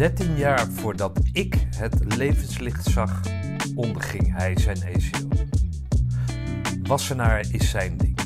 13 0.00 0.36
jaar 0.36 0.66
voordat 0.68 1.20
ik 1.32 1.66
het 1.76 2.16
levenslicht 2.16 2.84
zag, 2.84 3.20
onderging 3.74 4.36
hij 4.36 4.58
zijn 4.58 4.82
ECO. 4.82 5.28
Wassenaar 6.82 7.44
is 7.50 7.70
zijn 7.70 7.96
ding. 7.96 8.18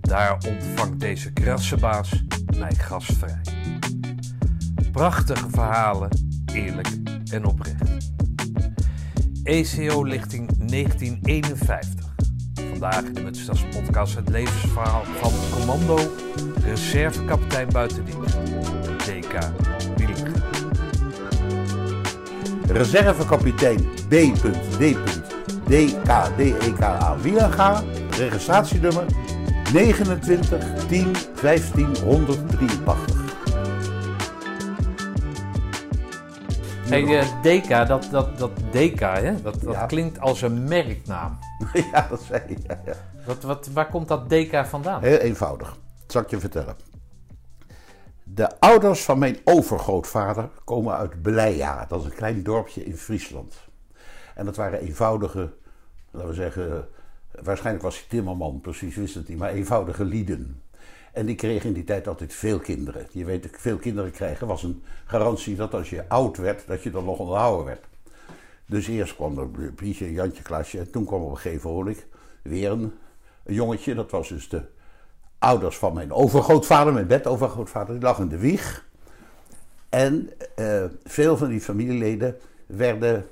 Daar 0.00 0.38
ontvangt 0.48 1.00
deze 1.00 1.32
krassenbaas 1.32 2.24
mij 2.58 2.74
gastvrij. 2.74 3.40
Prachtige 4.92 5.50
verhalen, 5.50 6.08
eerlijk 6.52 6.88
en 7.32 7.44
oprecht. 7.44 8.12
ECO-lichting 9.42 10.48
1951. 10.66 12.14
Vandaag 12.54 13.12
de 13.12 13.22
Mutstas 13.22 13.64
podcast 13.64 14.14
het 14.14 14.28
levensverhaal 14.28 15.04
van 15.04 15.32
commando 15.50 15.98
reservekapitein 16.64 17.68
buitendienst, 17.72 18.36
DK. 18.98 19.38
Reservekapitein 22.72 23.88
B.D.DKDEKA 24.08 25.16
Wielenga, 27.22 27.82
registratienummer 28.18 29.04
29 29.72 30.86
10 30.88 31.16
15 31.34 31.96
183. 32.04 33.18
Hey, 36.88 37.18
eh, 37.18 37.26
DK, 37.42 37.86
dat, 37.86 38.08
dat, 38.10 38.38
dat 38.38 38.50
DK, 38.70 39.00
hè? 39.00 39.42
Dat, 39.42 39.60
dat 39.60 39.86
klinkt 39.86 40.20
als 40.20 40.42
een 40.42 40.64
merknaam. 40.64 41.38
Ja, 41.92 42.06
dat 42.10 42.22
zei 42.28 42.42
je. 42.48 42.56
Ja, 42.66 42.80
ja. 42.86 42.92
Wat, 43.26 43.42
wat, 43.42 43.68
waar 43.72 43.88
komt 43.88 44.08
dat 44.08 44.30
DK 44.30 44.66
vandaan? 44.66 45.02
Heel 45.02 45.18
eenvoudig. 45.18 45.68
Dat 45.68 46.12
zal 46.12 46.22
ik 46.22 46.30
je 46.30 46.40
vertellen. 46.40 46.89
De 48.40 48.60
ouders 48.60 49.04
van 49.04 49.18
mijn 49.18 49.38
overgrootvader 49.44 50.48
komen 50.64 50.96
uit 50.96 51.22
Beleia. 51.22 51.86
Dat 51.88 52.00
is 52.00 52.06
een 52.06 52.14
klein 52.14 52.42
dorpje 52.42 52.84
in 52.84 52.96
Friesland. 52.96 53.54
En 54.34 54.44
dat 54.44 54.56
waren 54.56 54.80
eenvoudige, 54.80 55.52
laten 56.10 56.28
we 56.28 56.34
zeggen, 56.34 56.88
waarschijnlijk 57.42 57.84
was 57.84 57.96
hij 57.98 58.04
timmerman, 58.08 58.60
precies 58.60 58.96
wist 58.96 59.14
het 59.14 59.28
niet, 59.28 59.38
maar 59.38 59.50
eenvoudige 59.50 60.04
lieden. 60.04 60.62
En 61.12 61.26
die 61.26 61.34
kregen 61.34 61.68
in 61.68 61.74
die 61.74 61.84
tijd 61.84 62.08
altijd 62.08 62.34
veel 62.34 62.58
kinderen. 62.58 63.06
Je 63.10 63.24
weet, 63.24 63.48
veel 63.52 63.76
kinderen 63.76 64.10
krijgen 64.10 64.46
was 64.46 64.62
een 64.62 64.82
garantie 65.04 65.56
dat 65.56 65.74
als 65.74 65.90
je 65.90 66.08
oud 66.08 66.36
werd, 66.36 66.66
dat 66.66 66.82
je 66.82 66.90
dan 66.90 67.04
nog 67.04 67.18
onderhouden 67.18 67.66
werd. 67.66 67.84
Dus 68.66 68.86
eerst 68.86 69.14
kwam 69.14 69.38
er 69.38 69.72
Pietje, 69.72 70.12
Jantje, 70.12 70.42
Klaasje. 70.42 70.78
En 70.78 70.90
toen 70.90 71.04
kwam 71.04 71.22
op 71.22 71.30
een 71.30 71.36
gegeven 71.36 71.70
moment 71.70 72.06
weer 72.42 72.70
een, 72.70 72.92
een 73.44 73.54
jongetje. 73.54 73.94
Dat 73.94 74.10
was 74.10 74.28
dus 74.28 74.48
de 74.48 74.62
ouders 75.40 75.78
van 75.78 75.94
mijn 75.94 76.12
overgrootvader, 76.12 76.92
mijn 76.92 77.06
bedovergrootvader. 77.06 77.94
Die 77.94 78.02
lag 78.02 78.18
in 78.18 78.28
de 78.28 78.38
wieg. 78.38 78.88
En 79.88 80.30
eh, 80.54 80.84
veel 81.04 81.36
van 81.36 81.48
die 81.48 81.60
familieleden 81.60 82.36
werden 82.66 83.26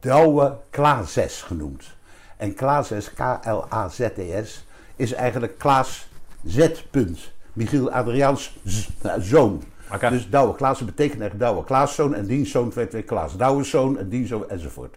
Douwe 0.00 0.56
Klaases 0.70 1.42
genoemd. 1.42 1.96
En 2.36 2.54
Klaases, 2.54 3.12
K-L-A-Z-E-S, 3.12 4.66
is 4.96 5.12
eigenlijk 5.12 5.58
Klaas 5.58 6.08
Z. 6.46 6.84
punt. 6.90 7.32
Michiel 7.52 7.90
Adriaans 7.90 8.58
nou, 9.02 9.22
zoon. 9.22 9.62
Dus 10.00 10.30
Douwe 10.30 10.54
Klaassen 10.54 10.86
betekent 10.86 11.20
echt 11.20 11.38
Douwe 11.38 11.64
Klaaszoon 11.64 12.14
en 12.14 12.26
dienstzoon 12.26 12.72
werd 12.74 12.92
weer 12.92 13.02
Klaas 13.02 13.36
Douweszoon 13.36 13.98
en 13.98 14.08
dienstzoon 14.08 14.48
enzovoort. 14.48 14.96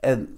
En 0.00 0.36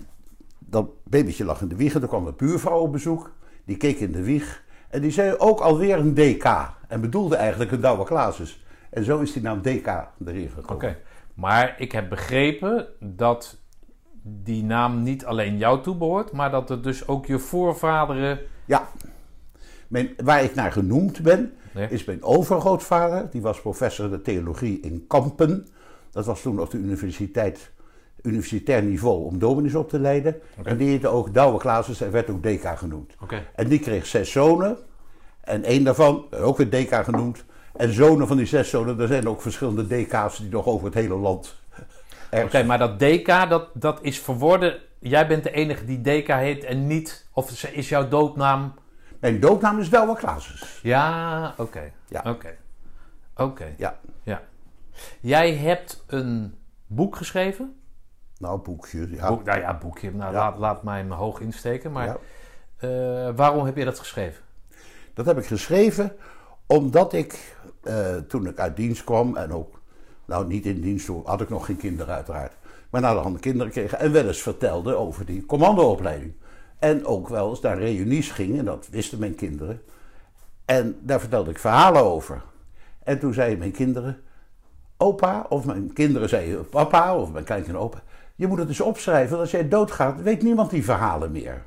dat 0.59 0.87
babytje 1.05 1.45
lag 1.45 1.61
in 1.61 1.69
de 1.69 1.77
wieg 1.77 1.95
en 1.95 2.03
er 2.03 2.09
kwam 2.09 2.27
een 2.27 2.37
buurvrouw 2.37 2.81
op 2.81 2.93
bezoek. 2.93 3.31
Die 3.65 3.77
keek 3.77 3.99
in 4.01 4.13
de 4.13 4.23
wieg 4.23 4.62
en 4.93 5.01
die 5.01 5.11
zei 5.11 5.35
ook 5.39 5.61
alweer 5.61 5.99
een 5.99 6.15
DK. 6.15 6.71
En 6.89 7.01
bedoelde 7.01 7.37
eigenlijk 7.37 7.71
een 7.73 7.81
Douwe 7.81 8.05
Klaases. 8.05 8.65
En 8.91 9.05
zo 9.05 9.21
is 9.21 9.33
die 9.33 9.43
naam 9.43 9.63
DK 9.63 9.87
erin 10.27 10.49
gekomen. 10.49 10.75
Oké, 10.75 10.97
maar 11.35 11.75
ik 11.79 11.93
heb 11.93 12.09
begrepen 12.09 12.87
dat 13.01 13.59
die 14.23 14.65
naam 14.65 15.03
niet 15.03 15.25
alleen 15.25 15.59
jou 15.59 15.83
toebehoort, 15.83 16.33
maar 16.33 16.51
dat 16.51 16.69
het 16.69 16.85
dus 16.85 17.09
ook 17.09 17.27
je 17.27 17.39
voorvaderen. 17.39 18.39
Ja. 18.65 18.89
Mijn, 19.89 20.11
waar 20.25 20.43
ik 20.43 20.55
naar 20.55 20.73
genoemd 20.73 21.23
ben, 21.23 21.53
is 21.89 22.05
mijn 22.05 22.23
overgrootvader. 22.23 23.31
Die 23.31 23.43
was 23.43 23.61
professor 23.61 24.11
de 24.11 24.23
theologie 24.23 24.81
in 24.81 25.05
Kampen. 25.07 25.67
Dat 26.11 26.27
was 26.27 26.43
toen 26.43 26.55
nog 26.55 26.69
de 26.69 26.79
universiteit, 26.79 27.71
universitair 28.23 28.83
niveau 28.83 29.25
om 29.25 29.39
dominees 29.39 29.75
op 29.75 29.89
te 29.89 29.99
leiden. 29.99 30.41
En 30.63 30.77
die 30.77 30.89
heette 30.89 31.09
ook 31.09 31.35
Douwe 31.35 31.59
Klaases 31.59 32.01
en 32.01 32.11
werd 32.11 32.31
ook 32.31 32.43
DK 32.43 32.79
genoemd. 32.79 33.15
Oké. 33.21 33.43
En 33.55 33.69
die 33.69 33.79
kreeg 33.79 34.07
zes 34.07 34.31
zonen. 34.31 34.79
En 35.43 35.65
één 35.65 35.85
daarvan, 35.85 36.27
ook 36.31 36.57
weer 36.57 36.71
DK 36.71 36.95
genoemd. 37.05 37.45
En 37.77 37.93
zonen 37.93 38.27
van 38.27 38.37
die 38.37 38.47
zes 38.47 38.71
zonen, 38.71 39.01
er 39.01 39.07
zijn 39.09 39.29
ook 39.29 39.43
verschillende 39.43 39.87
DK's 39.87 40.37
die 40.39 40.51
nog 40.51 40.67
over 40.67 40.85
het 40.87 40.95
hele 40.95 41.15
land. 41.15 41.61
Oké, 42.31 42.63
maar 42.63 42.79
dat 42.79 42.99
DK, 42.99 43.27
dat, 43.49 43.69
dat 43.75 43.99
is 44.03 44.21
verworden. 44.21 44.81
Jij 44.99 45.27
bent 45.27 45.43
de 45.43 45.51
enige 45.51 45.85
die 45.85 46.01
DK 46.01 46.27
heet 46.29 46.65
en 46.65 46.87
niet. 46.87 47.29
Of 47.33 47.65
is 47.67 47.89
jouw 47.89 48.09
doopnaam. 48.09 48.75
Mijn 49.21 49.41
doopnaam 49.41 49.79
is 49.79 49.91
Douwe 49.91 50.17
Klaases. 50.17 50.81
Ja, 50.83 51.55
oké. 51.57 51.93
Ja. 52.09 52.23
Oké. 52.27 52.57
Oké. 53.37 53.75
Ja. 53.77 53.99
Ja. 54.23 54.43
Jij 55.21 55.55
hebt 55.55 56.05
een 56.07 56.55
boek 56.87 57.17
geschreven. 57.17 57.77
Nou, 58.39 58.61
boekje. 58.61 59.11
Ja. 59.11 59.29
Boek, 59.29 59.45
nou 59.45 59.61
ja, 59.61 59.79
boekje. 59.79 60.11
Nou, 60.15 60.33
Ja. 60.33 60.39
laat, 60.39 60.59
laat 60.59 60.83
mij 60.83 61.05
me 61.05 61.15
hoog 61.15 61.41
insteken. 61.41 61.93
Maar 61.93 62.07
Ja. 62.07 62.17
eh, 62.77 63.35
waarom 63.37 63.65
heb 63.65 63.77
je 63.77 63.85
dat 63.85 63.99
geschreven? 63.99 64.43
Dat 65.15 65.27
heb 65.27 65.39
ik 65.39 65.47
geschreven 65.47 66.13
omdat 66.67 67.13
ik, 67.13 67.57
eh, 67.83 68.17
toen 68.17 68.47
ik 68.47 68.59
uit 68.59 68.77
dienst 68.77 69.05
kwam 69.05 69.37
en 69.37 69.53
ook, 69.53 69.81
nou 70.25 70.47
niet 70.47 70.67
in 70.67 70.81
dienst, 70.81 71.07
toen 71.07 71.23
had 71.25 71.41
ik 71.41 71.49
nog 71.49 71.67
geen 71.67 71.77
kinderen 71.77 72.15
uiteraard, 72.15 72.53
maar 72.91 73.01
na 73.01 73.23
de 73.23 73.39
kinderen 73.39 73.73
kreeg 73.73 73.93
en 73.93 74.13
wel 74.13 74.27
eens 74.27 74.43
vertelde 74.43 74.95
over 74.95 75.27
die 75.27 75.47
commandoopleiding. 75.47 76.35
En 76.79 77.07
ook 77.07 77.29
wel 77.29 77.51
eens 77.51 77.61
naar 77.61 77.79
reunies 77.79 78.31
ging, 78.31 78.59
en 78.59 78.65
dat 78.65 78.89
wisten 78.91 79.19
mijn 79.19 79.35
kinderen. 79.35 79.83
En 80.65 80.97
daar 81.01 81.21
vertelde 81.21 81.51
ik 81.51 81.59
verhalen 81.59 82.03
over. 82.03 82.43
En 83.03 83.19
toen 83.19 83.35
zeiden 83.35 83.59
mijn 83.59 83.73
kinderen, 83.73 84.21
opa, 84.97 85.47
of 85.49 85.65
mijn 85.65 85.93
kinderen 85.93 86.29
zeiden 86.29 86.69
papa, 86.69 87.17
of 87.17 87.33
mijn 87.33 87.45
kleinkinderen 87.45 87.87
opa, 87.87 88.03
je 88.35 88.47
moet 88.47 88.59
het 88.59 88.69
eens 88.69 88.81
opschrijven, 88.81 89.31
want 89.31 89.41
als 89.41 89.51
jij 89.51 89.69
doodgaat, 89.69 90.23
weet 90.23 90.43
niemand 90.43 90.71
die 90.71 90.85
verhalen 90.85 91.33
meer. 91.33 91.65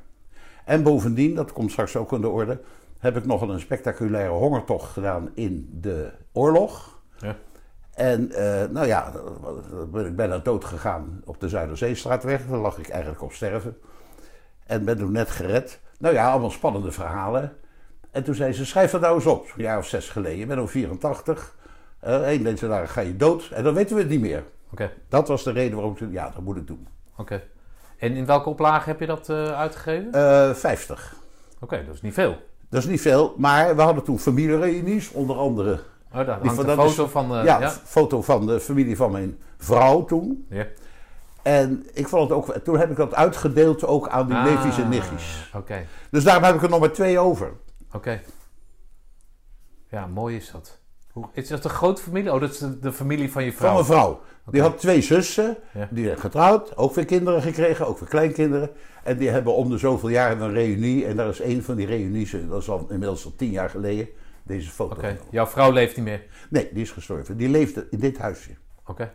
En 0.64 0.82
bovendien, 0.82 1.34
dat 1.34 1.52
komt 1.52 1.70
straks 1.70 1.96
ook 1.96 2.12
aan 2.12 2.20
de 2.20 2.28
orde, 2.28 2.60
heb 3.06 3.16
ik 3.16 3.26
nog 3.26 3.40
een 3.40 3.60
spectaculaire 3.60 4.32
hongertocht 4.32 4.92
gedaan 4.92 5.30
in 5.34 5.68
de 5.80 6.10
oorlog. 6.32 7.00
Ja. 7.18 7.36
En 7.94 8.32
eh, 8.32 8.68
nou 8.68 8.86
ja, 8.86 9.12
ben 9.90 10.06
ik 10.06 10.16
bijna 10.16 10.38
dood 10.38 10.64
gegaan 10.64 11.22
op 11.24 11.40
de 11.40 11.48
Zuiderzeestraatweg. 11.48 12.46
Daar 12.46 12.58
lag 12.58 12.78
ik 12.78 12.88
eigenlijk 12.88 13.22
op 13.22 13.32
sterven. 13.32 13.76
En 14.66 14.84
ben 14.84 14.96
toen 14.98 15.12
net 15.12 15.30
gered. 15.30 15.80
Nou 15.98 16.14
ja, 16.14 16.30
allemaal 16.30 16.50
spannende 16.50 16.92
verhalen. 16.92 17.56
En 18.10 18.24
toen 18.24 18.34
zei 18.34 18.52
ze, 18.52 18.66
schrijf 18.66 18.90
dat 18.90 19.00
nou 19.00 19.14
eens 19.14 19.26
op. 19.26 19.52
Een 19.56 19.62
jaar 19.62 19.78
of 19.78 19.86
zes 19.86 20.08
geleden. 20.08 20.40
Ik 20.40 20.48
ben 20.48 20.58
al 20.58 20.66
84. 20.66 21.54
Eh 22.00 22.32
Eén 22.32 22.42
mensen 22.42 22.68
daar 22.68 22.88
ga 22.88 23.00
je 23.00 23.16
dood. 23.16 23.48
En 23.52 23.64
dan 23.64 23.74
weten 23.74 23.96
we 23.96 24.02
het 24.02 24.10
niet 24.10 24.20
meer. 24.20 24.44
Oké. 24.72 24.92
Dat 25.08 25.28
was 25.28 25.42
de 25.42 25.52
reden 25.52 25.74
waarom 25.74 25.92
ik 25.92 25.98
zei, 25.98 26.12
ja, 26.12 26.30
dat 26.30 26.42
moet 26.42 26.56
ik 26.56 26.66
doen. 26.66 26.88
Oké. 27.16 27.42
En 27.98 28.12
in 28.12 28.26
welke 28.26 28.48
oplage 28.48 28.88
heb 28.88 29.00
je 29.00 29.06
dat 29.06 29.28
eh, 29.28 29.58
uitgegeven? 29.58 30.12
Eh 30.12 30.54
50. 30.54 31.14
Oké, 31.60 31.84
dat 31.84 31.94
is 31.94 32.02
niet 32.02 32.14
veel. 32.14 32.36
Dat 32.70 32.82
is 32.82 32.88
niet 32.88 33.00
veel, 33.00 33.34
maar 33.36 33.76
we 33.76 33.82
hadden 33.82 34.04
toen 34.04 34.18
familiereunies, 34.18 35.10
onder 35.12 35.36
andere. 35.36 35.80
Oh, 36.12 36.26
daar 36.26 36.42
Die 36.42 36.50
van- 36.50 36.66
is- 36.70 36.74
foto 36.74 37.06
van... 37.06 37.36
eh, 37.36 37.44
ja, 37.44 37.60
ja. 37.60 37.70
foto 37.70 38.22
van 38.22 38.46
de 38.46 38.60
familie 38.60 38.96
van 38.96 39.10
mijn 39.12 39.38
vrouw 39.58 40.04
toen. 40.04 40.46
Ja. 40.50 40.66
En 41.42 41.86
ik 41.92 42.08
vond 42.08 42.22
het 42.28 42.38
ook, 42.38 42.52
toen 42.64 42.78
heb 42.78 42.90
ik 42.90 42.96
dat 42.96 43.14
uitgedeeld 43.14 43.84
ook 43.86 44.08
aan 44.08 44.26
die 44.26 44.36
Ah, 44.36 44.44
neefjes 44.44 44.78
en 44.78 44.88
nichtjes. 44.88 45.50
Oké, 45.54 45.86
Dus 46.10 46.24
daarom 46.24 46.44
heb 46.44 46.54
ik 46.54 46.62
er 46.62 46.68
nog 46.68 46.80
maar 46.80 46.92
twee 46.92 47.18
over. 47.18 47.52
oké. 47.92 48.20
Ja, 49.90 50.06
mooi 50.06 50.36
is 50.36 50.50
dat. 50.50 50.78
Is 51.32 51.48
dat 51.48 51.64
een 51.64 51.70
grote 51.70 52.02
familie? 52.02 52.32
Oh, 52.32 52.40
dat 52.40 52.50
is 52.50 52.58
de, 52.58 52.78
de 52.78 52.92
familie 52.92 53.32
van 53.32 53.44
je 53.44 53.50
Van 53.52 53.58
vrouw. 53.58 53.72
mijn 53.72 53.84
vrouw. 53.84 54.20
Die 54.50 54.60
had 54.60 54.78
twee 54.78 55.00
zussen, 55.00 55.56
Ja. 55.74 55.88
die 55.90 56.04
zijn 56.04 56.18
getrouwd, 56.18 56.76
ook 56.76 56.94
weer 56.94 57.04
kinderen 57.04 57.42
gekregen, 57.42 57.86
ook 57.86 57.98
weer 57.98 58.08
kleinkinderen. 58.08 58.70
En 59.04 59.18
die 59.18 59.28
hebben 59.28 59.54
om 59.54 59.70
de 59.70 59.78
zoveel 59.78 60.08
jaar 60.08 60.40
een 60.40 60.52
reunie. 60.52 61.06
En 61.06 61.16
daar 61.16 61.28
is 61.28 61.40
één 61.40 61.62
van 61.64 61.76
die 61.76 61.86
reunies, 61.86 62.30
dat 62.48 62.62
is 62.62 62.68
al 62.68 62.86
inmiddels 62.90 63.24
al 63.24 63.34
tien 63.36 63.50
jaar 63.50 63.70
geleden, 63.70 64.08
deze 64.44 64.70
foto. 64.70 64.94
Oké, 64.94 65.18
jouw 65.30 65.46
vrouw 65.46 65.72
leeft 65.72 65.96
niet 65.96 66.04
meer. 66.04 66.24
Nee, 66.50 66.68
die 66.72 66.82
is 66.82 66.90
gestorven. 66.90 67.36
Die 67.36 67.48
leefde 67.48 67.86
in 67.90 67.98
dit 67.98 68.18
huisje. 68.18 68.50
Oké. 68.86 69.12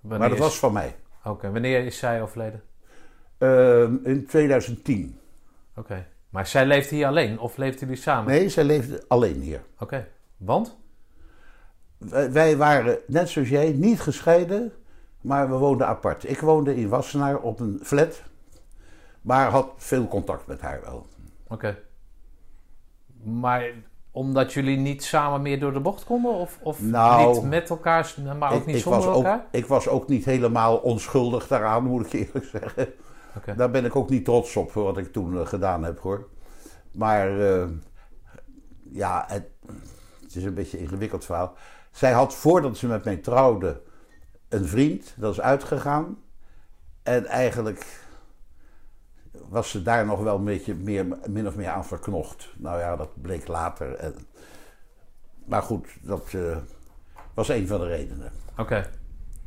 Maar 0.00 0.18
dat 0.18 0.32
is- 0.32 0.38
was 0.38 0.58
van 0.58 0.72
mij. 0.72 0.94
Oké, 1.24 1.50
wanneer 1.52 1.84
is 1.84 1.98
zij 1.98 2.22
overleden? 2.22 2.62
Ehm, 3.38 3.94
in 4.04 4.26
2010. 4.26 5.18
Oké. 5.76 6.06
Maar 6.30 6.46
zij 6.46 6.66
leeft 6.66 6.90
hier 6.90 7.06
alleen 7.06 7.38
of 7.38 7.56
leeft 7.56 7.80
jullie 7.80 7.96
samen? 7.96 8.32
Nee, 8.32 8.48
zij 8.48 8.64
leefde 8.64 9.04
alleen 9.08 9.40
hier. 9.40 9.60
Oké. 9.78 10.08
Want? 10.36 10.76
Wij, 12.30 12.56
waren, 12.56 12.98
net 13.06 13.28
zoals 13.28 13.48
jij, 13.48 13.72
niet 13.72 14.00
gescheiden, 14.00 14.72
maar 15.20 15.50
we 15.50 15.56
woonden 15.56 15.86
apart. 15.86 16.28
Ik 16.28 16.40
woonde 16.40 16.76
in 16.76 16.88
Wassenaar 16.88 17.38
op 17.38 17.60
een 17.60 17.80
flat, 17.82 18.22
maar 19.20 19.50
had 19.50 19.72
veel 19.76 20.08
contact 20.08 20.46
met 20.46 20.60
haar 20.60 20.80
wel. 20.80 21.06
Oké. 21.48 21.78
Maar 23.22 23.72
omdat 24.10 24.52
jullie 24.52 24.76
niet 24.76 25.04
samen 25.04 25.42
meer 25.42 25.60
door 25.60 25.72
de 25.72 25.80
bocht 25.80 26.04
konden? 26.04 26.32
Of, 26.32 26.58
of 26.62 26.80
Nou, 26.82 27.34
niet 27.34 27.42
met 27.42 27.70
elkaar, 27.70 28.14
maar 28.38 28.52
ook 28.52 28.60
ik, 28.60 28.66
niet 28.66 28.76
ik 28.76 28.82
zonder 28.82 29.00
was 29.00 29.08
ook, 29.08 29.24
elkaar? 29.24 29.46
ik 29.50 29.66
was 29.66 29.88
ook 29.88 30.08
niet 30.08 30.24
helemaal 30.24 30.76
onschuldig 30.76 31.46
daaraan, 31.46 31.84
moet 31.84 32.06
ik 32.06 32.12
eerlijk 32.12 32.44
zeggen. 32.44 32.88
Oké. 33.36 33.54
Daar 33.54 33.70
ben 33.70 33.84
ik 33.84 33.96
ook 33.96 34.10
niet 34.10 34.24
trots 34.24 34.56
op, 34.56 34.72
wat 34.72 34.98
ik 34.98 35.12
toen 35.12 35.38
eh, 35.38 35.46
gedaan 35.46 35.84
heb 35.84 35.98
hoor. 35.98 36.28
Maar 36.90 37.40
eh, 37.40 37.68
ja, 38.92 39.24
het 39.28 39.44
is 40.36 40.44
een 40.44 40.54
beetje 40.54 40.76
een 40.76 40.82
ingewikkeld 40.82 41.24
verhaal. 41.24 41.54
Zij 41.90 42.12
had 42.12 42.34
voordat 42.34 42.76
ze 42.76 42.86
met 42.86 43.04
mij 43.04 43.16
trouwde 43.16 43.82
een 44.48 44.66
vriend, 44.66 45.14
dat 45.16 45.32
is 45.32 45.40
uitgegaan. 45.40 46.18
En 47.02 47.26
eigenlijk 47.26 48.04
was 49.48 49.70
ze 49.70 49.82
daar 49.82 50.06
nog 50.06 50.20
wel 50.20 50.36
een 50.36 50.44
beetje 50.44 50.74
meer, 50.74 51.06
min 51.26 51.46
of 51.46 51.56
meer 51.56 51.68
aan 51.68 51.84
verknocht. 51.84 52.48
Nou 52.56 52.78
ja, 52.78 52.96
dat 52.96 53.22
bleek 53.22 53.48
later. 53.48 53.94
En, 53.94 54.14
maar 55.44 55.62
goed, 55.62 55.88
dat 56.02 56.32
eh, 56.34 56.56
was 57.34 57.48
een 57.48 57.66
van 57.66 57.80
de 57.80 57.86
redenen. 57.86 58.32
Oké. 58.56 58.90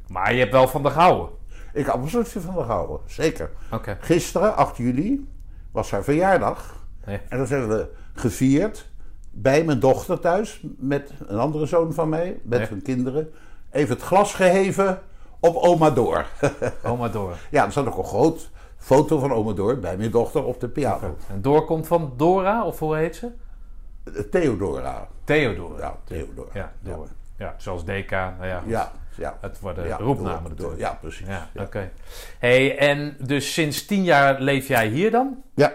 Maar 0.08 0.34
je 0.34 0.40
hebt 0.40 0.52
wel 0.52 0.68
van 0.68 0.84
de 0.84 0.90
gehouden? 0.90 1.38
Ik 1.74 1.86
had 1.86 1.96
absoluut 1.96 2.30
van 2.30 2.56
de 2.56 2.62
gehouden, 2.62 3.00
zeker. 3.06 3.50
Oké. 3.72 3.98
Gisteren, 4.00 4.56
8 4.56 4.78
juli, 4.78 5.30
was 5.72 5.92
haar 5.92 6.04
verjaardag. 6.04 6.88
Nee. 7.06 7.20
En 7.30 7.38
dat 7.38 7.50
hebben 7.50 7.70
we 7.70 7.90
gevierd 8.14 8.90
bij 9.32 9.64
mijn 9.64 9.80
dochter 9.80 10.20
thuis 10.20 10.62
met 10.78 11.12
een 11.28 11.40
andere 11.40 11.66
zoon 11.66 11.94
van 11.94 12.10
mij, 12.10 12.40
met 12.44 12.70
hun 12.70 12.82
kinderen. 12.82 13.32
Even 13.72 13.96
het 13.96 14.04
glas 14.04 14.34
geheven 14.34 15.02
op 15.40 15.56
oma 15.56 15.90
Door. 15.90 16.26
Oma 16.84 17.08
door. 17.08 17.38
ja, 17.52 17.66
er 17.66 17.72
staat 17.72 17.86
ook 17.88 17.98
een 17.98 18.04
groot 18.04 18.50
foto 18.78 19.20
van 19.20 19.34
oma 19.34 19.54
Door 19.54 19.78
bij 19.80 19.98
mijn 19.98 20.12
dochter 20.12 20.44
op 20.44 20.60
de 20.60 20.68
piano. 20.70 21.16
En 21.30 21.42
door 21.42 21.66
komt 21.66 21.88
van 21.88 22.14
Dora, 22.18 22.66
of 22.66 22.80
hoe 22.80 22.96
heet 22.96 23.16
ze? 23.16 23.28
Theodora. 24.32 25.08
Theodora. 25.24 25.78
Ja, 25.86 25.98
Theodora. 26.04 26.50
Ja, 26.54 26.72
door. 26.82 27.08
Ja, 27.38 27.56
zoals 27.58 27.86
DK. 27.86 28.10
Nou 28.12 28.46
ja, 28.46 28.60
goed. 28.60 28.70
Ja, 28.70 28.92
ja. 29.18 29.38
Het 29.42 29.60
worden 29.60 29.88
Ja, 29.88 29.98
roepnamen 29.98 30.56
door- 30.56 30.78
Ja, 30.78 30.98
precies. 31.02 31.28
Ja, 31.28 31.48
Ja. 31.54 31.62
oké. 31.64 31.92
Hey, 32.40 32.78
en 32.78 33.16
dus 33.20 33.54
sinds 33.54 33.86
tien 33.86 34.04
jaar 34.04 34.42
leef 34.42 34.68
jij 34.68 34.88
hier 34.88 35.12
dan? 35.12 35.44
Ja. 35.56 35.74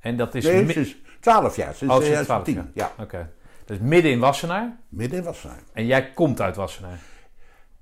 En 0.00 0.16
dat 0.16 0.34
is... 0.34 0.44
Nee, 0.44 0.64
mi- 0.64 0.72
sinds 0.72 0.96
12 1.24 1.56
jaar, 1.56 1.74
sinds 1.74 1.94
Oh, 1.94 2.00
sinds 2.02 2.22
12 2.24 2.42
2010. 2.42 2.70
Ja, 2.74 2.92
Oké. 3.04 3.30
Dus 3.64 3.78
midden 3.78 4.10
in 4.10 4.18
Wassenaar. 4.20 4.76
midden 4.88 5.18
in 5.18 5.24
Wassenaar. 5.24 5.58
En 5.72 5.86
jij 5.86 6.10
komt 6.12 6.40
uit 6.40 6.56
Wassenaar. 6.56 6.98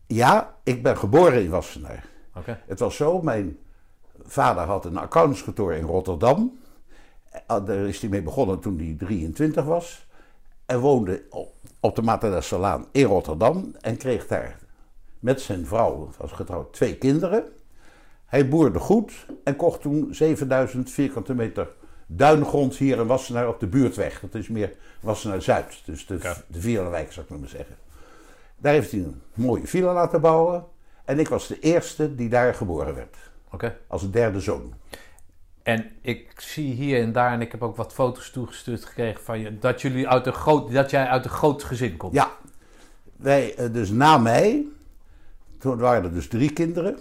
Ja, 0.07 0.55
ik 0.63 0.83
ben 0.83 0.97
geboren 0.99 1.43
in 1.43 1.51
Wassenaar. 1.51 2.05
Oké. 2.35 2.61
Het 2.67 2.79
was 2.79 2.97
zo, 2.97 3.23
mijn 3.23 3.59
vader 4.25 4.65
had 4.65 4.85
een 4.85 4.97
accountantskantoor 4.97 5.73
in 5.75 5.85
Rotterdam. 5.85 6.59
Eh, 7.31 7.65
Daar 7.65 7.77
is 7.77 8.01
hij 8.01 8.11
mee 8.11 8.23
begonnen 8.23 8.61
toen 8.61 8.79
hij 8.79 8.95
23 8.99 9.65
was. 9.65 10.07
En 10.67 10.79
woonde 10.81 11.23
op- 11.31 11.55
op 11.81 11.97
de 11.97 12.03
Matadassalaan 12.03 12.87
in 12.93 13.05
Rotterdam. 13.05 13.75
En 13.81 13.97
kreeg 13.97 14.27
daar 14.27 14.59
met 15.19 15.41
zijn 15.41 15.67
vrouw, 15.67 16.11
was 16.19 16.33
getrouwd, 16.33 16.73
twee 16.73 16.97
kinderen. 16.97 17.45
Hij 18.27 18.49
boerde 18.49 18.79
goed 18.79 19.27
en 19.45 19.57
kocht 19.57 19.81
toen 19.81 20.15
7000 20.15 20.91
vierkante 20.91 21.35
meter 21.35 21.69
duingrond 22.17 22.77
hier 22.77 22.99
in 22.99 23.07
Wassenaar 23.07 23.49
op 23.49 23.61
de 23.61 23.67
buurtweg. 23.67 24.21
Dat 24.21 24.35
is 24.35 24.49
meer 24.49 24.73
Wassenaar-Zuid, 25.01 25.83
dus 25.85 26.07
de, 26.07 26.19
Ja. 26.23 26.37
de 26.47 26.61
Vierenwijk 26.61 27.13
zou 27.13 27.27
ik 27.29 27.39
maar 27.41 27.49
zeggen. 27.49 27.77
Daar 28.59 28.73
heeft 28.73 28.91
hij 28.91 29.01
een 29.01 29.23
mooie 29.35 29.67
villa 29.67 29.93
laten 29.93 30.21
bouwen. 30.21 30.65
En 31.05 31.19
ik 31.19 31.29
was 31.29 31.47
de 31.47 31.59
eerste 31.59 32.15
die 32.15 32.29
daar 32.29 32.55
geboren 32.55 32.95
werd. 32.95 33.17
Oké. 33.51 33.77
Als 33.87 34.11
derde 34.11 34.41
zoon. 34.41 34.75
En 35.63 35.91
ik 36.01 36.33
zie 36.37 36.73
hier 36.73 37.01
en 37.01 37.13
daar, 37.13 37.33
en 37.33 37.41
ik 37.41 37.53
heb 37.53 37.63
ook 37.63 37.77
wat 37.77 37.93
foto's 37.93 38.31
toegestuurd 38.31 38.85
gekregen 38.85 39.25
van 39.25 39.39
je, 39.39 39.59
dat, 39.59 39.83
jullie 39.83 40.09
uit 40.09 40.27
een 40.27 40.33
groot, 40.33 40.73
dat 40.73 40.91
jij 40.91 41.07
uit 41.07 41.25
een 41.25 41.31
groot 41.31 41.63
gezin 41.63 41.97
komt. 41.97 42.15
Ja, 42.15 42.31
wij, 43.17 43.55
eh, 43.55 43.73
dus 43.73 43.91
na 43.91 44.19
mij, 44.19 44.67
toen 45.59 45.79
waren 45.79 46.05
er 46.05 46.15
dus 46.15 46.29
drie 46.29 46.53
kinderen. 46.53 46.99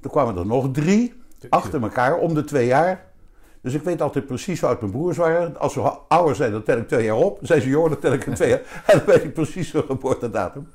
Toen 0.00 0.10
kwamen 0.10 0.36
er 0.36 0.46
nog 0.46 0.68
drie, 0.72 1.22
achter 1.48 1.82
elkaar, 1.82 2.18
om 2.18 2.34
de 2.34 2.44
twee 2.44 2.66
jaar. 2.66 3.06
Dus 3.62 3.74
ik 3.74 3.82
weet 3.82 4.02
altijd 4.02 4.26
precies 4.26 4.60
hoe 4.60 4.68
oud 4.68 4.80
mijn 4.80 4.92
broers 4.92 5.16
waren. 5.16 5.58
Als 5.58 5.72
ze 5.72 5.80
ouder 6.08 6.36
zijn, 6.36 6.52
dan 6.52 6.62
tel 6.62 6.76
ik 6.76 6.88
twee 6.88 7.04
jaar 7.04 7.16
op. 7.16 7.38
Zijn 7.42 7.60
ze 7.60 7.68
jonger, 7.68 7.90
dan 7.90 7.98
tel 7.98 8.12
ik 8.12 8.26
er 8.26 8.34
twee 8.34 8.48
jaar. 8.48 8.62
En 8.86 8.96
dan 8.98 9.06
weet 9.06 9.24
ik 9.24 9.32
precies 9.32 9.72
hun 9.72 9.82
geboortedatum. 9.82 10.68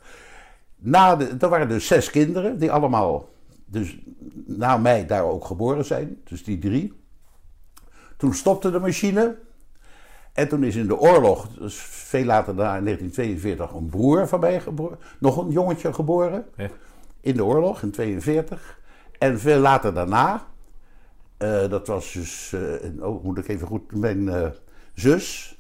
Na 0.76 1.16
de, 1.16 1.36
er 1.40 1.50
waren 1.50 1.68
dus 1.68 1.88
zes 1.88 2.10
kinderen, 2.10 2.60
die 2.60 2.72
allemaal, 2.72 3.30
dus 3.66 3.98
na 4.46 4.78
mij 4.78 5.06
daar 5.06 5.24
ook 5.24 5.46
geboren 5.46 5.86
zijn. 5.86 6.22
Dus 6.24 6.44
die 6.44 6.60
drie. 6.60 6.94
Toen 8.18 8.34
stopte 8.34 8.72
de 8.72 8.80
machine. 8.80 9.36
En 10.34 10.48
toen 10.48 10.64
is 10.64 10.76
in 10.76 10.88
de 10.88 10.98
oorlog, 10.98 11.48
dus 11.48 11.76
veel 11.76 12.24
later 12.24 12.56
daarna 12.56 12.78
in 12.78 12.84
1942, 12.84 13.72
een 13.72 13.90
broer 13.90 14.28
van 14.28 14.40
mij 14.40 14.60
geboren. 14.60 14.98
Nog 15.20 15.38
een 15.38 15.52
jongetje 15.52 15.94
geboren. 15.94 16.46
In 17.22 17.36
de 17.36 17.46
oorlog, 17.46 17.82
in 17.82 17.92
42. 17.92 18.80
En 19.20 19.40
veel 19.40 19.60
later 19.60 19.94
daarna, 19.94 20.48
eh, 21.44 21.70
dat 21.70 21.88
was 21.88 22.12
dus, 22.12 22.52
eh, 22.54 22.84
en 22.84 23.04
oh, 23.06 23.24
moet 23.24 23.38
ik 23.38 23.48
even 23.48 23.68
goed, 23.68 23.96
mijn 23.96 24.30
eh, 24.30 24.48
zus. 24.94 25.58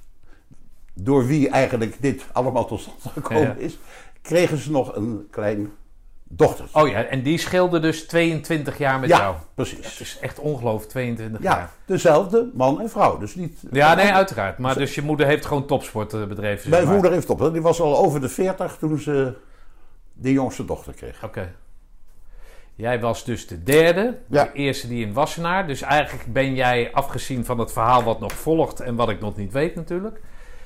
Door 0.93 1.25
wie 1.27 1.49
eigenlijk 1.49 2.01
dit 2.01 2.25
allemaal 2.33 2.65
tot 2.65 2.79
stand 2.81 3.01
gekomen 3.13 3.41
Ja. 3.41 3.55
is. 3.57 3.79
Kregen 4.21 4.57
ze 4.57 4.71
nog 4.71 4.95
een 4.95 5.27
klein 5.31 5.71
dochtertje. 6.23 6.81
Oh 6.81 6.87
ja, 6.89 7.03
en 7.03 7.23
die 7.23 7.37
scheelde 7.37 7.79
dus 7.79 8.07
22 8.07 8.77
jaar 8.77 8.99
met 8.99 9.09
ja, 9.09 9.17
jou. 9.17 9.35
Het 9.35 9.53
precies. 9.53 9.99
is 10.01 10.17
echt 10.21 10.39
ongelooflijk, 10.39 10.89
22 10.91 11.41
Ja, 11.41 11.55
jaar. 11.55 11.69
dezelfde 11.85 12.49
man 12.53 12.81
en 12.81 12.89
vrouw. 12.89 13.17
Dus 13.17 13.35
niet, 13.35 13.59
Ja, 13.71 13.93
nee, 13.95 14.11
uiteraard. 14.11 14.57
Maar 14.57 14.77
dus 14.77 14.95
je 14.95 15.01
moeder 15.01 15.25
heeft 15.27 15.45
gewoon 15.45 15.65
topsport 15.65 16.27
bedreven. 16.27 16.61
zeg 16.69 16.71
Mijn 16.71 16.93
moeder 16.93 17.11
heeft 17.11 17.29
op. 17.29 17.51
Die 17.53 17.61
was 17.61 17.81
al 17.81 17.97
over 17.97 18.21
de 18.21 18.29
40 18.29 18.77
toen 18.79 18.99
ze 18.99 19.33
de 20.13 20.31
jongste 20.31 20.65
dochter 20.65 20.93
kreeg. 20.93 21.23
Oké. 21.23 21.51
Jij 22.75 22.99
was 22.99 23.25
dus 23.25 23.47
de 23.47 23.63
derde, 23.63 24.17
Ja. 24.29 24.43
de 24.43 24.51
eerste 24.53 24.87
die 24.87 25.05
in 25.05 25.13
Wassenaar. 25.13 25.67
Dus 25.67 25.81
eigenlijk 25.81 26.33
ben 26.33 26.55
jij, 26.55 26.91
afgezien 26.93 27.45
van 27.45 27.59
het 27.59 27.71
verhaal 27.71 28.03
wat 28.03 28.19
nog 28.19 28.33
volgt 28.33 28.79
en 28.79 28.95
wat 28.95 29.09
ik 29.09 29.19
nog 29.19 29.35
niet 29.35 29.51
weet 29.51 29.75
natuurlijk, 29.75 30.21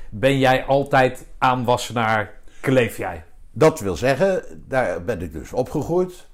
ben 0.09 0.39
jij 0.39 0.65
altijd 0.65 1.25
aan 1.37 1.63
Wassenaar, 1.65 2.33
kleef 2.61 2.97
jij. 2.97 3.23
Dat 3.51 3.79
wil 3.79 3.95
zeggen, 3.95 4.43
daar 4.67 5.03
ben 5.03 5.21
ik 5.21 5.31
dus 5.31 5.53
opgegroeid. 5.53 6.27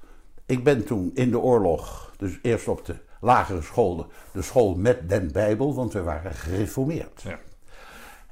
Ik 0.46 0.64
ben 0.64 0.84
toen 0.84 1.10
in 1.14 1.30
de 1.30 1.38
oorlog, 1.38 2.12
dus 2.16 2.38
eerst 2.42 2.68
op 2.68 2.84
de 2.84 2.94
lagere 3.20 3.62
school, 3.62 4.06
de 4.32 4.42
school 4.42 4.74
met 4.74 5.08
den 5.08 5.32
Bijbel, 5.32 5.74
want 5.74 5.92
we 5.92 6.02
waren 6.02 6.34
gereformeerd. 6.34 7.22
Ja. 7.22 7.38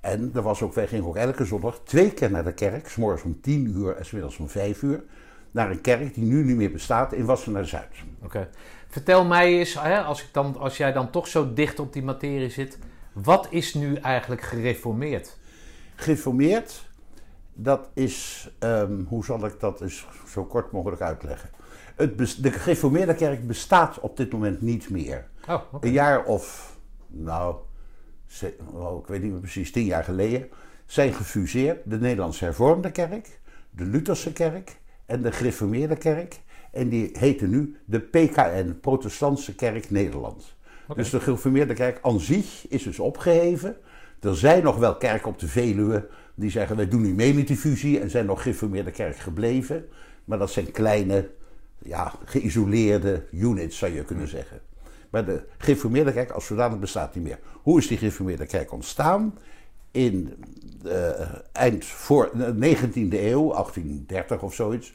En 0.00 0.30
er 0.34 0.42
was 0.42 0.62
ook, 0.62 0.74
wij 0.74 0.86
gingen 0.86 1.06
ook 1.06 1.16
elke 1.16 1.44
zondag 1.44 1.80
twee 1.84 2.10
keer 2.12 2.30
naar 2.30 2.44
de 2.44 2.54
kerk, 2.54 2.88
s 2.88 2.96
morgens 2.96 3.22
om 3.22 3.40
tien 3.40 3.66
uur 3.76 3.96
en 3.96 4.04
s 4.04 4.10
middags 4.10 4.38
om 4.38 4.48
vijf 4.48 4.82
uur, 4.82 5.02
naar 5.52 5.70
een 5.70 5.80
kerk 5.80 6.14
die 6.14 6.24
nu 6.24 6.44
niet 6.44 6.56
meer 6.56 6.72
bestaat 6.72 7.12
in 7.12 7.24
Wassenaar-Zuid. 7.24 7.88
Oké. 8.22 8.48
Vertel 8.88 9.24
mij 9.24 9.58
eens, 9.58 9.74
hè, 9.82 10.00
als, 10.00 10.22
ik 10.22 10.28
dan, 10.32 10.56
als 10.58 10.76
jij 10.76 10.92
dan 10.92 11.10
toch 11.10 11.28
zo 11.28 11.52
dicht 11.52 11.78
op 11.78 11.92
die 11.92 12.02
materie 12.02 12.50
zit, 12.50 12.78
wat 13.12 13.46
is 13.50 13.74
nu 13.74 13.94
eigenlijk 13.96 14.40
gereformeerd? 14.42 15.38
Gereformeerd, 15.94 16.88
dat 17.54 17.88
is, 17.94 18.48
ehm, 18.58 19.02
hoe 19.08 19.24
zal 19.24 19.46
ik 19.46 19.60
dat 19.60 19.80
eens 19.80 20.06
zo 20.28 20.44
kort 20.44 20.72
mogelijk 20.72 21.02
uitleggen? 21.02 21.50
Het 21.96 22.18
de 22.42 22.50
gereformeerde 22.50 23.14
kerk 23.14 23.46
bestaat 23.46 24.00
op 24.00 24.16
dit 24.16 24.32
moment 24.32 24.60
niet 24.60 24.90
meer. 24.90 25.26
Oh. 25.48 25.60
Een 25.80 25.92
jaar 25.92 26.24
of, 26.24 26.76
nou, 27.06 27.56
ze- 28.26 28.56
oh, 28.72 29.00
ik 29.00 29.06
weet 29.06 29.22
niet 29.22 29.30
meer 29.30 29.40
precies, 29.40 29.72
tien 29.72 29.84
jaar 29.84 30.04
geleden, 30.04 30.48
zijn 30.86 31.12
gefuseerd 31.12 31.78
de 31.84 31.98
Nederlandse 31.98 32.44
Hervormde 32.44 32.90
Kerk, 32.90 33.40
de 33.70 33.84
Lutherse 33.84 34.32
Kerk 34.32 34.80
en 35.12 35.22
de 35.22 35.32
Gereformeerde 35.32 35.96
Kerk. 35.96 36.40
En 36.70 36.88
die 36.88 37.10
heten 37.12 37.50
nu 37.50 37.76
de 37.84 38.00
PKN, 38.00 38.78
Protestantse 38.80 39.54
Kerk 39.54 39.90
Nederland. 39.90 40.54
Dus 40.94 41.10
de 41.10 41.20
Gereformeerde 41.20 41.74
Kerk 41.74 41.98
aan 42.02 42.20
zich 42.20 42.68
is 42.68 42.82
dus 42.82 42.98
opgeheven. 42.98 43.76
Er 44.20 44.36
zijn 44.36 44.62
nog 44.62 44.76
wel 44.76 44.96
kerken 44.96 45.28
op 45.28 45.38
de 45.38 45.48
Veluwe 45.48 46.08
die 46.34 46.50
zeggen 46.50 46.76
wij 46.76 46.88
doen 46.88 47.02
niet 47.02 47.16
mee 47.16 47.34
met 47.34 47.46
die 47.46 47.56
fusie 47.56 48.00
en 48.00 48.10
zijn 48.10 48.26
nog 48.26 48.42
Gereformeerde 48.42 48.90
Kerk 48.90 49.16
gebleven. 49.16 49.88
Maar 50.24 50.38
dat 50.38 50.50
zijn 50.50 50.70
kleine, 50.70 51.30
ja, 51.78 52.12
geïsoleerde 52.24 53.24
units 53.32 53.78
zou 53.78 53.94
je 53.94 54.04
kunnen 54.04 54.28
zeggen. 54.28 54.60
Maar 55.10 55.24
de 55.24 55.42
gereformeerde 55.58 56.12
kerk 56.12 56.30
als 56.30 56.46
zodanig 56.46 56.78
bestaat 56.78 57.14
niet 57.14 57.24
meer. 57.24 57.38
Hoe 57.62 57.78
is 57.78 57.86
die 57.86 57.98
gereformeerde 57.98 58.46
kerk 58.46 58.72
ontstaan? 58.72 59.38
In 59.90 60.34
eind 61.52 61.84
voor 61.84 62.30
de 62.34 62.76
19e 62.76 63.12
eeuw, 63.12 63.52
1830 63.52 64.42
of 64.42 64.54
zoiets. 64.54 64.94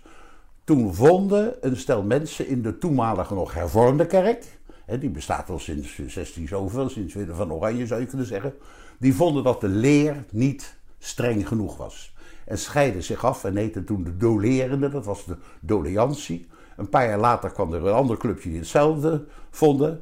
Toen 0.63 0.94
vonden 0.94 1.56
een 1.62 1.77
stel 1.77 2.03
mensen 2.03 2.48
in 2.48 2.62
de 2.62 2.77
toenmalige 2.77 3.34
nog 3.34 3.53
hervormde 3.53 4.06
kerk. 4.06 4.46
Hè, 4.86 4.98
die 4.98 5.10
bestaat 5.10 5.50
al 5.50 5.60
sinds 5.60 6.00
16 6.08 6.48
zoveel, 6.48 6.89
sinds 6.89 7.13
Willem 7.13 7.36
van 7.36 7.53
Oranje 7.53 7.88
zou 7.88 8.00
je 8.01 8.06
kunnen 8.08 8.27
zeggen. 8.27 8.53
Die 9.00 9.15
vonden 9.15 9.44
dat 9.44 9.62
de 9.62 9.67
leer 9.67 10.25
niet 10.32 10.75
streng 11.00 11.48
genoeg 11.48 11.77
was. 11.77 12.15
En 12.46 12.58
scheiden 12.58 13.03
zich 13.03 13.25
af 13.25 13.44
en 13.44 13.56
heten 13.56 13.86
toen 13.86 14.03
de 14.03 14.17
dolerenden, 14.17 14.91
dat 14.91 15.06
was 15.06 15.25
de 15.25 15.38
doleantie. 15.60 16.48
Een 16.77 16.89
paar 16.89 17.08
jaar 17.08 17.20
later 17.20 17.51
kwam 17.51 17.74
er 17.74 17.86
een 17.86 17.94
ander 17.94 18.17
clubje 18.17 18.50
die 18.50 18.60
hetzelfde 18.60 19.25
vonden. 19.50 20.01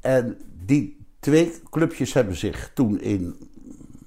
En 0.00 0.38
die 0.64 1.06
twee 1.20 1.52
clubjes 1.70 2.12
hebben 2.12 2.36
zich 2.36 2.70
toen 2.74 3.00
in 3.00 3.36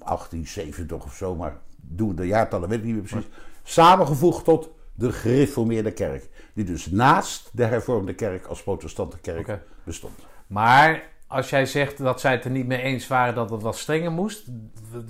1870 0.05 1.03
of 1.03 1.15
zo, 1.15 1.36
maar 1.36 1.58
doen 1.75 2.15
de 2.15 2.27
jaartallen 2.27 2.70
weet 2.70 2.79
ik 2.79 2.86
niet 2.86 2.93
meer 2.93 3.03
precies. 3.03 3.29
Samengevoegd 3.63 4.43
tot 4.43 4.70
de 4.93 5.12
gereformeerde 5.12 5.91
kerk. 5.91 6.29
Die 6.53 6.65
dus 6.65 6.91
naast 6.91 7.50
de 7.53 7.65
hervormde 7.65 8.13
kerk 8.13 8.46
als 8.46 8.63
protestante 8.63 9.17
kerk 9.20 9.60
bestond. 9.84 10.13
Maar 10.48 11.03
als 11.27 11.50
jij 11.50 11.65
zegt 11.65 11.98
dat 11.98 12.20
zij 12.20 12.31
het 12.31 12.46
er 12.46 12.51
niet 12.51 12.67
mee 12.67 12.81
eens 12.81 13.08
waren 13.08 13.36
dat 13.36 13.50
het 13.50 13.62
wat 13.62 13.77
strenger 13.77 14.12
moest, 14.12 14.48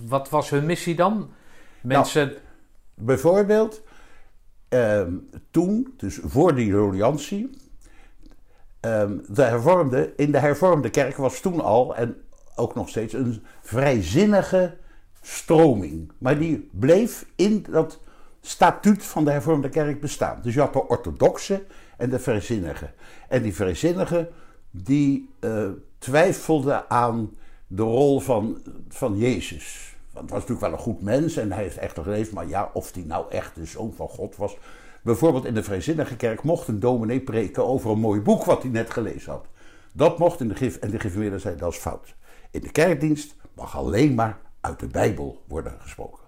wat 0.07 0.29
was 0.29 0.49
hun 0.49 0.65
missie 0.65 0.95
dan? 0.95 1.31
Mensen. 1.81 2.33
Bijvoorbeeld, 2.93 3.81
ehm, 4.69 5.13
toen, 5.51 5.93
dus 5.97 6.19
voor 6.23 6.55
die 6.55 6.71
reliantie, 6.71 7.49
ehm, 8.79 9.17
de 9.27 9.43
hervormde, 9.43 10.13
in 10.15 10.31
de 10.31 10.39
hervormde 10.39 10.89
kerk 10.89 11.17
was 11.17 11.39
toen 11.39 11.61
al, 11.61 11.95
en 11.95 12.15
ook 12.55 12.75
nog 12.75 12.89
steeds, 12.89 13.13
een 13.13 13.43
vrijzinnige 13.61 14.77
stroming. 15.21 16.11
Maar 16.17 16.39
die 16.39 16.69
bleef 16.71 17.25
in 17.35 17.65
dat 17.69 17.99
statuut 18.41 19.03
van 19.03 19.25
de 19.25 19.31
hervormde 19.31 19.69
kerk 19.69 20.01
bestaan. 20.01 20.39
Dus 20.41 20.53
je 20.53 20.59
had 20.59 20.73
de 20.73 20.87
orthodoxe 20.87 21.63
en 21.97 22.09
de 22.09 22.19
vrijzinnige. 22.19 22.89
En 23.29 23.41
die 23.41 23.55
vrijzinnige, 23.55 24.29
die 24.71 25.29
eh, 25.39 25.67
twijfelde 25.97 26.89
aan 26.89 27.31
de 27.67 27.83
rol 27.83 28.19
van, 28.19 28.61
van 28.89 29.17
Jezus. 29.17 29.95
Want 30.11 30.23
het 30.23 30.33
was 30.33 30.39
natuurlijk 30.39 30.67
wel 30.67 30.71
een 30.71 30.85
goed 30.85 31.01
mens 31.01 31.37
en 31.37 31.51
hij 31.51 31.63
heeft 31.63 31.77
echt 31.77 31.99
geleefd. 31.99 32.31
Maar 32.31 32.47
ja, 32.47 32.69
of 32.73 32.93
hij 32.93 33.03
nou 33.03 33.25
echt 33.29 33.55
de 33.55 33.65
zoon 33.65 33.93
van 33.93 34.07
God 34.07 34.35
was. 34.35 34.57
Bijvoorbeeld 35.03 35.45
in 35.45 35.53
de 35.53 35.63
Vrijzinnige 35.63 36.15
kerk 36.15 36.43
mocht 36.43 36.67
een 36.67 36.79
dominee 36.79 37.19
preken 37.19 37.67
over 37.67 37.91
een 37.91 37.99
mooi 37.99 38.21
boek 38.21 38.43
wat 38.43 38.61
hij 38.61 38.71
net 38.71 38.89
gelezen 38.89 39.31
had. 39.31 39.45
Dat 39.93 40.19
mocht 40.19 40.39
in 40.39 40.47
de 40.47 40.55
gif 40.55 40.75
en 40.75 40.89
de 40.89 40.99
geïnformeerden 40.99 41.39
zei 41.39 41.55
dat 41.55 41.71
is 41.71 41.77
fout. 41.77 42.15
In 42.51 42.61
de 42.61 42.71
kerkdienst 42.71 43.35
mag 43.53 43.77
alleen 43.77 44.15
maar 44.15 44.37
uit 44.61 44.79
de 44.79 44.87
Bijbel 44.87 45.43
worden 45.47 45.73
gesproken. 45.79 46.19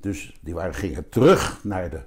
Dus 0.00 0.38
die 0.40 0.54
waren, 0.54 0.74
gingen 0.74 1.08
terug 1.08 1.60
naar 1.62 1.90
de 1.90 2.00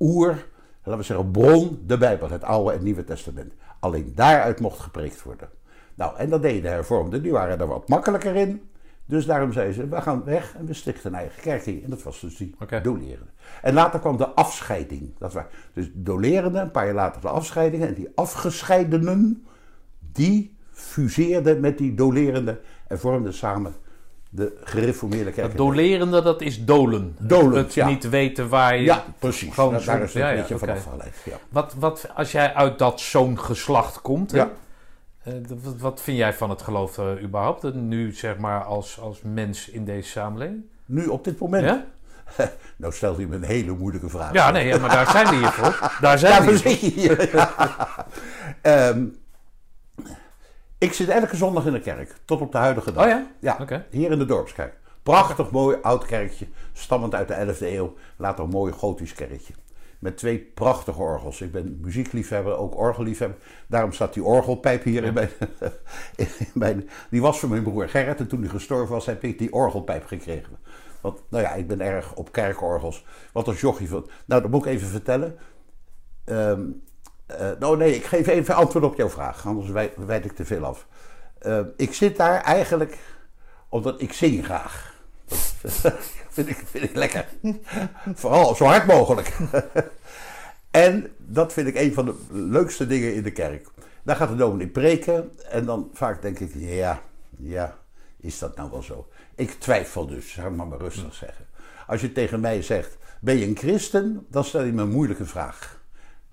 oer, 0.00 0.46
laten 0.82 1.00
we 1.00 1.02
zeggen, 1.02 1.30
bron, 1.30 1.82
de 1.86 1.98
Bijbel, 1.98 2.30
het 2.30 2.44
Oude 2.44 2.72
en 2.72 2.84
Nieuwe 2.84 3.04
Testament. 3.04 3.52
Alleen 3.80 4.12
daaruit 4.14 4.60
mocht 4.60 4.80
gepreekt 4.80 5.22
worden. 5.22 5.48
Nou, 5.94 6.16
en 6.16 6.30
dat 6.30 6.42
deden 6.42 6.62
de 6.62 6.68
hervormden, 6.68 7.22
die 7.22 7.32
waren 7.32 7.60
er 7.60 7.66
wat 7.66 7.88
makkelijker 7.88 8.34
in. 8.36 8.62
Dus 9.06 9.26
daarom 9.26 9.52
zeiden 9.52 9.74
ze, 9.74 9.88
we 9.88 10.00
gaan 10.00 10.24
weg 10.24 10.54
en 10.56 10.66
we 10.66 10.74
stichten 10.74 11.12
een 11.12 11.18
eigen 11.18 11.42
kerk 11.42 11.66
in. 11.66 11.84
En 11.84 11.90
dat 11.90 12.02
was 12.02 12.20
dus 12.20 12.36
die 12.36 12.54
Oké. 12.60 12.80
dolerende. 12.80 13.30
En 13.62 13.74
later 13.74 14.00
kwam 14.00 14.16
de 14.16 14.26
afscheiding. 14.26 15.18
Dat 15.18 15.32
was, 15.32 15.44
dus 15.72 15.90
dolerende, 15.94 16.58
een 16.58 16.70
paar 16.70 16.84
jaar 16.84 16.94
later 16.94 17.20
de 17.20 17.28
afscheidingen. 17.28 17.88
En 17.88 17.94
die 17.94 18.12
afgescheidenen, 18.14 19.46
die 20.12 20.56
fuseerden 20.70 21.60
met 21.60 21.78
die 21.78 21.94
dolerende 21.94 22.60
en 22.88 22.98
vormden 22.98 23.34
samen 23.34 23.74
de 24.34 24.56
gereformeerde 24.64 25.30
kerk. 25.30 25.48
Het 25.48 25.56
dolerende, 25.56 26.22
dat 26.22 26.40
is 26.40 26.64
dolen. 26.64 27.16
Dolen, 27.18 27.58
Het 27.58 27.74
ja. 27.74 27.86
niet 27.86 28.08
weten 28.08 28.48
waar 28.48 28.76
je... 28.76 28.82
Ja, 28.82 29.04
precies. 29.18 29.54
Gewoon 29.54 29.70
Daar- 29.84 30.02
is 30.02 30.12
het 30.14 30.22
ja, 30.22 30.30
een 30.30 30.36
beetje 30.36 30.58
van 30.58 30.68
afgeleid. 30.68 31.16
Ja. 31.24 31.36
Wat, 31.48 31.74
wat, 31.78 32.08
als 32.14 32.32
jij 32.32 32.54
uit 32.54 32.78
dat 32.78 33.00
zo'n 33.00 33.38
geslacht 33.38 34.00
komt, 34.00 34.30
hè, 34.32 34.38
eh, 35.22 35.34
wat, 35.62 35.76
wat 35.78 36.00
vind 36.00 36.16
jij 36.18 36.34
van 36.34 36.50
het 36.50 36.62
geloof 36.62 36.98
eh, 36.98 37.22
überhaupt? 37.22 37.74
Nu 37.74 38.12
zeg 38.12 38.36
maar 38.38 38.64
als, 38.64 39.00
als 39.00 39.20
mens 39.22 39.68
in 39.68 39.84
deze 39.84 40.08
samenleving? 40.10 40.64
Nu 40.86 41.06
op 41.06 41.24
dit 41.24 41.38
moment. 41.38 41.64
Ja? 41.64 41.84
Nou 42.76 42.92
stelt 42.92 43.18
u 43.18 43.28
me 43.28 43.34
een 43.36 43.42
hele 43.42 43.72
moeilijke 43.72 44.08
vraag. 44.08 44.32
Ja, 44.32 44.50
nee, 44.50 44.66
ja, 44.66 44.78
maar 44.78 44.90
daar 44.90 45.10
zijn 45.10 45.26
we 45.28 45.36
hier 45.36 45.52
voor. 45.52 45.90
Daar 46.00 46.18
zijn 46.18 46.46
we 46.46 46.68
hier 46.68 47.16
voor. 47.16 47.26
je. 47.32 48.04
Ehm, 48.62 49.04
ik 50.84 50.92
zit 50.92 51.08
elke 51.08 51.36
zondag 51.36 51.66
in 51.66 51.72
de 51.72 51.80
kerk, 51.80 52.14
tot 52.24 52.40
op 52.40 52.52
de 52.52 52.58
huidige 52.58 52.92
dag. 52.92 53.04
Oh 53.04 53.10
ja? 53.10 53.26
Ja, 53.40 53.84
hier 53.90 54.10
in 54.10 54.18
de 54.18 54.24
dorpskerk. 54.24 54.78
Prachtig 55.02 55.50
mooi 55.50 55.76
oud 55.82 56.06
kerkje, 56.06 56.46
stammend 56.72 57.14
uit 57.14 57.28
de 57.28 57.54
11e 57.54 57.58
eeuw. 57.60 57.94
Later 58.16 58.44
een 58.44 58.50
mooi 58.50 58.72
gotisch 58.72 59.12
kerkje. 59.12 59.52
Met 59.98 60.16
twee 60.16 60.38
prachtige 60.38 61.00
orgels. 61.00 61.40
Ik 61.40 61.52
ben 61.52 61.78
muziekliefhebber, 61.82 62.56
ook 62.56 62.76
orgelliefhebber. 62.76 63.38
Daarom 63.66 63.92
staat 63.92 64.14
die 64.14 64.24
orgelpijp 64.24 64.82
hier 64.82 65.04
in, 65.04 65.14
mijn, 65.14 65.28
in 66.16 66.28
mijn... 66.54 66.88
Die 67.10 67.20
was 67.20 67.40
van 67.40 67.48
mijn 67.48 67.62
broer 67.62 67.88
Gerrit. 67.88 68.18
En 68.18 68.28
toen 68.28 68.40
hij 68.40 68.48
gestorven 68.48 68.94
was, 68.94 69.06
heb 69.06 69.24
ik 69.24 69.38
die 69.38 69.52
orgelpijp 69.52 70.06
gekregen. 70.06 70.58
Want, 71.00 71.22
nou 71.28 71.42
ja, 71.42 71.52
ik 71.54 71.66
ben 71.66 71.80
erg 71.80 72.14
op 72.14 72.32
kerkorgels. 72.32 73.04
Wat 73.32 73.46
als 73.46 73.60
jochie 73.60 73.88
van... 73.88 74.08
Nou, 74.26 74.42
dat 74.42 74.50
moet 74.50 74.66
ik 74.66 74.72
even 74.72 74.88
vertellen. 74.88 75.38
Ehm 76.24 76.62
eh, 77.26 77.50
nou 77.58 77.76
nee, 77.76 77.94
ik 77.94 78.04
geef 78.04 78.26
even 78.26 78.54
antwoord 78.54 78.84
op 78.84 78.96
jouw 78.96 79.08
vraag. 79.08 79.46
Anders 79.46 79.70
wij- 79.70 79.92
wijd 79.96 80.24
ik 80.24 80.32
te 80.32 80.44
veel 80.44 80.64
af. 80.64 80.86
Eh, 81.38 81.60
ik 81.76 81.94
zit 81.94 82.16
daar 82.16 82.40
eigenlijk 82.42 82.98
omdat 83.68 84.00
ik 84.00 84.12
zing 84.12 84.44
graag. 84.44 84.94
Vind 86.34 86.48
ik, 86.48 86.62
vind 86.66 86.84
ik 86.84 86.94
lekker. 86.94 87.26
Vooral 88.14 88.54
zo 88.54 88.64
hard 88.64 88.86
mogelijk. 88.86 89.36
en 90.70 91.12
dat 91.18 91.52
vind 91.52 91.68
ik 91.68 91.74
een 91.76 91.92
van 91.94 92.04
de 92.04 92.14
leukste 92.30 92.86
dingen 92.86 93.14
in 93.14 93.22
de 93.22 93.32
kerk. 93.32 93.68
Daar 94.02 94.16
gaat 94.16 94.28
de 94.28 94.36
dominee 94.36 94.66
preken 94.66 95.30
en 95.50 95.64
dan 95.64 95.90
vaak 95.92 96.22
denk 96.22 96.38
ik, 96.38 96.52
ja, 96.54 97.00
ja, 97.36 97.78
is 98.20 98.38
dat 98.38 98.56
nou 98.56 98.70
wel 98.70 98.82
zo? 98.82 99.08
Ik 99.34 99.50
twijfel 99.50 100.06
dus, 100.06 100.32
zou 100.32 100.48
ik 100.50 100.56
maar, 100.56 100.66
maar 100.66 100.78
rustig 100.78 101.14
zeggen. 101.14 101.46
Als 101.86 102.00
je 102.00 102.12
tegen 102.12 102.40
mij 102.40 102.62
zegt, 102.62 102.96
ben 103.20 103.36
je 103.36 103.46
een 103.46 103.56
christen? 103.56 104.26
Dan 104.30 104.44
stel 104.44 104.62
je 104.62 104.72
me 104.72 104.82
een 104.82 104.90
moeilijke 104.90 105.24
vraag. 105.24 105.80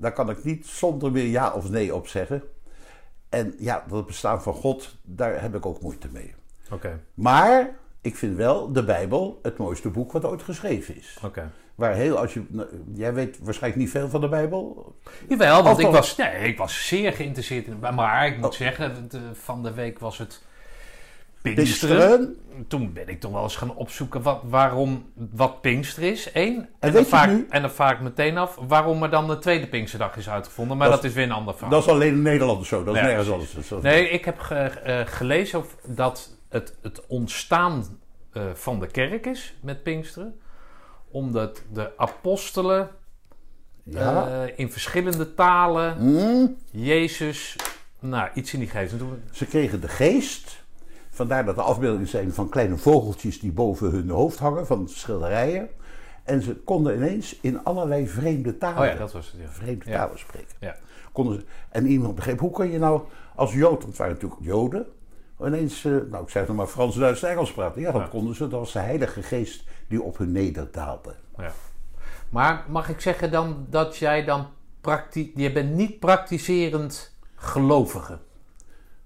Daar 0.01 0.12
kan 0.13 0.29
ik 0.29 0.43
niet 0.43 0.65
zonder 0.65 1.12
meer 1.12 1.25
ja 1.25 1.51
of 1.53 1.70
nee 1.70 1.96
op 1.96 2.08
zeggen. 2.08 2.43
En 3.29 3.53
ja, 3.60 3.84
dat 3.89 4.05
bestaan 4.05 4.41
van 4.41 4.53
God, 4.53 4.96
daar 5.03 5.41
heb 5.41 5.55
ik 5.55 5.65
ook 5.65 5.81
moeite 5.81 6.08
mee. 6.12 6.34
Oké, 6.72 7.00
Maar 7.13 7.70
ik 8.01 8.15
vind 8.15 8.36
wel 8.38 8.72
de 8.72 8.84
Bijbel 8.84 9.39
het 9.41 9.58
mooiste 9.58 9.89
boek 9.89 10.12
wat 10.12 10.25
ooit 10.25 10.43
geschreven 10.43 10.98
is. 10.98 11.17
oké. 11.24 11.51
Waar 11.75 11.93
heel, 11.93 12.17
als 12.17 12.34
je, 12.34 12.43
nou, 12.48 12.67
jij 12.93 13.13
weet 13.13 13.39
waarschijnlijk 13.41 13.81
niet 13.84 13.91
veel 13.91 14.10
van 14.10 14.22
de 14.22 14.29
Bijbel. 14.29 14.96
Jawel, 15.29 15.63
want 15.63 15.79
ik 15.79 15.88
was, 15.88 16.15
nee, 16.15 16.48
ik 16.48 16.58
was 16.58 16.88
zeer 16.88 17.13
geïnteresseerd 17.13 17.67
in 17.67 17.79
Maar 17.79 18.27
ik 18.27 18.36
moet 18.38 18.46
Oh. 18.46 18.51
zeggen, 18.51 19.10
de- 19.10 19.29
van 19.36 19.63
de 19.63 19.74
week 19.74 20.00
was 20.00 20.17
het 20.17 20.41
Pinksteren. 21.41 21.98
Pinksteren. 21.98 22.36
Toen 22.67 22.93
ben 22.93 23.07
ik 23.07 23.19
toch 23.19 23.31
wel 23.31 23.43
eens 23.43 23.55
gaan 23.55 23.75
opzoeken 23.75 24.21
wat, 24.21 24.41
waarom, 24.43 25.12
wat 25.31 25.62
Pinkster 25.62 26.03
is. 26.03 26.29
Eén. 26.33 26.69
En, 26.79 26.91
dan 26.93 27.05
vaak, 27.05 27.29
nu? 27.29 27.48
en 27.50 27.62
dan 27.62 27.71
vaak 27.71 28.00
meteen 28.01 28.38
af 28.38 28.57
waarom 28.67 29.03
er 29.03 29.10
dan 29.10 29.27
de 29.27 29.38
tweede 29.38 29.67
Pinksterdag 29.67 30.15
is 30.17 30.29
uitgevonden. 30.29 30.77
Maar 30.77 30.88
Dat 30.89 30.95
dat, 31.01 31.05
is 31.10 31.13
weer 31.15 31.24
een 31.24 31.31
ander 31.31 31.53
verhaal. 31.53 31.71
Dat 31.71 31.83
is 31.83 31.89
alleen 31.89 32.13
in 32.13 32.21
Nederland 32.21 32.65
zo, 32.65 32.83
dat 32.83 32.95
is 32.95 33.01
Ja, 33.01 33.07
nergens 33.07 33.29
anders. 33.29 33.55
Is- 33.55 33.69
Nee, 33.81 34.10
ik 34.10 34.25
heb 34.25 34.39
ge- 34.39 34.55
eh, 34.55 35.01
gelezen 35.05 35.60
over 35.60 35.77
dat 35.88 36.38
het, 36.50 36.77
het 36.81 37.05
ontstaan 37.07 38.00
eh, 38.33 38.43
van 38.53 38.79
de 38.79 38.88
kerk 38.88 39.25
is 39.25 39.53
met 39.62 39.83
Pinksteren. 39.83 40.39
Omdat 41.12 41.63
de 41.74 41.98
apostelen 41.98 42.89
Ja. 43.83 44.27
eh, 44.43 44.53
in 44.55 44.71
verschillende 44.71 45.33
talen 45.33 45.95
Hm? 45.98 46.48
Jezus, 46.83 47.55
nou, 48.00 48.29
iets 48.33 48.53
in 48.53 48.60
die 48.60 48.69
geest. 48.69 48.93
Ze 49.31 49.45
kregen 49.45 49.81
de 49.81 49.88
geest. 49.88 50.61
Vandaar 51.13 51.46
dat 51.46 51.56
de 51.56 51.62
afbeeldingen 51.62 52.08
zijn 52.08 52.34
van 52.34 52.50
kleine 52.50 52.77
vogeltjes 52.77 53.39
die 53.39 53.51
boven 53.51 53.91
hun 53.91 54.10
hoofd 54.10 54.39
hangen, 54.39 54.65
van 54.68 54.89
schilderijen. 54.89 55.70
En 56.24 56.41
ze 56.41 56.56
konden 56.56 56.96
ineens 56.96 57.39
in 57.41 57.63
allerlei 57.63 58.08
vreemde 58.08 58.58
talen, 58.58 58.80
Oh 58.80 58.86
ja, 58.86 58.96
dat 58.96 59.12
was 59.12 59.32
het. 59.32 59.41
Ja. 59.41 59.48
vreemde 59.50 59.89
Ja. 59.89 59.98
talen 59.98 60.20
spreken. 60.20 60.56
Ja. 60.60 60.75
Konden 61.12 61.36
ze, 61.39 61.46
en 61.70 61.88
iemand 61.88 62.15
begreep, 62.15 62.39
hoe 62.39 62.51
kun 62.51 62.72
je 62.72 62.80
nou 62.80 63.01
als 63.36 63.53
Jood, 63.53 63.72
want 63.72 63.84
het 63.86 63.98
waren 63.98 64.13
natuurlijk 64.13 64.41
Joden, 64.41 64.86
ineens, 65.41 65.86
eh, 65.86 65.91
nou 66.10 66.24
ik 66.24 66.30
zeg 66.30 66.48
het 66.48 66.56
maar, 66.56 66.68
Frans, 66.68 66.96
Duits 66.96 67.24
en 67.24 67.30
Engels 67.30 67.51
praten. 67.53 67.82
Ja, 67.82 67.91
dat 67.91 68.10
konden 68.10 68.36
ze. 68.36 68.48
Dat 68.48 68.60
was 68.60 68.72
de 68.74 68.80
Heilige 68.80 69.24
Geest 69.24 69.63
die 69.88 70.01
op 70.01 70.18
hun 70.18 70.32
nederdaalde. 70.32 71.15
Ja. 71.38 71.51
Maar 72.30 72.65
mag 72.70 72.89
ik 72.89 73.00
zeggen 73.01 73.32
dan 73.32 73.65
dat 73.70 73.98
jij 73.98 74.24
dan 74.25 74.48
praktisch... 74.82 75.27
Je 75.36 75.51
bent 75.51 75.74
niet 75.74 76.00
praktiserend 76.00 77.15
gelovige. 77.36 78.18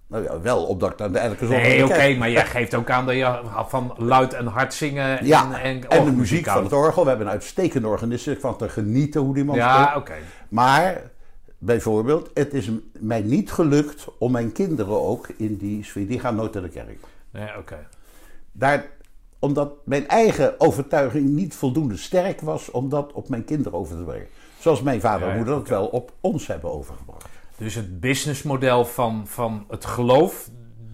Nou 0.08 0.24
ja, 0.24 0.42
wel 0.42 0.64
opdat 0.66 0.92
ik 0.92 0.98
dan 0.98 1.16
elke 1.16 1.46
zondag 1.46 1.62
Nee, 1.62 1.84
oké, 1.84 2.08
de 2.08 2.16
maar 2.18 2.30
jij 2.32 2.46
geeft 2.46 2.76
ook 2.76 2.90
aan 2.90 3.06
dat 3.06 3.16
je 3.16 3.42
van 3.68 3.94
luid 3.98 4.34
en 4.34 4.46
hard 4.46 4.74
zingen 4.74 5.20
en, 5.20 5.26
Ja, 5.26 5.62
en, 5.62 5.90
en 5.90 6.06
de 6.06 6.12
muziek 6.12 6.46
van 6.46 6.64
het 6.64 6.74
orgel. 6.74 7.04
We 7.04 7.10
hebben 7.10 7.28
een 7.28 7.34
uitstekende 7.34 7.88
organist. 7.88 8.28
Ik 8.28 8.40
van 8.40 8.58
te 8.58 8.70
genieten 8.70 9.22
hoe 9.22 9.34
die 9.34 9.44
man 9.44 9.56
Ja, 9.56 9.84
speelt. 9.86 9.98
oké. 9.98 10.14
Maar 10.50 11.02
bijvoorbeeld, 11.58 12.30
het 12.34 12.54
is 12.54 12.70
mij 13.00 13.22
niet 13.22 13.52
gelukt 13.52 14.06
om 14.20 14.32
mijn 14.32 14.52
kinderen 14.52 15.02
ook 15.02 15.28
in 15.38 15.58
die 15.58 15.84
sfeer. 15.84 16.08
Die 16.08 16.20
gaan 16.20 16.36
nooit 16.36 16.54
naar 16.54 16.64
de 16.64 16.70
kerk. 16.70 17.00
Nee, 17.32 17.58
oké. 17.58 17.88
Daar, 18.52 18.86
omdat 19.40 19.74
mijn 19.86 20.08
eigen 20.08 20.60
overtuiging 20.60 21.30
niet 21.30 21.56
voldoende 21.56 21.98
sterk 21.98 22.42
was 22.42 22.72
om 22.72 22.90
dat 22.90 23.12
op 23.14 23.30
mijn 23.30 23.46
kinderen 23.46 23.80
over 23.80 23.98
te 23.98 24.04
brengen. 24.04 24.28
Zoals 24.60 24.82
mijn 24.82 25.02
vader 25.02 25.20
Ja, 25.20 25.26
en 25.26 25.32
ja, 25.32 25.36
moeder 25.38 25.54
dat 25.54 25.64
oké. 25.64 25.70
wel 25.74 25.86
op 25.88 26.12
ons 26.22 26.48
hebben 26.48 26.72
overgebracht. 26.72 27.28
Dus 27.58 27.76
het 27.76 28.00
businessmodel 28.00 28.86
van, 28.86 29.28
van 29.28 29.66
het 29.70 29.86
geloof, 29.86 30.50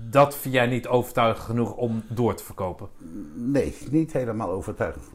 dat 0.09 0.35
vind 0.35 0.53
jij 0.53 0.67
niet 0.67 0.87
overtuigend 0.87 1.45
genoeg 1.45 1.73
om 1.73 2.03
door 2.09 2.35
te 2.35 2.43
verkopen. 2.43 2.89
Nee, 3.35 3.77
niet 3.91 4.13
helemaal 4.13 4.49
overtuigend. 4.49 5.05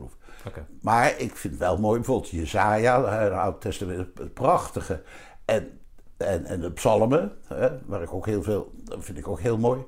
Oké. 0.47 0.67
Maar 0.81 1.19
ik 1.19 1.37
vind 1.37 1.57
wel 1.57 1.79
mooi, 1.79 1.97
bijvoorbeeld 1.97 2.31
Jezaja, 2.31 3.05
het 3.05 3.33
Oude 3.33 3.59
Testament, 3.59 4.09
het 4.19 4.35
prachtige. 4.35 5.03
En, 5.45 5.79
en, 6.17 6.45
en 6.45 6.61
de 6.61 6.73
psalmen, 6.73 7.33
hè, 7.47 7.69
waar 7.87 8.03
ik 8.03 8.13
ook 8.13 8.27
heel 8.27 8.43
veel, 8.43 8.73
dat 8.85 9.05
vind 9.05 9.19
ik 9.19 9.29
ook 9.29 9.41
heel 9.41 9.59
mooi. 9.59 9.85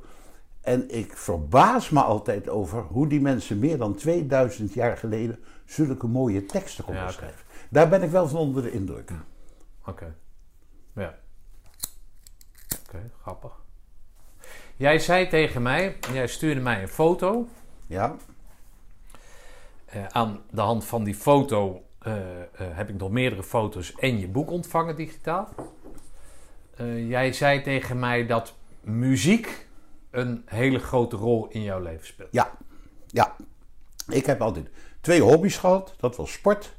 En 0.61 0.91
ik 0.91 1.17
verbaas 1.17 1.91
me 1.91 2.01
altijd 2.01 2.49
over 2.49 2.83
hoe 2.83 3.07
die 3.09 3.21
mensen 3.21 3.59
meer 3.59 3.79
dan 3.79 3.95
2000 3.95 4.75
jaar 4.75 4.97
geleden 4.97 5.39
zulke 5.65 6.07
mooie 6.07 6.47
teksten 6.47 6.85
konden 6.85 7.03
Ja, 7.03 7.11
schrijven. 7.11 7.41
Daar 7.71 7.89
ben 7.89 8.03
ik 8.03 8.11
wel 8.11 8.29
van 8.29 8.39
onder 8.39 8.63
de 8.63 8.73
indruk. 8.73 9.11
Oké. 9.87 10.15
Ja. 10.95 11.19
Oké, 12.89 13.11
grappig. 13.23 13.53
Jij 14.77 14.99
zei 14.99 15.29
tegen 15.29 15.63
mij, 15.63 15.97
jij 16.13 16.27
stuurde 16.27 16.61
mij 16.61 16.83
een 16.83 16.89
foto. 16.89 17.49
Ja, 17.87 18.17
Eh, 19.87 20.07
aan 20.07 20.43
de 20.51 20.61
hand 20.61 20.85
van 20.85 21.05
die 21.05 21.15
foto 21.15 21.83
eh, 21.99 22.41
eh, 22.43 22.47
heb 22.55 22.89
ik 22.89 22.99
nog 22.99 23.11
meerdere 23.11 23.43
foto's 23.43 23.95
en 23.95 24.19
je 24.19 24.29
boek 24.29 24.51
ontvangen 24.51 24.97
digitaal. 24.97 25.49
Jij 27.09 27.33
zei 27.33 27.63
tegen 27.63 27.99
mij 27.99 28.27
dat 28.27 28.55
muziek 28.81 29.67
een 30.11 30.43
hele 30.47 30.79
grote 30.79 31.17
rol 31.17 31.49
in 31.49 31.63
jouw 31.63 31.81
leven 31.81 32.07
speelt. 32.07 32.29
ja, 32.33 32.51
ja. 33.07 33.37
Ik 34.09 34.27
heb 34.27 34.41
altijd 34.41 34.69
twee 35.01 35.21
hobby's 35.21 35.57
gehad. 35.57 35.95
Dat 35.97 36.17
was 36.17 36.33
sport 36.33 36.77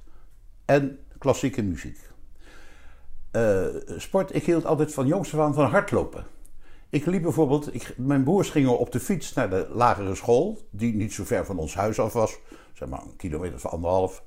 en 0.66 1.00
klassieke 1.18 1.62
muziek. 1.64 2.09
Eh, 3.32 3.66
sport, 3.98 4.36
ik 4.36 4.44
hield 4.44 4.66
altijd 4.66 4.94
van 4.94 5.08
jongs 5.08 5.34
af 5.34 5.40
aan 5.40 5.54
van 5.54 5.66
hardlopen. 5.66 6.26
Ik 6.90 7.06
liep 7.06 7.22
bijvoorbeeld, 7.22 7.74
ik, 7.74 7.94
mijn 7.98 8.24
broers 8.24 8.50
gingen 8.50 8.78
op 8.80 8.92
de 8.92 9.00
fiets 9.00 9.34
naar 9.34 9.50
de 9.50 9.68
lagere 9.74 10.16
school, 10.16 10.58
die 10.70 10.96
niet 10.96 11.14
zo 11.14 11.24
ver 11.24 11.46
van 11.46 11.58
ons 11.58 11.76
huis 11.76 12.00
af 12.00 12.14
was, 12.14 12.38
zeg 12.74 12.90
maar 12.90 13.02
een 13.02 13.16
kilometer 13.16 13.56
of 13.56 13.66
anderhalf. 13.66 14.24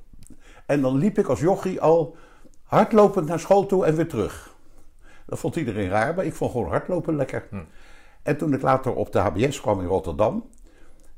En 0.67 0.81
dan 0.81 0.97
liep 0.97 1.19
ik 1.19 1.27
als 1.27 1.41
jochie 1.41 1.81
al 1.81 2.17
hardlopend 2.63 3.27
naar 3.27 3.41
school 3.41 3.67
toe 3.67 3.85
en 3.85 3.95
weer 3.95 4.09
terug. 4.09 4.55
Dat 5.27 5.39
vond 5.39 5.57
iedereen 5.57 5.89
raar, 5.89 6.15
maar 6.15 6.25
ik 6.25 6.35
vond 6.35 6.51
gewoon 6.51 6.69
hardlopen 6.69 7.17
lekker. 7.17 7.49
En 8.23 8.37
toen 8.37 8.55
ik 8.55 8.63
later 8.63 8.95
op 8.95 9.13
de 9.13 9.19
HBS 9.19 9.61
kwam 9.61 9.81
in 9.81 9.87
Rotterdam, 9.87 10.45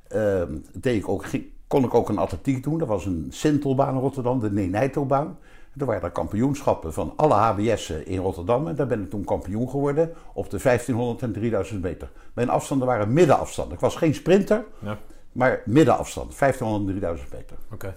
ehm, 0.09 0.59
deed 0.73 0.97
ik 0.97 1.09
ook, 1.09 1.25
kon 1.67 1.85
ik 1.85 1.95
ook 1.95 2.09
een 2.09 2.19
atletiek 2.19 2.63
doen. 2.63 2.79
Dat 2.79 2.89
was 2.89 3.07
een 3.07 3.27
Sintelbaan 3.31 3.95
in 3.95 4.01
Rotterdam, 4.01 4.41
de 4.41 4.51
Nenijtobaan. 4.51 5.39
Er 5.79 5.87
waren 5.87 6.03
er 6.03 6.11
kampioenschappen 6.11 6.93
van 6.93 7.13
alle 7.17 7.35
HBS'en 7.35 8.07
in 8.07 8.19
Rotterdam. 8.19 8.69
En 8.69 8.75
daar 8.75 8.87
ben 8.87 9.03
ik 9.03 9.11
toen 9.11 9.25
kampioen 9.25 9.71
geworden 9.71 10.13
op 10.35 10.51
de 10.51 10.59
1500 10.63 11.23
en 11.23 11.33
3000 11.33 11.83
meter. 11.83 12.11
Mijn 12.35 12.49
afstanden 12.49 12.87
waren 12.87 13.13
middenafstanden. 13.13 13.75
Ik 13.75 13.81
was 13.81 13.97
geen 13.97 14.15
sprinter, 14.15 14.65
Ja, 14.79 14.99
maar 15.33 15.63
middenafstand. 15.65 16.39
1500 16.39 16.95
en 16.95 17.01
3000 17.01 17.33
meter. 17.33 17.57
oké. 17.73 17.97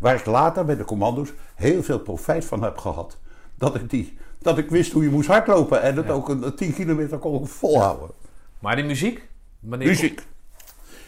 Waar 0.00 0.14
ik 0.14 0.26
later 0.26 0.64
bij 0.64 0.76
de 0.76 0.84
commando's 0.84 1.32
heel 1.54 1.82
veel 1.82 1.98
profijt 2.00 2.44
van 2.44 2.62
heb 2.62 2.78
gehad. 2.78 3.18
Dat 3.54 3.74
ik, 3.74 3.90
die, 3.90 4.18
dat 4.38 4.58
ik 4.58 4.70
wist 4.70 4.92
hoe 4.92 5.02
je 5.02 5.10
moest 5.10 5.28
hardlopen. 5.28 5.82
En 5.82 5.96
het 5.96 6.06
Ja. 6.06 6.12
ook 6.12 6.28
een, 6.28 6.42
een 6.46 6.54
10 6.54 6.74
kilometer 6.74 7.18
kon 7.18 7.46
volhouden. 7.46 8.10
Maar 8.58 8.76
die 8.76 8.84
muziek? 8.84 9.28
Wanneer 9.60 9.88
Muziek. 9.88 10.26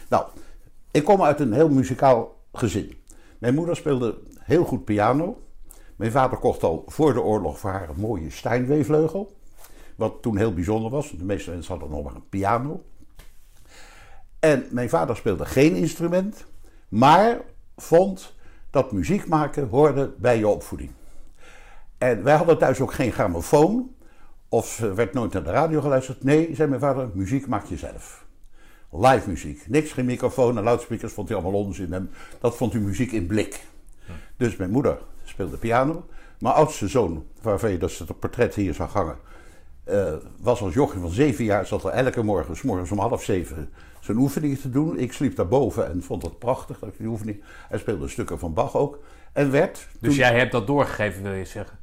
Nou, 0.09 0.25
ik 0.91 1.03
kom 1.03 1.21
uit 1.23 1.39
een 1.39 1.53
heel 1.53 1.69
muzikaal 1.69 2.35
gezin. 2.53 2.97
Mijn 3.37 3.53
moeder 3.55 3.75
speelde 3.75 4.17
heel 4.39 4.63
goed 4.65 4.85
piano. 4.85 5.41
Mijn 5.99 6.11
vader 6.11 6.37
kocht 6.37 6.63
al 6.63 6.83
voor 6.87 7.13
de 7.13 7.21
oorlog 7.21 7.59
voor 7.59 7.69
haar 7.69 7.89
een 7.89 7.99
mooie 7.99 8.29
Steinway-vleugel. 8.29 9.35
Wat 9.95 10.21
toen 10.21 10.37
heel 10.37 10.53
bijzonder 10.53 10.91
was. 10.91 11.11
De 11.11 11.23
meeste 11.23 11.49
mensen 11.49 11.71
hadden 11.71 11.89
nog 11.89 12.03
maar 12.03 12.15
een 12.15 12.29
piano. 12.29 12.83
En 14.39 14.65
mijn 14.69 14.89
vader 14.89 15.15
speelde 15.15 15.45
geen 15.45 15.75
instrument. 15.75 16.45
Maar 16.89 17.41
vond 17.77 18.35
dat 18.69 18.91
muziek 18.91 19.27
maken 19.27 19.69
hoorde 19.69 20.13
bij 20.17 20.37
je 20.37 20.47
opvoeding. 20.47 20.91
En 21.97 22.23
wij 22.23 22.35
hadden 22.35 22.57
thuis 22.57 22.79
ook 22.79 22.93
geen 22.93 23.11
grammofoon. 23.11 23.95
Of 24.49 24.79
er 24.79 24.95
werd 24.95 25.13
nooit 25.13 25.33
naar 25.33 25.43
de 25.43 25.51
radio 25.51 25.81
geluisterd. 25.81 26.23
Nee, 26.23 26.55
zei 26.55 26.69
mijn 26.69 26.81
vader, 26.81 27.09
muziek 27.13 27.47
maak 27.47 27.65
je 27.65 27.77
zelf. 27.77 28.25
Live 28.91 29.29
muziek. 29.29 29.67
Niks, 29.67 29.91
geen 29.91 30.05
microfoon 30.05 30.57
en 30.57 30.63
luidsprekers 30.63 31.13
vond 31.13 31.29
hij 31.29 31.37
allemaal 31.37 31.61
onzin. 31.61 31.93
En 31.93 32.11
dat 32.39 32.57
vond 32.57 32.73
hij 32.73 32.81
muziek 32.81 33.11
in 33.11 33.25
blik. 33.25 33.65
Dus 34.37 34.55
mijn 34.55 34.71
moeder 34.71 34.97
speelde 35.39 35.57
piano. 35.57 36.05
Mijn 36.39 36.55
oudste 36.55 36.87
zoon, 36.87 37.25
waarvan 37.41 37.71
je 37.71 37.77
dus 37.77 37.99
het 37.99 38.19
portret 38.19 38.55
hier 38.55 38.73
zag 38.73 38.93
hangen, 38.93 39.15
eh, 39.83 40.13
was 40.39 40.61
als 40.61 40.73
jochie 40.73 40.99
van 41.01 41.09
zeven 41.09 41.43
jaar, 41.43 41.65
zat 41.65 41.83
er 41.83 41.89
elke 41.91 42.23
morgen, 42.23 42.55
s 42.57 42.61
morgens 42.61 42.91
om 42.91 42.99
half 42.99 43.23
zeven, 43.23 43.69
zijn 43.99 44.17
oefeningen 44.17 44.61
te 44.61 44.69
doen. 44.69 44.97
Ik 44.99 45.13
sliep 45.13 45.35
daarboven 45.35 45.89
en 45.91 46.03
vond 46.03 46.23
het 46.23 46.39
prachtig 46.39 46.79
dat 46.79 46.89
ik 46.89 46.97
die 46.97 47.07
oefening. 47.07 47.43
Hij 47.69 47.79
speelde 47.79 48.07
stukken 48.07 48.39
van 48.39 48.53
Bach 48.53 48.75
ook. 48.75 48.99
En 49.33 49.51
werd. 49.51 49.87
Dus 49.99 50.09
toen- 50.09 50.13
jij 50.19 50.37
hebt 50.37 50.51
dat 50.51 50.67
doorgegeven, 50.67 51.23
wil 51.23 51.31
je 51.33 51.45
zeggen? 51.45 51.77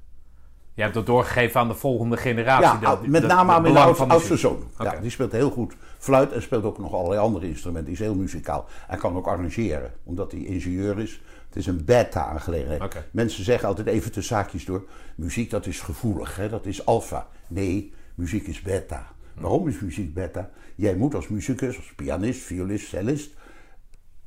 Je 0.75 0.83
hebt 0.83 0.95
dat 0.95 1.07
doorgegeven 1.07 1.61
aan 1.61 1.69
de 1.69 1.75
volgende 1.75 2.16
generatie. 2.16 2.81
Ja, 2.81 2.90
dat- 2.90 3.07
met 3.07 3.21
dat- 3.23 3.31
name 3.31 3.53
aan 3.53 3.62
mijn 3.62 3.77
oudste 3.77 4.37
zoon. 4.37 4.62
Ja, 4.79 4.97
die 5.01 5.11
speelt 5.11 5.33
heel 5.33 5.51
goed 5.51 5.75
fluit 5.99 6.33
en 6.33 6.42
speelt 6.42 6.64
ook 6.64 6.79
nog 6.79 6.92
allerlei 6.95 7.21
andere 7.21 7.49
instrumenten. 7.49 7.92
Die 7.92 8.01
is 8.03 8.07
heel 8.07 8.14
muzikaal. 8.14 8.64
En 8.88 8.99
kan 8.99 9.16
ook 9.16 9.27
arrangeren, 9.27 9.92
omdat 10.05 10.33
hij 10.33 10.40
ingenieur 10.40 10.99
is. 10.99 11.21
Het 11.57 11.66
is 11.66 11.71
een 11.73 11.85
beta-aangelegenheid. 11.85 12.97
Mensen 13.11 13.45
zeggen 13.45 13.69
altijd 13.69 13.87
even 13.87 14.12
de 14.12 14.23
zaakjes 14.23 14.64
door: 14.64 14.85
muziek 15.14 15.51
dat 15.51 15.66
is 15.66 15.81
gevoelig, 15.81 16.37
hè? 16.37 16.49
dat 16.49 16.66
is 16.66 16.87
alfa. 16.87 17.29
Nee, 17.49 17.92
muziek 18.14 18.47
is 18.47 18.62
beta. 18.62 19.07
Waarom 19.35 19.69
is 19.69 19.81
muziek 19.81 20.14
beta? 20.14 20.51
Jij 20.75 20.97
moet 20.97 21.14
als 21.14 21.29
muzikus, 21.29 21.77
als 21.77 21.92
pianist, 21.97 22.40
violist, 22.40 22.88
cellist, 22.88 23.31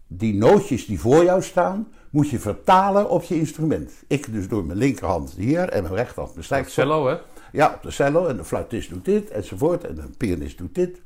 die 0.08 0.34
nootjes 0.34 0.86
die 0.86 1.00
voor 1.00 1.24
jou 1.24 1.42
staan, 1.42 1.88
moet 2.10 2.30
je 2.30 2.40
vertalen 2.40 3.10
op 3.10 3.24
je 3.24 3.36
instrument. 3.36 3.92
Ik 4.08 4.34
dus 4.34 4.48
door 4.48 4.66
mijn 4.66 4.78
linkerhand 4.78 5.32
hier 5.32 5.70
en 5.70 5.84
mijn 5.84 5.96
rechterhand 5.96 6.34
mijn 6.34 6.46
strijkstok. 6.46 6.84
Cello, 6.84 7.08
hè? 7.08 7.18
Ja, 7.52 7.74
op 7.76 7.84
de 7.84 7.92
cello 7.92 8.28
en 8.28 8.38
de 8.38 8.44
fluitist 8.44 8.90
doet 8.90 9.06
dit 9.06 9.30
enzovoort 9.30 9.84
en 9.84 9.96
de 9.96 10.10
pianist 10.18 10.58
doet 10.58 10.76
dit. 10.76 11.02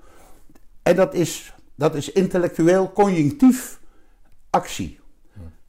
En 0.83 0.95
dat 0.95 1.13
is, 1.13 1.53
dat 1.75 1.95
is 1.95 2.11
intellectueel 2.11 2.91
conjunctief 2.91 3.79
actie. 4.49 5.01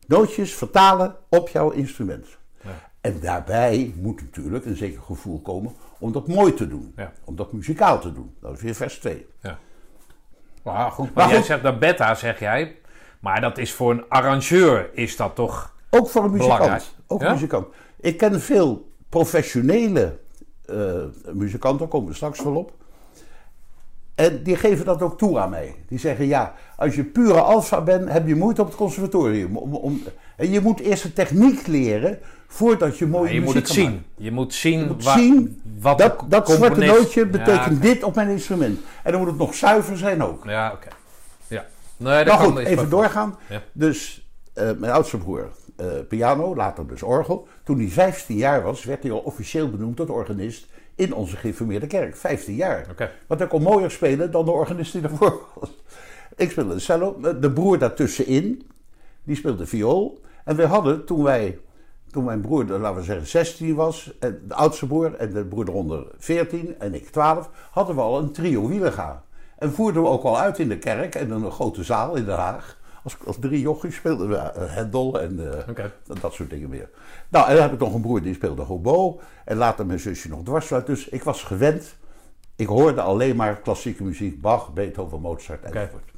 Nootjes 0.07 0.55
vertalen 0.55 1.17
op 1.29 1.49
jouw 1.49 1.71
instrument. 1.71 2.27
Ja. 2.63 2.71
En 3.01 3.21
daarbij 3.21 3.95
moet 3.97 4.21
natuurlijk 4.21 4.65
een 4.65 4.77
zeker 4.77 5.03
gevoel 5.03 5.41
komen 5.41 5.73
om 5.99 6.13
dat 6.13 6.29
mooi 6.29 6.55
te 6.55 6.69
doen. 6.69 6.93
Ja. 6.97 7.13
Om 7.25 7.37
dat 7.37 7.53
muzikaal 7.53 8.01
te 8.01 8.13
doen. 8.13 8.35
Dat 8.41 8.53
is 8.57 8.63
weer 8.63 8.75
vers 8.75 8.99
2. 8.99 9.27
Ja. 9.41 9.59
Maar 10.63 10.91
goed, 10.91 11.05
maar, 11.05 11.15
Maar 11.15 11.29
jij 11.29 11.37
goed. 11.37 11.47
zegt 11.47 11.63
dat 11.63 11.79
beta, 11.79 12.15
zeg 12.15 12.39
jij. 12.39 12.77
Maar 13.21 13.41
dat 13.41 13.59
is 13.59 13.73
voor 13.73 13.91
een 13.91 14.05
arrangeur, 14.09 14.91
is 14.93 15.17
dat 15.17 15.35
toch... 15.35 15.75
Ook 15.91 16.09
voor 16.09 16.25
een 16.25 16.31
muzikant. 16.31 16.59
Belangrijk. 16.59 16.91
Ook 17.07 17.21
Ja? 17.21 17.33
muzikant. 17.33 17.67
Ik 18.01 18.17
ken 18.17 18.41
veel 18.41 18.93
professionele 19.09 20.19
eh, 20.65 21.03
muzikanten, 21.33 21.79
daar 21.79 21.89
komen 21.89 22.09
we 22.09 22.15
straks 22.15 22.43
wel 22.43 22.55
op. 22.55 22.73
En 24.15 24.43
die 24.43 24.57
geven 24.57 24.85
dat 24.85 25.03
ook 25.03 25.19
toe 25.19 25.39
aan 25.39 25.51
mij. 25.51 25.75
Die 25.89 25.99
zeggen, 25.99 26.27
ja, 26.27 26.55
als 26.77 26.95
je 26.95 27.05
pure 27.05 27.41
alfa 27.41 27.81
bent, 27.81 28.09
heb 28.09 28.27
je 28.27 28.35
moeite 28.35 28.61
op 28.61 28.67
het 28.67 28.77
conservatorium. 28.77 29.57
Om, 29.57 29.75
om, 29.75 30.03
en 30.37 30.51
je 30.51 30.61
moet 30.61 30.81
eerst 30.81 31.03
de 31.03 31.13
techniek 31.13 31.67
leren, 31.67 32.19
voordat 32.47 32.99
je 32.99 33.07
mooie 33.07 33.25
Maar 33.25 33.33
je 33.33 33.41
moet 33.41 33.55
muziek 33.55 33.67
het 33.67 33.77
kan 33.77 33.85
zien. 33.85 33.95
maken. 33.95 34.07
Je 34.17 34.31
moet 34.31 34.55
zien, 34.55 34.79
Je 34.81 34.87
moet 34.87 35.05
zien 35.05 35.63
wat 35.81 35.99
Dat, 35.99 36.25
dat 36.29 36.51
zwarte 36.51 36.85
nootje 36.85 37.27
betekent 37.27 37.75
Ja, 37.75 37.81
dit 37.81 38.03
op 38.03 38.15
mijn 38.15 38.29
instrument. 38.29 38.81
En 39.03 39.13
dan 39.13 39.21
moet 39.21 39.31
het 39.31 39.39
nog 39.39 39.55
zuiver 39.55 39.99
zijn 39.99 40.23
ook. 40.23 40.45
Ja, 40.45 40.73
oké. 40.73 40.89
Ja. 41.47 41.65
Nee, 41.97 42.25
dat 42.25 42.39
Maar 42.39 42.47
goed, 42.47 42.59
even 42.59 42.91
doorgaan. 42.91 43.37
Ja. 43.49 43.63
Dus 43.73 44.29
eh, 44.53 44.71
mijn 44.79 44.93
oudste 44.93 45.19
broer, 45.19 45.49
eh, 45.77 45.87
piano, 46.09 46.57
later 46.57 46.87
dus 46.87 47.03
orgel. 47.03 47.49
Toen 47.65 47.79
hij 47.79 47.89
15 47.89 48.37
jaar 48.37 48.63
was, 48.63 48.85
werd 48.85 49.03
hij 49.03 49.13
al 49.13 49.19
officieel 49.19 49.71
benoemd 49.71 49.97
tot 49.97 50.11
organist 50.11 50.67
in 50.95 51.15
onze 51.15 51.37
geïnformeerde 51.37 51.87
kerk. 51.87 52.17
15 52.17 52.55
jaar. 52.55 52.87
Oké. 52.91 53.11
Want 53.27 53.41
hij 53.41 53.49
kon 53.49 53.63
mooier 53.63 53.91
spelen 53.91 54.31
dan 54.31 54.45
de 54.45 54.51
organist 54.51 54.93
die 54.93 55.01
daarvoor 55.01 55.41
was. 55.55 55.71
Ik 56.37 56.51
speelde 56.51 56.75
de 56.75 56.81
cello, 56.81 57.21
de 57.41 57.53
broer 57.53 57.79
daartussenin, 57.79 58.71
die 59.25 59.37
speelde 59.37 59.67
viool. 59.67 60.21
En 60.45 60.57
we 60.57 60.67
hadden 60.67 61.05
toen 61.05 61.23
wij, 61.23 61.59
toen 62.11 62.25
mijn 62.25 62.41
broer, 62.41 62.65
laten 62.65 62.99
we 62.99 63.03
zeggen, 63.03 63.27
16 63.27 63.75
was, 63.75 64.13
en 64.21 64.43
de 64.49 64.55
oudste 64.55 64.87
broer 64.87 65.15
en 65.15 65.33
de 65.33 65.45
broer 65.45 65.69
eronder 65.69 66.07
14 66.19 66.79
en 66.79 66.95
ik 66.95 67.09
12, 67.09 67.51
hadden 67.71 67.95
we 67.95 68.01
al 68.01 68.19
een 68.19 68.33
trio 68.33 68.69
wielerga. 68.69 69.25
En 69.59 69.73
voerden 69.73 70.03
we 70.03 70.09
ook 70.09 70.25
al 70.25 70.39
uit 70.39 70.59
in 70.59 70.69
de 70.69 70.79
kerk 70.79 71.15
en 71.15 71.27
in 71.27 71.31
een 71.31 71.51
grote 71.51 71.85
zaal 71.85 72.15
in 72.15 72.25
Den 72.25 72.37
Haag. 72.37 72.79
Als, 73.05 73.17
als 73.27 73.37
drie 73.41 73.61
jochies 73.61 73.97
speelden 73.97 74.29
we 74.29 74.37
Hendel 74.61 75.21
en 75.21 75.67
eh, 75.67 75.85
dat, 76.21 76.33
soort 76.33 76.51
dingen 76.51 76.69
meer. 76.69 76.89
Nou, 77.29 77.49
en 77.49 77.55
dan 77.55 77.63
heb 77.63 77.73
ik 77.73 77.79
nog 77.79 77.95
een 77.95 78.01
broer 78.01 78.23
die 78.23 78.35
speelde 78.35 78.63
hobo. 78.63 79.21
En 79.45 79.57
later 79.57 79.87
mijn 79.87 80.01
zusje 80.01 80.29
nog 80.29 80.43
dwarsfluit. 80.43 80.87
Dus 80.87 81.09
ik 81.09 81.23
was 81.23 81.43
gewend. 81.43 81.97
Ik 82.57 82.67
hoorde 82.67 83.01
alleen 83.01 83.37
maar 83.37 83.57
klassieke 83.57 84.03
muziek. 84.03 84.41
Bach, 84.41 84.73
Beethoven, 84.73 85.21
Mozart 85.21 85.63
enzovoort. 85.63 86.11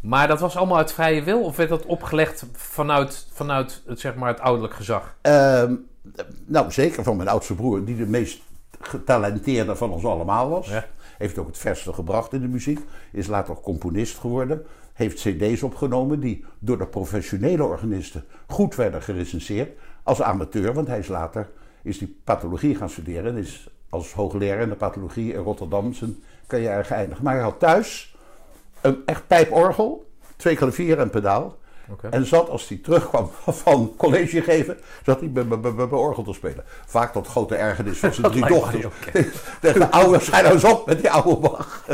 Maar 0.00 0.28
dat 0.28 0.40
was 0.40 0.56
allemaal 0.56 0.76
uit 0.76 0.92
vrije 0.92 1.22
wil? 1.22 1.42
Of 1.42 1.56
werd 1.56 1.68
dat 1.68 1.86
opgelegd 1.86 2.44
vanuit, 2.52 3.26
vanuit 3.32 3.82
het, 3.86 4.00
zeg 4.00 4.14
maar, 4.14 4.28
het 4.28 4.40
ouderlijk 4.40 4.74
gezag? 4.74 5.16
Ehm, 5.20 5.74
nou, 6.46 6.70
zeker 6.70 7.02
van 7.02 7.16
mijn 7.16 7.28
oudste 7.28 7.54
broer, 7.54 7.84
die 7.84 7.96
de 7.96 8.06
meest 8.06 8.42
getalenteerde 8.80 9.76
van 9.76 9.90
ons 9.90 10.04
allemaal 10.04 10.48
was. 10.48 10.68
Ja. 10.68 10.86
Heeft 11.18 11.38
ook 11.38 11.46
het 11.46 11.58
verste 11.58 11.92
gebracht 11.92 12.32
in 12.32 12.40
de 12.40 12.48
muziek. 12.48 12.80
Is 13.12 13.26
later 13.26 13.54
componist 13.54 14.18
geworden. 14.18 14.66
Heeft 15.00 15.20
cd's 15.20 15.62
opgenomen 15.62 16.20
die 16.20 16.44
door 16.58 16.78
de 16.78 16.86
professionele 16.86 17.64
organisten 17.64 18.24
goed 18.46 18.74
werden 18.74 19.02
gerecenseerd. 19.02 19.78
Als 20.02 20.22
amateur, 20.22 20.72
want 20.74 20.86
hij 20.88 20.98
is 20.98 21.08
later 21.08 21.50
is 21.82 21.98
die 21.98 22.20
pathologie 22.24 22.74
gaan 22.74 22.90
studeren. 22.90 23.32
En 23.32 23.36
is 23.38 23.68
als 23.88 24.12
hoogleraar 24.12 24.60
in 24.60 24.68
de 24.68 24.74
pathologie 24.74 25.32
in 25.32 25.38
Rotterdam 25.42 25.92
zijn 25.94 26.16
carrière 26.46 26.84
geëindigd. 26.84 27.22
Maar 27.22 27.34
hij 27.34 27.42
had 27.42 27.58
thuis 27.58 28.16
een 28.80 29.02
echt 29.06 29.26
pijporgel, 29.26 30.10
twee 30.36 30.56
klavieren 30.56 30.98
en 31.04 31.10
pedaal. 31.10 31.58
En 32.10 32.26
zat, 32.26 32.48
als 32.48 32.68
hij 32.68 32.78
terugkwam 32.82 33.30
van 33.64 33.94
college 33.96 34.42
geven, 34.42 34.78
zat 35.04 35.20
hij 35.20 35.30
bij- 35.30 35.46
bij 35.48 35.60
bij- 35.60 35.74
bij 35.74 35.98
orgel 35.98 36.22
te 36.22 36.32
spelen. 36.32 36.64
Vaak 36.86 37.12
tot 37.12 37.26
grote 37.26 37.54
ergernis 37.56 37.98
van 37.98 38.12
zijn 38.14 38.30
drie 38.32 38.46
dochters. 38.46 38.86
de 39.60 39.90
oude, 39.90 40.20
schijn 40.20 40.42
nou 40.42 40.54
eens 40.54 40.64
op 40.64 40.86
met 40.86 41.00
die 41.00 41.10
oude 41.10 41.36
Bach. 41.40 41.84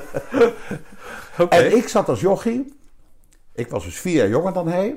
Oké. 1.38 1.56
En 1.56 1.76
ik 1.76 1.88
zat 1.88 2.08
als 2.08 2.20
jochie. 2.20 2.74
Ik 3.56 3.68
was 3.68 3.84
dus 3.84 4.00
vier 4.00 4.14
jaar 4.14 4.28
jonger 4.28 4.52
dan 4.52 4.68
hij. 4.68 4.96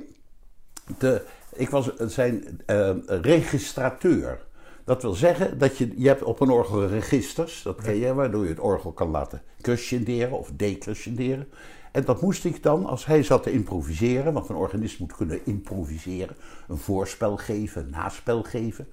De, 0.97 1.25
ik 1.53 1.69
was 1.69 1.95
zijn 1.95 2.61
eh, 2.65 2.91
registrateur. 3.07 4.47
Dat 4.83 5.01
wil 5.01 5.13
zeggen 5.13 5.57
dat 5.57 5.77
je, 5.77 5.93
je 6.01 6.07
hebt 6.07 6.23
op 6.23 6.39
een 6.39 6.49
orgel 6.49 6.87
registers, 6.87 7.61
dat 7.61 7.81
ken 7.81 7.95
je, 7.95 8.13
waardoor 8.13 8.43
je 8.43 8.49
het 8.49 8.59
orgel 8.59 8.91
kan 8.91 9.09
laten 9.09 9.41
crescenderen 9.61 10.37
of 10.37 10.51
decrescenderen. 10.55 11.47
En 11.91 12.05
dat 12.05 12.21
moest 12.21 12.45
ik 12.45 12.63
dan, 12.63 12.85
als 12.85 13.05
hij 13.05 13.23
zat 13.23 13.43
te 13.43 13.51
improviseren, 13.51 14.33
want 14.33 14.49
een 14.49 14.55
organist 14.55 14.99
moet 14.99 15.15
kunnen 15.15 15.45
improviseren, 15.45 16.35
een 16.67 16.77
voorspel 16.77 17.37
geven, 17.37 17.83
een 17.83 17.89
naspel 17.89 18.43
geven, 18.43 18.87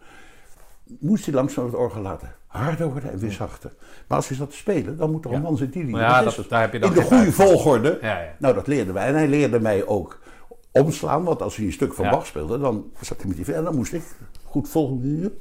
moest 0.85 1.25
hij 1.25 1.35
langzaam 1.35 1.65
het 1.65 1.75
orgel 1.75 2.03
laten 2.03 2.35
harder 2.47 2.91
worden 2.93 3.13
en 3.13 3.19
weer 3.19 3.33
zachter. 3.33 3.73
Maar 4.09 4.17
als 4.17 4.29
hij 4.29 4.37
zat 4.37 4.51
te 4.51 4.57
spelen, 4.57 4.97
dan 4.97 5.11
moet 5.11 5.25
er 5.25 5.33
een 5.33 5.43
man 5.43 5.57
zijn 5.57 5.71
die 5.71 5.85
die 5.85 5.97
ja, 5.97 6.23
dat- 6.37 6.49
daar 6.49 6.61
heb 6.61 6.73
je 6.73 6.79
dan 6.79 6.89
in 6.89 6.95
de 6.95 7.03
goede 7.17 7.33
volgorde. 7.33 7.99
Ja, 8.03 8.19
ja. 8.19 8.35
Nou, 8.39 8.55
dat 8.55 8.67
leerde 8.67 8.93
mij. 8.93 9.07
En 9.07 9.15
hij 9.15 9.29
leerde 9.29 9.61
mij 9.61 9.87
ook 9.87 10.19
omslaan. 10.73 11.25
Want 11.25 11.43
als 11.43 11.57
hij 11.57 11.65
een 11.67 11.73
stuk 11.73 11.95
van. 11.95 12.05
Bach 12.11 12.27
speelde, 12.27 12.59
dan 12.59 12.85
zat 13.01 13.17
hij 13.19 13.27
met 13.27 13.37
die... 13.45 13.55
En 13.55 13.65
dan 13.65 13.75
moest 13.77 13.93
ik 13.93 14.03
goed 14.45 14.69
volgen. 14.69 15.39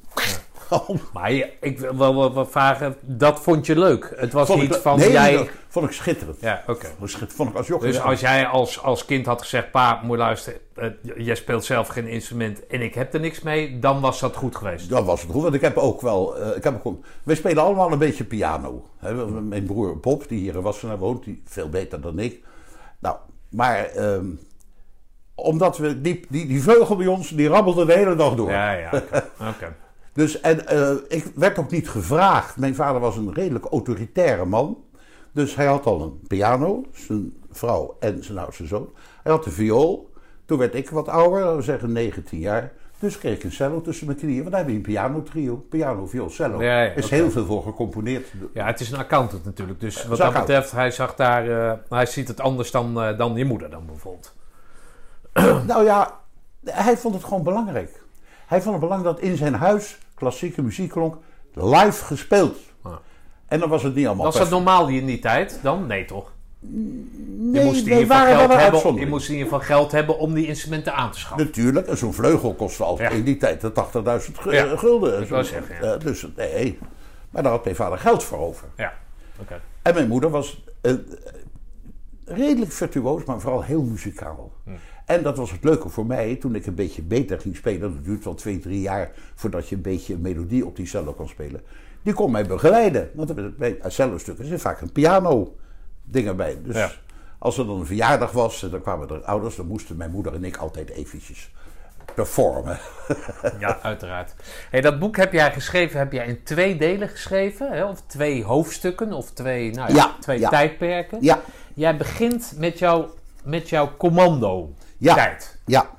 Maar 1.14 1.32
je- 1.32 1.52
ik 1.62 1.80
wil 1.80 2.34
wel 2.34 2.46
vragen, 2.46 2.96
dat 3.02 3.40
vond 3.40 3.66
je 3.66 3.80
leuk? 3.80 4.14
Het 4.16 4.34
was 4.34 4.48
Vond 4.48 4.62
ik- 4.62 4.70
niet 4.70 4.78
van 4.78 4.98
nee, 5.00 5.12
jij... 5.12 5.38
dat 5.38 5.48
vond 5.68 5.86
ik 5.86 5.92
schitterend. 5.92 6.38
Ja, 6.42 6.64
oké. 6.68 6.86
Vond 6.86 7.10
ik 7.10 7.16
schit- 7.16 7.34
Vond 7.34 7.50
ik 7.50 7.56
als 7.56 7.68
jochie. 7.68 7.88
Dus 7.88 7.96
ja. 7.98 8.04
als 8.04 8.20
jij 8.20 8.46
als, 8.46 8.82
als 8.82 9.06
kind 9.06 9.26
had 9.26 9.42
gezegd, 9.42 9.72
pa, 9.72 10.00
moet 10.04 10.18
luisteren, 10.18 10.60
eh, 10.76 10.90
jij 11.16 11.36
speelt 11.36 11.66
zelf 11.66 11.88
geen 11.88 12.08
instrument 12.08 12.68
en 12.68 12.82
ik 12.82 12.94
heb 12.96 13.14
er 13.14 13.20
niks 13.20 13.42
mee, 13.42 13.80
dan 13.80 14.02
was 14.02 14.20
dat 14.20 14.36
goed 14.36 14.56
geweest. 14.56 14.90
Dan 14.90 15.06
was 15.06 15.22
het 15.22 15.32
goed, 15.32 15.42
want 15.44 15.54
ik 15.56 15.62
heb 15.62 15.78
ook 15.78 16.02
wel... 16.02 16.38
eh, 16.38 16.58
ik 16.58 16.64
heb 16.64 16.80
ook, 16.84 17.06
wij 17.24 17.36
spelen 17.36 17.64
allemaal 17.64 17.92
een 17.92 17.98
beetje 17.98 18.24
piano. 18.24 18.86
Hè, 18.98 19.26
mijn 19.42 19.66
broer 19.66 20.00
Bob, 20.00 20.28
die 20.28 20.40
hier 20.40 20.56
in 20.56 20.62
Wassenaar 20.62 20.98
woont, 20.98 21.24
die 21.24 21.42
veel 21.46 21.70
beter 21.70 22.02
dan 22.02 22.20
ik. 22.20 22.44
Nou, 23.00 23.16
maar... 23.50 23.86
ehm, 23.86 24.26
omdat 25.38 25.78
we... 25.78 26.02
Die, 26.02 26.26
die, 26.30 26.48
die 26.48 26.62
vleugel 26.64 26.96
bij 26.96 27.08
ons, 27.08 27.30
die 27.30 27.48
rabbelde 27.48 27.86
de 27.86 27.94
hele 27.94 28.16
dag 28.16 28.36
door. 28.36 28.50
Ja, 28.52 28.72
ja, 28.72 28.90
oké. 28.94 29.24
Oké. 29.50 29.76
Dus, 30.16 30.42
en 30.42 30.68
eh, 30.68 30.96
ik 31.08 31.26
werd 31.36 31.58
ook 31.58 31.72
niet 31.72 31.90
gevraagd. 31.90 32.58
Mijn 32.58 32.76
vader 32.76 33.02
was 33.02 33.18
een 33.18 33.34
redelijk 33.34 33.66
autoritaire 33.66 34.46
man. 34.46 34.84
Dus 35.32 35.56
hij 35.56 35.66
had 35.66 35.86
al 35.86 36.02
een 36.02 36.20
piano, 36.28 36.84
zijn 36.92 37.34
vrouw 37.52 37.98
en 38.00 38.24
zijn 38.24 38.38
oudste 38.38 38.66
zoon. 38.66 38.90
Hij 39.24 39.32
had 39.32 39.44
de 39.44 39.52
viool. 39.52 40.14
Toen 40.46 40.58
werd 40.58 40.76
ik 40.76 40.90
wat 40.90 41.08
ouder, 41.08 41.40
laten 41.40 41.56
we 41.56 41.62
zeggen 41.62 41.92
19 41.92 42.40
jaar. 42.40 42.72
Dus 43.00 43.18
kreeg 43.18 43.36
ik 43.36 43.44
een 43.44 43.52
cello 43.52 43.82
tussen 43.82 44.06
mijn 44.06 44.18
knieën. 44.18 44.40
Want 44.40 44.50
daar 44.50 44.60
heb 44.60 44.70
je 44.70 44.76
een 44.76 44.82
pianotrio. 44.82 45.56
Piano, 45.56 46.06
viool, 46.06 46.30
cello. 46.30 46.64
Ja, 46.64 46.82
ja, 46.82 46.90
Er 46.90 46.98
is 46.98 47.10
heel 47.10 47.32
veel 47.32 47.46
voor 47.46 47.64
gecomponeerd. 47.64 48.28
Ja, 48.54 48.66
het 48.66 48.80
is 48.80 48.92
een 48.92 48.98
accountant 48.98 49.46
natuurlijk. 49.46 49.80
Dus 49.80 50.06
wat 50.06 50.18
dat 50.18 50.34
betreft, 50.34 50.72
hij 50.72 50.92
zag 50.92 51.16
daar, 51.16 51.50
eh, 51.50 51.78
hij 51.90 52.06
ziet 52.06 52.28
het 52.28 52.40
anders 52.40 52.72
dan, 52.72 53.02
eh, 53.02 53.18
dan 53.18 53.36
je 53.36 53.46
moeder 53.46 53.70
dan 53.70 53.86
bijvoorbeeld. 53.86 54.34
Nou 55.68 55.84
ja, 55.84 56.20
hij 56.66 56.98
vond 56.98 57.14
het 57.14 57.24
gewoon 57.24 57.44
belangrijk. 57.44 58.04
Hij 58.46 58.62
vond 58.62 58.76
het 58.76 58.84
belangrijk 58.84 59.16
dat 59.16 59.26
in 59.26 59.38
zijn 59.38 59.54
huis 59.54 59.98
klassieke 60.16 60.62
muziek 60.62 60.92
klonk 60.92 61.16
live 61.54 62.04
gespeeld. 62.06 62.58
Ja. 62.84 63.00
En 63.48 63.60
dan 63.60 63.70
was 63.70 63.84
het 63.84 63.96
niet 63.96 64.06
allemaal 64.08 64.26
Was 64.26 64.38
dat 64.38 64.50
normaal 64.50 64.88
in 64.88 65.06
die 65.06 65.20
tijd 65.20 65.60
dan? 65.62 65.86
Nee, 65.88 66.06
toch? 66.06 66.32
Nee, 66.60 67.62
je 67.62 67.66
moest 67.66 67.78
in 67.86 67.92
ieder 67.92 67.98
geval 68.16 68.26
geld 68.26 68.54
hebben. 68.54 68.96
Je 68.96 69.08
moest 69.08 69.28
in 69.30 69.34
ieder 69.36 69.50
geval 69.50 69.66
geld 69.66 69.92
hebben 69.92 70.18
om 70.20 70.34
die 70.34 70.48
instrumenten 70.48 70.94
aan 70.94 71.12
te 71.12 71.20
schaffen. 71.20 71.46
Natuurlijk, 71.46 71.88
en 71.88 71.98
zo'n 71.98 72.14
vleugel 72.14 72.54
kostte 72.54 72.84
altijd 72.84 73.12
Ja. 73.12 73.18
in 73.18 73.24
die 73.24 73.38
tijd 73.38 73.62
de 73.62 73.72
80.000 73.72 74.38
gu- 74.38 74.52
Ja, 74.52 74.78
gulden. 74.78 75.22
ik 75.22 75.28
Zo- 75.28 75.42
zeggen, 75.42 75.76
ja. 75.82 75.94
eh, 75.94 76.00
dus 76.00 76.28
nee, 76.36 76.78
maar 77.30 77.44
daar 77.44 77.52
had 77.52 77.64
mijn 77.64 77.76
vader 77.76 77.98
geld 77.98 78.24
voor 78.24 78.38
over. 78.40 78.68
Ja, 78.78 78.94
oké. 79.42 79.62
En 79.82 79.94
mijn 79.94 80.08
moeder 80.08 80.30
was 80.30 80.64
eh, 80.82 80.94
redelijk 82.26 82.72
virtuoos, 82.72 83.24
maar 83.24 83.40
vooral 83.40 83.64
heel 83.64 83.82
muzikaal. 83.84 84.52
Hm. 84.64 84.72
En 85.06 85.24
dat 85.24 85.38
was 85.38 85.52
het 85.52 85.64
leuke 85.64 85.90
voor 85.90 86.06
mij 86.06 86.36
toen 86.36 86.56
ik 86.56 86.66
een 86.66 86.76
beetje 86.76 87.02
beter 87.02 87.40
ging 87.40 87.56
spelen. 87.56 87.80
Dat 87.94 88.04
duurt 88.06 88.24
wel 88.24 88.34
twee, 88.34 88.60
drie 88.60 88.82
jaar 88.82 89.12
voordat 89.36 89.70
je 89.70 89.76
een 89.76 89.82
beetje 89.82 90.14
een 90.14 90.22
melodie 90.22 90.66
op 90.66 90.76
die 90.76 90.86
cello 90.88 91.14
kan 91.14 91.28
spelen. 91.28 91.62
Die 92.02 92.14
kon 92.14 92.32
mij 92.32 92.46
begeleiden. 92.46 93.10
Want 93.14 93.58
bij 93.58 93.78
cello-stukken 93.88 94.46
zit 94.46 94.62
vaak 94.62 94.82
een 94.82 94.92
piano 94.92 95.56
ding 96.04 96.28
erbij. 96.28 96.58
Dus 96.64 96.76
Ja. 96.76 96.92
als 97.40 97.58
er 97.58 97.66
dan 97.66 97.80
een 97.80 97.86
verjaardag 97.86 98.32
was 98.32 98.64
en 98.64 98.70
dan 98.70 98.82
kwamen 98.82 99.10
er 99.10 99.22
ouders, 99.24 99.56
dan 99.56 99.68
moesten 99.68 99.98
mijn 99.98 100.12
moeder 100.12 100.34
en 100.34 100.44
ik 100.44 100.58
altijd 100.58 100.90
eventjes 100.90 101.52
performen. 102.16 102.78
Ja, 103.60 103.80
uiteraard. 103.82 104.34
Hey, 104.70 104.82
dat 104.82 105.00
boek 105.00 105.18
heb 105.18 105.34
jij 105.34 105.52
geschreven, 105.54 106.00
heb 106.00 106.12
jij 106.12 106.28
in 106.28 106.44
twee 106.44 106.78
delen 106.78 107.10
geschreven? 107.10 107.72
Hè? 107.72 107.86
Of 107.86 108.02
twee 108.08 108.44
hoofdstukken, 108.44 109.14
of 109.14 109.32
twee, 109.32 109.72
nou 109.72 109.90
ja, 109.90 109.96
Ja, 109.96 110.16
twee 110.20 110.40
ja. 110.40 110.50
tijdperken. 110.50 111.18
Ja, 111.22 111.42
Jij 111.74 111.98
begint 111.98 112.54
met, 112.58 112.80
jouw 112.80 113.14
met 113.44 113.70
jouw 113.70 113.92
commando-tijd. 113.98 114.84
Ja. 115.14 115.38
ja. 115.66 115.90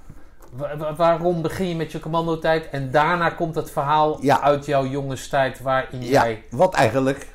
Wa- 0.52 0.76
wa- 0.76 0.94
waarom 0.94 1.42
begin 1.42 1.68
je 1.68 1.74
met 1.76 1.92
je 1.92 2.00
commandotijd 2.00 2.68
en 2.70 2.90
daarna 2.90 3.30
komt 3.30 3.54
het 3.54 3.70
verhaal 3.70 4.18
Ja. 4.20 4.40
uit 4.40 4.66
jouw 4.66 4.86
jongenstijd 4.86 5.60
waarin 5.60 6.02
Ja, 6.02 6.08
jij... 6.24 6.42
wat 6.50 6.74
eigenlijk 6.74 7.26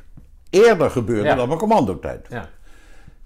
eerder 0.49 0.91
gebeurde 0.91 1.23
Ja. 1.29 1.35
dan 1.35 1.47
mijn 1.47 1.59
commandotijd. 1.59 2.25
Ja. 2.29 2.49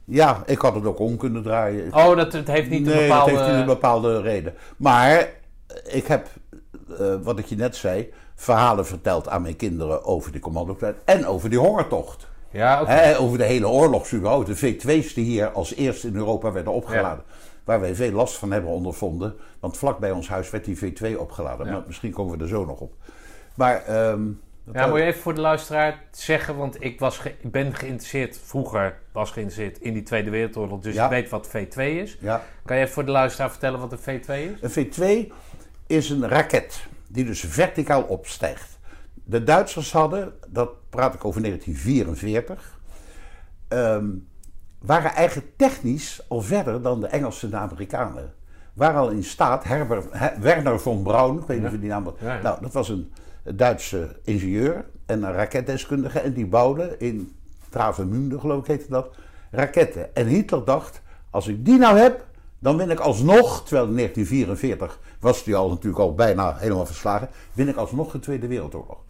Ja, 0.05 0.41
ik 0.45 0.59
had 0.59 0.75
het 0.75 0.85
ook 0.85 0.99
om 0.99 1.17
kunnen 1.17 1.43
draaien. 1.43 1.93
Oh, 1.93 2.15
dat 2.15 2.33
het 2.33 2.47
heeft 2.47 2.69
niet 2.69 2.87
een 2.87 2.93
nee, 2.95 3.07
bepaalde... 3.07 3.31
dat 3.31 3.39
heeft 3.39 3.51
niet 3.51 3.59
een 3.61 3.65
bepaalde 3.73 4.21
reden. 4.21 4.53
Maar 4.77 5.09
eh, 5.11 5.27
ik 5.85 6.07
heb, 6.07 6.27
eh, 6.99 7.15
wat 7.23 7.39
ik 7.39 7.45
je 7.45 7.55
net 7.55 7.75
zei, 7.75 8.13
verhalen 8.35 8.85
verteld 8.85 9.29
aan 9.29 9.41
mijn 9.41 9.55
kinderen 9.55 10.03
over 10.03 10.31
die 10.31 10.41
commandotijd 10.41 10.95
en 11.05 11.25
over 11.27 11.49
die 11.49 11.59
hongertocht. 11.59 12.27
Ja, 12.51 12.79
over 13.19 13.37
de 13.37 13.43
hele 13.43 13.67
oorlog 13.67 14.11
überhaupt. 14.13 14.47
De 14.47 14.55
V2's 14.75 15.13
die 15.13 15.25
hier 15.25 15.49
als 15.51 15.75
eerste 15.75 16.07
in 16.07 16.15
Europa 16.15 16.51
werden 16.51 16.73
opgeladen. 16.73 17.23
Waar 17.65 17.79
wij 17.79 17.95
veel 17.95 18.11
last 18.11 18.35
van 18.37 18.51
hebben 18.51 18.71
ondervonden. 18.71 19.35
Want 19.59 19.77
vlak 19.77 19.99
bij 19.99 20.11
ons 20.11 20.27
huis 20.29 20.49
werd 20.49 20.65
die 20.65 20.77
V2 20.77 21.17
opgeladen. 21.19 21.65
Ja. 21.65 21.71
Maar 21.71 21.83
misschien 21.87 22.11
komen 22.11 22.37
we 22.37 22.43
er 22.43 22.49
zo 22.49 22.65
nog 22.65 22.79
op. 22.79 22.93
Maar, 23.55 23.83
ehm, 23.85 24.21
Ja, 24.73 24.87
moet 24.87 24.97
je 24.97 25.03
even 25.03 25.21
voor 25.21 25.33
de 25.33 25.41
luisteraar 25.41 26.03
zeggen, 26.11 26.55
want 26.57 26.83
ik, 26.83 26.99
was 26.99 27.17
ge- 27.17 27.35
ben 27.41 27.73
geïnteresseerd, 27.73 28.39
vroeger 28.43 28.97
was 29.11 29.31
geïnteresseerd 29.31 29.79
in 29.79 29.93
die 29.93 30.03
Tweede 30.03 30.29
Wereldoorlog, 30.29 30.79
dus 30.79 30.93
Ja. 30.95 31.03
ik 31.03 31.09
weet 31.09 31.29
wat 31.29 31.47
V2 31.49 31.77
is. 32.01 32.17
ja. 32.21 32.43
Kan 32.65 32.75
je 32.77 32.81
even 32.81 32.93
voor 32.93 33.05
de 33.05 33.11
luisteraar 33.11 33.49
vertellen 33.49 33.79
wat 33.79 33.91
een 33.91 33.97
V2 33.99 34.53
is? 34.61 34.61
Een 34.61 34.69
V2 34.69 35.31
is 35.87 36.09
een 36.09 36.27
raket 36.27 36.85
die 37.07 37.25
dus 37.25 37.39
verticaal 37.39 38.01
opstijgt. 38.03 38.79
De 39.13 39.43
Duitsers 39.43 39.91
hadden, 39.91 40.33
dat 40.47 40.89
praat 40.89 41.13
ik 41.13 41.25
over 41.25 41.41
1944, 41.41 42.79
ehm, 43.67 44.05
waren 44.85 45.13
eigenlijk 45.13 45.57
technisch 45.57 46.25
al 46.27 46.41
verder 46.41 46.81
dan 46.81 47.01
de 47.01 47.07
Engelsen 47.07 47.51
en 47.51 47.57
de 47.57 47.63
Amerikanen. 47.63 48.33
Waren 48.73 48.99
al 48.99 49.09
in 49.09 49.23
staat, 49.23 49.63
Herbert, 49.63 50.05
Werner 50.39 50.79
von 50.79 51.03
Braun, 51.03 51.39
ik 51.39 51.47
weet 51.47 51.57
niet 51.57 51.65
of 51.65 51.71
je 51.71 51.79
die 51.79 51.89
naam... 51.89 52.13
Ja, 52.19 52.33
ja. 52.35 52.41
Nou, 52.41 52.61
dat 52.61 52.73
was 52.73 52.89
een 52.89 53.11
Duitse 53.43 54.19
ingenieur 54.23 54.85
en 55.05 55.23
een 55.23 55.33
raketdeskundige 55.33 56.19
en 56.19 56.33
die 56.33 56.47
bouwde 56.47 56.95
in 56.97 57.35
Travemünde, 57.69 58.39
geloof 58.39 58.59
ik 58.59 58.67
heette 58.67 58.89
dat, 58.89 59.15
raketten. 59.51 60.15
En 60.15 60.27
Hitler 60.27 60.65
dacht, 60.65 61.01
als 61.29 61.47
ik 61.47 61.65
die 61.65 61.77
nou 61.77 61.97
heb, 61.97 62.25
dan 62.59 62.77
win 62.77 62.89
ik 62.89 62.99
alsnog, 62.99 63.63
terwijl 63.63 63.87
in 63.87 63.95
1944 63.95 64.99
was 65.19 65.43
die 65.43 65.55
al 65.55 65.69
natuurlijk 65.69 66.03
al 66.03 66.13
bijna 66.13 66.55
helemaal 66.57 66.85
verslagen, 66.85 67.29
win 67.53 67.67
ik 67.67 67.75
alsnog 67.75 68.11
de 68.11 68.19
Tweede 68.19 68.47
Wereldoorlog. 68.47 69.04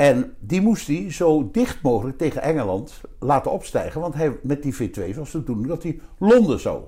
En 0.00 0.34
die 0.38 0.60
moest 0.60 0.86
hij 0.86 1.12
zo 1.12 1.48
dicht 1.52 1.82
mogelijk 1.82 2.18
tegen 2.18 2.42
Engeland 2.42 3.00
laten 3.18 3.50
opstijgen. 3.50 4.00
Want 4.00 4.14
hij, 4.14 4.38
met 4.42 4.62
die 4.62 4.74
V2 4.74 5.16
was 5.16 5.32
het 5.32 5.46
toen 5.46 5.66
dat 5.66 5.82
hij 5.82 6.00
Londen 6.18 6.60
zou. 6.60 6.82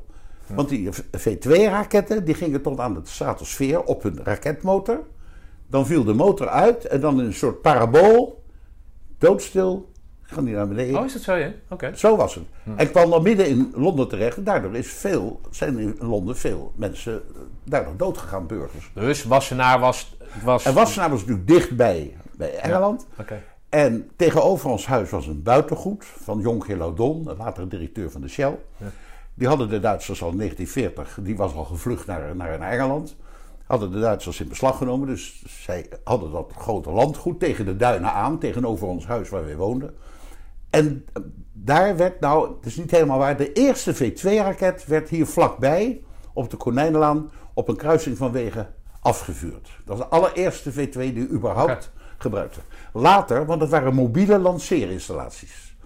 Want 0.46 0.68
die 0.68 0.88
V2-raketten 1.18 2.25
die 2.25 2.35
gingen 2.35 2.62
tot 2.62 2.81
aan 2.81 2.94
de 2.94 3.01
stratosfeer 3.03 3.83
op 3.83 4.03
hun 4.03 4.20
raketmotor. 4.22 5.01
Dan 5.66 5.87
viel 5.87 6.05
de 6.05 6.14
motor 6.14 6.48
uit 6.48 6.85
en 6.85 7.01
dan 7.01 7.20
in 7.20 7.27
een 7.27 7.35
soort 7.35 7.62
parabool, 7.62 8.42
doodstil, 9.18 9.90
gaan 10.22 10.44
die 10.44 10.55
naar 10.55 10.68
beneden. 10.68 10.98
Oh, 10.98 11.05
is 11.05 11.12
dat 11.12 11.22
zo, 11.22 11.35
ja? 11.35 11.53
Oké. 11.68 11.96
Zo 11.96 12.16
was 12.16 12.35
het. 12.35 12.44
En 12.77 12.90
kwam 12.90 13.11
dan 13.11 13.22
midden 13.22 13.46
in 13.48 13.72
Londen 13.75 14.09
terecht. 14.09 14.37
En 14.37 14.44
daardoor 14.44 14.77
is 14.77 14.92
veel, 14.92 15.40
zijn 15.51 15.79
in 15.79 15.96
Londen 15.98 16.37
veel 16.37 16.72
mensen 16.77 17.22
daardoor 17.64 17.96
doodgegaan, 17.96 18.46
burgers. 18.46 18.90
Dus 18.94 19.25
Wassenaar 19.25 19.81
was... 19.81 20.16
was 20.44 20.64
En 20.64 20.75
Wassenaar 20.75 21.11
was 21.11 21.20
natuurlijk 21.20 21.48
dichtbij 21.48 22.16
bij 22.42 22.59
Engeland. 22.59 23.07
En 23.68 24.11
tegenover 24.16 24.70
ons 24.70 24.87
huis 24.87 25.11
was 25.11 25.26
een 25.26 25.42
buitengoed 25.42 26.05
van 26.05 26.40
Jonker 26.40 26.76
Laudon, 26.76 27.28
een 27.28 27.37
latere 27.37 27.66
directeur 27.66 28.11
van 28.11 28.20
de 28.20 28.28
Shell. 28.28 28.59
Die 29.35 29.48
hadden 29.48 29.68
de 29.68 29.81
Duitsers 29.81 30.22
al 30.22 30.31
in 30.31 30.37
1940, 30.37 31.24
die 31.24 31.37
was 31.37 31.55
al 31.55 31.64
gevlucht 31.64 32.07
naar, 32.07 32.37
naar, 32.37 32.59
naar 32.59 32.70
Engeland. 32.70 33.16
Hadden 33.66 33.90
de 33.90 34.00
Duitsers 34.00 34.40
in 34.40 34.48
beslag 34.48 34.76
genomen, 34.76 35.07
dus 35.07 35.44
zij 35.46 35.87
hadden 36.05 36.33
dat 36.33 36.52
grote 36.57 36.90
landgoed 36.90 37.40
tegen 37.40 37.64
de 37.64 37.76
duinen 37.76 38.12
aan, 38.12 38.38
tegenover 38.38 38.87
ons 38.87 39.07
huis 39.07 39.28
waar 39.28 39.44
wij 39.44 39.57
woonden. 39.57 39.94
En 40.70 41.05
eh, 41.12 41.22
daar 41.52 41.96
werd 41.96 42.20
nou, 42.20 42.57
het 42.57 42.66
is 42.66 42.76
niet 42.76 42.90
helemaal 42.90 43.18
waar, 43.18 43.37
de 43.37 43.52
eerste 43.52 43.94
V2-raket 43.94 44.87
werd 44.87 45.09
hier 45.09 45.26
vlakbij, 45.26 46.02
op 46.33 46.50
de 46.50 46.57
Konijnenlaan, 46.57 47.31
op 47.55 47.68
een 47.68 47.76
kruising 47.76 48.16
van 48.16 48.33
wegen 48.33 48.74
afgevuurd. 49.00 49.70
Dat 49.85 49.98
was 49.98 49.98
de 49.98 50.16
allereerste 50.16 50.72
V2 50.72 50.92
die 50.92 51.28
überhaupt 51.28 51.92
gebruikte. 52.23 52.61
Later, 52.93 53.47
want 53.47 53.61
het 53.61 53.71
waren 53.71 53.95
mobiele 53.95 54.39
lanceerinstallaties, 54.39 55.77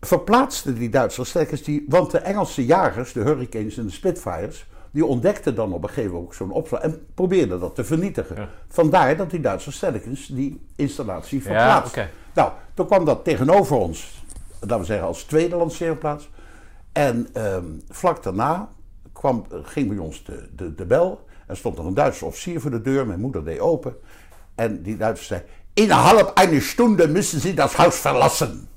verplaatsten 0.00 0.74
die 0.74 0.88
Duitsers 0.88 1.28
stekkers 1.28 1.62
die, 1.62 1.84
want 1.88 2.10
de 2.10 2.18
Engelse 2.18 2.64
jagers, 2.64 3.12
de 3.12 3.20
Hurricanes 3.20 3.76
en 3.76 3.84
de 3.84 3.92
Spitfires, 3.92 4.66
die 4.90 5.04
ontdekten 5.04 5.54
dan 5.54 5.72
op 5.72 5.82
een 5.82 5.88
gegeven 5.88 6.12
moment 6.12 6.34
zo'n 6.34 6.50
opslag 6.50 6.80
en 6.80 7.06
probeerden 7.14 7.60
dat 7.60 7.74
te 7.74 7.84
vernietigen. 7.84 8.36
Ja. 8.36 8.48
Vandaar 8.68 9.16
dat 9.16 9.30
die 9.30 9.40
Duitsers 9.40 9.76
stelletjes 9.76 10.26
die 10.26 10.66
installatie 10.76 11.38
Ja, 11.38 11.44
verplaatsten. 11.44 12.10
Nou, 12.34 12.52
toen 12.74 12.86
kwam 12.86 13.04
dat 13.04 13.24
tegenover 13.24 13.76
ons, 13.76 14.24
laten 14.60 14.78
we 14.78 14.84
zeggen 14.84 15.06
als 15.06 15.22
tweede 15.22 15.56
lanceerplaats. 15.56 16.30
En 16.92 17.28
ehm, 17.32 17.64
vlak 17.88 18.22
daarna 18.22 18.68
kwam, 19.12 19.46
ging 19.62 19.88
bij 19.88 19.98
ons 19.98 20.24
de, 20.24 20.48
de, 20.56 20.74
de 20.74 20.84
bel. 20.86 21.26
Er 21.46 21.56
stond 21.56 21.76
nog 21.76 21.86
een 21.86 21.94
Duitse 21.94 22.24
officier 22.24 22.60
voor 22.60 22.70
de 22.70 22.80
deur. 22.80 23.06
Mijn 23.06 23.20
moeder 23.20 23.44
deed 23.44 23.60
open. 23.60 23.96
En 24.58 24.82
die 24.82 24.96
Duitser 24.96 25.26
zei: 25.26 25.42
Innerhalb 25.74 26.38
eine 26.38 26.60
Stunde 26.60 27.08
müssen 27.08 27.40
Sie 27.40 27.54
das 27.54 27.76
Haus 27.76 27.96
verlassen. 27.96 28.68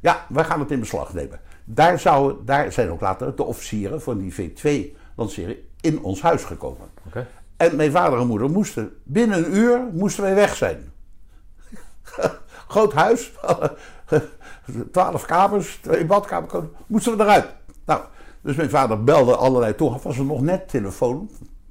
Ja, 0.00 0.26
wij 0.28 0.44
gaan 0.44 0.60
het 0.60 0.70
in 0.70 0.80
beslag 0.80 1.12
nemen. 1.12 1.40
Daar, 1.64 1.98
zou, 1.98 2.34
daar 2.44 2.72
zijn 2.72 2.90
ook 2.90 3.00
later 3.00 3.36
de 3.36 3.42
officieren 3.42 4.02
van 4.02 4.18
die 4.18 4.32
V2-lancering 4.32 5.58
in 5.80 6.02
ons 6.02 6.22
huis 6.22 6.44
gekomen. 6.44 6.88
Oké. 7.06 7.26
En 7.56 7.76
mijn 7.76 7.90
vader 7.90 8.20
en 8.20 8.26
moeder 8.26 8.50
moesten 8.50 8.92
binnen 9.04 9.38
een 9.38 9.56
uur 9.56 9.80
moesten 9.92 10.22
wij 10.22 10.34
weg 10.34 10.56
zijn. 10.56 10.92
Groot 12.68 12.92
huis, 12.92 13.32
twaalf 14.92 15.24
kamers, 15.24 15.78
twee 15.82 16.04
badkamers, 16.04 16.52
moesten 16.86 17.16
we 17.16 17.22
eruit. 17.22 17.46
Nou, 17.84 18.00
dus 18.40 18.56
mijn 18.56 18.70
vader 18.70 19.04
belde 19.04 19.36
allerlei 19.36 19.74
toe, 19.74 19.98
was 20.02 20.18
er 20.18 20.24
nog 20.24 20.40
net 20.40 20.68
telefoon. 20.68 21.30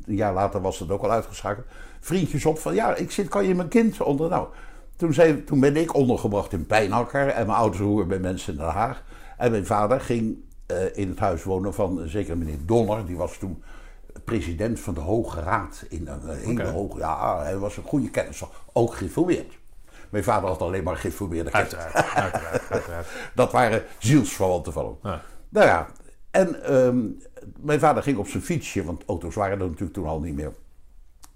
Een 0.10 0.16
jaar 0.16 0.34
later 0.34 0.62
was 0.62 0.80
het 0.80 0.92
ook 0.92 1.04
al 1.04 1.12
uitgeschakeld. 1.12 1.66
Vriendjes 2.00 2.46
op 2.46 2.60
van, 2.60 2.76
ja, 2.76 2.96
ik 2.96 3.12
zit, 3.12 3.28
kan 3.28 3.46
je 3.46 3.56
mijn 3.56 3.68
kind 3.68 4.02
onder? 4.02 4.30
Nou, 4.30 4.48
toen, 4.96 5.14
zei, 5.14 5.44
toen 5.44 5.60
ben 5.60 5.76
ik 5.76 5.96
ondergebracht 5.96 6.54
in 6.54 6.66
Pijnakker 6.66 7.28
en 7.28 7.46
mijn 7.46 7.58
ouders 7.58 7.82
roer 7.82 8.08
bij 8.08 8.20
mensen 8.20 8.54
in 8.54 8.60
Den 8.60 8.70
Haag. 8.70 9.04
En 9.38 9.52
mijn 9.52 9.66
vader 9.66 10.02
ging 10.02 10.38
eh, 10.66 10.98
in 10.98 11.10
het 11.10 11.20
huis 11.20 11.44
wonen 11.44 11.74
van 11.74 12.00
een 12.00 12.10
zeker 12.10 12.38
meneer 12.38 12.58
Donner, 12.66 13.06
die 13.06 13.18
was 13.18 13.38
toen 13.38 13.64
president 14.24 14.80
van 14.80 14.94
de 14.94 15.00
Hoge 15.00 15.40
Raad 15.40 15.86
in 15.90 16.08
een 16.08 16.30
hele 16.30 16.62
Oké. 16.62 16.70
hoge. 16.70 16.98
Ja, 16.98 17.42
hij 17.42 17.58
was 17.58 17.78
een 17.78 17.84
goede 17.84 18.10
kennis, 18.10 18.44
ook 18.74 18.94
geïnformeerd. 18.94 19.58
Mijn 20.10 20.24
vader 20.24 20.50
had 20.50 20.62
alleen 20.62 20.84
maar 20.84 20.96
geïnformeerde 20.96 21.52
kennis. 21.52 21.76
Uiteraard, 21.76 22.16
uiteraard, 22.16 22.72
uiteraard. 22.72 23.08
Dat 23.36 23.52
waren 23.52 23.84
zielsverwanten 23.98 24.74
van 24.74 24.86
hem. 24.86 25.12
Ja. 25.12 25.22
Nou 25.50 25.68
ja, 25.68 25.88
en 26.32 26.64
ehm, 26.64 27.00
mijn 27.60 27.80
vader 27.80 28.04
ging 28.04 28.18
op 28.18 28.28
zijn 28.28 28.44
fietsje, 28.44 28.84
want 28.84 29.04
auto's 29.06 29.36
waren 29.36 29.60
er 29.60 29.66
natuurlijk 29.66 29.94
toen 29.94 30.06
al 30.06 30.20
niet 30.20 30.36
meer. 30.36 30.52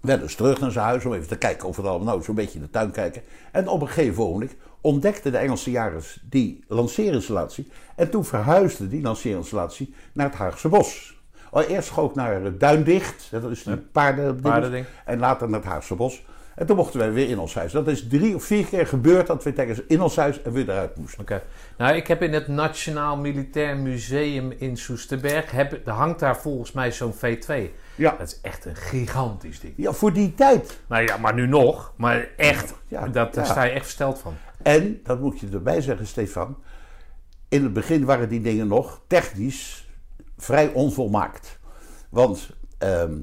Werd 0.00 0.20
dus 0.20 0.34
terug 0.34 0.60
naar 0.60 0.70
zijn 0.70 0.84
huis 0.84 1.04
om 1.04 1.12
even 1.12 1.28
te 1.28 1.38
kijken 1.38 1.68
of 1.68 1.76
het 1.76 1.86
allemaal 1.86 2.06
nou 2.06 2.22
zo'n 2.22 2.34
beetje 2.34 2.58
in 2.58 2.64
de 2.64 2.70
tuin 2.70 2.90
kijken. 2.90 3.22
En 3.52 3.68
op 3.68 3.80
een 3.80 3.88
gegeven 3.88 4.22
moment 4.22 4.54
ontdekten 4.80 5.32
de 5.32 5.38
Engelse 5.38 5.70
jagers 5.70 6.20
die 6.30 6.64
lanceerinstallatie. 6.68 7.68
En 7.96 8.10
toen 8.10 8.24
verhuisde 8.24 8.88
die 8.88 9.02
lanceerinstallatie 9.02 9.94
naar 10.12 10.26
het 10.26 10.34
Haagse 10.34 10.68
Bos. 10.68 11.18
Eerst 11.68 11.88
schoot 11.88 12.14
naar 12.14 12.58
Duindicht, 12.58 13.28
dat 13.30 13.50
is 13.50 13.62
die 13.62 13.76
paarden, 13.76 14.40
Paardending. 14.40 14.86
en 15.04 15.18
later 15.18 15.48
naar 15.48 15.60
het 15.60 15.68
Haagse 15.68 15.94
Bos. 15.94 16.24
En 16.54 16.66
toen 16.66 16.76
mochten 16.76 16.98
wij 16.98 17.12
weer 17.12 17.28
in 17.28 17.38
ons 17.38 17.54
huis. 17.54 17.72
Dat 17.72 17.88
is 17.88 18.06
drie 18.08 18.34
of 18.34 18.44
vier 18.44 18.64
keer 18.64 18.86
gebeurd 18.86 19.26
dat 19.26 19.44
we 19.44 19.52
tijdens 19.52 19.80
in 19.86 20.00
ons 20.00 20.16
huis 20.16 20.42
en 20.42 20.52
weer 20.52 20.68
eruit 20.68 20.96
moesten. 20.96 21.20
Oké. 21.20 21.42
Nou, 21.78 21.94
ik 21.96 22.06
heb 22.06 22.22
in 22.22 22.32
het 22.32 22.48
Nationaal 22.48 23.16
Militair 23.16 23.76
Museum 23.76 24.50
in 24.50 24.76
Soesterberg, 24.76 25.50
heb, 25.50 25.86
hangt 25.86 26.18
daar 26.18 26.36
volgens 26.36 26.72
mij 26.72 26.92
zo'n 26.92 27.14
V2. 27.14 27.54
Ja. 27.94 28.14
Dat 28.18 28.26
is 28.26 28.40
echt 28.40 28.64
een 28.64 28.76
gigantisch 28.76 29.60
ding. 29.60 29.74
Ja, 29.76 29.92
voor 29.92 30.12
die 30.12 30.34
tijd. 30.34 30.80
Nou 30.86 31.04
ja, 31.04 31.16
maar 31.16 31.34
nu 31.34 31.46
nog. 31.46 31.92
Maar 31.96 32.28
echt, 32.36 32.74
Ja, 32.88 33.08
dat, 33.08 33.34
daar 33.34 33.44
ja. 33.44 33.50
sta 33.50 33.62
je 33.62 33.70
echt 33.70 33.82
versteld 33.82 34.18
van. 34.18 34.34
En, 34.62 35.00
dat 35.02 35.20
moet 35.20 35.40
je 35.40 35.48
erbij 35.52 35.80
zeggen, 35.80 36.06
Stefan. 36.06 36.56
In 37.48 37.62
het 37.62 37.72
begin 37.72 38.04
waren 38.04 38.28
die 38.28 38.40
dingen 38.40 38.66
nog 38.68 39.00
technisch 39.06 39.88
vrij 40.36 40.72
onvolmaakt. 40.72 41.58
Want, 42.10 42.50
ehm, 42.78 43.18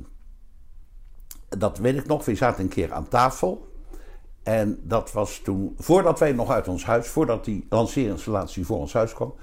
dat 1.58 1.78
weet 1.78 1.98
ik 1.98 2.08
nog, 2.08 2.26
we 2.26 2.36
zaten 2.36 2.64
een 2.64 2.70
keer 2.70 2.94
aan 2.94 3.08
tafel. 3.08 3.70
En 4.44 4.80
dat 4.84 5.12
was 5.12 5.40
toen, 5.44 5.76
voordat 5.78 6.20
wij 6.20 6.32
nog 6.32 6.52
uit 6.52 6.68
ons 6.68 6.86
huis, 6.86 7.08
voordat 7.08 7.46
die 7.46 7.66
lanceerinstallatie 7.70 8.66
voor 8.66 8.78
ons 8.78 8.94
huis 8.94 9.14
kwam, 9.14 9.34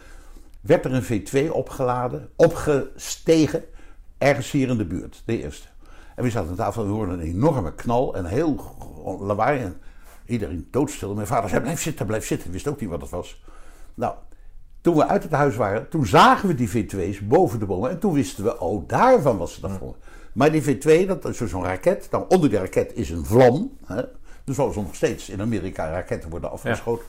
werd 0.61 0.85
er 0.85 0.93
een 0.93 1.23
V2 1.23 1.53
opgeladen, 1.53 2.31
opgestegen, 2.37 3.65
ergens 4.19 4.51
hier 4.51 4.69
in 4.69 4.77
de 4.77 4.87
buurt, 4.87 5.23
de 5.25 5.43
eerste. 5.43 5.69
En 6.15 6.25
we 6.25 6.31
zaten 6.31 6.51
aan 6.51 6.57
tafel 6.57 6.83
en 6.83 6.89
we 6.89 6.95
hoorden 6.95 7.21
een 7.21 7.27
enorme 7.27 7.75
knal 7.75 8.15
en 8.15 8.25
heel 8.25 8.77
lawaai. 9.21 9.61
En 9.61 9.81
iedereen 10.27 10.69
doodstil. 10.71 11.15
Mijn 11.15 11.27
vader 11.27 11.51
zei, 11.51 11.63
blijf 11.63 11.81
zitten, 11.81 12.07
blijf 12.07 12.27
zitten. 12.27 12.51
Wist 12.51 12.69
ook 12.69 12.81
niet 12.81 12.91
wat 12.91 13.01
het 13.01 13.11
was. 13.11 13.43
Nou, 13.95 14.15
toen 14.81 14.97
we 14.97 15.07
uit 15.07 15.23
het 15.23 15.33
huis 15.33 15.57
waren, 15.57 15.89
toen 15.89 16.07
zagen 16.07 16.49
we 16.49 16.55
die 16.55 16.69
V2's 16.69 17.27
boven 17.27 17.59
de 17.59 17.67
bomen. 17.67 17.91
En 17.91 17.99
toen 17.99 18.13
wisten 18.13 18.45
we, 18.45 18.61
oh, 18.61 18.89
daarvan 18.89 19.39
was 19.39 19.55
het 19.55 19.65
afgevallen. 19.65 19.97
Maar 20.39 20.53
die 20.53 20.63
V2, 20.63 21.07
dat 21.07 21.25
is 21.25 21.37
dus 21.37 21.51
zo'n 21.51 21.65
raket. 21.65 22.09
Nou, 22.11 22.25
onder 22.29 22.51
die 22.51 22.59
raket 22.59 22.93
is 22.95 23.11
een 23.11 23.25
vlam. 23.25 23.77
Hè? 23.87 24.03
Dus 24.45 24.57
zoals 24.57 24.77
er 24.77 24.83
nog 24.83 24.95
steeds 24.95 25.29
in 25.29 25.41
Amerika 25.41 25.91
raketten 25.91 26.31
worden 26.31 26.51
afgeschoten. 26.51 27.07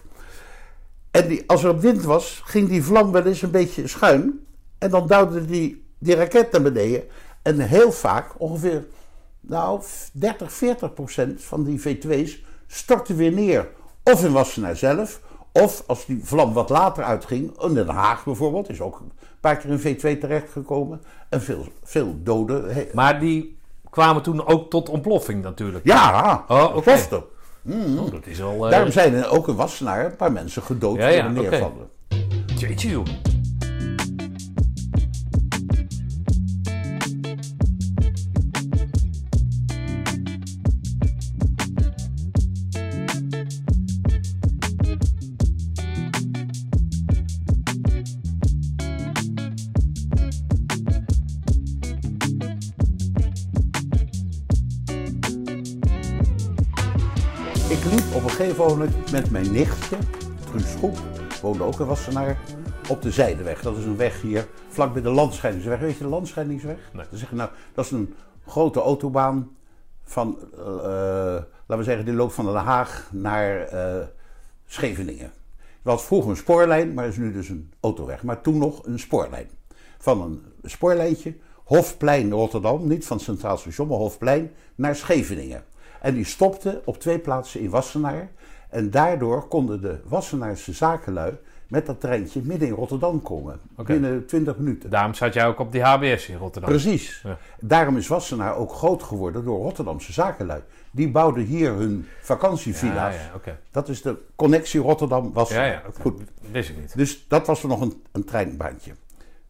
En 1.11 1.27
die, 1.27 1.43
als 1.47 1.63
er 1.63 1.79
wind 1.79 2.03
was, 2.03 2.41
ging 2.45 2.69
die 2.69 2.83
vlam 2.83 3.11
wel 3.11 3.25
eens 3.25 3.41
een 3.41 3.51
beetje 3.51 3.87
schuin. 3.87 4.45
En 4.77 4.89
dan 4.89 5.07
duwde 5.07 5.45
die, 5.45 5.85
die 5.97 6.15
raket 6.15 6.51
naar 6.51 6.61
beneden. 6.61 7.03
En 7.41 7.59
heel 7.59 7.91
vaak, 7.91 8.33
ongeveer 8.37 8.85
nou, 9.39 9.81
30, 10.11 10.51
40 10.53 10.93
procent 10.93 11.43
van 11.43 11.63
die 11.63 11.79
V2's 11.79 12.43
stortte 12.67 13.15
weer 13.15 13.31
neer. 13.31 13.67
Of 14.03 14.23
in 14.23 14.31
Wassenaar 14.31 14.75
zelf, 14.75 15.21
of 15.51 15.83
als 15.87 16.05
die 16.05 16.19
vlam 16.23 16.53
wat 16.53 16.69
later 16.69 17.03
uitging, 17.03 17.61
in 17.61 17.73
Den 17.73 17.87
Haag 17.87 18.23
bijvoorbeeld, 18.23 18.69
is 18.69 18.81
ook 18.81 19.01
paar 19.41 19.58
keer 19.58 19.71
een 19.71 19.80
V2 20.15 20.19
terechtgekomen. 20.19 21.02
En 21.30 21.41
veel, 21.41 21.65
veel 21.84 22.15
doden. 22.23 22.88
Maar 22.93 23.19
die 23.19 23.58
kwamen 23.89 24.21
toen 24.21 24.47
ook 24.47 24.69
tot 24.69 24.89
ontploffing 24.89 25.43
natuurlijk. 25.43 25.86
Ja, 25.86 26.45
Oh, 26.47 26.78
plofte. 26.82 27.23
Oh, 27.97 28.12
dat 28.12 28.25
is 28.25 28.41
al... 28.41 28.65
eh, 28.65 28.71
Daarom 28.71 28.91
zijn 28.91 29.13
er 29.13 29.30
ook 29.32 29.47
in 29.47 29.56
Wassenaar 29.56 30.06
een 30.06 30.15
paar 30.15 30.32
mensen 30.32 30.62
gedood 30.62 30.97
Ja, 30.97 31.08
ja, 31.08 31.21
door 31.30 31.32
neervallen. 31.43 31.89
Jeetje, 32.58 32.89
joh. 32.89 33.06
Ik 57.69 57.84
liep 57.84 58.15
op 58.15 58.23
een 58.23 58.29
gegeven 58.29 58.65
moment 58.65 59.12
met 59.12 59.32
mijn 59.32 59.51
nichtje, 59.51 59.97
Truus 60.45 60.71
Schroep, 60.71 60.97
woonde 61.41 61.63
ook 61.63 61.79
in 61.79 61.86
Wassenaar, 61.86 62.38
op 62.89 63.01
de 63.01 63.12
Zijdeweg. 63.12 63.62
Dat 63.62 63.77
is 63.77 63.86
een 63.86 63.97
weg 63.97 64.21
hier, 64.21 64.47
vlak 64.67 64.93
bij 64.93 65.01
de 65.01 65.10
Landscheidingsweg. 65.10 65.79
Weet 65.79 65.97
je 65.97 66.03
de 66.03 66.10
Landscheidingsweg? 66.10 66.77
Nee. 66.93 67.05
Dan 67.10 67.19
zeg 67.19 67.29
je, 67.29 67.36
nou, 67.36 67.49
dat 67.73 67.86
is 67.86 67.91
een 67.91 68.15
grote 68.45 68.79
autobaan 68.79 69.49
van, 70.03 70.38
eh, 70.58 70.63
laten 71.65 71.77
we 71.77 71.84
zeggen, 71.84 72.05
die 72.05 72.13
loopt 72.13 72.34
van 72.34 72.45
Den 72.45 72.55
Haag 72.55 73.10
naar 73.12 73.62
eh, 73.62 74.05
Scheveningen. 74.65 75.32
Het 75.58 75.82
was 75.82 76.03
vroeger 76.03 76.29
een 76.29 76.38
spoorlijn, 76.38 76.93
maar 76.93 77.08
is 77.08 77.17
nu 77.17 77.32
dus 77.32 77.49
een 77.49 77.71
autoweg. 77.79 78.23
Maar 78.23 78.41
toen 78.41 78.58
nog 78.58 78.86
een 78.86 78.99
spoorlijn. 78.99 79.49
Van 79.97 80.21
een 80.21 80.69
spoorlijntje, 80.69 81.36
Hofplein 81.63 82.32
Rotterdam, 82.32 82.88
niet 82.88 83.05
van 83.05 83.19
Centraal 83.19 83.58
Station, 83.58 83.88
maar 83.88 83.97
Hofplein, 83.97 84.51
naar 84.75 84.95
Scheveningen. 84.95 85.63
En 86.01 86.13
die 86.13 86.25
stopte 86.25 86.81
op 86.85 86.99
twee 86.99 87.19
plaatsen 87.19 87.59
in 87.59 87.69
Wassenaar. 87.69 88.29
En 88.69 88.91
daardoor 88.91 89.47
konden 89.47 89.81
de 89.81 89.99
Wassenaarse 90.07 90.73
zakenlui 90.73 91.38
met 91.67 91.85
dat 91.85 91.99
treintje 91.99 92.41
midden 92.43 92.67
in 92.67 92.73
Rotterdam 92.73 93.21
komen. 93.21 93.59
Binnen 93.75 94.25
20 94.25 94.57
minuten. 94.57 94.89
Daarom 94.89 95.13
zat 95.13 95.33
jij 95.33 95.47
ook 95.47 95.59
op 95.59 95.71
die 95.71 95.81
HBS 95.81 96.27
in 96.27 96.38
Rotterdam. 96.38 96.69
Precies. 96.69 97.21
Ja. 97.23 97.38
Daarom 97.59 97.97
is 97.97 98.07
Wassenaar 98.07 98.55
ook 98.55 98.73
groot 98.73 99.03
geworden 99.03 99.43
door 99.43 99.62
Rotterdamse 99.62 100.13
zakenlui. 100.13 100.62
Die 100.91 101.12
bouwden 101.12 101.43
hier 101.43 101.71
hun 101.71 102.07
vakantievilla's. 102.21 103.15
ja. 103.45 103.57
Dat 103.71 103.89
is 103.89 104.01
de 104.01 104.17
connectie 104.35 104.81
Rotterdam-Wassenaar. 104.81 105.65
Ja, 105.65 105.71
ja. 105.71 105.81
Goed. 106.01 106.21
Wist 106.51 106.69
ik 106.69 106.77
niet. 106.77 106.95
Dus 106.97 107.25
dat 107.27 107.47
was 107.47 107.62
er 107.63 107.69
nog 107.69 107.81
een, 107.81 108.03
een 108.12 108.23
treinbaantje. 108.23 108.91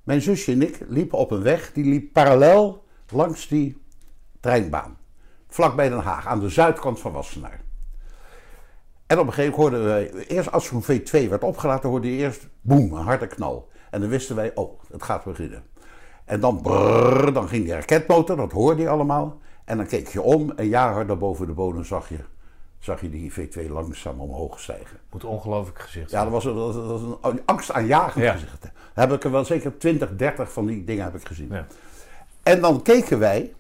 Mijn 0.04 0.22
zusje 0.22 0.52
en 0.52 0.62
ik 0.62 0.80
liepen 0.88 1.18
op 1.18 1.32
een 1.32 1.42
weg 1.42 1.72
die 1.74 1.86
liep 1.86 2.14
parallel 2.14 2.84
langs 3.10 3.48
die 3.48 3.82
treinbaan. 4.40 4.98
Vlakbij 5.50 5.90
Den 5.90 6.00
Haag, 6.00 6.28
aan 6.28 6.40
de 6.40 6.50
zuidkant 6.50 7.00
van 7.00 7.12
Wassenaar. 7.12 7.62
En 9.08 9.20
op 9.20 9.28
een 9.28 9.34
gegeven 9.34 9.60
moment 9.60 9.76
hoorden 9.78 9.84
wij, 10.16 10.26
eerst 10.28 10.52
als 10.52 10.66
zo'n 10.66 10.84
V2 10.84 11.30
werd 11.30 11.44
opgelaten, 11.44 11.90
hoorde 11.90 12.12
je 12.16 12.18
eerst 12.18 12.48
boem, 12.62 12.94
een 12.94 13.04
harde 13.06 13.28
knal. 13.28 13.70
En 13.92 14.00
dan 14.02 14.10
wisten 14.10 14.36
wij, 14.36 14.52
oh, 14.56 14.80
het 14.92 15.04
gaat 15.04 15.24
beginnen. 15.24 15.64
En 16.26 16.40
dan 16.40 16.62
brrr, 16.62 17.34
dan 17.34 17.48
ging 17.48 17.64
die 17.64 17.74
raketmotor, 17.74 18.36
dat 18.36 18.52
hoorde 18.52 18.82
je 18.82 18.90
allemaal. 18.90 19.38
En 19.66 19.78
dan 19.78 19.86
keek 19.86 20.08
je 20.08 20.22
om 20.22 20.52
en 20.56 20.68
ja, 20.68 20.92
harder 20.94 21.18
boven 21.18 21.48
de 21.48 21.54
bodem 21.54 21.84
zag 21.86 22.10
je, 22.10 22.18
zag 22.80 23.02
je 23.02 23.10
die 23.10 23.34
V2 23.34 23.70
langzaam 23.70 24.20
omhoog 24.20 24.60
stijgen. 24.60 24.98
Moet 25.12 25.24
ongelooflijk 25.24 25.80
gezicht 25.80 26.12
Ja, 26.12 26.24
dat 26.24 26.32
was, 26.32 26.46
een- 26.46 26.56
dat 26.56 26.76
was 26.76 27.02
een 27.22 27.42
angstaanjagend 27.46 28.24
Ja. 28.24 28.32
gezicht. 28.34 28.62
Daar 28.62 29.08
heb 29.08 29.12
ik 29.12 29.24
er 29.24 29.32
wel 29.32 29.46
zeker 29.46 29.78
20, 29.78 30.16
30 30.16 30.52
van 30.54 30.66
die 30.66 30.84
dingen 30.84 31.04
heb 31.04 31.16
ik 31.16 31.28
gezien. 31.28 31.48
Ja. 31.52 31.66
En 32.44 32.62
dan 32.62 32.82
keken 32.82 33.20
wij 33.20 33.54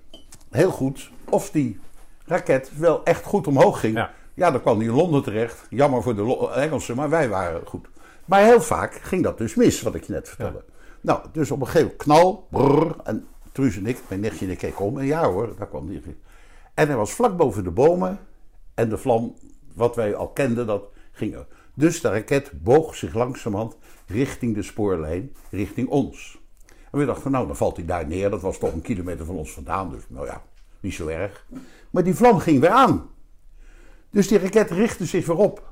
heel 0.49 0.71
goed 0.71 1.12
of 1.29 1.51
die 1.51 1.79
raket 2.25 2.71
wel 2.77 3.03
echt 3.03 3.23
goed 3.23 3.47
omhoog 3.47 3.79
ging. 3.79 3.95
Ja. 3.95 4.12
Ja, 4.33 4.51
dan 4.51 4.62
kwam 4.62 4.79
die 4.79 4.88
in 4.88 4.95
Londen 4.95 5.23
terecht. 5.23 5.65
Jammer 5.69 6.03
voor 6.03 6.15
de 6.15 6.49
Engelsen, 6.49 6.95
maar 6.95 7.09
wij 7.09 7.29
waren 7.29 7.62
goed. 7.65 7.88
Maar 8.25 8.43
heel 8.43 8.62
vaak 8.62 8.93
ging 8.93 9.23
dat 9.23 9.38
dus 9.38 9.55
mis, 9.55 9.81
wat 9.81 9.95
ik 9.95 10.03
je 10.03 10.13
net 10.13 10.27
vertelde. 10.27 10.63
Nou, 11.01 11.21
dus 11.31 11.51
op 11.51 11.59
een 11.59 11.65
gegeven 11.65 11.88
moment 11.88 12.03
knal, 12.03 12.47
brrr, 12.49 12.95
en 13.03 13.27
Truus 13.51 13.77
en 13.77 13.85
ik, 13.85 13.97
mijn 14.07 14.19
nichtje 14.19 14.45
en 14.45 14.51
ik 14.51 14.57
keken 14.57 14.85
om. 14.85 14.99
En 14.99 15.05
ja 15.05 15.29
hoor, 15.29 15.55
daar 15.57 15.67
kwam 15.67 15.88
die. 15.88 16.01
En 16.73 16.88
hij 16.88 16.95
was 16.95 17.12
vlak 17.12 17.38
boven 17.38 17.63
de 17.63 17.71
bomen. 17.71 18.19
En 18.73 18.89
de 18.89 18.97
vlam, 18.97 19.35
wat 19.75 19.95
wij 19.95 20.15
al 20.15 20.29
kenden, 20.29 20.67
dat 20.67 20.83
ging 21.12 21.35
er. 21.35 21.47
Dus 21.73 22.01
de 22.01 22.09
raket 22.09 22.51
boog 22.63 22.95
zich 22.95 23.13
langzamerhand 23.13 23.77
richting 24.07 24.55
de 24.55 24.63
spoorlijn, 24.63 25.35
richting 25.49 25.89
ons. 25.89 26.38
En 26.91 26.99
we 26.99 27.06
dachten, 27.06 27.32
nou, 27.32 27.47
dan 27.47 27.56
valt 27.56 27.75
hij 27.75 27.86
daar 27.86 28.08
neer. 28.08 28.30
Dat 28.30 28.41
was 28.41 28.58
toch 28.58 28.73
een 28.73 28.82
kilometer 28.82 29.25
van 29.25 29.36
ons 29.36 29.52
vandaan. 29.52 29.89
Dus, 29.89 30.04
nou 30.08 30.25
ja, 30.25 30.41
niet 30.80 30.93
zo 30.93 31.08
erg. 31.08 31.45
Maar 31.89 32.04
die 32.04 32.15
vlam 32.15 32.39
ging 32.39 32.60
weer 32.60 32.69
aan. 32.69 33.10
Dus 34.10 34.28
die 34.28 34.39
raket 34.39 34.71
richtte 34.71 35.06
zich 35.06 35.25
weer 35.25 35.38
op. 35.38 35.71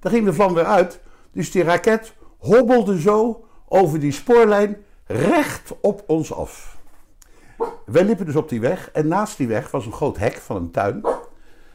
Dan 0.00 0.12
ging 0.12 0.24
de 0.24 0.32
vlam 0.32 0.54
weer 0.54 0.64
uit. 0.64 1.00
Dus 1.32 1.50
die 1.50 1.62
raket 1.62 2.14
hobbelde 2.38 3.00
zo 3.00 3.44
over 3.68 4.00
die 4.00 4.12
spoorlijn 4.12 4.76
recht 5.06 5.72
op 5.80 6.04
ons 6.06 6.32
af. 6.32 6.76
Wij 7.84 8.04
liepen 8.04 8.26
dus 8.26 8.36
op 8.36 8.48
die 8.48 8.60
weg. 8.60 8.90
En 8.90 9.08
naast 9.08 9.36
die 9.36 9.48
weg 9.48 9.70
was 9.70 9.86
een 9.86 9.92
groot 9.92 10.16
hek 10.16 10.34
van 10.36 10.56
een 10.56 10.70
tuin. 10.70 11.04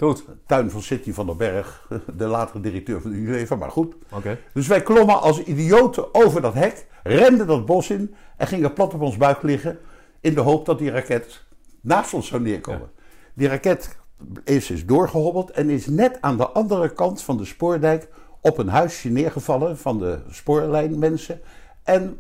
Goed. 0.03 0.25
Tuin 0.45 0.71
van 0.71 0.81
Sidney 0.81 1.13
van 1.13 1.25
der 1.25 1.35
Berg, 1.35 1.87
de 2.17 2.25
latere 2.25 2.59
directeur 2.59 3.01
van 3.01 3.11
de 3.11 3.17
UEFA, 3.17 3.55
maar 3.55 3.71
goed. 3.71 3.95
Oké. 4.11 4.39
Dus 4.53 4.67
wij 4.67 4.81
klommen 4.81 5.21
als 5.21 5.43
idioten 5.43 6.13
over 6.13 6.41
dat 6.41 6.53
hek, 6.53 6.85
renden 7.03 7.47
dat 7.47 7.65
bos 7.65 7.89
in 7.89 8.15
en 8.37 8.47
gingen 8.47 8.73
plat 8.73 8.93
op 8.93 9.01
ons 9.01 9.17
buik 9.17 9.41
liggen 9.41 9.79
in 10.19 10.33
de 10.33 10.41
hoop 10.41 10.65
dat 10.65 10.77
die 10.77 10.91
raket 10.91 11.43
naast 11.81 12.13
ons 12.13 12.27
zou 12.27 12.41
neerkomen. 12.41 12.91
Die 13.33 13.47
raket 13.47 13.97
is 14.43 14.67
dus 14.67 14.85
doorgehobbeld 14.85 15.51
en 15.51 15.69
is 15.69 15.87
net 15.87 16.17
aan 16.21 16.37
de 16.37 16.47
andere 16.47 16.93
kant 16.93 17.21
van 17.21 17.37
de 17.37 17.45
spoordijk 17.45 18.09
op 18.41 18.57
een 18.57 18.67
huisje 18.67 19.09
neergevallen 19.09 19.77
van 19.77 19.99
de 19.99 20.19
spoorlijnmensen. 20.29 21.41
En 21.83 22.19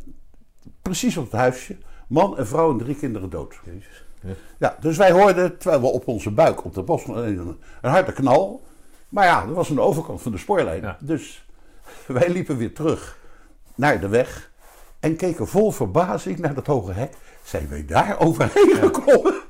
precies 0.81 1.17
op 1.17 1.23
het 1.23 1.33
huisje, 1.33 1.77
man 2.07 2.37
en 2.37 2.47
vrouw 2.47 2.71
en 2.71 2.77
drie 2.77 2.95
kinderen 2.95 3.29
dood. 3.29 3.59
Jezus. 3.65 4.05
Ja. 4.57 4.77
Dus 4.79 4.97
wij 4.97 5.11
hoorden, 5.11 5.57
terwijl 5.57 5.81
we 5.81 5.87
op 5.87 6.07
onze 6.07 6.31
buik 6.31 6.65
op 6.65 6.73
de 6.73 6.81
bos, 6.81 7.07
een, 7.07 7.57
een 7.81 7.89
harde 7.91 8.13
knal. 8.13 8.63
Maar 9.09 9.25
ja, 9.25 9.45
dat 9.45 9.55
was 9.55 9.69
aan 9.69 9.75
de 9.75 9.81
overkant 9.81 10.21
van 10.21 10.31
de 10.31 10.37
spoorlijn. 10.37 10.81
Ja. 10.81 10.97
Dus 10.99 11.45
wij 12.07 12.29
liepen 12.29 12.57
weer 12.57 12.73
terug 12.73 13.17
naar 13.75 13.99
de 13.99 14.07
weg 14.07 14.51
en 14.99 15.15
keken 15.15 15.47
vol 15.47 15.71
verbazing 15.71 16.39
naar 16.39 16.53
dat 16.53 16.67
hoge 16.67 16.91
hek. 16.91 17.13
Zijn 17.43 17.67
wij 17.69 17.85
daar 17.85 18.19
overheen 18.19 18.75
gekomen? 18.75 19.33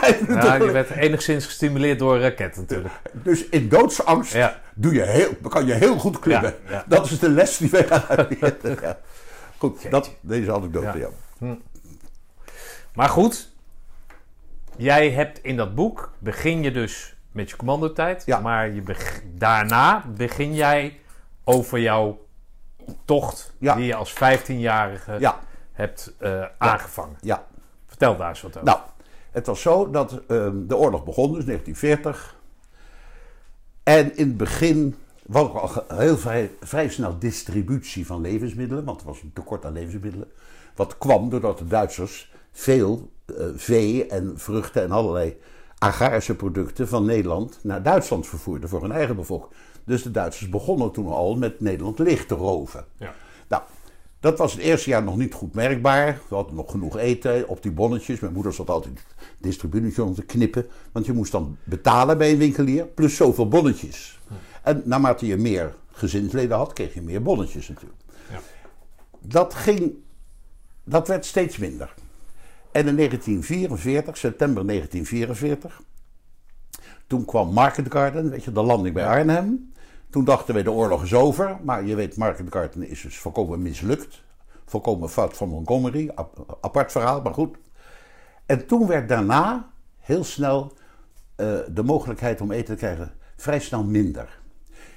Ja, 0.00 0.06
je 0.08 0.14
geleden. 0.24 0.72
werd 0.72 0.90
enigszins 0.90 1.44
gestimuleerd 1.46 1.98
door 1.98 2.14
een 2.14 2.20
raket 2.20 2.56
natuurlijk. 2.56 2.94
Dus 3.12 3.48
in 3.48 3.68
doodsangst 3.68 4.32
Ja. 4.32 4.60
doe 4.74 4.94
je 4.94 5.02
heel, 5.02 5.28
kan 5.48 5.66
je 5.66 5.72
heel 5.72 5.98
goed 5.98 6.18
klimmen. 6.18 6.54
Dat 6.86 7.10
is 7.10 7.18
de 7.18 7.28
les 7.28 7.56
die 7.56 7.70
wij 7.70 7.86
gaan. 7.86 8.26
Goed, 9.58 9.90
dat, 9.90 10.10
deze 10.20 10.52
anekdote. 10.52 10.98
Ja. 10.98 11.08
Ja. 11.38 11.56
Maar 12.94 13.08
goed, 13.08 13.51
jij 14.82 15.10
hebt 15.10 15.38
in 15.42 15.56
dat 15.56 15.74
boek, 15.74 16.12
begin 16.18 16.62
je 16.62 16.72
dus 16.72 17.16
met 17.32 17.50
je 17.50 17.56
commandotijd. 17.56 18.22
Ja. 18.26 18.38
Maar 18.40 18.70
je 18.70 18.80
beg- 18.82 19.22
daarna 19.34 20.04
begin 20.16 20.54
jij 20.54 20.98
over 21.44 21.78
jouw 21.80 22.24
tocht 23.04 23.54
Ja. 23.58 23.74
die 23.74 23.84
je 23.84 23.94
als 23.94 24.12
15-jarige 24.12 25.16
Ja, 25.18 25.38
hebt 25.72 26.12
eh, 26.18 26.44
aangevangen. 26.58 27.16
ja. 27.20 27.46
Vertel 27.86 28.16
daar 28.16 28.28
eens 28.28 28.40
wat 28.42 28.50
over. 28.56 28.64
Nou, 28.64 28.78
het 29.30 29.46
was 29.46 29.60
zo 29.60 29.90
dat 29.90 30.20
ehm, 30.28 30.66
de 30.66 30.76
oorlog 30.76 31.04
begon, 31.04 31.32
dus 31.32 31.44
1940. 31.44 32.36
En 33.82 34.16
in 34.16 34.26
het 34.28 34.36
begin 34.36 34.96
was 35.26 35.48
er 35.48 35.60
al 35.60 35.98
heel 35.98 36.16
vrij, 36.18 36.50
vrij 36.60 36.88
snel 36.88 37.18
distributie 37.18 38.06
van 38.06 38.20
levensmiddelen, 38.20 38.84
want 38.84 39.00
er 39.00 39.06
was 39.06 39.22
een 39.22 39.32
tekort 39.34 39.64
aan 39.64 39.72
levensmiddelen. 39.72 40.30
Wat 40.74 40.98
kwam 40.98 41.28
doordat 41.30 41.58
de 41.58 41.66
Duitsers 41.66 42.32
veel 42.52 43.10
vee 43.56 44.06
en 44.06 44.32
vruchten 44.36 44.82
en 44.82 44.90
allerlei 44.90 45.36
agrarische 45.78 46.34
producten 46.34 46.88
van 46.88 47.04
Nederland 47.04 47.58
naar 47.62 47.82
Duitsland 47.82 48.26
vervoerden 48.26 48.68
voor 48.68 48.82
hun 48.82 48.92
eigen 48.92 49.16
bevolking. 49.16 49.52
Dus 49.84 50.02
de 50.02 50.10
Duitsers 50.10 50.48
begonnen 50.48 50.92
toen 50.92 51.06
al 51.06 51.36
met 51.36 51.60
Nederland 51.60 51.98
leeg 51.98 52.26
te 52.26 52.34
roven. 52.34 52.84
Ja. 52.96 53.14
Nou, 53.48 53.62
dat 54.20 54.38
was 54.38 54.52
het 54.52 54.60
eerste 54.60 54.90
jaar 54.90 55.02
nog 55.02 55.16
niet 55.16 55.34
goed 55.34 55.54
merkbaar. 55.54 56.20
We 56.28 56.34
hadden 56.34 56.54
nog 56.54 56.70
genoeg 56.70 56.96
eten 56.96 57.48
op 57.48 57.62
die 57.62 57.72
bonnetjes. 57.72 58.20
Mijn 58.20 58.32
moeder 58.32 58.52
zat 58.52 58.70
altijd 58.70 59.04
distributie 59.38 60.02
om 60.02 60.14
te 60.14 60.22
knippen. 60.22 60.66
Want 60.92 61.06
je 61.06 61.12
moest 61.12 61.32
dan 61.32 61.56
betalen 61.64 62.18
bij 62.18 62.32
een 62.32 62.38
winkelier, 62.38 62.86
plus 62.86 63.16
zoveel 63.16 63.48
bonnetjes. 63.48 64.20
En 64.62 64.82
naarmate 64.84 65.26
je 65.26 65.36
meer 65.36 65.74
gezinsleden 65.92 66.56
had, 66.56 66.72
kreeg 66.72 66.94
je 66.94 67.02
meer 67.02 67.22
bonnetjes 67.22 67.68
natuurlijk. 67.68 68.00
Ja. 68.30 68.40
Dat 69.20 69.54
ging, 69.54 69.92
dat 70.84 71.08
werd 71.08 71.24
steeds 71.24 71.56
minder. 71.56 71.94
En 72.72 72.86
in 72.86 72.96
1944, 72.96 74.16
september 74.16 74.66
1944, 74.66 75.80
toen 77.06 77.24
kwam 77.24 77.52
Market 77.52 77.92
Garden, 77.92 78.30
weet 78.30 78.44
je, 78.44 78.52
de 78.52 78.62
landing 78.62 78.94
bij 78.94 79.06
Arnhem. 79.06 79.72
Toen 80.10 80.24
dachten 80.24 80.54
we 80.54 80.62
de 80.62 80.70
oorlog 80.70 81.02
is 81.02 81.14
over, 81.14 81.58
maar 81.62 81.84
je 81.84 81.94
weet, 81.94 82.16
Market 82.16 82.46
Garden 82.50 82.88
is 82.88 83.00
dus 83.00 83.18
volkomen 83.18 83.62
mislukt. 83.62 84.22
Volkomen 84.66 85.10
fout 85.10 85.36
van 85.36 85.48
Montgomery, 85.48 86.10
ap- 86.14 86.58
apart 86.60 86.92
verhaal, 86.92 87.22
maar 87.22 87.34
goed. 87.34 87.56
En 88.46 88.66
toen 88.66 88.86
werd 88.86 89.08
daarna 89.08 89.70
heel 89.98 90.24
snel 90.24 90.72
eh, 91.36 91.58
de 91.70 91.82
mogelijkheid 91.82 92.40
om 92.40 92.50
eten 92.52 92.74
te 92.74 92.74
krijgen 92.74 93.12
vrij 93.36 93.60
snel 93.60 93.84
minder. 93.84 94.40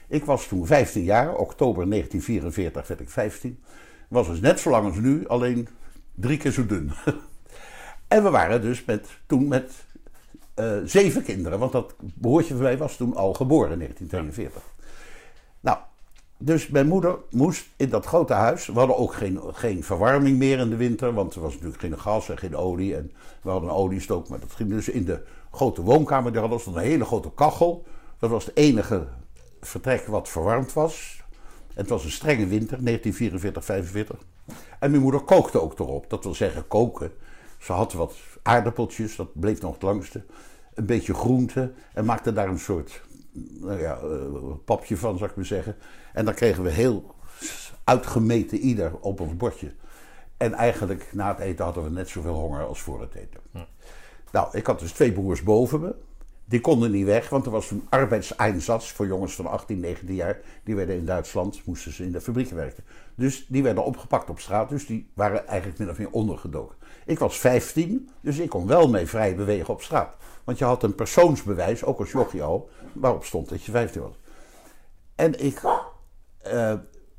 Ik 0.08 0.26
was 0.26 0.48
toen 0.48 0.66
15 0.66 1.04
jaar, 1.04 1.36
oktober 1.36 1.90
1944 1.90 2.88
werd 2.88 3.00
ik 3.02 3.10
15. 3.10 3.64
Was 4.10 4.28
dus 4.28 4.40
net 4.40 4.60
zo 4.60 4.70
lang 4.70 4.86
als 4.86 4.98
nu, 4.98 5.28
alleen 5.28 5.68
drie 6.16 6.38
keer 6.38 6.52
zo 6.52 6.66
dun. 6.66 6.92
en 8.08 8.24
we 8.24 8.30
waren 8.30 8.62
dus 8.62 8.86
met, 8.86 9.08
toen 9.26 9.48
met 9.48 9.72
eh, 10.54 10.78
zeven 10.86 11.24
kinderen, 11.24 11.60
want 11.60 11.72
dat 11.72 11.96
broertje 12.14 12.54
van 12.54 12.64
mij 12.64 12.78
was 12.78 12.96
toen 12.96 13.16
al 13.16 13.34
geboren 13.34 13.72
in 13.72 13.78
1942. 13.78 14.74
Nou, 15.60 15.78
dus 16.38 16.68
mijn 16.68 16.88
moeder 16.88 17.18
moest 17.30 17.66
in 17.76 17.90
dat 17.90 18.06
grote 18.06 18.34
huis. 18.34 18.66
We 18.66 18.80
hadden 18.80 18.98
ook 18.98 19.14
geen, 19.14 19.40
geen 19.54 19.84
verwarming 19.84 20.38
meer 20.38 20.60
in 20.60 20.70
de 20.70 20.76
winter, 20.76 21.14
want 21.14 21.36
er 21.36 21.42
was 21.42 21.54
natuurlijk 21.54 21.82
geen 21.82 22.00
gas 22.00 22.30
en 22.30 22.38
geen 22.38 22.56
olie. 22.56 22.96
En 22.96 23.12
we 23.42 23.50
hadden 23.50 23.70
een 23.70 23.76
oliestook, 23.76 24.30
maar 24.30 24.40
dat 24.40 24.52
ging 24.52 24.70
dus 24.70 24.90
in 24.90 25.06
de 25.06 25.24
grote 25.52 25.82
woonkamer. 25.82 26.32
Daar 26.32 26.42
hadden 26.42 26.74
we 26.74 26.80
een 26.80 26.86
hele 26.86 27.06
grote 27.06 27.32
kachel. 27.36 27.86
Dat 28.20 28.30
was 28.30 28.46
het 28.46 28.56
enige 28.56 29.08
vertrek 29.62 30.06
wat 30.06 30.30
verwarmd 30.30 30.74
was. 30.74 31.24
Het 31.74 31.90
was 31.90 32.04
een 32.04 32.12
strenge 32.12 32.48
winter, 32.48 32.84
1944, 32.84 33.66
45. 33.66 34.18
En 34.80 34.90
mijn 34.90 35.02
moeder 35.02 35.22
kookte 35.22 35.62
ook 35.62 35.80
erop. 35.80 36.10
Dat 36.10 36.24
wil 36.24 36.36
zeggen 36.36 36.68
koken. 36.68 37.12
Ze 37.66 37.72
had 37.72 37.94
wat 37.94 38.16
aardappeltjes, 38.42 39.16
dat 39.16 39.40
bleef 39.40 39.62
nog 39.62 39.74
het 39.74 39.82
langste. 39.82 40.24
Een 40.74 40.86
beetje 40.86 41.14
groente 41.14 41.74
en 41.94 42.06
maakte 42.06 42.34
daar 42.34 42.48
een 42.48 42.60
soort 42.60 43.02
nou 43.34 43.80
ja, 43.80 43.98
eh, 43.98 44.56
papje 44.66 44.98
van, 44.98 45.18
zou 45.18 45.30
ik 45.30 45.36
maar 45.36 45.46
zeggen. 45.46 45.76
En 46.14 46.26
dan 46.26 46.34
kregen 46.34 46.64
we 46.64 46.70
heel 46.70 47.16
uitgemeten 47.84 48.58
ieder 48.58 48.98
op 49.00 49.20
ons 49.20 49.38
bordje. 49.38 49.74
En 50.38 50.54
eigenlijk 50.54 51.10
na 51.14 51.28
het 51.28 51.40
eten 51.40 51.66
hadden 51.66 51.84
we 51.84 51.90
net 51.90 52.10
zoveel 52.10 52.34
honger 52.34 52.66
als 52.66 52.82
voor 52.82 53.02
het 53.02 53.14
eten. 53.14 53.40
Nou, 54.32 54.58
ik 54.58 54.66
had 54.66 54.80
dus 54.80 54.92
twee 54.92 55.12
broers 55.12 55.44
boven 55.44 55.80
me. 55.80 55.96
Die 56.46 56.62
konden 56.62 56.92
niet 56.92 57.06
weg, 57.06 57.30
want 57.30 57.46
er 57.46 57.52
was 57.52 57.72
een 57.72 57.88
arbeidseinsatz 57.90 58.92
voor 58.92 59.08
jongens 59.08 59.36
van 59.36 59.48
18, 59.48 59.80
19 59.80 60.16
jaar. 60.16 60.40
Die 60.64 60.76
werden 60.76 60.96
in 60.96 61.06
Duitsland, 61.06 61.66
moesten 61.66 61.94
ze 61.94 62.04
in 62.04 62.12
de 62.12 62.22
fabrieken 62.22 62.56
werken. 62.56 62.84
Dus 63.16 63.46
die 63.48 63.64
werden 63.64 63.86
opgepakt 63.86 64.30
op 64.30 64.40
straat, 64.40 64.70
dus 64.70 64.86
die 64.86 65.10
waren 65.14 65.48
eigenlijk 65.48 65.80
min 65.80 65.90
of 65.90 65.98
meer 65.98 66.12
ondergedoken. 66.12 66.76
Ik 67.06 67.20
was 67.20 67.40
15, 67.40 68.10
dus 68.22 68.38
ik 68.38 68.50
kon 68.50 68.68
wel 68.68 68.90
mee 68.90 69.08
vrij 69.08 69.36
bewegen 69.36 69.74
op 69.74 69.82
straat. 69.82 70.16
Want 70.44 70.58
je 70.58 70.66
had 70.66 70.84
een 70.84 70.96
persoonsbewijs, 70.96 71.84
ook 71.84 72.00
als 72.00 72.12
jochie 72.12 72.44
al, 72.44 72.70
waarop 72.94 73.26
stond 73.26 73.50
dat 73.50 73.64
je 73.64 73.72
15 73.72 74.02
was. 74.02 74.20
En 75.16 75.46
ik 75.46 75.62
eh, 76.38 76.74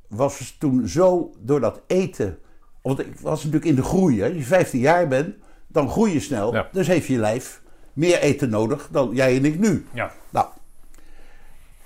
was 0.08 0.38
dus 0.38 0.56
toen 0.58 0.88
zo 0.88 1.32
door 1.38 1.60
dat 1.60 1.80
eten. 1.86 2.38
Want 2.82 2.98
ik 2.98 3.20
was 3.20 3.38
natuurlijk 3.38 3.64
in 3.70 3.74
de 3.74 3.82
groei. 3.82 4.20
Hè. 4.20 4.26
Als 4.26 4.36
je 4.36 4.42
15 4.42 4.80
jaar 4.80 5.08
bent, 5.08 5.34
dan 5.66 5.90
groei 5.90 6.12
je 6.12 6.20
snel. 6.20 6.52
Ja. 6.54 6.68
Dus 6.72 6.86
heeft 6.86 7.06
je 7.06 7.18
lijf 7.18 7.62
meer 7.92 8.18
eten 8.18 8.50
nodig 8.50 8.88
dan 8.90 9.10
jij 9.14 9.36
en 9.36 9.44
ik 9.44 9.58
nu. 9.58 9.86
Ja. 9.92 10.12
Nou, 10.30 10.46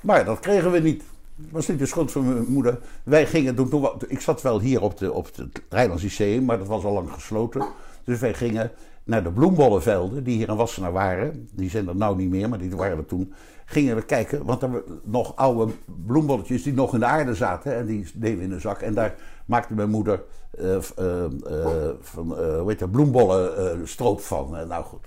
maar 0.01 0.25
dat 0.25 0.41
kregen 0.41 0.71
we 0.71 0.79
niet. 0.79 1.03
was 1.51 1.69
niet 1.69 1.79
de 1.79 1.87
schuld 1.87 2.13
van 2.13 2.33
mijn 2.33 2.47
moeder. 2.49 2.79
Wij 3.03 3.27
gingen 3.27 3.55
toen, 3.55 3.91
ik 4.09 4.21
zat 4.21 4.43
wel 4.43 4.61
hier 4.61 4.83
op, 4.83 4.99
de, 4.99 5.13
op 5.13 5.31
het 5.37 5.63
Rijnlands 5.69 6.03
Lyceum, 6.03 6.45
maar 6.45 6.59
dat 6.59 6.67
was 6.67 6.85
al 6.85 6.93
lang 6.93 7.13
gesloten. 7.13 7.67
Dus 8.11 8.21
wij 8.21 8.35
gingen 8.35 8.71
naar 9.05 9.23
de 9.23 9.31
bloembollenvelden, 9.31 10.25
die 10.25 10.37
hier 10.37 10.49
in 10.49 10.57
Wassenaar 10.57 10.93
waren. 10.93 11.49
Die 11.53 11.71
zijn 11.71 11.89
er 11.89 11.97
nou 11.97 12.17
niet 12.17 12.31
meer, 12.31 12.49
maar 12.49 12.59
die 12.59 12.77
waren 12.77 12.99
er 12.99 13.07
toen. 13.07 13.33
Gingen 13.65 13.97
we 13.97 14.03
kijken, 14.03 14.45
want 14.45 14.63
er 14.63 14.71
waren 14.71 15.01
nog 15.05 15.37
oude 15.37 15.73
bloembolletjes 16.07 16.63
die 16.63 16.73
nog 16.73 16.95
in 16.95 17.01
de 17.01 17.07
aarde 17.07 17.35
zaten. 17.35 17.77
En 17.77 17.87
die 17.87 18.11
deden 18.15 18.39
we 18.39 18.45
in 18.45 18.53
een 18.53 18.61
zak. 18.61 18.81
En 18.81 18.95
daar 18.95 19.15
maakte 19.47 19.75
mijn 19.75 19.91
moeder 19.91 20.23
eh, 20.59 20.77
eh, 20.77 21.25
eh, 21.25 21.91
van, 22.01 22.27
hoe 22.35 22.65
heet 22.67 22.79
dat, 22.79 22.91
bloembollen 22.91 23.89
stroop 23.89 24.21
van. 24.21 24.51
Nou 24.69 24.85
goed. 24.85 25.07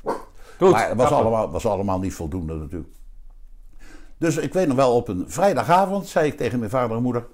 Goed, 0.58 0.72
maar 0.72 0.88
het 0.88 0.98
was 0.98 1.06
grappig. 1.06 1.28
allemaal, 1.28 1.52
was 1.52 1.66
allemaal 1.66 2.00
niet 2.00 2.14
voldoende 2.14 2.54
natuurlijk. 2.54 2.92
Dus 4.18 4.38
ik 4.38 4.54
weet 4.54 4.68
nog 4.68 4.78
wel, 4.78 4.96
op 4.96 5.08
een 5.08 5.24
vrijdagavond 5.28 6.08
zei 6.08 6.28
ik 6.28 6.38
tegen 6.38 6.60
mijn 6.60 6.72
vader 6.72 6.98
en 6.98 7.04
moeder: 7.04 7.26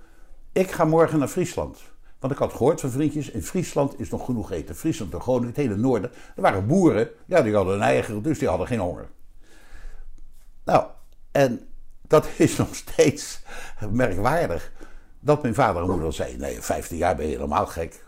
Ik 0.51 0.71
ga 0.71 0.85
morgen 0.85 1.19
naar 1.19 1.27
Friesland. 1.27 1.77
Want 2.19 2.33
ik 2.33 2.39
had 2.39 2.51
gehoord 2.53 2.79
van 2.81 2.89
vriendjes: 2.89 3.29
in 3.29 3.43
Friesland 3.43 3.99
is 3.99 4.09
nog 4.09 4.25
genoeg 4.25 4.51
eten. 4.51 4.75
Friesland 4.75 5.13
en 5.13 5.21
Groningen, 5.21 5.47
het 5.47 5.57
hele 5.57 5.75
noorden. 5.75 6.11
Er 6.35 6.41
waren 6.41 6.67
boeren, 6.67 7.09
ja, 7.25 7.41
die 7.41 7.55
hadden 7.55 7.73
een 7.73 7.81
eigen, 7.81 8.21
dus 8.21 8.39
die 8.39 8.47
hadden 8.47 8.67
geen 8.67 8.79
honger. 8.79 9.07
Nou, 10.65 10.85
en 11.31 11.67
dat 12.07 12.27
is 12.37 12.57
nog 12.57 12.75
steeds 12.75 13.41
merkwaardig. 13.91 14.71
Dat 15.19 15.41
mijn 15.41 15.53
vader 15.53 15.81
en 15.81 15.89
moeder 15.89 16.13
zeiden: 16.13 16.39
Nee, 16.39 16.61
15 16.61 16.97
jaar 16.97 17.15
ben 17.15 17.25
je 17.25 17.31
helemaal 17.31 17.65
gek. 17.67 18.03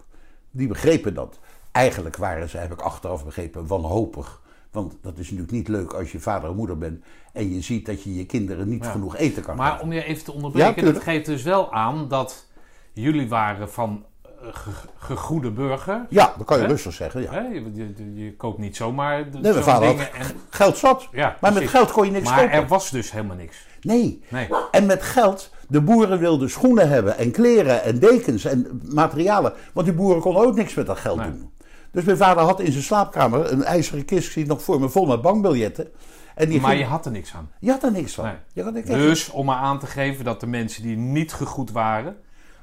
Die 0.51 0.68
begrepen 0.68 1.14
dat. 1.14 1.39
Eigenlijk 1.72 2.16
waren 2.18 2.49
ze, 2.49 2.57
heb 2.57 2.72
ik 2.72 2.82
achteraf 2.82 3.26
begrepen, 3.26 3.68
wanhopig. 3.68 4.41
Want 4.72 4.95
dat 5.01 5.14
is 5.18 5.26
natuurlijk 5.26 5.51
niet 5.51 5.68
leuk 5.68 5.93
als 5.93 6.12
je 6.12 6.20
vader 6.20 6.49
en 6.49 6.55
moeder 6.55 6.78
bent 6.78 7.03
en 7.34 7.53
je 7.53 7.62
ziet 7.62 7.86
dat 7.86 8.03
je 8.03 8.16
je 8.16 8.26
kinderen 8.26 8.70
niet 8.70 8.84
Ja. 8.84 8.91
genoeg 8.91 9.16
eten 9.18 9.43
kan 9.43 9.55
Maar 9.55 9.72
geven. 9.72 9.84
om 9.86 9.91
je 9.93 10.03
even 10.03 10.24
te 10.24 10.30
Ja, 10.32 10.36
onderbreken, 10.38 10.74
tuurlijk. 10.74 10.95
dat 10.95 11.03
geeft 11.03 11.26
dus 11.26 11.43
wel 11.43 11.72
aan 11.74 12.07
dat 12.07 12.45
jullie 12.93 13.29
waren 13.29 13.69
van 13.71 14.05
eh, 14.23 14.29
ge- 14.51 14.69
gegoede 14.97 15.51
burger. 15.51 16.05
Ja, 16.09 16.33
dat 16.37 16.45
kan 16.47 16.59
je 16.59 16.65
rustig 16.65 16.93
zeggen. 16.93 17.21
Ja. 17.21 17.39
Je, 17.53 17.71
je, 17.73 18.13
je 18.25 18.35
koopt 18.35 18.57
niet 18.57 18.75
zomaar 18.75 19.31
de, 19.31 19.37
Nee, 19.39 19.51
mijn 19.51 19.63
vader 19.63 19.87
had 19.87 19.97
dingen. 19.97 20.13
En, 20.13 20.25
geld 20.49 20.77
zat. 20.77 21.07
ja, 21.11 21.37
maar 21.41 21.53
met 21.53 21.67
geld 21.69 21.91
kon 21.91 22.05
je 22.05 22.11
niks 22.11 22.29
Maar 22.29 22.39
kopen. 22.39 22.51
er 22.53 22.67
was 22.67 22.89
dus 22.89 23.11
helemaal 23.11 23.35
niks. 23.35 23.65
Nee. 23.81 24.21
Nee. 24.29 24.47
En 24.71 24.85
met 24.85 25.03
geld, 25.03 25.49
de 25.67 25.81
boeren 25.81 26.19
wilden 26.19 26.49
schoenen 26.49 26.89
hebben 26.89 27.17
en 27.17 27.31
kleren 27.31 27.83
en 27.83 27.99
dekens 27.99 28.45
en 28.45 28.81
materialen. 28.93 29.53
Want 29.73 29.85
die 29.87 29.95
boeren 29.95 30.21
konden 30.21 30.43
ook 30.45 30.55
niks 30.55 30.73
met 30.73 30.85
dat 30.85 30.97
geld 30.97 31.17
Nee. 31.17 31.29
doen. 31.31 31.51
Dus 31.91 32.03
mijn 32.03 32.17
vader 32.17 32.43
had 32.43 32.59
in 32.59 32.71
zijn 32.71 32.83
slaapkamer 32.83 33.51
een 33.51 33.63
ijzeren 33.63 34.05
kist, 34.05 34.35
het 34.35 34.47
nog 34.47 34.61
voor 34.61 34.79
me, 34.79 34.89
vol 34.89 35.05
met 35.05 35.21
bankbiljetten. 35.21 35.87
En 36.35 36.49
die 36.49 36.61
Maar 36.61 36.69
ging- 36.69 36.81
je 36.83 36.89
had 36.89 37.05
er 37.05 37.11
niks 37.11 37.33
aan. 37.35 37.49
je 37.59 37.71
had 37.71 37.83
er 37.83 37.91
niks. 37.91 38.15
Nee. 38.15 38.31
Je 38.53 38.63
had 38.63 38.75
er- 38.75 38.85
Dus 38.85 39.29
om 39.29 39.45
maar 39.45 39.55
aan 39.57 39.79
te 39.79 39.85
geven 39.87 40.25
dat 40.25 40.39
de 40.39 40.47
mensen 40.47 40.83
die 40.83 40.97
niet 40.97 41.33
gegoed 41.33 41.71
waren, 41.71 42.15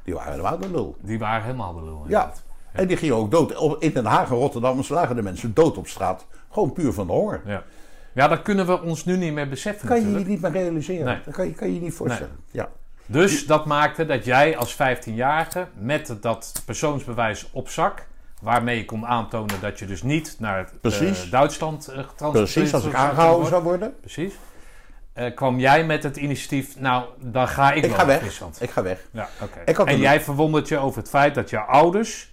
Die 0.04 0.14
waren 0.14 0.30
helemaal 0.30 0.58
de 0.58 0.70
lul. 0.70 0.96
die 1.00 1.18
waren 1.18 1.42
helemaal 1.42 1.74
de 1.74 1.82
lul. 1.82 2.04
Ja. 2.08 2.32
En 2.72 2.86
die 2.86 2.96
gingen 2.96 3.16
ook 3.16 3.30
dood. 3.30 3.80
In 3.82 3.92
Den 3.92 4.04
Haag 4.04 4.30
en 4.30 4.36
Rotterdam 4.36 4.82
lagen 4.88 5.16
de 5.16 5.22
mensen 5.22 5.54
dood 5.54 5.76
op 5.76 5.86
straat. 5.86 6.26
Gewoon 6.50 6.72
puur 6.72 6.92
van 6.92 7.06
de 7.06 7.12
honger. 7.12 7.40
Ja. 7.44 7.62
ja, 8.12 8.28
dat 8.28 8.42
kunnen 8.42 8.66
we 8.66 8.82
ons 8.82 9.04
nu 9.04 9.16
niet 9.16 9.32
meer 9.32 9.48
beseffen 9.48 9.88
kan 9.88 10.00
je 10.00 10.18
je 10.18 10.24
niet 10.24 10.40
meer 10.40 10.50
realiseren. 10.50 11.04
Nee. 11.04 11.18
Dat 11.24 11.34
kan 11.34 11.46
je, 11.46 11.52
kan 11.52 11.74
je 11.74 11.80
niet 11.80 11.94
voorstellen. 11.94 12.36
Ja. 12.50 12.68
Dus 13.06 13.46
dat 13.46 13.66
maakte 13.66 14.06
dat 14.06 14.24
jij 14.24 14.56
als 14.56 14.74
15-jarige 14.74 15.66
met 15.74 16.16
dat 16.20 16.62
persoonsbewijs 16.64 17.48
op 17.52 17.68
zak, 17.68 18.06
waarmee 18.42 18.76
je 18.76 18.84
kon 18.84 19.06
aantonen 19.06 19.60
dat 19.60 19.78
je 19.78 19.86
dus 19.86 20.02
niet 20.02 20.36
naar 20.38 20.58
het, 20.58 21.00
eh. 21.00 21.30
Duitsland 21.30 21.88
uh, 21.90 21.94
getransporteerd 21.94 22.52
Precies, 22.52 22.74
als 22.74 22.84
ik 22.84 22.94
aangehouden 22.94 23.40
worden. 23.40 23.48
zou 23.48 23.62
worden. 23.62 23.94
Precies. 24.00 24.34
Eh, 25.18 25.34
kwam 25.34 25.58
jij 25.58 25.84
met 25.86 26.02
het 26.02 26.16
initiatief, 26.16 26.78
nou, 26.80 27.04
dan 27.20 27.48
ga 27.48 27.72
ik, 27.72 27.82
Ik 27.84 27.90
wel 27.90 27.98
ga 27.98 28.06
weg. 28.06 28.18
Friesland. 28.18 28.62
Ik 28.62 28.70
ga 28.70 28.82
weg. 28.82 29.08
Ja, 29.10 29.28
oké. 29.42 29.58
En 29.58 29.88
een- 29.94 29.98
jij 30.00 30.20
verwondert 30.20 30.68
je 30.68 30.78
over 30.78 30.98
het 31.00 31.08
feit 31.08 31.34
dat 31.34 31.50
je 31.50 31.58
ouders 31.60 32.32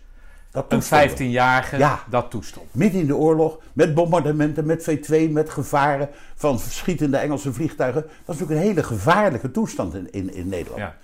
Dat 0.52 0.64
een 0.64 0.70
toestonden. 0.70 1.08
15-jarige 1.10 1.78
Ja. 1.78 2.04
dat 2.10 2.32
toestond. 2.32 2.74
Midden 2.74 3.02
in 3.02 3.08
de 3.08 3.16
oorlog, 3.16 3.60
met 3.74 3.94
bombardementen, 3.94 4.66
met 4.66 4.84
V2, 4.84 5.30
met 5.30 5.50
gevaren 5.50 6.10
van 6.36 6.60
schietende 6.60 7.18
Engelse 7.18 7.54
vliegtuigen. 7.54 8.02
Dat 8.02 8.12
was 8.26 8.38
natuurlijk 8.38 8.62
een 8.62 8.68
hele 8.74 8.84
gevaarlijke 8.88 9.52
toestand 9.52 9.94
in, 9.96 10.12
in, 10.12 10.34
in 10.34 10.48
Nederland. 10.48 10.82
Ja. 10.82 10.96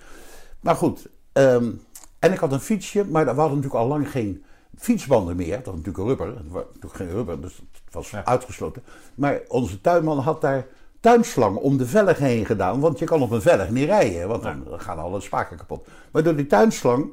Maar 0.60 0.74
goed, 0.76 1.08
ehm, 1.32 1.70
en 2.18 2.32
ik 2.32 2.38
had 2.38 2.52
een 2.52 2.60
fietsje, 2.60 3.04
maar 3.04 3.22
we 3.24 3.30
hadden 3.30 3.56
natuurlijk 3.56 3.82
al 3.82 3.88
lang 3.88 4.10
geen 4.10 4.44
fietsbanden 4.78 5.36
meer. 5.36 5.56
Dat 5.56 5.66
was 5.66 5.74
natuurlijk 5.76 6.08
rubber. 6.08 6.26
Het 6.26 6.48
was 6.50 6.62
natuurlijk 6.66 6.94
geen 6.94 7.10
rubber, 7.10 7.40
dus 7.40 7.56
het 7.84 7.94
was 7.94 8.10
Ja. 8.10 8.24
uitgesloten. 8.24 8.82
Maar 9.14 9.40
onze 9.48 9.80
tuinman 9.80 10.18
had 10.18 10.40
daar 10.40 10.66
tuinslang 11.02 11.56
om 11.56 11.76
de 11.76 11.86
velg 11.86 12.18
heen 12.18 12.46
gedaan. 12.46 12.80
Want 12.80 12.98
je 12.98 13.04
kan 13.04 13.22
op 13.22 13.30
een 13.30 13.42
velg 13.42 13.70
niet 13.70 13.88
rijden, 13.88 14.28
want 14.28 14.42
dan 14.42 14.64
gaan 14.76 14.98
alle 14.98 15.20
spaken 15.20 15.56
kapot. 15.56 15.88
Maar 16.12 16.22
door 16.22 16.36
die 16.36 16.46
tuinslang 16.46 17.10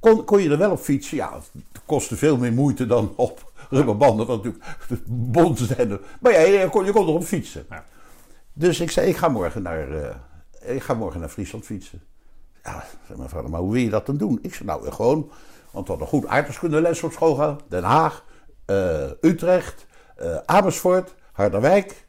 kon, 0.00 0.24
kon 0.24 0.42
je 0.42 0.50
er 0.50 0.58
wel 0.58 0.70
op 0.70 0.80
fietsen. 0.80 1.16
Ja, 1.16 1.32
het 1.72 1.82
kostte 1.86 2.16
veel 2.16 2.36
meer 2.36 2.52
moeite 2.52 2.86
dan 2.86 3.12
op 3.16 3.52
rubberbanden, 3.70 4.26
wat 4.26 4.44
natuurlijk 4.44 5.58
zijn. 5.58 5.98
Maar 6.20 6.32
ja, 6.32 6.40
je 6.40 6.68
kon, 6.70 6.84
je 6.84 6.92
kon 6.92 7.06
erop 7.06 7.24
fietsen. 7.24 7.66
Ja. 7.70 7.84
Dus 8.52 8.80
ik 8.80 8.90
zei, 8.90 9.08
ik 9.08 9.16
ga 9.16 9.28
morgen 9.28 9.62
naar, 9.62 9.90
eh, 9.90 10.74
ik 10.74 10.82
ga 10.82 10.94
morgen 10.94 11.20
naar 11.20 11.28
Friesland 11.28 11.64
fietsen. 11.64 12.02
Ja, 12.64 12.84
zei 13.06 13.18
mijn 13.18 13.30
vader, 13.30 13.50
maar 13.50 13.60
hoe 13.60 13.72
wil 13.72 13.82
je 13.82 13.90
dat 13.90 14.06
dan 14.06 14.16
doen? 14.16 14.38
Ik 14.42 14.54
zei, 14.54 14.68
nou 14.68 14.90
gewoon, 14.90 15.30
want 15.70 15.86
we 15.86 15.90
hadden 15.90 16.08
goed 16.08 16.26
aardrijkskundeles 16.26 17.02
op 17.02 17.12
school 17.12 17.34
gehad. 17.34 17.62
Den 17.68 17.82
Haag, 17.82 18.24
eh, 18.64 19.10
Utrecht, 19.20 19.86
eh, 20.16 20.36
Amersfoort, 20.44 21.14
Harderwijk, 21.32 22.06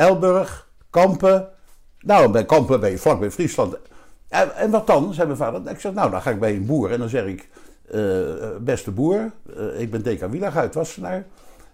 Elburg, 0.00 0.68
Kampen. 0.90 1.48
Nou, 1.98 2.30
bij 2.30 2.44
Kampen 2.44 2.80
ben 2.80 2.90
je 2.90 2.98
vlak 2.98 3.20
bij 3.20 3.30
Friesland. 3.30 3.76
En, 4.28 4.56
en 4.56 4.70
wat 4.70 4.86
dan, 4.86 5.14
zei 5.14 5.26
mijn 5.26 5.38
vader. 5.38 5.70
Ik 5.72 5.80
zeg, 5.80 5.92
nou, 5.92 6.10
dan 6.10 6.22
ga 6.22 6.30
ik 6.30 6.40
bij 6.40 6.54
een 6.54 6.66
boer. 6.66 6.90
En 6.92 6.98
dan 6.98 7.08
zeg 7.08 7.24
ik, 7.24 7.48
eh, 7.90 8.00
beste 8.60 8.90
boer, 8.90 9.32
eh, 9.56 9.80
ik 9.80 9.90
ben 9.90 10.02
Deka 10.02 10.28
Wielag 10.30 10.56
uit 10.56 10.74
Wassenaar. 10.74 11.24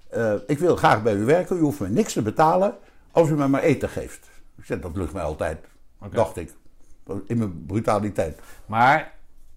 Eh, 0.08 0.32
ik 0.46 0.58
wil 0.58 0.76
graag 0.76 1.02
bij 1.02 1.14
u 1.14 1.24
werken. 1.24 1.56
U 1.56 1.60
hoeft 1.60 1.80
me 1.80 1.88
niks 1.88 2.12
te 2.12 2.22
betalen 2.22 2.74
als 3.10 3.28
u 3.28 3.34
me 3.34 3.48
maar 3.48 3.62
eten 3.62 3.88
geeft. 3.88 4.30
Ik 4.58 4.64
zeg, 4.64 4.80
dat 4.80 4.96
lukt 4.96 5.12
mij 5.12 5.22
altijd, 5.22 5.58
dacht 6.10 6.36
ik. 6.36 6.52
In 7.26 7.38
mijn 7.38 7.64
brutaliteit. 7.66 8.40
Maar, 8.66 9.12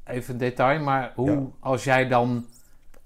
even 0.06 0.34
een 0.34 0.40
detail, 0.40 0.80
maar 0.80 1.12
hoe, 1.16 1.32
Ja. 1.32 1.42
als 1.60 1.84
jij 1.84 2.08
dan 2.08 2.46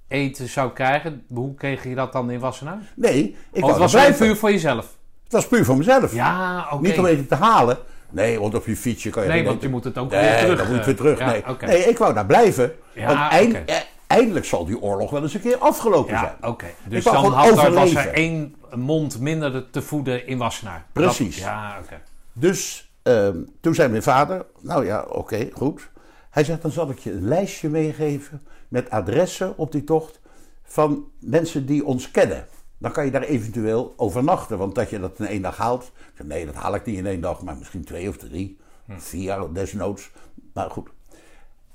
eten 0.08 0.48
zou 0.48 0.72
krijgen, 0.72 1.26
hoe 1.28 1.56
kreeg 1.56 1.84
je 1.84 1.96
dat 1.96 2.12
dan 2.14 2.32
in 2.32 2.40
Wassenaar? 2.40 2.92
Nee, 2.96 3.24
ik 3.24 3.36
Oh, 3.54 3.60
wou 3.62 3.72
het 3.72 3.82
was 3.82 3.94
wel 3.94 4.02
blijven. 4.02 4.26
puur 4.26 4.36
voor 4.36 4.52
jezelf. 4.52 5.02
Het 5.34 5.42
was 5.42 5.52
puur 5.52 5.66
voor 5.66 5.78
mezelf. 5.78 6.14
Ja, 6.14 6.68
oké. 6.72 6.82
Niet 6.88 6.98
om 6.98 7.06
eten 7.06 7.28
te 7.28 7.36
halen. 7.36 7.78
Nee, 8.10 8.40
want 8.40 8.56
op 8.56 8.66
je 8.66 8.76
fietsje 8.76 9.10
kan 9.10 9.24
je 9.24 9.30
Nee, 9.30 9.44
want 9.44 9.62
je 9.62 9.70
moet 9.70 9.84
het 9.84 9.98
ook 9.98 10.10
nee, 10.12 10.20
weer 10.22 10.38
terug. 10.40 10.58
dan 10.58 10.66
moet 10.68 10.76
je 10.76 10.80
eh, 10.82 10.86
weer 10.86 10.96
terug. 10.96 11.20
ja, 11.20 11.26
nee. 11.26 11.44
nee, 11.70 11.84
ik 11.90 11.98
wou 11.98 12.14
daar 12.14 12.26
blijven. 12.26 12.72
Ja, 12.94 13.08
want 13.08 13.32
eind- 13.32 13.56
eh, 13.66 13.76
eindelijk 14.08 14.46
zal 14.46 14.66
die 14.66 14.82
oorlog 14.82 15.10
wel 15.10 15.22
eens 15.22 15.34
een 15.34 15.42
keer 15.42 15.58
afgelopen 15.58 16.18
zijn. 16.18 16.34
Ja, 16.42 16.48
oké. 16.50 16.66
Dus 16.88 17.04
dan 17.04 17.16
had, 17.34 17.58
er- 17.66 17.74
was 17.74 17.96
er 17.96 18.08
één 18.14 18.56
mond 18.76 19.20
minder 19.20 19.70
te 19.70 19.82
voeden 19.82 20.28
in 20.28 20.38
Wassenaar. 20.38 20.86
Precies. 20.92 21.36
Dat- 21.36 21.46
ja, 21.46 21.78
oké. 21.84 22.02
Dus 22.34 22.92
ehm, 23.04 23.38
toen 23.62 23.76
zei 23.76 23.90
mijn 23.90 24.04
vader, 24.04 24.46
nou 24.62 24.86
ja, 24.86 25.06
oké, 25.10 25.50
goed. 25.54 25.90
Hij 26.30 26.44
zegt, 26.44 26.62
dan 26.62 26.72
zal 26.72 26.90
ik 26.90 27.00
je 27.00 27.12
een 27.12 27.28
lijstje 27.28 27.70
meegeven 27.70 28.42
met 28.68 28.90
adressen 28.90 29.58
op 29.58 29.72
die 29.72 29.84
tocht 29.84 30.20
van 30.64 31.04
mensen 31.20 31.66
die 31.66 31.86
ons 31.86 32.12
kennen. 32.12 32.46
Dan 32.84 32.92
kan 32.92 33.06
je 33.06 33.12
daar 33.12 33.24
eventueel 33.24 33.94
overnachten, 33.98 34.58
want 34.58 34.76
dat 34.76 34.90
je 34.90 35.00
dat 35.00 35.20
in 35.20 35.26
één 35.26 35.42
dag 35.42 35.58
haalt. 35.58 35.92
Nee, 36.24 36.46
dat 36.46 36.56
haal 36.56 36.76
ik 36.76 36.86
niet 36.86 36.98
in 36.98 37.06
één 37.06 37.22
dag, 37.22 37.42
maar 37.42 37.58
misschien 37.58 37.84
twee 37.84 38.10
of 38.10 38.18
drie, 38.18 38.58
vier 38.88 39.48
desnoods. 39.54 40.12
Maar 40.54 40.70
goed. 40.70 40.90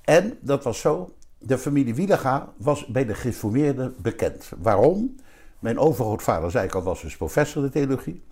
En 0.05 0.39
dat 0.41 0.65
was 0.65 0.81
zo, 0.81 1.15
de 1.39 1.59
familie 1.59 1.95
Wielega 1.95 2.53
was 2.57 2.87
bij 2.87 3.05
de 3.05 3.15
gereformeerden 3.15 3.95
bekend. 3.99 4.51
Waarom? 4.59 5.17
Mijn 5.59 5.79
overgrootvader, 5.79 6.51
zei 6.51 6.67
ik 6.67 6.75
al, 6.75 6.83
was 6.83 7.03
dus 7.03 7.17
professor 7.17 7.63
de 7.63 7.69
theologie. 7.69 8.23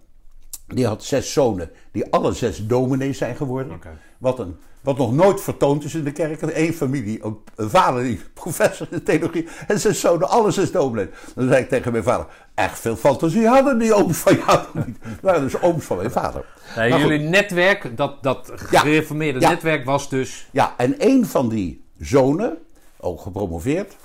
Die 0.67 0.87
had 0.87 1.05
zes 1.05 1.33
zonen 1.33 1.71
die 1.93 2.13
alle 2.13 2.33
zes 2.33 2.67
dominees 2.67 3.19
zijn 3.19 3.37
geworden. 3.37 3.81
Wat, 4.19 4.39
een, 4.39 4.57
wat 4.81 4.99
nog 4.99 5.13
nooit 5.13 5.41
vertoond 5.41 5.85
is 5.85 5.95
in 5.95 6.05
de 6.05 6.13
kerk. 6.13 6.43
Eén 6.43 6.73
familie, 6.75 7.25
een, 7.25 7.37
een 7.57 7.71
vader 7.71 8.03
die 8.03 8.21
professor 8.35 8.87
in 8.91 9.03
theologie 9.03 9.49
en 9.67 9.81
zes 9.81 10.01
zonen, 10.01 10.29
alle 10.29 10.51
zes 10.51 10.71
dominees. 10.73 11.09
Dan 11.35 11.49
zei 11.49 11.63
ik 11.63 11.69
tegen 11.69 11.93
mijn 11.93 12.05
vader, 12.05 12.27
echt 12.55 12.79
veel 12.79 12.97
fantasie 12.97 13.47
hadden 13.47 13.79
die 13.79 13.95
ooms 13.95 14.19
van 14.19 14.37
jou 14.47 14.61
niet. 14.87 14.97
Dat 15.03 15.21
waren 15.21 15.41
dus 15.43 15.61
ooms 15.61 15.85
van 15.85 15.97
mijn 15.97 16.11
vader. 16.11 16.45
Nee, 16.77 16.91
Maar 16.91 17.01
goed. 17.01 17.09
jullie 17.11 17.29
netwerk, 17.29 17.97
dat, 17.97 18.23
dat 18.23 18.51
gereformeerde 18.55 19.41
Ja. 19.41 19.49
netwerk 19.51 19.85
was 19.85 20.09
dus... 20.09 20.49
Ja, 20.51 20.75
en 20.77 20.95
een 20.99 21.27
van 21.27 21.49
die 21.49 21.85
zonen, 21.99 22.59
ook 23.01 23.21
gepromoveerd, 23.21 23.97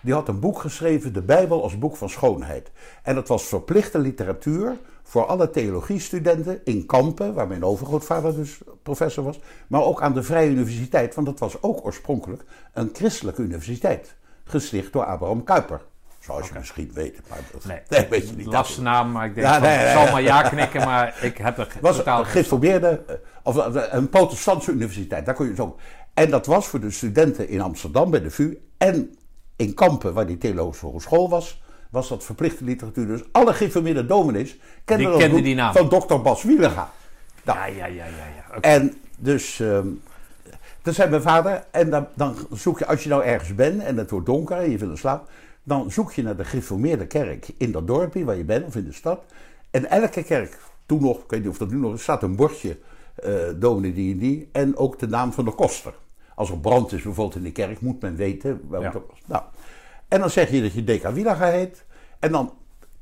die 0.00 0.14
had 0.14 0.28
een 0.28 0.40
boek 0.40 0.60
geschreven, 0.60 1.12
de 1.12 1.22
Bijbel 1.22 1.62
als 1.62 1.78
boek 1.78 1.96
van 1.96 2.08
schoonheid. 2.10 2.70
En 3.02 3.14
dat 3.14 3.28
was 3.28 3.42
verplichte 3.44 3.98
literatuur 3.98 4.76
voor 5.08 5.26
alle 5.26 5.50
theologiestudenten 5.50 6.60
in 6.64 6.86
Kampen, 6.86 7.34
waar 7.34 7.46
mijn 7.46 7.64
overgrootvader 7.64 8.34
dus 8.34 8.58
professor 8.82 9.24
was, 9.24 9.40
maar 9.66 9.82
ook 9.82 10.02
aan 10.02 10.14
de 10.14 10.22
Vrije 10.22 10.50
Universiteit, 10.50 11.14
want 11.14 11.26
dat 11.26 11.38
was 11.38 11.62
ook 11.62 11.84
oorspronkelijk 11.84 12.44
een 12.72 12.90
christelijke 12.92 13.42
universiteit, 13.42 14.14
gesticht 14.44 14.92
door 14.92 15.04
Abraham 15.04 15.44
Kuyper. 15.44 15.80
Zoals 16.18 16.48
je 16.48 16.54
misschien 16.58 16.90
weet, 16.94 17.20
maar 17.28 17.38
dat 17.52 17.64
Nee, 17.64 18.06
weet 18.10 18.28
je 18.28 18.36
niet. 18.36 18.46
lastige 18.46 18.82
naam, 18.82 19.12
maar 19.12 19.26
ik 19.26 19.34
denk 19.34 19.46
Ja, 19.46 19.52
van, 19.52 19.62
nee, 19.62 19.78
ik 19.78 19.84
nee, 19.84 19.92
zal 19.92 20.12
maar 20.12 20.22
ja 20.22 20.42
knikken, 20.42 20.84
maar 20.84 21.18
ik 21.28 21.36
heb 21.36 21.58
er 21.58 21.68
was 21.80 21.96
totaal 21.96 22.24
eh, 22.24 22.86
Of 23.42 23.56
eh, 23.56 23.82
een 23.90 24.08
protestantse 24.08 24.70
universiteit, 24.70 25.26
daar 25.26 25.34
kon 25.34 25.46
je 25.46 25.54
zo. 25.54 25.76
En 26.14 26.30
dat 26.30 26.46
was 26.46 26.66
voor 26.66 26.80
de 26.80 26.90
studenten 26.90 27.48
in 27.48 27.60
Amsterdam 27.60 28.10
bij 28.10 28.20
de 28.22 28.30
VU 28.30 28.58
en 28.78 29.16
in 29.56 29.74
Kampen, 29.74 30.14
waar 30.14 30.26
die 30.26 30.38
theologische 30.38 30.86
hogeschool 30.86 31.28
was, 31.28 31.62
was 31.90 32.08
dat 32.08 32.24
verplichte 32.24 32.64
literatuur. 32.64 33.06
Dus 33.06 33.20
alle 33.32 33.52
geïnformeerde 33.54 34.06
dominees 34.06 34.58
kenden 34.84 35.18
Die 35.18 35.28
boek 35.28 35.42
die 35.42 35.54
naam. 35.54 35.72
van 35.72 35.88
dokter 35.88 36.22
Bas 36.22 36.42
Wielerga. 36.42 36.90
Nou, 37.44 37.58
Ja, 37.58 37.66
ja, 37.66 37.86
ja, 37.86 38.04
ja. 38.04 38.12
ja. 38.52 38.60
En 38.60 38.94
dus, 39.18 39.60
ehm 39.60 39.86
dat 40.82 40.94
zei 40.94 41.10
mijn 41.10 41.22
vader. 41.22 41.64
En 41.70 41.90
dan, 41.90 42.06
dan 42.14 42.34
zoek 42.52 42.78
je, 42.78 42.86
als 42.86 43.02
je 43.02 43.08
nou 43.08 43.24
ergens 43.24 43.54
bent 43.54 43.82
en 43.82 43.96
het 43.96 44.10
wordt 44.10 44.26
donker 44.26 44.56
en 44.56 44.70
je 44.70 44.78
wil 44.78 44.96
slaap, 44.96 45.28
dan 45.62 45.90
zoek 45.90 46.12
je 46.12 46.22
naar 46.22 46.36
de 46.36 46.44
gereformeerde 46.44 47.06
kerk 47.06 47.46
in 47.56 47.72
dat 47.72 47.86
dorpje 47.86 48.24
waar 48.24 48.36
je 48.36 48.44
bent 48.44 48.66
of 48.66 48.76
in 48.76 48.84
de 48.84 48.92
stad. 48.92 49.24
En 49.70 49.90
elke 49.90 50.22
kerk, 50.22 50.58
toen 50.86 51.02
nog, 51.02 51.16
ik 51.18 51.30
weet 51.30 51.40
niet 51.40 51.48
of 51.48 51.58
dat 51.58 51.70
nu 51.70 51.76
nog 51.76 51.94
is, 51.94 52.02
staat 52.02 52.22
een 52.22 52.36
bordje, 52.36 52.78
eh 53.14 53.32
dominee 53.56 53.92
die 53.92 54.12
en 54.12 54.18
die, 54.18 54.48
en 54.52 54.76
ook 54.76 54.98
de 54.98 55.08
naam 55.08 55.32
van 55.32 55.44
de 55.44 55.50
koster. 55.50 55.94
Als 56.34 56.50
er 56.50 56.58
brand 56.58 56.92
is 56.92 57.02
bijvoorbeeld 57.02 57.36
in 57.36 57.42
de 57.42 57.52
kerk, 57.52 57.80
moet 57.80 58.00
men 58.00 58.16
weten 58.16 58.60
welke 58.68 58.84
Ja. 58.86 58.90
koster. 59.08 59.24
Nou, 59.26 59.42
en 60.08 60.20
dan 60.20 60.30
zeg 60.30 60.50
je 60.50 60.62
dat 60.62 60.72
je 60.72 60.84
Deca 60.84 61.12
Wielaga 61.12 61.46
heet. 61.46 61.84
En 62.18 62.32
dan 62.32 62.52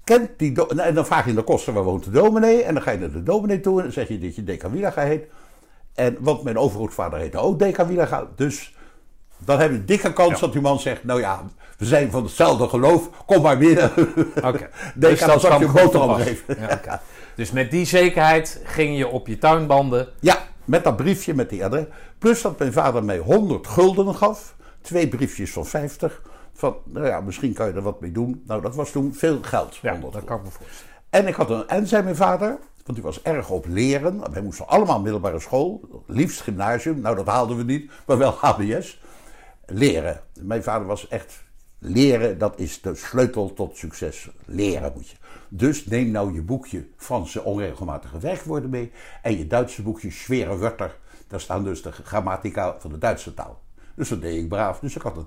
kent 0.04 0.30
die 0.36 0.52
do- 0.52 0.66
en 0.66 0.94
dan 0.94 1.06
vraag 1.06 1.26
je 1.26 1.34
de 1.34 1.42
koster 1.42 1.72
waar 1.72 1.82
woont 1.82 2.04
de 2.04 2.10
dominee. 2.10 2.62
En 2.62 2.74
dan 2.74 2.82
ga 2.82 2.90
je 2.90 2.98
naar 2.98 3.10
de 3.12 3.22
dominee 3.22 3.60
toe 3.60 3.76
en 3.76 3.82
dan 3.82 3.92
zeg 3.92 4.08
je 4.08 4.18
dat 4.18 4.34
je 4.36 4.44
Deca 4.44 4.70
Wielaga 4.70 5.02
heet. 5.02 5.24
En, 5.94 6.16
want 6.20 6.42
mijn 6.42 6.58
overgrootvader 6.58 7.18
heette 7.18 7.38
ook 7.38 7.58
Deca 7.58 7.86
Wielaga. 7.86 8.26
Dus 8.36 8.74
dan 9.38 9.58
heb 9.60 9.70
je 9.70 9.76
een 9.76 9.86
dikke 9.86 10.12
kans 10.12 10.32
Ja. 10.32 10.38
dat 10.40 10.52
die 10.52 10.60
man 10.62 10.80
zegt, 10.80 11.04
nou 11.04 11.20
ja, 11.20 11.42
we 11.78 11.84
zijn 11.84 12.10
van 12.10 12.22
hetzelfde 12.22 12.68
geloof, 12.68 13.10
kom 13.26 13.42
maar 13.42 13.58
binnen. 13.58 13.90
Oké. 14.44 14.68
Dan 14.94 15.16
zal 15.16 15.52
ik 15.52 15.58
je 15.58 15.68
boterham 15.68 16.14
geven. 16.14 16.56
Ja. 16.84 17.02
Dus 17.34 17.50
met 17.50 17.70
die 17.70 17.84
zekerheid 17.86 18.60
ging 18.64 18.96
je 18.98 19.08
op 19.08 19.26
je 19.26 19.38
tuinbanden. 19.38 20.08
Ja, 20.20 20.38
met 20.64 20.84
dat 20.84 20.96
briefje 20.96 21.34
met 21.34 21.50
die 21.50 21.64
adres. 21.64 21.84
Plus 22.18 22.42
dat 22.42 22.58
mijn 22.58 22.72
vader 22.72 23.04
mij 23.04 23.18
100 23.18 23.66
gulden 23.66 24.14
gaf. 24.14 24.54
Twee 24.80 25.08
briefjes 25.08 25.52
van 25.52 25.66
50. 25.66 26.22
Van, 26.56 26.76
nou 26.84 27.06
ja, 27.06 27.20
misschien 27.20 27.52
kan 27.52 27.66
je 27.66 27.72
er 27.72 27.82
wat 27.82 28.00
mee 28.00 28.12
doen. 28.12 28.42
Nou, 28.46 28.62
dat 28.62 28.74
was 28.74 28.90
toen 28.90 29.14
veel 29.14 29.42
geld. 29.42 29.76
Ja, 29.76 29.90
100 29.90 30.12
dat 30.12 30.24
kan 30.24 30.36
ik 30.36 30.44
me 30.44 30.50
voorstellen. 30.50 30.92
En 31.10 31.26
ik 31.26 31.34
had 31.34 31.50
een, 31.50 31.68
en 31.68 31.86
zei 31.86 32.02
mijn 32.02 32.16
vader, 32.16 32.58
want 32.84 32.98
hij 32.98 33.02
was 33.02 33.22
erg 33.22 33.50
op 33.50 33.66
leren. 33.68 34.32
Wij 34.32 34.42
moesten 34.42 34.68
allemaal 34.68 35.00
middelbare 35.00 35.40
school, 35.40 36.02
liefst 36.06 36.40
gymnasium. 36.40 37.00
Nou, 37.00 37.16
dat 37.16 37.26
haalden 37.26 37.56
we 37.56 37.62
niet, 37.62 37.90
maar 38.06 38.18
wel 38.18 38.30
HBS. 38.30 39.00
Leren. 39.66 40.20
Mijn 40.40 40.62
vader 40.62 40.86
was 40.86 41.08
echt 41.08 41.44
leren, 41.78 42.38
dat 42.38 42.58
is 42.58 42.80
de 42.80 42.94
sleutel 42.94 43.52
tot 43.52 43.76
succes. 43.76 44.30
Leren 44.44 44.92
moet 44.94 45.08
je. 45.08 45.16
Dus 45.48 45.86
neem 45.86 46.10
nou 46.10 46.34
je 46.34 46.42
boekje 46.42 46.86
Franse 46.96 47.42
onregelmatige 47.42 48.18
werkwoorden 48.18 48.70
mee 48.70 48.92
en 49.22 49.38
je 49.38 49.46
Duitse 49.46 49.82
boekje 49.82 50.10
Schwere 50.10 50.56
Wörter. 50.56 50.96
Daar 51.28 51.40
staan 51.40 51.64
dus 51.64 51.82
de 51.82 51.92
grammatica 51.92 52.76
van 52.78 52.90
de 52.90 52.98
Duitse 52.98 53.34
taal. 53.34 53.60
Dus 53.94 54.08
dat 54.08 54.20
deed 54.20 54.42
ik 54.42 54.48
braaf. 54.48 54.78
Dus 54.78 54.96
ik 54.96 55.02
had 55.02 55.16
een 55.16 55.26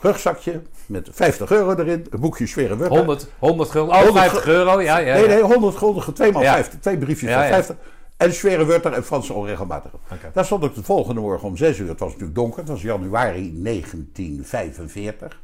rugzakje 0.00 0.62
met 0.86 1.08
50 1.12 1.50
euro 1.50 1.74
erin, 1.74 2.06
een 2.10 2.20
boekje 2.20 2.54
Wörter. 2.54 2.88
100, 2.88 3.28
100 3.38 3.70
gulden. 3.70 3.94
Oh, 3.94 4.02
100 4.02 4.18
50 4.18 4.46
euro. 4.46 4.80
Ja, 4.80 4.98
ja. 4.98 5.14
Nee, 5.14 5.26
nee, 5.26 5.42
100 5.42 5.76
gulden, 5.76 6.14
twee 6.14 6.32
maal 6.32 6.42
Ja. 6.42 6.54
50, 6.54 6.80
twee 6.80 6.98
briefjes 6.98 7.32
van 7.32 7.42
ja. 7.42 7.48
50. 7.48 7.76
En 8.16 8.32
zware 8.32 8.64
Wörter 8.64 8.92
en 8.92 9.04
Franse 9.04 9.32
onregelmatige. 9.32 9.96
Oké. 10.12 10.30
Daar 10.32 10.44
stond 10.44 10.64
ik 10.64 10.74
de 10.74 10.82
volgende 10.82 11.20
morgen 11.20 11.48
om 11.48 11.56
6 11.56 11.78
uur. 11.78 11.88
Het 11.88 12.00
was 12.00 12.08
natuurlijk 12.08 12.38
donker, 12.38 12.58
het 12.58 12.68
was 12.68 12.82
januari 12.82 13.62
1945. 13.62 15.40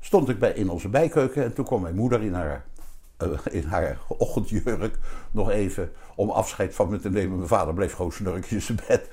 Stond 0.00 0.28
ik 0.28 0.38
bij, 0.38 0.52
in 0.52 0.70
onze 0.70 0.88
bijkeuken 0.88 1.44
en 1.44 1.52
toen 1.52 1.64
kwam 1.64 1.80
mijn 1.80 1.94
moeder 1.94 2.22
in 2.22 2.34
haar, 2.34 2.64
eh, 3.16 3.28
in 3.50 3.64
haar 3.64 3.98
ochtendjurk 4.08 4.98
nog 5.30 5.50
even 5.50 5.92
om 6.14 6.30
afscheid 6.30 6.74
van 6.74 6.88
me 6.88 7.00
te 7.00 7.10
nemen. 7.10 7.36
Mijn 7.36 7.48
vader 7.48 7.74
bleef 7.74 7.92
gewoon 7.92 8.12
snurkjes 8.12 8.50
in 8.52 8.60
zijn 8.60 8.80
bed. 8.86 9.08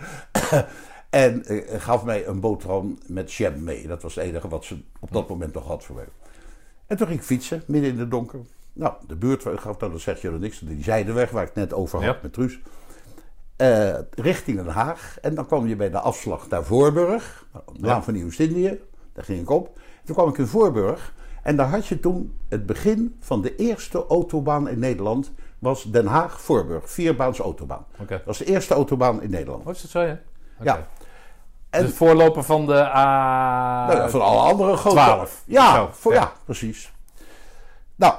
En 1.16 1.45
eh, 1.45 1.82
gaf 1.82 2.03
mij 2.03 2.28
een 2.28 2.39
boterham 2.39 2.97
met 3.07 3.34
jam 3.34 3.63
mee. 3.63 3.88
Dat 3.88 4.01
was 4.01 4.16
het 4.16 4.24
enige 4.24 4.47
wat 4.47 4.66
ze 4.66 4.82
op 4.99 5.11
dat 5.11 5.30
moment 5.30 5.53
nog 5.53 5.68
had 5.68 5.84
voor 5.84 5.95
mij. 5.95 6.05
En 6.88 6.97
toen 6.97 7.07
ging 7.07 7.20
ik 7.20 7.26
fietsen, 7.26 7.63
midden 7.68 7.91
in 7.91 7.99
het 7.99 8.11
donker. 8.11 8.39
Nou, 8.74 8.93
de 9.07 9.16
buurt 9.16 9.45
gaf 9.55 9.78
dan, 9.78 9.91
dat 9.91 10.01
zeg 10.01 10.22
je 10.22 10.28
er 10.28 10.39
niks, 10.39 10.59
die 10.59 10.84
zijdenweg 10.84 11.30
waar 11.30 11.41
ik 11.41 11.47
het 11.47 11.57
net 11.57 11.74
over 11.74 11.97
had 12.03 12.07
Ja. 12.16 12.20
met 12.22 12.34
Truus. 12.34 12.59
Eh, 13.55 13.99
richting 14.11 14.57
Den 14.57 14.68
Haag. 14.68 15.18
En 15.22 15.36
dan 15.36 15.45
kwam 15.45 15.68
je 15.68 15.76
bij 15.76 15.89
de 15.89 15.99
afslag 15.99 16.49
naar 16.49 16.63
Voorburg, 16.63 17.45
Laan 17.80 18.03
van 18.03 18.13
Nieuw-Indië. 18.13 18.80
Daar 19.13 19.24
ging 19.24 19.41
ik 19.41 19.49
op. 19.49 19.80
Toen 20.03 20.16
kwam 20.16 20.30
ik 20.30 20.38
in 20.38 20.47
Voorburg. 20.47 21.13
En 21.43 21.55
daar 21.55 21.70
had 21.70 21.88
je 21.88 21.99
toen 21.99 22.38
het 22.49 22.66
begin 22.66 23.16
van 23.20 23.41
de 23.41 23.55
eerste 23.55 24.05
autobaan 24.07 24.70
in 24.70 24.80
Nederland. 24.80 25.32
Was 25.59 25.84
Den 25.84 26.05
Haag-Voorburg, 26.05 26.89
vierbaans 26.91 27.39
autobaan. 27.39 27.86
Dat 28.07 28.26
was 28.26 28.38
de 28.38 28.45
eerste 28.45 28.74
autobaan 28.74 29.22
in 29.22 29.30
Nederland. 29.30 29.66
Oh, 29.66 29.72
is 29.74 29.82
dat 29.82 29.91
zo, 29.91 30.01
ja? 30.01 30.20
Ja. 30.61 30.88
En- 31.76 31.86
de 31.86 31.93
voorloper 31.93 32.43
van 32.43 32.65
de 32.65 32.86
A... 32.95 33.86
Nou 33.88 33.97
ja, 33.99 34.09
van 34.09 34.21
alle 34.21 34.39
andere 34.51 34.76
grote... 34.78 34.95
12. 34.95 35.41
Ja, 35.45 35.88
voor, 35.91 36.13
ja. 36.13 36.19
ja. 36.19 36.32
precies. 36.45 36.93
Nou, 37.95 38.13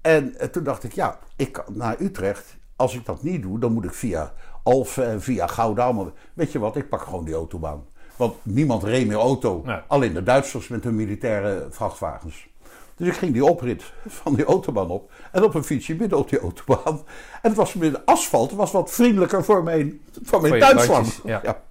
en 0.00 0.38
eh, 0.38 0.48
toen 0.48 0.62
dacht 0.64 0.84
ik, 0.84 0.92
ja, 0.92 1.18
ik 1.36 1.52
kan 1.52 1.64
naar 1.68 1.96
Utrecht. 1.98 2.56
Als 2.76 2.94
ik 2.94 3.04
dat 3.06 3.22
niet 3.22 3.42
doe, 3.42 3.58
dan 3.58 3.72
moet 3.72 3.84
ik 3.84 3.94
via 3.94 4.32
Alphen 4.62 5.06
en 5.06 5.22
via 5.22 5.46
Gouda. 5.46 5.84
allemaal- 5.84 6.12
Weet 6.34 6.52
je 6.52 6.58
wat, 6.58 6.76
ik 6.76 6.88
pak 6.88 7.02
gewoon 7.02 7.24
die 7.24 7.34
autobaan. 7.34 7.84
Want 8.16 8.34
niemand 8.42 8.82
reed 8.82 9.06
meer 9.06 9.16
auto. 9.18 9.62
Nee. 9.64 9.78
Alleen 9.86 10.12
de 10.14 10.22
Duitsers 10.22 10.68
met 10.68 10.84
hun 10.84 10.94
militaire 10.96 11.66
vrachtwagens. 11.70 12.48
Dus 12.96 13.08
ik 13.08 13.14
ging 13.14 13.32
die 13.32 13.44
oprit 13.44 13.92
van 14.06 14.34
die 14.34 14.44
autobaan 14.44 14.88
op. 14.88 15.10
En 15.32 15.44
op 15.44 15.54
een 15.54 15.64
fietsje 15.64 15.94
midden 15.94 16.18
op 16.18 16.28
die 16.28 16.38
autobaan. 16.40 16.94
En 17.42 17.48
het 17.50 17.54
was 17.54 17.74
midden 17.74 18.02
asfalt. 18.04 18.48
Het 18.50 18.58
was 18.58 18.70
wat 18.72 18.90
vriendelijker 18.90 19.44
voor 19.44 19.62
mijn, 19.62 20.00
voor 20.22 20.40
mijn 20.40 20.60
tuinslang. 20.60 21.06
ja. 21.24 21.62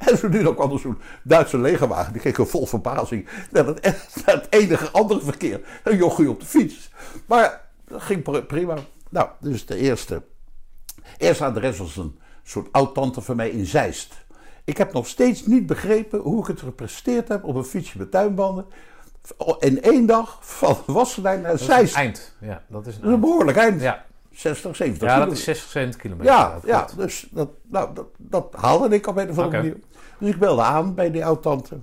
En 0.10 0.18
zo 0.18 0.28
nu 0.28 0.42
dan 0.42 0.54
kwam 0.54 0.72
er 0.72 0.78
zo'n 0.78 0.98
Duitse 1.22 1.58
legerwagen. 1.58 2.12
Die 2.12 2.22
keek 2.22 2.46
vol 2.48 2.66
verbazing 2.66 3.28
naar 3.50 3.66
het, 3.66 3.82
naar 4.26 4.34
het 4.34 4.46
enige 4.50 4.90
andere 4.90 5.20
verkeer. 5.20 5.60
Een 5.84 5.96
jochie 5.96 6.30
op 6.30 6.40
de 6.40 6.46
fiets. 6.46 6.90
Maar 7.26 7.60
dat 7.88 8.02
ging 8.02 8.22
pr- 8.22 8.38
prima. 8.38 8.74
Nou, 9.08 9.28
dus 9.40 9.66
de 9.66 9.76
eerste. 9.76 10.22
Eerste 11.18 11.44
adres 11.44 11.78
was 11.78 11.96
een 11.96 12.18
soort 12.42 12.68
oud-tante 12.72 13.20
van 13.20 13.36
mij 13.36 13.50
in 13.50 13.66
Zeist. 13.66 14.14
Ik 14.64 14.76
heb 14.76 14.92
nog 14.92 15.06
steeds 15.06 15.46
niet 15.46 15.66
begrepen 15.66 16.18
hoe 16.20 16.40
ik 16.40 16.46
het 16.46 16.60
gepresteerd 16.60 17.28
heb 17.28 17.44
op 17.44 17.54
een 17.54 17.64
fietsje 17.64 17.98
met 17.98 18.10
tuinbanden. 18.10 18.66
In 19.58 19.82
één 19.82 20.06
dag 20.06 20.38
van 20.40 20.76
Wassenaar 20.86 21.38
naar 21.40 21.50
Dat 21.50 21.60
is 21.60 21.66
Zeist. 21.66 21.94
een 21.94 22.00
eind. 22.00 22.36
Ja, 22.40 22.62
dat 22.68 22.86
is 22.86 22.94
een 22.94 23.00
Dat 23.00 23.08
is 23.08 23.14
een 23.14 23.20
behoorlijk 23.20 23.56
eind. 23.58 23.80
Ja, 23.80 24.04
60, 24.32 24.76
70 24.76 25.08
ja 25.08 25.18
dat 25.18 25.32
is 25.32 25.44
60, 25.44 25.70
70 25.70 26.00
kilometer. 26.00 26.32
Ja, 26.32 26.52
dat 26.54 26.62
ja 26.64 26.88
dus 26.96 27.28
dat, 27.30 27.48
nou, 27.62 27.94
dat, 27.94 28.06
dat 28.16 28.54
haalde 28.56 28.94
ik 28.94 29.06
op 29.06 29.16
een 29.16 29.30
of 29.30 29.38
andere 29.38 29.56
manier. 29.56 29.76
Dus 30.18 30.28
ik 30.28 30.38
belde 30.38 30.62
aan 30.62 30.94
bij 30.94 31.10
die 31.10 31.24
oud-tante. 31.24 31.80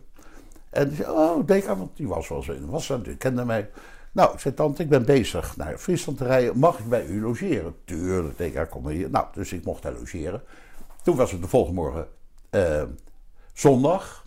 En 0.69 0.87
die 0.87 0.97
zei, 0.97 1.09
oh, 1.09 1.45
Deka, 1.45 1.77
want 1.77 1.97
die 1.97 2.07
was 2.07 2.27
wel 2.27 2.43
zo 2.43 2.51
in 2.51 2.69
was 2.69 2.91
die 3.03 3.17
kende 3.17 3.45
mij. 3.45 3.69
Nou, 4.11 4.33
ik 4.33 4.39
zei, 4.39 4.53
tante, 4.53 4.83
ik 4.83 4.89
ben 4.89 5.05
bezig 5.05 5.57
naar 5.57 5.77
Friesland 5.77 6.17
te 6.17 6.23
rijden. 6.23 6.57
Mag 6.57 6.79
ik 6.79 6.89
bij 6.89 7.05
u 7.05 7.21
logeren? 7.21 7.75
Tuurlijk, 7.85 8.37
Deka, 8.37 8.65
kom 8.65 8.83
maar 8.83 8.91
hier. 8.91 9.09
Nou, 9.09 9.25
dus 9.33 9.53
ik 9.53 9.63
mocht 9.63 9.81
daar 9.81 9.93
logeren. 9.93 10.41
Toen 11.03 11.15
was 11.15 11.31
het 11.31 11.41
de 11.41 11.47
volgende 11.47 11.81
morgen 11.81 12.07
eh, 12.49 12.83
zondag. 13.53 14.25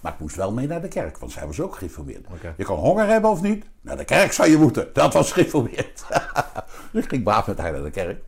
Maar 0.00 0.12
ik 0.12 0.18
moest 0.18 0.36
wel 0.36 0.52
mee 0.52 0.66
naar 0.66 0.80
de 0.80 0.88
kerk, 0.88 1.18
want 1.18 1.32
zij 1.32 1.46
was 1.46 1.60
ook 1.60 1.76
geïnformeerd. 1.76 2.26
Je 2.56 2.64
kan 2.64 2.78
honger 2.78 3.06
hebben 3.06 3.30
of 3.30 3.42
niet. 3.42 3.64
Naar 3.80 3.96
de 3.96 4.04
kerk 4.04 4.32
zou 4.32 4.50
je 4.50 4.56
moeten. 4.56 4.88
Dat 4.92 5.12
was 5.12 5.32
geïnformeerd. 5.32 6.04
dus 6.92 7.04
ik 7.04 7.08
ging 7.08 7.22
braaf 7.22 7.46
met 7.46 7.58
haar 7.58 7.72
naar 7.72 7.82
de 7.82 7.90
kerk. 7.90 8.22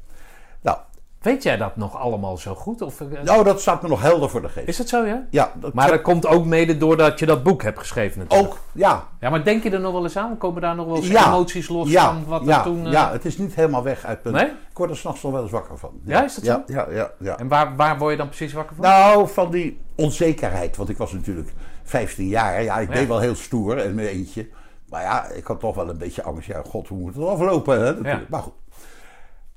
Weet 1.21 1.43
jij 1.43 1.57
dat 1.57 1.77
nog 1.77 1.97
allemaal 1.97 2.37
zo 2.37 2.55
goed? 2.55 2.83
Of, 2.83 3.01
eh, 3.01 3.07
nou, 3.23 3.45
dat 3.45 3.61
staat 3.61 3.83
me 3.83 3.89
nog 3.89 4.03
helder 4.03 4.31
voor 4.31 4.43
de 4.43 4.49
geest. 4.49 4.69
Is 4.69 4.79
het 4.79 4.89
zo, 4.89 5.05
ja? 5.05 5.27
Ja, 5.31 5.53
dat 5.55 5.75
Maar 5.75 5.91
dat 5.91 6.03
komt 6.03 6.27
ook 6.27 6.45
mede 6.45 6.77
doordat 6.77 7.19
je 7.19 7.27
dat 7.27 7.43
boek 7.43 7.63
hebt 7.63 7.79
geschreven 7.79 8.19
natuurlijk. 8.19 8.49
ook, 8.51 8.59
ja. 8.73 9.09
Ja, 9.21 9.31
maar 9.31 9.45
denk 9.45 9.63
je 9.63 9.71
er 9.71 9.81
nog 9.81 9.93
wel 9.93 10.03
eens 10.03 10.17
aan? 10.17 10.39
Komen 10.39 10.63
daar 10.63 10.75
nog 10.75 10.87
wel 10.87 10.97
eens 10.97 11.09
ja. 11.09 11.27
emoties 11.27 11.69
los 11.69 11.91
ja, 11.91 12.05
van 12.07 12.25
wat 12.27 12.45
ja, 12.45 12.59
er 12.59 12.63
toen... 12.65 12.87
eh, 12.87 12.93
Ja, 12.93 13.13
het 13.13 13.25
is 13.25 13.39
niet 13.39 13.55
helemaal 13.55 13.83
weg 13.83 14.05
uit 14.05 14.23
punt. 14.23 14.35
Nee? 14.35 14.47
Ik 14.47 14.77
word 14.77 14.91
er 14.91 14.97
s'nachts 14.97 15.23
nog 15.23 15.33
wel 15.33 15.43
eens 15.43 15.51
wakker 15.51 15.79
van. 15.79 15.91
Ja, 16.05 16.25
is 16.25 16.35
dat 16.35 16.45
ja, 16.45 16.65
zo? 16.67 16.73
Ja, 16.75 16.87
ja, 16.91 17.11
ja. 17.19 17.39
En 17.39 17.49
waar, 17.49 17.77
waar 17.77 17.99
word 17.99 18.11
je 18.11 18.17
dan 18.17 18.29
precies 18.29 18.53
wakker 18.53 18.77
van? 18.77 18.85
Nou, 18.85 19.29
van 19.29 19.51
die 19.51 19.81
onzekerheid. 19.97 20.77
Want 20.77 20.89
ik 20.89 20.97
was 20.97 21.13
natuurlijk 21.13 21.53
15 21.83 22.27
jaar. 22.27 22.63
Ja, 22.63 22.79
ik 22.79 22.93
deed 22.93 23.09
wel 23.09 23.21
heel 23.21 23.35
stoer 23.35 23.79
en 23.79 23.95
mijn 23.95 24.09
eentje. 24.09 24.49
Maar 24.89 25.03
ja, 25.03 25.29
ik 25.29 25.47
had 25.47 25.61
toch 25.61 25.75
wel 25.75 25.89
een 25.89 25.99
beetje 25.99 26.23
angst. 26.23 26.47
Ja, 26.47 26.63
god, 26.69 26.89
hoe 26.89 26.99
moet 26.99 27.15
het 27.15 27.25
aflopen? 27.25 27.85
Hè? 27.85 28.17
Maar 28.29 28.43
goed. 28.43 28.53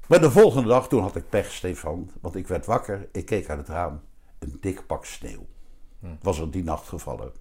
Maar 0.08 0.22
de 0.22 0.32
volgende 0.32 0.70
dag, 0.70 0.88
toen 0.88 1.01
had 1.01 1.16
ik 1.16 1.30
pech, 1.30 1.51
Stefan. 1.51 2.12
Want 2.22 2.36
ik 2.36 2.47
werd 2.47 2.66
wakker, 2.66 3.08
ik 3.12 3.26
keek 3.26 3.49
uit 3.49 3.60
het 3.60 3.68
raam. 3.68 4.01
Een 4.39 4.58
dik 4.62 4.88
pak 4.88 5.06
sneeuw. 5.06 5.45
Hm. 5.99 6.08
Was 6.22 6.39
er 6.39 6.51
die 6.51 6.64
nacht 6.64 6.88
gevallen. 6.88 7.32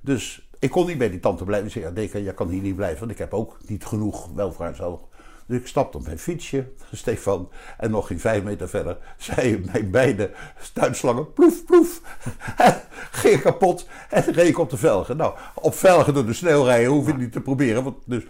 Dus 0.00 0.50
ik 0.58 0.70
kon 0.70 0.86
niet 0.86 0.98
bij 0.98 1.10
die 1.10 1.20
tante 1.20 1.44
blijven. 1.44 1.66
Ik 1.66 1.72
zei, 1.72 1.84
ja, 1.84 1.90
Deka, 1.90 2.18
jij 2.18 2.34
kan 2.34 2.48
hier 2.48 2.62
niet 2.62 2.76
blijven. 2.76 2.98
Want 2.98 3.10
ik 3.10 3.18
heb 3.18 3.34
ook 3.34 3.58
niet 3.66 3.84
genoeg 3.84 4.28
welvaartshoog. 4.34 5.00
Dus 5.46 5.58
ik 5.58 5.66
stapte 5.66 5.96
op 5.96 6.04
mijn 6.04 6.18
fietsje, 6.18 6.72
Stefan. 6.92 7.50
En 7.78 7.90
nog 7.90 8.06
geen 8.06 8.20
vijf 8.20 8.42
meter 8.42 8.68
verder 8.68 8.98
zei 9.16 9.58
mijn 9.72 9.90
beide 9.90 10.30
tuinslangen, 10.72 11.32
ploef, 11.32 11.64
ploef. 11.64 12.00
Ging 13.10 13.40
kapot 13.40 13.88
en 14.10 14.22
reed 14.22 14.48
ik 14.48 14.58
op 14.58 14.70
de 14.70 14.76
velgen. 14.76 15.16
Nou, 15.16 15.34
op 15.54 15.74
velgen 15.74 16.14
door 16.14 16.26
de 16.26 16.32
sneeuw 16.32 16.64
rijden 16.64 16.90
hoef 16.90 17.06
je 17.06 17.14
niet 17.14 17.32
te 17.32 17.40
proberen. 17.40 17.84
Want 17.84 17.96
dus, 18.04 18.26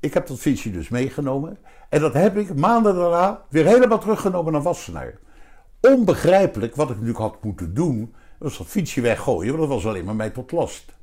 ik 0.00 0.14
heb 0.14 0.26
dat 0.26 0.38
fietsje 0.38 0.70
dus 0.70 0.88
meegenomen. 0.88 1.58
En 1.88 2.00
dat 2.00 2.12
heb 2.12 2.36
ik 2.36 2.54
maanden 2.54 2.94
daarna 2.94 3.42
weer 3.48 3.66
helemaal 3.66 3.98
teruggenomen 3.98 4.52
naar 4.52 4.62
Wassenaar. 4.62 5.18
onbegrijpelijk 5.80 6.76
wat 6.76 6.86
ik 6.86 6.94
natuurlijk 6.94 7.18
had 7.18 7.42
moeten 7.42 7.74
doen. 7.74 8.14
Was 8.38 8.58
dat 8.58 8.66
fietsje 8.66 9.00
weggooien, 9.00 9.56
want 9.56 9.68
dat 9.68 9.82
was 9.82 9.86
alleen 9.86 10.04
maar 10.04 10.14
mij 10.14 10.30
tot 10.30 10.52
last. 10.52 10.94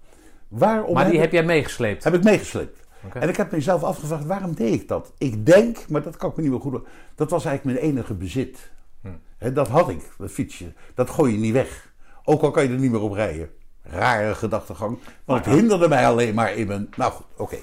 Waarom 0.48 0.94
Maar 0.94 1.06
die 1.06 1.14
heb, 1.14 1.22
heb 1.22 1.32
jij 1.32 1.44
meegesleept? 1.44 2.04
heb 2.04 2.14
ik 2.14 2.24
meegesleept. 2.24 2.80
En 3.14 3.30
ik 3.30 3.38
heb 3.38 3.52
mezelf 3.52 3.84
afgevraagd, 3.84 4.26
waarom 4.26 4.54
deed 4.56 4.74
ik 4.74 4.88
dat? 4.88 5.14
Ik 5.18 5.46
denk, 5.46 5.90
maar 5.90 6.02
dat 6.02 6.18
kan 6.18 6.30
ik 6.30 6.36
me 6.36 6.42
niet 6.42 6.52
meer 6.52 6.62
goed... 6.62 6.82
Dat 7.16 7.30
was 7.30 7.46
eigenlijk 7.46 7.78
mijn 7.78 7.92
enige 7.92 8.14
bezit. 8.14 8.72
Hm. 9.02 9.54
Dat 9.54 9.68
had 9.68 9.90
ik, 9.90 10.12
dat 10.18 10.32
fietsje. 10.32 10.74
Dat 10.94 11.10
gooi 11.10 11.34
je 11.34 11.40
niet 11.40 11.54
weg. 11.54 11.94
Ook 12.24 12.42
al 12.42 12.52
kan 12.52 12.64
je 12.64 12.70
er 12.70 12.80
niet 12.80 12.92
meer 12.92 13.02
op 13.02 13.12
rijden. 13.14 13.50
Rare 13.84 14.36
gedachtegang. 14.36 14.98
Want 15.26 15.46
het 15.46 15.56
hinderde 15.56 15.88
mij 15.88 16.08
alleen 16.08 16.34
maar 16.34 16.54
in 16.54 16.68
mijn... 16.68 16.90
Nou 16.98 17.12
goed, 17.12 17.26
oké. 17.38 17.58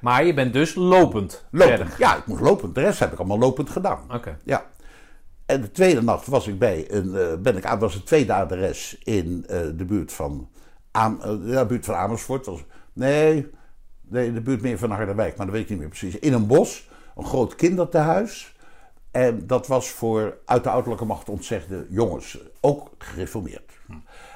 Maar 0.00 0.24
je 0.24 0.34
bent 0.34 0.52
dus 0.52 0.74
lopend, 0.74 1.44
Lopend. 1.50 1.76
verder. 1.78 1.94
Ja, 1.98 2.16
ik 2.16 2.26
moest 2.26 2.40
lopend. 2.40 2.74
De 2.74 2.80
rest 2.80 2.98
heb 2.98 3.12
ik 3.12 3.18
allemaal 3.18 3.38
lopend 3.38 3.70
gedaan. 3.70 3.98
Oké. 4.14 4.38
Ja. 4.44 4.66
En 5.46 5.60
de 5.60 5.70
tweede 5.70 6.02
nacht 6.02 6.26
was 6.26 6.46
ik 6.46 6.58
bij 6.58 6.92
een, 6.92 7.14
eh, 7.14 7.36
ben 7.38 7.56
ik 7.56 7.64
aan, 7.64 7.78
was 7.78 7.94
het 7.94 8.06
tweede 8.06 8.32
adres 8.34 8.98
in 9.04 9.44
eh, 9.48 9.60
de 9.76 9.84
buurt 9.84 10.12
van, 10.12 10.48
Am, 10.90 11.20
eh, 11.20 11.34
ja, 11.44 11.64
buurt 11.64 11.84
van 11.84 11.94
Amersfoort. 11.94 12.46
Was, 12.46 12.64
nee, 12.92 13.50
nee, 14.00 14.32
de 14.32 14.40
buurt 14.40 14.62
meer 14.62 14.78
van 14.78 14.90
Harderwijk, 14.90 15.36
maar 15.36 15.46
dat 15.46 15.54
weet 15.54 15.64
ik 15.64 15.70
niet 15.70 15.78
meer 15.78 15.88
precies. 15.88 16.18
In 16.18 16.32
een 16.32 16.46
bos, 16.46 16.88
een 17.16 17.24
groot 17.24 17.54
kindertehuis. 17.54 18.54
En 19.10 19.46
dat 19.46 19.66
was 19.66 19.90
voor 19.90 20.36
uit 20.44 20.64
de 20.64 20.70
ouderlijke 20.70 21.04
macht 21.04 21.28
ontzegde 21.28 21.86
jongens, 21.90 22.38
ook 22.60 22.90
gereformeerd. 22.98 23.72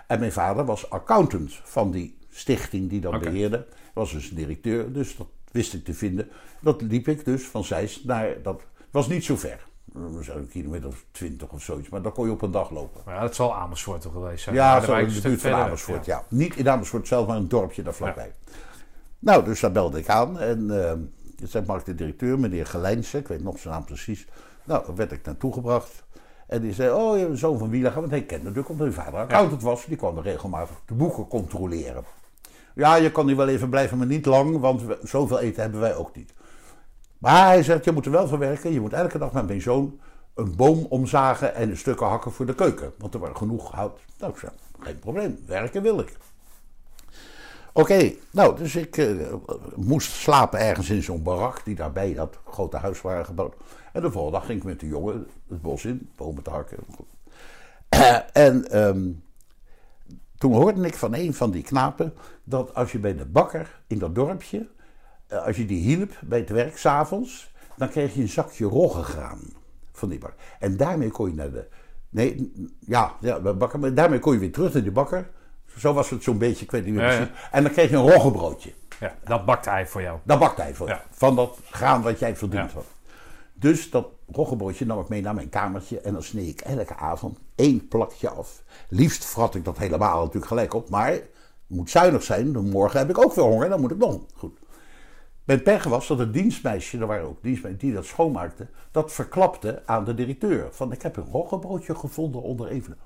En 0.06 0.18
mijn 0.20 0.32
vader 0.32 0.64
was 0.64 0.90
accountant 0.90 1.60
van 1.62 1.90
die 1.90 2.18
stichting 2.30 2.90
die 2.90 3.00
dat 3.00 3.20
beheerde. 3.20 3.66
Was 3.94 4.12
dus 4.12 4.30
directeur, 4.30 4.92
dus 4.92 5.16
dat 5.16 5.26
wist 5.50 5.74
ik 5.74 5.84
te 5.84 5.94
vinden. 5.94 6.28
Dat 6.60 6.82
liep 6.82 7.08
ik 7.08 7.24
dus 7.24 7.46
van 7.46 7.64
Zeist 7.64 8.04
naar, 8.04 8.42
dat 8.42 8.62
was 8.90 9.08
niet 9.08 9.24
zo 9.24 9.36
ver. 9.36 9.68
We 9.92 10.22
zijn 10.22 10.38
een 10.38 10.48
kilometer 10.48 10.88
of 10.88 11.04
twintig 11.10 11.48
of 11.48 11.62
zoiets, 11.62 11.88
maar 11.88 12.02
dan 12.02 12.12
kon 12.12 12.26
je 12.26 12.32
op 12.32 12.42
een 12.42 12.50
dag 12.50 12.70
lopen. 12.70 13.00
Ja, 13.06 13.20
dat 13.20 13.34
zal 13.34 13.54
Amersfoort 13.54 14.00
toch 14.00 14.12
geweest 14.12 14.42
zijn? 14.42 14.54
Ja, 14.54 14.80
zo 14.80 14.94
in 14.94 15.08
de 15.08 15.20
buurt 15.20 15.40
van 15.40 15.52
Amersfoort, 15.52 16.04
ja. 16.04 16.24
Niet 16.28 16.56
in 16.56 16.68
Amersfoort 16.68 17.06
zelf, 17.06 17.26
maar 17.26 17.36
een 17.36 17.48
dorpje 17.48 17.82
daar 17.82 17.94
vlakbij. 17.94 18.34
Nou, 19.18 19.44
dus 19.44 19.60
daar 19.60 19.72
belde 19.72 19.98
ik 19.98 20.08
aan 20.08 20.38
en 20.38 20.66
uh, 20.70 20.92
zei 21.48 21.66
mag 21.66 21.78
ik 21.78 21.84
de 21.84 21.94
directeur, 21.94 22.38
meneer 22.38 22.66
Gelijnse, 22.66 23.18
ik 23.18 23.28
weet 23.28 23.42
nog 23.42 23.58
zijn 23.58 23.74
naam 23.74 23.84
precies. 23.84 24.26
Nou, 24.64 24.86
daar 24.86 24.96
werd 24.96 25.12
ik 25.12 25.24
naartoe 25.24 25.52
gebracht. 25.52 26.04
En 26.46 26.60
die 26.60 26.72
zei, 26.72 26.92
oh, 26.92 27.18
je 27.18 27.36
zoon 27.36 27.58
van 27.58 27.70
Wielaga, 27.70 27.98
want 27.98 28.10
hij 28.10 28.22
kende 28.22 28.44
natuurlijk 28.44 28.68
omdat 28.68 28.86
mijn 28.86 29.04
vader 29.04 29.20
accountant 29.20 29.62
was. 29.62 29.86
Die 29.86 29.96
kwam 29.96 30.16
er 30.16 30.22
regelmatig 30.22 30.76
de 30.86 30.94
boeken 30.94 31.28
controleren. 31.28 32.04
Ja, 32.80 32.94
je 32.94 33.12
kan 33.12 33.26
hier 33.26 33.36
wel 33.36 33.48
even 33.48 33.68
blijven, 33.68 33.98
maar 33.98 34.06
niet 34.06 34.26
lang, 34.26 34.58
want 34.58 34.82
zoveel 35.02 35.40
eten 35.40 35.62
hebben 35.62 35.80
wij 35.80 35.94
ook 35.94 36.16
niet. 36.16 36.32
Maar 37.18 37.46
hij 37.46 37.62
zegt, 37.62 37.84
je 37.84 37.92
moet 37.92 38.06
er 38.06 38.12
wel 38.12 38.28
voor 38.28 38.38
werken. 38.38 38.72
Je 38.72 38.80
moet 38.80 38.92
elke 38.92 39.18
dag 39.18 39.32
met 39.32 39.46
mijn 39.46 39.60
zoon 39.60 40.00
een 40.34 40.56
boom 40.56 40.86
omzagen 40.88 41.54
en 41.54 41.70
een 41.70 41.76
stukken 41.76 42.06
hakken 42.06 42.32
voor 42.32 42.46
de 42.46 42.54
keuken. 42.54 42.92
Want 42.98 43.14
er 43.14 43.20
was 43.20 43.30
genoeg 43.36 43.70
hout. 43.70 44.00
Nou, 44.18 44.32
zei, 44.38 44.52
geen 44.78 44.98
probleem, 44.98 45.38
werken 45.46 45.82
wil 45.82 46.00
ik. 46.00 46.16
Oké, 47.72 48.12
nou, 48.30 48.56
dus 48.56 48.76
ik 48.76 48.96
eh, 48.96 49.34
moest 49.76 50.10
slapen 50.10 50.60
ergens 50.60 50.90
in 50.90 51.02
zo'n 51.02 51.22
barak 51.22 51.64
die 51.64 51.74
daarbij 51.74 52.14
dat 52.14 52.38
grote 52.50 52.76
huis 52.76 53.00
waren 53.00 53.24
gebouwd. 53.24 53.54
En 53.92 54.02
de 54.02 54.10
volgende 54.10 54.38
dag 54.38 54.46
ging 54.46 54.58
ik 54.58 54.64
met 54.64 54.80
de 54.80 54.86
jongen 54.86 55.26
het 55.48 55.62
bos 55.62 55.84
in, 55.84 56.10
bomen 56.16 56.42
te 56.42 56.50
hakken. 56.50 56.78
En 58.32 58.70
ehm, 58.70 59.08
toen 60.38 60.52
hoorde 60.52 60.86
ik 60.86 60.94
van 60.94 61.14
een 61.14 61.34
van 61.34 61.50
die 61.50 61.62
knapen 61.62 62.14
dat 62.50 62.74
als 62.74 62.92
je 62.92 62.98
bij 62.98 63.16
de 63.16 63.26
bakker 63.26 63.80
in 63.86 63.98
dat 63.98 64.14
dorpje, 64.14 64.68
eh, 65.26 65.46
als 65.46 65.56
je 65.56 65.66
die 65.66 65.80
hielp 65.82 66.10
bij 66.24 66.38
het 66.38 66.50
werk 66.50 66.78
s'avonds, 66.78 67.52
dan 67.76 67.88
kreeg 67.88 68.14
je 68.14 68.20
een 68.20 68.28
zakje 68.28 68.66
roggegraan 68.66 69.40
van 69.92 70.08
die 70.08 70.18
bakker. 70.18 70.38
En 70.58 70.76
daarmee 70.76 71.10
kon 71.10 71.28
je 71.28 71.34
naar 71.34 71.50
de. 71.50 71.66
Nee, 72.08 72.52
ja, 72.78 73.14
ja 73.20 73.38
de 73.38 73.54
bakker, 73.54 73.78
maar 73.78 73.94
daarmee 73.94 74.18
kon 74.18 74.32
je 74.32 74.38
weer 74.38 74.52
terug 74.52 74.72
naar 74.72 74.82
die 74.82 74.92
bakker. 74.92 75.30
Zo 75.76 75.92
was 75.92 76.10
het 76.10 76.22
zo'n 76.22 76.38
beetje, 76.38 76.64
ik 76.64 76.70
weet 76.70 76.84
niet 76.84 76.94
meer 76.94 77.04
Ja, 77.04 77.10
ja. 77.10 77.16
precies. 77.16 77.48
En 77.50 77.62
dan 77.62 77.72
kreeg 77.72 77.90
je 77.90 77.96
een 77.96 78.10
roggebroodje. 78.10 78.72
Ja, 79.00 79.14
dat 79.24 79.44
bakt 79.44 79.64
hij 79.64 79.86
voor 79.86 80.02
jou. 80.02 80.18
Dat 80.22 80.38
bakte 80.38 80.62
hij 80.62 80.74
voor. 80.74 80.88
Ja. 80.88 81.02
Van 81.10 81.36
dat 81.36 81.58
graan 81.70 82.02
wat 82.02 82.18
jij 82.18 82.36
verdiend 82.36 82.72
had. 82.72 82.84
Dus 83.52 83.90
dat 83.90 84.06
roggebroodje 84.32 84.86
nam 84.86 85.00
ik 85.00 85.08
mee 85.08 85.22
naar 85.22 85.34
mijn 85.34 85.48
kamertje. 85.48 86.00
En 86.00 86.12
dan 86.12 86.22
snee 86.22 86.46
ik 86.46 86.60
elke 86.60 86.96
avond 86.96 87.38
één 87.54 87.88
plakje 87.88 88.28
af. 88.28 88.62
Liefst 88.88 89.24
vrat 89.24 89.54
ik 89.54 89.64
dat 89.64 89.78
helemaal 89.78 90.18
natuurlijk 90.18 90.46
gelijk 90.46 90.74
op. 90.74 90.88
Maar 90.88 91.18
moet 91.70 91.90
zuinig 91.90 92.22
zijn. 92.22 92.52
Dan 92.52 92.68
morgen 92.68 92.98
heb 92.98 93.10
ik 93.10 93.18
ook 93.18 93.34
weer 93.34 93.44
honger. 93.44 93.68
Dan 93.68 93.80
moet 93.80 93.90
ik 93.90 93.98
nog. 93.98 94.20
Goed. 94.34 94.58
Mijn 95.44 95.62
pech 95.62 95.84
was 95.84 96.06
dat 96.06 96.18
het 96.18 96.32
dienstmeisje, 96.32 96.98
er 96.98 97.06
waren 97.06 97.28
ook 97.28 97.42
dienstmeisjes 97.42 97.82
die 97.82 97.92
dat 97.92 98.04
schoonmaakten, 98.04 98.70
dat 98.90 99.12
verklapte 99.12 99.82
aan 99.86 100.04
de 100.04 100.14
directeur. 100.14 100.68
Van 100.70 100.92
ik 100.92 101.02
heb 101.02 101.16
een 101.16 101.28
roggebroodje 101.30 101.94
gevonden 101.94 102.42
onder 102.42 102.68
even. 102.68 102.98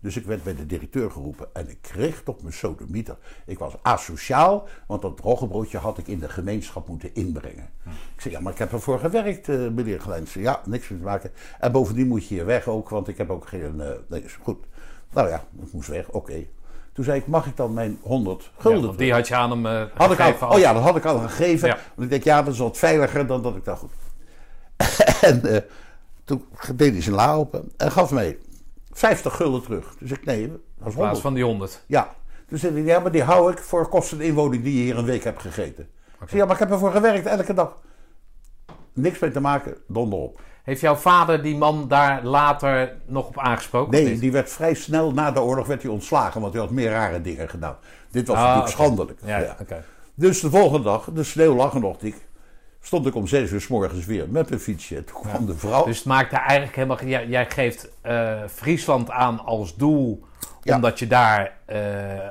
Dus 0.00 0.16
ik 0.16 0.26
werd 0.26 0.42
bij 0.42 0.54
de 0.54 0.66
directeur 0.66 1.10
geroepen 1.10 1.48
en 1.52 1.68
ik 1.68 1.78
kreeg 1.80 2.22
toch 2.22 2.40
mijn 2.42 2.52
sodemieter. 2.52 3.16
Ik 3.46 3.58
was 3.58 3.74
asociaal, 3.82 4.68
want 4.86 5.02
dat 5.02 5.20
roggebroodje 5.20 5.78
had 5.78 5.98
ik 5.98 6.06
in 6.06 6.18
de 6.18 6.28
gemeenschap 6.28 6.88
moeten 6.88 7.14
inbrengen. 7.14 7.68
Ik 8.14 8.20
zei, 8.20 8.34
ja, 8.34 8.40
maar 8.40 8.52
ik 8.52 8.58
heb 8.58 8.72
ervoor 8.72 8.98
gewerkt, 8.98 9.48
eh, 9.48 9.68
meneer 9.68 10.00
Gelijnse. 10.00 10.40
Ja, 10.40 10.60
niks 10.64 10.88
mee 10.88 10.98
te 10.98 11.04
maken. 11.04 11.30
En 11.58 11.72
bovendien 11.72 12.08
moet 12.08 12.26
je 12.26 12.34
hier 12.34 12.46
weg 12.46 12.68
ook, 12.68 12.88
want 12.88 13.08
ik 13.08 13.16
heb 13.18 13.30
ook 13.30 13.46
geen... 13.48 13.80
eh, 13.80 14.22
goed. 14.42 14.66
Nou 15.12 15.28
ja, 15.28 15.44
ik 15.62 15.72
moest 15.72 15.88
weg, 15.88 16.10
oké. 16.10 16.46
Toen 16.96 17.04
zei 17.04 17.18
ik, 17.18 17.26
mag 17.26 17.46
ik 17.46 17.56
dan 17.56 17.72
mijn 17.72 17.98
100 18.02 18.42
Ja, 18.42 18.50
gulden 18.58 18.86
want 18.86 18.98
die 18.98 19.12
had 19.12 19.28
je 19.28 19.34
aan 19.34 19.50
hem 19.50 19.66
eh 19.66 19.82
had 19.94 20.12
ik 20.12 20.20
al, 20.20 20.48
oh 20.50 20.58
ja, 20.58 20.72
dat 20.72 20.82
had 20.82 20.96
ik 20.96 21.04
al 21.04 21.18
gegeven. 21.18 21.68
Ja. 21.68 21.74
Want 21.74 22.02
ik 22.02 22.10
denk, 22.10 22.24
ja, 22.24 22.42
dat 22.42 22.52
is 22.52 22.58
wat 22.58 22.78
veiliger 22.78 23.26
dan 23.26 23.42
dat 23.42 23.56
ik 23.56 23.64
dacht. 23.64 23.80
Goed. 23.80 23.90
en 25.20 25.54
eh, 25.54 25.60
toen 26.24 26.44
deed 26.74 26.92
hij 26.92 27.02
zijn 27.02 27.14
la 27.14 27.34
open 27.34 27.72
en 27.76 27.90
gaf 27.90 28.10
mij 28.10 28.38
50 28.92 29.36
gulden 29.36 29.62
terug. 29.62 29.94
Dus 29.98 30.10
ik, 30.10 30.24
nee, 30.24 30.48
dat 30.48 30.58
is 30.58 30.60
In 30.76 30.78
plaats 30.78 30.94
100. 30.94 31.20
van 31.20 31.34
die 31.34 31.44
100. 31.44 31.84
Ja. 31.86 32.14
Toen 32.48 32.58
zei 32.58 32.72
hij, 32.72 32.82
ja, 32.82 32.98
maar 32.98 33.12
die 33.12 33.22
hou 33.22 33.52
ik 33.52 33.58
voor 33.58 33.88
kosten 33.88 34.20
inwoning 34.20 34.62
die 34.62 34.76
je 34.76 34.82
hier 34.82 34.98
een 34.98 35.04
week 35.04 35.24
hebt 35.24 35.40
gegeten. 35.40 35.88
Ik 36.20 36.28
zei, 36.28 36.40
ja, 36.40 36.44
maar 36.44 36.54
ik 36.54 36.60
heb 36.60 36.70
ervoor 36.70 36.92
gewerkt 36.92 37.26
elke 37.26 37.54
dag. 37.54 37.76
Niks 38.92 39.18
mee 39.18 39.30
te 39.30 39.40
maken, 39.40 39.76
donder 39.88 40.18
op. 40.18 40.40
Heeft 40.66 40.80
jouw 40.80 40.94
vader 40.94 41.42
die 41.42 41.56
man 41.56 41.88
daar 41.88 42.24
later 42.24 42.96
nog 43.06 43.26
op 43.28 43.38
aangesproken? 43.38 44.04
Nee, 44.04 44.18
die 44.18 44.32
werd 44.32 44.50
vrij 44.50 44.74
snel 44.74 45.10
na 45.12 45.30
de 45.30 45.40
oorlog 45.40 45.66
werd 45.66 45.82
hij 45.82 45.90
ontslagen, 45.90 46.40
want 46.40 46.52
hij 46.52 46.62
had 46.62 46.70
meer 46.70 46.90
rare 46.90 47.20
dingen 47.20 47.48
gedaan. 47.48 47.76
Dit 48.10 48.26
was 48.28 48.36
Ah, 48.36 48.42
natuurlijk 48.42 48.72
schandelijk. 48.72 49.18
Ja, 49.24 49.38
Ja. 49.38 49.56
oké. 49.60 49.84
Dus 50.14 50.40
de 50.40 50.50
volgende 50.50 50.82
dag, 50.84 51.08
de 51.12 51.22
sneeuw 51.24 51.54
lag 51.54 51.74
er 51.74 51.80
nog 51.80 51.96
dik, 51.96 52.14
stond 52.80 53.06
ik 53.06 53.14
om 53.14 53.26
zes 53.26 53.50
uur 53.50 53.60
s 53.60 53.68
morgens 53.68 54.06
weer 54.06 54.28
met 54.28 54.48
mijn 54.48 54.60
fietsje. 54.60 54.96
En 54.96 55.04
toen 55.04 55.20
kwam 55.20 55.46
de 55.46 55.54
vrouw. 55.58 55.84
Dus 55.84 55.96
het 55.96 56.06
maakte 56.06 56.36
eigenlijk 56.36 56.76
helemaal... 56.76 57.04
Jij, 57.04 57.26
jij 57.26 57.50
geeft 57.50 57.88
eh, 58.00 58.32
Friesland 58.54 59.10
aan 59.10 59.44
als 59.44 59.76
doel... 59.76 60.24
Ja. 60.66 60.74
Omdat, 60.74 60.98
je 60.98 61.06
daar, 61.06 61.52
eh, 61.64 61.78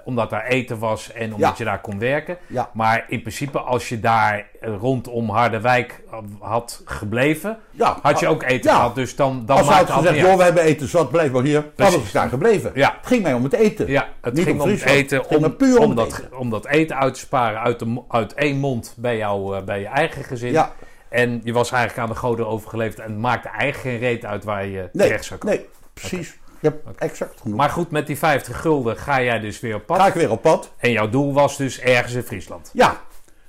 omdat 0.06 0.30
daar 0.30 0.46
eten 0.46 0.80
was 0.80 1.12
en 1.12 1.24
omdat 1.34 1.40
Ja. 1.50 1.54
je 1.58 1.64
daar 1.64 1.82
kon 1.82 2.00
werken. 2.00 2.38
Ja. 2.48 2.70
Maar 2.74 3.06
in 3.08 3.22
principe, 3.22 3.60
als 3.60 3.90
je 3.90 4.00
daar 4.00 4.48
rondom 4.62 5.30
Harderwijk 5.30 6.02
had 6.40 6.82
gebleven, 6.86 7.58
had 8.02 8.20
je 8.20 8.28
ook 8.28 8.44
eten 8.44 8.72
gehad. 8.72 8.96
Dus 8.96 9.16
dan, 9.16 9.44
dan 9.46 9.58
Als 9.58 9.68
hij 9.68 9.76
maakt 9.76 9.92
gezegd, 9.92 10.20
joh, 10.20 10.36
we 10.38 10.44
hebben 10.44 10.64
eten 10.64 10.88
zat, 10.88 11.12
blijf 11.12 11.32
maar 11.32 11.44
hier. 11.44 11.64
Dan 11.76 11.92
was 11.92 11.96
ik 11.96 12.12
daar 12.12 12.30
gebleven. 12.30 12.72
Het 12.74 12.94
ging 13.02 13.24
mij 13.24 13.34
om 13.34 13.44
het 13.44 13.54
eten. 13.54 13.88
Ja, 13.88 14.08
het 14.22 14.34
Niet 14.34 14.44
ging 14.44 14.62
om 14.62 14.70
het 14.70 14.82
eten, 14.82 15.30
om, 15.30 15.56
puur 15.56 15.80
om, 15.80 15.96
dat, 15.96 16.08
eten. 16.08 16.38
om 16.38 16.50
dat 16.50 16.66
eten 16.68 16.98
uit 16.98 17.14
te 17.14 17.20
sparen 17.20 17.60
uit, 17.60 17.80
de, 17.80 18.02
uit 18.08 18.34
één 18.34 18.58
mond 18.58 18.94
bij, 18.98 19.18
jou, 19.18 19.58
eh, 19.58 19.64
bij 19.64 19.80
je 19.80 19.88
eigen 19.88 20.24
gezin. 20.24 20.64
En 21.10 21.42
je 21.44 21.54
was 21.54 21.72
eigenlijk 21.72 22.08
aan 22.08 22.14
de 22.14 22.20
goden 22.20 22.48
overgeleverd 22.48 23.00
en 23.00 23.20
maakte 23.20 23.48
eigenlijk 23.50 23.78
geen 23.80 24.10
reet 24.10 24.26
uit 24.26 24.44
waar 24.44 24.66
je 24.66 24.90
Nee, 24.92 25.08
terecht 25.08 25.26
zou 25.26 25.40
komen. 25.40 25.58
nee, 25.58 25.66
precies. 25.94 26.38
Je 26.66 26.72
hebt 26.72 27.00
exact 27.00 27.42
genoeg. 27.42 27.58
Maar 27.58 27.70
goed, 27.70 27.92
met 27.92 28.08
die 28.08 28.18
50 28.18 28.62
gulden 28.62 28.98
ga 28.98 29.22
jij 29.22 29.40
dus 29.40 29.60
weer 29.60 29.76
op 29.76 29.86
pad. 29.86 29.98
Ga 29.98 30.08
ik 30.08 30.14
weer 30.14 30.32
op 30.32 30.42
pad? 30.42 30.72
En 30.78 30.92
jouw 30.92 31.10
doel 31.10 31.34
was 31.34 31.58
dus 31.58 31.80
ergens 31.80 32.14
in 32.14 32.24
Friesland. 32.24 32.70
Ja. 32.74 33.02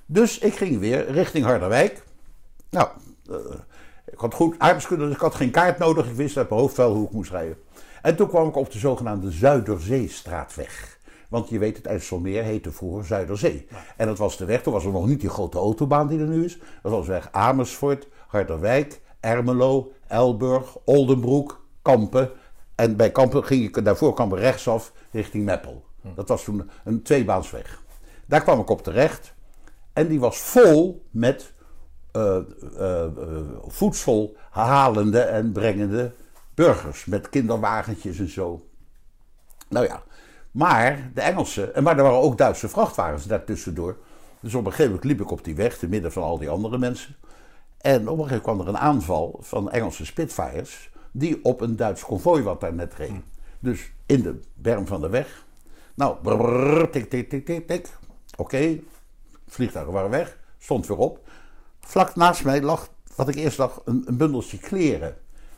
Dus 0.06 0.38
ik 0.38 0.56
ging 0.56 0.78
weer 0.78 1.10
richting 1.10 1.44
Harderwijk. 1.44 2.02
Nou, 2.70 2.88
eh, 3.30 3.36
ik 4.06 4.18
had 4.18 4.34
goed 4.34 4.58
aardrijkskunde, 4.58 5.04
dus 5.04 5.14
ik 5.14 5.20
had 5.20 5.34
geen 5.34 5.50
kaart 5.50 5.78
nodig. 5.78 6.06
Ik 6.06 6.14
wist 6.14 6.36
uit 6.36 6.48
mijn 6.48 6.60
hoofd 6.60 6.76
wel 6.76 6.94
hoe 6.94 7.06
ik 7.06 7.12
moest 7.12 7.30
rijden. 7.30 7.56
En 8.02 8.16
toen 8.16 8.28
kwam 8.28 8.48
ik 8.48 8.56
op 8.56 8.72
de 8.72 8.78
zogenaamde 8.78 9.30
Zuiderzeestraatweg. 9.30 10.98
Want 11.28 11.48
je 11.48 11.58
weet, 11.58 11.76
het 11.76 11.86
IJsselmeer 11.86 12.42
heette 12.42 12.72
vroeger 12.72 13.04
Zuiderzee. 13.04 13.66
En 13.96 14.06
dat 14.06 14.18
was 14.18 14.36
de 14.36 14.44
weg, 14.44 14.62
toen 14.62 14.72
was 14.72 14.84
er 14.84 14.92
nog 14.92 15.06
niet 15.06 15.20
die 15.20 15.30
grote 15.30 15.58
autobaan 15.58 16.06
die 16.06 16.20
er 16.20 16.26
nu 16.26 16.44
is. 16.44 16.58
Dat 16.82 16.92
was 16.92 17.06
de 17.06 17.12
weg 17.12 17.28
Amersfoort, 17.32 18.08
Harderwijk, 18.26 19.00
Ermelo, 19.20 19.92
Elburg, 20.06 20.76
Oldenbroek, 20.84 21.64
Kampen. 21.82 22.30
En 22.76 22.96
bij 22.96 23.10
Kampen 23.10 23.44
ging 23.44 23.64
ik, 23.64 23.84
daarvoor 23.84 24.20
ik 24.20 24.32
rechtsaf 24.38 24.92
richting 25.10 25.44
Meppel. 25.44 25.84
Dat 26.14 26.28
was 26.28 26.44
toen 26.44 26.70
een 26.84 27.02
tweebaansweg. 27.02 27.82
Daar 28.26 28.42
kwam 28.42 28.60
ik 28.60 28.70
op 28.70 28.82
terecht. 28.82 29.34
En 29.92 30.08
die 30.08 30.20
was 30.20 30.38
vol 30.38 31.06
met 31.10 31.52
eh, 32.12 32.36
eh, 32.76 33.04
eh, 33.04 33.10
voedsel 33.66 34.36
halende 34.50 35.20
en 35.20 35.52
brengende 35.52 36.12
burgers. 36.54 37.04
Met 37.04 37.28
kinderwagentjes 37.28 38.18
en 38.18 38.28
zo. 38.28 38.66
Nou 39.68 39.86
ja, 39.86 40.02
maar 40.50 41.10
de 41.14 41.20
Engelsen, 41.20 41.74
en 41.74 41.82
maar 41.82 41.96
er 41.96 42.02
waren 42.02 42.18
ook 42.18 42.38
Duitse 42.38 42.68
vrachtwagens 42.68 43.26
daartussendoor. 43.26 43.96
Dus 44.40 44.54
op 44.54 44.64
een 44.64 44.70
gegeven 44.70 44.92
moment 44.92 45.04
liep 45.04 45.20
ik 45.20 45.30
op 45.30 45.44
die 45.44 45.54
weg, 45.54 45.78
te 45.78 45.88
midden 45.88 46.12
van 46.12 46.22
al 46.22 46.38
die 46.38 46.48
andere 46.48 46.78
mensen. 46.78 47.16
En 47.80 48.08
op 48.08 48.18
een 48.18 48.24
gegeven 48.24 48.28
moment 48.28 48.42
kwam 48.42 48.60
er 48.60 48.68
een 48.68 48.78
aanval 48.78 49.38
van 49.42 49.70
Engelse 49.70 50.06
Spitfires 50.06 50.90
die 51.18 51.44
op 51.44 51.60
een 51.60 51.76
Duits 51.76 52.02
konvooi 52.02 52.42
wat 52.42 52.60
daar 52.60 52.74
net 52.74 52.94
reed. 52.94 53.20
Dus 53.58 53.92
in 54.06 54.22
de 54.22 54.40
berm 54.54 54.86
van 54.86 55.00
de 55.00 55.08
weg. 55.08 55.44
Nou, 55.94 56.16
brrr, 56.22 56.90
tik, 56.90 57.10
tik, 57.10 57.28
tik, 57.28 57.46
tik, 57.46 57.66
tik. 57.66 57.96
Oké, 58.36 58.78
vliegtuigen 59.46 59.92
waren 59.92 60.10
weg, 60.10 60.38
stond 60.58 60.86
weer 60.86 60.96
op. 60.96 61.28
Vlak 61.80 62.14
naast 62.14 62.44
mij 62.44 62.62
lag, 62.62 62.88
wat 63.16 63.28
ik 63.28 63.34
eerst 63.34 63.56
dacht, 63.56 63.80
een, 63.84 64.02
een 64.06 64.16
bundeltje 64.16 64.58
kleren. 64.58 65.16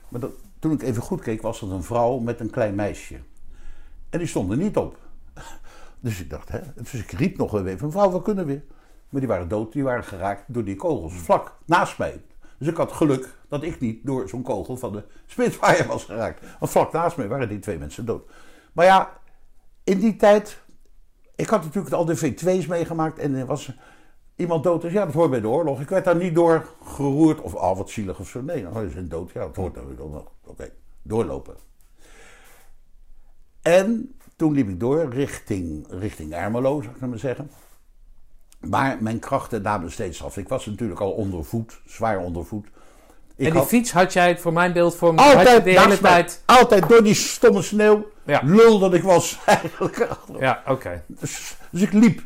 Maar 0.08 0.20
toen 0.58 0.72
ik 0.72 0.82
even 0.82 1.02
goed 1.02 1.20
keek, 1.20 1.42
was 1.42 1.60
dat 1.60 1.70
een 1.70 1.82
vrouw 1.82 2.18
met 2.18 2.40
een 2.40 2.50
klein 2.50 2.74
meisje. 2.74 3.18
En 4.10 4.18
die 4.18 4.28
stonden 4.28 4.58
niet 4.58 4.76
op. 4.76 4.96
Dus 6.00 6.20
ik 6.20 6.30
dacht, 6.30 6.48
hè. 6.48 6.60
Dus 6.74 6.92
ik 6.92 7.10
riep 7.10 7.36
nog 7.36 7.66
even, 7.66 7.90
vrouw, 7.90 8.12
we 8.12 8.22
kunnen 8.22 8.46
weer. 8.46 8.62
Maar 9.08 9.20
die 9.20 9.28
waren 9.28 9.48
dood, 9.48 9.72
die 9.72 9.82
waren 9.82 10.04
geraakt 10.04 10.44
door 10.46 10.64
die 10.64 10.76
kogels. 10.76 11.12
Vlak 11.12 11.56
naast 11.64 11.98
mij. 11.98 12.22
Dus 12.58 12.68
ik 12.68 12.76
had 12.76 12.92
geluk 12.92 13.37
dat 13.48 13.62
ik 13.62 13.80
niet 13.80 14.06
door 14.06 14.28
zo'n 14.28 14.42
kogel 14.42 14.76
van 14.76 14.92
de 14.92 15.04
Spitfire 15.26 15.86
was 15.86 16.04
geraakt. 16.04 16.44
Want 16.58 16.72
vlak 16.72 16.92
naast 16.92 17.16
mij 17.16 17.28
waren 17.28 17.48
die 17.48 17.58
twee 17.58 17.78
mensen 17.78 18.04
dood. 18.04 18.30
Maar 18.72 18.84
ja, 18.84 19.20
in 19.84 19.98
die 19.98 20.16
tijd. 20.16 20.62
Ik 21.36 21.48
had 21.48 21.64
natuurlijk 21.64 21.94
al 21.94 22.04
de 22.04 22.16
V2's 22.16 22.66
meegemaakt 22.66 23.18
en 23.18 23.34
er 23.34 23.46
was 23.46 23.72
iemand 24.36 24.62
dood. 24.64 24.82
Dus 24.82 24.92
ja, 24.92 25.04
dat 25.04 25.14
hoort 25.14 25.30
bij 25.30 25.40
de 25.40 25.48
oorlog. 25.48 25.80
Ik 25.80 25.88
werd 25.88 26.04
daar 26.04 26.16
niet 26.16 26.34
door 26.34 26.66
geroerd 26.82 27.40
of 27.40 27.54
al 27.54 27.70
oh, 27.70 27.76
wat 27.76 27.90
zielig 27.90 28.18
of 28.18 28.28
zo. 28.28 28.40
Nee, 28.40 28.62
dan 28.62 28.84
is 28.84 28.94
een 28.94 29.08
dood. 29.08 29.30
Ja, 29.32 29.40
dat 29.40 29.56
hoort 29.56 29.74
dan 29.74 30.10
nog. 30.10 30.32
Oké, 30.44 30.70
doorlopen. 31.02 31.56
En 33.62 34.14
toen 34.36 34.52
liep 34.52 34.68
ik 34.68 34.80
door 34.80 35.08
richting, 35.08 35.86
richting 35.88 36.32
Ermelo, 36.32 36.80
zou 36.80 36.94
ik 36.94 37.00
maar 37.00 37.18
zeggen. 37.18 37.50
Maar 38.60 39.02
mijn 39.02 39.18
krachten 39.18 39.62
namen 39.62 39.92
steeds 39.92 40.22
af. 40.22 40.36
Ik 40.36 40.48
was 40.48 40.66
natuurlijk 40.66 41.00
al 41.00 41.12
ondervoed, 41.12 41.80
zwaar 41.86 42.18
ondervoed. 42.18 42.66
Ik 43.38 43.46
en 43.46 43.52
die 43.52 43.62
fiets 43.62 43.92
had 43.92 44.12
jij 44.12 44.38
voor 44.38 44.52
mijn 44.52 44.72
beeld 44.72 44.96
voor 44.96 45.16
altijd, 45.16 45.64
de 45.64 45.80
hele 45.80 46.00
tijd... 46.00 46.42
Altijd 46.44 46.88
door 46.88 47.02
die 47.02 47.14
stomme 47.14 47.62
sneeuw. 47.62 48.06
Ja. 48.24 48.40
Lul 48.44 48.78
dat 48.78 48.94
ik 48.94 49.02
was 49.02 49.38
eigenlijk. 49.46 50.08
Ja, 50.38 50.62
oké. 50.66 51.02
Dus, 51.06 51.56
dus, 51.70 51.82
ik 51.82 51.92
liep. 51.92 52.20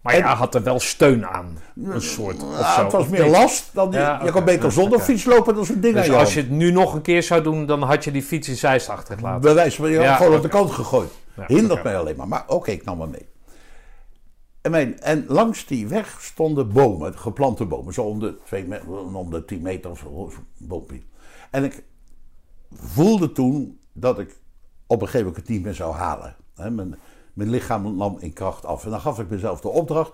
Maar 0.00 0.14
en, 0.14 0.18
ja, 0.18 0.34
had 0.34 0.54
er 0.54 0.62
wel 0.62 0.80
steun 0.80 1.26
aan. 1.26 1.58
Een 1.84 2.02
soort. 2.02 2.42
Of 2.42 2.74
zo. 2.74 2.82
Het 2.82 2.92
was 2.92 3.08
meer 3.08 3.26
last 3.26 3.70
dan. 3.72 3.90
Die, 3.90 4.00
ja, 4.00 4.20
Je 4.24 4.30
kan 4.30 4.44
beter 4.44 4.72
zonder 4.72 5.00
fiets 5.00 5.24
lopen 5.24 5.54
dan 5.54 5.64
zo'n 5.64 5.80
ding 5.80 5.94
dus 5.94 6.10
als 6.10 6.34
je 6.34 6.40
het 6.40 6.50
nu 6.50 6.70
nog 6.70 6.94
een 6.94 7.02
keer 7.02 7.22
zou 7.22 7.42
doen, 7.42 7.66
dan 7.66 7.82
had 7.82 8.04
je 8.04 8.10
die 8.10 8.22
fiets 8.22 8.48
in 8.48 8.56
zijs 8.56 8.88
achtergelaten. 8.88 9.40
Bij 9.40 9.54
wijze 9.54 9.76
van 9.76 9.90
je 9.90 10.14
gewoon 10.14 10.34
op 10.34 10.42
de 10.42 10.48
kant 10.48 10.70
gegooid. 10.70 11.10
Hindert 11.46 11.82
mij 11.82 11.98
alleen 11.98 12.16
maar. 12.16 12.28
Maar 12.28 12.44
oké, 12.46 12.70
ik 12.70 12.84
nam 12.84 13.00
hem 13.00 13.10
mee. 13.10 13.28
En, 14.74 15.24
langs 15.26 15.66
die 15.66 15.86
weg 15.86 16.20
stonden 16.20 16.72
bomen, 16.72 17.18
geplante 17.18 17.64
bomen, 17.64 17.94
zo 17.94 18.02
om 18.02 18.18
de, 18.18 18.38
twee, 18.44 18.88
om 19.14 19.30
de 19.30 19.44
10 19.44 19.62
meter 19.62 19.90
of 19.90 19.98
zo, 19.98 20.32
boompje. 20.56 21.00
En 21.50 21.64
ik 21.64 21.84
voelde 22.72 23.32
toen 23.32 23.78
dat 23.92 24.18
ik 24.18 24.36
op 24.86 25.00
een 25.00 25.06
gegeven 25.06 25.26
moment 25.26 25.46
het 25.46 25.54
niet 25.54 25.64
meer 25.64 25.74
zou 25.74 25.94
halen. 25.94 26.36
mijn, 26.54 26.98
mijn 27.32 27.50
lichaam 27.50 27.96
nam 27.96 28.16
in 28.18 28.32
kracht 28.32 28.64
af. 28.64 28.84
En 28.84 28.90
dan 28.90 29.00
gaf 29.00 29.18
ik 29.18 29.30
mezelf 29.30 29.60
de 29.60 29.68
opdracht: 29.68 30.12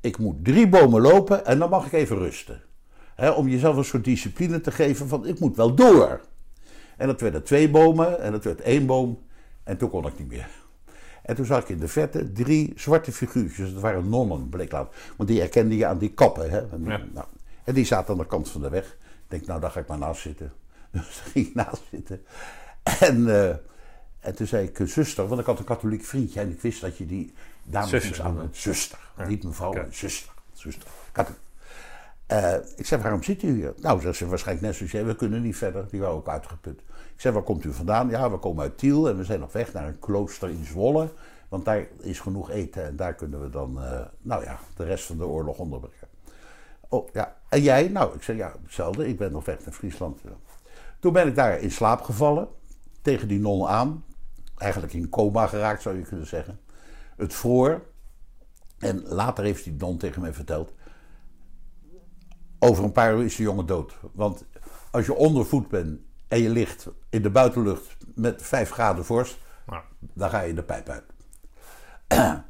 ik 0.00 0.18
moet 0.18 0.44
drie 0.44 0.68
bomen 0.68 1.00
lopen 1.00 1.46
en 1.46 1.58
dan 1.58 1.70
mag 1.70 1.86
ik 1.86 1.92
even 1.92 2.18
rusten. 2.18 2.62
om 3.36 3.48
jezelf 3.48 3.76
een 3.76 3.84
soort 3.84 4.04
discipline 4.04 4.60
te 4.60 4.70
geven 4.70 5.08
van 5.08 5.26
ik 5.26 5.40
moet 5.40 5.56
wel 5.56 5.74
door. 5.74 6.20
En 6.96 7.06
dat 7.06 7.20
werden 7.20 7.44
twee 7.44 7.70
bomen 7.70 8.20
en 8.20 8.32
dat 8.32 8.44
werd 8.44 8.60
één 8.60 8.86
boom. 8.86 9.18
En 9.64 9.76
toen 9.76 9.90
kon 9.90 10.06
ik 10.06 10.18
niet 10.18 10.28
meer. 10.28 10.65
En 11.26 11.34
toen 11.34 11.44
zag 11.44 11.62
ik 11.62 11.68
in 11.68 11.78
de 11.78 11.88
verte 11.88 12.32
drie 12.32 12.72
zwarte 12.76 13.12
figuurtjes. 13.12 13.72
Dat 13.72 13.82
waren 13.82 14.08
nonnen, 14.08 14.48
bleek 14.48 14.72
later. 14.72 14.94
Want 15.16 15.28
die 15.28 15.40
herkende 15.40 15.76
je 15.76 15.86
aan 15.86 15.98
die 15.98 16.12
kappen. 16.12 16.50
Hè? 16.50 16.58
En, 16.70 16.82
nou, 17.12 17.26
en 17.64 17.74
die 17.74 17.84
zaten 17.84 18.12
aan 18.12 18.18
de 18.18 18.26
kant 18.26 18.48
van 18.48 18.60
de 18.60 18.68
weg. 18.68 18.86
Ik 18.86 19.24
denk, 19.26 19.46
nou, 19.46 19.60
daar 19.60 19.70
ga 19.70 19.80
ik 19.80 19.86
maar 19.86 19.98
naast 19.98 20.20
zitten. 20.20 20.52
Dus 20.90 21.02
daar 21.22 21.32
ging 21.32 21.46
ik 21.46 21.54
naast 21.54 21.82
zitten. 21.90 22.22
En, 23.00 23.20
uh, 23.20 23.48
en 24.20 24.34
toen 24.34 24.46
zei 24.46 24.66
ik, 24.66 24.88
zuster, 24.88 25.28
want 25.28 25.40
ik 25.40 25.46
had 25.46 25.58
een 25.58 25.64
katholiek 25.64 26.04
vriendje. 26.04 26.40
En 26.40 26.50
ik 26.50 26.60
wist 26.60 26.80
dat 26.80 26.96
je 26.96 27.06
die 27.06 27.32
dame 27.62 27.92
moest 27.92 28.20
aan. 28.20 28.48
Zuster. 28.52 28.98
Niet 29.26 29.44
mevrouw, 29.44 29.68
okay. 29.68 29.86
zuster. 29.90 30.32
zuster. 30.52 30.88
Uh, 32.32 32.54
ik 32.76 32.86
zei, 32.86 33.02
waarom 33.02 33.22
zit 33.22 33.42
u 33.42 33.54
hier? 33.54 33.74
Nou, 33.76 34.00
zei 34.00 34.12
ze 34.12 34.26
waarschijnlijk 34.26 34.66
net 34.66 34.76
zoals 34.76 34.92
jij, 34.92 35.04
we 35.04 35.16
kunnen 35.16 35.42
niet 35.42 35.56
verder. 35.56 35.86
Die 35.90 36.00
waren 36.00 36.14
ook 36.16 36.28
uitgeput. 36.28 36.80
Ik 37.16 37.22
zei, 37.22 37.34
waar 37.34 37.42
komt 37.42 37.64
u 37.64 37.72
vandaan? 37.72 38.08
Ja, 38.08 38.30
we 38.30 38.38
komen 38.38 38.62
uit 38.62 38.78
Tiel 38.78 39.08
en 39.08 39.16
we 39.16 39.24
zijn 39.24 39.42
op 39.42 39.52
weg 39.52 39.72
naar 39.72 39.86
een 39.86 39.98
klooster 39.98 40.48
in 40.48 40.64
Zwolle. 40.64 41.12
Want 41.48 41.64
daar 41.64 41.86
is 42.00 42.20
genoeg 42.20 42.50
eten 42.50 42.84
en 42.84 42.96
daar 42.96 43.14
kunnen 43.14 43.42
we 43.42 43.50
dan, 43.50 43.78
uh, 43.78 44.00
nou 44.22 44.44
ja, 44.44 44.58
de 44.76 44.84
rest 44.84 45.04
van 45.04 45.18
de 45.18 45.26
oorlog 45.26 45.58
onderbrengen. 45.58 46.08
Oh, 46.88 47.08
ja. 47.12 47.36
En 47.48 47.62
jij? 47.62 47.88
Nou, 47.88 48.14
ik 48.14 48.22
zei, 48.22 48.38
ja, 48.38 48.54
hetzelfde. 48.62 49.08
Ik 49.08 49.18
ben 49.18 49.32
nog 49.32 49.44
weg 49.44 49.64
naar 49.64 49.74
Friesland. 49.74 50.20
Toen 51.00 51.12
ben 51.12 51.26
ik 51.26 51.34
daar 51.34 51.60
in 51.60 51.70
slaap 51.70 52.00
gevallen, 52.00 52.48
tegen 53.02 53.28
die 53.28 53.40
non 53.40 53.66
aan. 53.66 54.04
Eigenlijk 54.56 54.92
in 54.92 55.08
coma 55.08 55.46
geraakt, 55.46 55.82
zou 55.82 55.96
je 55.96 56.02
kunnen 56.02 56.26
zeggen. 56.26 56.60
Het 57.16 57.34
vroor. 57.34 57.82
En 58.78 59.02
later 59.02 59.44
heeft 59.44 59.64
die 59.64 59.76
non 59.78 59.98
tegen 59.98 60.20
mij 60.20 60.32
verteld 60.32 60.72
over 62.58 62.84
een 62.84 62.92
paar 62.92 63.14
uur 63.14 63.24
is 63.24 63.36
de 63.36 63.42
jongen 63.42 63.66
dood. 63.66 63.96
Want 64.12 64.44
als 64.90 65.06
je 65.06 65.14
ondervoed 65.14 65.68
bent 65.68 66.00
en 66.28 66.42
je 66.42 66.50
ligt 66.50 66.88
in 67.10 67.22
de 67.22 67.30
buitenlucht 67.30 67.96
met 68.14 68.42
5 68.42 68.70
graden 68.70 69.04
vorst, 69.04 69.38
dan 69.98 70.30
ga 70.30 70.40
je 70.40 70.54
de 70.54 70.62
pijp 70.62 70.88
uit. 70.88 71.04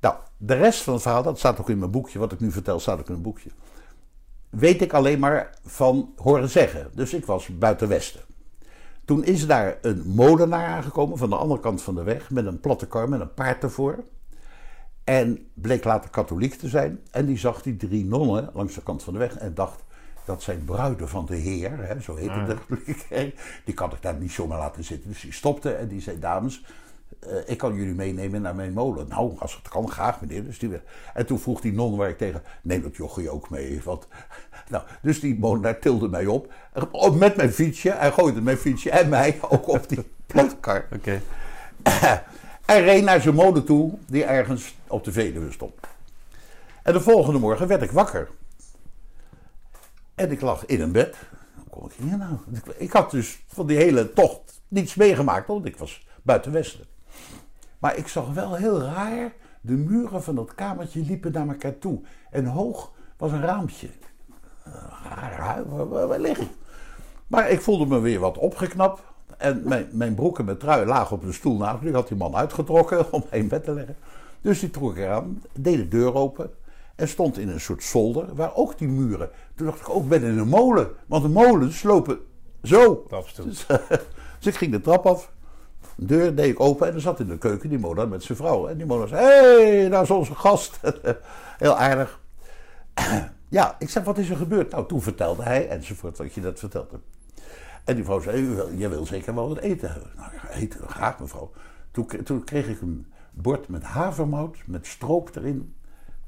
nou, 0.00 0.14
de 0.36 0.54
rest 0.54 0.82
van 0.82 0.92
het 0.92 1.02
verhaal, 1.02 1.22
dat 1.22 1.38
staat 1.38 1.60
ook 1.60 1.70
in 1.70 1.78
mijn 1.78 1.90
boekje, 1.90 2.18
wat 2.18 2.32
ik 2.32 2.40
nu 2.40 2.50
vertel, 2.50 2.80
staat 2.80 2.98
ook 2.98 3.08
in 3.08 3.14
een 3.14 3.22
boekje. 3.22 3.50
Weet 4.50 4.82
ik 4.82 4.92
alleen 4.92 5.18
maar 5.18 5.58
van 5.64 6.12
horen 6.16 6.48
zeggen. 6.48 6.90
Dus 6.94 7.14
ik 7.14 7.26
was 7.26 7.58
buiten 7.58 7.88
Westen. 7.88 8.20
Toen 9.04 9.24
is 9.24 9.46
daar 9.46 9.78
een 9.82 10.02
molenaar 10.06 10.66
aangekomen 10.66 11.18
van 11.18 11.30
de 11.30 11.36
andere 11.36 11.60
kant 11.60 11.82
van 11.82 11.94
de 11.94 12.02
weg 12.02 12.30
met 12.30 12.46
een 12.46 12.60
platte 12.60 12.86
kar 12.86 13.08
met 13.08 13.20
een 13.20 13.34
paard 13.34 13.62
ervoor. 13.62 14.04
En 15.04 15.48
bleek 15.54 15.84
later 15.84 16.10
katholiek 16.10 16.54
te 16.54 16.68
zijn. 16.68 17.00
En 17.10 17.26
die 17.26 17.38
zag 17.38 17.62
die 17.62 17.76
drie 17.76 18.04
nonnen 18.04 18.50
langs 18.52 18.74
de 18.74 18.82
kant 18.82 19.02
van 19.02 19.12
de 19.12 19.18
weg 19.18 19.36
en 19.36 19.54
dacht... 19.54 19.83
dat 20.24 20.42
zijn 20.42 20.64
bruiden 20.64 21.08
van 21.08 21.26
de 21.26 21.36
Heer, 21.36 21.86
hè, 21.86 22.00
zo 22.00 22.16
heette 22.16 22.44
de 22.44 22.54
katholieke 22.54 23.32
Die 23.64 23.74
kan 23.74 23.92
ik 23.92 24.02
daar 24.02 24.14
niet 24.14 24.32
zomaar 24.32 24.58
laten 24.58 24.84
zitten. 24.84 25.10
Dus 25.10 25.20
die 25.20 25.32
stopte 25.32 25.72
en 25.72 25.88
die 25.88 26.00
zei, 26.00 26.18
dames... 26.18 26.64
Uh, 27.28 27.32
ik 27.46 27.58
kan 27.58 27.74
jullie 27.74 27.94
meenemen 27.94 28.42
naar 28.42 28.54
mijn 28.54 28.72
molen. 28.72 29.08
Nou, 29.08 29.32
als 29.38 29.54
het 29.54 29.68
kan, 29.68 29.90
graag 29.90 30.20
meneer. 30.20 30.44
Dus 30.44 30.58
die. 30.58 30.80
En 31.14 31.26
toen 31.26 31.38
vroeg 31.38 31.60
die 31.60 31.72
non 31.72 31.96
waar 31.96 32.08
ik 32.08 32.18
tegen... 32.18 32.42
neem 32.62 32.82
dat 32.82 32.96
jochie 32.96 33.30
ook 33.30 33.50
mee. 33.50 33.80
Want, 33.84 34.06
nou, 34.70 34.84
dus 35.02 35.20
die 35.20 35.38
molenaar 35.38 35.78
tilde 35.78 36.08
mij 36.08 36.26
op. 36.26 36.52
Met 37.14 37.36
mijn 37.36 37.52
fietsje. 37.52 37.90
Hij 37.90 38.12
gooide 38.12 38.40
mijn 38.40 38.56
fietsje 38.56 38.90
en 38.90 39.08
mij 39.08 39.38
ook 39.50 39.68
op 39.68 39.88
die 39.88 40.04
platkar. 40.26 40.86
Oké. 40.92 41.20
Hij 42.64 42.82
reed 42.82 43.04
naar 43.04 43.20
zijn 43.20 43.34
molen 43.34 43.64
toe, 43.64 43.92
die 44.06 44.24
ergens 44.24 44.74
op 44.86 45.04
de 45.04 45.12
Veluwe 45.12 45.52
stond. 45.52 45.74
En 46.82 46.92
de 46.92 47.00
volgende 47.00 47.38
morgen 47.38 47.66
werd 47.66 47.82
ik 47.82 47.90
wakker. 47.90 48.28
En 50.14 50.30
ik 50.30 50.40
lag 50.40 50.66
in 50.66 50.80
een 50.80 50.92
bed. 50.92 51.16
Kon 51.70 51.84
ik 51.84 51.92
hier 51.92 52.16
nou? 52.18 52.36
Ik 52.76 52.92
had 52.92 53.10
dus 53.10 53.44
van 53.46 53.66
die 53.66 53.76
hele 53.76 54.12
tocht 54.12 54.62
niets 54.68 54.94
meegemaakt, 54.94 55.46
want 55.46 55.64
ik 55.64 55.76
was 55.76 56.06
buiten 56.22 56.52
Westen. 56.52 56.84
Maar 57.78 57.96
ik 57.96 58.08
zag 58.08 58.32
wel 58.32 58.54
heel 58.54 58.80
raar, 58.80 59.32
de 59.60 59.72
muren 59.72 60.22
van 60.22 60.34
dat 60.34 60.54
kamertje 60.54 61.00
liepen 61.00 61.32
naar 61.32 61.48
elkaar 61.48 61.78
toe. 61.78 62.00
En 62.30 62.46
hoog 62.46 62.92
was 63.16 63.32
een 63.32 63.40
raampje. 63.40 63.88
Raar, 65.36 65.88
waar, 65.88 66.08
waar 66.08 66.20
ik? 66.20 66.38
Maar 67.26 67.50
ik 67.50 67.60
voelde 67.60 67.86
me 67.86 68.00
weer 68.00 68.20
wat 68.20 68.38
opgeknapt. 68.38 69.02
En 69.38 69.62
mijn, 69.64 69.88
mijn 69.92 70.14
broek 70.14 70.38
en 70.38 70.44
mijn 70.44 70.58
trui 70.58 70.86
lagen 70.86 71.16
op 71.16 71.22
een 71.22 71.34
stoel 71.34 71.56
naast 71.56 71.82
me. 71.82 71.88
Ik 71.88 71.94
had 71.94 72.08
die 72.08 72.16
man 72.16 72.36
uitgetrokken 72.36 73.12
om 73.12 73.24
in 73.30 73.48
bed 73.48 73.64
te 73.64 73.72
leggen. 73.72 73.96
Dus 74.40 74.60
die 74.60 74.70
trok 74.70 74.96
eraan, 74.96 75.42
deed 75.52 75.76
de 75.76 75.88
deur 75.88 76.14
open 76.14 76.50
en 76.94 77.08
stond 77.08 77.38
in 77.38 77.48
een 77.48 77.60
soort 77.60 77.82
zolder 77.82 78.34
waar 78.34 78.54
ook 78.54 78.78
die 78.78 78.88
muren. 78.88 79.30
Toen 79.54 79.66
dacht 79.66 79.80
ik 79.80 79.88
ook, 79.88 79.96
oh, 79.96 80.08
ben 80.08 80.22
in 80.22 80.38
een 80.38 80.48
molen. 80.48 80.90
Want 81.06 81.22
de 81.22 81.28
molens 81.28 81.82
lopen 81.82 82.18
zo. 82.62 83.06
Dus, 83.44 83.66
dus, 84.38 84.46
ik 84.46 84.54
ging 84.54 84.72
de 84.72 84.80
trap 84.80 85.06
af. 85.06 85.32
De 85.96 86.04
deur 86.04 86.34
deed 86.34 86.50
ik 86.50 86.60
open 86.60 86.88
en 86.88 86.94
er 86.94 87.00
zat 87.00 87.20
in 87.20 87.26
de 87.26 87.38
keuken 87.38 87.68
die 87.68 87.78
molen 87.78 88.08
met 88.08 88.22
zijn 88.22 88.38
vrouw. 88.38 88.66
En 88.66 88.76
die 88.76 88.86
molen 88.86 89.08
zei, 89.08 89.22
hé, 89.22 89.78
hey, 89.78 89.88
daar 89.88 90.02
is 90.02 90.10
onze 90.10 90.34
gast. 90.34 90.80
Heel 91.58 91.76
aardig. 91.76 92.20
ja, 93.48 93.76
ik 93.78 93.90
zei, 93.90 94.04
wat 94.04 94.18
is 94.18 94.30
er 94.30 94.36
gebeurd? 94.36 94.70
Nou, 94.70 94.86
toen 94.86 95.02
vertelde 95.02 95.42
hij, 95.42 95.68
enzovoort, 95.68 96.18
wat 96.18 96.34
je 96.34 96.40
dat 96.40 96.58
vertelde. 96.58 97.00
En 97.84 97.94
die 97.94 98.04
vrouw 98.04 98.20
zei, 98.20 98.42
je 98.76 98.88
wil 98.88 99.06
zeker 99.06 99.34
wel 99.34 99.48
wat 99.48 99.58
eten 99.58 99.90
hebben. 99.90 100.10
Nou, 100.16 100.30
eten, 100.50 100.88
graag 100.88 101.18
mevrouw. 101.18 101.50
Toen, 101.90 102.06
toen 102.24 102.44
kreeg 102.44 102.68
ik 102.68 102.80
een 102.80 103.06
bord 103.30 103.68
met 103.68 103.82
havermout, 103.82 104.56
met 104.66 104.86
stroop 104.86 105.36
erin. 105.36 105.74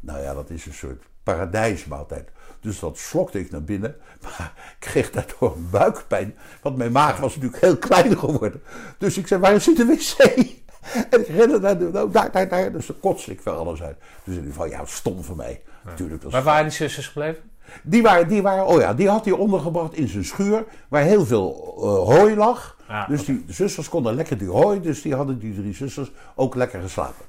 Nou 0.00 0.20
ja, 0.20 0.34
dat 0.34 0.50
is 0.50 0.66
een 0.66 0.74
soort 0.74 1.02
paradijsmaaltijd. 1.22 2.30
Dus 2.60 2.78
dat 2.78 2.98
slokte 2.98 3.40
ik 3.40 3.50
naar 3.50 3.62
binnen, 3.62 3.96
maar 4.22 4.52
ik 4.56 4.76
kreeg 4.78 5.10
daardoor 5.10 5.56
een 5.56 5.70
buikpijn. 5.70 6.34
Want 6.62 6.76
mijn 6.76 6.92
maag 6.92 7.16
was 7.16 7.34
natuurlijk 7.34 7.62
heel 7.62 7.76
klein 7.76 8.18
geworden. 8.18 8.62
Dus 8.98 9.18
ik 9.18 9.26
zei, 9.26 9.40
waar 9.40 9.60
zit 9.60 9.76
de 9.76 9.84
wc? 9.84 10.14
En 11.10 11.20
ik 11.20 11.26
rende 11.26 11.60
naar 11.60 11.78
de, 11.78 11.88
nou, 11.92 12.10
daar, 12.10 12.32
daar, 12.32 12.48
daar. 12.48 12.72
Dus 12.72 12.86
dan 12.86 13.00
kotste 13.00 13.30
ik 13.30 13.40
wel 13.40 13.56
alles 13.56 13.82
uit. 13.82 13.96
Dus 13.98 14.34
in 14.34 14.40
ieder 14.40 14.52
geval, 14.52 14.66
ja, 14.66 14.84
stom 14.84 15.24
voor 15.24 15.36
mij. 15.36 15.62
Natuurlijk, 15.84 16.22
Waar 16.22 16.42
waren 16.42 16.64
die 16.64 16.72
zusters 16.72 17.06
gebleven? 17.06 17.42
Die, 17.82 18.02
waren, 18.02 18.28
die, 18.28 18.42
waren, 18.42 18.66
oh 18.66 18.80
ja, 18.80 18.94
die 18.94 19.08
had 19.08 19.24
hij 19.24 19.34
ondergebracht 19.34 19.94
in 19.94 20.08
zijn 20.08 20.24
schuur, 20.24 20.64
waar 20.88 21.02
heel 21.02 21.26
veel 21.26 21.74
uh, 21.78 22.14
hooi 22.14 22.36
lag. 22.36 22.76
Ah, 22.88 23.08
dus 23.08 23.24
die 23.24 23.44
zusters 23.48 23.88
konden 23.88 24.14
lekker 24.14 24.38
die 24.38 24.48
hooi, 24.48 24.80
dus 24.80 25.02
die 25.02 25.14
hadden 25.14 25.38
die 25.38 25.54
drie 25.54 25.74
zusters 25.74 26.10
ook 26.34 26.54
lekker 26.54 26.80
geslapen. 26.80 27.24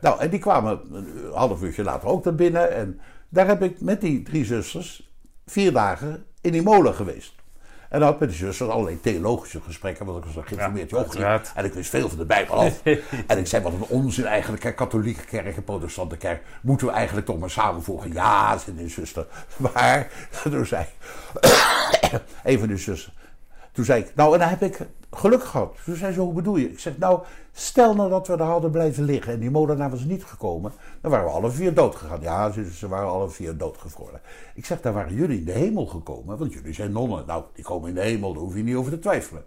Nou, 0.00 0.20
en 0.20 0.30
die 0.30 0.38
kwamen 0.38 0.80
een 0.92 1.32
half 1.32 1.62
uurtje 1.62 1.82
later 1.82 2.08
ook 2.08 2.24
naar 2.24 2.34
binnen. 2.34 2.72
En 2.74 3.00
daar 3.28 3.46
heb 3.46 3.62
ik 3.62 3.80
met 3.80 4.00
die 4.00 4.22
drie 4.22 4.44
zusters 4.44 5.12
vier 5.46 5.72
dagen 5.72 6.24
in 6.40 6.52
die 6.52 6.62
molen 6.62 6.94
geweest. 6.94 7.34
En 7.88 8.00
dan 8.00 8.08
had 8.08 8.20
met 8.20 8.28
die 8.28 8.38
zusters 8.38 8.70
allerlei 8.70 9.00
theologische 9.00 9.60
gesprekken, 9.60 10.06
want 10.06 10.18
ik 10.18 10.24
was 10.24 10.36
een 10.36 10.46
geïnformeerd 10.46 10.90
Ja, 10.90 10.98
jochie. 10.98 11.24
En 11.54 11.64
ik 11.64 11.72
wist 11.72 11.90
veel 11.90 12.08
van 12.08 12.18
de 12.18 12.24
Bijbel 12.24 12.54
af. 12.54 12.82
en 13.26 13.38
ik 13.38 13.46
zei, 13.46 13.62
wat 13.62 13.72
een 13.72 13.86
onzin 13.88 14.24
eigenlijk. 14.24 14.76
Katholieke 14.76 15.24
kerk 15.24 15.56
en 15.56 15.64
protestante 15.64 16.16
kerk. 16.16 16.42
Moeten 16.62 16.86
we 16.86 16.92
eigenlijk 16.92 17.26
toch 17.26 17.38
maar 17.38 17.50
samenvoegen? 17.50 18.12
Ja, 18.12 18.58
zei 18.58 18.76
die 18.76 18.88
zuster. 18.88 19.26
Maar, 19.74 20.10
toen 20.42 20.66
zei 20.66 20.86
een 22.44 22.58
van 22.58 22.68
de 22.68 22.76
zussen. 22.76 23.12
Toen 23.72 23.84
zei 23.84 24.02
ik, 24.02 24.14
nou, 24.14 24.32
en 24.32 24.38
dan 24.38 24.48
heb 24.48 24.62
ik 24.62 24.78
geluk 25.16 25.44
gehad. 25.44 25.76
Toen 25.84 25.96
zei 25.96 26.12
ze, 26.12 26.20
hoe 26.20 26.32
bedoel 26.32 26.56
je? 26.56 26.70
Ik 26.70 26.78
zeg, 26.78 26.98
nou, 26.98 27.20
stel 27.52 27.94
nou 27.94 28.10
dat 28.10 28.26
we 28.26 28.36
daar 28.36 28.46
hadden 28.46 28.70
blijven 28.70 29.04
liggen 29.04 29.32
en 29.32 29.40
die 29.40 29.50
molenaar 29.50 29.90
was 29.90 30.04
niet 30.04 30.24
gekomen, 30.24 30.72
dan 31.00 31.10
waren 31.10 31.26
we 31.26 31.32
alle 31.32 31.50
vier 31.50 31.74
dood 31.74 31.94
gegaan. 31.94 32.20
Ja, 32.20 32.50
ze, 32.50 32.72
ze 32.72 32.88
waren 32.88 33.08
alle 33.08 33.28
vier 33.28 33.56
doodgevroren. 33.56 34.20
Ik 34.54 34.66
zeg, 34.66 34.80
daar 34.80 34.92
waren 34.92 35.14
jullie 35.14 35.38
in 35.38 35.44
de 35.44 35.52
hemel 35.52 35.86
gekomen, 35.86 36.38
want 36.38 36.52
jullie 36.52 36.74
zijn 36.74 36.92
nonnen. 36.92 37.26
Nou, 37.26 37.44
die 37.54 37.64
komen 37.64 37.88
in 37.88 37.94
de 37.94 38.00
hemel, 38.00 38.32
daar 38.32 38.42
hoef 38.42 38.56
je 38.56 38.62
niet 38.62 38.76
over 38.76 38.92
te 38.92 38.98
twijfelen. 38.98 39.44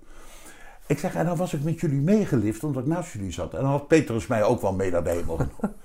Ik 0.88 1.00
zeg, 1.00 1.16
en 1.16 1.26
dan 1.26 1.38
was 1.38 1.54
ik 1.54 1.64
met 1.64 1.80
jullie 1.80 2.02
meegelift 2.02 2.64
omdat 2.64 2.84
ik 2.84 2.90
naast 2.90 3.14
jullie 3.14 3.32
zat. 3.32 3.54
En 3.54 3.62
dan 3.62 3.70
had 3.70 3.88
Petrus 3.88 4.28
mij 4.28 4.44
ook 4.44 4.62
wel 4.62 4.74
mee 4.74 4.92
naar 4.92 5.04
de 5.04 5.10
hemel 5.10 5.36
genomen. 5.36 5.76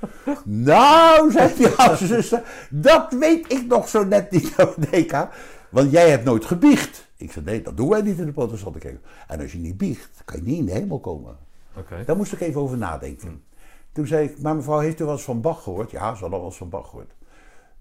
nou, 0.65 1.31
zei 1.31 1.55
die 1.57 2.07
zuster, 2.07 2.43
dat 2.71 3.13
weet 3.13 3.53
ik 3.53 3.67
nog 3.67 3.89
zo 3.89 4.05
net 4.05 4.31
niet, 4.31 4.55
Deka. 4.91 5.31
Want 5.69 5.91
jij 5.91 6.11
hebt 6.11 6.25
nooit 6.25 6.45
gebiecht. 6.45 7.11
Ik 7.23 7.33
zei, 7.33 7.45
nee, 7.45 7.63
dat 7.63 7.77
doen 7.77 7.89
wij 7.89 8.03
niet 8.03 8.19
in 8.19 8.27
de 8.27 8.33
protestante 8.33 8.79
kerk. 8.79 9.01
En 9.27 9.41
als 9.41 9.53
je 9.53 9.59
niet 9.59 9.77
biecht, 9.77 10.23
kan 10.25 10.37
je 10.37 10.43
niet 10.43 10.59
in 10.59 10.67
de 10.67 10.73
hemel 10.73 11.01
komen. 11.01 11.37
Oké. 11.77 12.03
Daar 12.07 12.17
moest 12.17 12.33
ik 12.33 12.41
even 12.41 12.61
over 12.61 12.77
nadenken. 12.77 13.45
Toen 13.93 14.07
zei 14.07 14.29
ik, 14.29 14.41
maar 14.41 14.57
mevrouw, 14.57 14.79
heeft 14.79 15.01
u 15.01 15.05
wel 15.05 15.13
eens 15.13 15.23
van 15.23 15.41
Bach 15.41 15.63
gehoord? 15.63 15.91
Ja, 15.91 16.15
ze 16.15 16.23
had 16.23 16.33
al 16.33 16.39
wel 16.39 16.49
eens 16.49 16.57
van 16.57 16.69
Bach 16.69 16.89
gehoord. 16.89 17.15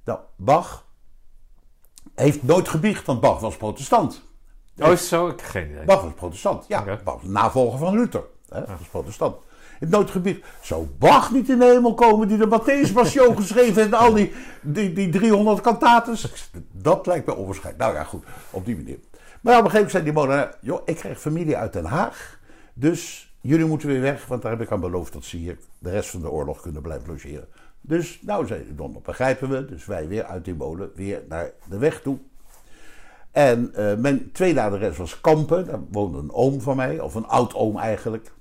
Nou, 0.03 0.19
Bach 0.35 0.85
heeft 2.15 2.43
nooit 2.43 2.67
gebiecht, 2.67 3.05
want 3.05 3.21
Bach 3.21 3.39
was 3.39 3.57
protestant. 3.57 4.21
Oh, 4.77 4.91
is 4.91 4.99
het 4.99 5.09
zo? 5.09 5.27
Ik 5.27 5.41
geen 5.41 5.69
idee. 5.69 5.85
Bach 5.85 6.01
was 6.01 6.13
protestant, 6.13 6.65
ja. 6.67 6.79
Oké. 6.79 6.99
Bach 7.03 7.21
was 7.21 7.23
navolger 7.23 7.79
van 7.79 7.93
Luther. 7.93 8.23
Hè, 8.49 8.65
was 8.65 8.87
protestant. 8.89 9.35
Heeft 9.79 9.91
nooit 9.91 10.09
gebiecht. 10.09 10.41
Zou 10.61 10.85
Bach 10.99 11.31
niet 11.31 11.49
in 11.49 11.59
de 11.59 11.65
hemel 11.65 11.93
komen 11.93 12.27
die 12.27 12.37
de 12.37 12.47
Matthäus 12.47 12.93
Passion 12.93 13.35
geschreven 13.41 13.75
heeft 13.75 13.93
en 13.93 13.99
al 13.99 14.13
die, 14.13 14.33
die, 14.61 14.93
die 14.93 15.09
300 15.09 15.61
kantates? 15.61 16.49
Dat 16.71 17.05
lijkt 17.05 17.25
me 17.25 17.35
onwaarschijnlijk. 17.35 17.83
Nou 17.83 17.93
ja, 17.93 18.03
goed, 18.03 18.23
op 18.49 18.65
die 18.65 18.75
manier. 18.75 18.99
Maar 19.41 19.57
op 19.57 19.65
een 19.65 19.71
gegeven 19.71 19.73
moment 19.73 19.91
zei 19.91 20.03
die 20.03 20.13
moeder, 20.13 20.57
joh, 20.61 20.81
ik 20.85 20.95
krijg 20.95 21.19
familie 21.19 21.57
uit 21.57 21.73
Den 21.73 21.85
Haag. 21.85 22.39
Dus 22.73 23.33
jullie 23.41 23.65
moeten 23.65 23.87
weer 23.87 24.01
weg, 24.01 24.25
want 24.25 24.41
daar 24.41 24.51
heb 24.51 24.61
ik 24.61 24.71
aan 24.71 24.79
beloofd 24.79 25.13
dat 25.13 25.23
ze 25.23 25.37
hier 25.37 25.57
de 25.79 25.89
rest 25.89 26.09
van 26.09 26.21
de 26.21 26.29
oorlog 26.29 26.61
kunnen 26.61 26.81
blijven 26.81 27.09
logeren. 27.09 27.47
Dus, 27.81 28.19
nou, 28.21 28.47
zei 28.47 28.65
de 28.67 28.75
don, 28.75 28.93
dat 28.93 29.03
begrijpen 29.03 29.49
we. 29.49 29.65
Dus 29.65 29.85
wij 29.85 30.07
weer 30.07 30.23
uit 30.23 30.45
die 30.45 30.55
molen, 30.55 30.91
weer 30.95 31.23
naar 31.29 31.51
de 31.69 31.77
weg 31.77 32.01
toe. 32.01 32.17
En 33.31 33.73
eh, 33.73 33.95
mijn 33.95 34.31
tweede 34.31 34.61
adres 34.61 34.97
was 34.97 35.21
Kampen. 35.21 35.65
Daar 35.65 35.79
woonde 35.91 36.17
een 36.17 36.33
oom 36.33 36.61
van 36.61 36.75
mij, 36.75 36.99
of 36.99 37.15
een 37.15 37.27
oud-oom 37.27 37.77
eigenlijk. 37.77 38.31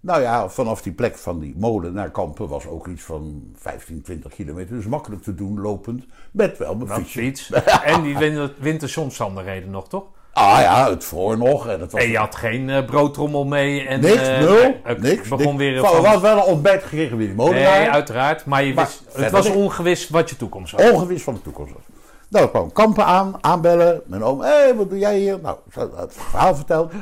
Nou 0.00 0.20
ja, 0.20 0.48
vanaf 0.48 0.82
die 0.82 0.92
plek 0.92 1.16
van 1.16 1.38
die 1.38 1.54
molen 1.56 1.92
naar 1.92 2.10
Kampen 2.10 2.48
was 2.48 2.66
ook 2.66 2.86
iets 2.86 3.02
van 3.02 3.52
15, 3.54 4.02
20 4.02 4.34
kilometer. 4.34 4.76
Dus 4.76 4.86
makkelijk 4.86 5.22
te 5.22 5.34
doen, 5.34 5.60
lopend. 5.60 6.04
Met 6.30 6.58
wel 6.58 6.76
mijn 6.76 7.06
fiets. 7.06 7.50
en 7.84 8.02
die 8.02 8.18
winter, 8.18 8.54
wintersomstandigheden 8.58 9.70
nog, 9.70 9.88
toch? 9.88 10.04
Ah 10.38 10.60
ja, 10.60 10.90
het 10.90 11.04
vroor 11.04 11.38
nog. 11.38 11.66
En 11.66 11.80
het 11.80 11.92
was 11.92 12.02
En 12.02 12.10
je 12.10 12.16
had 12.16 12.34
geen 12.34 12.70
eh, 12.70 12.84
broodtrommel 12.84 13.44
mee. 13.44 13.86
En, 13.86 14.00
niks, 14.00 14.28
eh, 14.28 14.38
nul, 14.38 14.74
niks. 14.98 15.28
begon 15.28 15.46
niks. 15.46 15.56
weer 15.56 15.80
Van- 15.80 15.90
van... 15.90 16.00
We 16.00 16.06
hadden 16.06 16.34
wel 16.34 16.36
een 16.36 16.52
ontbijt 16.52 16.82
gekregen 16.82 17.16
bij 17.16 17.26
die 17.26 17.34
molenaar. 17.34 17.78
Nee, 17.78 17.90
uiteraard. 17.90 18.44
Maar, 18.44 18.64
je 18.64 18.74
Maar 18.74 18.84
wist, 18.84 19.22
het 19.22 19.30
was 19.30 19.50
ongewis 19.50 20.08
wat 20.08 20.30
je 20.30 20.36
toekomst 20.36 20.72
was. 20.72 20.90
Ongewis 20.90 21.22
van 21.22 21.34
de 21.34 21.42
toekomst. 21.42 21.72
was. 21.72 21.82
Nou, 22.28 22.44
ik 22.44 22.50
kwam 22.50 22.72
kampen 22.72 23.04
aan, 23.04 23.34
aanbellen. 23.40 24.02
Mijn 24.06 24.24
oom, 24.24 24.40
hé, 24.40 24.48
hey, 24.48 24.74
wat 24.74 24.90
doe 24.90 24.98
jij 24.98 25.18
hier? 25.18 25.38
Nou, 25.42 25.56
het 25.96 26.14
verhaal 26.14 26.54
verteld. 26.56 26.92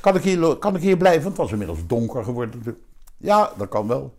Kan 0.00 0.16
ik, 0.16 0.22
hier, 0.22 0.56
kan 0.56 0.76
ik 0.76 0.82
hier 0.82 0.96
blijven? 0.96 1.22
Want 1.22 1.32
het 1.36 1.42
was 1.42 1.52
inmiddels 1.52 1.86
donker 1.86 2.24
geworden. 2.24 2.78
Ja, 3.16 3.50
dat 3.56 3.68
kan 3.68 3.88
wel. 3.88 4.14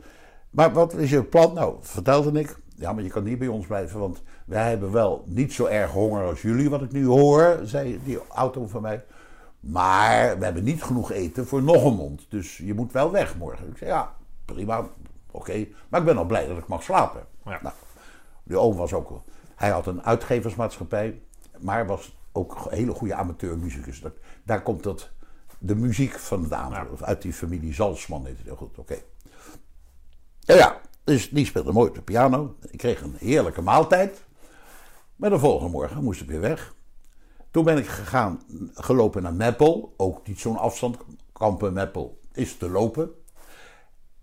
Maar 0.49 0.73
wat 0.73 0.93
is 0.93 1.09
je 1.09 1.23
plan? 1.23 1.53
Nou, 1.53 1.75
vertelde 1.81 2.39
ik. 2.39 2.55
Ja, 2.81 2.93
maar 2.93 3.03
je 3.03 3.09
kan 3.09 3.23
niet 3.23 3.39
bij 3.39 3.47
ons 3.47 3.65
blijven, 3.65 3.99
want 3.99 4.21
wij 4.45 4.69
hebben 4.69 4.91
wel 4.91 5.23
niet 5.25 5.53
zo 5.53 5.65
erg 5.65 5.91
honger 5.91 6.23
als 6.23 6.41
jullie, 6.41 6.69
wat 6.69 6.81
ik 6.81 6.91
nu 6.91 7.05
hoor, 7.05 7.59
zei 7.63 7.99
die 8.03 8.19
auto 8.27 8.67
van 8.67 8.81
mij. 8.81 9.03
Maar 9.59 10.37
we 10.39 10.43
hebben 10.43 10.63
niet 10.63 10.83
genoeg 10.83 11.11
eten 11.11 11.47
voor 11.47 11.63
nog 11.63 11.83
een 11.83 11.95
mond. 11.95 12.25
Dus 12.29 12.57
je 12.57 12.73
moet 12.73 12.91
wel 12.91 13.11
weg 13.11 13.37
morgen. 13.37 13.67
Ik 13.69 13.77
zei, 13.77 13.89
ja, 13.89 14.15
prima, 14.45 14.87
oké. 15.31 15.67
Maar 15.89 15.99
ik 15.99 16.05
ben 16.05 16.17
al 16.17 16.25
blij 16.25 16.47
dat 16.47 16.57
ik 16.57 16.67
mag 16.67 16.83
slapen. 16.83 17.25
Ja. 17.45 17.59
Nou, 17.61 17.75
die 18.43 18.57
oom 18.57 18.75
was 18.75 18.93
ook... 18.93 19.21
Hij 19.55 19.69
had 19.69 19.87
een 19.87 20.03
uitgeversmaatschappij, 20.03 21.21
maar 21.59 21.85
was 21.85 22.17
ook 22.31 22.65
een 22.65 22.77
hele 22.77 22.93
goede 22.93 23.15
amateurmuzikus. 23.15 24.01
Dat, 24.01 24.13
daar 24.43 24.61
komt 24.61 24.83
dat, 24.83 25.09
de 25.59 25.75
muziek 25.75 26.19
van 26.19 26.43
het 26.43 26.53
aan. 26.53 26.71
Ja. 26.71 26.87
Of 26.91 27.01
Uit 27.01 27.21
die 27.21 27.33
familie 27.33 27.73
Zalsman 27.73 28.27
heel 28.43 28.55
goed, 28.55 28.77
oké. 28.77 28.97
Ja, 30.39 30.55
ja, 30.55 30.80
dus 31.03 31.29
die 31.29 31.45
speelde 31.45 31.71
mooi 31.71 31.89
op 31.89 31.95
de 31.95 32.01
piano. 32.01 32.55
Ik 32.69 32.77
kreeg 32.77 33.01
een 33.01 33.15
heerlijke 33.17 33.61
maaltijd. 33.61 34.23
Maar 35.15 35.29
de 35.29 35.39
volgende 35.39 35.71
morgen 35.71 36.03
moest 36.03 36.21
ik 36.21 36.27
weer 36.27 36.39
weg. 36.39 36.75
Toen 37.51 37.63
ben 37.63 37.77
ik 37.77 37.87
gegaan, 37.87 38.41
gelopen 38.73 39.21
naar 39.21 39.33
Meppel. 39.33 39.93
Ook 39.97 40.27
niet 40.27 40.39
zo'n 40.39 40.57
afstand. 40.57 40.97
Kampen 41.33 41.73
Meppel 41.73 42.19
is 42.33 42.57
te 42.57 42.69
lopen. 42.69 43.11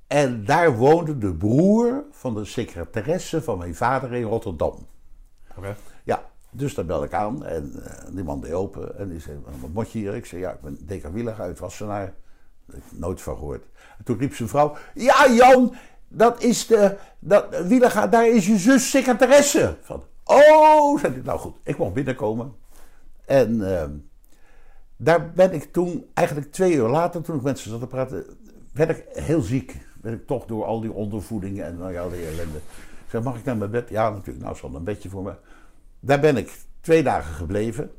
En 0.06 0.44
daar 0.44 0.76
woonde 0.76 1.18
de 1.18 1.34
broer 1.34 2.04
van 2.10 2.34
de 2.34 2.44
secretaresse 2.44 3.42
van 3.42 3.58
mijn 3.58 3.74
vader 3.74 4.12
in 4.12 4.22
Rotterdam. 4.22 4.86
Oké. 5.56 5.76
Ja, 6.04 6.30
dus 6.50 6.74
daar 6.74 6.84
bel 6.84 7.04
ik 7.04 7.12
aan 7.12 7.44
en 7.44 7.72
eh, 7.84 8.14
die 8.14 8.24
man 8.24 8.40
deed 8.40 8.52
open 8.52 8.98
en 8.98 9.08
die 9.08 9.20
zei, 9.20 9.38
wat 9.60 9.70
moet 9.70 9.92
je 9.92 9.98
hier? 9.98 10.14
Ik 10.14 10.26
zei, 10.26 10.40
ja, 10.40 10.52
ik 10.52 10.60
ben 10.60 10.78
Deka 10.86 11.34
uit 11.38 11.58
Wassenaar. 11.58 12.14
Daar 12.66 12.76
heb 12.76 12.84
ik 12.90 12.98
nooit 12.98 13.20
van 13.20 13.36
gehoord. 13.36 13.64
En 13.98 14.04
toen 14.04 14.18
riep 14.18 14.34
zijn 14.34 14.48
vrouw, 14.48 14.76
ja 14.94 15.30
Jan, 15.32 15.74
dat 16.09 16.42
is 16.42 16.66
de, 16.66 16.96
dat, 17.18 17.66
Wielaga, 17.66 18.06
daar 18.06 18.28
is 18.28 18.46
je 18.46 18.59
zus 18.59 18.90
secretaresse. 18.90 19.76
Van, 19.82 20.02
oh, 20.24 21.00
zei 21.00 21.12
hij, 21.12 21.22
nou 21.24 21.38
goed, 21.38 21.56
ik 21.62 21.78
mocht 21.78 21.94
binnenkomen. 21.94 22.54
En 23.24 23.76
ehm, 23.76 23.90
daar 24.96 25.30
ben 25.30 25.52
ik 25.52 25.72
toen, 25.72 26.06
eigenlijk 26.14 26.52
twee 26.52 26.74
uur 26.74 26.88
later, 26.88 27.22
toen 27.22 27.36
ik 27.36 27.42
met 27.42 27.59
ze 27.59 27.68
zat 27.68 27.80
te 27.80 27.86
praten, 27.86 28.24
werd 28.72 28.90
ik 28.90 29.04
heel 29.12 29.40
ziek. 29.40 29.76
Werd 30.00 30.20
ik 30.20 30.26
toch 30.26 30.46
door 30.46 30.64
al 30.64 30.80
die 30.80 30.92
ondervoedingen 30.92 31.64
en 31.64 31.78
nou 31.78 31.92
ja, 31.92 32.09
die 32.09 32.26
ellende. 32.26 32.56
Ik 32.56 33.11
zei, 33.14 33.22
mag 33.22 33.36
ik 33.36 33.44
naar 33.44 33.56
mijn 33.56 33.70
bed? 33.70 33.88
Ja, 33.88 34.11
natuurlijk. 34.11 34.44
Nou, 34.44 34.56
hadden 34.61 34.78
een 34.78 34.84
bedje 34.84 35.09
voor 35.09 35.22
me. 35.22 35.32
Daar 36.00 36.20
ben 36.20 36.36
ik 36.36 36.59
twee 36.80 37.02
dagen 37.02 37.34
gebleven. 37.34 37.90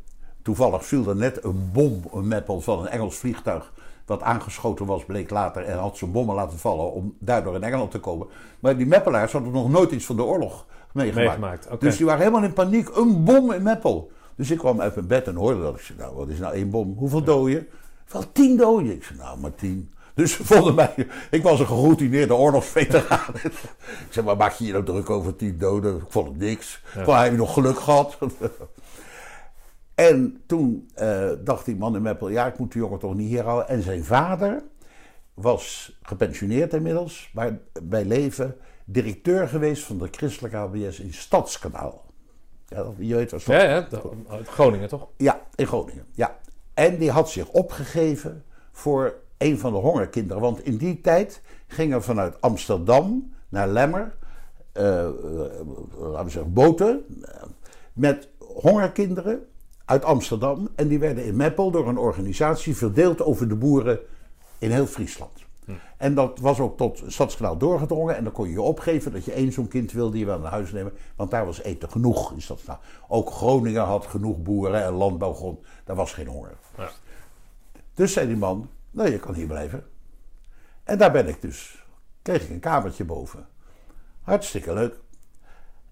Toevallig 0.42 0.86
viel 0.86 1.10
er 1.10 1.16
net 1.16 1.44
een 1.44 1.70
bom, 1.72 2.02
een 2.14 2.28
meppel 2.28 2.62
van 2.62 2.80
een 2.80 2.88
Engels 2.88 3.16
vliegtuig. 3.16 3.74
Wat 4.10 4.22
aangeschoten 4.22 4.86
was, 4.86 5.06
bleek 5.06 5.30
later. 5.30 5.64
En 5.64 5.78
had 5.78 5.98
zijn 5.98 6.12
bommen 6.12 6.36
laten 6.36 6.60
vallen 6.60 6.92
om 6.94 7.16
daardoor 7.20 7.56
in 7.56 7.64
Engeland 7.64 7.92
te 7.92 8.00
komen. 8.00 8.28
Maar 8.60 8.78
die 8.78 8.86
meppelaars 8.86 9.32
hadden 9.32 9.52
nog 9.52 9.70
nooit 9.70 9.92
iets 9.92 10.06
van 10.06 10.16
de 10.16 10.24
oorlog 10.24 10.66
meegemaakt. 10.94 11.68
Dus 11.80 11.98
die 11.98 12.06
waren 12.06 12.22
helemaal 12.22 12.44
in 12.44 12.54
paniek. 12.54 12.90
Een 12.96 13.24
bom 13.24 13.52
in 13.52 13.64
Meppel. 13.64 14.12
Dus 14.36 14.52
ik 14.52 14.58
kwam 14.58 14.82
uit 14.82 14.96
mijn 14.96 15.08
bed 15.08 15.28
en 15.28 15.36
hoorde 15.36 15.62
dat. 15.62 15.76
Ik 15.76 15.82
zei, 15.82 15.98
nou, 16.00 16.16
wat 16.16 16.28
is 16.28 16.40
nou 16.40 16.54
één 16.54 16.70
bom? 16.70 16.96
Hoeveel 16.98 17.24
doden? 17.24 17.68
Wel 18.12 18.32
tien 18.32 18.58
doden. 18.58 18.92
Ik 18.92 19.04
zei, 19.04 19.20
nou, 19.20 19.40
maar 19.40 19.56
tien. 19.56 19.92
Dus 20.14 20.34
ze 20.34 20.46
vonden 20.46 20.76
mij, 20.76 21.08
ik 21.30 21.44
was 21.44 21.60
een 21.60 21.68
geroutineerde 21.68 22.36
oorlogsveteraan. 22.36 23.34
ik 24.08 24.08
zei, 24.10 24.26
maar 24.26 24.38
maak 24.38 24.54
je 24.54 24.66
je 24.66 24.72
nou 24.72 24.84
druk 24.84 25.10
over 25.10 25.36
tien 25.36 25.58
doden? 25.58 25.96
Ik 25.96 26.04
vond 26.08 26.28
het 26.28 26.38
niks. 26.38 26.82
Van, 26.84 27.16
heb 27.16 27.32
je 27.32 27.38
nog 27.38 27.54
geluk 27.54 27.80
gehad? 27.80 28.18
En 30.00 30.42
toen 30.46 30.90
eh, 30.94 31.30
dacht 31.44 31.66
die 31.66 31.76
man 31.76 31.96
in 31.96 32.02
Meppel, 32.02 32.30
ja, 32.30 32.48
ik 32.48 32.58
moet 32.58 32.72
die 32.72 32.82
jongen 32.82 33.00
toch 33.00 33.16
niet 33.16 33.28
hier 33.30 33.44
houden. 33.44 33.68
En 33.68 33.82
zijn 33.82 34.04
vader 34.04 34.64
was 35.34 35.98
gepensioneerd 36.02 36.74
inmiddels, 36.74 37.30
maar 37.34 37.60
bij 37.84 38.06
leven 38.06 38.56
directeur 38.86 39.48
geweest 39.48 39.84
van 39.84 39.98
de 39.98 40.08
christelijke 40.12 40.58
HBS 40.58 41.00
in 41.00 41.14
Stadskanaal. 41.14 42.06
Ja, 42.68 42.86
je 42.98 43.16
weet 43.16 43.32
waar 43.32 43.42
Ja, 43.46 43.64
ja, 43.76 43.82
de- 43.90 44.44
Groningen 44.46 44.88
toch? 44.90 45.08
ja, 45.18 45.42
in 45.56 45.68
Groningen. 45.68 46.06
Ja. 46.12 46.38
En 46.74 46.98
die 46.98 47.12
had 47.12 47.30
zich 47.30 47.48
opgegeven 47.50 48.44
voor 48.72 49.14
een 49.38 49.60
van 49.60 49.72
de 49.74 49.80
hongerkinderen. 49.80 50.42
Want 50.42 50.64
in 50.66 50.78
die 50.78 51.02
tijd 51.02 51.42
gingen 51.68 52.04
vanuit 52.04 52.42
Amsterdam 52.42 53.34
naar 53.50 53.68
Lemmer, 53.68 54.16
eh, 54.72 55.06
eh, 55.06 55.14
laten 55.98 56.26
we 56.26 56.32
zeggen, 56.32 56.54
boten 56.54 57.04
met 57.94 58.30
hongerkinderen 58.38 59.48
uit 59.90 60.06
Amsterdam. 60.06 60.70
En 60.76 60.88
die 60.88 61.00
werden 61.00 61.26
in 61.26 61.36
Meppel 61.36 61.72
door 61.72 61.88
een 61.88 61.98
organisatie 61.98 62.76
verdeeld 62.76 63.22
over 63.22 63.48
de 63.48 63.56
boeren 63.56 64.00
in 64.58 64.72
heel 64.72 64.86
Friesland. 64.86 65.48
En 65.98 66.16
dat 66.16 66.40
was 66.40 66.60
ook 66.60 66.78
tot 66.78 67.04
Stadskanaal 67.08 67.58
doorgedrongen. 67.58 68.16
En 68.16 68.24
dan 68.24 68.34
kon 68.34 68.46
je 68.46 68.52
je 68.52 68.62
opgeven 68.62 69.12
dat 69.12 69.26
je 69.26 69.32
één 69.32 69.52
zo'n 69.52 69.68
kind 69.68 69.92
wilde 69.92 70.18
je 70.18 70.26
wel 70.26 70.40
naar 70.40 70.52
huis 70.52 70.72
nemen. 70.72 70.94
Want 71.16 71.32
daar 71.32 71.46
was 71.46 71.62
eten 71.62 71.90
genoeg 71.90 72.34
in 72.34 72.42
Stadskanaal. 72.42 72.82
Ook 73.08 73.32
Groningen 73.32 73.84
had 73.84 74.06
genoeg 74.06 74.42
boeren 74.42 74.84
en 74.84 74.94
landbouwgrond. 74.94 75.60
Daar 75.84 75.96
was 75.96 76.14
geen 76.14 76.28
honger. 76.28 76.58
Ja. 76.78 76.90
Dus 77.94 78.14
zei 78.14 78.28
die 78.28 78.38
man, 78.38 78.70
nou 78.92 79.12
je 79.12 79.20
kan 79.20 79.34
hier 79.34 79.48
blijven. 79.48 79.84
En 80.84 80.98
daar 80.98 81.12
ben 81.12 81.28
ik 81.28 81.42
dus. 81.42 81.86
Kreeg 82.22 82.44
ik 82.44 82.50
een 82.50 82.60
kamertje 82.60 83.06
boven. 83.06 83.48
Hartstikke 84.22 84.74
leuk. 84.74 84.96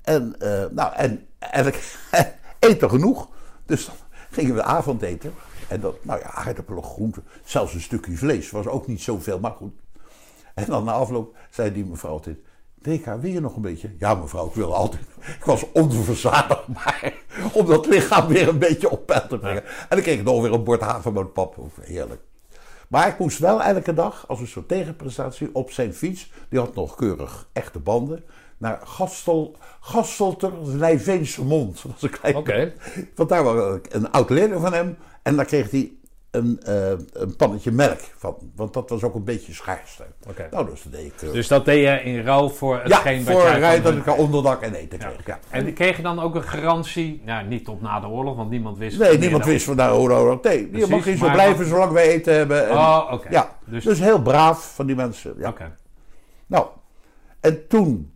En, 0.02 0.40
eh, 0.40 0.66
nou, 0.72 0.94
en, 0.94 1.28
en 1.40 1.68
ik 1.68 1.98
eten 2.60 2.90
genoeg. 2.90 3.28
Dus 3.68 3.86
dan 3.86 3.96
gingen 4.32 4.56
we 4.56 4.64
avondeten. 4.64 5.34
En 5.68 5.80
dat, 5.80 6.04
nou 6.04 6.20
ja, 6.20 6.32
aardappelen, 6.32 6.84
groenten. 6.84 7.24
Zelfs 7.44 7.74
een 7.74 7.82
stukje 7.82 8.18
vlees. 8.18 8.52
Was 8.52 8.68
ook 8.68 8.88
niet 8.88 9.02
zoveel, 9.02 9.40
maar 9.40 9.52
goed. 9.52 9.74
En 10.54 10.66
dan 10.66 10.84
na 10.84 10.92
afloop 10.92 11.36
zei 11.50 11.74
die 11.74 11.86
mevrouw 11.86 12.12
altijd... 12.12 12.38
Deka, 12.82 13.20
wil 13.20 13.32
je 13.32 13.40
nog 13.40 13.56
een 13.56 13.62
beetje? 13.62 13.96
Ja 13.98 14.16
mevrouw, 14.16 14.48
ik 14.48 14.54
wil 14.54 14.76
altijd... 14.76 15.02
Ik 15.20 15.46
was 15.46 15.72
onverzadigbaar 15.72 17.14
om 17.54 17.66
dat 17.66 17.86
lichaam 17.86 18.28
weer 18.28 18.48
een 18.48 18.60
beetje 18.60 18.90
op 18.90 19.06
peil 19.06 19.28
te 19.28 19.40
brengen. 19.40 19.64
En 19.66 19.88
dan 19.90 20.02
kreeg 20.02 20.18
ik 20.20 20.24
nog 20.24 20.42
weer 20.42 20.54
een 20.54 20.64
bord 20.64 20.82
havermoutpap. 20.82 21.56
Heerlijk. 21.82 22.22
Maar 22.88 23.08
ik 23.08 23.20
moest 23.20 23.40
wel 23.40 23.64
elke 23.64 23.94
dag, 23.94 24.28
als 24.28 24.40
een 24.40 24.48
soort 24.48 24.68
tegenprestatie, 24.68 25.50
op 25.54 25.72
zijn 25.72 25.94
fiets... 25.94 26.32
Die 26.50 26.60
had 26.60 26.76
nog 26.76 26.96
keurig 26.96 27.50
echte 27.54 27.80
banden 27.80 28.24
naar 28.58 28.80
Gastel, 28.84 29.56
Gastelter 29.80 30.52
Nijveense 30.64 31.44
Mond. 31.44 31.82
Dat 31.84 31.92
was 31.92 32.02
een 32.02 32.10
klein 32.20 32.36
Oké. 32.36 32.74
Want 33.16 33.30
daar 33.30 33.44
was 33.44 33.80
een 33.90 34.12
oud 34.12 34.30
leerling 34.30 34.62
van 34.62 34.74
hem. 34.74 34.98
En 35.24 35.36
daar 35.36 35.46
kreeg 35.46 35.72
hij 35.72 35.92
een, 36.32 36.60
eh, 36.64 36.90
een 37.14 37.36
pannetje 37.36 37.72
melk 37.72 38.00
van. 38.18 38.38
Want 38.56 38.74
dat 38.74 38.90
was 38.90 39.04
ook 39.04 39.16
een 39.16 39.24
beetje 39.24 39.54
schaars. 39.54 40.00
Oké. 40.30 40.48
Nou, 40.52 40.70
dus 40.70 40.84
dat 40.84 40.92
deed 40.92 41.06
ik. 41.06 41.22
eh, 41.22 41.32
Dus 41.32 41.48
dat 41.48 41.66
deed 41.66 41.84
je 41.84 42.02
in 42.04 42.22
ruil 42.24 42.50
voor 42.50 42.76
ja, 42.76 42.82
hetgeen 42.84 43.24
wat 43.24 43.34
voor 43.34 43.44
jij 43.44 43.54
een 43.54 43.60
rij 43.60 43.82
dat 43.82 43.94
ik 43.96 44.06
er 44.06 44.14
onderdak 44.16 44.62
en 44.62 44.74
eten 44.74 45.00
kreeg. 45.00 45.26
Ja. 45.26 45.40
En 45.50 45.74
kreeg 45.74 45.98
je 45.98 46.04
dan 46.04 46.20
ook 46.20 46.36
een 46.36 46.44
garantie, 46.44 47.22
nou 47.26 47.48
niet 47.48 47.66
tot 47.66 47.82
na 47.82 48.00
de 48.00 48.08
oorlog, 48.08 48.36
want 48.36 48.50
niemand 48.50 48.78
wist... 48.78 49.00
Nee, 49.00 49.18
niemand 49.18 49.46
wist 49.46 49.66
van 49.66 49.82
oh, 49.82 50.02
oh, 50.12 50.44
nee. 50.44 50.70
Je 50.72 50.88
mag 50.88 51.04
hier 51.04 51.18
zo 51.18 51.32
blijven 51.32 51.66
zolang 51.66 51.92
wij 51.92 52.08
eten 52.08 52.34
hebben. 52.34 52.68
En, 52.70 52.76
Oh, 52.76 53.10
oké. 53.12 53.28
Ja, 53.30 53.58
Dus, 53.66 53.84
dus, 53.84 54.00
heel 54.00 54.22
braaf 54.22 54.76
van 54.76 54.86
die 54.86 54.96
mensen. 54.96 55.34
Ja. 55.38 55.50
oké. 55.50 55.76
Nou, 56.48 56.66
en 57.40 57.68
toen 57.68 58.12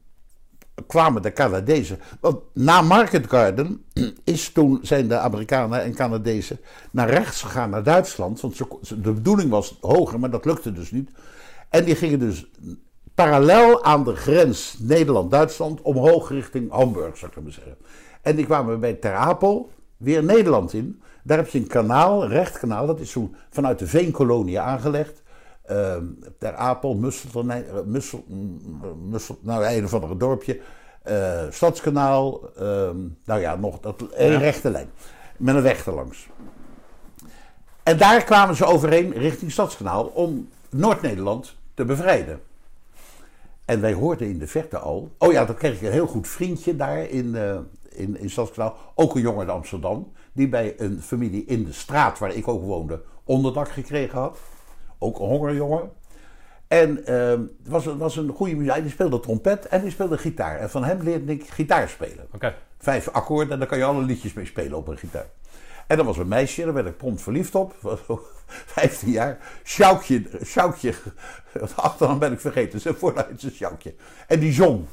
kwamen 0.88 1.22
de 1.22 1.34
Canadezen. 1.34 2.00
Want 2.20 2.38
na 2.54 2.82
Market 2.82 3.28
Garden 3.28 3.84
is 4.24 4.52
toen, 4.52 4.80
zijn 4.82 5.08
de 5.08 5.18
Amerikanen 5.18 5.82
en 5.82 5.94
Canadezen 5.94 6.60
naar 6.92 7.10
rechts 7.10 7.42
gegaan 7.42 7.70
naar 7.70 7.84
Duitsland. 7.84 8.42
Want 8.42 8.58
de 9.04 9.12
bedoeling 9.12 9.50
was 9.50 9.78
hoger, 9.82 10.20
maar 10.20 10.30
dat 10.30 10.46
lukte 10.46 10.72
dus 10.72 10.92
niet. 10.92 11.10
En 11.70 11.86
die 11.86 11.96
gingen 11.96 12.20
dus 12.20 12.46
parallel 13.16 13.84
aan 13.84 14.04
de 14.04 14.16
grens 14.16 14.76
Nederland-Duitsland 14.80 15.82
omhoog 15.82 16.30
richting 16.30 16.72
Hamburg, 16.72 17.18
zou 17.18 17.32
ik 17.36 17.44
maar 17.44 17.52
zeggen. 17.52 17.76
En 18.22 18.36
die 18.36 18.46
kwamen 18.46 18.80
bij 18.80 18.94
Ter 18.94 19.14
Apel 19.14 19.70
weer 19.98 20.24
Nederland 20.24 20.74
in. 20.74 21.02
Daar 21.24 21.38
heb 21.38 21.48
je 21.48 21.60
een 21.60 21.68
kanaal, 21.68 22.24
een 22.24 22.30
rechtkanaal, 22.30 22.86
dat 22.86 23.00
is 23.00 23.12
zo 23.12 23.30
vanuit 23.50 23.80
de 23.80 23.88
Veenkolonie 23.88 24.60
aangelegd. 24.60 25.22
Ehm 25.72 26.06
Ter 26.40 26.56
Apel, 26.56 26.96
Mussel, 26.96 27.44
Mussel, 27.86 28.24
Mussel, 29.10 29.38
nou 29.42 29.66
een 29.66 29.84
of 29.84 29.94
andere 29.94 30.18
dorpje. 30.18 30.60
eh, 31.04 31.42
Stadskanaal, 31.50 32.50
ehm, 32.58 32.98
nou 33.26 33.40
ja, 33.42 33.56
nog 33.56 33.80
dat, 33.80 34.02
een 34.14 34.32
Ja. 34.32 34.38
rechte 34.38 34.70
lijn. 34.70 34.90
Met 35.38 35.56
een 35.56 35.62
weg 35.62 35.86
erlangs. 35.86 36.28
En 37.84 37.98
daar 37.98 38.24
kwamen 38.24 38.56
ze 38.56 38.66
overeen 38.66 39.12
richting 39.14 39.52
Stadskanaal 39.52 40.06
om 40.06 40.50
Noord-Nederland 40.70 41.56
te 41.74 41.86
bevrijden. 41.86 42.40
En 43.66 43.82
wij 43.82 43.94
hoorden 43.94 44.28
in 44.30 44.38
de 44.38 44.48
verte 44.48 44.78
al. 44.78 45.12
Oh 45.18 45.32
ja, 45.32 45.46
dan 45.46 45.56
kreeg 45.56 45.76
ik 45.76 45.82
een 45.82 45.92
heel 45.92 46.08
goed 46.08 46.28
vriendje 46.28 46.76
daar 46.76 47.10
in, 47.10 47.36
eh 47.36 47.58
in, 47.90 48.20
in 48.20 48.30
Stadskanaal. 48.30 48.76
Ook 48.96 49.16
een 49.16 49.22
jongen 49.22 49.40
uit 49.40 49.50
Amsterdam. 49.50 50.12
Die 50.34 50.48
bij 50.50 50.74
een 50.78 51.02
familie 51.02 51.46
in 51.46 51.64
de 51.66 51.74
straat 51.74 52.20
waar 52.20 52.34
ik 52.36 52.48
ook 52.48 52.62
woonde 52.64 53.02
onderdak 53.24 53.70
gekregen 53.70 54.20
had. 54.20 54.38
Ook 55.04 55.20
een 55.20 55.26
hongerjongen. 55.26 55.92
En 56.68 57.06
ehm, 57.06 57.42
het 57.42 57.68
was, 57.68 57.86
was 57.86 58.16
een 58.16 58.30
goede 58.30 58.56
muziek. 58.56 58.82
Die 58.82 58.92
speelde 58.92 59.20
trompet 59.20 59.68
en 59.68 59.82
die 59.82 59.92
speelde 59.92 60.18
gitaar. 60.18 60.60
En 60.60 60.70
van 60.70 60.84
hem 60.84 61.02
leerde 61.02 61.32
ik 61.32 61.50
gitaar 61.50 61.90
spelen. 61.90 62.28
Vijf 62.78 63.08
akkoorden 63.08 63.54
en 63.54 63.60
daar 63.60 63.68
kan 63.68 63.78
je 63.78 63.84
alle 63.84 64.04
liedjes 64.04 64.34
mee 64.34 64.46
spelen 64.46 64.78
op 64.78 64.88
een 64.88 64.98
gitaar. 64.98 65.26
En 65.88 65.98
dan 65.98 66.06
was 66.06 66.18
een 66.18 66.28
meisje, 66.28 66.64
daar 66.64 66.74
werd 66.74 66.88
ik 66.88 66.98
prompt 66.98 67.22
verliefd 67.22 67.56
op. 67.56 67.76
Was 67.82 68.00
zo 68.06 68.26
15 68.46 69.10
jaar. 69.10 69.38
Sjoukje, 69.64 70.24
Sjoukje. 70.46 70.94
De 71.54 71.68
achternaam 71.76 72.20
ben 72.20 72.32
ik 72.32 72.40
vergeten. 72.40 72.80
Zijn 72.82 72.96
voornaam 72.96 73.26
is 73.36 73.44
een 73.44 73.52
Sjoukje. 73.52 73.96
En 74.28 74.40
die 74.40 74.54
zong. 74.54 74.86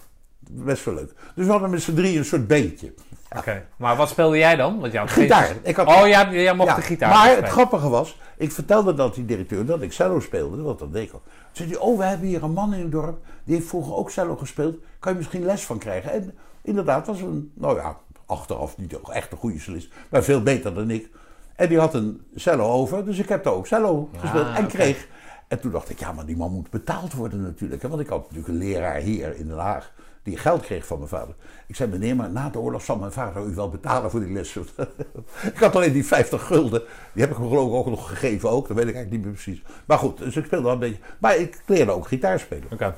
Best 0.51 0.85
wel 0.85 0.95
leuk. 0.95 1.13
Dus 1.35 1.47
we 1.47 1.51
hadden 1.51 1.71
met 1.71 1.83
z'n 1.83 1.95
drieën 1.95 2.19
een 2.19 2.25
soort 2.25 2.47
beentje. 2.47 2.95
Oké. 3.37 3.65
Maar 3.77 3.97
wat 3.97 4.09
speelde 4.09 4.37
jij 4.39 4.57
dan? 4.57 4.79
Want 4.81 4.93
Gitaar. 5.11 5.43
geen- 5.45 5.57
Ik 5.63 5.77
had- 5.77 5.87
Oh, 5.87 6.07
jij, 6.07 6.43
jij 6.43 6.55
mocht 6.55 6.69
Ja, 6.69 6.75
de 6.75 6.83
gitaar 6.83 7.09
Maar 7.09 7.37
het 7.37 7.49
grappige 7.49 7.89
was, 7.89 8.19
ik 8.37 8.53
vertelde 8.53 8.95
dat 8.95 9.15
die 9.15 9.25
directeur 9.25 9.67
dat 9.67 9.83
ik 9.83 9.93
cello 9.93 10.21
speelde, 10.21 10.63
want 10.63 10.79
dat 10.79 10.93
deed 10.93 11.07
ik 11.07 11.13
al. 11.13 11.23
Toen 11.25 11.33
zei 11.53 11.69
hij, 11.69 11.79
oh, 11.79 11.99
we 11.99 12.05
hebben 12.05 12.27
hier 12.29 12.43
een 12.43 12.53
man 12.53 12.75
in 12.75 12.81
het 12.83 12.93
dorp, 12.93 13.19
die 13.45 13.55
heeft 13.55 13.69
vroeger 13.69 13.95
ook 13.95 14.11
cello 14.11 14.37
gespeeld. 14.37 14.77
Kan 14.99 15.13
je 15.13 15.19
misschien 15.19 15.45
les 15.45 15.65
van 15.67 15.79
krijgen? 15.79 16.13
En 16.13 16.35
inderdaad 16.63 17.07
was 17.07 17.21
een, 17.21 17.53
nou 17.55 17.77
ja, 17.77 17.97
achteraf 18.27 18.77
niet 18.79 19.01
echt 19.13 19.33
een 19.33 19.39
goede 19.39 19.59
solist, 19.61 19.89
maar 20.11 20.23
veel 20.23 20.43
beter 20.43 20.75
dan 20.75 20.91
ik. 20.91 21.09
En 21.57 21.69
die 21.69 21.79
had 21.79 21.95
een 21.95 22.23
cello 22.35 22.65
over, 22.71 23.05
dus 23.05 23.19
ik 23.19 23.29
heb 23.29 23.45
daar 23.45 23.53
ook 23.53 23.67
cello 23.67 24.09
gespeeld 24.17 24.47
en 24.47 24.65
Ah, 24.65 24.69
kreeg. 24.69 25.07
En 25.49 25.61
toen 25.61 25.71
dacht 25.73 25.91
ik, 25.91 25.99
ja, 25.99 26.13
maar 26.13 26.27
die 26.27 26.37
man 26.37 26.53
moet 26.53 26.71
betaald 26.71 27.13
worden 27.13 27.43
natuurlijk. 27.43 27.83
hè, 27.83 27.89
Want 27.89 28.01
ik 28.01 28.09
had 28.09 28.21
natuurlijk 28.21 28.49
een 28.49 28.59
leraar 28.59 28.97
hier 28.97 29.37
in 29.37 29.49
Den 29.49 29.59
Haag 29.59 29.93
die 30.29 30.39
geld 30.39 30.61
kreeg 30.63 30.87
van 30.87 30.97
mijn 30.99 31.09
vader. 31.11 31.35
Ik 31.67 31.77
zei, 31.77 31.91
meneer, 31.91 32.17
maar 32.17 32.31
na 32.31 32.49
de 32.51 32.59
oorlog 32.59 32.83
zal 32.83 32.97
mijn 32.97 33.13
vader 33.13 33.47
u 33.47 33.55
wel 33.55 33.69
betalen 33.71 34.11
voor 34.11 34.21
die 34.21 34.33
lessen. 34.33 34.67
ik 35.55 35.59
had 35.59 35.77
alleen 35.77 35.93
die 35.93 36.07
50 36.07 36.47
gulden. 36.47 36.83
Die 37.13 37.23
heb 37.23 37.31
ik 37.31 37.37
hem 37.37 37.49
geloof 37.49 37.69
ik 37.69 37.75
ook 37.75 37.87
nog 37.87 38.09
gegeven 38.09 38.51
ook. 38.51 38.69
Dat 38.69 38.77
weet 38.77 38.89
ik 38.89 38.95
eigenlijk 38.95 39.11
niet 39.11 39.25
meer 39.35 39.43
precies. 39.43 39.63
Maar 39.85 39.99
goed, 39.99 40.19
dus 40.19 40.37
ik 40.37 40.45
speelde 40.45 40.65
wel 40.65 40.73
een 40.73 40.79
beetje. 40.79 41.03
Maar 41.19 41.37
ik 41.37 41.63
leerde 41.67 41.93
ook 41.93 42.07
gitaar 42.07 42.41
spelen. 42.41 42.69
Oké. 42.73 42.95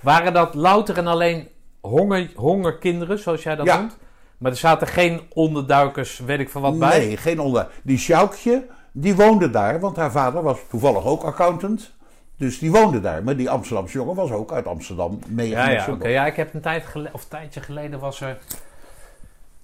Waren 0.00 0.32
dat 0.32 0.54
louter 0.54 0.96
en 0.98 1.06
alleen 1.06 1.48
honger, 1.80 2.30
hongerkinderen, 2.34 3.18
zoals 3.18 3.42
jij 3.42 3.56
dat 3.56 3.66
Ja. 3.66 3.78
noemt? 3.78 3.96
Maar 4.38 4.50
er 4.50 4.56
zaten 4.56 4.86
geen 4.86 5.20
onderduikers, 5.34 6.18
weet 6.18 6.40
ik 6.40 6.48
van 6.50 6.62
wat 6.62 6.78
bij? 6.78 6.98
Nee, 6.98 7.16
geen 7.16 7.40
onder. 7.40 7.68
Die 7.82 7.98
Sjoukje, 7.98 8.66
die 8.92 9.16
woonde 9.16 9.50
daar, 9.50 9.80
want 9.80 9.96
haar 9.96 10.10
vader 10.10 10.42
was 10.42 10.58
toevallig 10.70 11.04
ook 11.04 11.22
accountant. 11.22 11.96
Dus 12.38 12.58
die 12.58 12.70
woonde 12.70 13.00
daar. 13.00 13.22
Maar 13.22 13.36
die 13.36 13.50
Amsterdamse 13.50 13.98
jongen 13.98 14.14
was 14.14 14.30
ook 14.30 14.52
uit 14.52 14.66
Amsterdam 14.66 15.18
mee. 15.28 15.48
Ja, 15.48 15.70
ja. 15.70 15.96
Ja, 16.02 16.26
ik 16.26 16.36
heb 16.36 16.54
een 16.54 16.60
tijd 16.60 16.84
of 17.12 17.22
een 17.22 17.28
tijdje 17.28 17.60
geleden 17.60 18.00
was 18.00 18.20
er 18.20 18.38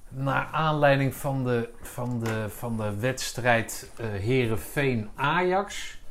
naar 0.08 0.48
aanleiding 0.52 1.14
van 1.14 1.44
de, 1.44 1.68
van 1.82 2.20
de, 2.24 2.44
van 2.48 2.76
de 2.76 3.00
wedstrijd 3.00 3.90
eh 3.96 4.06
Herenveen-Ajax 4.06 6.02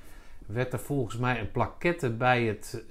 werd 0.46 0.74
er 0.74 0.80
volgens 0.80 1.18
mij 1.18 1.40
een 1.40 1.52
plaquette 1.52 2.10
bij 2.10 2.44
het 2.44 2.84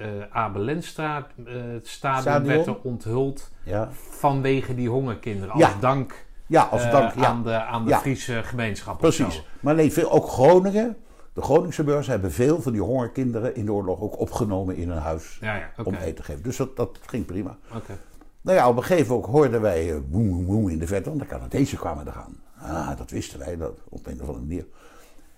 het 1.45 1.89
stadion 1.89 2.45
werd 2.45 2.67
er 2.67 2.79
onthuld 2.83 3.51
Ja, 3.63 3.89
vanwege 4.11 4.75
die 4.75 4.89
hongerkinderen. 4.89 5.55
Als 5.55 5.63
Ja, 5.63 5.73
dank, 5.81 6.27
ja 6.47 6.63
als 6.63 6.91
dank. 6.91 7.15
Ja. 7.15 7.27
aan 7.27 7.43
de, 7.43 7.63
aan 7.63 7.85
de 7.85 7.91
Ja. 7.91 7.99
Friese 7.99 8.43
gemeenschap. 8.43 8.99
Precies. 8.99 9.43
Maar 9.61 9.75
nee, 9.75 9.93
veel, 9.93 10.11
ook 10.11 10.29
Groningen, 10.29 10.97
de 11.33 11.43
Groningse 11.43 11.85
beurs 11.85 12.07
hebben 12.07 12.33
veel 12.33 12.63
van 12.63 12.73
die 12.73 12.81
hongerkinderen 12.81 13.55
in 13.55 13.65
de 13.65 13.73
oorlog 13.73 14.01
ook 14.01 14.21
opgenomen 14.21 14.77
in 14.77 14.89
hun 14.91 14.99
huis 14.99 15.39
Ja, 15.41 15.57
ja, 15.57 15.71
oké. 15.77 15.89
om 15.89 15.95
eten 15.95 16.15
te 16.15 16.23
geven. 16.23 16.43
Dus 16.43 16.57
dat, 16.57 16.77
dat 16.77 16.99
ging 17.07 17.27
prima. 17.27 17.57
oké. 17.75 17.93
Nou 18.41 18.57
ja, 18.57 18.69
op 18.69 18.77
een 18.77 18.83
gegeven 18.85 19.15
moment 19.15 19.33
hoorden 19.33 19.61
wij 19.61 19.91
eh, 19.91 19.97
boem, 20.09 20.29
boem, 20.31 20.47
boem 20.47 20.69
in 20.69 20.79
de 20.79 20.87
verte, 20.87 21.09
want 21.09 21.21
de 21.21 21.27
Canadezen 21.27 21.79
kwamen 21.79 22.07
er 22.07 22.13
aan. 22.13 22.41
Ah, 22.71 22.97
dat 22.97 23.11
wisten 23.11 23.39
wij 23.39 23.57
dat, 23.57 23.79
op 23.89 24.07
een 24.07 24.15
of 24.15 24.21
andere 24.21 24.39
manier. 24.47 24.67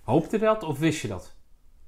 Hoopte 0.03 0.39
dat 0.39 0.63
of 0.65 0.79
wist 0.79 1.01
je 1.01 1.09
dat? 1.09 1.33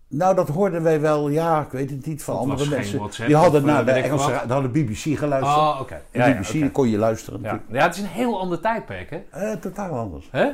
Nou, 0.09 0.35
dat 0.35 0.49
hoorden 0.49 0.83
wij 0.83 1.01
wel, 1.01 1.29
ja, 1.29 1.61
ik 1.63 1.71
weet 1.71 1.91
het 1.91 2.07
niet, 2.07 2.23
van 2.23 2.37
andere 2.37 2.69
mensen. 2.69 2.99
WhatsApp 2.99 3.29
Die 3.29 3.37
hadden 3.37 3.61
eh, 3.61 3.67
naar 3.67 3.85
de 3.85 3.91
Engelse, 3.91 4.31
ra- 4.31 4.47
hadden 4.49 4.73
BBC 4.73 4.97
geluisterd. 5.19 5.57
Oh, 5.57 5.79
oké. 5.81 6.03
Ja, 6.13 6.27
ja, 6.27 6.41
BBC 6.41 6.73
kon 6.73 6.89
je 6.89 6.99
luisteren 6.99 7.41
Ja. 7.43 7.61
ja, 7.69 7.83
het 7.87 7.95
is 7.95 8.01
een 8.01 8.07
heel 8.09 8.41
ander 8.41 8.61
tijdperk, 8.61 9.11
hè? 9.11 9.23
Eh, 9.31 9.57
totaal 9.57 9.99
anders. 9.99 10.29
Hè? 10.31 10.51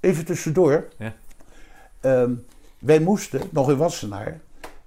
Even 0.00 0.24
tussendoor. 0.24 0.88
Ja. 0.98 1.12
Ehm, 2.00 2.32
wij 2.80 3.00
moesten, 3.00 3.40
nog 3.50 3.70
in 3.70 3.76
Wassenaar, 3.76 4.40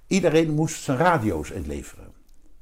iedereen 0.06 0.54
moest 0.54 0.82
zijn 0.82 0.98
radio's 0.98 1.50
inleveren. 1.50 2.12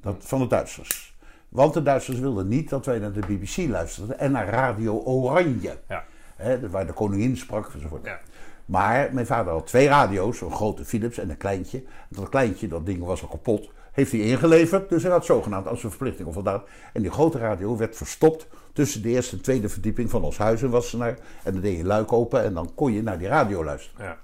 Dat, 0.01 0.15
van 0.19 0.39
de 0.39 0.47
Duitsers. 0.47 1.15
Want 1.49 1.73
de 1.73 1.83
Duitsers 1.83 2.19
wilden 2.19 2.47
niet 2.47 2.69
dat 2.69 2.85
wij 2.85 2.99
naar 2.99 3.11
de 3.11 3.19
BBC 3.27 3.69
luisterden 3.69 4.19
en 4.19 4.31
naar 4.31 4.49
Radio 4.49 4.97
Oranje. 4.97 5.77
Ja. 5.87 6.05
Hè, 6.35 6.69
waar 6.69 6.87
de 6.87 6.93
koningin 6.93 7.37
sprak 7.37 7.71
enzovoort. 7.73 8.05
Ja. 8.05 8.19
Maar 8.65 9.13
mijn 9.13 9.25
vader 9.25 9.53
had 9.53 9.67
twee 9.67 9.87
radio's, 9.87 10.41
een 10.41 10.51
grote 10.51 10.85
Philips 10.85 11.17
en 11.17 11.29
een 11.29 11.37
kleintje. 11.37 11.77
En 11.77 12.07
dat 12.09 12.29
kleintje, 12.29 12.67
dat 12.67 12.85
ding 12.85 13.03
was 13.03 13.21
al 13.21 13.27
kapot, 13.27 13.69
heeft 13.91 14.11
hij 14.11 14.21
ingeleverd. 14.21 14.89
Dus 14.89 15.03
hij 15.03 15.11
had 15.11 15.25
zogenaamd 15.25 15.67
als 15.67 15.83
een 15.83 15.89
verplichting 15.89 16.27
of 16.27 16.33
voldaan. 16.33 16.63
En 16.93 17.01
die 17.01 17.11
grote 17.11 17.37
radio 17.37 17.77
werd 17.77 17.95
verstopt 17.95 18.47
tussen 18.73 19.01
de 19.01 19.09
eerste 19.09 19.35
en 19.35 19.41
tweede 19.41 19.69
verdieping 19.69 20.09
van 20.09 20.23
ons 20.23 20.37
huis 20.37 20.61
in 20.61 20.69
Wassenaar. 20.69 21.17
En 21.43 21.53
dan 21.53 21.61
deed 21.61 21.77
je 21.77 21.85
luik 21.85 22.13
open 22.13 22.43
en 22.43 22.53
dan 22.53 22.71
kon 22.75 22.93
je 22.93 23.03
naar 23.03 23.17
die 23.17 23.27
radio 23.27 23.63
luisteren. 23.63 24.05
Ja. 24.05 24.17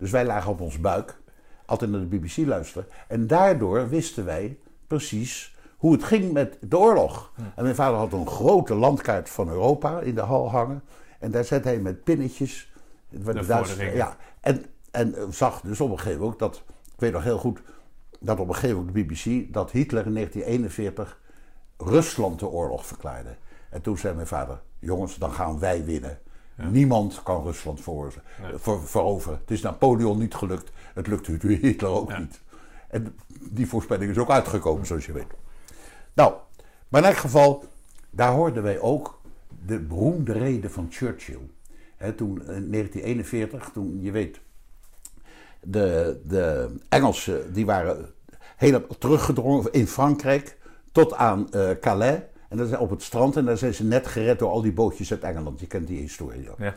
Dus 0.00 0.10
wij 0.10 0.24
lagen 0.24 0.50
op 0.50 0.60
ons 0.60 0.80
buik. 0.80 1.18
altijd 1.66 1.90
naar 1.90 2.00
de 2.00 2.18
BBC 2.18 2.36
luisteren. 2.36 2.86
En 3.08 3.26
daardoor 3.26 3.88
wisten 3.88 4.24
wij 4.24 4.58
precies 4.86 5.56
hoe 5.76 5.92
het 5.92 6.04
ging 6.04 6.32
met 6.32 6.56
de 6.60 6.78
oorlog. 6.78 7.32
En 7.54 7.62
mijn 7.62 7.74
vader 7.74 7.98
had 7.98 8.12
een 8.12 8.26
grote 8.26 8.74
landkaart 8.74 9.30
van 9.30 9.48
Europa 9.48 10.00
in 10.00 10.14
de 10.14 10.20
hal 10.20 10.50
hangen. 10.50 10.82
En 11.18 11.30
daar 11.30 11.44
zette 11.44 11.68
hij 11.68 11.78
met 11.78 12.04
pinnetjes. 12.04 12.72
De 13.08 13.46
Duitsers- 13.46 13.92
ja, 13.94 14.16
en, 14.40 14.64
en 14.90 15.14
zag 15.30 15.60
dus 15.60 15.80
op 15.80 15.90
een 15.90 15.98
gegeven 15.98 16.20
moment 16.20 16.42
ook 16.42 16.52
dat, 16.52 16.62
ik 16.94 17.00
weet 17.00 17.12
nog 17.12 17.22
heel 17.22 17.38
goed, 17.38 17.60
dat 18.20 18.40
op 18.40 18.48
een 18.48 18.54
gegeven 18.54 18.76
moment 18.76 18.94
de 18.94 19.04
BBC, 19.04 19.52
dat 19.52 19.70
Hitler 19.70 20.06
in 20.06 20.14
1941 20.14 21.20
Rusland 21.76 22.38
de 22.38 22.48
oorlog 22.48 22.86
verklaarde. 22.86 23.36
En 23.70 23.80
toen 23.80 23.98
zei 23.98 24.14
mijn 24.14 24.26
vader, 24.26 24.60
jongens, 24.78 25.16
dan 25.16 25.32
gaan 25.32 25.58
wij 25.58 25.84
winnen. 25.84 26.18
Niemand 26.68 27.22
kan 27.22 27.42
Rusland 27.42 27.80
veroveren. 28.84 29.38
Het 29.40 29.50
is 29.50 29.60
Napoleon 29.60 30.18
niet 30.18 30.34
gelukt. 30.34 30.70
Het 30.94 31.06
lukte 31.06 31.46
Hitler 31.46 31.90
ook 31.90 32.18
niet. 32.18 32.40
En 32.88 33.16
die 33.50 33.66
voorspelling 33.66 34.10
is 34.10 34.18
ook 34.18 34.30
uitgekomen, 34.30 34.86
zoals 34.86 35.06
je 35.06 35.12
weet. 35.12 35.32
Nou, 36.12 36.34
maar 36.88 37.00
in 37.02 37.08
elk 37.08 37.16
geval, 37.16 37.64
daar 38.10 38.32
hoorden 38.32 38.62
wij 38.62 38.80
ook 38.80 39.20
de 39.66 39.78
beroemde 39.78 40.32
reden 40.32 40.70
van 40.70 40.86
Churchill. 40.90 41.50
Toen 42.16 42.30
in 42.38 42.70
1941, 42.70 43.70
toen 43.72 44.00
je 44.00 44.10
weet, 44.10 44.40
de, 45.60 46.20
de 46.24 46.74
Engelsen 46.88 47.52
die 47.52 47.66
waren 47.66 48.12
helemaal 48.56 48.98
teruggedrongen 48.98 49.72
in 49.72 49.86
Frankrijk 49.86 50.58
tot 50.92 51.14
aan 51.14 51.52
eh, 51.52 51.70
Calais. 51.80 52.20
En 52.50 52.56
dat 52.56 52.70
is 52.70 52.76
op 52.76 52.90
het 52.90 53.02
strand 53.02 53.36
en 53.36 53.44
daar 53.44 53.58
zijn 53.58 53.74
ze 53.74 53.84
net 53.84 54.06
gered 54.06 54.38
door 54.38 54.50
al 54.50 54.62
die 54.62 54.72
bootjes 54.72 55.10
uit 55.10 55.22
Engeland. 55.22 55.60
Je 55.60 55.66
kent 55.66 55.86
die 55.86 56.00
historie. 56.00 56.48
Ja. 56.58 56.74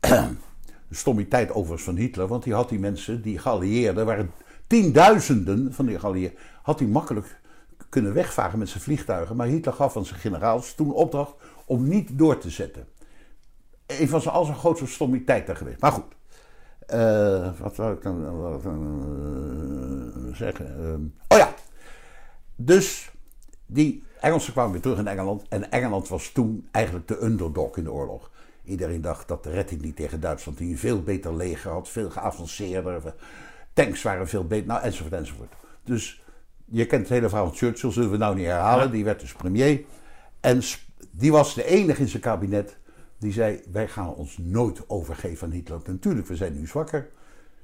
Stommiteit 0.90 1.50
overigens 1.50 1.82
van 1.82 1.96
Hitler, 1.96 2.26
want 2.26 2.42
die 2.42 2.54
had 2.54 2.68
die 2.68 2.78
mensen, 2.78 3.22
die 3.22 3.38
geallieerden, 3.38 4.06
waren 4.06 4.32
tienduizenden 4.66 5.72
van 5.72 5.86
die 5.86 5.98
geallieerden, 5.98 6.38
had 6.62 6.78
hij 6.78 6.88
makkelijk 6.88 7.40
kunnen 7.88 8.14
wegvagen 8.14 8.58
met 8.58 8.68
zijn 8.68 8.82
vliegtuigen. 8.82 9.36
Maar 9.36 9.46
Hitler 9.46 9.74
gaf 9.74 9.96
aan 9.96 10.04
zijn 10.04 10.20
generaals 10.20 10.74
toen 10.74 10.92
opdracht 10.92 11.34
om 11.64 11.88
niet 11.88 12.18
door 12.18 12.38
te 12.38 12.50
zetten. 12.50 12.86
Een 13.86 14.08
van 14.08 14.20
zijn 14.20 14.34
al 14.34 14.44
zijn 14.44 14.56
grootste 14.56 14.86
stommiteit 14.86 15.46
daar 15.46 15.56
geweest. 15.56 15.80
Maar 15.80 15.92
goed, 15.92 16.16
Eh, 16.88 17.50
wat 17.60 17.74
zou 17.74 17.98
dan, 18.02 18.16
ik 18.56 18.62
dan 18.62 18.82
eh, 20.26 20.36
zeggen? 20.36 20.66
Ehm, 20.66 21.02
oh 21.28 21.38
ja, 21.38 21.54
dus 22.56 23.10
die 23.66 24.02
Engelsen 24.20 24.52
kwamen 24.52 24.72
weer 24.72 24.80
terug 24.80 24.98
in 24.98 25.06
Engeland. 25.06 25.48
En 25.48 25.70
Engeland 25.70 26.08
was 26.08 26.30
toen 26.32 26.68
eigenlijk 26.70 27.08
de 27.08 27.22
underdog 27.22 27.76
in 27.76 27.84
de 27.84 27.92
oorlog. 27.92 28.30
Iedereen 28.64 29.00
dacht 29.00 29.28
dat 29.28 29.46
redde 29.46 29.74
hij 29.74 29.84
niet 29.84 29.96
tegen 29.96 30.20
Duitsland, 30.20 30.58
die 30.58 30.70
een 30.70 30.78
veel 30.78 31.02
beter 31.02 31.36
leger 31.36 31.70
had, 31.70 31.88
veel 31.88 32.10
geavanceerder. 32.10 33.14
Tanks 33.72 34.02
waren 34.02 34.28
veel 34.28 34.46
beter, 34.46 34.66
nou 34.66 34.82
enzovoort 34.82 35.12
enzovoort. 35.12 35.52
Dus 35.84 36.22
je 36.64 36.86
kent 36.86 37.02
het 37.02 37.10
hele 37.10 37.28
verhaal 37.28 37.46
van 37.46 37.56
Churchill, 37.56 37.92
zullen 37.92 38.10
we 38.10 38.16
nou 38.16 38.34
niet 38.34 38.46
herhalen. 38.46 38.90
Die 38.90 39.04
werd 39.04 39.20
dus 39.20 39.32
premier. 39.32 39.84
En 40.40 40.60
die 41.10 41.32
was 41.32 41.54
de 41.54 41.64
enige 41.64 42.00
in 42.00 42.08
zijn 42.08 42.22
kabinet 42.22 42.76
die 43.18 43.32
zei: 43.32 43.60
Wij 43.72 43.88
gaan 43.88 44.14
ons 44.14 44.38
nooit 44.38 44.88
overgeven 44.88 45.46
aan 45.46 45.52
Hitler. 45.52 45.80
Natuurlijk, 45.86 46.26
we 46.26 46.36
zijn 46.36 46.58
nu 46.58 46.66
zwakker. 46.66 47.08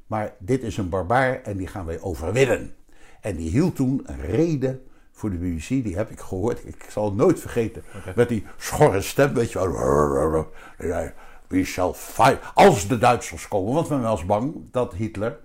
Maar 0.06 0.34
dit 0.38 0.62
is 0.62 0.76
een 0.76 0.88
barbaar 0.88 1.42
en 1.42 1.56
die 1.56 1.66
gaan 1.66 1.86
wij 1.86 2.00
overwinnen. 2.00 2.74
En 3.20 3.36
die 3.36 3.50
hield 3.50 3.76
toen 3.76 4.02
een 4.04 4.20
reden 4.20 4.82
voor 5.16 5.30
de 5.30 5.36
BBC, 5.36 5.68
die 5.68 5.96
heb 5.96 6.10
ik 6.10 6.20
gehoord. 6.20 6.66
Ik 6.66 6.86
zal 6.88 7.04
het 7.04 7.14
nooit 7.14 7.40
vergeten. 7.40 7.82
Met 8.16 8.28
die 8.28 8.46
schorre 8.58 9.00
stem, 9.00 9.34
weet 9.34 9.52
je 9.52 9.58
wel. 9.58 10.48
We 11.46 11.64
shall 11.64 11.92
fight. 11.92 12.38
Als 12.54 12.88
de 12.88 12.98
Duitsers 12.98 13.48
komen, 13.48 13.74
want 13.74 13.88
men 13.88 14.00
was 14.02 14.24
bang 14.26 14.54
dat 14.70 14.94
Hitler 14.94 15.38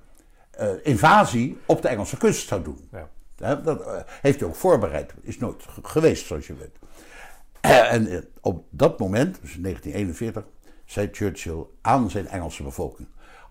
eh, 0.52 0.68
invasie 0.84 1.58
op 1.66 1.82
de 1.82 1.88
Engelse 1.88 2.18
kust 2.18 2.48
zou 2.48 2.64
doen. 2.64 2.90
Ja. 2.92 3.56
Dat 3.56 4.06
heeft 4.22 4.40
hij 4.40 4.50
ook 4.50 4.56
voorbereid. 4.56 5.14
Is 5.22 5.38
nooit 5.38 5.64
ge- 5.64 5.80
geweest, 5.84 6.26
zoals 6.26 6.48
je 6.48 6.54
weet. 6.56 6.78
En 7.62 8.26
op 8.42 8.66
dat 8.70 9.00
moment, 9.00 9.38
dus 9.42 9.56
in 9.56 9.62
1941, 9.62 10.44
zei 10.86 11.10
Churchill 11.12 11.64
aan 11.82 12.10
zijn 12.10 12.28
Engelse 12.28 12.64
bevolking: 12.64 13.08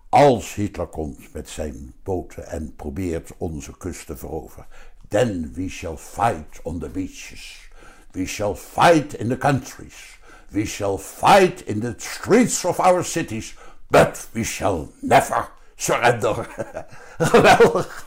Als 0.09 0.53
Hitler 0.55 0.87
komt 0.87 1.33
met 1.33 1.49
zijn 1.49 1.93
boten 2.03 2.47
en 2.47 2.73
probeert 2.75 3.31
onze 3.37 3.77
kust 3.77 4.05
te 4.05 4.17
veroveren, 4.17 4.65
then 5.09 5.51
we 5.55 5.69
shall 5.69 5.97
fight 5.97 6.59
on 6.63 6.79
the 6.79 6.89
beaches. 6.89 7.69
We 8.11 8.25
shall 8.25 8.55
fight 8.55 9.13
in 9.13 9.27
the 9.29 9.37
countries. 9.37 10.17
We 10.49 10.65
shall 10.65 10.97
fight 10.97 11.61
in 11.65 11.79
the 11.79 11.93
streets 11.97 12.65
of 12.65 12.79
our 12.79 13.03
cities. 13.03 13.55
But 13.87 14.27
we 14.31 14.43
shall 14.43 14.91
never 15.01 15.47
surrender. 15.75 16.47
Geweldig. 17.17 18.05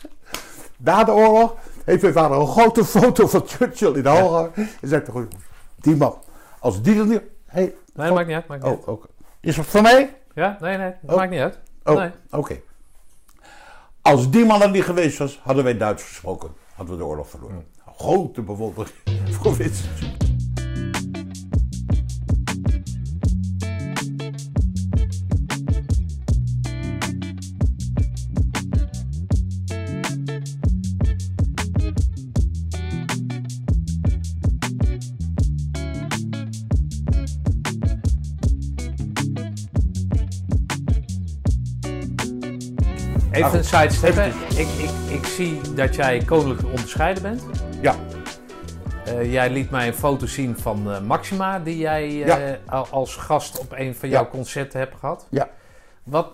Na 0.77 1.05
de 1.05 1.13
oorlog 1.13 1.55
heeft 1.85 2.03
mijn 2.03 2.15
vader 2.15 2.41
een 2.41 2.47
grote 2.47 2.85
foto 2.85 3.27
van 3.27 3.43
Churchill 3.47 3.95
in 3.95 4.03
de 4.03 4.09
gehangen. 4.09 4.53
En 4.81 5.05
toch, 5.05 5.27
die 5.81 5.97
man, 5.97 6.19
als 6.59 6.83
die 6.83 6.99
er 6.99 7.07
niet... 7.07 7.23
Hey, 7.47 7.75
Nee, 7.95 8.07
dat 8.07 8.15
maakt 8.15 8.27
niet 8.27 8.37
uit. 8.37 8.47
Maakt 8.47 8.63
niet 8.63 8.71
uit. 8.73 8.81
oh, 8.87 8.89
oké. 8.89 9.07
Is 9.41 9.57
het 9.57 9.67
voor 9.67 9.83
mij? 9.83 10.17
Ja, 10.35 10.57
nee, 10.61 10.77
nee, 10.77 10.93
dat 11.03 11.11
Oh. 11.11 11.17
maakt 11.17 11.31
niet 11.31 11.41
uit. 11.41 11.59
Oh, 11.85 11.97
Nee. 11.97 12.11
oké. 12.31 12.61
Als 14.03 14.31
die 14.31 14.45
man 14.45 14.63
er 14.63 14.71
niet 14.71 14.85
geweest 14.85 15.19
was, 15.19 15.41
hadden 15.43 15.65
wij 15.65 15.77
Duits 15.77 16.03
gesproken. 16.03 16.55
Hadden 16.75 16.95
we 16.95 17.01
de 17.03 17.09
oorlog 17.09 17.29
verloren. 17.29 17.67
Grote 17.97 18.43
bewondering 18.43 18.95
voor 19.41 19.57
Even 43.33 43.59
een 43.59 43.65
sidestep. 43.65 44.17
Ik, 44.57 44.69
ik, 44.69 44.91
ik 45.19 45.27
zie 45.27 45.61
dat 45.75 45.95
jij 45.95 46.25
koninklijk 46.25 46.65
onderscheiden 46.69 47.23
bent. 47.23 47.43
Ja, 47.81 47.95
Eh, 49.05 49.33
jij 49.33 49.51
liet 49.51 49.71
mij 49.71 49.87
een 49.87 49.95
foto 49.95 50.27
zien 50.27 50.59
van 50.59 50.93
eh, 50.93 51.01
Maxima, 51.01 51.59
die 51.59 51.79
jij 51.79 52.23
eh, 52.25 52.49
Ja. 52.67 52.79
als 52.91 53.17
gast 53.17 53.59
op 53.59 53.73
een 53.73 53.95
van 53.95 54.09
Ja. 54.09 54.15
jouw 54.15 54.29
concerten 54.29 54.79
hebt 54.79 54.95
gehad. 54.99 55.27
ja. 55.31 55.49
Wat, 56.03 56.33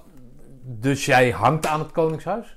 dus 0.62 1.04
jij 1.04 1.30
hangt 1.30 1.66
aan 1.66 1.78
het 1.80 1.92
Koningshuis? 1.92 2.56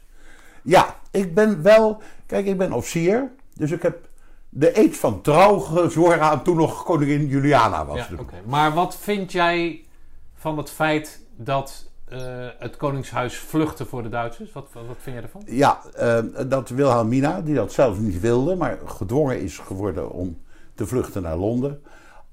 Ja, 0.63 0.95
ik 1.11 1.33
ben 1.33 1.61
wel... 1.61 2.01
Kijk, 2.25 2.45
ik 2.45 2.57
ben 2.57 2.71
officier. 2.73 3.31
Dus 3.53 3.71
ik 3.71 3.81
heb 3.81 4.07
de 4.49 4.79
eed 4.79 4.97
van 4.97 5.21
trouw 5.21 5.57
gezworen 5.59 6.21
aan 6.21 6.43
toen 6.43 6.57
nog 6.57 6.83
koningin 6.83 7.27
Juliana 7.27 7.85
was. 7.85 7.97
Ja, 7.97 8.07
oké. 8.19 8.35
Maar 8.45 8.73
wat 8.73 8.95
vind 8.97 9.31
jij 9.31 9.85
van 10.35 10.57
het 10.57 10.69
feit 10.69 11.21
dat 11.35 11.89
eh, 12.11 12.47
het 12.59 12.77
Koningshuis 12.77 13.37
vluchtte 13.37 13.85
voor 13.85 14.03
de 14.03 14.09
Duitsers? 14.09 14.51
Wat, 14.51 14.67
wat, 14.73 14.83
vind 14.99 15.15
jij 15.15 15.23
ervan? 15.23 15.41
Ja, 15.45 15.81
eh, 15.93 16.19
dat 16.47 16.69
Wilhelmina, 16.69 17.41
die 17.41 17.55
dat 17.55 17.71
zelf 17.71 17.99
niet 17.99 18.19
wilde, 18.19 18.55
maar 18.55 18.79
gedwongen 18.85 19.41
is 19.41 19.57
geworden 19.57 20.11
om 20.11 20.41
te 20.75 20.87
vluchten 20.87 21.21
naar 21.21 21.37
Londen. 21.37 21.81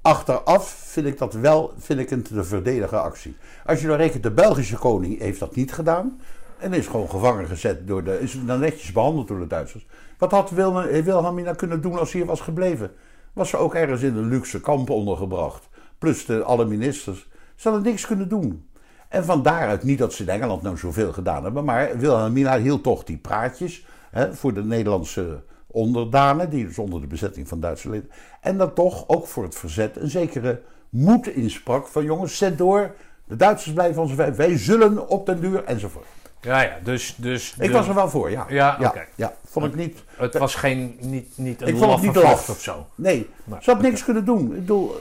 Achteraf 0.02 0.68
vind 0.68 1.06
ik 1.06 1.18
dat 1.18 1.34
wel 1.34 1.72
vind 1.78 2.00
ik 2.00 2.10
een 2.10 2.22
te 2.22 2.86
actie. 2.96 3.36
Als 3.66 3.80
je 3.80 3.86
dan 3.86 3.96
rekent, 3.96 4.22
de 4.22 4.30
Belgische 4.30 4.76
koning 4.76 5.18
heeft 5.18 5.40
dat 5.40 5.54
niet 5.54 5.72
gedaan. 5.72 6.20
En 6.58 6.72
is 6.72 6.86
gewoon 6.86 7.10
gevangen 7.10 7.46
gezet 7.46 7.86
door 7.86 8.04
de. 8.04 8.20
is 8.20 8.38
dan 8.46 8.60
netjes 8.60 8.92
behandeld 8.92 9.28
door 9.28 9.38
de 9.38 9.46
Duitsers. 9.46 9.86
Wat 10.18 10.30
had 10.30 10.50
Wilhelm- 10.50 11.04
Wilhelmina 11.04 11.52
kunnen 11.52 11.80
doen 11.80 11.98
als 11.98 12.12
hij 12.12 12.20
hier 12.20 12.30
was 12.30 12.40
gebleven? 12.40 12.90
Was 13.32 13.48
ze 13.48 13.56
ook 13.56 13.74
ergens 13.74 14.02
in 14.02 14.16
een 14.16 14.28
luxe 14.28 14.60
kamp 14.60 14.90
ondergebracht. 14.90 15.68
Plus 15.98 16.26
de, 16.26 16.42
alle 16.42 16.64
ministers. 16.64 17.28
Ze 17.54 17.68
hadden 17.68 17.86
niks 17.86 18.06
kunnen 18.06 18.28
doen. 18.28 18.67
En 19.08 19.24
van 19.24 19.42
daaruit, 19.42 19.82
niet 19.82 19.98
dat 19.98 20.12
ze 20.12 20.22
in 20.22 20.28
Engeland 20.28 20.62
nou 20.62 20.76
zoveel 20.76 21.12
gedaan 21.12 21.42
hebben, 21.44 21.64
maar 21.64 21.98
Wilhelmina 21.98 22.58
hield 22.58 22.82
toch 22.82 23.04
die 23.04 23.16
praatjes 23.16 23.86
hè, 24.10 24.34
voor 24.34 24.54
de 24.54 24.64
Nederlandse 24.64 25.40
onderdanen, 25.66 26.50
die 26.50 26.66
dus 26.66 26.78
onder 26.78 27.00
de 27.00 27.06
bezetting 27.06 27.48
van 27.48 27.60
Duitse 27.60 27.90
leden. 27.90 28.10
En 28.40 28.58
dat 28.58 28.74
toch 28.74 29.04
ook 29.08 29.26
voor 29.26 29.42
het 29.44 29.54
verzet 29.54 29.96
een 29.96 30.10
zekere 30.10 30.60
moed 30.88 31.26
insprak 31.26 31.86
van 31.86 32.04
jongens, 32.04 32.36
zet 32.36 32.58
door, 32.58 32.94
de 33.24 33.36
Duitsers 33.36 33.74
blijven 33.74 34.02
onze 34.02 34.14
vijand, 34.14 34.36
wij 34.36 34.58
zullen 34.58 35.08
op 35.08 35.26
den 35.26 35.40
duur 35.40 35.64
enzovoort. 35.64 36.06
Ja, 36.40 36.60
ja, 36.60 36.78
dus... 36.84 37.14
dus 37.16 37.54
Ik 37.58 37.66
de- 37.66 37.72
was 37.72 37.88
er 37.88 37.94
wel 37.94 38.08
voor, 38.08 38.30
ja. 38.30 38.46
Ja, 38.48 38.76
ja, 39.14 39.34
vond 39.44 39.66
ik 39.66 39.74
niet. 39.74 40.02
Het 40.16 40.38
was 40.38 40.54
geen, 40.54 40.96
niet, 41.00 41.32
niet 41.34 41.60
een 41.62 41.68
Ik 41.68 41.76
vond 41.76 41.92
het 41.92 42.02
niet 42.02 42.14
laf. 42.16 42.48
of 42.48 42.60
zo. 42.60 42.86
Nee, 42.94 43.28
Maar, 43.44 43.62
ze 43.62 43.70
had 43.70 43.82
niks 43.82 44.04
kunnen 44.04 44.24
doen. 44.24 44.44
Ik 44.44 44.58
bedoel, 44.60 44.94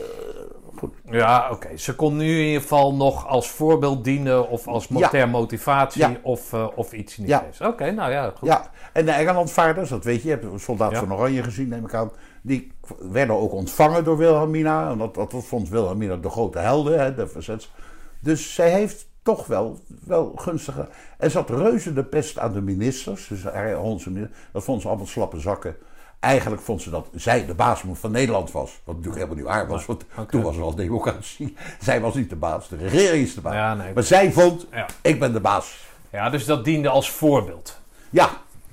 goed. 0.79 0.93
Ja, 1.11 1.47
oké. 1.51 1.77
Ze 1.77 1.95
kon 1.95 2.17
nu 2.17 2.39
in 2.39 2.45
ieder 2.45 2.61
geval 2.61 2.95
nog 2.95 3.27
als 3.27 3.49
voorbeeld 3.49 4.03
dienen 4.03 4.49
of 4.49 4.67
als 4.67 4.87
mo- 4.87 4.99
Ja. 4.99 5.07
ter 5.09 5.29
motivatie 5.29 6.01
Ja. 6.01 6.15
of, 6.21 6.53
eh, 6.53 6.67
of 6.75 6.93
iets 6.93 7.15
die 7.15 7.27
Ja. 7.27 7.45
Oké, 7.61 7.91
nou 7.91 8.11
ja, 8.11 8.33
goed. 8.37 8.47
Ja, 8.49 8.69
en 8.93 9.05
de 9.05 9.11
Engelandvaarders, 9.11 9.89
dat 9.89 10.03
weet 10.03 10.21
je, 10.21 10.27
je 10.29 10.33
hebt 10.39 10.61
soldaat 10.61 10.97
van 10.97 11.13
Oranje 11.13 11.43
gezien, 11.43 11.67
neem 11.67 11.85
ik 11.85 11.93
aan. 11.93 12.11
Die 12.41 12.71
werden 12.99 13.35
ook 13.35 13.51
ontvangen 13.53 14.03
door 14.03 14.17
Wilhelmina. 14.17 14.89
En 14.91 14.97
dat, 14.97 15.15
dat 15.15 15.33
vond 15.37 15.69
Wilhelmina 15.69 16.15
de 16.15 16.29
grote 16.29 16.59
helden, 16.59 16.99
hè, 16.99 17.15
de 17.15 17.27
verzets. 17.27 17.71
Dus 18.19 18.53
zij 18.53 18.69
heeft 18.71 19.09
toch 19.23 19.47
wel, 19.47 19.79
wel 20.05 20.31
gunstige. 20.35 20.87
Er 21.17 21.31
zat 21.31 21.49
reuze 21.49 21.93
de 21.93 22.03
pest 22.03 22.39
aan 22.39 22.53
de 22.53 22.61
ministers. 22.61 23.27
Dus 23.27 23.43
onze 23.81 24.09
minister, 24.11 24.37
dat 24.51 24.63
vonden 24.63 24.81
ze 24.83 24.87
allemaal 24.89 25.07
slappe 25.07 25.39
zakken. 25.39 25.75
Eigenlijk 26.19 26.61
vond 26.61 26.81
ze 26.81 26.89
dat 26.89 27.07
zij 27.15 27.45
de 27.45 27.53
baas 27.53 27.84
van 27.94 28.11
Nederland 28.11 28.52
was. 28.52 28.80
Wat 28.84 28.95
natuurlijk 28.95 29.23
helemaal 29.23 29.35
niet 29.44 29.53
waar 29.53 29.68
was, 29.68 29.85
want 29.85 30.06
toen 30.30 30.41
was 30.41 30.56
er 30.56 30.61
al 30.64 30.76
democratie. 30.76 31.56
Zij 31.81 32.02
was 32.02 32.14
niet 32.15 32.30
de 32.30 32.35
baas, 32.35 32.68
de 32.69 32.76
regering 32.76 33.23
is 33.26 33.34
de 33.34 33.41
baas. 33.41 33.53
Ja, 33.53 33.73
nee. 33.73 33.94
Maar 33.94 34.03
zij 34.03 34.31
vond, 34.31 34.68
Ja. 34.72 34.85
ik 35.02 35.19
ben 35.19 35.34
de 35.34 35.39
baas. 35.39 35.88
Ja, 36.10 36.30
dus 36.30 36.45
dat 36.45 36.65
diende 36.65 36.89
als 36.89 37.11
voorbeeld. 37.11 37.80
Ja, 38.10 38.30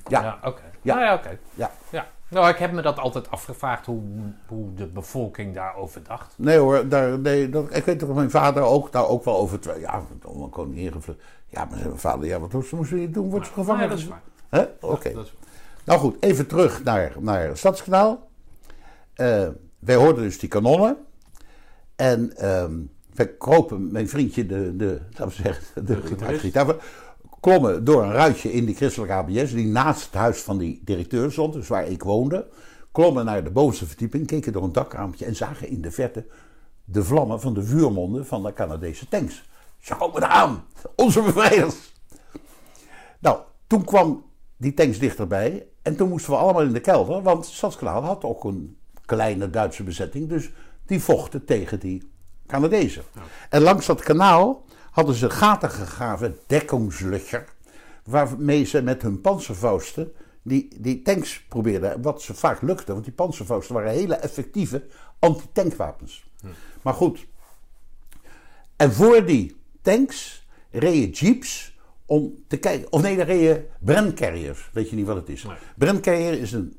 ja, 0.06 0.22
Ja, 0.22 0.38
oké. 0.42 0.60
Ja. 0.82 0.94
Nou 0.94 1.06
ja, 1.06 1.14
oké. 1.14 1.38
ja. 1.54 1.70
Ja. 1.90 2.06
Nou, 2.28 2.48
ik 2.48 2.56
heb 2.56 2.72
me 2.72 2.82
dat 2.82 2.98
altijd 2.98 3.30
afgevraagd 3.30 3.86
hoe, 3.86 4.02
hoe 4.46 4.74
de 4.74 4.86
bevolking 4.86 5.54
daarover 5.54 6.02
dacht. 6.02 6.34
Nee 6.36 6.58
hoor, 6.58 6.88
daar, 6.88 7.18
nee, 7.18 7.48
dat, 7.48 7.76
ik 7.76 7.84
weet 7.84 8.00
dat 8.00 8.14
mijn 8.14 8.30
vader 8.30 8.62
ook 8.62 8.92
daar 8.92 9.06
ook 9.08 9.24
wel 9.24 9.36
over... 9.36 9.80
Ja, 9.80 10.02
om 10.24 10.42
een 10.42 10.50
koningin 10.50 10.92
gevlucht. 10.92 11.18
Ja, 11.48 11.64
maar 11.64 11.74
zei 11.76 11.88
mijn 11.88 12.00
vader, 12.00 12.26
ja, 12.26 12.38
wat 12.40 12.52
moest 12.72 12.90
je 12.90 13.10
doen? 13.10 13.30
Wordt 13.30 13.46
ze 13.46 13.52
gevangen? 13.52 13.82
Ja, 13.82 13.88
dat 13.88 13.98
is 13.98 14.06
waar. 14.08 14.68
Oké. 14.80 15.12
Nou 15.84 16.00
goed, 16.00 16.16
even 16.20 16.46
terug 16.46 16.84
naar, 16.84 17.12
naar 17.20 17.56
Stadskanaal. 17.56 18.28
Eh, 19.14 19.48
wij 19.78 19.94
hoorden 19.94 20.22
dus 20.22 20.38
die 20.38 20.48
kanonnen. 20.48 20.96
En 21.96 22.36
ehm 22.36 22.72
wij 23.14 23.36
kropen, 23.36 23.92
mijn 23.92 24.08
vriendje, 24.08 24.46
de, 24.46 24.76
de, 24.76 25.00
laten 25.10 25.26
we 25.26 25.42
zeggen, 25.42 25.86
de, 25.86 26.02
gitarist. 26.02 26.40
gitaar, 26.40 26.76
klommen 27.40 27.84
door 27.84 28.02
een 28.02 28.12
ruitje 28.12 28.52
in 28.52 28.64
die 28.64 28.74
christelijke 28.74 29.14
ABS, 29.14 29.52
die 29.52 29.66
naast 29.66 30.04
het 30.04 30.14
huis 30.14 30.40
van 30.40 30.58
die 30.58 30.80
directeur 30.84 31.32
stond, 31.32 31.52
dus 31.52 31.68
waar 31.68 31.86
ik 31.86 32.02
woonde. 32.02 32.46
Klommen 32.92 33.24
naar 33.24 33.44
de 33.44 33.50
bovenste 33.50 33.86
verdieping, 33.86 34.26
keken 34.26 34.52
door 34.52 34.62
een 34.62 34.72
dakraampje 34.72 35.24
en 35.24 35.36
zagen 35.36 35.68
in 35.68 35.80
de 35.80 35.90
verte 35.90 36.26
de 36.84 37.04
vlammen 37.04 37.40
van 37.40 37.54
de 37.54 37.62
vuurmonden 37.62 38.26
van 38.26 38.42
de 38.42 38.52
Canadese 38.52 39.08
tanks. 39.08 39.44
Ze 39.78 39.94
komen 39.94 40.22
eraan, 40.22 40.64
onze 40.96 41.22
bevrijders. 41.22 41.74
Nou, 43.18 43.38
toen 43.66 43.84
kwam 43.84 44.24
die 44.56 44.74
tanks 44.74 44.98
dichterbij. 44.98 45.66
En 45.82 45.96
toen 45.96 46.08
moesten 46.08 46.32
we 46.32 46.38
allemaal 46.38 46.62
in 46.62 46.72
de 46.72 46.80
kelder, 46.80 47.22
want 47.22 47.46
Stadskanaal 47.46 48.02
had 48.02 48.24
ook 48.24 48.44
een 48.44 48.76
kleine 49.04 49.50
Duitse 49.50 49.82
bezetting, 49.82 50.28
dus 50.28 50.50
die 50.86 51.00
vochten 51.00 51.44
tegen 51.44 51.80
die 51.80 52.10
Canadezen. 52.46 53.02
En 53.48 53.62
langs 53.62 53.86
dat 53.86 54.02
kanaal 54.02 54.64
hadden 54.90 55.14
ze 55.14 55.30
gaten 55.30 55.70
gegraven, 55.70 56.38
dekkingslöcher, 56.46 57.44
waarmee 58.04 58.64
ze 58.64 58.82
met 58.82 59.02
hun 59.02 59.20
panzervausten 59.20 60.12
die, 60.42 60.68
die 60.80 61.02
tanks 61.02 61.44
probeerden, 61.48 62.02
wat 62.02 62.22
ze 62.22 62.34
vaak 62.34 62.62
lukte, 62.62 62.92
want 62.92 63.04
die 63.04 63.12
panzervausten 63.12 63.74
waren 63.74 63.90
hele 63.90 64.14
effectieve 64.14 64.86
antitankwapens. 65.18 66.24
Maar 66.82 66.94
goed, 66.94 67.26
en 68.76 68.92
voor 68.92 69.24
die 69.24 69.56
tanks 69.82 70.46
reden 70.70 71.10
jeeps 71.10 71.73
om 72.06 72.34
te 72.46 72.56
kijken. 72.56 72.92
Of 72.92 73.02
nee, 73.02 73.16
daar 73.16 73.26
reden 73.26 73.66
Brencarriers. 73.80 74.70
Weet 74.72 74.90
je 74.90 74.96
niet 74.96 75.06
wat 75.06 75.16
het 75.16 75.28
is? 75.28 75.44
Nee. 75.44 75.56
Brencarrier 75.76 76.40
is 76.40 76.52
een, 76.52 76.76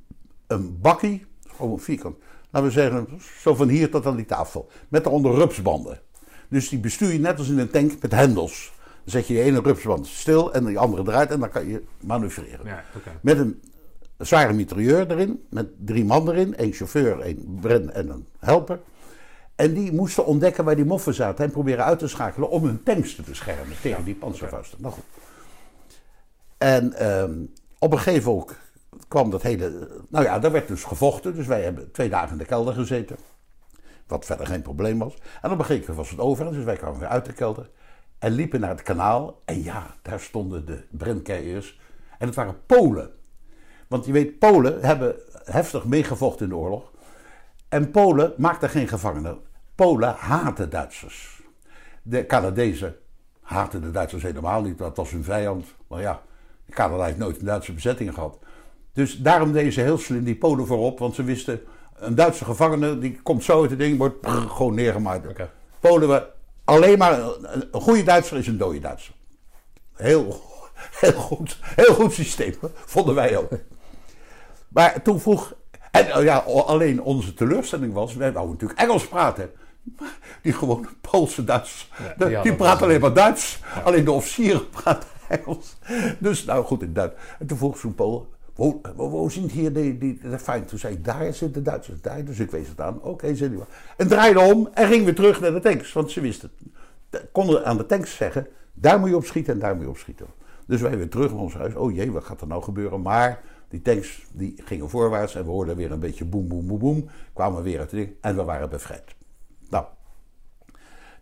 een 0.48 0.82
bakkie, 0.82 1.26
gewoon 1.56 1.72
een 1.72 1.80
vierkant. 1.80 2.16
Laten 2.50 2.70
we 2.70 2.74
zeggen, 2.74 3.08
zo 3.42 3.56
van 3.56 3.70
hier 3.70 3.90
tot 3.90 4.06
aan 4.06 4.16
die 4.16 4.26
tafel. 4.26 4.70
Met 4.88 5.04
daaronder 5.04 5.34
rupsbanden. 5.34 6.00
Dus 6.50 6.70
die 6.70 6.80
bestuur 6.80 7.12
je 7.12 7.20
net 7.20 7.38
als 7.38 7.50
in 7.50 7.58
een 7.58 7.70
tank 7.70 8.02
met 8.02 8.12
hendels. 8.12 8.74
Dan 8.78 9.14
zet 9.14 9.28
je 9.28 9.34
die 9.34 9.44
ene 9.44 9.62
rupsband 9.62 10.08
stil 10.08 10.54
en 10.54 10.66
die 10.66 10.80
andere 10.80 11.04
draait 11.04 11.32
en 11.32 11.40
dan 11.40 11.50
kan 11.50 11.68
je 11.68 11.84
manoeuvreren. 12.00 12.66
Ja. 12.66 12.84
Met 13.22 13.38
een 13.38 13.62
zware 14.18 14.54
mitrailleur 14.54 15.12
erin, 15.12 15.44
met 15.50 15.68
drie 15.78 16.06
man 16.06 16.30
erin, 16.30 16.56
één 16.56 16.74
chauffeur, 16.74 17.20
één 17.20 17.58
bren 17.62 17.94
en 17.94 18.10
een 18.10 18.26
helper. 18.40 18.80
En 19.56 19.74
die 19.74 19.94
moesten 19.94 20.26
ontdekken 20.26 20.66
waar 20.66 20.76
die 20.76 20.86
moffen 20.86 21.14
zaten 21.14 21.46
en 21.46 21.52
proberen 21.52 21.86
uit 21.86 22.00
te 22.00 22.08
schakelen 22.08 22.50
om 22.50 22.64
hun 22.64 22.84
tanks 22.84 23.16
te 23.16 23.22
beschermen 23.22 23.82
tegen 23.82 24.04
die 24.04 24.16
panzervausten. 24.16 24.82
Nou 24.82 24.94
goed. 24.94 25.04
En 26.58 26.94
ehm, 26.94 27.44
op 27.80 27.92
een 27.92 28.00
gegeven 28.00 28.32
moment 28.32 28.58
kwam 29.08 29.30
dat 29.30 29.42
hele. 29.42 29.90
Nou 30.10 30.26
ja, 30.26 30.40
daar 30.40 30.52
werd 30.52 30.68
dus 30.68 30.84
gevochten. 30.84 31.36
Dus 31.36 31.48
wij 31.48 31.62
hebben 31.62 31.92
twee 31.92 32.10
dagen 32.10 32.32
in 32.32 32.38
de 32.38 32.46
kelder 32.46 32.74
gezeten. 32.74 33.16
Wat 34.08 34.26
verder 34.26 34.48
geen 34.48 34.62
probleem 34.62 35.00
was. 35.00 35.18
En 35.42 35.52
op 35.52 35.60
een 35.60 35.66
gegeven 35.66 35.90
moment 35.90 35.98
was 35.98 36.10
het 36.10 36.20
over. 36.20 36.52
Dus 36.52 36.64
wij 36.64 36.76
kwamen 36.76 37.00
weer 37.00 37.08
uit 37.08 37.26
de 37.26 37.34
kelder. 37.34 37.70
En 38.20 38.32
liepen 38.32 38.60
naar 38.60 38.70
het 38.70 38.82
kanaal. 38.82 39.42
En 39.46 39.64
ja, 39.64 39.96
daar 40.02 40.20
stonden 40.20 40.66
de 40.66 40.84
Brencarriers. 40.92 41.80
En 42.18 42.28
het 42.28 42.36
waren 42.36 42.66
Polen. 42.66 43.12
Want 43.88 44.06
je 44.06 44.12
weet, 44.12 44.40
Polen 44.40 44.82
hebben 44.82 45.16
heftig 45.44 45.86
meegevochten 45.86 46.46
in 46.46 46.50
de 46.50 46.58
oorlog. 46.58 46.92
En 47.70 47.92
Polen 47.92 48.34
maakten 48.38 48.70
geen 48.70 48.88
gevangenen. 48.88 49.40
Polen 49.76 50.16
haten 50.18 50.70
Duitsers. 50.70 51.42
De 52.02 52.26
Canadezen 52.26 52.96
haten 53.42 53.82
de 53.82 53.92
Duitsers 53.92 54.24
helemaal 54.24 54.62
niet. 54.62 54.78
Dat 54.78 54.98
was 54.98 55.12
hun 55.12 55.24
vijand. 55.24 55.66
Maar 55.88 56.02
ja, 56.02 56.22
Canada 56.70 57.04
heeft 57.04 57.18
nooit 57.18 57.40
een 57.40 57.46
Duitse 57.46 57.74
bezetting 57.74 58.14
gehad. 58.14 58.38
Dus 58.94 59.18
daarom 59.22 59.52
deden 59.52 59.74
ze 59.74 59.82
heel 59.82 59.98
slim 59.98 60.24
die 60.24 60.36
Polen 60.36 60.68
voorop. 60.68 61.00
Want 61.00 61.16
ze 61.16 61.24
wisten, 61.24 61.62
een 61.96 62.16
Duitse 62.16 62.46
gevangene 62.46 62.98
die 62.98 63.22
komt 63.22 63.44
zo 63.44 63.62
uit 63.62 63.70
het 63.70 63.80
ding, 63.80 63.98
wordt 63.98 64.22
brrr, 64.22 64.50
gewoon 64.50 64.76
neergemaakt. 64.76 65.50
Polen, 65.80 66.10
we, 66.10 66.28
alleen 66.64 66.98
maar 66.98 67.20
een, 67.20 67.68
een 67.72 67.82
goede 67.82 68.04
Duitser 68.04 68.38
is 68.38 68.48
een 68.48 68.58
dode 68.58 68.80
Duitser. 68.80 69.14
Heel, 69.94 70.42
heel, 71.00 71.12
goed, 71.12 71.60
heel 71.62 71.94
goed 71.94 72.14
systeem, 72.14 72.54
vonden 72.86 73.16
wij 73.16 73.38
ook. 73.38 73.52
Maar 74.68 75.02
toen 75.02 75.20
vroeg. 75.20 75.54
En 75.96 76.18
oh 76.18 76.24
ja, 76.24 76.38
alleen 76.38 77.02
onze 77.02 77.34
teleurstelling 77.34 77.94
was. 77.94 78.16
Wij 78.16 78.32
wouden 78.32 78.54
natuurlijk 78.54 78.80
Engels 78.80 79.08
praten. 79.08 79.52
Maar 79.98 80.18
Die 80.42 80.54
gewone 80.54 80.88
Poolse 81.02 81.44
Duitsers. 81.44 81.92
Ja, 82.18 82.28
die, 82.28 82.42
die 82.42 82.54
praten 82.56 82.86
alleen 82.86 83.00
maar 83.02 83.14
Duits. 83.14 83.60
Alleen 83.84 84.06
de 84.06 84.12
officieren 84.12 84.70
praten 84.82 85.10
Engels. 85.28 85.76
Dus 86.20 86.46
nou 86.46 86.66
goed 86.66 86.82
in 86.82 86.94
Duits. 86.94 87.16
En 87.40 87.48
toen 87.48 87.58
vroeg 87.58 87.78
zo'n 87.78 87.96
Pool. 87.96 88.28
Wo, 88.56 88.82
wo, 88.96 89.30
hier 89.30 89.74
die, 89.74 89.98
die, 89.98 90.20
de 90.22 90.40
fijn? 90.40 90.66
Toen 90.66 90.80
zei 90.80 90.94
ik, 90.94 91.06
daar 91.06 91.24
zitten 91.24 91.54
de 91.54 91.62
Duitsers. 91.62 92.02
Daar. 92.02 92.24
Dus 92.26 92.40
ik 92.40 92.52
wees 92.52 92.68
het 92.68 92.82
aan. 92.82 93.02
Oké, 93.02 93.36
zei 93.36 93.50
hij 93.50 93.58
wel. 93.58 93.68
En 93.98 94.08
draaide 94.08 94.40
om 94.40 94.70
en 94.74 94.88
ging 94.88 95.04
weer 95.06 95.16
terug 95.16 95.40
naar 95.42 95.52
de 95.54 95.60
tanks. 95.60 95.94
Want 95.94 96.12
ze 96.12 96.22
wisten. 96.22 96.52
De- 97.10 97.28
Konden 97.32 97.66
aan 97.66 97.78
de 97.78 97.86
tanks 97.86 98.16
zeggen, 98.16 98.48
daar 98.74 99.00
moet 99.00 99.10
je 99.10 99.16
op 99.16 99.26
schieten 99.26 99.54
en 99.54 99.60
daar 99.60 99.76
moet 99.76 99.84
je 99.84 99.90
op 99.90 99.98
schieten. 99.98 100.26
Dus 100.68 100.82
wij 100.82 100.98
weer 100.98 101.10
terug 101.10 101.32
naar 101.32 101.40
ons 101.40 101.54
huis. 101.54 101.76
Oh 101.76 101.96
jee, 101.96 102.12
wat 102.12 102.24
gaat 102.24 102.42
er 102.42 102.48
nou 102.48 102.64
gebeuren? 102.64 103.02
Maar 103.02 103.42
die 103.70 103.82
tanks 103.82 104.26
die 104.32 104.56
gingen 104.66 104.90
voorwaarts 104.90 105.36
en 105.36 105.46
we 105.46 105.52
hoorden 105.52 105.76
weer 105.76 105.92
een 105.92 106.00
beetje 106.00 106.26
boem, 106.26 106.48
boem, 106.48 106.68
boem, 106.68 106.80
boem. 106.80 107.10
Kwamen 107.34 107.64
weer 107.64 107.80
uit 107.80 107.92
het 107.92 108.00
ding 108.00 108.16
en 108.22 108.36
we 108.36 108.44
waren 108.44 108.70
bevrijd. 108.70 109.16
Nou, 109.70 109.86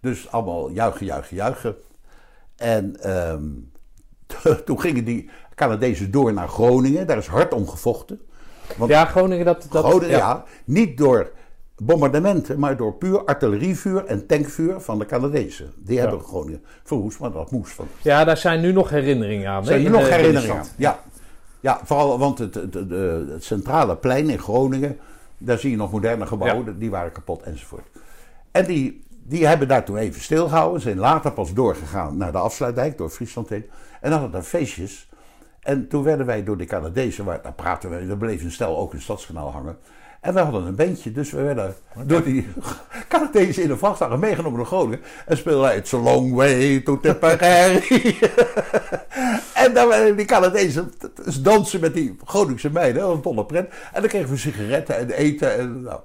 dus 0.02 0.32
allemaal 0.32 0.70
juichen, 0.70 1.06
juichen, 1.06 1.36
juichen. 1.36 1.76
En 2.56 2.99
ehm, 3.02 3.44
toen 4.65 4.80
gingen 4.80 5.06
die 5.06 5.30
Canadezen 5.56 6.11
door 6.11 6.34
naar 6.34 6.48
Groningen. 6.48 7.07
Daar 7.07 7.18
is 7.18 7.28
hard 7.28 7.53
om 7.53 7.68
gevochten. 7.68 8.22
Want 8.78 8.91
Ja, 8.91 9.06
Groningen, 9.06 9.45
dat... 9.45 9.68
dat 9.72 9.86
Groningen, 9.86 10.18
ja. 10.18 10.44
niet 10.65 10.98
door 10.98 11.32
bombardementen, 11.78 12.60
maar 12.60 12.78
door 12.78 12.94
puur 12.94 13.26
artillerievuur 13.26 14.06
en 14.06 14.26
tankvuur 14.26 14.80
van 14.80 14.99
de 14.99 15.06
Canadezen. 15.06 15.74
Die 15.78 15.99
hebben 15.99 16.20
Groningen 16.20 16.64
verwoest, 16.84 17.20
maar 17.20 17.32
dat 17.32 17.52
moest 17.52 17.74
van. 17.74 17.88
Ja, 18.02 18.24
daar 18.24 18.38
zijn 18.38 18.61
nu 18.61 18.72
nog 18.72 18.90
herinneringen 18.90 19.49
aan. 19.49 19.65
Zijn 19.65 19.80
er 19.80 19.86
in 19.86 19.91
nog 19.91 20.10
herinneringen? 20.10 20.65
stad. 20.65 20.74
Ja. 20.78 20.99
Ja, 21.64 21.80
vooral 21.84 22.19
want 22.19 22.38
het, 22.40 22.56
het, 22.56 22.73
het, 22.73 22.90
het 23.30 23.44
centrale 23.44 23.95
plein 23.95 24.30
in 24.30 24.40
Groningen, 24.40 24.99
daar 25.38 25.57
zie 25.57 25.69
je 25.69 25.76
nog 25.76 25.91
moderne 25.91 26.26
gebouwen, 26.26 26.80
die 26.80 26.90
waren 26.90 27.11
kapot 27.11 27.41
enzovoort. 27.41 27.85
En 28.52 28.65
die, 28.65 29.03
die 29.10 29.48
hebben 29.48 29.68
daar 29.68 29.85
toen 29.85 29.98
even 29.98 30.22
stilgehouden, 30.22 30.81
zijn 30.81 30.98
later 30.98 31.31
pas 31.31 31.53
doorgegaan 31.53 32.18
naar 32.18 32.31
de 32.31 32.38
afsluitdijk, 32.38 32.98
door 32.98 33.10
Friesland 33.10 33.49
heen. 33.49 33.65
En 34.02 34.11
hadden 34.11 34.31
daar 34.31 34.44
feestjes. 34.44 35.10
En 35.60 35.88
toen 35.88 36.03
werden 36.03 36.26
wij 36.26 36.44
door 36.44 36.57
de 36.57 36.65
Canadezen, 36.65 37.26
waar, 37.26 37.41
daar 37.41 37.53
praten 37.53 37.90
we, 37.90 37.95
er 37.95 38.18
bleef 38.18 38.44
een 38.44 38.52
stel 38.52 38.77
ook 38.77 38.90
in 38.90 38.95
het 38.95 39.03
Stadskanaal 39.03 39.52
hangen. 39.52 39.77
En 40.23 40.33
we 40.33 40.39
hadden 40.39 40.65
een 40.65 40.75
bandje, 40.75 41.11
dus 41.11 41.31
we 41.31 41.41
werden 41.41 41.75
door 42.05 42.23
die 42.23 42.47
Canadezen 43.09 43.63
in 43.63 43.67
de 43.67 43.77
vrachtwagen 43.77 44.19
meegenomen 44.19 44.57
naar 44.57 44.67
Groningen. 44.67 45.01
En 45.25 45.37
speelden 45.37 45.61
wij 45.61 45.77
It's 45.77 45.93
a 45.93 45.97
long 45.97 46.33
way 46.33 46.79
to 46.79 46.99
Tipperary. 46.99 48.17
en 49.63 49.73
dan 49.73 49.87
werden 49.87 50.15
die 50.15 50.25
Canadezen 50.25 50.93
dansen 51.41 51.79
met 51.79 51.93
die 51.93 52.15
Groningse 52.25 52.69
meiden, 52.69 53.03
een 53.03 53.21
dolle 53.21 53.45
pret. 53.45 53.73
En 53.93 54.01
dan 54.01 54.09
kregen 54.09 54.29
we 54.29 54.37
sigaretten 54.37 54.97
en 54.97 55.11
eten. 55.11 55.57
En, 55.57 55.81
nou, 55.81 55.99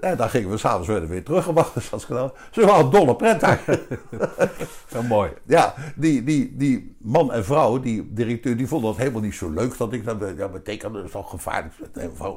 en 0.00 0.16
dan 0.16 0.30
gingen 0.30 0.50
we 0.50 0.56
s'avonds 0.56 0.88
weer 0.88 1.08
weer 1.08 1.24
teruggebracht. 1.24 1.74
Dus 1.74 1.90
dat 1.90 2.00
is 2.00 2.04
gedaan. 2.06 2.30
Ze 2.50 2.66
waren 2.66 2.90
dolle 2.90 3.16
pret 3.16 3.40
daar. 3.40 3.60
Wel 4.88 5.02
mooi. 5.02 5.30
Ja, 5.46 5.74
die, 5.96 6.24
die, 6.24 6.56
die 6.56 6.96
man 6.98 7.32
en 7.32 7.44
vrouw, 7.44 7.80
die 7.80 8.12
directeur, 8.12 8.56
die 8.56 8.68
vonden 8.68 8.90
dat 8.90 8.98
helemaal 8.98 9.20
niet 9.20 9.34
zo 9.34 9.50
leuk. 9.50 9.78
Dat 9.78 9.92
ik 9.92 10.04
dat, 10.04 10.16
ja, 10.36 10.48
betekent 10.48 10.94
dat 10.94 11.04
is 11.04 11.10
toch 11.10 11.30
gevaarlijk. 11.30 11.74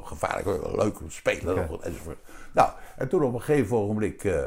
Gevaarlijk, 0.02 0.46
leuk 0.76 0.96
spelen 1.08 1.70
Oké. 1.70 1.86
enzovoort. 1.86 2.18
Nou, 2.52 2.70
en 2.96 3.08
toen 3.08 3.22
op 3.22 3.34
een 3.34 3.42
gegeven 3.42 3.76
ogenblik. 3.76 4.24
eh 4.24 4.42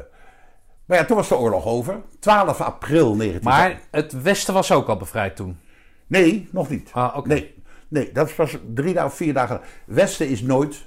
maar 0.86 1.00
ja, 1.00 1.06
toen 1.06 1.18
was 1.18 1.28
de 1.28 1.38
oorlog 1.38 1.66
over. 1.66 2.02
12 2.20 2.62
april 2.62 3.16
19... 3.16 3.44
Maar 3.44 3.80
het 3.92 4.22
Westen 4.22 4.54
was 4.54 4.72
ook 4.72 4.88
al 4.88 4.98
bevrijd 4.98 5.36
toen. 5.36 5.60
Nee, 6.08 6.50
nog 6.52 6.70
niet. 6.70 6.90
Ah, 6.94 7.18
oké. 7.18 7.28
Nee, 7.28 7.64
nee, 7.88 8.12
dat 8.12 8.36
pas 8.36 8.58
drie 8.74 8.94
dagen, 8.94 9.12
vier 9.12 9.34
dagen. 9.34 9.62
Westen 9.86 10.28
is 10.28 10.42
nooit 10.42 10.86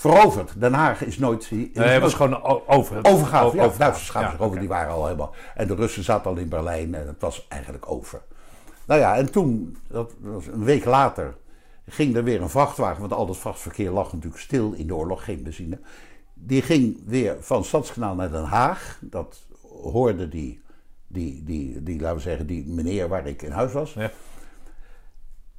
veroverd. 0.00 0.60
Den 0.60 0.72
Haag 0.72 1.04
is 1.04 1.18
nooit... 1.18 1.50
Nee, 1.50 1.70
het 1.74 2.02
was 2.02 2.14
gewoon 2.14 2.42
o- 2.42 2.62
over. 2.66 2.98
Overgave, 3.02 3.56
ja. 3.56 3.64
Overgave. 3.64 3.78
Duitsers 3.78 4.12
Ja, 4.12 4.30
zich 4.30 4.40
over, 4.40 4.58
die 4.58 4.68
waren 4.68 4.92
al 4.92 5.04
helemaal... 5.04 5.34
En 5.54 5.66
de 5.66 5.74
Russen 5.74 6.04
zaten 6.04 6.30
al 6.30 6.36
in 6.36 6.48
Berlijn 6.48 6.94
en 6.94 7.06
het 7.06 7.20
was 7.20 7.46
eigenlijk 7.48 7.90
over. 7.90 8.20
Nou 8.86 9.00
ja, 9.00 9.16
en 9.16 9.32
toen, 9.32 9.76
dat 9.88 10.12
was 10.20 10.46
een 10.46 10.64
week 10.64 10.84
later, 10.84 11.34
ging 11.86 12.16
er 12.16 12.24
weer 12.24 12.42
een 12.42 12.50
vrachtwagen... 12.50 13.00
want 13.00 13.12
al 13.12 13.26
dat 13.26 13.36
vrachtverkeer 13.36 13.90
lag 13.90 14.12
natuurlijk 14.12 14.42
stil 14.42 14.72
in 14.72 14.86
de 14.86 14.94
oorlog, 14.94 15.24
geen 15.24 15.42
benzine. 15.42 15.78
Die 16.34 16.62
ging 16.62 17.02
weer 17.06 17.36
van 17.40 17.64
Stadskanaal 17.64 18.14
naar 18.14 18.30
Den 18.30 18.44
Haag. 18.44 18.98
Dat 19.00 19.46
hoorde 19.82 20.28
die, 20.28 20.60
die, 21.06 21.44
die, 21.44 21.82
die, 21.82 22.00
laten 22.00 22.16
we 22.16 22.22
zeggen, 22.22 22.46
die 22.46 22.66
meneer 22.66 23.08
waar 23.08 23.26
ik 23.26 23.42
in 23.42 23.50
huis 23.50 23.72
was. 23.72 23.92
Ja. 23.92 24.10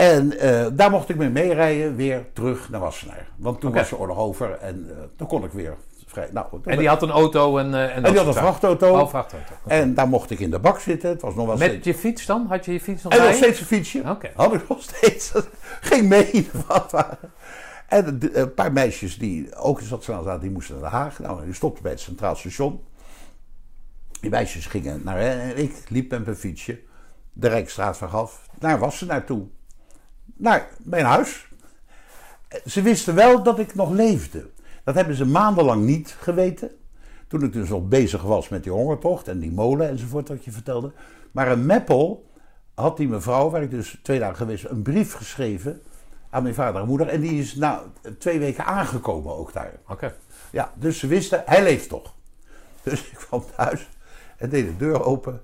En 0.02 0.40
eh, 0.40 0.66
daar 0.74 0.90
mocht 0.90 1.10
ik 1.10 1.16
mee 1.16 1.30
meerijden, 1.30 1.96
weer 1.96 2.26
terug 2.34 2.70
naar 2.70 2.80
Wassenaar. 2.80 3.28
Want 3.38 3.60
toen 3.62 3.74
was 3.74 3.90
de 3.90 3.98
oorlog 3.98 4.18
over 4.18 4.58
en 4.58 4.86
eh, 4.90 5.04
toen 5.16 5.28
kon 5.28 5.44
ik 5.44 5.52
weer 5.52 5.76
vrij... 6.06 6.30
Nou, 6.32 6.48
En 6.64 6.78
die 6.78 6.88
had 6.88 7.02
een 7.02 7.10
auto 7.10 7.58
en... 7.58 7.74
eh, 7.74 7.84
en, 7.84 7.92
en 7.92 8.04
die 8.04 8.18
had 8.18 8.28
een 8.28 8.34
vrachtauto. 8.34 9.00
Oh, 9.00 9.10
vrachtauto. 9.10 9.54
En 9.68 9.94
daar 9.94 10.08
mocht 10.08 10.30
ik 10.30 10.40
in 10.40 10.52
de 10.52 10.60
bak 10.60 10.80
zitten. 10.80 11.10
Het 11.10 11.22
was 11.22 11.36
nog 11.36 11.46
wel 11.46 11.58
Met 11.58 11.68
steeds... 11.70 11.86
je 11.86 11.94
fiets 11.94 12.26
dan? 12.26 12.46
Had 12.50 12.66
je 12.66 12.72
je 12.74 12.80
fiets 12.80 13.04
nog 13.04 13.14
En 13.14 13.18
bij 13.20 13.28
nog 13.28 13.38
steeds 13.38 13.60
een 13.60 13.66
fietsje. 13.66 14.02
Oké. 14.06 14.32
Had 14.36 14.54
ik 14.54 14.68
nog 14.70 14.82
steeds. 14.82 15.32
Ging 15.82 16.08
mee 16.08 16.32
in 16.32 16.48
de 16.52 16.60
vrachtwagen. 16.66 17.32
En 17.88 18.20
de- 18.20 18.38
een 18.38 18.54
paar 18.54 18.72
meisjes 18.72 19.18
die 19.18 19.56
ook 19.56 19.80
in 19.80 19.86
Stadskanaal 19.86 20.24
zaten, 20.24 20.42
die 20.42 20.52
moesten 20.52 20.74
naar 20.80 20.84
Den 20.90 21.00
Haag. 21.00 21.20
Nou, 21.20 21.46
die 21.46 21.54
stopten 21.54 21.84
bij 21.84 21.92
het 21.92 22.02
Centraal 22.02 22.36
Station. 22.36 22.84
Die 24.22 24.30
meisjes 24.30 24.66
gingen 24.66 25.02
naar... 25.04 25.18
En 25.20 25.58
ik 25.58 25.74
liep 25.90 26.12
met 26.12 26.26
mijn 26.26 26.38
fietsje 26.38 26.80
de 27.34 27.48
Rijksstraat 27.48 28.02
af. 28.02 28.46
Naar 28.60 28.80
Wassenaar 28.80 29.26
toe. 29.26 29.48
Naar 30.42 30.68
mijn 30.84 31.06
huis. 31.06 31.48
Ze 32.66 32.82
wisten 32.82 33.16
wel 33.16 33.44
dat 33.44 33.60
ik 33.60 33.76
nog 33.76 33.92
leefde. 33.92 34.50
Dat 34.84 34.96
hebben 34.96 35.16
ze 35.16 35.26
maandenlang 35.26 35.86
niet 35.86 36.16
geweten. 36.20 36.72
Toen 37.28 37.44
ik 37.44 37.54
dus 37.54 37.72
al 37.72 37.88
bezig 37.88 38.22
was 38.22 38.50
met 38.50 38.64
die 38.64 38.72
hongertocht 38.72 39.28
en 39.28 39.40
die 39.40 39.52
molen 39.52 39.90
enzovoort, 39.90 40.28
wat 40.28 40.46
je 40.46 40.52
vertelde. 40.52 40.92
Maar 41.32 41.52
een 41.52 41.66
Meppel 41.66 42.30
had 42.74 42.98
die 42.98 43.08
mevrouw, 43.08 43.50
waar 43.50 43.62
ik 43.62 43.72
dus 43.72 44.00
twee 44.04 44.20
dagen 44.20 44.36
geweest 44.36 44.66
een 44.66 44.82
brief 44.82 45.14
geschreven 45.14 45.82
aan 46.30 46.44
mijn 46.44 46.56
vader 46.56 46.82
en 46.82 46.88
moeder. 46.88 47.08
En 47.08 47.22
die 47.22 47.40
is 47.40 47.56
na 47.56 47.84
twee 48.18 48.40
weken 48.40 48.66
aangekomen 48.66 49.36
ook 49.36 49.54
daar. 49.54 49.74
Oké. 49.88 50.16
Ja, 50.52 50.74
dus 50.76 51.00
ze 51.00 51.08
wisten, 51.08 51.44
hij 51.46 51.64
leeft 51.64 51.90
toch. 51.90 52.14
Dus 52.84 53.10
ik 53.12 53.18
kwam 53.18 53.44
thuis 53.56 53.90
en 54.38 54.50
deed 54.50 54.66
de 54.66 54.78
deur 54.78 55.04
open. 55.04 55.42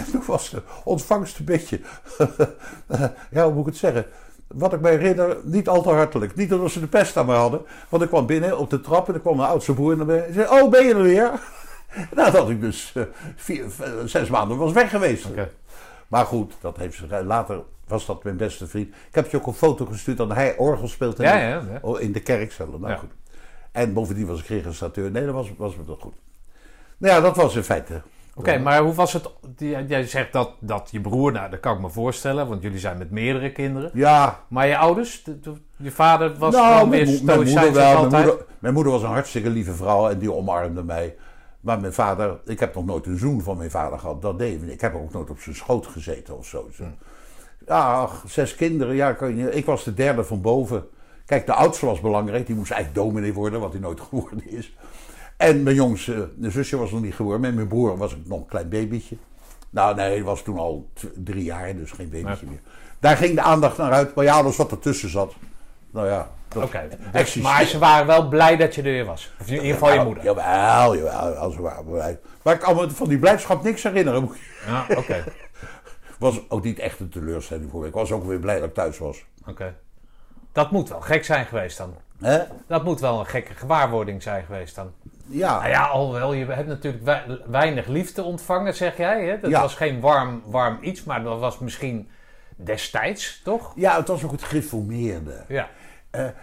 En 0.06 0.10
toen 0.12 0.22
was 0.26 0.50
de 0.50 0.62
ontvangst 0.84 1.38
een 1.38 1.44
beetje, 1.44 1.80
ja, 3.30 3.44
hoe 3.44 3.52
moet 3.52 3.66
ik 3.66 3.72
het 3.72 3.76
zeggen? 3.76 4.06
Wat 4.46 4.72
ik 4.72 4.80
me 4.80 4.88
herinner, 4.88 5.36
niet 5.42 5.68
al 5.68 5.82
te 5.82 5.88
hartelijk. 5.88 6.34
Niet 6.34 6.52
omdat 6.52 6.70
ze 6.70 6.80
de 6.80 6.86
pest 6.86 7.16
aan 7.16 7.26
me 7.26 7.32
hadden. 7.34 7.60
Want 7.88 8.02
ik 8.02 8.08
kwam 8.08 8.26
binnen 8.26 8.58
op 8.58 8.70
de 8.70 8.80
trap 8.80 9.08
en 9.08 9.14
er 9.14 9.20
kwam 9.20 9.36
mijn 9.36 9.48
oudste 9.48 9.74
broer 9.74 9.96
naar 9.96 10.06
me. 10.06 10.16
En 10.16 10.34
zei, 10.34 10.48
oh, 10.48 10.70
ben 10.70 10.86
je 10.86 10.94
er 10.94 11.02
weer? 11.02 11.30
Nadat 12.14 12.50
ik 12.50 12.60
dus 12.60 12.92
eh, 12.94 13.02
vier, 13.36 13.64
eh, 13.80 13.90
zes 14.04 14.28
maanden 14.28 14.56
was 14.56 14.72
weg 14.72 14.90
geweest. 14.90 15.26
Maar 16.08 16.26
goed, 16.26 16.54
dat 16.60 16.76
heeft 16.76 16.96
ze, 16.96 17.24
later 17.24 17.62
was 17.86 18.06
dat 18.06 18.24
mijn 18.24 18.36
beste 18.36 18.66
vriend. 18.66 18.88
Ik 18.88 19.14
heb 19.14 19.30
je 19.30 19.36
ook 19.36 19.46
een 19.46 19.52
foto 19.52 19.86
gestuurd 19.86 20.16
dat 20.16 20.32
hij 20.32 20.56
orgel 20.56 20.88
speelt 20.88 21.18
in, 21.18 21.24
Ja, 21.24 21.32
de, 21.32 21.40
ja, 21.40 21.72
ja. 21.72 21.78
oh, 21.82 22.00
in 22.00 22.12
de 22.12 22.20
kerkcellen. 22.20 22.80
Nou 22.80 22.92
Ja. 22.92 22.98
goed. 22.98 23.10
En 23.72 23.92
bovendien 23.92 24.26
was 24.26 24.40
ik 24.40 24.46
registrateur. 24.46 25.10
Nee, 25.10 25.24
dat 25.24 25.34
was, 25.34 25.52
was 25.56 25.76
me 25.76 25.84
toch 25.84 26.00
goed. 26.00 26.14
Nou 26.96 27.14
ja, 27.14 27.20
dat 27.20 27.36
was 27.36 27.56
in 27.56 27.64
feite. 27.64 28.02
Oké, 28.40 28.58
maar 28.58 28.80
hoe 28.80 28.94
was 28.94 29.12
het? 29.12 29.30
Jij 29.88 30.06
zegt 30.06 30.32
dat, 30.32 30.50
dat 30.60 30.88
je 30.90 31.00
broer, 31.00 31.32
nou 31.32 31.50
dat 31.50 31.60
kan 31.60 31.74
ik 31.74 31.80
me 31.80 31.88
voorstellen, 31.90 32.48
want 32.48 32.62
jullie 32.62 32.78
zijn 32.78 32.98
met 32.98 33.10
meerdere 33.10 33.52
kinderen. 33.52 33.90
Ja, 33.94 34.40
Maar 34.48 34.66
je 34.66 34.76
ouders, 34.76 35.22
de- 35.24 35.40
de- 35.40 35.52
je 35.76 35.90
vader 35.90 36.34
was 36.38 36.54
nou, 36.54 36.88
mijn, 36.88 37.04
weer 37.06 37.18
mo- 37.18 37.24
mijn 37.24 37.38
moeder 37.38 37.72
wel. 37.72 38.08
Mijn 38.08 38.24
moeder, 38.24 38.44
mijn 38.58 38.74
moeder 38.74 38.92
was 38.92 39.02
een 39.02 39.08
hartstikke 39.08 39.50
lieve 39.50 39.72
vrouw 39.72 40.08
en 40.08 40.18
die 40.18 40.32
omarmde 40.32 40.82
mij. 40.82 41.16
Maar 41.60 41.80
mijn 41.80 41.92
vader, 41.92 42.38
ik 42.44 42.60
heb 42.60 42.74
nog 42.74 42.84
nooit 42.84 43.06
een 43.06 43.18
zoen 43.18 43.42
van 43.42 43.56
mijn 43.56 43.70
vader 43.70 43.98
gehad. 43.98 44.22
Dat 44.22 44.38
deed 44.38 44.62
niet. 44.62 44.72
Ik 44.72 44.80
heb 44.80 44.94
ook 44.94 45.12
nooit 45.12 45.30
op 45.30 45.40
zijn 45.40 45.56
schoot 45.56 45.86
gezeten 45.86 46.36
of 46.38 46.46
zo. 46.46 46.68
Zo. 46.74 46.84
Ja, 47.66 47.92
ach, 47.92 48.24
zes 48.26 48.54
kinderen. 48.54 48.94
Ja, 48.94 49.12
kan 49.12 49.28
je, 49.28 49.34
niet- 49.44 49.54
ik 49.54 49.64
was 49.66 49.84
de 49.84 49.94
derde 49.94 50.24
van 50.24 50.40
boven. 50.40 50.84
Kijk, 51.26 51.46
de 51.46 51.52
oudste 51.54 51.86
was 51.86 52.00
belangrijk. 52.00 52.46
Die 52.46 52.56
moest 52.56 52.70
eigenlijk 52.70 53.04
dominee 53.04 53.32
worden, 53.34 53.60
wat 53.60 53.72
hij 53.72 53.80
nooit 53.80 54.00
geworden 54.08 54.50
is. 54.50 54.76
En 55.40 55.62
mijn 55.62 55.76
jongste, 55.76 56.30
de 56.36 56.50
zusje 56.50 56.76
was 56.76 56.90
nog 56.90 57.00
niet 57.00 57.14
geboren. 57.14 57.40
Met 57.40 57.54
mijn 57.54 57.68
broer 57.68 57.96
was 57.96 58.16
nog 58.24 58.38
een 58.38 58.46
klein 58.46 58.68
babytje. 58.68 59.16
Nou 59.70 59.94
nee, 59.94 60.10
hij 60.10 60.22
was 60.22 60.42
toen 60.42 60.58
al 60.58 60.90
drie 61.14 61.44
jaar, 61.44 61.76
dus 61.76 61.90
geen 61.90 62.10
babytje 62.10 62.46
meer. 62.46 62.60
Daar 62.98 63.16
ging 63.16 63.34
de 63.34 63.40
aandacht 63.40 63.76
naar 63.76 63.92
uit. 63.92 64.14
Maar 64.14 64.24
ja, 64.24 64.34
alles 64.34 64.56
wat 64.56 64.70
ertussen 64.70 65.10
zat. 65.10 65.34
Nou 65.90 66.06
ja, 66.08 66.30
Oké, 66.56 66.88
dus- 66.88 66.98
existeert. 67.12 67.44
maar 67.44 67.64
ze 67.64 67.78
waren 67.78 68.06
wel 68.06 68.28
blij 68.28 68.56
dat 68.56 68.74
je 68.74 68.82
er 68.82 68.90
weer 68.90 69.04
was. 69.04 69.32
Of 69.40 69.46
in 69.46 69.54
ieder 69.54 69.72
geval 69.72 69.92
je 69.92 70.04
moeder. 70.04 70.24
Jawel, 70.24 70.96
jawel, 70.96 71.34
als 71.34 71.56
we 71.56 71.62
waren 71.62 71.84
blij. 71.84 72.18
Maar 72.42 72.54
ik 72.54 72.60
kan 72.60 72.76
me 72.76 72.90
van 72.90 73.08
die 73.08 73.18
blijdschap 73.18 73.62
niks 73.62 73.82
herinneren. 73.82 74.30
Ja, 74.66 74.86
oké. 74.96 75.24
was 76.18 76.50
ook 76.50 76.64
niet 76.64 76.78
echt 76.78 77.00
een 77.00 77.08
teleurstelling 77.08 77.70
voor 77.70 77.80
me. 77.80 77.86
Ik 77.86 77.94
was 77.94 78.12
ook 78.12 78.24
weer 78.24 78.38
blij 78.38 78.60
dat 78.60 78.68
ik 78.68 78.74
thuis 78.74 78.98
was. 78.98 79.24
Oké. 79.46 79.76
Dat 80.52 80.70
moet 80.70 80.88
wel 80.88 81.00
gek 81.00 81.24
zijn 81.24 81.46
geweest 81.46 81.78
dan. 81.78 81.94
Hè? 82.18 82.42
Dat 82.66 82.84
moet 82.84 83.00
wel 83.00 83.20
een 83.20 83.26
gekke 83.26 83.54
gewaarwording 83.54 84.22
zijn 84.22 84.44
geweest 84.44 84.74
dan. 84.74 84.92
Ja, 85.30 85.58
Nou 85.58 85.68
ja, 85.68 85.84
alhoewel, 85.86 86.32
je 86.32 86.44
hebt 86.44 86.68
natuurlijk 86.68 87.04
wei- 87.04 87.40
weinig 87.46 87.86
liefde 87.86 88.22
ontvangen, 88.22 88.74
zeg 88.74 88.96
jij. 88.96 89.24
Hè? 89.26 89.40
Dat 89.40 89.50
Ja. 89.50 89.60
was 89.60 89.74
geen 89.74 90.00
warm, 90.00 90.42
warm 90.44 90.78
iets, 90.80 91.04
maar 91.04 91.22
dat 91.22 91.40
was 91.40 91.58
misschien 91.58 92.08
destijds, 92.56 93.40
toch? 93.44 93.72
ja, 93.76 93.96
het 93.96 94.08
was 94.08 94.24
ook 94.24 94.30
het 94.32 94.42
geformeerde. 94.42 95.44
Ja. 95.48 95.68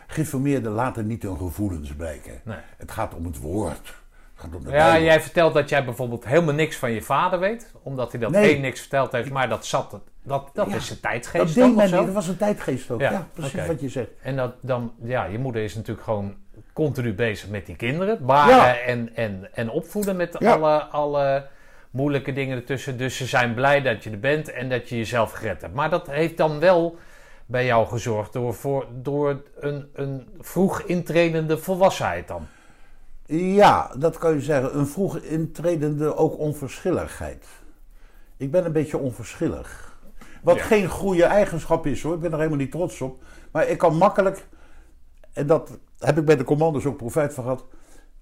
Geformeerde 0.08 0.70
laten 0.70 1.08
niet 1.08 1.24
hun 1.24 1.38
gevoelens 1.38 1.94
blijken. 1.96 2.42
Nee. 2.44 2.58
Het 2.78 2.92
gaat 2.92 3.14
om 3.14 3.26
het 3.26 3.40
woord. 3.40 3.78
Het 3.78 4.46
gaat 4.46 4.56
om 4.56 4.64
de 4.64 4.72
Ja, 4.72 4.86
Bijbel. 4.86 5.04
jij 5.04 5.22
vertelt 5.22 5.54
dat 5.54 5.70
jij 5.70 5.86
bijvoorbeeld 5.86 6.26
helemaal 6.26 6.54
niks 6.54 6.76
van 6.78 6.92
je 6.92 7.02
vader 7.02 7.40
weet. 7.40 7.72
Omdat 7.84 8.12
hij 8.12 8.22
dat 8.22 8.32
Nee. 8.32 8.52
één 8.54 8.62
niks 8.62 8.80
verteld 8.80 9.12
heeft, 9.12 9.30
maar 9.32 9.50
dat 9.50 9.66
zat... 9.66 9.92
het- 9.92 10.02
Dat, 10.24 10.50
dat 10.54 10.70
Ja. 10.70 10.76
is 10.76 10.90
Dat 10.90 11.02
tijdgeest 11.02 11.56
deed 11.56 11.76
men 11.76 11.86
niet. 11.86 11.94
Dat 11.94 12.12
was 12.12 12.28
een 12.28 12.38
tijdgeest 12.38 12.92
ook. 12.92 13.00
Ja, 13.00 13.12
Ja, 13.12 13.28
precies 13.34 13.66
wat 13.68 13.82
je 13.82 13.90
zegt. 13.90 14.10
En 14.22 14.36
dat 14.36 14.54
dan, 14.62 14.94
ja, 15.04 15.24
je 15.26 15.40
moeder 15.40 15.64
is 15.64 15.76
natuurlijk 15.76 16.06
gewoon 16.06 16.36
continu 16.78 17.14
bezig 17.14 17.50
met 17.50 17.66
die 17.66 17.76
kinderen. 17.76 18.26
Baren 18.26 18.56
Ja. 18.56 18.78
en, 18.78 19.16
en, 19.16 19.50
en 19.54 19.70
opvoeden 19.70 20.16
met 20.16 20.36
Ja. 20.40 20.54
alle, 20.54 20.80
alle 20.84 21.48
moeilijke 21.92 22.34
dingen 22.34 22.58
ertussen. 22.58 22.98
Dus 22.98 23.18
ze 23.18 23.26
zijn 23.26 23.54
blij 23.54 23.82
dat 23.82 24.04
je 24.04 24.10
er 24.10 24.20
bent 24.20 24.52
en 24.52 24.70
dat 24.70 24.90
je 24.90 24.98
jezelf 24.98 25.32
gered 25.32 25.62
hebt. 25.62 25.74
Maar 25.74 25.90
dat 25.90 26.08
heeft 26.08 26.38
dan 26.38 26.60
wel 26.60 26.98
bij 27.46 27.66
jou 27.66 27.88
gezorgd 27.88 28.34
door, 28.34 28.54
voor, 28.54 28.86
door 29.02 29.42
een, 29.60 29.90
een 29.94 30.28
vroeg 30.40 30.82
intredende 30.82 31.58
volwassenheid 31.58 32.28
dan. 32.28 32.48
Ja, 33.26 33.92
dat 33.98 34.18
kan 34.18 34.34
je 34.34 34.42
zeggen. 34.42 34.78
Een 34.78 34.88
vroeg 34.88 35.18
intredende 35.18 36.16
ook 36.16 36.38
onverschilligheid. 36.40 37.46
Ik 38.38 38.52
ben 38.52 38.66
een 38.66 38.72
beetje 38.72 38.98
onverschillig. 38.98 39.98
Wat 40.44 40.58
Ja. 40.58 40.64
geen 40.64 40.88
goede 40.88 41.24
eigenschap 41.24 41.86
is 41.86 42.02
hoor. 42.02 42.14
Ik 42.16 42.20
ben 42.22 42.32
er 42.32 42.38
helemaal 42.38 42.58
niet 42.58 42.72
trots 42.72 43.02
op. 43.02 43.24
Maar 43.52 43.68
ik 43.68 43.78
kan 43.78 43.96
makkelijk, 43.96 44.46
en 45.34 45.48
dat 45.48 45.78
heb 46.00 46.18
ik 46.18 46.26
bij 46.26 46.38
de 46.38 46.44
commando's 46.44 46.86
ook 46.86 46.98
profijt 46.98 47.34
van 47.34 47.44
gehad. 47.44 47.66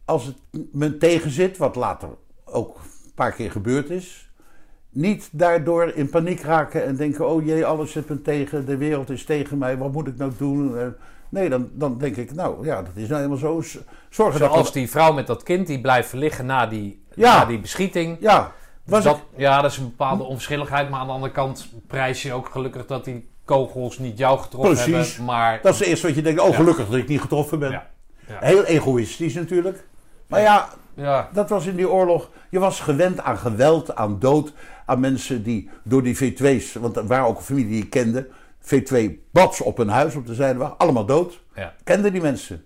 Als 0.06 0.26
het 0.26 0.36
me 0.72 0.98
tegenzit, 0.98 1.58
wat 1.58 1.76
later 1.76 2.10
ook 2.46 2.76
een 2.76 3.12
paar 3.16 3.32
keer 3.32 3.52
gebeurd 3.52 3.90
is. 3.90 4.30
Niet 4.90 5.30
daardoor 5.32 5.88
in 5.96 6.10
paniek 6.10 6.42
raken 6.42 6.86
en 6.86 6.96
denken: 6.96 7.28
oh 7.30 7.46
jee, 7.46 7.66
alles 7.66 7.92
zit 7.92 8.10
me 8.10 8.22
tegen, 8.22 8.66
de 8.66 8.78
wereld 8.78 9.10
is 9.10 9.26
tegen 9.26 9.58
mij, 9.58 9.78
wat 9.78 9.92
moet 9.92 10.08
ik 10.08 10.18
nou 10.18 10.32
doen? 10.38 10.78
Eh, 10.78 10.88
Nee, 11.30 11.50
dan, 11.50 11.70
dan 11.74 11.98
denk 11.98 12.16
ik: 12.16 12.34
nou 12.34 12.66
ja, 12.66 12.76
dat 12.82 12.92
is 12.96 13.02
nou 13.08 13.16
helemaal 13.16 13.38
zo. 13.38 13.62
Z- 13.62 13.78
Zorgen 14.10 14.40
dat 14.40 14.52
Zoals 14.52 14.72
die 14.72 14.90
vrouw 14.90 15.14
met 15.14 15.28
dat 15.28 15.44
kind 15.44 15.68
die 15.68 15.82
blijft 15.82 16.14
liggen 16.14 16.46
na 16.46 16.68
die, 16.68 17.04
Ja. 17.16 17.38
na 17.40 17.46
die 17.46 17.60
beschieting. 17.60 18.18
Ja, 18.20 18.52
was 18.86 19.04
dat, 19.04 19.16
ik- 19.16 19.40
ja, 19.40 19.62
dat 19.62 19.72
is 19.72 19.78
een 19.78 19.84
bepaalde 19.90 20.24
onverschilligheid. 20.24 20.90
Maar 20.90 21.00
aan 21.00 21.08
de 21.08 21.14
andere 21.14 21.32
kant 21.32 21.70
prijs 21.88 22.22
je 22.22 22.34
ook 22.34 22.50
gelukkig 22.50 22.86
dat 22.86 23.06
die 23.06 23.30
kogels 23.46 23.98
niet 24.00 24.18
jou 24.18 24.40
getroffen 24.40 24.74
Precies. 24.74 25.08
hebben. 25.08 25.26
Maar 25.26 25.60
dat 25.62 25.74
is 25.74 25.80
het 25.80 25.88
eerste 25.88 26.08
wat 26.08 26.16
je 26.16 26.22
denkt: 26.22 26.42
oh, 26.42 26.56
gelukkig 26.56 26.86
dat 26.88 26.96
ik 26.96 27.08
niet 27.08 27.22
getroffen 27.22 27.60
ben. 27.60 27.84
Heel 28.26 28.64
egoïstisch 28.64 29.34
natuurlijk. 29.34 29.88
Maar 30.28 30.42
ja, 30.42 30.70
ja, 30.94 31.30
dat 31.34 31.50
was 31.50 31.66
in 31.66 31.76
die 31.76 31.90
oorlog. 31.90 32.30
Je 32.50 32.60
was 32.60 32.80
gewend 32.80 33.20
aan 33.22 33.38
geweld, 33.38 33.96
aan 33.96 34.20
dood, 34.20 34.54
aan 34.86 35.00
mensen 35.00 35.44
die 35.44 35.70
door 35.84 36.04
die 36.04 36.16
V2's, 36.18 36.74
want 36.74 36.98
er 36.98 37.08
waren 37.08 37.26
ook 37.26 37.38
een 37.38 37.44
familie 37.44 37.70
die 37.70 37.84
ik 37.84 37.90
kende, 37.90 38.28
V2 38.62 39.12
bats 39.32 39.62
op 39.62 39.78
hun 39.78 39.90
huis 39.90 40.16
op 40.16 40.28
de 40.28 40.34
zijde 40.34 40.60
waren, 40.60 40.78
allemaal 40.78 41.06
dood. 41.06 41.44
ja, 41.56 41.74
Kenden 41.84 42.12
die 42.12 42.22
mensen. 42.22 42.64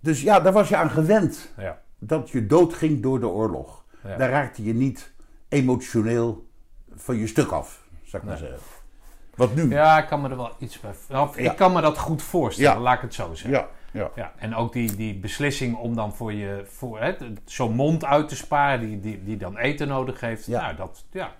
Dus 0.00 0.22
ja, 0.22 0.40
daar 0.40 0.52
was 0.52 0.68
je 0.68 0.76
aan 0.76 0.90
gewend. 0.90 1.52
ja. 1.56 1.84
Dat 1.98 2.30
je 2.30 2.46
dood 2.46 2.74
ging 2.74 3.02
door 3.02 3.20
de 3.20 3.28
oorlog. 3.28 3.84
Daar 4.02 4.30
raakte 4.30 4.64
je 4.64 4.74
niet 4.74 5.12
emotioneel 5.48 6.46
van 6.94 7.16
je 7.16 7.26
stuk 7.26 7.50
af, 7.50 7.82
zou 8.04 8.22
ik 8.22 8.28
maar 8.28 8.38
zeggen. 8.38 8.58
Wat 9.36 9.54
nu? 9.54 9.70
Ja, 9.70 9.98
ik 9.98 10.06
kan 10.06 10.20
me 10.20 10.28
er 10.28 10.36
wel 10.36 10.50
iets 10.58 10.80
bij. 10.80 11.20
Of, 11.20 11.38
Ja. 11.38 11.50
Ik 11.50 11.56
kan 11.56 11.72
me 11.72 11.80
dat 11.80 11.98
goed 11.98 12.22
voorstellen, 12.22 12.82
laat 12.82 12.94
ik 12.94 13.00
het 13.00 13.14
zo 13.14 13.34
zeggen. 13.34 13.50
ja. 13.50 13.68
ja. 13.90 14.10
Ja, 14.14 14.32
en 14.38 14.54
ook 14.54 14.72
die, 14.72 14.96
die 14.96 15.14
beslissing 15.18 15.76
om 15.76 15.94
dan 15.94 16.14
voor 16.14 16.32
je 16.32 16.64
voor, 16.66 17.00
hè, 17.00 17.14
zo'n 17.44 17.74
mond 17.74 18.04
uit 18.04 18.28
te 18.28 18.36
sparen, 18.36 18.80
die, 18.80 19.00
die, 19.00 19.24
die 19.24 19.36
dan 19.36 19.56
eten 19.56 19.88
nodig 19.88 20.20
heeft. 20.20 20.46
Ja. 20.46 20.60
Nou, 20.60 20.76
dat, 20.76 21.04
ja. 21.10 21.32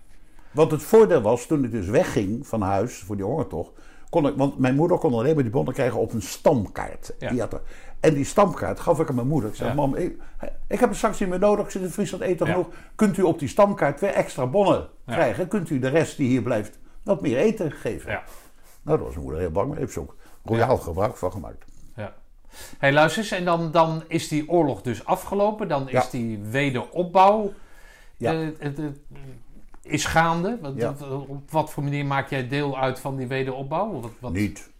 Want 0.51 0.70
het 0.70 0.82
voordeel 0.82 1.20
was, 1.20 1.47
toen 1.47 1.64
ik 1.64 1.70
dus 1.70 1.86
wegging 1.86 2.47
van 2.47 2.62
huis 2.62 2.98
voor 2.98 3.16
die 3.16 3.24
hongertocht, 3.24 3.70
kon 4.10 4.27
ik, 4.27 4.36
want 4.36 4.59
mijn 4.59 4.74
moeder 4.74 4.98
kon 4.98 5.12
alleen 5.14 5.35
maar 5.35 5.43
die 5.43 5.52
bonnen 5.52 5.74
krijgen 5.74 6.01
op 6.01 6.12
een 6.12 6.23
stamkaart. 6.23 7.14
Ja. 7.18 7.31
Die 7.31 7.40
had 7.40 7.52
er, 7.52 7.60
en 8.01 8.14
die 8.14 8.24
stamkaart 8.24 8.81
gaf 8.81 9.01
ik 9.01 9.09
aan 9.09 9.14
mijn 9.14 9.27
moeder. 9.27 9.51
Ik 9.51 9.56
zei, 9.56 9.74
mam, 9.74 9.94
ik, 9.94 10.16
ik 10.68 10.81
heb 10.81 10.89
het 10.89 10.98
straks 10.98 11.20
niet 11.20 11.28
meer 11.28 11.39
nodig. 11.39 11.64
Ik 11.64 11.70
zit 11.70 11.82
in 11.82 11.90
Friesland 11.90 12.23
eten 12.23 12.47
genoeg. 12.47 12.68
Kunt 12.94 13.16
u 13.16 13.23
op 13.23 13.39
die 13.39 13.48
stamkaart 13.48 13.97
twee 13.97 14.10
extra 14.10 14.47
bonnen 14.47 14.89
krijgen? 15.06 15.48
Kunt 15.48 15.70
u 15.70 15.78
de 15.78 15.89
rest 15.89 16.16
die 16.16 16.28
hier 16.28 16.43
blijft 16.43 16.78
wat 17.07 17.20
meer 17.20 17.37
eten 17.37 17.73
geven? 17.73 18.11
Ja. 18.11 18.23
Nou, 18.83 18.99
daar 18.99 19.07
was 19.07 19.16
moeder 19.16 19.41
heel 19.41 19.51
bang 19.51 19.66
mee. 19.66 19.74
Daar 19.74 19.83
heeft 19.83 19.93
ze 19.93 20.01
ook 20.01 20.16
royaal 20.45 20.77
gebruik 20.77 21.16
van 21.16 21.33
gemaakt. 21.33 21.65
Ja. 21.97 22.15
Hey, 22.78 22.93
luister 22.93 23.23
eens, 23.23 23.31
en 23.31 23.45
dan, 23.45 23.70
dan 23.70 24.03
is 24.09 24.28
die 24.28 24.49
oorlog 24.49 24.83
dus 24.83 25.05
afgelopen. 25.05 25.69
Dan 25.69 25.89
is 25.89 26.11
die 26.11 26.39
wederopbouw 26.39 27.53
Ja. 28.16 28.35
het, 28.35 28.57
het, 28.59 28.78
is 29.83 30.05
gaande. 30.05 30.59
Wat, 30.61 30.73
Ja. 30.77 30.95
op 31.28 31.51
wat 31.51 31.70
voor 31.70 31.83
manier 31.83 32.07
maak 32.07 32.31
jij 32.31 32.49
deel 32.49 32.78
uit 32.78 32.99
van 32.99 33.16
die 33.16 33.27
wederopbouw? 33.27 34.01
Wat, 34.01 34.11
wat, 34.19 34.33
Niet. 34.33 34.70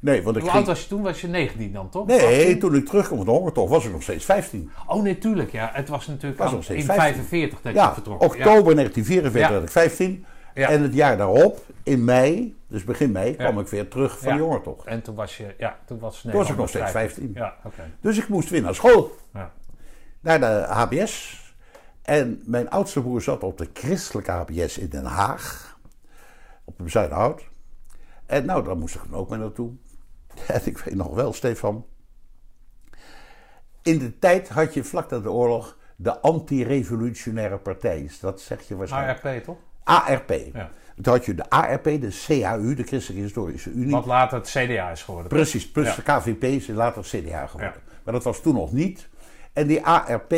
Nee, 0.00 0.22
want 0.22 0.36
ik 0.36 0.42
Hoe 0.42 0.50
ging... 0.50 0.62
oud 0.66 0.74
was 0.74 0.82
je 0.82 0.88
toen? 0.88 1.02
Was 1.02 1.20
je 1.20 1.28
19 1.28 1.72
dan, 1.72 1.88
toch? 1.88 2.06
Nee, 2.06 2.40
18? 2.40 2.58
toen 2.58 2.74
ik 2.74 2.86
terugkwam 2.86 3.16
van 3.16 3.26
de 3.26 3.32
hongertocht 3.32 3.70
was 3.70 3.84
ik 3.84 3.92
nog 3.92 4.02
steeds 4.02 4.24
15. 4.24 4.70
Oh 4.86 5.02
nee, 5.02 5.18
tuurlijk. 5.18 5.52
Ja. 5.52 5.70
Het 5.72 5.88
was 5.88 6.06
natuurlijk 6.06 6.38
Was 6.40 6.48
al 6.48 6.54
nog 6.54 6.64
steeds 6.64 6.80
in 6.80 6.86
15. 6.86 7.12
45 7.14 7.60
dat 7.62 7.72
je 7.72 7.78
Ja, 7.78 7.94
vertrok. 7.94 8.22
oktober 8.22 8.74
1944 8.74 9.40
Ja. 9.40 9.50
werd 9.50 9.62
ik 9.62 9.70
15. 9.70 10.24
Ja. 10.54 10.68
En 10.68 10.82
het 10.82 10.94
jaar 10.94 11.16
daarop, 11.16 11.64
in 11.82 12.04
mei, 12.04 12.56
dus 12.66 12.84
begin 12.84 13.12
mei, 13.12 13.36
kwam 13.36 13.58
ik 13.58 13.66
weer 13.66 13.88
terug 13.88 14.18
van 14.18 14.36
de 14.36 14.42
hongertocht. 14.42 14.86
En 14.86 15.02
toen 15.02 15.14
was 15.14 15.36
je, 15.36 15.54
ja, 15.58 15.78
toen 15.84 15.98
was 15.98 16.20
Toen 16.20 16.32
was 16.32 16.50
ik 16.50 16.56
nog 16.56 16.68
steeds 16.68 16.84
Nederland 16.84 17.12
15. 17.12 17.30
Ja, 17.34 17.56
oké. 17.64 17.90
Dus 18.00 18.18
ik 18.18 18.28
moest 18.28 18.50
weer 18.50 18.62
naar 18.62 18.74
school, 18.74 19.16
Ja. 19.32 19.52
naar 20.20 20.40
de 20.40 20.64
HBS. 20.68 21.44
En 22.02 22.42
mijn 22.44 22.70
oudste 22.70 23.00
broer 23.00 23.22
zat 23.22 23.42
op 23.42 23.58
de 23.58 23.68
christelijke 23.72 24.30
HBS 24.30 24.78
in 24.78 24.88
Den 24.88 25.04
Haag, 25.04 25.78
op 26.64 26.78
de 26.78 26.88
Zuiderhout. 26.88 27.48
En 28.26 28.44
nou, 28.44 28.64
daar 28.64 28.76
moest 28.76 28.94
ik 28.94 29.00
dan 29.10 29.18
ook 29.18 29.30
mee 29.30 29.38
naartoe. 29.38 29.72
En 30.46 30.60
ik 30.64 30.78
weet 30.78 30.94
nog 30.94 31.14
wel, 31.14 31.32
Stefan. 31.32 31.86
In 33.82 33.98
de 33.98 34.18
tijd 34.18 34.48
had 34.48 34.74
je 34.74 34.84
vlak 34.84 35.10
na 35.10 35.18
de 35.18 35.30
oorlog 35.30 35.78
de 35.96 36.20
anti-revolutionaire 36.20 37.58
partij. 37.58 38.10
Dat 38.20 38.40
zeg 38.40 38.68
je 38.68 38.76
waarschijnlijk. 38.76 39.24
ARP, 39.24 39.44
toch? 39.44 39.58
ARP. 39.90 40.30
Ja. 40.52 40.70
Toen 41.02 41.12
had 41.12 41.24
je 41.24 41.34
de 41.34 41.50
ARP, 41.50 41.84
de 41.84 42.10
CHU, 42.10 42.74
de 42.74 42.82
Christelijke 42.82 43.22
Historische 43.22 43.70
Unie. 43.70 43.90
Wat 43.90 44.06
later 44.06 44.38
het 44.38 44.48
CDA 44.48 44.90
is 44.90 45.02
geworden. 45.02 45.28
Precies, 45.28 45.70
plus 45.70 45.94
de 45.94 46.02
KVP 46.02 46.42
is 46.42 46.66
later 46.66 47.02
CDA 47.02 47.46
geworden. 47.46 47.80
Maar 48.04 48.14
dat 48.14 48.24
was 48.24 48.40
toen 48.40 48.54
nog 48.54 48.72
niet. 48.72 49.08
En 49.52 49.66
die 49.66 49.84
ARP, 49.84 50.34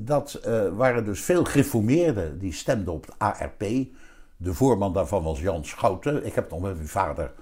dat 0.00 0.34
eh, 0.34 0.68
waren 0.68 1.04
dus 1.04 1.20
veel 1.20 1.44
gereformeerden 1.44 2.38
die 2.38 2.52
stemden 2.52 2.94
op 2.94 3.06
de 3.06 3.12
ARP. 3.18 3.64
De 4.36 4.54
voorman 4.54 4.92
daarvan 4.92 5.22
was 5.22 5.40
Jan 5.40 5.64
Schouten. 5.64 6.26
Ik 6.26 6.34
heb 6.34 6.50
nog 6.50 6.60
met 6.60 6.74
mijn 6.74 6.88
vader 6.88 7.32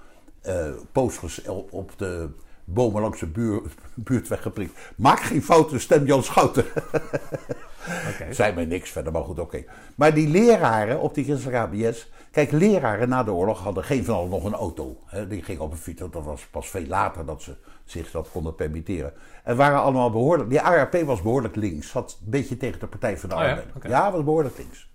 eh 0.41 0.65
posters 0.91 1.41
op 1.43 1.73
op 1.73 1.91
de 1.97 2.29
bomen 2.65 3.01
langs 3.01 3.19
de 3.19 3.27
buur, 3.27 3.61
buurtweg 3.95 4.41
geprikt. 4.41 4.79
Maak 4.95 5.19
geen 5.19 5.43
fouten, 5.43 5.79
stem 5.81 6.05
Jan 6.05 6.23
Schouten. 6.23 6.65
Oké. 7.87 8.33
Zei 8.33 8.53
mij 8.53 8.65
niks 8.65 8.89
verder, 8.89 9.11
maar 9.11 9.23
goed, 9.23 9.39
oké. 9.39 9.63
Maar 9.95 10.13
die 10.13 10.27
leraren 10.27 10.99
op 10.99 11.13
die 11.13 11.23
christelijke 11.23 11.59
ABS... 11.59 12.09
Kijk, 12.31 12.51
leraren 12.51 13.09
na 13.09 13.23
de 13.23 13.31
oorlog 13.31 13.59
hadden 13.59 13.83
geen 13.83 14.05
van 14.05 14.15
allen 14.15 14.29
nog 14.29 14.43
een 14.43 14.53
auto. 14.53 14.97
Hè. 15.05 15.27
Die 15.27 15.43
gingen 15.43 15.61
op 15.61 15.71
een 15.71 15.77
fiets, 15.77 15.99
dat 15.99 16.23
was 16.23 16.45
pas 16.51 16.69
veel 16.69 16.85
later 16.85 17.25
dat 17.25 17.41
ze 17.41 17.55
zich 17.85 18.11
dat 18.11 18.29
konden 18.31 18.55
permitteren. 18.55 19.13
En 19.43 19.55
waren 19.55 19.81
allemaal 19.81 20.11
behoorlijk... 20.11 20.49
Die 20.49 20.61
ARP 20.61 21.01
was 21.01 21.21
behoorlijk 21.21 21.55
links. 21.55 21.89
Zat 21.89 22.17
een 22.23 22.29
beetje 22.29 22.57
tegen 22.57 22.79
de 22.79 22.87
Partij 22.87 23.17
van 23.17 23.29
de 23.29 23.35
Oh 23.35 23.83
ja, 23.87 24.11
was 24.11 24.23
behoorlijk 24.23 24.57
links. 24.57 24.89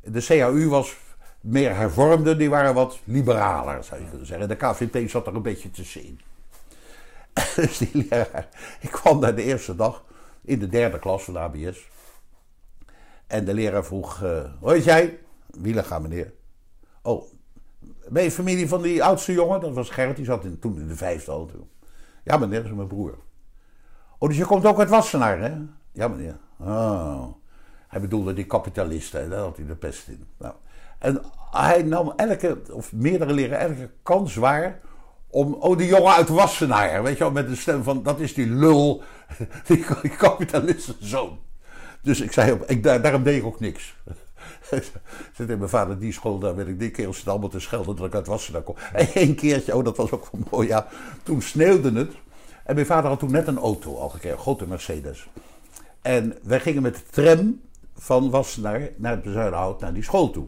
De 0.00 0.24
CAU 0.24 0.68
was 0.68 0.96
meer 1.40 1.76
hervormde, 1.76 2.36
die 2.36 2.50
waren 2.50 2.74
wat 2.74 2.98
liberaler, 3.04 3.84
zou 3.84 4.00
je 4.00 4.08
kunnen 4.08 4.26
zeggen. 4.26 4.48
De 4.48 4.56
KVP 4.56 5.10
zat 5.10 5.26
er 5.26 5.34
een 5.34 5.42
beetje 5.42 5.70
tussenin. 5.70 6.20
dus 7.56 7.78
die 7.78 7.90
leraar... 8.08 8.48
Ik 8.80 8.90
kwam 8.90 9.20
daar 9.20 9.34
de 9.34 9.42
eerste 9.42 9.76
dag 9.76 10.04
in 10.44 10.58
de 10.58 10.68
derde 10.68 10.98
klas 10.98 11.24
van 11.24 11.34
de 11.34 11.40
ABS. 11.40 11.90
En 13.32 13.44
de 13.44 13.54
leraar 13.54 13.84
vroeg, 13.84 14.22
eh 14.22 14.44
hoe 14.60 14.72
heet 14.72 14.84
jij? 14.84 15.18
Wielega, 15.46 15.98
meneer. 15.98 16.32
Oh, 17.02 17.22
ben 18.08 18.22
je 18.22 18.30
familie 18.30 18.68
van 18.68 18.82
die 18.82 19.04
oudste 19.04 19.32
jongen? 19.32 19.60
Dat 19.60 19.72
was 19.72 19.90
Gerrit, 19.90 20.16
die 20.16 20.24
zat 20.24 20.46
toen 20.60 20.80
in 20.80 20.88
de 20.88 20.96
vijfde 20.96 21.30
al. 21.30 21.46
Toen. 21.46 21.68
Ja, 22.24 22.36
meneer, 22.36 22.62
dat 22.62 22.70
is 22.70 22.76
mijn 22.76 22.88
broer. 22.88 23.18
Oh, 24.18 24.28
dus 24.28 24.38
je 24.38 24.44
komt 24.44 24.66
ook 24.66 24.78
uit 24.78 24.88
Wassenaar, 24.88 25.38
hè? 25.38 25.52
Ja, 25.92 26.08
meneer. 26.08 26.36
Oh. 26.56 27.26
Hij 27.88 28.00
bedoelde 28.00 28.32
die 28.32 28.46
kapitalisten, 28.46 29.30
daar 29.30 29.40
had 29.40 29.56
hij 29.56 29.66
de 29.66 29.74
pest 29.74 30.08
in. 30.08 30.26
Nou. 30.38 30.54
En 30.98 31.22
hij 31.50 31.82
nam 31.82 32.12
elke, 32.16 32.60
of 32.72 32.92
meerdere 32.92 33.32
leren, 33.32 33.58
elke 33.58 33.90
kans 34.02 34.34
waar 34.34 34.80
om, 35.30 35.54
oh, 35.54 35.78
die 35.78 35.88
jongen 35.88 36.12
uit 36.12 36.28
Wassenaar, 36.28 37.02
weet 37.02 37.18
je 37.18 37.24
wel, 37.24 37.32
met 37.32 37.48
de 37.48 37.56
stem 37.56 37.82
van, 37.82 38.02
dat 38.02 38.20
is 38.20 38.34
die 38.34 38.48
lul, 38.48 39.02
die, 39.66 39.84
die 40.02 40.16
kapitalistenzoon. 40.16 41.38
Dus 42.02 42.20
ik 42.20 42.32
zei, 42.32 42.58
ik, 42.66 42.82
daar, 42.82 43.02
daarom 43.02 43.22
deed 43.22 43.38
ik 43.38 43.44
ook 43.44 43.60
niks. 43.60 43.94
Zit 45.36 45.50
in 45.50 45.58
mijn 45.58 45.68
vader 45.68 45.98
die 45.98 46.12
school, 46.12 46.38
daar 46.38 46.56
werd 46.56 46.68
ik 46.68 46.78
die 46.78 46.90
keer 46.90 47.14
zitten 47.14 47.30
allemaal 47.30 47.48
te 47.48 47.60
schelden 47.60 47.96
dat 47.96 48.06
ik 48.06 48.14
uit 48.14 48.26
Wassenaar 48.26 48.62
kom. 48.62 48.76
En 48.92 49.08
één 49.14 49.34
keertje, 49.34 49.76
oh 49.76 49.84
dat 49.84 49.96
was 49.96 50.10
ook 50.10 50.28
wel 50.32 50.42
mooi, 50.50 50.68
ja. 50.68 50.86
Toen 51.22 51.42
sneeuwde 51.42 51.92
het. 51.92 52.12
En 52.64 52.74
mijn 52.74 52.86
vader 52.86 53.10
had 53.10 53.18
toen 53.18 53.30
net 53.30 53.46
een 53.46 53.58
auto 53.58 53.96
al 53.96 54.08
gekregen, 54.08 54.36
een 54.36 54.42
grote 54.42 54.66
Mercedes. 54.66 55.28
En 56.02 56.38
wij 56.42 56.60
gingen 56.60 56.82
met 56.82 56.94
de 56.94 57.02
tram 57.10 57.60
van 57.96 58.30
Wassenaar 58.30 58.88
naar 58.96 59.12
het 59.12 59.22
Bezuidenhout, 59.22 59.80
naar 59.80 59.92
die 59.92 60.02
school 60.02 60.30
toe. 60.30 60.46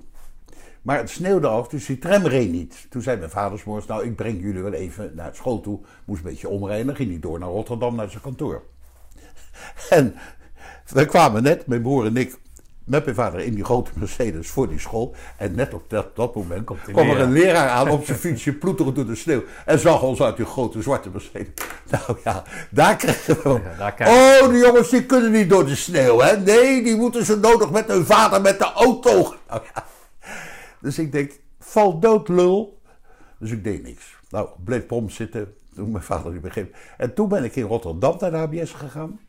Maar 0.83 0.99
het 0.99 1.11
sneeuwde 1.11 1.47
af, 1.47 1.69
dus 1.69 1.87
die 1.87 1.99
tram 1.99 2.27
reed 2.27 2.51
niet. 2.51 2.87
Toen 2.91 3.03
zei 3.03 3.19
mijn 3.19 3.31
vader 3.31 3.59
's 3.59 3.65
morgens, 3.65 3.87
nou 3.87 4.05
ik 4.05 4.17
breng 4.17 4.41
jullie 4.41 4.63
wel 4.63 4.73
even 4.73 5.13
naar 5.15 5.35
school 5.35 5.61
toe. 5.61 5.81
Moest 6.05 6.25
een 6.25 6.31
beetje 6.31 6.49
omrijden, 6.49 6.87
dan 6.87 6.97
ging 6.97 7.11
hij 7.11 7.21
door 7.21 7.39
naar 7.39 7.49
Rotterdam, 7.49 7.95
naar 7.95 8.11
zijn 8.11 8.23
kantoor. 8.23 8.63
En 9.91 10.15
we 10.93 11.07
kwamen 11.07 11.43
net, 11.43 11.67
mijn 11.67 11.83
broer 11.83 12.07
en 12.07 12.17
ik, 12.17 12.37
met 12.85 13.05
mijn 13.05 13.17
vader 13.17 13.41
in 13.41 13.55
die 13.55 13.65
grote 13.65 13.91
Mercedes 13.95 14.49
voor 14.49 14.69
die 14.69 14.79
school. 14.79 15.15
En 15.37 15.55
net 15.55 15.75
op 15.75 15.91
dat, 15.91 16.17
dat 16.17 16.35
moment 16.35 16.65
Komt 16.65 16.85
die 16.85 16.95
kwam 16.95 17.11
er 17.11 17.21
een 17.21 17.33
leraar 17.33 17.69
aan 17.69 17.91
op 17.91 18.05
zijn 18.05 18.19
fietsje, 18.19 18.53
ploeteren 18.53 18.95
door 18.95 19.07
de 19.07 19.15
sneeuw. 19.15 19.43
En 19.65 19.79
zag 19.79 20.03
ons 20.03 20.23
uit 20.23 20.37
die 20.37 20.47
grote 20.47 20.83
zwarte 20.83 21.11
Mercedes. 21.11 21.53
Nou 21.91 22.19
ja, 22.25 22.43
daar 22.71 22.97
kregen 22.97 23.43
we. 23.43 23.61
Ja, 23.79 23.93
daar 23.93 24.09
Oh, 24.09 24.49
de 24.49 24.59
jongens 24.59 24.91
die 24.91 25.07
kunnen 25.07 25.31
niet 25.31 25.51
door 25.51 25.67
de 25.67 25.75
sneeuw, 25.75 26.19
hè? 26.21 26.37
Nee, 26.37 26.83
die 26.83 26.97
moeten 26.97 27.25
zo 27.25 27.39
nodig 27.39 27.71
met 27.71 27.87
hun 27.87 28.07
vader 28.07 28.41
met 28.41 28.59
de 28.59 28.73
auto. 28.73 29.11
Nou 29.49 29.63
ja. 29.75 29.85
Dus 30.81 30.99
ik 30.99 31.13
denk, 31.13 31.33
val 31.59 31.99
dood 31.99 32.29
lul. 32.29 32.81
Dus 33.39 33.51
ik 33.51 33.65
deed 33.65 33.83
niks. 33.83 34.17
Nou, 34.31 34.49
bleef 34.65 34.87
pom 34.87 35.11
zitten 35.11 35.55
toen 35.75 35.91
mijn 35.91 36.05
vader 36.05 36.33
niet 36.33 36.41
begreep. 36.41 36.77
En 36.97 37.15
toen 37.15 37.29
ben 37.29 37.45
ik 37.45 37.57
in 37.57 37.65
Rotterdam 37.65 38.17
naar 38.21 38.31
de 38.31 38.37
HBS 38.37 38.73
gegaan. 38.73 39.21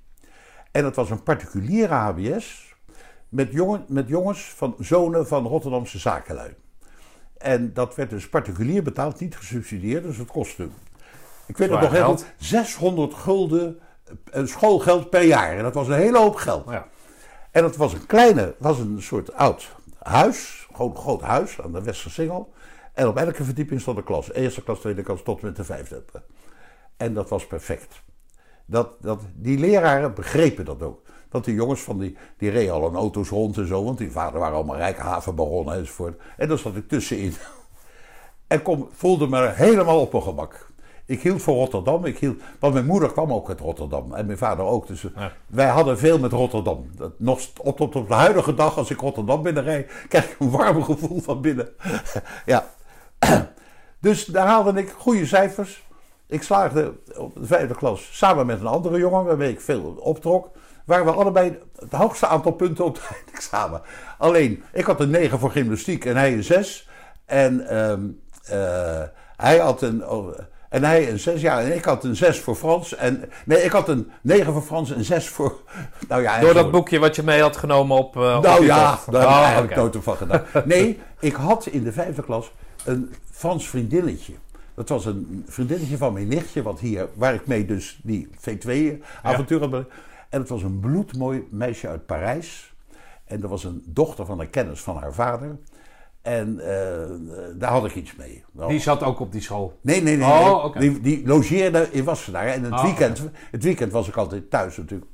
En 0.75 0.83
dat 0.83 0.95
was 0.95 1.09
een 1.09 1.23
particuliere 1.23 1.93
HBS 1.93 2.75
met, 3.29 3.51
jongen, 3.51 3.85
met 3.87 4.07
jongens 4.07 4.53
van 4.55 4.75
zonen 4.79 5.27
van 5.27 5.47
Rotterdamse 5.47 5.99
zakenlui. 5.99 6.55
En 7.37 7.73
dat 7.73 7.95
werd 7.95 8.09
dus 8.09 8.29
particulier 8.29 8.83
betaald, 8.83 9.19
niet 9.19 9.37
gesubsidieerd, 9.37 10.03
dus 10.03 10.17
het 10.17 10.27
kostte. 10.27 10.67
Ik 11.45 11.57
weet 11.57 11.69
het 11.69 11.79
nog 11.79 11.91
heel 11.91 11.99
geld. 11.99 12.21
goed, 12.21 12.33
600 12.37 13.13
gulden 13.13 13.79
eh, 14.31 14.45
schoolgeld 14.45 15.09
per 15.09 15.23
jaar. 15.23 15.57
En 15.57 15.63
dat 15.63 15.73
was 15.73 15.87
een 15.87 15.93
hele 15.93 16.17
hoop 16.17 16.35
geld. 16.35 16.69
Ja. 16.69 16.87
En 17.51 17.63
het 17.63 17.75
was 17.75 17.93
een 17.93 18.05
kleine, 18.05 18.55
was 18.57 18.79
een 18.79 19.01
soort 19.01 19.33
oud 19.33 19.75
huis, 19.99 20.67
gewoon 20.73 20.91
een 20.91 20.97
groot 20.97 21.21
huis 21.21 21.61
aan 21.61 21.71
de 21.71 21.83
Westersingel. 21.83 22.53
En 22.93 23.07
op 23.07 23.17
elke 23.17 23.43
verdieping 23.43 23.81
stond 23.81 23.97
een 23.97 24.03
klas. 24.03 24.33
Eerste 24.33 24.63
klas, 24.63 24.79
tweede 24.79 25.03
klas 25.03 25.23
tot 25.23 25.41
met 25.41 25.55
de 25.55 25.63
vijfde. 25.63 26.03
En 26.97 27.13
dat 27.13 27.29
was 27.29 27.47
perfect. 27.47 28.03
Dat, 28.65 28.89
dat, 29.01 29.21
die 29.33 29.59
leraren 29.59 30.13
begrepen 30.13 30.65
dat 30.65 30.81
ook. 30.83 31.01
Want 31.29 31.45
die 31.45 31.55
jongens 31.55 31.81
van 31.81 31.99
die, 31.99 32.17
die 32.37 32.49
reden 32.49 32.73
al 32.73 32.87
in 32.87 32.95
auto's 32.95 33.29
rond 33.29 33.57
en 33.57 33.67
zo. 33.67 33.83
Want 33.83 33.97
die 33.97 34.11
vader 34.11 34.39
waren 34.39 34.55
allemaal 34.55 34.77
rijke 34.77 35.01
havenbaronnen 35.01 35.75
enzovoort. 35.75 36.21
En 36.37 36.47
daar 36.47 36.57
zat 36.57 36.75
ik 36.75 36.87
tussenin. 36.87 37.33
En 38.47 38.61
kom, 38.61 38.89
voelde 38.91 39.27
me 39.27 39.49
helemaal 39.53 40.01
op 40.01 40.11
mijn 40.11 40.23
gemak. 40.23 40.69
Ik 41.05 41.21
hield 41.21 41.41
voor 41.41 41.55
Rotterdam. 41.55 42.05
Ik 42.05 42.17
hield, 42.19 42.41
want 42.59 42.73
mijn 42.73 42.85
moeder 42.85 43.11
kwam 43.11 43.33
ook 43.33 43.49
uit 43.49 43.59
Rotterdam. 43.59 44.13
En 44.13 44.25
mijn 44.25 44.37
vader 44.37 44.65
ook. 44.65 44.87
Dus 44.87 45.01
Ja. 45.15 45.31
wij 45.47 45.67
hadden 45.67 45.97
veel 45.97 46.19
met 46.19 46.31
Rotterdam. 46.31 46.89
Dat, 46.95 47.19
nog 47.19 47.39
op, 47.61 47.77
tot 47.77 47.95
op 47.95 48.07
de 48.07 48.13
huidige 48.13 48.53
dag, 48.53 48.77
als 48.77 48.89
ik 48.89 48.99
Rotterdam 48.99 49.43
binnenrijd, 49.43 49.91
krijg 50.09 50.31
ik 50.31 50.39
een 50.39 50.49
warm 50.49 50.83
gevoel 50.83 51.21
van 51.21 51.41
binnen. 51.41 51.69
ja. 52.45 52.65
Dus 53.99 54.25
daar 54.25 54.47
haalde 54.47 54.79
ik 54.79 54.89
goede 54.89 55.25
cijfers. 55.25 55.84
Ik 56.27 56.43
slaagde 56.43 56.93
op 57.17 57.33
de 57.35 57.45
vijfde 57.45 57.75
klas 57.75 58.09
samen 58.11 58.45
met 58.45 58.59
een 58.59 58.67
andere 58.67 58.97
jongen, 58.97 59.23
waarmee 59.23 59.51
ik 59.51 59.61
veel 59.61 59.95
optrok. 59.99 60.49
Waren 60.85 61.05
we 61.05 61.11
allebei 61.11 61.59
het 61.79 61.91
hoogste 61.91 62.27
aantal 62.27 62.51
punten 62.51 62.85
op 62.85 62.95
het 63.01 63.33
examen. 63.35 63.81
Alleen, 64.17 64.63
ik 64.73 64.85
had 64.85 64.99
een 64.99 65.09
9 65.09 65.39
voor 65.39 65.51
gymnastiek 65.51 66.05
en 66.05 66.15
hij 66.15 66.33
een 66.33 66.43
6. 66.43 66.89
En 67.25 67.67
ehm, 67.67 68.01
eh, 68.45 69.03
hij 69.35 69.57
had 69.57 69.81
een. 69.81 70.07
oh, 70.07 70.37
en 70.69 70.83
hij 70.83 71.09
een 71.09 71.19
6, 71.19 71.41
ja, 71.41 71.61
en 71.61 71.75
ik 71.75 71.85
had 71.85 72.03
een 72.03 72.15
6 72.15 72.39
voor 72.39 72.55
Frans. 72.55 72.95
En, 72.95 73.29
nee, 73.45 73.63
ik 73.63 73.71
had 73.71 73.89
een 73.89 74.11
9 74.21 74.53
voor 74.53 74.61
Frans 74.61 74.91
en 74.91 74.97
een 74.97 75.05
6 75.05 75.27
voor. 75.29 75.59
Nou 76.09 76.21
ja, 76.21 76.39
Door 76.39 76.53
dat 76.53 76.71
boekje 76.71 76.99
wat 76.99 77.15
je 77.15 77.23
mee 77.23 77.41
had 77.41 77.57
genomen 77.57 77.97
op. 77.97 78.15
op 78.15 78.43
Nou 78.43 78.65
ja, 78.65 78.99
daar 79.09 79.25
Oh, 79.25 79.55
heb 79.55 79.63
ik 79.69 79.75
nooit 79.75 79.97
van 79.99 80.17
gedaan. 80.17 80.43
Nee, 80.65 80.99
ik 81.19 81.33
had 81.33 81.65
in 81.65 81.83
de 81.83 81.91
vijfde 81.91 82.23
klas 82.23 82.51
een 82.85 83.13
Frans 83.31 83.69
vriendinnetje. 83.69 84.33
Dat 84.75 84.89
was 84.89 85.05
een 85.05 85.43
vriendinnetje 85.47 85.97
van 85.97 86.13
mijn 86.13 86.27
nichtje, 86.27 86.61
wat 86.61 86.79
hier, 86.79 87.09
waar 87.13 87.33
ik 87.33 87.47
mee 87.47 87.65
dus 87.65 87.99
die 88.03 88.29
V2-avontuur 88.39 89.59
had. 89.59 89.85
En 90.29 90.39
het 90.39 90.49
was 90.49 90.63
een 90.63 90.79
bloedmooi 90.79 91.47
meisje 91.51 91.87
uit 91.87 92.05
Parijs. 92.05 92.73
En 93.25 93.39
dat 93.39 93.49
was 93.49 93.63
een 93.63 93.83
dochter 93.85 94.25
van 94.25 94.39
een 94.39 94.49
kennis 94.49 94.81
van 94.81 94.97
haar 94.97 95.13
vader. 95.13 95.57
En 96.21 96.59
eh, 96.59 97.09
daar 97.55 97.71
had 97.71 97.85
ik 97.85 97.95
iets 97.95 98.15
mee. 98.15 98.43
Nou, 98.51 98.69
Die 98.69 98.79
zat 98.79 99.03
ook 99.03 99.19
op 99.19 99.31
die 99.31 99.41
school. 99.41 99.79
Nee, 99.81 100.01
nee, 100.01 100.17
nee. 100.17 100.27
Oh. 100.27 100.79
Die, 100.79 101.01
die 101.01 101.27
logeerde 101.27 101.87
in 101.91 102.03
Wassenaar. 102.03 102.47
En 102.47 102.63
het, 102.63 102.73
Oh, 102.73 102.83
weekend, 102.83 103.21
het 103.51 103.63
weekend 103.63 103.91
was 103.91 104.07
ik 104.07 104.15
altijd 104.15 104.49
thuis 104.49 104.77
natuurlijk. 104.77 105.11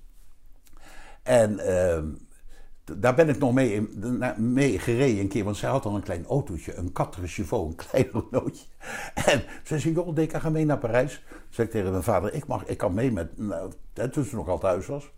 En 1.24 1.60
ehm, 1.60 2.06
daar 2.98 3.16
ben 3.16 3.30
ik 3.30 3.40
nog 3.40 3.54
mee, 3.54 3.90
mee 4.38 4.80
gereden 4.80 5.20
een 5.20 5.28
keer. 5.28 5.44
Want 5.44 5.58
zij 5.58 5.70
had 5.70 5.84
dan 5.84 5.96
een 5.96 6.04
klein 6.04 6.26
autootje, 6.26 6.76
een 6.76 6.92
chevaux, 7.26 7.70
een 7.70 7.86
klein 7.86 8.08
Renaultje. 8.14 8.66
En 9.14 9.44
ze 9.64 9.80
zei, 9.80 9.94
joh, 9.94 10.16
Deka, 10.16 10.40
ga 10.40 10.50
mee 10.50 10.66
naar 10.66 10.78
Parijs. 10.78 11.24
Zeg 11.50 11.66
ik 11.66 11.72
tegen 11.72 11.92
mijn 11.92 12.04
vader, 12.04 12.34
ik, 12.34 12.48
mag, 12.48 12.66
ik 12.66 12.78
kan 12.78 12.94
mee 12.94 13.12
met... 13.12 13.38
Nou, 13.38 13.72
toen 14.12 14.24
ze 14.24 14.36
nog 14.36 14.48
al 14.48 14.60
thuis 14.60 14.86
was. 14.86 15.12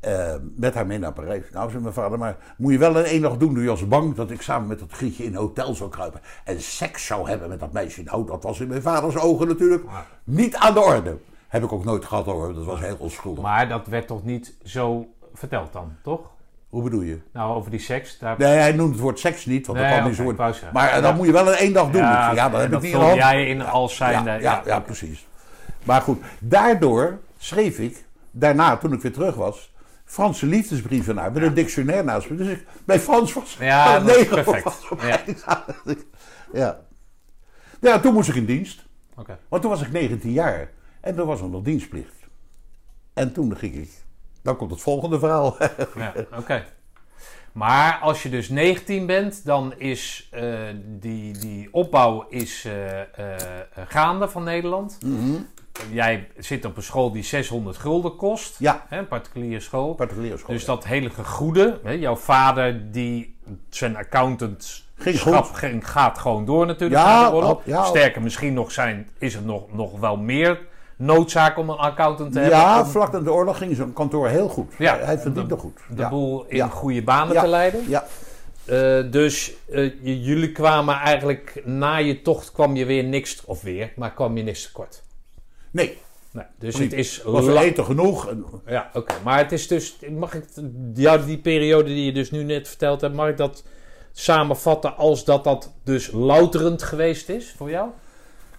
Eh, 0.00 0.34
met 0.56 0.74
haar 0.74 0.86
mee 0.86 0.98
naar 0.98 1.12
Parijs. 1.12 1.50
Nou, 1.52 1.70
zei 1.70 1.82
mijn 1.82 1.94
vader, 1.94 2.18
maar 2.18 2.36
moet 2.56 2.72
je 2.72 2.78
wel 2.78 3.06
een 3.06 3.20
dag 3.20 3.36
doen, 3.36 3.54
doe 3.54 3.62
je 3.62 3.70
als 3.70 3.88
bang 3.88 4.14
dat 4.14 4.30
ik 4.30 4.42
samen 4.42 4.68
met 4.68 4.78
dat 4.78 4.92
Grietje 4.92 5.24
in 5.24 5.30
een 5.30 5.38
hotel 5.38 5.74
zou 5.74 5.90
kruipen 5.90 6.20
en 6.44 6.60
seks 6.60 7.06
zou 7.06 7.28
hebben 7.28 7.48
met 7.48 7.60
dat 7.60 7.72
meisje. 7.72 8.02
Nou, 8.02 8.26
dat 8.26 8.42
was 8.42 8.60
in 8.60 8.68
mijn 8.68 8.82
vaders 8.82 9.16
ogen 9.16 9.48
natuurlijk 9.48 9.84
niet 10.24 10.56
aan 10.56 10.74
de 10.74 10.80
orde. 10.80 11.18
Heb 11.48 11.62
ik 11.62 11.72
ook 11.72 11.84
nooit 11.84 12.04
gehad 12.04 12.24
hoor, 12.24 12.54
dat 12.54 12.64
was 12.64 12.80
heel 12.80 12.96
onschuldig. 12.98 13.42
Maar 13.42 13.68
dat 13.68 13.86
werd 13.86 14.06
toch 14.06 14.24
niet 14.24 14.56
zo 14.64 15.06
verteld 15.38 15.72
dan, 15.72 15.96
toch? 16.02 16.20
Hoe 16.68 16.82
bedoel 16.82 17.00
je? 17.00 17.18
Nou, 17.32 17.54
over 17.54 17.70
die 17.70 17.80
seks. 17.80 18.18
Daar... 18.18 18.34
Nee, 18.38 18.56
hij 18.56 18.72
noemt 18.72 18.92
het 18.92 19.00
woord 19.00 19.18
seks 19.18 19.46
niet, 19.46 19.66
want 19.66 19.78
Nee, 19.78 19.88
dat 19.88 19.98
kan 19.98 20.06
niet 20.08 20.16
zo 20.16 20.34
zeggen. 20.36 20.70
Maar 20.72 20.88
eh, 20.88 20.94
dan 20.94 21.10
Ja. 21.10 21.12
moet 21.16 21.26
je 21.26 21.32
wel 21.32 21.46
in 21.52 21.58
één 21.58 21.72
dag 21.72 21.90
doen. 21.90 22.00
Ja, 22.02 22.32
ja, 22.32 22.44
dat 22.48 22.54
en 22.54 22.60
heb 22.60 22.70
dat 22.70 22.82
ik 22.82 22.92
niet 22.92 23.14
jij 23.14 23.46
in 23.46 23.62
als 23.62 23.96
zijnde... 23.96 24.30
ja, 24.30 24.38
ja, 24.38 24.62
ja, 24.64 24.80
precies. 24.80 25.26
Maar 25.84 26.00
goed, 26.00 26.22
daardoor 26.40 27.18
schreef 27.38 27.78
ik, 27.78 28.04
daarna 28.30 28.76
toen 28.76 28.92
ik 28.92 29.00
weer 29.00 29.12
terug 29.12 29.34
was, 29.34 29.74
Franse 30.04 30.46
liefdesbrieven 30.46 31.14
naar 31.14 31.32
met 31.32 31.42
een 31.42 31.54
dictionair 31.54 32.04
naast 32.04 32.30
me. 32.30 32.36
Dus 32.36 32.48
ik, 32.48 32.66
bij 32.84 33.00
Frans 33.00 33.32
was 33.32 33.56
Ja, 33.60 33.98
dat 34.00 34.16
is 34.16 34.26
perfect. 34.28 34.88
ja. 36.52 36.78
ja, 37.80 37.98
toen 38.00 38.12
moest 38.12 38.28
ik 38.28 38.34
in 38.34 38.44
dienst. 38.44 38.84
Oké. 39.16 39.38
Want 39.48 39.62
toen 39.62 39.70
was 39.70 39.80
ik 39.82 39.92
19 39.92 40.32
jaar. 40.32 40.70
En 41.00 41.14
toen 41.16 41.26
was 41.26 41.40
er 41.40 41.48
nog 41.48 41.62
dienstplicht. 41.62 42.14
En 43.14 43.32
toen 43.32 43.56
ging 43.56 43.74
ik. 43.74 43.90
Dan 44.46 44.56
komt 44.56 44.70
het 44.70 44.80
volgende 44.80 45.18
verhaal. 45.18 45.56
Ja, 45.96 46.12
oké. 46.38 46.64
Maar 47.52 47.98
als 48.02 48.22
je 48.22 48.28
dus 48.28 48.48
19 48.48 49.06
bent, 49.06 49.44
dan 49.44 49.74
is 49.76 50.28
eh, 50.30 50.42
die, 50.84 51.38
die 51.38 51.68
opbouw 51.72 52.26
is, 52.28 52.64
eh, 52.64 53.00
eh, 53.00 53.06
gaande 53.88 54.28
van 54.28 54.44
Nederland. 54.44 54.98
Mhm. 55.04 55.36
Jij 55.90 56.28
zit 56.38 56.64
op 56.64 56.76
een 56.76 56.82
school 56.82 57.12
die 57.12 57.22
600 57.22 57.76
gulden 57.76 58.16
kost. 58.16 58.58
Ja. 58.58 58.84
Hè, 58.88 58.98
een 58.98 59.08
particuliere 59.08 59.60
school. 59.60 59.94
Particuliere 59.94 60.36
school. 60.36 60.54
Dus 60.54 60.64
ja. 60.64 60.74
dat 60.74 60.84
hele 60.84 61.10
gegoede, 61.10 61.80
hè, 61.82 61.92
jouw 61.92 62.16
vader 62.16 62.90
die 62.92 63.36
zijn 63.68 63.96
accountant 63.96 64.84
Ging 64.98 65.20
ging- 65.52 65.90
gaat 65.90 66.18
gewoon 66.18 66.44
door 66.44 66.66
natuurlijk 66.66 67.00
Ja, 67.00 67.56
ja. 67.64 67.84
Sterker, 67.84 68.22
misschien 68.22 68.54
nog 68.54 68.72
zijn, 68.72 69.08
is 69.18 69.34
het 69.34 69.44
nog, 69.44 69.72
nog 69.72 70.00
wel 70.00 70.16
meer 70.16 70.58
noodzaak 70.96 71.58
om 71.58 71.70
een 71.70 71.76
accountant 71.76 72.32
te 72.32 72.38
hebben. 72.38 72.58
Ja, 72.58 72.80
om 72.80 72.86
vlak 72.86 73.12
na 73.12 73.20
de 73.20 73.32
oorlog 73.32 73.58
ging 73.58 73.76
zo'n 73.76 73.92
kantoor 73.92 74.28
heel 74.28 74.48
goed. 74.48 74.72
Ja, 74.78 74.98
hij, 74.98 75.18
verdiende 75.18 75.54
de- 75.54 75.60
goed. 75.60 75.78
de 75.88 76.02
ja. 76.02 76.08
boel 76.08 76.44
in 76.48 76.56
Ja. 76.56 76.68
goede 76.68 77.02
banen 77.02 77.34
Ja. 77.34 77.42
te 77.42 77.48
leiden. 77.48 77.84
Ja, 77.88 78.06
Eh, 78.66 79.02
dus 79.10 79.52
eh, 79.70 79.92
jullie 80.02 80.52
kwamen 80.52 80.94
eigenlijk 80.94 81.62
na 81.64 81.96
je 81.96 82.22
tocht 82.22 82.52
kwam 82.52 82.76
je 82.76 82.84
weer 82.84 83.04
niks, 83.04 83.44
of 83.44 83.62
weer, 83.62 83.92
maar 83.96 84.12
kwam 84.14 84.36
je 84.36 84.42
niks 84.42 84.62
tekort. 84.66 85.02
nee. 85.70 85.98
Nee, 86.30 86.44
dus 86.58 86.76
Niet. 86.76 86.90
het 86.90 87.00
is 87.00 87.22
Was 87.22 87.46
eten 87.46 87.84
genoeg? 87.84 88.28
En- 88.28 88.44
Ja, 88.66 88.90
oké. 88.94 89.14
Maar 89.24 89.38
het 89.38 89.52
is 89.52 89.68
dus, 89.68 89.96
mag 90.10 90.34
ik 90.34 90.44
jou 90.94 91.24
die 91.24 91.38
periode 91.38 91.84
die 91.88 92.04
je 92.04 92.12
dus 92.12 92.30
nu 92.30 92.42
net 92.42 92.68
verteld 92.68 93.00
hebt, 93.00 93.14
mag 93.14 93.28
ik 93.28 93.36
dat 93.36 93.64
samenvatten 94.12 94.96
als 94.96 95.24
dat 95.24 95.44
dat 95.44 95.72
dus 95.84 96.10
louterend 96.12 96.82
geweest 96.82 97.28
is 97.28 97.54
voor 97.56 97.70
jou? 97.70 97.88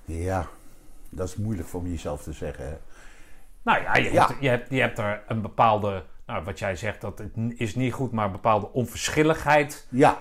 Ja, 0.05 0.47
dat 1.09 1.27
is 1.27 1.35
moeilijk 1.35 1.67
voor 1.67 1.87
jezelf 1.87 2.23
te 2.23 2.31
zeggen. 2.31 2.65
Hè. 2.65 2.73
Nou 3.63 3.81
ja, 3.81 3.95
je, 3.95 4.11
Ja. 4.13 4.27
Hebt, 4.27 4.41
je, 4.41 4.47
hebt, 4.49 4.69
je 4.69 4.79
hebt 4.81 4.97
er 4.97 5.21
een 5.27 5.41
bepaalde, 5.41 6.03
nou, 6.25 6.43
wat 6.43 6.59
jij 6.59 6.75
zegt, 6.75 7.01
dat 7.01 7.17
het 7.17 7.31
is 7.59 7.75
niet 7.75 7.93
goed, 7.93 8.11
maar 8.11 8.25
een 8.25 8.31
bepaalde 8.31 8.71
onverschilligheid. 8.73 9.87
Ja, 9.89 10.17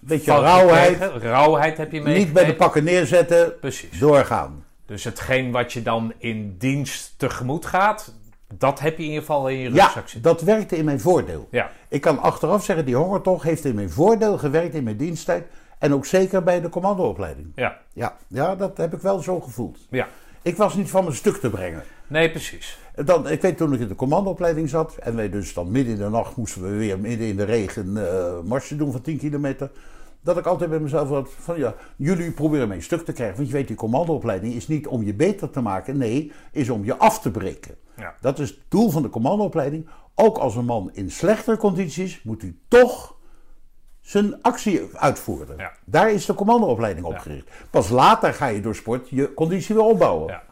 beetje 0.00 0.30
van 0.30 0.40
rauwheid. 0.40 0.96
gekregen. 0.96 1.20
Rauwheid 1.20 1.76
heb 1.76 1.92
je 1.92 2.02
mee. 2.02 2.18
niet 2.18 2.32
bij 2.32 2.44
de 2.44 2.54
pakken 2.54 2.84
neerzetten, 2.84 3.58
Precies. 3.60 3.98
doorgaan. 3.98 4.64
Dus 4.86 5.04
hetgeen 5.04 5.50
wat 5.50 5.72
je 5.72 5.82
dan 5.82 6.12
in 6.18 6.54
dienst 6.58 7.18
tegemoet 7.18 7.66
gaat, 7.66 8.14
dat 8.54 8.80
heb 8.80 8.96
je 8.96 9.02
in 9.02 9.08
ieder 9.08 9.20
geval 9.24 9.48
in 9.48 9.56
je 9.58 9.72
Ja, 9.72 9.84
rugzak 9.84 10.08
zitten. 10.08 10.22
dat 10.32 10.42
werkte 10.42 10.76
in 10.76 10.84
mijn 10.84 11.00
voordeel. 11.00 11.48
Ja. 11.50 11.70
Ik 11.88 12.00
kan 12.00 12.18
achteraf 12.18 12.64
zeggen, 12.64 12.84
die 12.84 12.96
hongertocht 12.96 13.42
heeft 13.44 13.64
in 13.64 13.74
mijn 13.74 13.90
voordeel 13.90 14.38
gewerkt 14.38 14.74
in 14.74 14.84
mijn 14.84 14.96
diensttijd. 14.96 15.46
En 15.78 15.94
ook 15.94 16.06
zeker 16.06 16.42
bij 16.42 16.60
de 16.60 16.68
commandoopleiding. 16.68 17.52
Ja. 17.54 17.78
Ja, 17.92 18.16
ja, 18.28 18.56
dat 18.56 18.76
heb 18.76 18.94
ik 18.94 19.00
wel 19.00 19.18
zo 19.18 19.40
gevoeld. 19.40 19.78
ja. 19.90 20.08
Ik 20.42 20.56
was 20.56 20.74
niet 20.74 20.90
van 20.90 21.04
mijn 21.04 21.16
stuk 21.16 21.36
te 21.36 21.50
brengen. 21.50 21.82
Nee, 22.06 22.30
precies. 22.30 22.78
Dan, 23.04 23.28
ik 23.28 23.42
weet 23.42 23.56
toen 23.56 23.72
ik 23.74 23.80
in 23.80 23.88
de 23.88 23.94
commandoopleiding 23.94 24.68
zat 24.68 24.96
en 24.96 25.16
wij 25.16 25.30
dus 25.30 25.54
dan 25.54 25.70
midden 25.70 25.92
in 25.92 25.98
de 25.98 26.08
nacht 26.08 26.36
moesten 26.36 26.62
we 26.62 26.68
weer 26.68 26.98
midden 26.98 27.26
in 27.26 27.36
de 27.36 27.44
regen 27.44 27.96
eh 28.10 28.40
marsen 28.44 28.78
doen 28.78 28.92
van 28.92 29.00
10 29.00 29.18
kilometer. 29.18 29.70
Dat 30.20 30.38
ik 30.38 30.46
altijd 30.46 30.70
bij 30.70 30.78
mezelf 30.78 31.08
had 31.08 31.28
van 31.38 31.58
ja, 31.58 31.74
jullie 31.96 32.30
proberen 32.30 32.68
mij 32.68 32.80
stuk 32.80 33.04
te 33.04 33.12
krijgen. 33.12 33.36
Want 33.36 33.48
je 33.48 33.54
weet, 33.54 33.66
die 33.66 33.76
commandoopleiding 33.76 34.54
is 34.54 34.68
niet 34.68 34.86
om 34.86 35.02
je 35.02 35.14
beter 35.14 35.50
te 35.50 35.60
maken, 35.60 35.96
nee, 35.96 36.32
is 36.52 36.70
om 36.70 36.84
je 36.84 36.96
af 36.96 37.20
te 37.20 37.30
breken. 37.30 37.74
Ja. 37.96 38.14
Dat 38.20 38.38
is 38.38 38.48
het 38.48 38.58
doel 38.68 38.90
van 38.90 39.02
de 39.02 39.10
commandoopleiding. 39.10 39.88
Ook 40.14 40.38
als 40.38 40.56
een 40.56 40.64
man 40.64 40.90
in 40.92 41.10
slechtere 41.10 41.56
condities 41.56 42.22
moet 42.22 42.42
hij 42.42 42.54
toch 42.68 43.16
zijn 44.08 44.42
actie 44.42 44.88
uitvoeren. 44.94 45.54
Ja. 45.58 45.72
Daar 45.84 46.10
is 46.10 46.26
de 46.26 46.34
commandoopleiding 46.34 47.06
op 47.06 47.18
gericht. 47.18 47.48
Pas 47.70 47.88
later 47.88 48.34
ga 48.34 48.46
je 48.46 48.60
door 48.60 48.74
sport 48.74 49.08
je 49.10 49.34
conditie 49.34 49.74
weer 49.74 49.84
opbouwen. 49.84 50.26
Ja. 50.32 50.42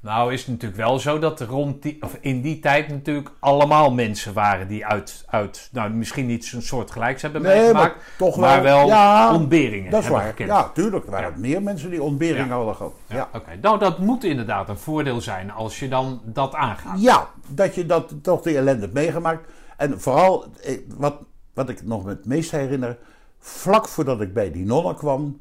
Nou 0.00 0.32
is 0.32 0.40
het 0.40 0.48
natuurlijk 0.48 0.80
wel 0.80 0.98
zo 0.98 1.18
dat 1.18 1.40
er 1.40 1.46
rond 1.46 1.82
die, 1.82 2.02
of 2.02 2.16
in 2.20 2.40
die 2.40 2.58
tijd 2.60 2.88
natuurlijk 2.88 3.30
allemaal 3.38 3.92
mensen 3.92 4.32
waren 4.32 4.68
die 4.68 4.86
uit, 4.86 5.24
uit 5.26 5.68
nou 5.72 5.90
misschien 5.90 6.26
niet 6.26 6.44
zo'n 6.44 6.62
soort 6.62 6.90
gelijks 6.90 7.22
hebben 7.22 7.42
Nee, 7.42 7.56
meegemaakt, 7.58 7.94
maar 7.94 8.04
toch 8.18 8.36
maar 8.36 8.62
wel- 8.62 8.86
ja, 8.86 9.34
ontberingen 9.34 9.90
Dat 9.90 10.00
is 10.00 10.04
hebben 10.06 10.22
waar. 10.24 10.30
gekend. 10.32 10.48
Ja, 10.50 10.70
tuurlijk. 10.74 11.04
Er 11.04 11.10
waren 11.10 11.30
Ja. 11.30 11.38
meer 11.38 11.62
mensen 11.62 11.90
die 11.90 12.02
ontbering 12.02 12.46
Ja. 12.48 12.54
hadden 12.54 12.74
gehad. 12.74 12.92
Ja. 13.06 13.28
Oké, 13.34 13.58
nou 13.60 13.78
dat 13.78 13.98
moet 13.98 14.24
inderdaad 14.24 14.68
een 14.68 14.78
voordeel 14.78 15.20
zijn 15.20 15.50
als 15.50 15.78
je 15.78 15.88
dan 15.88 16.20
dat 16.24 16.54
aangaat. 16.54 17.00
ja, 17.02 17.28
dat 17.48 17.74
je 17.74 17.86
dat 17.86 18.14
toch 18.22 18.42
die 18.42 18.56
ellende 18.56 18.80
hebt 18.82 18.94
meegemaakt. 18.94 19.48
En 19.76 20.00
vooral, 20.00 20.44
eh, 20.62 20.78
wat, 20.96 21.14
wat 21.52 21.68
ik 21.68 21.84
nog 21.84 22.04
het 22.04 22.26
meest 22.26 22.50
herinner, 22.50 22.98
vlak 23.38 23.88
voordat 23.88 24.20
ik 24.20 24.34
bij 24.34 24.50
die 24.50 24.64
nonnen 24.64 24.94
kwam, 24.96 25.40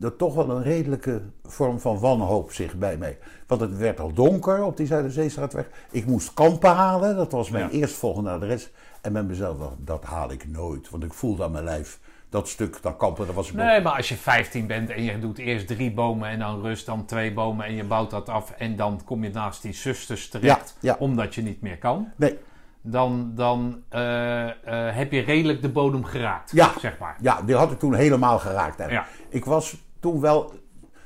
er 0.00 0.16
toch 0.16 0.34
wel 0.34 0.50
een 0.50 0.62
redelijke 0.62 1.22
vorm 1.44 1.80
van 1.80 1.98
wanhoop 1.98 2.52
zich 2.52 2.74
bij 2.74 2.96
mij. 2.96 3.18
Want 3.46 3.60
het 3.60 3.76
werd 3.76 4.00
al 4.00 4.12
donker 4.12 4.64
op 4.64 4.76
die 4.76 4.86
Zuiderzeestraatweg. 4.86 5.68
Ik 5.90 6.06
moest 6.06 6.34
kampen 6.34 6.70
halen, 6.70 7.16
dat 7.16 7.32
was 7.32 7.50
mijn 7.50 7.64
Ja. 7.64 7.70
eerstvolgende 7.70 8.30
adres. 8.30 8.70
En 9.00 9.12
met 9.12 9.26
mezelf, 9.28 9.58
dacht, 9.58 9.74
dat 9.78 10.04
haal 10.04 10.30
ik 10.32 10.48
nooit. 10.48 10.90
Want 10.90 11.04
ik 11.04 11.12
voelde 11.12 11.44
aan 11.44 11.50
mijn 11.50 11.64
lijf, 11.64 12.00
dat 12.28 12.48
stuk, 12.48 12.78
dat 12.82 12.96
kampen, 12.96 13.26
dat 13.26 13.34
was 13.34 13.48
ik 13.48 13.54
nog 13.54 13.66
Nee, 13.66 13.80
maar 13.80 13.96
als 13.96 14.08
je 14.08 14.14
15 14.16 14.66
bent 14.66 14.90
en 14.90 15.02
je 15.02 15.18
doet 15.18 15.38
eerst 15.38 15.66
drie 15.66 15.92
bomen 15.92 16.28
en 16.28 16.38
dan 16.38 16.60
rust, 16.60 16.86
dan 16.86 17.04
twee 17.04 17.32
bomen 17.32 17.66
en 17.66 17.74
je 17.74 17.84
bouwt 17.84 18.10
dat 18.10 18.28
af 18.28 18.50
en 18.50 18.76
dan 18.76 19.00
kom 19.04 19.24
je 19.24 19.30
naast 19.30 19.62
die 19.62 19.72
zusters 19.72 20.28
terecht 20.28 20.76
Ja, 20.80 20.92
ja. 20.92 20.96
omdat 20.98 21.34
je 21.34 21.42
niet 21.42 21.60
meer 21.60 21.78
kan, 21.78 22.08
Nee, 22.16 22.38
dan, 22.82 23.32
dan 23.34 23.82
eh, 23.88 24.48
eh, 24.48 24.96
heb 24.96 25.12
je 25.12 25.20
redelijk 25.20 25.62
de 25.62 25.68
bodem 25.68 26.04
geraakt, 26.04 26.50
Ja. 26.52 26.70
zeg 26.78 26.98
maar. 26.98 27.16
Ja, 27.20 27.42
die 27.42 27.54
had 27.54 27.70
ik 27.72 27.78
toen 27.78 27.94
helemaal 27.94 28.38
geraakt. 28.38 28.90
Ja. 28.90 29.06
Ik 29.28 29.44
was 29.44 29.76
toen 30.00 30.20
wel, 30.20 30.52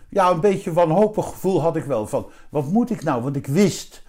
ja, 0.09 0.31
een 0.31 0.41
beetje 0.41 0.73
wanhopig 0.73 1.25
gevoel 1.29 1.61
had 1.63 1.77
ik 1.77 1.85
wel 1.85 2.07
van, 2.07 2.27
wat 2.51 2.65
moet 2.73 2.91
ik 2.91 3.03
nou? 3.03 3.23
Want 3.23 3.37
ik 3.37 3.47
wist, 3.47 4.03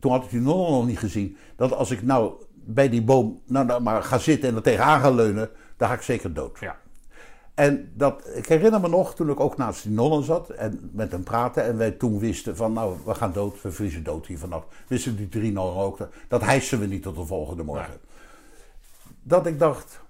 toen 0.00 0.12
had 0.12 0.24
ik 0.24 0.30
die 0.30 0.40
nonnen 0.40 0.70
nog 0.72 0.86
niet 0.86 0.98
gezien, 0.98 1.36
dat 1.56 1.72
als 1.72 1.90
ik 1.90 2.02
nou 2.02 2.32
bij 2.54 2.88
die 2.88 3.02
boom 3.02 3.40
nou, 3.46 3.66
nou 3.66 3.82
maar 3.82 4.02
ga 4.02 4.18
zitten 4.18 4.48
en 4.48 4.56
er 4.56 4.62
tegenaan 4.62 5.00
ga 5.00 5.10
leunen, 5.10 5.50
dan 5.76 5.88
ga 5.88 5.94
ik 5.94 6.02
zeker 6.02 6.34
dood. 6.34 6.58
Ja. 6.60 6.76
En 7.58 7.92
dat, 7.94 8.28
ik 8.34 8.46
herinner 8.46 8.80
me 8.80 8.88
nog, 8.88 9.14
toen 9.14 9.30
ik 9.30 9.40
ook 9.40 9.56
naast 9.56 9.82
die 9.82 9.92
nonnen 9.92 10.24
zat 10.24 10.50
en 10.50 10.90
met 10.92 11.12
hem 11.12 11.22
praatte 11.22 11.60
en 11.60 11.76
wij 11.76 11.90
toen 11.90 12.18
wisten 12.18 12.56
van, 12.56 12.72
nou, 12.72 12.96
we 13.04 13.14
gaan 13.14 13.32
dood, 13.32 13.62
we 13.62 13.72
vriezen 13.72 14.02
dood 14.02 14.26
hier 14.26 14.38
vannacht. 14.38 14.66
Wisten 14.86 15.16
die 15.16 15.28
drie 15.28 15.52
nonnen 15.52 15.84
ook, 15.84 16.08
dat 16.28 16.42
hijsen 16.42 16.80
we 16.80 16.86
niet 16.86 17.02
tot 17.02 17.16
de 17.16 17.24
volgende 17.24 17.62
morgen. 17.62 18.00
Dat 19.22 19.46
ik 19.46 19.58
dacht, 19.58 20.00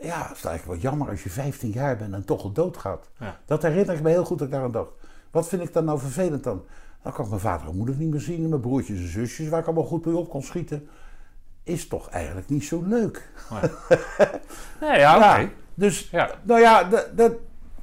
ja, 0.00 0.28
het 0.28 0.36
is 0.36 0.44
eigenlijk 0.44 0.64
wel 0.64 0.90
jammer 0.90 1.08
als 1.08 1.22
je 1.22 1.30
15 1.30 1.70
jaar 1.70 1.96
bent 1.96 2.14
en 2.14 2.24
toch 2.24 2.42
al 2.42 2.52
doodgaat. 2.52 3.08
Ja. 3.18 3.40
Dat 3.46 3.62
herinner 3.62 3.94
ik 3.94 4.02
me 4.02 4.10
heel 4.10 4.24
goed 4.24 4.38
dat 4.38 4.46
ik 4.46 4.52
daaraan 4.52 4.72
dacht. 4.72 4.92
Wat 5.30 5.48
vind 5.48 5.62
ik 5.62 5.72
dan 5.72 5.84
nou 5.84 5.98
vervelend 5.98 6.44
dan? 6.44 6.64
Dan 7.02 7.12
kan 7.12 7.24
ik 7.24 7.30
mijn 7.30 7.42
vader 7.42 7.68
en 7.68 7.76
moeder 7.76 7.96
niet 7.96 8.10
meer 8.10 8.20
zien, 8.20 8.42
en 8.42 8.48
mijn 8.48 8.60
broertjes 8.60 8.98
en 8.98 9.08
zusjes, 9.08 9.48
waar 9.48 9.60
ik 9.60 9.66
allemaal 9.66 9.84
goed 9.84 10.04
mee 10.04 10.16
op 10.16 10.28
kon 10.28 10.42
schieten. 10.42 10.88
Is 11.62 11.88
toch 11.88 12.08
eigenlijk 12.08 12.48
niet 12.48 12.64
zo 12.64 12.82
leuk. 12.86 13.30
Nee, 14.80 14.98
ja, 14.98 15.16
oké. 15.16 15.24
Ja, 15.24 15.48
dus, 15.74 16.08
Ja. 16.10 16.30
nou 16.42 16.60
ja, 16.60 16.84
da- 16.84 17.04
da- 17.16 17.30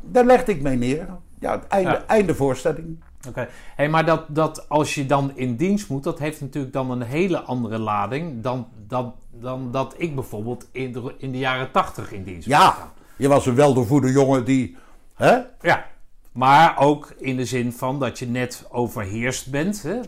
daar 0.01 0.25
legde 0.25 0.51
ik 0.51 0.61
mee 0.61 0.77
neer. 0.77 1.07
Ja, 1.39 1.51
het 1.51 1.67
einde, 1.67 1.91
Ja. 1.91 2.03
einde 2.07 2.35
voorstelling. 2.35 3.03
Oké. 3.27 3.47
Hey, 3.75 3.89
maar 3.89 4.05
dat, 4.05 4.23
dat 4.27 4.69
als 4.69 4.95
je 4.95 5.05
dan 5.05 5.31
in 5.35 5.55
dienst 5.55 5.89
moet, 5.89 6.03
dat 6.03 6.19
heeft 6.19 6.41
natuurlijk 6.41 6.73
dan 6.73 6.91
een 6.91 7.01
hele 7.01 7.39
andere 7.41 7.77
lading 7.79 8.43
dan, 8.43 8.67
dan, 8.87 9.13
dan 9.31 9.71
dat 9.71 9.93
ik 9.97 10.15
bijvoorbeeld 10.15 10.67
in 10.71 10.91
de, 10.91 11.13
in 11.17 11.31
de 11.31 11.37
jaren 11.37 11.71
tachtig 11.71 12.11
in 12.11 12.23
dienst 12.23 12.47
moet 12.47 12.55
gaan. 12.55 12.63
Ja, 12.77 12.91
je 13.17 13.27
was 13.27 13.45
een 13.45 13.55
weldoorvoede 13.55 14.11
jongen 14.11 14.45
die... 14.45 14.77
Hè? 15.15 15.37
Ja. 15.61 15.85
Maar 16.31 16.79
ook 16.79 17.13
in 17.17 17.35
de 17.37 17.45
zin 17.45 17.73
van 17.73 17.99
dat 17.99 18.19
je 18.19 18.27
net 18.27 18.65
overheerst 18.69 19.51
bent. 19.51 19.83
Hè? 19.83 19.99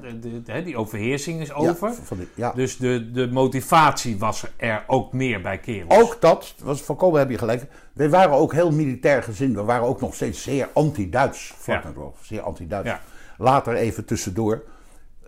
De, 0.44 0.64
die 0.64 0.78
overheersing 0.78 1.42
is 1.42 1.54
over. 1.54 1.90
Ja, 1.90 1.96
van 2.04 2.18
die- 2.18 2.28
ja. 2.36 2.52
Dus 2.52 2.78
de, 2.78 3.12
de 3.12 3.28
motivatie 3.32 4.18
was 4.20 4.46
er 4.58 4.84
ook 4.88 5.14
meer 5.14 5.42
bij 5.42 5.58
kerels. 5.58 6.02
Ook 6.02 6.22
dat, 6.22 6.56
was 6.64 6.82
volkomen 6.82 7.20
heb 7.20 7.30
je 7.30 7.38
gelijk. 7.38 7.66
We 7.94 8.10
waren 8.10 8.34
ook 8.36 8.54
heel 8.54 8.72
militair 8.72 9.24
gezin. 9.24 9.54
We 9.56 9.64
waren 9.64 9.86
ook 9.88 10.02
nog 10.02 10.16
steeds 10.16 10.42
zeer 10.44 10.70
anti-Duits. 10.74 11.54
vlak 11.58 11.84
Ja. 11.84 11.92
Zeer 12.22 12.42
anti-Duits. 12.42 12.92
Later 13.38 13.74
even 13.76 14.06
tussendoor. 14.06 14.64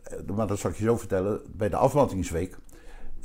eh, 0.04 0.18
Maar 0.36 0.48
dat 0.48 0.60
zal 0.60 0.70
ik 0.72 0.78
je 0.78 0.84
zo 0.84 0.98
vertellen. 0.98 1.42
Bij 1.48 1.70
de 1.70 1.76
aflandingsweek 1.76 2.56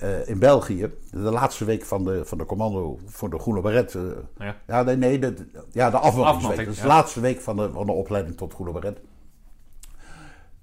eh, 0.00 0.28
in 0.28 0.38
België. 0.38 0.90
De 1.10 1.18
laatste 1.18 1.64
week 1.64 1.84
van 1.84 2.04
de, 2.04 2.24
van 2.24 2.38
de 2.38 2.44
commando 2.46 2.98
voor 3.06 3.30
de 3.30 3.38
Groene 3.38 3.60
Beret. 3.60 3.94
eh, 3.94 4.02
Ja. 4.38 4.56
ja, 4.66 4.82
nee, 4.82 4.96
nee. 4.96 5.18
De, 5.18 5.34
ja, 5.72 5.90
de 5.90 5.98
is 6.68 6.76
ja. 6.76 6.82
de 6.82 6.88
laatste 6.88 7.20
week 7.20 7.40
van 7.40 7.56
de, 7.56 7.70
van 7.72 7.86
de 7.86 7.92
opleiding 7.92 8.36
tot 8.36 8.54
Groene 8.54 8.72
Beret. 8.72 8.98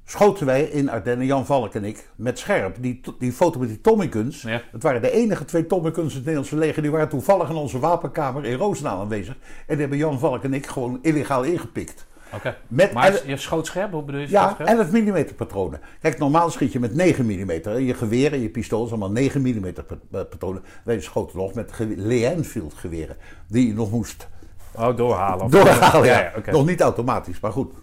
Schoten 0.09 0.45
wij 0.45 0.63
in 0.63 0.89
Ardennen, 0.89 1.25
Jan 1.25 1.45
Valk 1.45 1.73
en 1.73 1.83
ik, 1.83 2.09
met 2.15 2.39
scherp. 2.39 2.75
Die, 2.79 3.01
die 3.19 3.31
foto 3.31 3.59
met 3.59 3.67
die 3.67 3.81
Tommyguns. 3.81 4.41
Ja. 4.41 4.61
Het 4.71 4.83
waren 4.83 5.01
de 5.01 5.11
enige 5.11 5.45
twee 5.45 5.65
Tommyguns 5.65 6.09
in 6.09 6.15
het 6.15 6.25
Nederlandse 6.25 6.55
leger. 6.57 6.81
Die 6.81 6.91
waren 6.91 7.09
toevallig 7.09 7.49
in 7.49 7.55
onze 7.55 7.79
wapenkamer 7.79 8.45
in 8.45 8.57
Roosendaal 8.57 8.99
aanwezig. 8.99 9.35
En 9.35 9.41
die 9.67 9.77
hebben 9.77 9.97
Jan 9.97 10.19
Valk 10.19 10.43
en 10.43 10.53
ik 10.53 10.65
gewoon 10.67 10.99
illegaal 11.01 11.43
ingepikt. 11.43 12.05
Oké. 12.33 12.55
Met 12.67 12.93
Maar 12.93 13.07
elf- 13.11 13.25
je 13.25 13.37
schoot 13.37 13.65
scherp, 13.65 13.91
hoe 13.91 14.03
bedoel 14.03 14.21
je 14.21 14.29
ja, 14.29 14.49
scherp? 14.53 14.69
11 14.69 14.91
mm 14.91 15.25
patronen. 15.35 15.79
Kijk, 16.01 16.17
normaal 16.17 16.49
schiet 16.49 16.71
je 16.71 16.79
met 16.79 16.95
9 16.95 17.25
mm. 17.25 17.51
Je 17.79 17.93
geweer 17.93 18.33
en 18.33 18.41
je 18.41 18.49
pistool 18.49 18.83
is 18.85 18.89
allemaal 18.89 19.11
9 19.11 19.41
mm 19.41 19.73
patronen. 20.09 20.63
Wij 20.83 21.01
schoten 21.01 21.37
nog 21.37 21.53
met 21.53 21.71
Lee-Enfield 21.95 22.73
geweren. 22.73 23.15
Die 23.47 23.67
je 23.67 23.73
nog 23.73 23.91
moest 23.91 24.27
Oh, 24.75 24.97
doorhalen. 24.97 25.49
doorhalen. 25.51 26.07
Ja, 26.07 26.19
ja. 26.45 26.51
Nog 26.51 26.65
niet 26.65 26.81
automatisch, 26.81 27.39
maar 27.39 27.51
goed. 27.51 27.73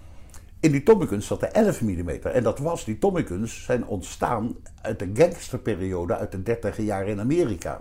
In 0.61 0.71
die 0.73 0.83
Tommyguns 0.83 1.27
zat 1.27 1.41
de 1.41 1.47
11 1.47 1.81
mm. 1.81 2.09
En 2.09 2.43
dat 2.43 2.59
was, 2.59 2.85
die 2.85 2.99
Tommyguns 2.99 3.65
zijn 3.65 3.87
ontstaan 3.87 4.55
uit 4.83 4.99
de 4.99 5.11
gangsterperiode 5.15 6.17
uit 6.17 6.33
de 6.33 6.43
30 6.43 6.77
jaar 6.81 7.07
in 7.09 7.21
Amerika. 7.21 7.81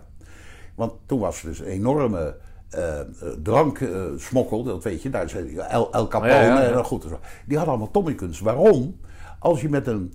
Want 0.75 0.93
toen 1.05 1.19
was 1.19 1.41
er 1.43 1.47
dus 1.49 1.59
een 1.59 1.65
enorme 1.65 2.35
eh 2.73 2.99
dranksmokkel, 3.43 4.63
dat 4.63 4.83
weet 4.83 5.01
je, 5.01 5.09
daar 5.09 5.29
zijn 5.29 5.59
El, 5.59 5.91
El 5.91 6.07
Capone 6.07 6.31
Ja, 6.31 6.43
ja, 6.43 6.61
ja. 6.61 6.77
en 6.77 6.83
goed. 6.83 7.01
Die 7.45 7.57
hadden 7.57 7.75
allemaal 7.75 7.91
Tommyguns. 7.91 8.39
Waarom? 8.39 8.99
Als 9.39 9.61
je 9.61 9.69
met 9.69 9.87
een 9.87 10.13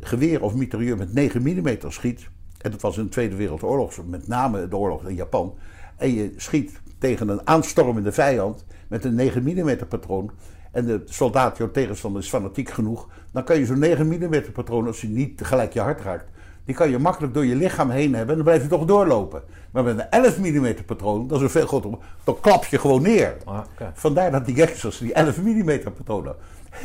geweer 0.00 0.42
of 0.42 0.54
mitrailleur 0.54 0.96
met 0.96 1.14
9 1.14 1.42
mm 1.42 1.76
schiet, 1.88 2.28
en 2.58 2.70
dat 2.70 2.80
was 2.80 2.96
in 2.96 3.02
de 3.02 3.08
Tweede 3.08 3.36
Wereldoorlog, 3.36 4.06
met 4.06 4.28
name 4.28 4.68
de 4.68 4.76
oorlog 4.76 5.08
in 5.08 5.14
Japan, 5.14 5.54
en 5.96 6.14
je 6.14 6.32
schiet 6.36 6.80
tegen 6.98 7.28
een 7.28 7.46
aanstormende 7.46 8.12
vijand 8.12 8.64
met 8.88 9.04
een 9.04 9.14
9 9.14 9.42
mm 9.42 9.76
patroon, 9.88 10.30
en 10.72 10.84
de 10.84 11.02
soldaat, 11.04 11.56
jouw 11.56 11.70
tegenstander, 11.70 12.22
is 12.22 12.28
fanatiek 12.28 12.70
genoeg, 12.70 13.08
dan 13.32 13.44
kan 13.44 13.58
je 13.58 13.66
zo'n 13.66 13.78
9 13.78 14.08
mm 14.08 14.52
patroon, 14.52 14.86
als 14.86 15.00
hij 15.00 15.10
niet 15.10 15.36
tegelijk 15.36 15.72
je 15.72 15.80
hart 15.80 16.00
raakt, 16.00 16.30
die 16.64 16.74
kan 16.74 16.90
je 16.90 16.98
makkelijk 16.98 17.34
door 17.34 17.46
je 17.46 17.56
lichaam 17.56 17.90
heen 17.90 18.14
hebben 18.14 18.28
en 18.28 18.34
dan 18.34 18.44
blijf 18.44 18.62
je 18.62 18.68
toch 18.68 18.84
doorlopen. 18.84 19.42
Maar 19.70 19.84
met 19.84 19.98
een 19.98 20.10
11 20.10 20.38
mm 20.38 20.74
patroon, 20.86 21.26
dat 21.26 21.36
is 21.36 21.42
een 21.42 21.50
veel 21.50 21.66
groter, 21.66 21.90
dan 22.24 22.40
klap 22.40 22.64
je 22.64 22.78
gewoon 22.78 23.02
neer. 23.02 23.36
Ah. 23.44 23.58
Vandaar 23.94 24.30
dat 24.30 24.46
die 24.46 24.56
gangsters 24.56 24.98
die 24.98 25.12
11 25.12 25.42
mm 25.42 25.80
patronen. 25.96 26.34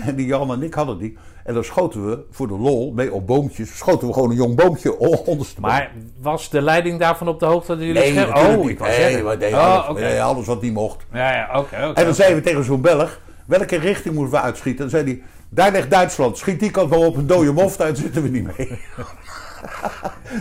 En 0.06 0.16
die 0.16 0.26
Jan 0.26 0.52
en 0.52 0.64
ik 0.64 0.74
hadden 0.74 0.98
die. 0.98 1.18
En 1.44 1.54
dan 1.54 1.64
schoten 1.64 2.10
we 2.10 2.20
voor 2.32 2.48
de 2.48 2.58
lol 2.58 2.92
mee 2.96 3.14
op 3.14 3.28
boompjes. 3.28 3.78
Schoten 3.78 4.08
we 4.08 4.14
gewoon 4.14 4.30
een 4.30 4.36
jong 4.36 4.56
boompje 4.56 4.98
ondersteboven. 4.98 5.62
Maar 5.62 5.92
was 6.22 6.50
de 6.50 6.62
leiding 6.62 7.00
daarvan 7.00 7.28
op 7.28 7.40
de 7.40 7.46
hoogte 7.46 7.76
dat 7.76 7.86
jullie 7.86 8.14
nee, 8.14 8.36
Oh, 8.36 8.70
ik 8.70 8.80
was 8.80 8.88
nee, 8.88 9.38
deden 9.38 9.60
Oh, 9.60 9.88
alles, 9.88 10.20
alles 10.20 10.46
wat 10.46 10.62
niet 10.62 10.74
mocht. 10.74 11.06
Ja, 11.14 11.34
ja, 11.34 11.60
oké. 11.60 11.76
En 11.76 12.06
dan 12.06 12.16
zeiden 12.16 12.38
we 12.38 12.44
tegen 12.44 12.64
zo'n 12.64 12.82
Belg, 12.82 13.22
welke 13.46 13.76
richting 13.76 14.16
moeten 14.16 14.34
we 14.34 14.42
uitschieten? 14.42 14.80
Dan 14.80 14.90
zei 14.90 15.04
hij, 15.04 15.22
daar 15.50 15.72
ligt 15.72 15.90
Duitsland. 15.90 16.38
Schiet 16.38 16.60
die 16.60 16.72
kant 16.72 16.90
wel 16.90 17.06
op 17.06 17.16
een 17.16 17.28
dode 17.28 17.52
mof, 17.52 17.78
daar 17.78 17.96
zitten 17.96 18.22
we 18.22 18.30
niet 18.30 18.58
mee. 18.58 18.68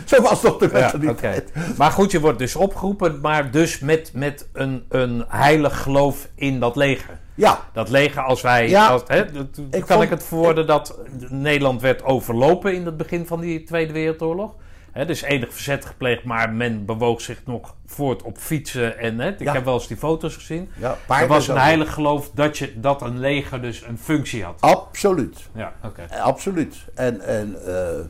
Zo 0.05 0.23
was 0.23 0.41
toch 0.41 0.57
de 0.59 0.69
Ja, 0.73 0.73
mentaliteit. 0.81 1.51
oké. 1.57 1.75
Maar 1.77 1.91
goed, 1.91 2.11
je 2.11 2.21
wordt 2.21 2.39
dus 2.39 2.57
opgeroepen, 2.57 3.21
maar 3.21 3.51
dus 3.51 3.79
met, 3.79 4.11
met 4.15 4.49
een, 4.53 4.85
een 4.89 5.25
heilig 5.29 5.83
geloof 5.83 6.29
in 6.35 6.61
dat 6.61 6.77
leger. 6.77 7.19
Ja, 7.35 7.59
Dat 7.73 7.89
leger, 7.89 8.23
als 8.23 8.41
wij. 8.41 8.69
Ja, 8.69 8.87
als, 8.87 9.03
hè, 9.07 9.33
dat- 9.33 9.49
kan 9.71 9.83
vond- 9.87 10.03
ik 10.03 10.11
het 10.11 10.25
verwoorden 10.25 10.67
dat 10.67 10.99
Nederland 11.29 11.81
werd 11.81 12.05
overlopen 12.05 12.75
in 12.75 12.87
het 12.87 12.97
begin 12.97 13.27
van 13.27 13.41
die 13.41 13.63
Tweede 13.65 13.93
Wereldoorlog? 13.93 14.55
Hè, 14.93 15.05
dus 15.07 15.23
enig 15.23 15.53
verzet 15.53 15.85
gepleegd, 15.85 16.25
maar 16.25 16.51
men 16.53 16.85
bewoog 16.85 17.21
zich 17.21 17.41
nog 17.45 17.75
voort 17.87 18.23
op 18.23 18.39
fietsen. 18.39 18.99
En, 18.99 19.19
hè, 19.21 19.29
ik 19.29 19.41
Ja. 19.41 19.53
heb 19.53 19.65
wel 19.65 19.75
eens 19.75 19.87
die 19.87 19.97
foto's 19.97 20.35
gezien. 20.35 20.71
ja 20.77 20.97
Er 21.09 21.27
was 21.27 21.49
een 21.49 21.57
heilig 21.59 21.93
geloof 21.95 22.31
dat, 22.35 22.59
je, 22.59 22.81
dat 22.81 23.03
een 23.03 23.19
leger 23.21 23.61
dus 23.63 23.83
een 23.89 23.99
functie 23.99 24.45
had. 24.45 24.61
Absoluut. 24.61 25.49
Ja, 25.55 25.73
oké. 25.85 26.07
Absoluut. 26.21 26.77
En, 26.95 27.21
en 27.21 27.57
eh, 27.67 28.05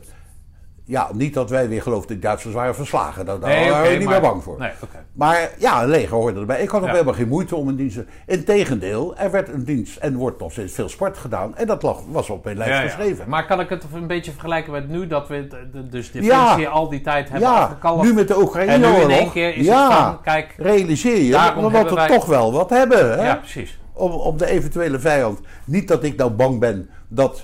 ja, 0.89 1.09
niet 1.13 1.33
dat 1.33 1.49
wij 1.49 1.69
weer 1.69 1.81
geloofden 1.81 2.07
dat 2.09 2.21
de 2.21 2.27
Duitsers 2.27 2.53
waren 2.53 2.75
verslagen. 2.75 3.25
Daar, 3.25 3.39
daar 3.39 3.49
Nee, 3.49 3.69
waren 3.69 3.79
oké, 3.83 3.91
we 3.91 3.97
niet 3.97 4.07
maar- 4.09 4.21
meer 4.21 4.29
bang 4.29 4.43
voor. 4.43 4.59
Nee. 4.59 4.69
Maar 5.13 5.49
ja, 5.57 5.83
een 5.83 5.89
leger 5.89 6.15
hoorde 6.15 6.39
erbij. 6.39 6.61
Ik 6.61 6.69
had 6.69 6.79
ook 6.81 6.85
Ja. 6.87 6.93
helemaal 6.93 7.13
geen 7.13 7.27
moeite 7.27 7.55
om 7.55 7.67
een 7.67 7.75
dienst 7.75 7.95
te... 7.95 8.05
Integendeel, 8.25 9.15
er 9.17 9.31
werd 9.31 9.49
een 9.53 9.63
dienst 9.63 9.97
en 9.97 10.15
wordt 10.15 10.39
nog 10.39 10.51
steeds 10.51 10.73
veel 10.73 10.89
sport 10.89 11.17
gedaan. 11.17 11.55
En 11.57 11.67
dat 11.67 11.83
lag, 11.83 11.97
was 12.07 12.29
op 12.29 12.43
mijn 12.43 12.57
lijst 12.57 12.73
Ja, 12.73 12.79
ja. 12.81 12.85
geschreven. 12.87 13.29
Maar 13.29 13.45
kan 13.45 13.59
ik 13.59 13.69
het 13.69 13.85
een 13.93 14.07
beetje 14.07 14.31
vergelijken 14.31 14.71
met 14.71 14.89
nu 14.89 15.07
dat 15.07 15.27
we 15.27 15.47
de- 15.47 15.69
de- 15.73 15.89
dus 15.89 16.11
de 16.11 16.21
Ja. 16.23 16.47
functie 16.47 16.67
al 16.67 16.89
die 16.89 17.01
tijd 17.01 17.29
hebben 17.29 17.49
Ja, 17.49 17.77
nu 18.01 18.13
met 18.13 18.27
de 18.27 18.51
en 18.53 18.81
nu 18.81 18.87
in 18.87 19.09
één 19.09 19.31
keer 19.31 19.55
is 19.55 19.65
ja, 19.65 19.83
het 19.89 19.97
van, 19.97 20.21
kijk, 20.21 20.53
realiseer 20.57 21.21
je 21.21 21.31
Daarom 21.31 21.71
dat 21.71 21.89
we 21.89 21.95
wij- 21.95 22.07
toch 22.07 22.25
wel 22.25 22.51
wat 22.51 22.69
hebben. 22.69 23.17
Hè? 23.19 23.25
ja, 23.27 23.35
precies. 23.35 23.79
om, 23.93 24.11
om 24.11 24.37
de 24.37 24.45
eventuele 24.45 24.99
vijand. 24.99 25.39
Niet 25.65 25.87
dat 25.87 26.03
ik 26.03 26.15
nou 26.17 26.31
bang 26.31 26.59
ben 26.59 26.89
dat 27.07 27.37
eh, 27.37 27.43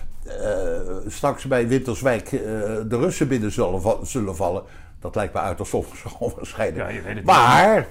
straks 1.07 1.45
bij 1.45 1.68
Winterswijk 1.68 2.31
eh, 2.31 2.39
de 2.88 2.97
Russen 2.97 3.27
binnen 3.27 3.52
zullen, 3.52 3.81
zullen 4.02 4.35
vallen. 4.35 4.64
Dat 4.99 5.15
lijkt 5.15 5.34
me 5.34 5.39
uiterst 5.39 5.73
onwaarschijnlijk. 6.19 6.91
Ja, 6.91 7.14
niet. 7.14 7.23
maar 7.23 7.88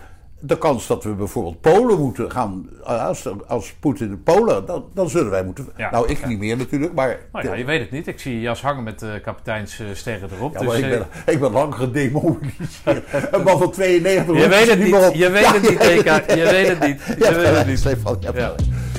de 0.46 0.58
kans 0.58 0.86
dat 0.86 1.04
we 1.04 1.10
bijvoorbeeld 1.10 1.60
Polen 1.60 1.98
moeten 1.98 2.30
gaan, 2.30 2.68
eh, 2.84 3.06
als, 3.06 3.28
als 3.46 3.72
Poetin 3.72 4.22
Polen, 4.22 4.66
dan, 4.66 4.84
dan 4.94 5.08
zullen 5.08 5.30
wij 5.30 5.44
moeten. 5.44 5.68
Ja, 5.76 5.90
nou, 5.90 6.08
ik 6.08 6.18
ja. 6.18 6.26
niet 6.26 6.38
meer 6.38 6.56
natuurlijk, 6.56 6.92
maar. 6.92 7.18
Nou 7.32 7.46
ja, 7.46 7.54
je 7.54 7.64
weet 7.64 7.80
het 7.80 7.90
niet. 7.90 8.06
Ik 8.06 8.20
zie 8.20 8.40
jas 8.40 8.62
hangen 8.62 8.82
met 8.82 8.98
de 8.98 9.20
kapiteinssterren 9.22 10.28
erop. 10.32 10.58
Dus, 10.58 10.78
ik, 10.78 10.84
eh, 10.84 10.90
ben, 10.90 11.06
ik 11.26 11.40
ben 11.40 11.52
lang 11.52 11.74
gedemobiliseerd. 11.74 13.04
Een 13.30 13.42
man 13.42 13.58
van 13.58 13.70
92 13.70 14.42
je 14.42 14.48
weet 14.48 14.68
het 14.68 14.78
niet. 14.78 15.14
Je 15.14 15.30
weet 15.30 15.46
het 15.46 15.62
niet, 15.62 15.70
je 15.70 15.78
weet 15.78 15.98
Eka. 15.98 16.22
Je 16.34 16.44
weet 16.44 16.68
het 16.68 16.80
niet. 16.80 17.00
Je 17.18 17.34
weet 17.34 17.56
het 17.56 17.66
niet. 17.66 18.93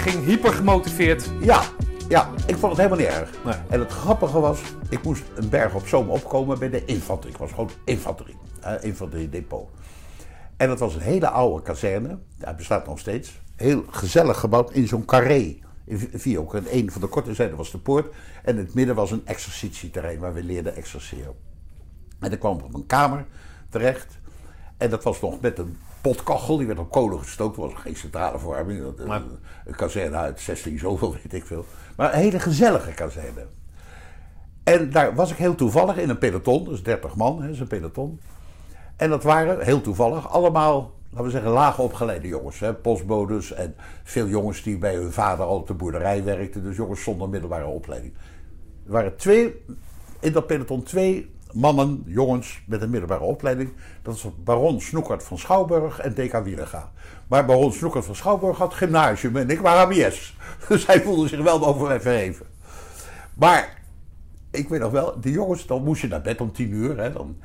Ging 0.00 0.24
hyper 0.24 0.52
gemotiveerd. 0.52 1.30
Ja, 1.40 1.62
ja, 2.08 2.30
ik 2.46 2.56
vond 2.56 2.76
het 2.76 2.76
helemaal 2.76 2.98
niet 2.98 3.16
erg. 3.16 3.44
Nee. 3.44 3.54
En 3.68 3.80
het 3.80 3.92
grappige 3.92 4.40
was, 4.40 4.60
ik 4.88 5.02
moest 5.02 5.22
een 5.34 5.48
berg 5.48 5.74
op 5.74 5.86
zoom 5.86 6.10
opkomen 6.10 6.58
bij 6.58 6.70
de 6.70 6.84
infanterie. 6.84 7.34
Ik 7.34 7.40
was 7.40 7.50
gewoon 7.50 7.70
infanterie, 7.84 8.36
eh, 8.60 8.72
infanterie 8.80 9.28
depot. 9.28 9.68
En 10.56 10.68
dat 10.68 10.78
was 10.78 10.94
een 10.94 11.00
hele 11.00 11.28
oude 11.28 11.62
kazerne, 11.62 12.18
hij 12.38 12.54
bestaat 12.54 12.86
nog 12.86 12.98
steeds. 12.98 13.40
Heel 13.56 13.84
gezellig 13.90 14.40
gebouwd 14.40 14.72
in 14.72 14.88
zo'n 14.88 15.04
carré. 15.04 15.56
In 15.84 16.38
ook. 16.38 16.54
En 16.54 16.64
een 16.70 16.90
van 16.90 17.00
de 17.00 17.06
korte 17.06 17.34
zijden 17.34 17.56
was 17.56 17.70
de 17.70 17.78
poort. 17.78 18.14
En 18.42 18.56
in 18.56 18.64
het 18.64 18.74
midden 18.74 18.94
was 18.94 19.10
een 19.10 19.26
exercitieterrein 19.26 20.18
waar 20.18 20.34
we 20.34 20.42
leerden 20.42 20.76
exerceren. 20.76 21.34
En 22.20 22.32
ik 22.32 22.38
kwam 22.38 22.60
op 22.60 22.74
een 22.74 22.86
kamer 22.86 23.26
terecht. 23.68 24.18
En 24.76 24.90
dat 24.90 25.02
was 25.02 25.20
nog 25.20 25.40
met 25.40 25.58
een 25.58 25.76
potkachel, 26.00 26.56
die 26.56 26.66
werd 26.66 26.78
op 26.78 26.90
kolen 26.90 27.18
gestookt. 27.18 27.56
Was 27.56 27.72
geen 27.74 27.96
centrale 27.96 28.38
verwarming. 28.38 28.82
Dat, 28.82 29.06
Maar- 29.06 29.20
Een, 29.20 29.38
een 29.64 29.74
kazerne 29.76 30.16
uit 30.16 30.40
16 30.40 30.78
zoveel, 30.78 31.12
weet 31.22 31.32
ik 31.32 31.44
veel. 31.46 31.64
Maar 31.96 32.12
een 32.14 32.18
hele 32.20 32.38
gezellige 32.40 32.92
kazerne. 32.92 33.46
En 34.64 34.90
daar 34.90 35.14
was 35.14 35.30
ik 35.30 35.36
heel 35.36 35.54
toevallig 35.54 35.96
in 35.96 36.08
een 36.08 36.18
peloton, 36.18 36.64
dus 36.64 36.82
30 36.82 37.16
man, 37.16 37.42
hè, 37.42 37.50
is 37.50 37.60
een 37.60 37.66
peloton. 37.66 38.20
En 38.96 39.10
dat 39.10 39.22
waren, 39.22 39.64
heel 39.64 39.80
toevallig, 39.80 40.30
allemaal, 40.30 40.92
laten 41.10 41.24
we 41.24 41.30
zeggen, 41.30 41.50
laag 41.50 41.78
opgeleide 41.78 42.28
jongens. 42.28 42.60
Hè, 42.60 42.74
postbodes 42.74 43.52
en 43.52 43.74
veel 44.02 44.26
jongens 44.26 44.62
die 44.62 44.78
bij 44.78 44.94
hun 44.94 45.12
vader 45.12 45.44
al 45.44 45.56
op 45.56 45.66
de 45.66 45.74
boerderij 45.74 46.24
werkten. 46.24 46.62
Dus 46.62 46.76
jongens 46.76 47.02
zonder 47.02 47.28
middelbare 47.28 47.66
opleiding. 47.66 48.12
Er 48.86 48.92
waren 48.92 49.16
twee, 49.16 49.64
in 50.20 50.32
dat 50.32 50.46
peloton 50.46 50.82
twee 50.82 51.30
mannen, 51.52 52.02
jongens 52.06 52.62
met 52.66 52.82
een 52.82 52.90
middelbare 52.90 53.24
opleiding. 53.24 53.72
Dat 54.02 54.22
was 54.22 54.32
baron 54.44 54.80
Snoekert 54.80 55.22
van 55.22 55.38
Schouwburg 55.38 55.98
en 55.98 56.14
DK 56.14 56.44
Wielerga. 56.44 56.90
Maar 57.28 57.44
baron 57.44 57.72
Snoekert 57.72 58.04
van 58.04 58.14
Schouwburg 58.14 58.58
had 58.58 58.74
gymnasium 58.74 59.36
en 59.36 59.50
ik 59.50 59.60
was 59.60 59.74
ABS. 59.74 60.36
Dus 60.68 60.86
hij 60.86 61.02
voelde 61.02 61.28
zich 61.28 61.42
wel 61.42 61.74
mij 61.74 62.00
verheven. 62.00 62.46
Maar 63.34 63.82
ik 64.50 64.68
weet 64.68 64.80
nog 64.80 64.92
wel, 64.92 65.20
die 65.20 65.32
jongens, 65.32 65.66
dan 65.66 65.84
moest 65.84 66.00
je 66.00 66.08
naar 66.08 66.22
bed 66.22 66.40
om 66.40 66.52
tien 66.52 66.72
uur. 66.72 66.98
Hè, 66.98 67.12
dan, 67.12 67.36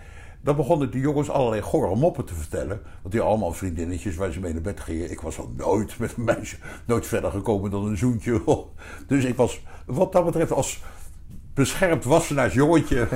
dan 0.42 0.56
begonnen 0.56 0.92
die 0.92 1.02
jongens 1.02 1.30
allerlei 1.30 1.62
gore 1.62 1.96
moppen 1.96 2.26
te 2.26 2.34
vertellen. 2.34 2.82
Want 3.02 3.14
die 3.14 3.22
allemaal 3.22 3.54
vriendinnetjes 3.54 4.16
waar 4.16 4.32
ze 4.32 4.40
mee 4.40 4.54
naar 4.54 4.62
bed 4.62 4.80
gingen. 4.80 5.12
Ik 5.12 5.22
was 5.22 5.40
al 5.40 5.52
nooit 5.56 6.00
met 6.00 6.14
een 6.18 6.24
meisje, 6.24 6.58
nooit 6.86 7.08
verder 7.08 7.32
gekomen 7.32 7.72
dan 7.72 7.86
een 7.86 7.98
zoentje. 7.98 8.42
Dus 9.08 9.24
ik 9.24 9.36
was 9.36 9.62
wat 9.86 10.12
dat 10.12 10.26
betreft 10.26 10.52
als 10.52 10.82
beschermd 11.56 12.04
wassenaarsjongetje. 12.04 13.08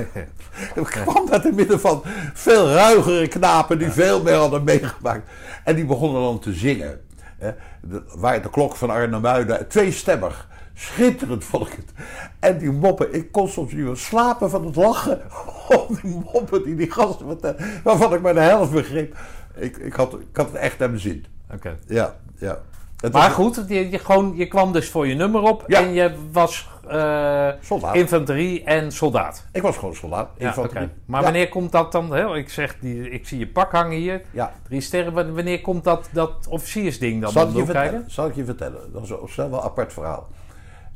Ik 0.74 0.84
kwam 1.06 1.26
daar 1.30 1.40
te 1.40 1.52
midden 1.52 1.80
van 1.80 2.02
veel 2.34 2.68
ruigere 2.70 3.28
knapen 3.28 3.78
die 3.78 3.90
veel 3.90 4.22
meer 4.22 4.34
hadden 4.34 4.64
meegemaakt. 4.64 5.30
En 5.64 5.74
die 5.74 5.84
begonnen 5.84 6.22
dan 6.22 6.38
te 6.38 6.52
zingen. 6.52 7.00
Hè, 7.38 7.50
de, 7.82 8.02
waar 8.16 8.42
de 8.42 8.50
klok 8.50 8.76
van 8.76 8.90
Arnhem 8.90 9.46
tweestemmig. 9.68 10.48
Schitterend 10.74 11.44
vond 11.44 11.66
ik 11.66 11.72
het. 11.72 11.92
En 12.38 12.58
die 12.58 12.70
moppen, 12.70 13.14
ik 13.14 13.32
kon 13.32 13.48
soms 13.48 13.72
niet 13.72 13.84
meer 13.84 13.96
slapen 13.96 14.50
van 14.50 14.66
het 14.66 14.76
lachen. 14.76 15.20
Om 15.88 15.98
die 16.02 16.22
moppen 16.32 16.62
die 16.62 16.74
die 16.76 16.90
gasten 16.90 17.26
vertellen, 17.26 17.80
waarvan 17.84 18.14
ik 18.14 18.20
maar 18.20 18.34
de 18.34 18.40
helft 18.40 18.72
begreep. 18.72 19.16
Ik, 19.54 19.76
ik, 19.76 19.92
had, 19.92 20.12
ik 20.14 20.36
had 20.36 20.46
het 20.46 20.54
echt 20.56 20.78
naar 20.78 20.88
mijn 20.88 21.00
zin. 21.00 21.24
Oké. 21.54 21.76
Ja, 21.86 22.14
ja. 22.38 22.58
Het 23.00 23.12
Maar 23.12 23.22
was- 23.26 23.32
goed, 23.56 23.64
je, 23.68 23.90
je, 23.90 23.98
gewoon, 23.98 24.32
je 24.36 24.46
kwam 24.48 24.72
dus 24.72 24.88
voor 24.88 25.06
je 25.06 25.14
nummer 25.14 25.40
op 25.42 25.64
Ja. 25.66 25.80
en 25.80 25.92
je 25.92 26.14
was 26.32 26.68
eh, 26.90 27.94
infanterie 27.94 28.64
en 28.64 28.92
soldaat. 28.92 29.46
Ik 29.52 29.62
was 29.62 29.76
gewoon 29.76 29.94
soldaat. 29.94 30.30
Ja, 30.38 30.46
infanterie. 30.46 30.86
oké. 30.86 30.94
Maar 31.04 31.18
Ja. 31.20 31.24
wanneer 31.24 31.48
komt 31.48 31.72
dat 31.72 31.92
dan? 31.92 32.12
Hè? 32.12 32.36
Ik 32.36 32.48
zeg, 32.48 32.76
die, 32.80 33.10
ik 33.10 33.26
zie 33.26 33.38
je 33.38 33.48
pak 33.48 33.72
hangen 33.72 33.98
hier. 33.98 34.22
Ja. 34.30 34.52
Drie 34.62 34.80
sterren. 34.80 35.12
Wa- 35.12 35.30
Wanneer 35.30 35.60
komt 35.60 35.84
dat, 35.84 36.08
dat 36.12 36.46
officiersding 36.48 37.20
dan 37.22 37.30
Zal 37.32 37.48
ik, 37.48 37.54
je 37.56 37.64
vertellen, 37.64 38.04
zal 38.06 38.26
ik 38.26 38.34
je 38.34 38.44
vertellen? 38.44 38.92
Dat 38.92 39.02
is 39.02 39.34
wel 39.36 39.46
een 39.52 39.60
apart 39.60 39.92
verhaal. 39.92 40.28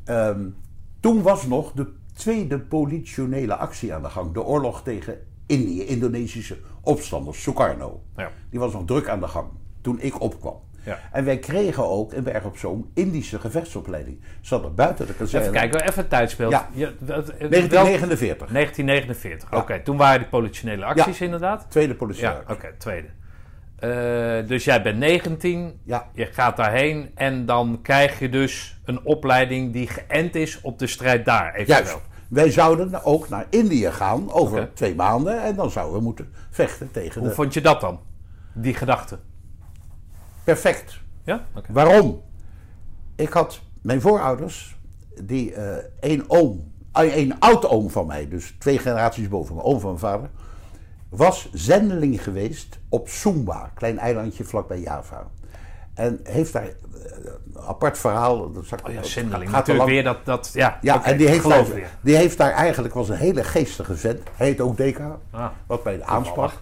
Ehm, 0.05 0.41
toen 1.01 1.23
was 1.23 1.47
nog 1.47 1.73
de 1.73 1.93
tweede 2.15 2.59
politionele 2.61 3.55
actie 3.57 3.95
aan 3.95 4.03
de 4.03 4.09
gang. 4.09 4.33
De 4.35 4.43
oorlog 4.43 4.83
tegen 4.83 5.19
Indië, 5.47 5.83
Indonesische 5.85 6.57
opstanders, 6.83 7.43
Sukarno. 7.43 8.03
Ja. 8.17 8.31
Die 8.51 8.61
was 8.61 8.73
nog 8.73 8.85
druk 8.85 9.09
aan 9.09 9.21
de 9.21 9.29
gang 9.29 9.47
toen 9.81 10.01
ik 10.01 10.21
opkwam. 10.21 10.61
Ja. 10.85 10.99
En 11.13 11.25
wij 11.25 11.39
kregen 11.39 11.89
ook 11.89 12.13
in 12.13 12.23
Berg 12.23 12.45
op 12.45 12.57
Zoom 12.57 12.91
Indische 12.95 13.39
gevechtsopleiding. 13.39 14.21
Ze 14.41 14.55
hadden 14.55 14.75
buiten 14.75 15.07
de 15.07 15.15
kazerne... 15.15 15.47
Even 15.49 15.61
kijken, 15.61 15.81
even 15.83 16.01
het 16.01 16.11
tijdsbeeld. 16.11 16.51
Ja. 16.53 16.69
Je- 16.73 16.85
wat- 16.99 17.07
wel- 17.07 17.49
1949. 17.49 18.49
1949. 18.49 19.51
Ja. 19.51 19.57
Oké, 19.59 19.81
toen 19.81 19.97
waren 19.97 20.19
die 20.19 20.29
politionele 20.29 20.85
acties 20.85 21.21
inderdaad. 21.21 21.67
Tweede 21.69 21.95
politionele 21.95 22.35
Ja, 22.35 22.41
oké, 22.41 22.53
actie. 22.67 22.77
tweede. 22.79 23.09
Eh, 23.79 24.49
dus 24.49 24.65
jij 24.65 24.83
bent 24.83 24.99
19, 24.99 25.81
Ja. 25.85 26.09
je 26.15 26.27
gaat 26.27 26.57
daarheen 26.57 27.11
en 27.15 27.47
dan 27.47 27.79
krijg 27.83 28.19
je 28.19 28.29
dus 28.29 28.81
een 28.85 29.05
opleiding 29.05 29.73
die 29.73 29.89
geënt 29.89 30.35
is 30.35 30.61
op 30.61 30.79
de 30.79 30.87
strijd 30.87 31.25
daar. 31.25 31.55
Eventueel. 31.55 31.85
Juist. 31.85 31.99
Wij 32.29 32.51
zouden 32.51 33.05
ook 33.05 33.29
naar 33.29 33.47
Indië 33.51 33.91
gaan 33.91 34.33
over 34.33 34.71
twee 34.75 34.95
maanden. 34.95 35.43
En 35.43 35.55
dan 35.55 35.71
zouden 35.71 35.99
we 35.99 36.05
moeten 36.05 36.33
vechten 36.51 36.91
tegen 36.91 37.21
Hoe 37.21 37.29
de... 37.29 37.35
vond 37.35 37.55
je 37.55 37.61
dat 37.61 37.81
dan? 37.81 38.01
Die 38.53 38.75
gedachte? 38.75 39.19
Perfect. 40.45 40.99
Ja? 41.25 41.45
Waarom? 41.69 42.23
Ik 43.17 43.29
had 43.33 43.61
mijn 43.83 44.01
voorouders, 44.01 44.77
die 45.23 45.55
eh 45.55 45.77
één 46.01 46.25
oom, 46.27 46.73
eh, 46.93 47.03
één 47.13 47.39
oud-oom 47.39 47.91
van 47.91 48.07
mij, 48.07 48.29
dus 48.29 48.55
twee 48.59 48.79
generaties 48.79 49.29
boven 49.29 49.55
mijn 49.55 49.67
oom 49.67 49.81
van 49.81 49.89
mijn 49.89 50.01
vader, 50.01 50.31
was 51.09 51.49
zendeling 51.53 52.23
geweest 52.23 52.79
op 52.89 53.09
Sumba, 53.09 53.71
klein 53.75 53.99
eilandje 53.99 54.45
vlakbij 54.45 54.81
Java. 54.81 55.27
En 55.95 56.21
heeft 56.23 56.53
daar 56.53 56.63
eh, 56.65 56.71
een 57.55 57.59
apart 57.67 57.99
verhaal. 57.99 58.53
Dat 58.53 58.65
ik- 58.71 58.87
Oh 58.87 58.93
ja, 58.93 59.03
zendeling. 59.03 59.51
gaat 59.51 59.59
Natuurlijk 59.59 59.89
weer 59.89 60.05
dat... 60.05 60.25
dat 60.25 60.51
ja, 60.55 60.79
Ja, 60.81 61.05
en 61.05 61.17
die 61.17 61.29
heeft, 61.29 61.49
daar, 61.49 61.67
die 62.01 62.17
heeft 62.17 62.39
daar 62.39 62.53
eigenlijk, 62.53 62.95
was 62.95 63.09
een 63.09 63.17
hele 63.17 63.45
geestige 63.45 63.97
vent. 63.97 64.21
Hij 64.37 64.47
heet 64.47 64.61
ook 64.61 64.77
DK, 64.77 65.01
Ah, 65.31 65.47
wat 65.67 65.85
mij 65.85 66.03
aansprak. 66.05 66.53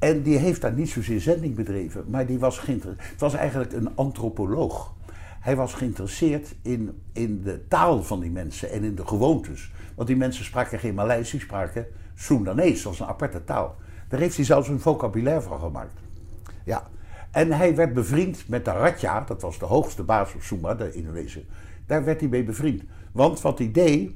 En 0.00 0.22
die 0.22 0.38
heeft 0.38 0.60
daar 0.60 0.72
niet 0.72 0.88
zozeer 0.88 1.20
zending 1.20 1.54
bedreven, 1.54 2.04
maar 2.08 2.26
die 2.26 2.38
was 2.38 2.58
geïnteresseerd. 2.58 3.10
Het 3.10 3.20
was 3.20 3.34
eigenlijk 3.34 3.72
een 3.72 3.96
antropoloog. 3.96 4.94
Hij 5.40 5.56
was 5.56 5.74
geïnteresseerd 5.74 6.54
in, 6.62 7.02
in 7.12 7.42
de 7.42 7.66
taal 7.68 8.02
van 8.02 8.20
die 8.20 8.30
mensen 8.30 8.70
en 8.70 8.84
in 8.84 8.94
de 8.94 9.06
gewoontes. 9.06 9.72
Want 9.94 10.08
die 10.08 10.16
mensen 10.16 10.44
spraken 10.44 10.78
geen 10.78 10.94
Maleis, 10.94 11.30
die 11.30 11.40
spraken 11.40 11.86
Soendanees, 12.14 12.82
dat 12.82 12.92
was 12.92 13.00
een 13.00 13.06
aparte 13.06 13.44
taal. 13.44 13.76
Daar 14.08 14.20
heeft 14.20 14.36
hij 14.36 14.44
zelfs 14.44 14.68
een 14.68 14.80
vocabulaire 14.80 15.42
van 15.42 15.58
gemaakt. 15.58 15.94
Ja. 16.64 16.88
En 17.30 17.52
hij 17.52 17.74
werd 17.74 17.94
bevriend 17.94 18.48
met 18.48 18.64
de 18.64 18.70
Ratja, 18.70 19.20
dat 19.20 19.42
was 19.42 19.58
de 19.58 19.64
hoogste 19.64 20.02
baas 20.02 20.34
op 20.34 20.42
Sumba, 20.42 20.74
de 20.74 20.92
Indonesische. 20.92 21.44
Daar 21.86 22.04
werd 22.04 22.20
hij 22.20 22.28
mee 22.28 22.44
bevriend. 22.44 22.82
Want 23.12 23.40
wat 23.40 23.58
hij 23.58 23.70
deed, 23.70 24.10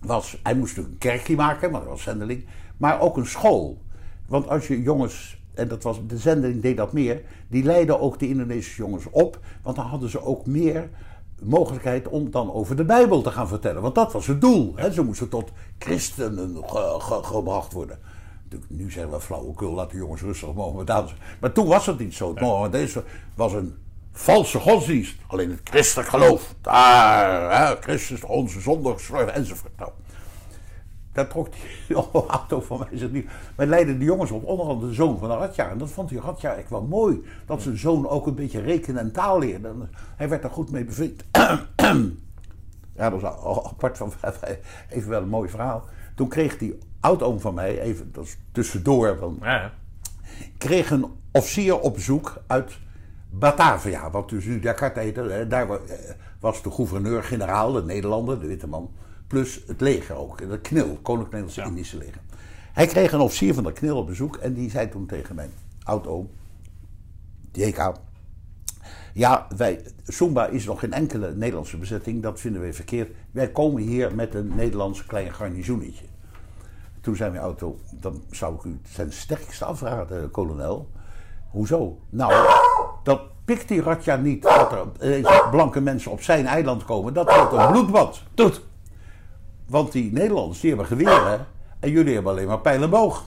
was, 0.00 0.40
hij 0.42 0.54
moest 0.54 0.76
een 0.76 0.96
kerkje 0.98 1.36
maken, 1.36 1.70
maar 1.70 1.80
dat 1.80 1.88
was 1.88 2.02
zendeling, 2.02 2.44
maar 2.76 3.00
ook 3.00 3.16
een 3.16 3.26
school. 3.26 3.82
Want 4.28 4.48
als 4.48 4.66
je 4.68 4.82
jongens, 4.82 5.40
en 5.54 5.68
dat 5.68 5.82
was, 5.82 6.00
de 6.06 6.16
zendeling 6.18 6.62
deed 6.62 6.76
dat 6.76 6.92
meer, 6.92 7.22
die 7.48 7.62
leidden 7.62 8.00
ook 8.00 8.18
de 8.18 8.28
Indonesische 8.28 8.82
jongens 8.82 9.04
op, 9.10 9.38
want 9.62 9.76
dan 9.76 9.86
hadden 9.86 10.08
ze 10.10 10.22
ook 10.22 10.46
meer 10.46 10.88
mogelijkheid 11.42 12.08
om 12.08 12.30
dan 12.30 12.52
over 12.52 12.76
de 12.76 12.84
Bijbel 12.84 13.22
te 13.22 13.30
gaan 13.30 13.48
vertellen. 13.48 13.82
Want 13.82 13.94
dat 13.94 14.12
was 14.12 14.26
het 14.26 14.40
doel. 14.40 14.72
Hè? 14.76 14.92
Ze 14.92 15.02
moesten 15.02 15.28
tot 15.28 15.50
christenen 15.78 16.56
ge- 16.66 16.96
ge- 16.98 17.22
gebracht 17.22 17.72
worden. 17.72 17.98
Natuurlijk, 18.42 18.70
Nu 18.80 18.90
zeggen 18.90 19.12
we 19.12 19.20
flauwekul, 19.20 19.72
laat 19.72 19.90
de 19.90 19.96
jongens 19.96 20.22
rustig 20.22 20.54
mogen 20.54 20.76
met 20.76 20.86
dansen. 20.86 21.16
Maar 21.40 21.52
toen 21.52 21.66
was 21.66 21.86
het 21.86 21.98
niet 21.98 22.14
zo. 22.14 22.32
Nou, 22.32 22.70
deze 22.70 23.04
was 23.34 23.52
een 23.52 23.74
valse 24.12 24.58
godsdienst. 24.58 25.16
Alleen 25.26 25.50
het 25.50 25.60
christelijk 25.64 26.08
geloof. 26.08 26.54
Daar, 26.60 27.66
hè, 27.68 27.76
Christus, 27.80 28.24
onze 28.24 28.60
zondagsvreugde 28.60 29.30
enzovoort. 29.30 29.72
Nou, 29.78 29.90
daar 31.18 31.28
trok 31.28 31.48
die 31.86 31.96
auto 32.28 32.60
van 32.60 32.86
mij. 32.90 33.24
Wij 33.54 33.66
leidden 33.66 33.98
de 33.98 34.04
jongens 34.04 34.30
op, 34.30 34.44
onder 34.44 34.66
andere 34.66 34.88
de 34.88 34.94
zoon 34.94 35.18
van 35.18 35.30
Radja. 35.30 35.70
En 35.70 35.78
dat 35.78 35.90
vond 35.90 36.08
die 36.08 36.20
Radja 36.20 36.54
echt 36.54 36.70
wel 36.70 36.82
mooi. 36.82 37.24
Dat 37.46 37.62
zijn 37.62 37.78
zoon 37.78 38.08
ook 38.08 38.26
een 38.26 38.34
beetje 38.34 38.60
rekenen 38.60 39.00
en 39.00 39.12
taal 39.12 39.38
leerde. 39.38 39.74
Hij 40.16 40.28
werd 40.28 40.42
daar 40.42 40.50
goed 40.50 40.70
mee 40.70 40.84
bevriend. 40.84 41.24
ja, 42.96 43.10
dat 43.10 43.20
was 43.20 43.64
apart 43.64 43.96
van. 43.96 44.12
Even 44.90 45.10
wel 45.10 45.22
een 45.22 45.28
mooi 45.28 45.48
verhaal. 45.48 45.84
Toen 46.14 46.28
kreeg 46.28 46.58
die 46.58 46.78
oud-oom 47.00 47.40
van 47.40 47.54
mij, 47.54 47.80
even 47.80 48.12
dat 48.12 48.24
is 48.24 48.38
tussendoor, 48.52 49.18
want 49.18 49.38
Ja, 49.42 49.72
kreeg 50.58 50.90
een 50.90 51.06
officier 51.32 51.80
op 51.80 51.94
bezoek 51.94 52.42
uit 52.46 52.78
Batavia, 53.30 54.10
wat 54.10 54.28
dus 54.28 54.44
nu 54.44 54.60
Jakarta 54.60 55.00
heette. 55.00 55.46
Daar 55.48 55.70
eh, 55.70 55.78
was 56.40 56.62
de 56.62 56.70
gouverneur-generaal, 56.70 57.72
de 57.72 57.82
Nederlander, 57.82 58.40
de 58.40 58.46
witte 58.46 58.68
man, 58.68 58.90
plus 59.28 59.60
het 59.66 59.80
leger 59.80 60.16
ook, 60.16 60.38
de 60.38 60.60
KNIL, 60.60 60.98
Koninklijk 61.02 61.30
Nederlandse 61.30 61.60
Ja. 61.60 61.66
Indische 61.66 61.98
leger. 61.98 62.20
Hij 62.72 62.86
kreeg 62.86 63.12
een 63.12 63.20
officier 63.20 63.54
van 63.54 63.64
de 63.64 63.72
KNIL 63.72 63.96
op 63.96 64.06
bezoek 64.06 64.36
en 64.36 64.54
die 64.54 64.70
zei 64.70 64.88
toen 64.88 65.06
tegen 65.06 65.34
mijn 65.34 65.50
oud-oom, 65.82 66.30
JK, 67.52 67.92
ja, 69.18 69.46
wij, 69.56 69.80
Sumba 70.06 70.46
is 70.46 70.64
nog 70.64 70.80
geen 70.80 70.92
enkele 70.92 71.34
Nederlandse 71.34 71.76
bezetting, 71.76 72.22
dat 72.22 72.40
vinden 72.40 72.60
wij 72.60 72.72
verkeerd. 72.74 73.10
Wij 73.30 73.50
komen 73.50 73.82
hier 73.82 74.14
met 74.14 74.34
een 74.34 74.52
Nederlands 74.54 75.06
klein 75.06 75.34
garnizoenetje. 75.34 76.04
Toen 77.00 77.16
zei 77.16 77.30
mijn 77.30 77.42
auto, 77.42 77.78
dan 77.90 78.22
zou 78.30 78.54
ik 78.54 78.62
u 78.64 78.80
ten 78.94 79.12
sterkste 79.12 79.64
afraden, 79.64 80.30
kolonel. 80.30 80.90
Hoezo? 81.50 81.98
Nou, 82.10 82.32
dat 83.02 83.20
pikt 83.44 83.68
die 83.68 83.82
Ratja 83.82 84.16
niet 84.16 84.42
dat 84.42 84.72
er 84.72 85.48
blanke 85.50 85.80
mensen 85.80 86.10
op 86.10 86.22
zijn 86.22 86.46
eiland 86.46 86.84
komen. 86.84 87.14
Dat 87.14 87.34
wordt 87.34 87.52
een 87.52 87.72
bloedbad. 87.72 88.22
Doet. 88.34 88.66
Want 89.68 89.92
die 89.92 90.12
Nederlanders, 90.12 90.60
die 90.60 90.68
hebben 90.68 90.86
geweren 90.88 91.46
en 91.80 91.90
jullie 91.90 92.14
hebben 92.14 92.32
alleen 92.32 92.46
maar 92.46 92.60
pijl 92.60 92.82
en 92.82 92.90
boog. 92.90 93.24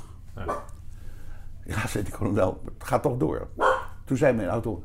Ja, 1.65 1.87
zei 1.87 2.03
die 2.03 2.13
kolonel, 2.13 2.61
het 2.77 2.87
gaat 2.87 3.01
toch 3.01 3.17
door. 3.17 3.47
Toen 4.05 4.17
zei 4.17 4.33
mijn 4.33 4.49
auto, 4.49 4.83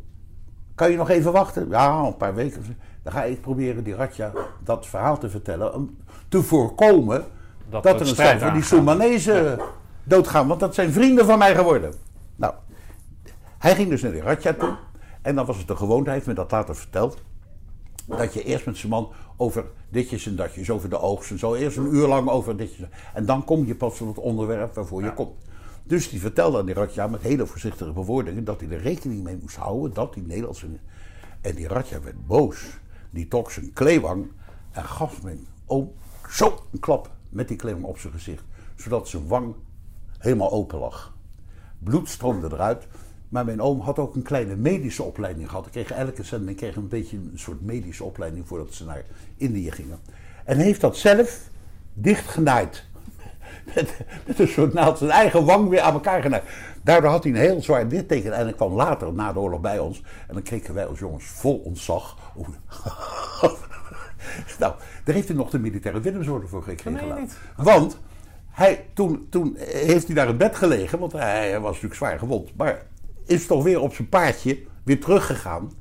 kan 0.74 0.90
je 0.90 0.96
nog 0.96 1.10
even 1.10 1.32
wachten? 1.32 1.68
Ja, 1.68 1.98
een 1.98 2.16
paar 2.16 2.34
weken. 2.34 2.78
Dan 3.02 3.12
ga 3.12 3.22
ik 3.22 3.40
proberen 3.40 3.84
die 3.84 3.94
Ratja 3.94 4.32
dat 4.64 4.86
verhaal 4.86 5.18
te 5.18 5.30
vertellen. 5.30 5.74
Om 5.74 5.96
te 6.28 6.42
voorkomen 6.42 7.24
Dat 7.68 7.84
er 7.86 8.00
een 8.00 8.06
stel 8.06 8.38
van 8.38 8.52
die. 8.52 8.62
Soemanezen 8.62 9.58
doodgaan. 10.04 10.46
Want 10.46 10.60
dat 10.60 10.74
zijn 10.74 10.92
vrienden 10.92 11.26
van 11.26 11.38
mij 11.38 11.54
geworden. 11.54 11.92
Nou, 12.36 12.54
hij 13.58 13.74
ging 13.74 13.88
dus 13.88 14.02
naar 14.02 14.12
die 14.12 14.22
Ratja 14.22 14.52
toe. 14.52 14.76
En 15.22 15.34
dan 15.34 15.46
was 15.46 15.58
het 15.58 15.68
de 15.68 15.76
gewoonte, 15.76 16.04
hij 16.04 16.14
heeft 16.14 16.26
me 16.26 16.34
dat 16.34 16.50
later 16.50 16.76
verteld. 16.76 17.22
Dat 18.06 18.34
je 18.34 18.42
eerst 18.42 18.66
met 18.66 18.76
zijn 18.76 18.92
man 18.92 19.12
over 19.36 19.64
ditjes 19.88 20.26
en 20.26 20.36
datjes, 20.36 20.70
over 20.70 20.88
de 20.88 20.98
oogst 20.98 21.30
en 21.30 21.38
zo. 21.38 21.54
Eerst 21.54 21.76
een 21.76 21.94
uur 21.94 22.06
lang 22.06 22.28
over 22.28 22.56
ditjes. 22.56 22.88
En 23.14 23.26
dan 23.26 23.44
kom 23.44 23.66
je 23.66 23.74
pas 23.74 23.96
tot 23.96 24.08
het 24.08 24.18
onderwerp 24.18 24.74
waarvoor 24.74 25.02
je 25.02 25.14
komt. 25.14 25.34
Dus 25.82 26.10
die 26.10 26.20
vertelde 26.20 26.58
aan 26.58 26.66
die 26.66 26.74
Ratja 26.74 27.06
met 27.06 27.22
hele 27.22 27.46
voorzichtige 27.46 27.92
bewoordingen 27.92 28.44
dat 28.44 28.60
hij 28.60 28.70
er 28.70 28.80
rekening 28.80 29.22
mee 29.22 29.38
moest 29.40 29.56
houden 29.56 29.94
dat 29.94 30.14
die 30.14 30.22
Nederlandse. 30.22 30.66
En 31.40 31.54
die 31.54 31.68
Ratja 31.68 32.00
werd 32.00 32.26
boos. 32.26 32.78
Die 33.10 33.28
trok 33.28 33.50
zijn 33.50 33.72
kleewang 33.72 34.26
en 34.70 34.84
gaf 34.84 35.22
mijn 35.22 35.46
oom 35.66 35.92
zo 36.28 36.62
een 36.72 36.80
klap 36.80 37.10
met 37.28 37.48
die 37.48 37.56
kleewang 37.56 37.84
op 37.84 37.98
zijn 37.98 38.12
gezicht. 38.12 38.44
zodat 38.76 39.08
zijn 39.08 39.26
wang 39.26 39.54
helemaal 40.18 40.50
open 40.50 40.78
lag. 40.78 41.14
Bloed 41.78 42.08
stroomde 42.08 42.48
eruit. 42.52 42.86
Maar 43.28 43.44
mijn 43.44 43.60
oom 43.60 43.80
had 43.80 43.98
ook 43.98 44.14
een 44.14 44.22
kleine 44.22 44.56
medische 44.56 45.02
opleiding 45.02 45.48
gehad. 45.48 45.66
Ik 45.66 45.72
kreeg 45.72 45.90
elke 45.90 46.22
zending 46.22 46.56
kreeg 46.56 46.76
een 46.76 46.88
beetje 46.88 47.16
een 47.16 47.38
soort 47.38 47.60
medische 47.60 48.04
opleiding 48.04 48.46
voordat 48.46 48.74
ze 48.74 48.84
naar 48.84 49.04
Indië 49.36 49.70
gingen. 49.70 49.98
En 50.44 50.58
heeft 50.58 50.80
dat 50.80 50.96
zelf 50.96 51.40
dichtgenaaid. 51.92 52.84
Met, 53.74 53.96
met 54.26 54.38
een 54.38 54.48
soort 54.48 54.72
naald 54.72 54.98
zijn 54.98 55.10
eigen 55.10 55.44
wang 55.44 55.68
weer 55.68 55.80
aan 55.80 55.92
elkaar 55.92 56.22
genaaid. 56.22 56.42
Daardoor 56.82 57.10
had 57.10 57.22
hij 57.24 57.32
een 57.32 57.38
heel 57.38 57.62
zwaar 57.62 57.84
litteken. 57.84 58.32
En 58.32 58.44
hij 58.44 58.52
kwam 58.52 58.72
later, 58.72 59.12
na 59.12 59.32
de 59.32 59.38
oorlog, 59.38 59.60
bij 59.60 59.78
ons. 59.78 60.02
En 60.28 60.34
dan 60.34 60.42
kregen 60.42 60.74
wij 60.74 60.86
als 60.86 60.98
jongens 60.98 61.24
vol 61.24 61.56
ontzag. 61.58 62.16
nou, 64.58 64.74
daar 65.04 65.14
heeft 65.14 65.28
hij 65.28 65.36
nog 65.36 65.50
de 65.50 65.58
militaire 65.58 66.00
Willemsorde 66.00 66.46
voor 66.46 66.62
gekregen. 66.62 67.08
Nee. 67.14 67.26
Want 67.56 67.98
hij, 68.50 68.86
toen, 68.94 69.26
toen 69.30 69.56
heeft 69.58 70.06
hij 70.06 70.16
naar 70.16 70.26
het 70.26 70.38
bed 70.38 70.56
gelegen, 70.56 70.98
want 70.98 71.12
hij 71.12 71.60
was 71.60 71.70
natuurlijk 71.70 71.94
zwaar 71.94 72.18
gewond. 72.18 72.56
Maar 72.56 72.86
is 73.26 73.46
toch 73.46 73.62
weer 73.62 73.80
op 73.80 73.94
zijn 73.94 74.08
paardje 74.08 74.58
weer 74.84 75.00
teruggegaan. 75.00 75.72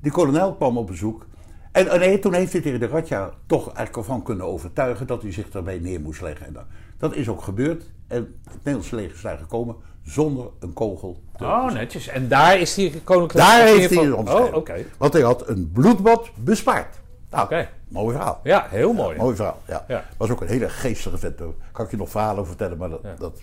Die 0.00 0.12
kolonel 0.12 0.54
kwam 0.54 0.78
op 0.78 0.86
bezoek. 0.86 1.26
En 1.72 1.88
en 1.88 2.00
nee, 2.00 2.18
toen 2.18 2.34
heeft 2.34 2.52
hij 2.52 2.60
tegen 2.60 2.80
de 2.80 2.86
Radja 2.86 3.30
toch 3.46 3.66
eigenlijk 3.66 3.96
ervan 3.96 4.22
kunnen 4.22 4.46
overtuigen 4.46 5.06
dat 5.06 5.22
hij 5.22 5.32
zich 5.32 5.50
daarbij 5.50 5.78
neer 5.78 6.00
moest 6.00 6.20
leggen. 6.20 6.46
En 6.46 6.52
dat, 6.52 6.64
dat 6.98 7.14
is 7.14 7.28
ook 7.28 7.42
gebeurd. 7.42 7.90
En 8.06 8.34
het 8.44 8.56
Nederlandse 8.56 8.94
leger 8.94 9.14
is 9.14 9.20
daar 9.20 9.38
gekomen 9.38 9.76
zonder 10.02 10.46
een 10.58 10.72
kogel. 10.72 11.22
te 11.36 11.44
Oh, 11.44 11.72
netjes. 11.72 12.08
En 12.08 12.28
daar 12.28 12.58
is 12.58 12.74
die 12.74 13.00
koninklijke 13.00 13.50
Daar 13.50 13.66
heeft 13.66 13.94
hij 13.94 14.08
van-. 14.08 14.28
Oh, 14.28 14.54
oké. 14.54 14.84
Want 14.98 15.12
hij 15.12 15.22
had 15.22 15.48
een 15.48 15.70
bloedbad 15.72 16.30
bespaard. 16.34 17.00
Nou, 17.30 17.44
Oké. 17.44 17.68
mooi 17.88 18.16
verhaal. 18.16 18.40
Ja, 18.42 18.66
heel 18.70 18.92
mooi. 18.92 19.18
Mooi 19.18 19.36
verhaal, 19.36 19.58
ja. 19.66 19.84
Ja. 19.88 20.04
Was 20.16 20.30
ook 20.30 20.40
een 20.40 20.48
hele 20.48 20.68
geestige 20.68 21.18
vent. 21.18 21.38
Daar 21.38 21.48
kan 21.72 21.84
ik 21.84 21.90
je 21.90 21.96
nog 21.96 22.10
verhalen 22.10 22.36
over 22.36 22.48
vertellen, 22.48 22.78
maar 22.78 22.88
dat, 22.88 23.02
dat 23.18 23.40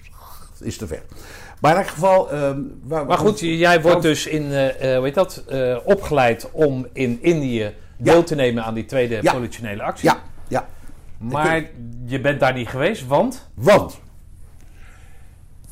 is 0.59 0.77
te 0.77 0.87
ver. 0.87 1.01
Maar 1.65 1.73
in 1.73 1.79
elk 1.81 1.89
geval... 1.89 2.31
ehm, 2.31 2.59
waar- 2.83 3.05
Maar 3.05 3.17
goed, 3.17 3.39
jij 3.39 3.81
wordt 3.81 4.01
dus 4.01 4.27
in, 4.27 4.51
eh, 4.51 4.91
eh, 4.91 4.95
hoe 4.95 5.05
heet 5.05 5.15
dat, 5.15 5.43
eh, 5.49 5.77
opgeleid 5.83 6.49
om 6.51 6.87
in 6.93 7.17
Indië 7.21 7.73
deel 7.97 8.15
Ja. 8.17 8.23
te 8.23 8.35
nemen 8.35 8.63
aan 8.63 8.73
die 8.73 8.85
tweede 8.85 9.19
Ja. 9.21 9.33
politionele 9.33 9.83
actie. 9.83 10.09
Ja, 10.09 10.17
ja. 10.47 10.67
Maar 11.17 11.63
je 12.05 12.21
bent 12.21 12.39
daar 12.39 12.53
niet 12.53 12.67
geweest, 12.67 13.07
want... 13.07 13.49
Want... 13.53 13.99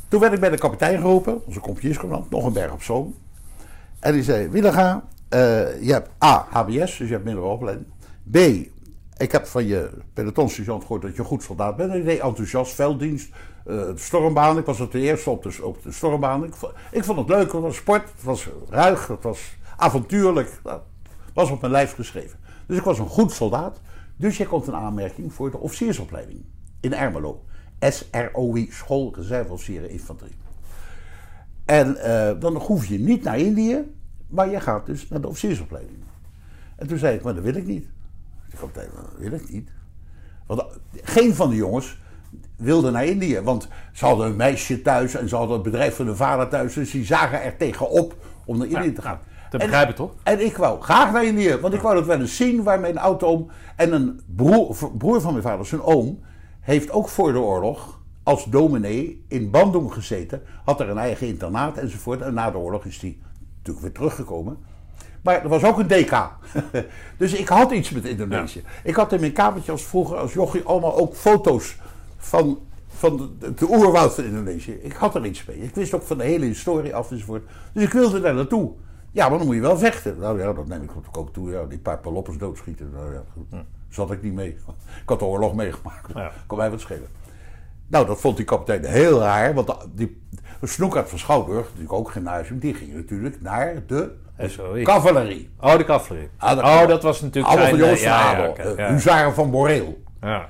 Toen 0.07 0.19
werd 0.21 0.33
ik 0.33 0.39
bij 0.39 0.49
de 0.49 0.57
kapitein 0.57 0.97
geroepen, 0.97 1.45
onze 1.45 1.59
compagniescommandant, 1.59 2.29
nog 2.31 2.45
een 2.45 2.53
berg 2.53 2.71
op 2.71 2.83
zoom. 2.83 3.15
En 3.99 4.13
die 4.13 4.23
zei, 4.23 4.47
Willega, 4.49 5.03
eh, 5.29 5.39
je 5.81 5.91
hebt 5.91 6.09
A, 6.23 6.45
HBS, 6.49 6.97
dus 6.97 7.07
je 7.07 7.13
hebt 7.13 7.23
middelbare 7.23 7.53
opleiding. 7.53 7.87
B, 8.31 8.37
ik 9.17 9.31
heb 9.31 9.45
van 9.45 9.65
je 9.65 9.89
pelotonssergeant 10.13 10.81
gehoord 10.81 11.01
dat 11.01 11.13
je 11.13 11.19
een 11.19 11.25
goed 11.25 11.43
soldaat 11.43 11.75
bent. 11.75 11.91
En 11.91 11.97
ik 11.97 12.05
deed 12.05 12.19
enthousiast, 12.19 12.73
velddienst, 12.73 13.29
eh, 13.65 13.89
stormbaan. 13.95 14.57
Ik 14.57 14.65
was 14.65 14.79
het 14.79 14.91
de 14.91 14.99
eerste 14.99 15.29
op 15.29 15.43
de, 15.43 15.57
op 15.63 15.83
de 15.83 15.91
stormbaan. 15.91 16.43
Ik, 16.43 16.55
vo- 16.55 16.71
ik 16.91 17.03
vond 17.03 17.17
het 17.19 17.27
leuk, 17.27 17.51
het 17.51 17.61
was 17.61 17.75
sport, 17.75 18.09
het 18.15 18.23
was 18.23 18.49
ruig, 18.69 19.07
het 19.07 19.23
was 19.23 19.57
avontuurlijk. 19.77 20.59
Dat 20.63 20.81
was 21.33 21.49
op 21.51 21.59
mijn 21.61 21.71
lijf 21.71 21.93
geschreven. 21.95 22.39
Dus 22.67 22.77
ik 22.77 22.83
was 22.83 22.99
een 22.99 23.07
goed 23.07 23.31
soldaat. 23.31 23.81
Dus 24.15 24.37
je 24.37 24.47
komt 24.47 24.67
een 24.67 24.75
aanmerking 24.75 25.33
voor 25.33 25.51
de 25.51 25.57
officiersopleiding 25.57 26.45
in 26.79 26.93
Ermelo. 26.93 27.43
SROI, 27.79 28.67
School 28.71 29.13
Reserveofficieren 29.15 29.89
Infanterie. 29.89 30.35
En 31.65 31.97
eh, 31.97 32.39
dan 32.39 32.55
hoef 32.55 32.85
je 32.85 32.99
niet 32.99 33.23
naar 33.23 33.39
Indië, 33.39 33.83
maar 34.27 34.49
je 34.49 34.59
gaat 34.59 34.85
dus 34.85 35.07
naar 35.09 35.21
de 35.21 35.27
officiersopleiding. 35.27 35.97
En 36.75 36.87
toen 36.87 36.97
zei 36.97 37.15
ik, 37.15 37.23
maar 37.23 37.33
dat 37.35 37.43
wil 37.43 37.55
ik 37.55 37.65
niet. 37.65 37.87
Ik 38.53 38.59
zei, 38.59 38.71
"Nee, 38.75 38.85
dat 38.95 39.11
wil 39.17 39.31
ik 39.39 39.49
niet. 39.51 39.69
Want 40.47 40.59
eh, 40.61 40.65
geen 41.03 41.35
van 41.35 41.49
de 41.49 41.55
jongens 41.55 42.01
wilde 42.55 42.91
naar 42.91 43.05
Indië. 43.05 43.41
Want 43.41 43.67
ze 43.93 44.05
hadden 44.05 44.27
een 44.27 44.35
meisje 44.35 44.81
thuis 44.81 45.15
en 45.15 45.29
ze 45.29 45.35
hadden 45.35 45.53
het 45.53 45.63
bedrijf 45.63 45.95
van 45.95 46.05
hun 46.05 46.15
vader 46.15 46.47
thuis. 46.47 46.73
Dus 46.73 46.91
die 46.91 47.05
zagen 47.05 47.41
er 47.43 47.57
tegenop 47.57 48.15
om 48.45 48.57
naar 48.57 48.67
Indië 48.67 48.93
te 48.93 49.01
gaan. 49.01 49.19
dat 49.49 49.61
En- 49.61 49.67
begrijp 49.67 49.89
ik 49.89 49.95
toch? 49.95 50.13
En 50.23 50.45
ik 50.45 50.57
wou 50.57 50.81
graag 50.81 51.11
naar 51.11 51.25
Indië. 51.25 51.57
Want 51.57 51.73
ik 51.73 51.81
wou 51.81 51.95
dat 51.95 52.05
wel 52.05 52.19
eens 52.19 52.35
zien 52.35 52.63
waar 52.63 52.79
mijn 52.79 52.97
oud-oom 52.97 53.49
en 53.75 53.93
een 53.93 54.21
broer, 54.35 54.75
broer 54.97 55.21
van 55.21 55.31
mijn 55.31 55.43
vader, 55.43 55.65
zijn 55.65 55.81
oom, 55.81 56.19
heeft 56.59 56.91
ook 56.91 57.07
voor 57.09 57.31
de 57.33 57.39
oorlog 57.39 58.01
als 58.23 58.45
dominee 58.45 59.25
in 59.27 59.51
Bandung 59.51 59.93
gezeten. 59.93 60.41
Had 60.65 60.79
er 60.79 60.89
een 60.89 60.97
eigen 60.97 61.27
internaat 61.27 61.77
enzovoort. 61.77 62.21
En 62.21 62.33
na 62.33 62.51
de 62.51 62.57
oorlog 62.57 62.85
is 62.85 63.01
hij 63.01 63.17
natuurlijk 63.57 63.85
weer 63.85 63.93
teruggekomen. 63.93 64.57
Maar 65.23 65.43
er 65.43 65.49
was 65.49 65.63
ook 65.63 65.79
een 65.79 65.87
DK. 65.87 66.29
dus 67.17 67.33
ik 67.33 67.47
had 67.47 67.71
iets 67.71 67.89
met 67.89 68.05
Indonesië. 68.05 68.63
Ik 68.83 68.95
had 68.95 69.13
in 69.13 69.19
mijn 69.19 69.31
kamertje 69.33 69.71
als 69.71 69.83
vroeger, 69.83 70.17
als 70.17 70.33
jochie, 70.33 70.63
allemaal 70.63 70.97
ook 70.97 71.15
foto's 71.15 71.77
van, 72.17 72.59
van 72.87 73.35
de, 73.39 73.53
de 73.53 73.69
oerwoud 73.69 74.13
van 74.13 74.23
Indonesië. 74.23 74.71
Ik 74.71 74.93
had 74.93 75.15
er 75.15 75.25
iets 75.25 75.45
mee. 75.45 75.57
Ik 75.57 75.75
wist 75.75 75.93
ook 75.93 76.03
van 76.03 76.17
de 76.17 76.23
hele 76.23 76.45
historie 76.45 76.95
af 76.95 77.11
enzovoort. 77.11 77.43
Dus 77.73 77.83
ik 77.83 77.91
wilde 77.91 78.21
daar 78.21 78.33
naartoe. 78.33 78.71
Ja, 79.11 79.29
maar 79.29 79.37
dan 79.37 79.47
moet 79.47 79.55
je 79.55 79.61
wel 79.61 79.77
vechten. 79.77 80.19
Nou 80.19 80.39
ja, 80.39 80.53
dat 80.53 80.67
neem 80.67 80.83
ik 80.83 81.17
ook 81.17 81.33
toe. 81.33 81.51
Ja, 81.51 81.65
die 81.65 81.79
paar 81.79 81.99
paloppers 81.99 82.37
doodschieten. 82.37 82.89
Nou 82.93 83.13
ja, 83.13 83.23
goed. 83.33 83.61
Zat 83.89 84.11
ik 84.11 84.21
niet 84.21 84.33
mee. 84.33 84.49
Ik 85.03 85.09
had 85.09 85.19
de 85.19 85.25
oorlog 85.25 85.53
meegemaakt. 85.53 86.13
Ja. 86.13 86.31
Kon 86.47 86.57
mij 86.57 86.69
wat 86.69 86.79
schelen. 86.79 87.07
Nou, 87.87 88.05
dat 88.05 88.19
vond 88.19 88.37
die 88.37 88.45
kapitein 88.45 88.85
heel 88.85 89.19
raar. 89.19 89.53
Want 89.53 89.87
die 89.93 90.21
Snoekert 90.61 91.09
van 91.09 91.19
Schouwburg, 91.19 91.63
natuurlijk 91.63 91.93
ook 91.93 92.11
gymnasium, 92.11 92.59
die 92.59 92.73
ging 92.73 92.93
natuurlijk 92.93 93.41
naar 93.41 93.83
de 93.87 94.11
SOI. 94.39 94.83
cavalerie. 94.83 95.49
Oh, 95.59 95.77
de 95.77 95.83
cavalerie. 95.85 96.29
Ah, 96.37 96.55
dat- 96.55 96.63
oh, 96.65 96.87
dat 96.87 97.03
was 97.03 97.21
natuurlijk 97.21 97.53
zijn, 97.53 97.75
jongens 97.77 98.01
eh, 98.01 98.09
van 98.11 98.19
ja, 98.19 98.31
ja, 98.31 98.51
adel. 98.53 98.55
eh, 98.71 98.77
ja. 98.77 98.91
Huzaren 98.91 99.33
van 99.33 99.51
Boreel. 99.51 100.03
Ja. 100.21 100.45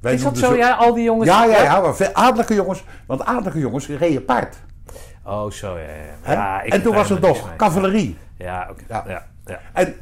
Wij 0.00 0.14
Is 0.14 0.22
dat 0.22 0.38
zo? 0.38 0.50
ze- 0.52 0.56
Ja, 0.56 0.72
al 0.74 0.94
die 0.94 1.04
jongens... 1.04 1.28
Ja, 1.28 1.44
ja, 1.44 1.62
ja. 1.62 1.80
Maar 1.80 2.10
adellijke 2.12 2.54
jongens. 2.54 2.84
Want 3.06 3.24
adellijke 3.24 3.58
jongens 3.58 3.88
reden 3.88 4.24
paard. 4.24 4.56
Oh, 5.24 5.50
zo, 5.50 5.78
ja. 5.78 5.82
ja. 5.84 5.88
Hè? 6.20 6.32
ja 6.32 6.62
ik 6.62 6.72
en 6.72 6.82
toen 6.82 6.94
was 6.94 7.08
het 7.08 7.20
nog 7.20 7.46
mee. 7.48 7.56
cavalerie. 7.56 8.16
Ja, 8.36 8.66
oké. 8.70 8.82
Ja. 8.88 9.04
Ja. 9.06 9.26
Ja. 9.46 9.60
En 9.72 9.94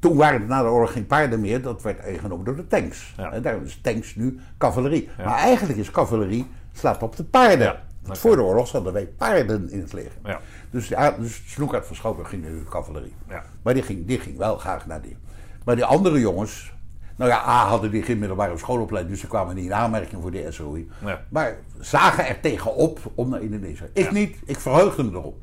toen 0.00 0.16
waren 0.16 0.40
er 0.40 0.46
na 0.46 0.62
de 0.62 0.68
oorlog 0.68 0.92
geen 0.92 1.06
paarden 1.06 1.40
meer. 1.40 1.62
Dat 1.62 1.82
werd 1.82 2.06
ingenomen 2.06 2.44
door 2.44 2.56
de 2.56 2.66
tanks. 2.66 3.14
Ja. 3.16 3.32
En 3.32 3.42
daarom 3.42 3.64
is 3.64 3.78
tanks 3.82 4.14
nu 4.14 4.40
cavalerie. 4.58 5.08
Ja. 5.18 5.24
Maar 5.24 5.38
eigenlijk 5.38 5.78
is 5.78 5.90
cavalerie 5.90 6.46
slaat 6.72 7.02
op 7.02 7.16
de 7.16 7.24
paarden. 7.24 7.66
Ja, 7.66 7.80
Want. 8.02 8.18
Voor 8.18 8.36
de 8.36 8.42
oorlog 8.42 8.72
hadden 8.72 8.92
wij 8.92 9.06
paarden 9.06 9.70
in 9.70 9.80
het 9.80 9.92
leger. 9.92 10.12
Ja. 10.24 10.40
Dus, 10.72 10.88
ja, 10.88 11.10
dus 11.10 11.42
Snoekert 11.46 11.86
van 11.86 11.96
Schouwburg 11.96 12.28
ging 12.28 12.42
naar 12.42 12.50
de 12.50 12.64
cavalerie. 12.70 13.14
Ja. 13.28 13.44
Maar 13.62 13.74
die 13.74 13.82
ging, 13.82 14.06
die 14.06 14.18
ging 14.18 14.36
wel 14.36 14.56
graag 14.56 14.86
naar 14.86 15.02
die. 15.02 15.16
Maar 15.64 15.76
die 15.76 15.84
andere 15.84 16.20
jongens... 16.20 16.72
Nou 17.16 17.30
ja, 17.30 17.36
A 17.36 17.66
hadden 17.66 17.90
die 17.90 18.02
geen 18.02 18.18
middelbare 18.18 18.58
schoolopleiding... 18.58 19.14
dus 19.14 19.22
ze 19.22 19.28
kwamen 19.28 19.54
niet 19.54 19.64
in 19.64 19.74
aanmerking 19.74 20.22
voor 20.22 20.30
de 20.30 20.46
SOI. 20.50 20.88
Ja. 21.04 21.24
Maar 21.28 21.56
zagen 21.80 22.26
er 22.26 22.40
tegenop 22.40 23.00
om 23.14 23.28
naar 23.28 23.42
Indonesië. 23.42 23.84
Ik 23.92 24.04
Ja. 24.04 24.12
niet, 24.12 24.36
ik 24.44 24.60
verheugde 24.60 25.02
me 25.02 25.10
erop. 25.10 25.38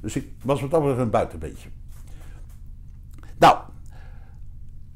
Dus 0.00 0.16
ik 0.16 0.28
was 0.42 0.60
wat 0.60 0.70
dat 0.70 0.98
een 0.98 1.10
buitenbeentje. 1.10 1.68
Nou, 3.38 3.58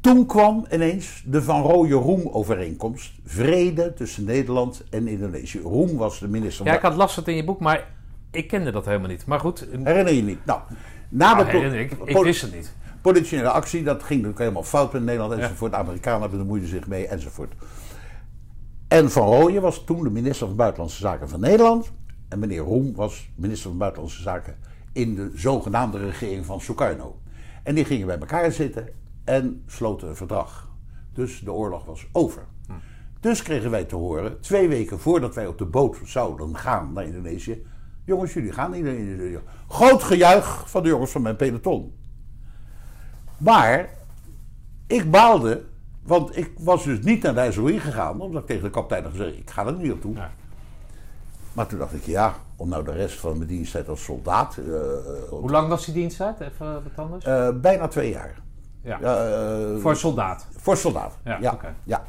toen 0.00 0.26
kwam 0.26 0.66
ineens 0.72 1.22
de 1.26 1.42
Van 1.42 1.62
Rooije 1.62 1.94
Roem-overeenkomst. 1.94 3.12
Vrede 3.24 3.94
tussen 3.94 4.24
Nederland 4.24 4.84
en 4.90 5.08
Indonesië. 5.08 5.60
Roem 5.60 5.96
was 5.96 6.18
de 6.18 6.28
minister 6.28 6.66
Ja, 6.66 6.74
ik 6.74 6.82
had 6.82 6.94
last 6.94 7.16
het 7.16 7.28
in 7.28 7.36
je 7.36 7.44
boek, 7.44 7.60
maar 7.60 7.96
ik 8.30 8.48
kende 8.48 8.70
dat 8.70 8.84
helemaal 8.84 9.08
niet. 9.08 9.26
Maar 9.26 9.40
goed, 9.40 9.66
Herinner 9.82 10.12
je 10.12 10.22
niet? 10.22 10.44
Nou, 10.44 10.60
na 11.08 11.34
nou, 11.34 11.44
de 11.44 11.50
herinner 11.50 11.80
ik, 11.80 11.92
ik 12.04 12.16
wist 12.16 12.42
het 12.42 12.54
niet. 12.54 12.74
politionele 13.00 13.48
actie, 13.50 13.82
dat 13.82 14.02
ging 14.02 14.10
natuurlijk 14.10 14.38
helemaal 14.38 14.62
fout 14.62 14.94
in 14.94 15.04
Nederland 15.04 15.32
enzovoort. 15.32 15.70
De 15.72 15.76
Amerikanen 15.76 16.30
bemoeiden 16.30 16.68
zich 16.68 16.86
mee 16.86 17.06
enzovoort. 17.06 17.52
En 18.88 19.10
Van 19.10 19.26
Rooyen 19.26 19.62
was 19.62 19.84
toen 19.84 20.02
de 20.02 20.10
minister 20.10 20.46
van 20.46 20.56
Buitenlandse 20.56 21.00
Zaken 21.00 21.28
van 21.28 21.40
Nederland. 21.40 21.92
En 22.28 22.38
meneer 22.38 22.60
Roem 22.60 22.94
was 22.94 23.30
minister 23.34 23.68
van 23.68 23.78
Buitenlandse 23.78 24.22
Zaken 24.22 24.56
in 24.92 25.14
de 25.14 25.30
zogenaamde 25.34 25.98
regering 25.98 26.46
van 26.46 26.60
Sukarno. 26.60 27.20
En 27.62 27.74
die 27.74 27.84
gingen 27.84 28.06
bij 28.06 28.18
elkaar 28.18 28.52
zitten 28.52 28.88
en 29.24 29.62
sloten 29.66 30.08
een 30.08 30.16
verdrag. 30.16 30.70
Dus 31.12 31.40
de 31.40 31.52
oorlog 31.52 31.84
was 31.84 32.06
over. 32.12 32.46
Dus 33.20 33.42
kregen 33.42 33.70
wij 33.70 33.84
te 33.84 33.96
horen, 33.96 34.40
twee 34.40 34.68
weken 34.68 34.98
voordat 34.98 35.34
wij 35.34 35.46
op 35.46 35.58
de 35.58 35.66
boot 35.66 35.96
zouden 36.04 36.56
gaan 36.56 36.92
naar 36.92 37.04
Indonesië. 37.04 37.62
Jongens, 38.08 38.32
jullie 38.32 38.52
gaan 38.52 38.70
naar 38.70 38.78
Indonesië. 38.78 39.38
Groot 39.68 40.02
gejuich 40.02 40.70
van 40.70 40.82
de 40.82 40.88
jongens 40.88 41.10
van 41.10 41.22
mijn 41.22 41.36
peloton. 41.36 41.94
Maar 43.38 43.88
ik 44.86 45.10
baalde, 45.10 45.64
want 46.02 46.36
ik 46.36 46.50
was 46.58 46.84
dus 46.84 47.00
niet 47.00 47.22
naar 47.22 47.34
de 47.34 47.52
SOI 47.52 47.80
gegaan, 47.80 48.20
omdat 48.20 48.40
ik 48.42 48.46
tegen 48.48 48.62
de 48.62 48.70
kapitein 48.70 49.02
had 49.02 49.10
gezegd: 49.12 49.36
ik 49.36 49.50
ga 49.50 49.66
er 49.66 49.72
niet 49.72 49.92
op 49.92 50.00
toe. 50.00 50.14
Ja. 50.14 50.30
Maar 51.52 51.66
toen 51.66 51.78
dacht 51.78 51.94
ik, 51.94 52.04
ja, 52.04 52.34
om 52.56 52.68
nou 52.68 52.84
de 52.84 52.92
rest 52.92 53.18
van 53.18 53.36
mijn 53.36 53.48
diensttijd 53.48 53.88
als 53.88 54.04
soldaat, 54.04 54.56
eh, 54.56 54.64
Hoe 55.30 55.50
lang 55.50 55.68
was 55.68 55.84
die 55.84 55.94
dienst 55.94 56.20
uit? 56.20 56.40
Even 56.40 56.72
wat 56.82 57.04
anders. 57.04 57.24
eh, 57.24 57.48
bijna 57.60 57.88
twee 57.88 58.10
jaar. 58.10 58.34
ja. 58.82 59.00
Eh, 59.00 59.76
Voor 59.80 59.96
soldaat. 59.96 60.46
voor 60.56 60.76
soldaat. 60.76 61.18
Ja, 61.24 61.58
ja. 61.84 62.04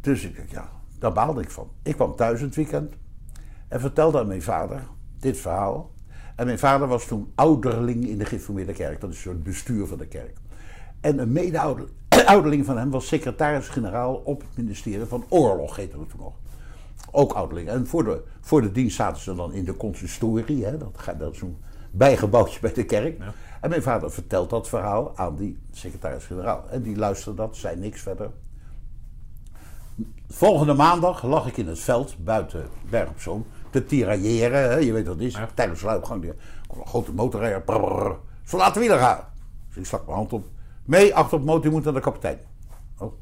Dus 0.00 0.24
ik 0.24 0.36
dacht, 0.36 0.50
ja, 0.50 0.68
daar 0.98 1.12
baalde 1.12 1.40
ik 1.42 1.50
van. 1.50 1.70
Ik 1.82 1.94
kwam 1.94 2.16
thuis 2.16 2.40
het 2.40 2.54
weekend 2.54 2.94
en 3.74 3.80
vertelde 3.80 4.18
aan 4.18 4.26
mijn 4.26 4.42
vader 4.42 4.82
dit 5.18 5.36
verhaal. 5.36 5.90
En 6.36 6.46
mijn 6.46 6.58
vader 6.58 6.88
was 6.88 7.06
toen 7.06 7.32
ouderling 7.34 8.08
in 8.08 8.18
de 8.18 8.24
geïnformeerde 8.24 8.72
kerk. 8.72 9.00
Dat 9.00 9.10
is 9.10 9.16
een 9.16 9.22
soort 9.22 9.42
bestuur 9.42 9.86
van 9.86 9.98
de 9.98 10.06
kerk. 10.06 10.36
En 11.00 11.18
een 11.18 11.32
mede-ouderling 11.32 12.64
van 12.70 12.78
hem 12.78 12.90
was 12.90 13.06
secretaris-generaal 13.06 14.14
op 14.14 14.40
het 14.40 14.56
ministerie 14.56 15.06
van 15.06 15.24
Oorlog, 15.28 15.76
heette 15.76 15.96
dat 15.96 16.10
toen 16.10 16.20
nog. 16.20 16.32
Ook 17.10 17.32
ouderling. 17.32 17.68
En 17.68 17.86
voor 17.86 18.04
de, 18.04 18.22
voor 18.40 18.62
de 18.62 18.72
dienst 18.72 18.96
zaten 18.96 19.22
ze 19.22 19.34
dan 19.34 19.52
in 19.52 19.64
de 19.64 19.76
consistorie. 19.76 20.64
Hè? 20.64 20.78
Dat, 20.78 21.14
dat 21.18 21.32
is 21.32 21.38
zo'n 21.38 21.56
bijgebouwtje 21.90 22.60
bij 22.60 22.72
de 22.72 22.84
kerk. 22.84 23.18
Ja. 23.18 23.32
En 23.60 23.70
mijn 23.70 23.82
vader 23.82 24.10
vertelt 24.10 24.50
dat 24.50 24.68
verhaal 24.68 25.16
aan 25.16 25.36
die 25.36 25.58
secretaris-generaal. 25.70 26.64
En 26.70 26.82
die 26.82 26.96
luisterde 26.96 27.36
dat, 27.36 27.56
zei 27.56 27.76
niks 27.76 28.00
verder. 28.00 28.30
Volgende 30.28 30.74
maandag 30.74 31.22
lag 31.22 31.46
ik 31.46 31.56
in 31.56 31.68
het 31.68 31.80
veld 31.80 32.24
buiten 32.24 32.68
Berg 32.90 33.08
op 33.08 33.20
Zoom 33.20 33.46
te 33.74 33.86
tirailleren. 33.86 34.70
Hè? 34.70 34.76
Je 34.76 34.92
weet 34.92 35.06
wat 35.06 35.14
het 35.14 35.24
is. 35.24 35.34
Ja. 35.34 35.48
Tijdens 35.54 35.80
de 35.80 35.86
sluipgang 35.86 36.22
die- 36.22 36.32
kwam 36.66 36.80
een 36.80 36.86
grote 36.86 37.12
motorrijder. 37.12 37.62
Brrr. 37.62 38.16
Willen 38.74 38.98
gaan. 38.98 39.24
Dus 39.68 39.76
ik 39.76 39.86
stak 39.86 40.04
mijn 40.04 40.16
hand 40.16 40.32
op. 40.32 40.46
Mee, 40.84 41.14
achter 41.14 41.34
op 41.34 41.40
de 41.40 41.46
motor, 41.50 41.64
je 41.64 41.70
moet 41.70 41.84
naar 41.84 41.92
de 41.92 42.00
kapitein. 42.00 42.38
Oh. 42.98 43.12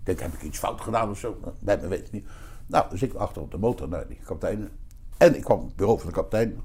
Ik 0.00 0.06
denk, 0.06 0.20
heb 0.20 0.32
ik 0.32 0.42
iets 0.42 0.58
fout 0.58 0.80
gedaan 0.80 1.10
of 1.10 1.18
zo? 1.18 1.38
Nou, 1.40 1.52
Bij 1.60 1.78
me 1.78 1.88
weet 1.88 2.06
ik 2.06 2.12
niet. 2.12 2.26
Nou, 2.66 2.90
dus 2.90 3.02
ik 3.02 3.14
achter 3.14 3.42
op 3.42 3.50
de 3.50 3.58
motor 3.58 3.88
naar 3.88 4.06
die 4.08 4.18
kapitein. 4.24 4.68
En 5.16 5.36
ik 5.36 5.42
kwam 5.44 5.58
op 5.58 5.66
het 5.66 5.76
bureau 5.76 5.98
van 5.98 6.08
de 6.08 6.14
kapitein. 6.14 6.60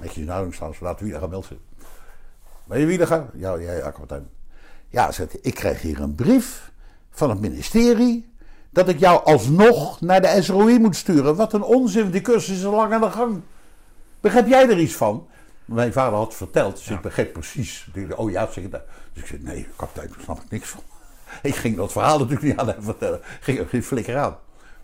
Netjes 0.00 0.16
in 0.16 0.24
de 0.24 0.30
houding 0.30 0.54
staan, 0.54 0.74
soldaten 0.74 1.04
willen 1.04 1.20
gaan 1.20 1.30
melden. 1.30 1.58
Ben 2.64 2.80
je 2.80 3.06
gaan? 3.06 3.30
Ja, 3.34 3.54
ja, 3.54 3.72
ja, 3.72 3.90
kapitein. 3.90 4.28
Ja, 4.88 5.12
zegt 5.12 5.32
hij, 5.32 5.40
ik 5.42 5.54
krijg 5.54 5.82
hier 5.82 6.00
een 6.00 6.14
brief 6.14 6.72
van 7.10 7.30
het 7.30 7.40
ministerie 7.40 8.33
dat 8.74 8.88
ik 8.88 8.98
jou 8.98 9.24
alsnog 9.24 10.00
naar 10.00 10.20
de 10.20 10.42
SROI 10.42 10.78
moet 10.78 10.96
sturen. 10.96 11.36
Wat 11.36 11.52
een 11.52 11.62
onzin, 11.62 12.10
die 12.10 12.20
cursus 12.20 12.58
is 12.58 12.64
al 12.64 12.74
lang 12.74 12.92
aan 12.92 13.00
de 13.00 13.10
gang. 13.10 13.40
Begrijp 14.20 14.48
jij 14.48 14.68
er 14.68 14.78
iets 14.78 14.94
van? 14.94 15.26
Mijn 15.64 15.92
vader 15.92 16.18
had 16.18 16.34
verteld, 16.34 16.76
dus 16.76 16.90
ik 16.90 17.00
begreep 17.00 17.32
precies. 17.32 17.88
Oh 18.16 18.30
ja, 18.30 18.48
zeg 18.52 18.64
ik 18.64 18.70
dat. 18.70 18.82
Dus 19.12 19.22
ik 19.22 19.28
zei, 19.28 19.42
nee, 19.42 19.66
kapitein, 19.76 20.08
daar 20.08 20.20
snap 20.22 20.40
ik 20.40 20.50
niks 20.50 20.68
van. 20.68 20.80
Ik 21.42 21.54
ging 21.54 21.76
dat 21.76 21.92
verhaal 21.92 22.18
natuurlijk 22.18 22.42
niet 22.42 22.56
aan 22.56 22.68
hem 22.68 22.82
vertellen. 22.82 23.20
Ging 23.40 23.58
er 23.58 23.66
geen 23.66 23.82
flikker 23.82 24.16
aan. 24.16 24.36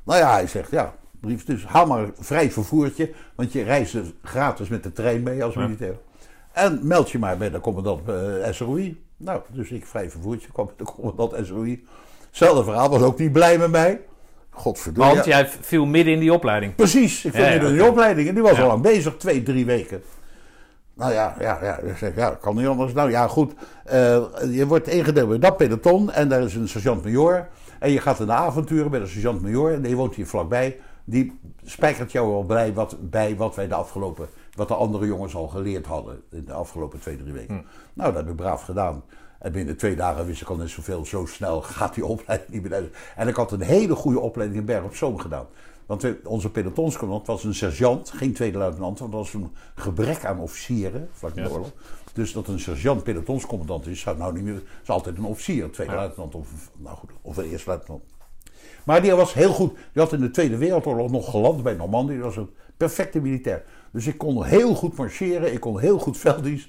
Nou 0.05 0.19
ja, 0.19 0.33
hij 0.33 0.47
zegt, 0.47 0.71
ja, 0.71 0.95
brief 1.21 1.45
dus. 1.45 1.65
Haal 1.65 1.87
maar 1.87 2.03
een 2.03 2.15
vrij 2.19 2.51
vervoertje, 2.51 3.12
want 3.35 3.53
je 3.53 3.62
reist 3.62 3.93
dus 3.93 4.07
gratis 4.23 4.69
met 4.69 4.83
de 4.83 4.93
trein 4.93 5.23
mee 5.23 5.45
als 5.45 5.55
militair. 5.55 5.99
En 6.53 6.81
meld 6.83 7.11
je 7.11 7.19
maar 7.19 7.37
bij 7.37 7.51
de 7.51 7.61
commandant 7.61 8.09
eh, 8.09 8.53
SROI. 8.53 9.03
Nou, 9.17 9.41
dus 9.49 9.71
ik 9.71 9.87
vrij 9.87 10.11
vervoertje, 10.11 10.53
kwam 10.53 10.67
bij 10.67 10.75
de 10.77 10.85
commandant 10.85 11.47
SROI. 11.47 11.87
Hetzelfde 12.31 12.65
verhaal, 12.65 12.89
was 12.90 13.02
ook 13.02 13.19
niet 13.19 13.32
blij 13.32 13.59
met 13.59 13.70
mij. 13.70 14.01
Godverdomme. 14.51 15.12
Want 15.12 15.27
jij 15.27 15.48
viel 15.61 15.86
midden 15.86 16.15
in 16.15 16.20
die 16.20 16.32
opleiding. 16.32 16.74
Precies, 16.74 17.24
ik 17.24 17.32
Ja, 17.32 17.39
vond 17.39 17.62
ja, 17.62 17.69
in 17.69 17.73
die 17.73 17.89
opleiding 17.89 18.28
en 18.28 18.35
die 18.35 18.43
was 18.43 18.61
al 18.61 18.66
lang 18.66 18.82
bezig, 18.82 19.16
twee, 19.16 19.43
drie 19.43 19.66
weken. 19.66 20.02
Nou 20.94 21.12
ja, 21.12 21.35
ja, 21.40 21.59
ja, 21.62 21.78
ik 21.78 21.97
zeg, 21.97 22.15
ja, 22.16 22.31
kan 22.40 22.57
niet 22.57 22.66
anders. 22.66 22.93
Nou 22.93 23.11
ja, 23.11 23.27
goed, 23.27 23.52
eh, 23.85 24.23
je 24.51 24.66
wordt 24.66 24.89
ingedeeld 24.89 25.28
bij 25.28 25.39
dat 25.39 25.57
peloton 25.57 26.11
en 26.11 26.28
daar 26.28 26.43
is 26.43 26.55
een 26.55 26.69
sergeant-major. 26.69 27.48
En 27.78 27.90
je 27.90 28.01
gaat 28.01 28.20
in 28.20 28.27
de 28.27 28.32
avonturen 28.32 28.90
bij 28.90 29.01
de 29.01 29.07
sergeant-major 29.07 29.73
en 29.73 29.82
die 29.82 29.97
woont 29.97 30.15
hier 30.15 30.27
vlakbij. 30.27 30.78
Die 31.05 31.40
spijkert 31.65 32.12
jou 32.12 32.28
wel 32.28 32.44
bij 32.44 32.74
wat, 32.74 32.97
bij 33.01 33.36
wat 33.36 33.55
wij 33.55 33.69
de 33.69 33.74
afgelopen, 33.74 34.28
wat 34.55 34.69
de 34.69 34.74
andere 34.74 35.07
jongens 35.07 35.35
al 35.35 35.48
geleerd 35.48 35.86
hadden 35.86 36.23
in 36.31 36.44
de 36.44 36.52
afgelopen 36.52 37.01
twee, 37.01 37.16
drie 37.16 37.32
weken. 37.32 37.65
Nou, 37.94 38.12
dat 38.12 38.23
heb 38.23 38.31
ik 38.31 38.36
braaf 38.36 38.62
gedaan. 38.62 39.02
En 39.41 39.53
binnen 39.53 39.77
twee 39.77 39.97
dagen 39.97 40.27
wist 40.27 40.41
ik 40.41 40.49
al 40.49 40.57
net 40.57 40.69
zoveel. 40.71 41.05
Zo 41.05 41.27
snel 41.27 41.62
gaat 41.62 41.95
die 41.95 42.05
opleiding 42.05 42.51
niet 42.51 42.62
meer. 42.62 42.91
En 43.17 43.29
ik 43.29 43.35
had 43.35 43.53
een 43.53 43.61
hele 43.61 43.95
goede 43.95 44.21
opleiding 44.21 44.61
in 44.61 44.67
Berg 44.67 44.85
op 44.85 44.95
Zoom 44.95 45.19
gedaan. 45.19 45.47
Want 45.87 46.07
onze 46.25 46.51
pelotonscommandant 46.51 47.27
was 47.27 47.45
een 47.45 47.55
sergeant, 47.55 48.11
geen 48.11 48.33
tweede 48.33 48.59
luitenant. 48.59 48.99
Want 48.99 49.12
er 49.12 49.19
was 49.19 49.35
een 49.35 49.53
gebrek 49.75 50.25
aan 50.25 50.39
officieren, 50.39 51.09
vlak 51.12 51.35
na 51.35 51.43
de 51.43 51.51
oorlog. 51.51 51.73
Dus 52.12 52.33
dat 52.33 52.49
een 52.49 52.61
sergeant 52.61 53.03
pelotonscommandant 53.03 53.87
is, 53.87 54.01
zou 54.01 54.17
nou 54.17 54.33
niet 54.33 54.45
meer... 54.45 54.62
is 54.83 54.89
altijd 54.89 55.17
een 55.17 55.25
officier, 55.25 55.65
een 55.65 55.71
tweede 55.71 55.93
Ja. 55.93 55.99
luitenant 55.99 56.35
of, 56.35 56.71
nou 56.77 56.97
goed, 56.97 57.11
of 57.23 57.37
een 57.37 57.45
eerste 57.45 57.69
luitenant. 57.69 58.03
Maar 58.85 59.03
die 59.03 59.15
was 59.15 59.35
heel 59.35 59.53
goed. 59.53 59.75
Die 59.93 60.03
had 60.03 60.12
in 60.12 60.21
de 60.21 60.31
Tweede 60.31 60.57
Wereldoorlog 60.57 61.11
nog 61.11 61.31
geland 61.31 61.62
bij 61.62 61.75
Normandië. 61.75 62.12
Die 62.12 62.23
was 62.23 62.37
een 62.37 62.51
perfecte 62.77 63.21
militair. 63.21 63.65
Dus 63.93 64.07
ik 64.07 64.19
kon 64.19 64.45
heel 64.45 64.75
goed 64.75 64.97
marcheren. 64.97 65.53
Ik 65.53 65.61
kon 65.61 65.81
heel 65.81 65.99
goed 65.99 66.17
velddienst. 66.17 66.69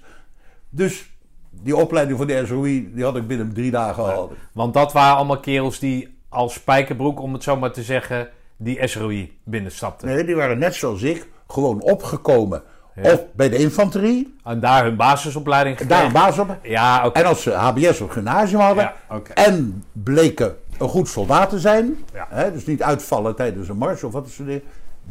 Dus 0.69 1.10
die 1.52 1.76
opleiding 1.76 2.18
voor 2.18 2.28
de 2.28 2.45
SOI, 2.45 2.91
die 2.94 3.03
had 3.03 3.15
ik 3.15 3.28
binnen 3.28 3.53
drie 3.53 3.72
dagen 3.72 4.15
al. 4.15 4.32
Want 4.53 4.73
dat 4.73 4.94
waren 4.94 5.15
allemaal 5.15 5.40
kerels 5.40 5.80
die 5.80 6.18
als 6.30 6.53
spijkerbroek, 6.53 7.19
om 7.22 7.34
het 7.34 7.44
zo 7.44 7.57
maar 7.57 7.72
te 7.72 7.84
zeggen, 7.84 8.30
die 8.57 8.88
SROI 8.88 9.38
binnenstapten. 9.44 10.07
Nee, 10.07 10.23
die 10.26 10.36
waren 10.36 10.57
net 10.57 10.76
zoals 10.76 11.02
ik 11.02 11.28
gewoon 11.48 11.82
opgekomen. 11.82 12.61
Ja. 12.95 13.14
Of 13.14 13.26
bij 13.34 13.49
de 13.49 13.57
infanterie. 13.57 14.36
En 14.44 14.60
daar 14.60 14.84
hun 14.84 14.95
basisopleiding 14.95 15.78
Daar 15.78 16.03
een 16.06 16.11
gekregen. 16.11 16.41
op. 16.49 16.57
Ja, 16.64 17.06
oké. 17.06 17.19
En 17.19 17.26
als 17.26 17.41
ze 17.41 17.52
HBS 17.52 18.02
of 18.02 18.11
gymnasium 18.11 18.60
hadden. 18.60 18.84
Ja. 19.10 19.19
En 19.34 19.84
bleken 19.91 20.56
een 20.78 20.90
goed 20.90 21.07
soldaat 21.07 21.49
te 21.49 21.60
zijn. 21.60 21.98
Ja. 22.14 22.28
Hè, 22.30 22.52
dus 22.52 22.65
niet 22.65 22.84
uitvallen 22.84 23.36
tijdens 23.36 23.69
een 23.69 23.78
mars 23.78 24.03
of 24.03 24.11
wat 24.11 24.28
is 24.28 24.38
het. 24.38 24.64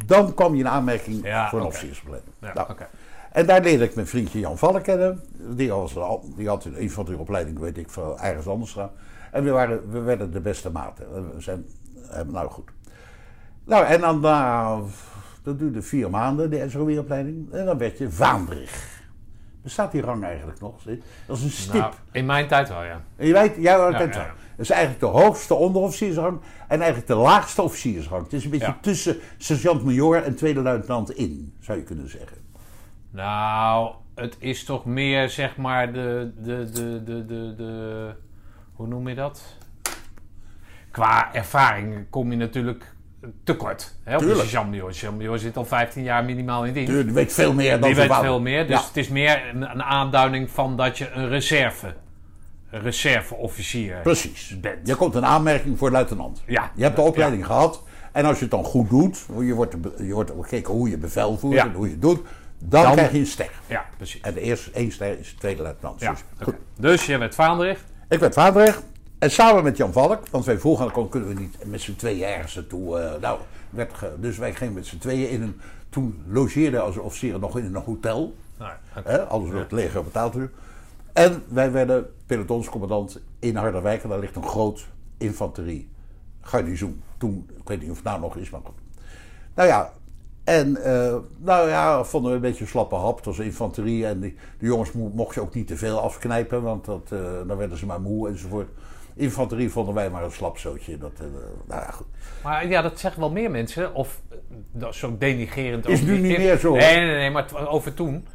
Dan 0.07 0.35
kwam 0.35 0.55
je 0.55 0.61
in 0.61 0.69
aanmerking 0.69 1.17
voor 1.21 1.59
een 1.59 1.65
oké. 1.65 1.75
officiersopleiding. 1.75 2.33
Ja, 2.41 2.53
Nou, 2.55 2.71
oké. 2.71 2.87
En 3.33 3.47
daar 3.47 3.63
leerde 3.63 3.85
ik 3.85 3.95
mijn 3.95 4.07
vriendje 4.07 4.39
Jan 4.39 4.59
Vallen 4.59 4.83
kennen. 4.83 5.21
Die, 5.33 5.71
was 5.71 5.95
die 6.37 6.49
had 6.49 6.65
een 6.65 6.77
infanterieopleiding, 6.77 7.59
weet 7.59 7.79
ik 7.79 7.91
veel, 7.91 8.19
ergens 8.19 8.47
anders 8.47 8.73
gedaan. 8.73 8.91
En 9.33 9.45
we, 9.45 9.51
waren, 9.51 9.91
we 9.91 10.01
werden 10.01 10.33
de 10.33 10.41
beste 10.41 10.71
maten. 10.71 11.35
We 11.35 11.41
zijn, 11.41 11.65
eh, 12.11 12.21
nou 12.27 12.51
goed. 12.51 12.71
Nou, 13.65 13.85
en 13.85 14.01
dan, 14.01 14.21
dat 15.43 15.59
duurde 15.59 15.83
vier 15.83 16.11
maanden, 16.11 16.51
de 16.51 16.69
SOE-opleiding. 16.69 17.53
En 17.53 17.65
dan 17.65 17.79
werd 17.79 17.99
je 17.99 18.11
Vaandrig. 18.11 18.99
Bestaat 19.63 19.93
die 19.93 20.01
rang 20.01 20.25
eigenlijk 20.25 20.61
nog? 20.61 20.83
Dat 21.27 21.37
is 21.37 21.43
een 21.43 21.51
stip. 21.51 21.81
Nou, 21.81 21.93
in 22.13 22.27
mijn 22.27 22.49
tijd 22.49 22.69
wel, 22.69 22.85
ja. 22.85 23.01
En 23.17 23.27
je 23.27 23.33
weet, 23.33 23.55
jij 23.55 23.79
Ja, 23.79 23.93
kent 23.93 24.15
ja. 24.15 24.35
Dat 24.57 24.69
is 24.69 24.71
eigenlijk 24.71 25.01
de 25.01 25.07
hoogste 25.07 25.55
onderofficiersrang 25.55 26.41
en 26.69 26.79
eigenlijk 26.79 27.07
de 27.07 27.15
laagste 27.15 27.63
officiersrang. 27.63 28.23
Het 28.23 28.33
is 28.33 28.45
een 28.45 28.51
beetje 28.51 28.75
tussen 28.81 29.17
sergeant-major 29.39 30.23
en 30.23 30.35
tweede 30.35 30.61
luitenant 30.61 31.11
in, 31.11 31.55
zou 31.61 31.79
je 31.79 31.85
kunnen 31.85 32.11
zeggen. 32.11 32.37
Nou, 33.11 33.93
het 34.15 34.37
is 34.39 34.65
toch 34.65 34.85
meer 34.85 35.29
zeg 35.31 35.57
maar 35.57 35.93
de, 35.93 36.31
de, 36.37 36.71
de, 36.73 37.03
de, 37.05 37.25
de, 37.27 37.55
de 37.57 38.11
hoe 38.73 38.87
noem 38.87 39.09
je 39.09 39.15
dat? 39.15 39.43
Qua 40.91 41.35
ervaring 41.35 42.07
kom 42.11 42.31
je 42.31 42.37
natuurlijk 42.37 42.95
tekort. 43.45 43.95
Hè, 44.05 44.19
Tuurlijk. 44.19 44.39
sergeant-major. 44.41 44.89
De 44.89 44.95
sergeant-major 44.95 45.39
zit 45.39 45.57
al 45.57 45.65
15 45.65 46.03
jaar 46.03 46.25
minimaal 46.25 46.65
in 46.65 46.73
dienst. 46.73 46.93
Die 46.93 47.05
weet 47.13 47.33
veel 47.33 47.53
meer 47.55 47.71
dan 47.71 47.81
Die 47.89 47.95
zijn 47.95 48.09
weet 48.09 48.19
veel 48.19 48.41
meer. 48.41 48.67
Dus 48.67 48.81
Ja. 48.81 48.87
het 48.87 48.97
is 48.97 49.09
meer 49.09 49.49
een, 49.55 49.63
een 49.71 49.83
aanduiding 49.83 50.51
van 50.51 50.77
dat 50.77 50.99
je 50.99 51.11
een 51.11 51.29
reserve, 51.29 51.95
een 52.71 52.81
reserveofficier 52.81 53.97
Precies. 54.03 54.61
bent. 54.61 54.87
Je 54.89 54.95
komt 54.97 55.15
een 55.15 55.27
aanmerking 55.27 55.79
voor 55.79 55.91
luitenant. 55.91 56.43
Ja. 56.47 56.71
Je 56.75 56.83
hebt 56.83 56.97
de 56.97 57.03
opleiding 57.03 57.47
gehad. 57.47 57.83
En 58.13 58.25
als 58.25 58.37
je 58.37 58.43
het 58.43 58.51
dan 58.51 58.65
goed 58.65 58.89
doet, 58.91 59.27
je 59.39 59.55
wordt, 59.55 59.77
je 59.99 60.13
wordt 60.13 60.33
gekeken 60.41 60.73
hoe 60.75 60.91
je 60.91 60.99
bevel 60.99 61.39
voert 61.39 61.55
Ja. 61.55 61.65
en 61.67 61.73
hoe 61.73 61.87
je 61.87 61.93
het 61.93 62.03
doet, 62.03 62.21
dan, 62.61 62.83
Dan- 62.83 62.93
krijg 62.93 63.13
je 63.13 63.19
een 63.19 63.27
ster. 63.27 63.51
Ja, 63.67 63.85
precies. 63.97 64.21
En 64.21 64.35
de 64.35 64.41
eerste 64.41 64.71
één 64.71 64.93
ster 64.93 65.19
is 65.19 65.31
de 65.31 65.39
tweede 65.39 65.63
luitenant. 65.63 66.01
Ja, 66.01 66.15
Dus. 66.39 66.55
Dus 66.77 67.07
je 67.07 67.19
werd 67.19 67.35
Vaandrig. 67.35 67.85
Ik 68.09 68.19
werd 68.19 68.35
vaandrig. 68.35 68.83
En 69.19 69.31
samen 69.31 69.63
met 69.65 69.77
Jan 69.77 69.93
Valk, 69.93 70.29
want 70.31 70.45
wij 70.45 70.59
vroegen, 70.59 71.09
kunnen 71.09 71.29
we 71.29 71.35
niet 71.41 71.57
met 71.65 71.81
z'n 71.81 71.97
tweeën 71.97 72.23
ergens 72.29 72.55
naartoe. 72.55 72.99
eh, 72.99 73.21
nou, 73.21 73.39
werd 73.71 73.95
ge- 73.95 74.15
dus 74.19 74.39
wij 74.39 74.55
gingen 74.55 74.75
met 74.75 74.87
z'n 74.87 74.99
tweeën 74.99 75.29
in 75.31 75.43
een. 75.43 75.61
Toen 75.89 76.23
logeerden 76.27 76.83
als 76.83 76.97
officieren 76.97 77.41
nog 77.41 77.59
in 77.59 77.65
een 77.65 77.75
hotel. 77.83 78.35
Nou. 78.59 78.73
Hè, 79.05 79.23
alles 79.25 79.51
door 79.51 79.61
het 79.61 79.73
leger 79.73 80.05
betaald. 80.05 80.35
En 81.13 81.43
wij 81.49 81.73
werden 81.73 82.11
pelotonscommandant 82.27 83.21
in 83.39 83.57
Harderwijk. 83.57 84.03
En 84.03 84.09
daar 84.09 84.19
ligt 84.19 84.37
een 84.37 84.45
groot 84.49 84.87
infanterie 85.19 85.89
garnizoen. 86.41 87.03
Toen, 87.19 87.51
ik 87.61 87.69
weet 87.69 87.81
niet 87.81 87.91
of 87.91 87.97
het 87.97 88.05
nou 88.05 88.21
nog 88.21 88.37
is, 88.37 88.51
maar 88.51 88.61
goed. 88.65 88.75
Nou 89.55 89.69
ja, 89.69 89.93
en 90.59 90.77
eh, 90.85 91.15
nou 91.39 91.69
ja, 91.69 92.05
vonden 92.05 92.31
we 92.31 92.37
een 92.37 92.43
beetje 92.43 92.63
een 92.65 92.71
slappe 92.71 92.95
hap. 92.95 93.17
Het 93.17 93.25
was 93.25 93.39
infanterie 93.39 94.07
en 94.07 94.21
die, 94.21 94.37
de 94.59 94.67
jongens 94.67 94.93
mo- 94.93 95.11
mochten 95.15 95.41
je 95.43 95.49
ook 95.49 95.55
niet 95.55 95.67
te 95.67 95.77
veel 95.77 96.01
afknijpen, 96.01 96.63
want 96.63 96.85
dat, 96.85 97.09
eh, 97.13 97.19
dan 97.47 97.57
werden 97.57 97.79
ze 97.79 97.87
maar 97.87 98.01
moe 98.01 98.29
enzovoort. 98.29 98.69
Infanterie 99.15 99.71
vonden 99.71 99.95
wij 99.95 100.11
maar 100.11 100.25
een 100.25 100.33
slap 100.33 100.59
zootje. 100.59 100.99
Dat, 100.99 101.13
eh, 101.19 101.25
nou 101.69 101.81
ja, 101.81 101.91
goed. 101.91 102.07
Maar 102.43 102.69
ja, 102.69 102.83
dat 102.83 102.99
zeggen 102.99 103.21
wel 103.21 103.31
meer 103.31 103.51
mensen. 103.51 103.95
Of 103.95 104.21
dat 104.73 104.95
zo 104.95 105.17
denigerend. 105.19 105.89
Is 105.89 106.01
nu 106.03 106.19
niet 106.19 106.39
meer 106.39 106.59
zo, 106.59 106.73
Nee, 106.75 106.97
nee, 106.97 107.15
nee, 107.17 107.31
maar 107.31 107.69
over 107.69 107.95
toen. 107.95 108.27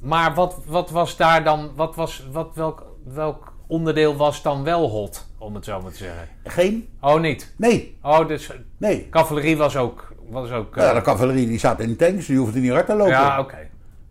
Maar 0.00 0.34
wat, 0.34 0.56
wat 0.66 0.90
was 0.90 1.16
daar 1.16 1.44
dan... 1.44 1.70
Wat 1.74 1.94
was, 1.94 2.26
wat, 2.32 2.48
welk, 2.54 2.86
welk 3.04 3.52
onderdeel 3.66 4.16
was 4.16 4.42
dan 4.42 4.64
wel 4.64 4.88
hot, 4.88 5.26
om 5.38 5.54
het 5.54 5.64
zo 5.64 5.80
maar 5.82 5.90
te 5.92 5.96
zeggen? 5.96 6.28
Geen? 6.44 6.88
Oh, 7.00 7.20
niet? 7.20 7.54
Nee, 7.56 7.98
Oh, 8.02 8.28
dus 8.28 8.50
nee. 8.76 9.08
cavalerie 9.10 9.56
was 9.56 9.76
ook... 9.76 10.14
Was 10.30 10.50
ook 10.50 10.76
eh, 10.76 10.82
Ja, 10.84 10.92
de 10.94 11.00
cavalerie 11.00 11.46
die 11.46 11.58
zat 11.58 11.80
in 11.80 11.88
de 11.88 11.96
tanks, 11.96 12.26
die 12.26 12.38
hoefde 12.38 12.58
niet 12.60 12.70
hard 12.72 12.86
te 12.86 12.94
lopen. 12.94 13.12
ja, 13.12 13.40
oké. 13.40 13.56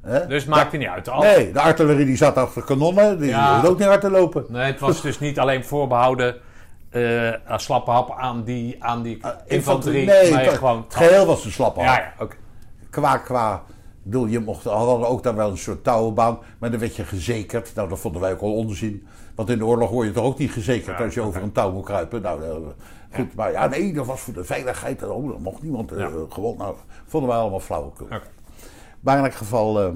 Hè? 0.02 0.28
Dus 0.28 0.42
het 0.44 0.52
maakte 0.54 0.78
niet 0.78 0.88
uit. 0.88 1.10
Al- 1.10 1.22
Nee, 1.22 1.52
de 1.52 1.60
artillerie 1.62 2.06
die 2.06 2.16
zat 2.18 2.36
achter 2.38 2.64
kanonnen, 2.64 3.20
die 3.20 3.30
Ja. 3.30 3.54
hoefde 3.54 3.70
ook 3.70 3.78
niet 3.80 3.88
hard 3.88 4.02
te 4.02 4.10
lopen. 4.10 4.46
Nee, 4.50 4.64
het 4.72 4.80
was 4.80 5.02
dus 5.02 5.20
niet 5.20 5.40
alleen 5.40 5.64
voorbehouden... 5.66 6.36
eh 6.90 7.32
aan 7.46 7.60
slappe 7.60 7.92
hap 7.92 8.16
aan 8.18 8.44
die, 8.44 8.84
aan 8.84 9.02
die 9.02 9.22
infanterie. 9.46 10.06
Nee, 10.06 10.32
maar 10.32 10.44
het, 10.44 10.54
gewoon... 10.54 10.82
het 10.84 10.96
geheel 10.96 11.26
was 11.26 11.46
een 11.46 11.52
slappe 11.52 11.80
Ja, 11.80 11.86
hap. 11.88 11.98
ja, 11.98 12.14
oké. 12.24 12.36
Qua, 12.90 13.18
qua 13.18 13.64
bedoel, 14.04 14.26
je 14.26 14.40
mocht, 14.40 14.64
hadden 14.64 15.08
ook 15.08 15.24
daar 15.24 15.36
wel 15.36 15.50
een 15.50 15.58
soort 15.58 15.84
touwenbaan, 15.84 16.38
maar 16.60 16.72
dan 16.72 16.80
werd 16.80 16.96
je 16.96 17.04
gezekerd. 17.04 17.72
Nou, 17.76 17.90
dat 17.90 18.00
vonden 18.00 18.22
wij 18.22 18.32
ook 18.32 18.42
al 18.42 18.54
onzin. 18.56 19.08
Want 19.36 19.50
in 19.50 19.58
de 19.58 19.66
oorlog 19.66 19.90
word 19.90 20.08
je 20.08 20.14
toch 20.14 20.24
ook 20.26 20.38
niet 20.38 20.52
gezekerd 20.52 20.98
Ja, 20.98 21.06
als 21.06 21.14
je 21.14 21.22
over 21.22 21.42
een 21.44 21.52
touw 21.52 21.72
moet 21.72 21.86
kruipen. 21.86 22.22
Nou, 22.22 22.44
eh, 22.44 22.50
goed, 23.16 23.36
maar 23.36 23.52
ja, 23.52 23.68
nee, 23.68 23.94
dat 23.94 24.06
was 24.06 24.20
voor 24.22 24.34
de 24.34 24.44
veiligheid. 24.44 25.04
Oh, 25.04 25.30
dat 25.30 25.40
mocht 25.40 25.62
niemand 25.62 25.92
eh, 25.92 26.08
gewoon. 26.30 26.58
Nou, 26.58 26.76
vonden 27.06 27.30
wij 27.30 27.40
allemaal 27.40 27.60
flauwekul. 27.60 28.06
Oké. 28.06 28.22
Maar 29.00 29.18
in 29.18 29.24
elk 29.24 29.34
geval, 29.34 29.82
eh, 29.82 29.94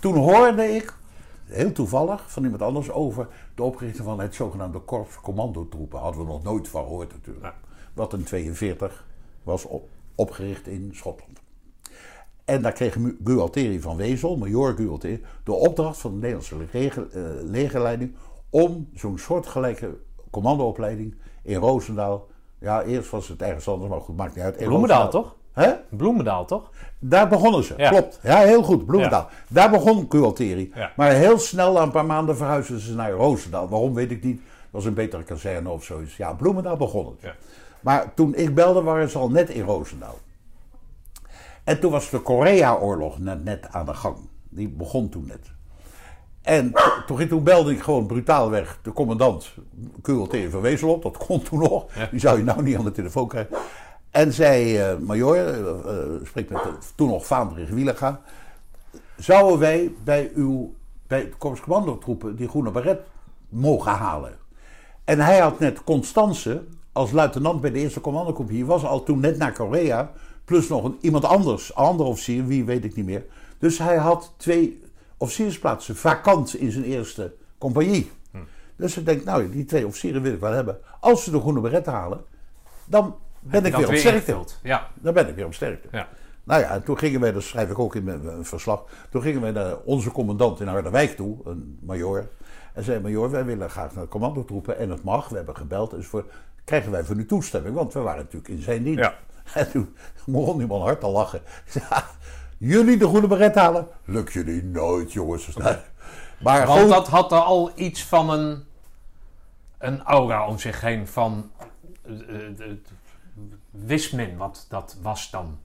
toen 0.00 0.16
hoorde 0.16 0.62
ik, 0.74 0.94
heel 1.44 1.72
toevallig, 1.72 2.30
van 2.32 2.42
iemand 2.44 2.62
anders 2.62 2.90
over 2.90 3.28
de 3.54 3.62
oprichting 3.62 4.04
van 4.04 4.20
het 4.20 4.34
zogenaamde 4.34 4.78
Korps 4.78 5.20
Commandotroepen. 5.20 5.98
Hadden 5.98 6.20
we 6.20 6.26
nog 6.32 6.42
nooit 6.42 6.68
van 6.68 6.82
gehoord 6.82 7.12
natuurlijk. 7.12 7.44
Ja. 7.44 7.54
Wat 7.94 8.12
in 8.12 8.22
42 8.24 9.06
was 9.42 9.64
op- 9.64 9.88
opgericht 10.14 10.66
in 10.66 10.90
Schotland. 10.94 11.40
En 12.44 12.62
daar 12.62 12.72
kreeg 12.72 12.96
Gualteri 13.24 13.80
van 13.80 13.96
Wezel, 13.96 14.36
major 14.36 14.74
Gualteri, 14.74 15.24
de 15.44 15.52
opdracht 15.52 15.98
van 15.98 16.10
de 16.10 16.16
Nederlandse 16.16 16.56
leger, 16.72 17.08
eh, 17.10 17.22
legerleiding 17.42 18.14
om 18.50 18.88
zo'n 18.94 19.18
soortgelijke 19.18 19.98
commandoopleiding 20.30 21.14
in 21.42 21.56
Roosendaal. 21.56 22.26
Ja, 22.62 22.82
eerst 22.82 23.10
was 23.10 23.28
het 23.28 23.42
ergens 23.42 23.68
anders, 23.68 23.90
maar 23.90 24.00
goed, 24.00 24.16
maakt 24.16 24.34
niet 24.34 24.44
uit. 24.44 24.56
Bloemendaal, 24.56 25.10
toch? 25.10 25.34
Hè? 25.52 25.72
Bloemendaal, 25.90 26.44
toch? 26.44 26.70
Daar 26.98 27.28
begonnen 27.28 27.64
ze, 27.64 27.74
Ja. 27.76 27.88
klopt. 27.90 28.18
Ja, 28.22 28.38
heel 28.38 28.62
goed, 28.62 28.86
Bloemendaal. 28.86 29.28
Daar 29.48 29.70
begon 29.70 30.06
Gualteri. 30.08 30.72
Ja. 30.74 30.92
Maar 30.96 31.10
heel 31.10 31.38
snel, 31.38 31.72
na 31.72 31.82
een 31.82 31.90
paar 31.90 32.06
maanden, 32.06 32.36
verhuisden 32.36 32.80
ze 32.80 32.94
naar 32.94 33.10
Roosendaal. 33.10 33.68
Waarom, 33.68 33.94
weet 33.94 34.10
ik 34.10 34.22
niet. 34.24 34.36
Dat 34.40 34.70
was 34.70 34.84
een 34.84 34.94
betere 34.94 35.22
kazerne 35.22 35.68
of 35.68 35.84
zoiets. 35.84 36.16
Ja, 36.16 36.32
Bloemendaal 36.32 36.76
begon 36.76 37.06
het. 37.06 37.20
Ja. 37.20 37.34
Maar 37.80 38.14
toen 38.14 38.34
ik 38.34 38.54
belde, 38.54 38.82
waren 38.82 39.10
ze 39.10 39.18
al 39.18 39.30
net 39.30 39.48
in 39.50 39.64
Roosendaal. 39.64 40.18
En 41.64 41.80
toen 41.80 41.90
was 41.90 42.10
de 42.10 42.18
Korea-oorlog 42.18 43.18
net, 43.18 43.44
net 43.44 43.66
aan 43.70 43.86
de 43.86 43.94
gang. 43.94 44.16
Die 44.48 44.68
begon 44.68 45.08
toen 45.08 45.26
net. 45.26 45.50
En 46.42 46.72
to- 46.72 47.16
toen, 47.16 47.28
toen 47.28 47.42
belde 47.42 47.72
ik 47.72 47.82
gewoon 47.82 48.06
brutaalweg 48.06 48.78
de 48.82 48.92
commandant 48.92 49.54
QLT 50.02 50.36
van 50.50 50.60
Wezel 50.60 50.92
op. 50.92 51.02
Dat 51.02 51.16
kon 51.16 51.42
toen 51.42 51.58
nog. 51.58 51.84
Die 52.10 52.20
zou 52.20 52.38
je 52.38 52.44
nou 52.44 52.62
niet 52.62 52.76
aan 52.76 52.84
de 52.84 52.92
telefoon 52.92 53.28
krijgen. 53.28 53.56
En 54.10 54.32
zei, 54.32 54.78
eh 54.78 54.96
major, 54.98 55.36
eh 55.36 55.58
eh, 55.68 56.24
spreek 56.24 56.50
met 56.50 56.62
de, 56.62 56.72
toen 56.94 57.08
nog 57.08 57.26
Vaandrig 57.26 57.70
Wielega. 57.70 58.20
Zouden 59.16 59.58
wij 59.58 59.92
bij 60.04 60.30
uw 60.34 60.74
bij 61.06 61.20
het 61.20 61.36
Korps 61.38 61.60
Commandotroepen 61.60 62.36
die 62.36 62.48
groene 62.48 62.70
baret 62.70 63.00
mogen 63.48 63.92
halen? 63.92 64.32
En 65.04 65.20
hij 65.20 65.38
had 65.38 65.58
net 65.58 65.84
Constance 65.84 66.62
als 66.92 67.10
luitenant 67.10 67.60
bij 67.60 67.70
de 67.70 67.78
eerste 67.78 68.00
commandocompagnie. 68.00 68.66
Was 68.66 68.84
al 68.84 69.02
toen 69.02 69.20
net 69.20 69.38
naar 69.38 69.52
Korea. 69.52 70.12
Plus 70.44 70.68
nog 70.68 70.84
een, 70.84 70.98
iemand 71.00 71.24
anders, 71.24 71.68
een 71.68 71.74
andere 71.74 72.08
officier, 72.08 72.46
wie 72.46 72.64
weet 72.64 72.84
ik 72.84 72.96
niet 72.96 73.04
meer. 73.04 73.24
Dus 73.58 73.78
hij 73.78 73.96
had 73.96 74.32
twee 74.36 74.82
officiersplaatsen 75.22 75.96
vakant 75.96 76.54
in 76.54 76.70
zijn 76.72 76.84
eerste 76.84 77.34
compagnie. 77.58 78.10
Dus 78.76 78.96
ik 78.96 79.06
denk, 79.06 79.24
nou, 79.24 79.50
die 79.50 79.64
twee 79.64 79.86
officieren 79.86 80.22
wil 80.22 80.32
ik 80.32 80.40
wel 80.40 80.52
hebben. 80.52 80.78
Als 81.00 81.24
ze 81.24 81.30
de 81.30 81.40
groene 81.40 81.60
beret 81.60 81.86
halen, 81.86 82.24
dan 82.84 83.16
ben 83.40 83.64
ik 83.64 83.74
weer 83.76 83.88
op 83.88 83.94
sterkte. 83.94 84.44
Ja. 84.62 84.88
Dan 84.94 85.14
ben 85.14 85.28
ik 85.28 85.34
weer 85.34 85.46
op 85.46 85.54
sterkte. 85.54 85.88
ja. 85.90 86.08
Nou 86.44 86.60
ja, 86.60 86.70
en 86.70 86.82
toen 86.82 86.98
gingen 86.98 87.20
wij, 87.20 87.32
dat 87.32 87.42
schrijf 87.42 87.70
ik 87.70 87.78
ook 87.78 87.94
in 87.94 88.04
mijn 88.04 88.24
mijn 88.24 88.44
verslag. 88.44 88.84
Toen 89.10 89.22
gingen 89.22 89.40
wij 89.40 89.50
naar 89.50 89.76
onze 89.84 90.10
commandant 90.10 90.60
in 90.60 90.66
Harderwijk 90.66 91.16
toe, 91.16 91.36
een 91.44 91.78
major. 91.82 92.28
En 92.74 92.84
zei: 92.84 93.00
Major, 93.00 93.30
wij 93.30 93.44
willen 93.44 93.70
graag 93.70 93.94
naar 93.94 94.04
de 94.04 94.10
commandotroepen 94.10 94.78
en 94.78 94.90
het 94.90 95.02
mag. 95.02 95.28
We 95.28 95.36
hebben 95.36 95.56
gebeld. 95.56 95.90
Dus 95.90 96.06
voor, 96.06 96.24
krijgen 96.64 96.90
wij 96.90 97.04
van 97.04 97.18
u 97.18 97.26
toestemming? 97.26 97.74
Want 97.74 97.92
we 97.92 98.00
waren 98.00 98.22
natuurlijk 98.22 98.48
in 98.48 98.62
zijn 98.62 98.82
dienst. 98.82 99.00
Ja. 99.00 99.14
En 99.54 99.70
toen 99.70 99.96
begon 100.26 100.58
die 100.58 100.66
man 100.66 100.80
hard 100.80 101.00
te 101.00 101.06
lachen. 101.06 101.40
Hij 101.44 101.72
zei, 101.72 101.84
"Ja, 101.90 102.04
jullie 102.68 102.96
de 102.98 103.08
groene 103.08 103.26
beret 103.26 103.54
halen? 103.54 103.88
Lukt 104.04 104.32
jullie 104.32 104.64
nooit, 104.64 105.12
jongens. 105.12 105.48
Maar 106.42 106.66
Want 106.66 106.88
dat 106.88 107.08
had 107.08 107.32
er 107.32 107.38
al 107.38 107.72
iets 107.74 108.04
van 108.04 108.30
een, 108.30 108.64
een 109.78 110.02
aura 110.02 110.46
om 110.46 110.58
zich 110.58 110.80
heen 110.80 111.06
van... 111.06 111.50
eh, 112.02 112.12
eh, 112.12 112.76
wist 113.70 114.12
men 114.12 114.36
wat 114.36 114.66
dat 114.68 114.96
was 115.02 115.30
dan. 115.30 115.58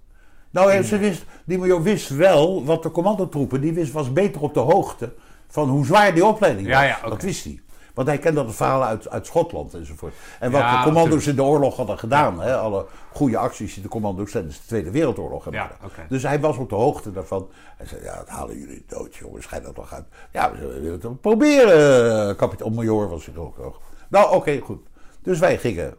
Nou, 0.50 0.72
en 0.72 0.84
ze 0.84 0.98
wist, 0.98 1.24
die 1.46 1.58
major 1.58 1.82
wist 1.82 2.10
wel 2.10 2.66
wat 2.66 2.84
de 2.84 2.92
commandotroepen, 2.92 3.62
die 3.62 3.74
wist, 3.74 3.92
was 3.92 4.14
beter 4.14 4.42
op 4.42 4.54
de 4.54 4.60
hoogte 4.60 5.14
van 5.48 5.70
hoe 5.70 5.86
zwaar 5.86 6.14
die 6.14 6.26
opleiding 6.26 6.68
was. 6.68 6.76
Ja, 6.76 6.84
ja. 6.84 7.00
Dat 7.10 7.22
wist 7.22 7.44
hij. 7.44 7.62
Want 7.98 8.10
hij 8.10 8.18
kende 8.18 8.44
dat 8.44 8.56
verhaal 8.56 8.84
uit, 8.84 9.10
uit 9.10 9.26
Schotland 9.26 9.74
enzovoort. 9.74 10.14
En 10.40 10.52
wat 10.52 10.62
Ja, 10.62 10.78
de 10.78 10.84
commando's 10.84 11.14
natuurlijk. 11.14 11.38
in 11.38 11.44
de 11.46 11.52
oorlog 11.52 11.76
hadden 11.76 12.00
gedaan. 12.00 12.42
Hè, 12.42 12.56
alle 12.58 12.86
goede 13.14 13.38
acties 13.38 13.74
die 13.74 13.84
de 13.84 13.90
commando's 13.90 14.32
tijdens 14.32 14.58
de 14.62 14.68
Tweede 14.68 14.92
Wereldoorlog 14.92 15.44
hebben 15.44 15.62
Ja, 15.62 15.68
gedaan. 15.82 16.06
Dus 16.10 16.24
hij 16.24 16.40
was 16.40 16.58
op 16.58 16.70
de 16.70 16.76
hoogte 16.76 17.12
daarvan. 17.12 17.50
Hij 17.78 17.86
zei, 17.88 18.04
ja, 18.04 18.16
dat 18.16 18.28
halen 18.30 18.60
jullie 18.60 18.84
dood, 18.88 19.16
jongens. 19.16 19.46
Schijnt 19.46 19.64
dat 19.66 19.76
toch 19.76 19.94
uit. 19.94 20.06
Ja, 20.32 20.52
we 20.52 20.68
willen 20.68 20.92
het 20.92 21.04
wel 21.04 21.14
proberen, 21.14 22.36
kapitein. 22.36 22.74
Major 22.74 23.10
was 23.10 23.28
ik 23.28 23.38
ook. 23.38 23.58
nog. 23.58 23.80
Nou, 24.10 24.36
oké, 24.36 24.60
goed. 24.60 24.80
Dus 25.22 25.40
wij 25.40 25.58
gingen 25.58 25.94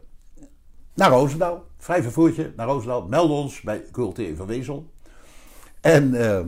naar 0.94 1.10
Roosendaal. 1.10 1.64
Vrij 1.78 2.02
vervoertje 2.02 2.52
naar 2.56 2.66
Roosendaal. 2.66 3.02
Melden 3.06 3.36
ons 3.36 3.60
bij 3.60 3.82
QLT 3.92 4.20
van 4.36 4.46
Wezel. 4.46 4.86
En 5.80 6.14
eh 6.14 6.40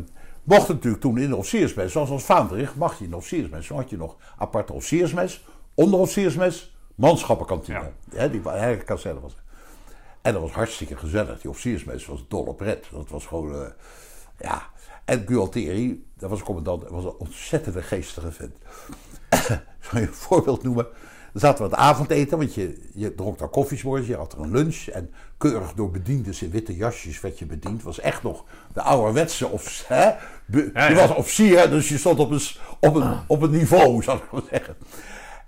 mocht 0.50 0.68
natuurlijk 0.68 1.02
toen 1.02 1.18
in 1.18 1.28
de 1.28 1.36
officiersmes, 1.36 1.92
zoals 1.92 2.10
als 2.10 2.24
Vaandrig, 2.24 2.76
mag 2.76 2.98
je 2.98 3.04
in 3.04 3.10
de 3.10 3.16
officiersmes. 3.16 3.66
Toen 3.66 3.76
had 3.76 3.90
je 3.90 3.96
nog 3.96 4.16
aparte 4.38 4.72
officiersmes, 4.72 5.44
onderofficiersmes, 5.74 6.76
manschappenkantine. 6.94 7.90
Hè, 8.14 8.30
die 8.30 8.48
eigen 8.48 8.84
kazerne 8.84 9.20
was. 9.20 9.36
En 10.22 10.32
dat 10.32 10.42
was 10.42 10.52
hartstikke 10.52 10.96
gezellig. 10.96 11.40
Die 11.40 11.50
officiersmes 11.50 12.06
was 12.06 12.24
dolle 12.28 12.54
pret. 12.54 12.86
Dat 12.92 13.08
was 13.08 13.26
gewoon, 13.26 13.54
eh, 13.54 13.70
ja. 14.38 14.62
En 15.04 15.24
Gualteri, 15.26 16.06
dat 16.16 16.30
was 16.30 16.38
een 16.38 16.44
commandant, 16.44 16.88
was 16.88 17.04
een 17.04 17.18
ontzettende 17.18 17.82
geestige 17.82 18.32
vent. 18.32 18.56
Zal 19.80 20.00
je 20.00 20.06
een 20.06 20.14
voorbeeld 20.14 20.62
noemen? 20.62 20.86
Dan 21.32 21.40
zaten 21.40 21.58
we 21.58 21.64
aan 21.64 21.70
het 21.70 21.96
avondeten, 21.96 22.38
want 22.38 22.54
je, 22.54 22.90
je 22.94 23.14
dronk 23.14 23.38
daar 23.38 23.48
koffiesmoortjes, 23.48 24.08
je 24.08 24.16
had 24.16 24.32
er 24.32 24.40
een 24.40 24.50
lunch. 24.50 24.86
En 24.86 25.10
keurig 25.38 25.72
door 25.72 25.90
bediendes 25.90 26.42
in 26.42 26.50
witte 26.50 26.76
jasjes 26.76 27.20
werd 27.20 27.38
je 27.38 27.46
bediend. 27.46 27.82
was 27.82 28.00
echt 28.00 28.22
nog 28.22 28.44
de 28.72 28.82
ouderwetse 28.82 29.48
of 29.48 29.84
hè? 29.86 30.10
Ja, 30.50 30.88
Je 30.88 30.94
ja. 30.94 31.06
was 31.06 31.16
officier, 31.16 31.70
dus 31.70 31.88
je 31.88 31.98
stond 31.98 32.18
op 32.18 32.30
een, 32.30 32.40
op 32.80 32.94
een, 32.94 33.18
op 33.26 33.42
een 33.42 33.50
niveau, 33.50 34.02
zou 34.02 34.18
ik 34.18 34.32
maar 34.32 34.42
zeggen. 34.50 34.76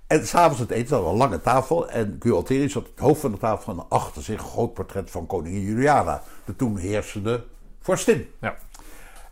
En 0.07 0.27
s'avonds 0.27 0.59
het 0.59 0.71
eten, 0.71 0.95
hadden 0.95 1.05
we 1.05 1.13
een 1.13 1.29
lange 1.29 1.41
tafel. 1.41 1.89
En 1.89 2.15
Gualteri 2.19 2.69
zat 2.69 2.83
op 2.83 2.89
het 2.95 3.05
hoofd 3.05 3.21
van 3.21 3.31
de 3.31 3.37
tafel 3.37 3.73
en 3.73 3.85
achter 3.89 4.23
zich 4.23 4.39
een 4.39 4.47
groot 4.47 4.73
portret 4.73 5.11
van 5.11 5.27
koningin 5.27 5.61
Juliana. 5.61 6.21
De 6.45 6.55
toen 6.55 6.77
heersende 6.77 7.43
vorstin. 7.81 8.29
Ja. 8.41 8.55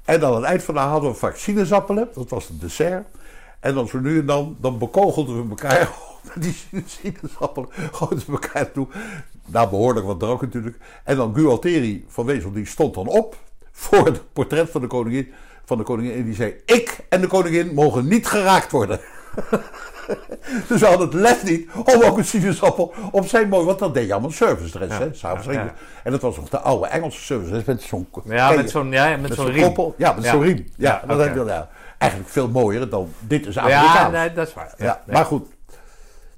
En 0.06 0.19
dan 0.19 0.30
aan 0.30 0.41
het 0.41 0.45
eind 0.45 0.64
van 0.64 0.73
de 0.73 0.80
hadden 0.80 1.11
we 1.11 1.18
vaak 1.18 1.35
sinaasappelen. 1.35 2.10
Dat 2.14 2.30
was 2.30 2.48
het 2.48 2.61
dessert. 2.61 3.07
En 3.60 3.73
dan 3.73 3.88
zo 3.88 3.99
nu 3.99 4.19
en 4.19 4.26
dan, 4.26 4.57
dan 4.60 4.77
bekogelden 4.77 5.43
we 5.43 5.49
elkaar 5.49 5.89
die 6.35 6.56
sinaasappelen. 6.85 7.69
Gooiden 7.91 8.26
we 8.26 8.31
elkaar 8.31 8.72
toe. 8.72 8.88
Nou, 9.45 9.69
behoorlijk 9.69 10.06
wat 10.06 10.19
drank 10.19 10.41
natuurlijk. 10.41 10.77
En 11.03 11.15
dan 11.15 11.35
Gualteri 11.35 12.06
van 12.07 12.26
Wezel, 12.26 12.52
die 12.52 12.65
stond 12.65 12.93
dan 12.93 13.07
op 13.07 13.38
voor 13.72 14.06
het 14.06 14.34
portret 14.34 14.69
van 14.69 14.81
de 14.81 14.88
koningin. 14.88 15.34
Van 15.72 15.80
de 15.80 15.85
koningin 15.85 16.14
en 16.18 16.23
die 16.26 16.35
zei, 16.35 16.56
ik 16.65 16.98
en 17.10 17.22
de 17.22 17.27
koningin 17.27 17.73
mogen 17.73 18.07
niet 18.07 18.27
geraakt 18.27 18.72
worden. 18.72 18.99
dus 20.68 20.80
we 20.80 20.85
hadden 20.85 21.07
het 21.07 21.14
lef 21.14 21.43
niet 21.43 21.69
om 21.84 22.03
ook 22.03 22.18
een 22.18 22.26
sinaasappel 22.26 22.93
op 23.11 23.27
zijn 23.27 23.49
mooi... 23.49 23.65
Want 23.65 23.80
dat 23.80 23.93
deed 23.93 24.06
je 24.07 24.11
allemaal 24.14 24.31
servicedress, 24.31 24.98
hè. 24.98 25.07
S'avonds 25.14 25.45
ja, 25.45 25.52
ja. 25.52 25.73
En 26.03 26.11
dat 26.11 26.22
was 26.22 26.35
nog 26.35 26.49
de 26.49 26.60
oude 26.60 26.88
Engelse 26.88 27.22
servicedress 27.22 27.65
met 27.65 27.81
zo'n... 27.81 28.07
Ja, 28.26 28.52
met 28.52 28.69
zo'n 28.69 28.91
ja, 28.91 29.10
met 29.10 29.22
Met 29.22 29.34
zo'n 29.34 29.45
zo'n 29.45 29.53
riem. 29.53 29.64
koppel. 29.64 29.93
Ja, 29.98 30.14
met 30.14 30.23
Ja. 30.23 30.31
zo'n 30.31 30.41
riem. 30.41 30.68
Ja, 30.77 31.02
Ja, 31.07 31.15
dat 31.15 31.23
heb 31.26 31.48
ja. 31.48 31.69
Eigenlijk 31.98 32.31
veel 32.31 32.48
mooier 32.49 32.89
dan 32.89 33.14
dit 33.19 33.45
is 33.48 33.53
Ja, 33.53 33.61
Amerikaans. 33.61 34.11
nee, 34.14 34.34
dat 34.34 34.48
is 34.48 34.53
waar. 34.53 34.73
ja, 34.77 34.85
Ja. 34.85 35.14
Maar 35.14 35.26
goed. 35.26 35.48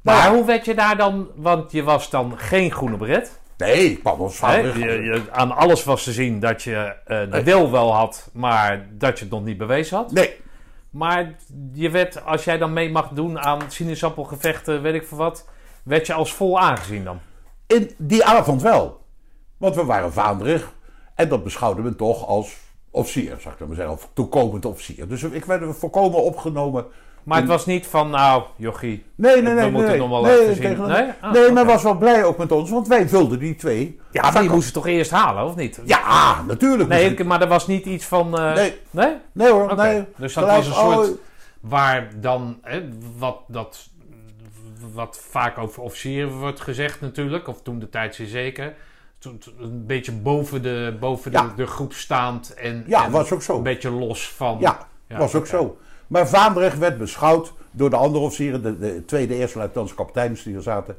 Maar 0.02 0.16
Nou, 0.24 0.36
hoe 0.36 0.46
werd 0.46 0.66
je 0.66 0.76
daar 0.76 0.98
dan... 0.98 1.28
Want 1.36 1.72
je 1.72 1.84
was 1.84 2.10
dan 2.10 2.34
geen 2.38 2.72
groene 2.72 2.98
beret. 2.98 3.40
Nee, 3.58 3.92
ik 3.92 4.00
kwam 4.00 4.20
ons. 4.20 4.40
Je, 4.40 4.74
je- 5.04 5.24
aan 5.32 5.52
alles 5.52 5.84
was 5.84 6.04
te 6.04 6.12
zien 6.12 6.40
dat 6.40 6.64
je 6.64 6.96
eh, 7.06 7.32
de 7.32 7.44
wil 7.44 7.72
wel 7.72 7.94
had, 7.96 8.30
maar 8.34 8.88
dat 8.92 9.18
je 9.18 9.24
het 9.26 9.34
nog 9.34 9.44
niet 9.44 9.58
bewezen 9.58 9.98
had. 9.98 10.12
Nee, 10.12 10.36
Maar 10.90 11.36
je 11.74 11.90
werd, 11.90 12.26
als 12.26 12.44
jij 12.44 12.58
dan 12.58 12.74
mee 12.74 12.90
mag 12.92 13.10
doen 13.10 13.40
aan 13.40 13.60
sinaasappelgevechten, 13.68 14.82
weet 14.82 14.94
ik 14.94 15.08
veel 15.08 15.18
wat, 15.18 15.50
werd 15.84 16.08
je 16.08 16.14
als 16.14 16.34
vol 16.34 16.60
aangezien 16.60 17.04
dan. 17.04 17.20
in 17.68 17.92
die 17.98 18.26
avond 18.26 18.62
wel. 18.62 19.02
Want 19.58 19.76
we 19.76 19.84
waren 19.86 20.14
vaandrig. 20.14 20.74
En 21.16 21.30
dat 21.30 21.44
beschouwde 21.44 21.82
men 21.82 21.96
toch 21.98 22.28
als 22.28 22.56
officier, 22.92 23.36
zou 23.40 23.54
ik 23.54 23.60
dan 23.60 23.68
maar 23.68 23.76
zeggen. 23.78 23.94
Of 23.96 24.10
toekomend 24.14 24.66
officier. 24.66 25.08
Dus 25.08 25.24
ik 25.24 25.46
werd 25.46 25.76
volkomen 25.78 26.24
opgenomen. 26.24 26.86
Maar 27.24 27.38
het 27.40 27.48
was 27.48 27.66
niet 27.66 27.88
van, 27.88 28.10
nou, 28.10 28.44
jochie, 28.56 29.04
Nee, 29.16 29.42
nee, 29.42 29.54
we 29.54 29.60
nee. 29.62 29.72
moeten 29.72 29.90
nee, 29.90 30.00
nog 30.00 30.10
wel 30.10 30.22
nee, 30.22 30.40
even 30.42 30.54
zien. 30.56 30.64
tegen- 30.64 30.88
Nee? 30.88 31.10
Ah, 31.22 31.32
nee, 31.32 31.52
maar 31.52 31.66
was 31.66 31.84
wel 31.84 31.98
blij 31.98 32.24
ook 32.24 32.38
met 32.38 32.52
ons. 32.52 32.70
Want 32.70 32.88
wij 32.88 33.08
vulden 33.10 33.40
die 33.40 33.56
twee. 33.56 34.00
Ja, 34.12 34.32
maar 34.32 34.42
die 34.42 34.50
moesten 34.50 34.74
toch 34.74 34.88
eerst 34.88 35.12
halen, 35.12 35.44
of 35.46 35.56
niet? 35.56 35.82
Ja, 35.86 36.42
natuurlijk. 36.48 36.90
Nee, 36.90 37.24
maar 37.24 37.42
er 37.42 37.48
was 37.48 37.68
niet 37.68 37.86
iets 37.86 38.06
van... 38.06 38.38
eh, 38.40 38.54
Nee. 38.54 38.80
Nee? 38.92 39.14
nee 39.32 39.52
hoor, 39.52 39.76
nee. 39.76 40.06
Dus 40.18 40.34
dat 40.34 40.44
Gelijk, 40.44 40.64
was 40.66 40.68
een 40.68 40.74
soort... 40.94 41.10
oh, 41.10 41.16
Waar 41.60 42.10
dan, 42.16 42.58
hè, 42.62 42.82
wat, 43.18 43.38
dat, 43.48 43.90
wat 44.94 45.20
vaak 45.30 45.58
over 45.58 45.82
officieren 45.84 46.38
wordt 46.40 46.60
gezegd 46.62 47.02
natuurlijk, 47.02 47.48
of 47.48 47.62
toen 47.62 47.80
de 47.80 47.90
tijd 47.90 48.16
zeer 48.16 48.28
zeker. 48.28 48.74
een 49.60 49.86
beetje 49.86 50.12
boven 50.12 50.62
de, 50.62 50.98
boven 51.00 51.32
Ja. 51.32 51.42
de, 51.42 51.54
de 51.56 51.68
groep 51.68 51.94
staand. 51.94 52.54
En, 52.54 52.84
Ja, 52.88 53.06
en 53.06 53.12
was 53.12 53.32
ook 53.32 53.42
zo. 53.42 53.58
Een 53.58 53.64
beetje 53.64 53.90
los 53.92 54.30
van. 54.30 54.58
Ja, 54.60 54.88
Ja, 55.08 55.18
was 55.18 55.36
ook 55.36 55.48
zo. 55.48 55.78
Maar 56.14 56.28
Vaandrig 56.28 56.76
werd 56.76 56.98
beschouwd 56.98 57.54
door 57.72 57.90
de 57.90 57.96
andere 57.96 58.24
officieren, 58.24 58.62
de, 58.64 58.78
de 58.80 59.06
tweede, 59.06 59.36
eerste 59.36 59.58
luitenants, 59.58 59.94
kapiteins 59.96 60.44
die 60.44 60.56
er 60.56 60.62
zaten. 60.62 60.98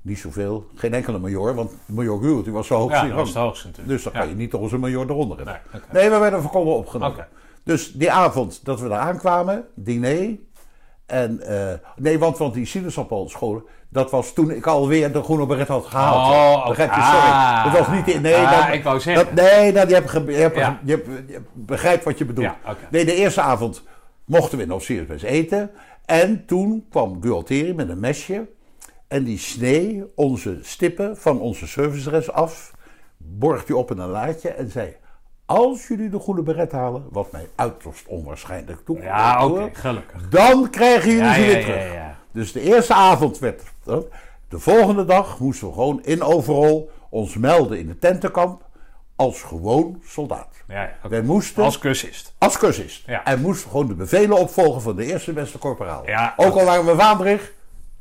Niet 0.00 0.18
zoveel, 0.18 0.66
geen 0.74 0.94
enkele 0.94 1.18
major, 1.18 1.54
want 1.54 1.72
major 1.86 2.20
Guurt 2.22 2.44
die 2.44 2.52
was 2.52 2.66
zo 2.66 2.74
hoog 2.74 2.90
Ja, 2.90 3.02
dat 3.06 3.12
was 3.12 3.28
het 3.28 3.36
hoogste 3.38 3.66
natuurlijk. 3.66 3.94
Dus 3.94 4.02
dan 4.02 4.12
Ja. 4.12 4.18
kan 4.18 4.28
je 4.28 4.34
niet 4.34 4.52
een 4.52 4.80
major 4.80 5.10
eronder 5.10 5.36
hebben. 5.36 5.60
Nee, 5.92 6.10
we 6.10 6.18
werden 6.18 6.42
voorkomen 6.42 6.74
opgenomen. 6.74 7.26
Dus 7.64 7.92
die 7.92 8.12
avond 8.12 8.64
dat 8.64 8.80
we 8.80 8.88
daar 8.88 8.98
aankwamen, 8.98 9.64
diner. 9.74 10.36
En, 11.06 11.40
eh, 11.40 11.78
nee, 11.96 12.18
want, 12.18 12.38
want 12.38 12.54
die 12.54 12.66
sinaasappelscholen, 12.66 13.62
dat 13.88 14.10
was 14.10 14.32
toen 14.32 14.50
ik 14.50 14.66
alweer 14.66 15.12
de 15.12 15.22
groene 15.22 15.46
beret 15.46 15.68
had 15.68 15.86
gehaald. 15.86 16.32
Oh, 16.34 16.56
oké. 16.58 16.68
Begrijp 16.68 16.94
je? 16.94 17.00
Sorry. 17.02 17.16
Ah. 17.30 17.64
dat 17.64 17.86
was 17.86 17.96
niet... 17.96 18.08
in- 18.14 18.22
Nee, 18.22 18.34
Ah, 18.36 18.66
dat, 18.66 18.74
ik 18.74 18.82
wou 18.84 19.00
zeggen. 19.00 19.24
Dat, 19.24 19.44
nee, 19.44 19.72
dat, 19.72 19.88
je, 19.88 19.94
hebt, 19.94 20.12
je, 20.12 20.32
hebt, 20.32 20.56
Ja. 20.56 20.80
je, 20.84 20.90
hebt, 20.90 21.06
je 21.28 21.40
begrijpt 21.54 22.04
wat 22.04 22.18
je 22.18 22.24
bedoelt. 22.24 22.46
Ja. 22.64 22.76
Nee, 22.90 23.04
de 23.04 23.14
eerste 23.14 23.40
avond 23.40 23.82
mochten 24.28 24.58
we 24.58 24.64
in 24.64 24.72
officiersbest 24.72 25.24
eten. 25.24 25.70
En 26.04 26.44
toen 26.46 26.86
kwam 26.90 27.22
Gualteri 27.22 27.74
met 27.74 27.88
een 27.88 28.00
mesje. 28.00 28.48
En 29.08 29.24
die 29.24 29.38
snee 29.38 30.04
onze 30.14 30.58
stippen 30.62 31.16
van 31.16 31.40
onze 31.40 31.66
servicedress 31.66 32.30
af. 32.32 32.72
Borgt 33.16 33.66
die 33.66 33.76
op 33.76 33.90
in 33.90 33.98
een 33.98 34.08
laadje 34.08 34.48
en 34.48 34.70
zei... 34.70 34.96
Als 35.46 35.86
jullie 35.88 36.08
de 36.08 36.18
goede 36.18 36.42
beret 36.42 36.72
halen, 36.72 37.04
wat 37.10 37.32
mij 37.32 37.48
uiterst 37.54 38.06
onwaarschijnlijk 38.06 38.80
toe. 38.84 39.00
Ja, 39.02 39.46
oké, 39.46 39.70
gelukkig. 39.72 40.28
Dan 40.28 40.70
krijgen 40.70 41.10
jullie 41.10 41.24
Ja, 41.24 41.34
ze 41.34 41.40
ja, 41.40 41.46
weer 41.46 41.58
ja, 41.58 41.64
terug. 41.64 41.92
ja. 41.94 42.18
Dus 42.32 42.52
de 42.52 42.60
eerste 42.60 42.94
avond 42.94 43.38
werd. 43.38 43.62
De 44.48 44.58
volgende 44.58 45.04
dag 45.04 45.38
moesten 45.40 45.66
we 45.68 45.72
gewoon 45.74 46.02
in 46.02 46.22
overal 46.22 46.90
ons 47.10 47.36
melden 47.36 47.78
in 47.78 47.88
het 47.88 48.00
tentenkamp. 48.00 48.67
Als 49.18 49.42
gewoon 49.42 50.02
soldaat. 50.06 50.48
Ja, 50.68 50.82
ja, 50.82 50.90
oké. 50.98 51.08
Wij 51.08 51.22
moesten 51.22 51.62
Als 51.64 51.78
cursist. 51.78 52.34
als 52.38 52.58
cursist. 52.58 53.02
Ja. 53.06 53.24
En 53.24 53.40
moesten 53.40 53.70
gewoon 53.70 53.86
de 53.86 53.94
bevelen 53.94 54.36
opvolgen 54.38 54.82
van 54.82 54.96
de 54.96 55.04
eerste 55.04 55.32
beste 55.32 55.58
korporaal. 55.58 56.06
Ja, 56.06 56.34
Ook 56.36 56.54
al 56.56 56.64
waren 56.64 56.84
we 56.86 56.94
Vaandrig, 56.96 57.52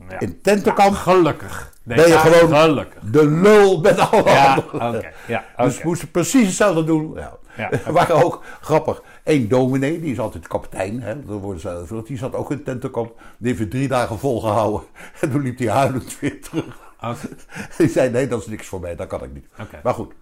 Ja. 0.09 0.19
in 0.19 0.41
tentenkamp, 0.41 0.95
Gelukkig. 0.95 1.73
Nee, 1.83 1.97
Ben 1.97 2.07
je 2.07 2.17
gewoon- 2.17 2.55
Gelukkig. 2.61 3.01
de 3.11 3.25
lul 3.27 3.79
met 3.81 3.99
alle 3.99 4.23
anderen. 4.71 4.97
oké. 4.99 5.11
Ja, 5.27 5.45
Dus 5.57 5.77
we 5.77 5.87
moesten 5.87 6.11
precies 6.11 6.45
hetzelfde 6.47 6.83
doen. 6.83 7.13
Ja. 7.15 7.37
Er 7.85 7.91
waren 7.93 8.23
ook 8.23 8.43
grappig. 8.61 9.01
Eén 9.23 9.47
dominee, 9.47 9.99
die 10.01 10.11
is 10.11 10.19
altijd 10.19 10.47
kapitein, 10.47 11.01
hè, 11.01 11.25
dat 11.25 11.39
worden 11.39 11.61
ze 11.61 12.01
die 12.05 12.17
zat 12.17 12.35
ook 12.35 12.51
in 12.51 12.63
tentenkamp. 12.63 13.19
Die 13.37 13.55
heeft 13.55 13.71
drie 13.71 13.87
dagen 13.87 14.19
volgehouden. 14.19 14.81
En 15.21 15.31
toen 15.31 15.41
liep 15.41 15.57
hij 15.57 15.67
huilend 15.69 16.19
weer 16.19 16.41
terug. 16.41 16.79
Die 17.77 17.89
zei: 17.89 18.09
Nee, 18.09 18.27
dat 18.27 18.39
is 18.41 18.47
niks 18.47 18.67
voor 18.67 18.79
mij, 18.79 18.95
dat 18.95 19.07
kan 19.07 19.23
ik 19.23 19.33
niet. 19.33 19.47
Maar 19.83 19.93
goed. 19.93 20.13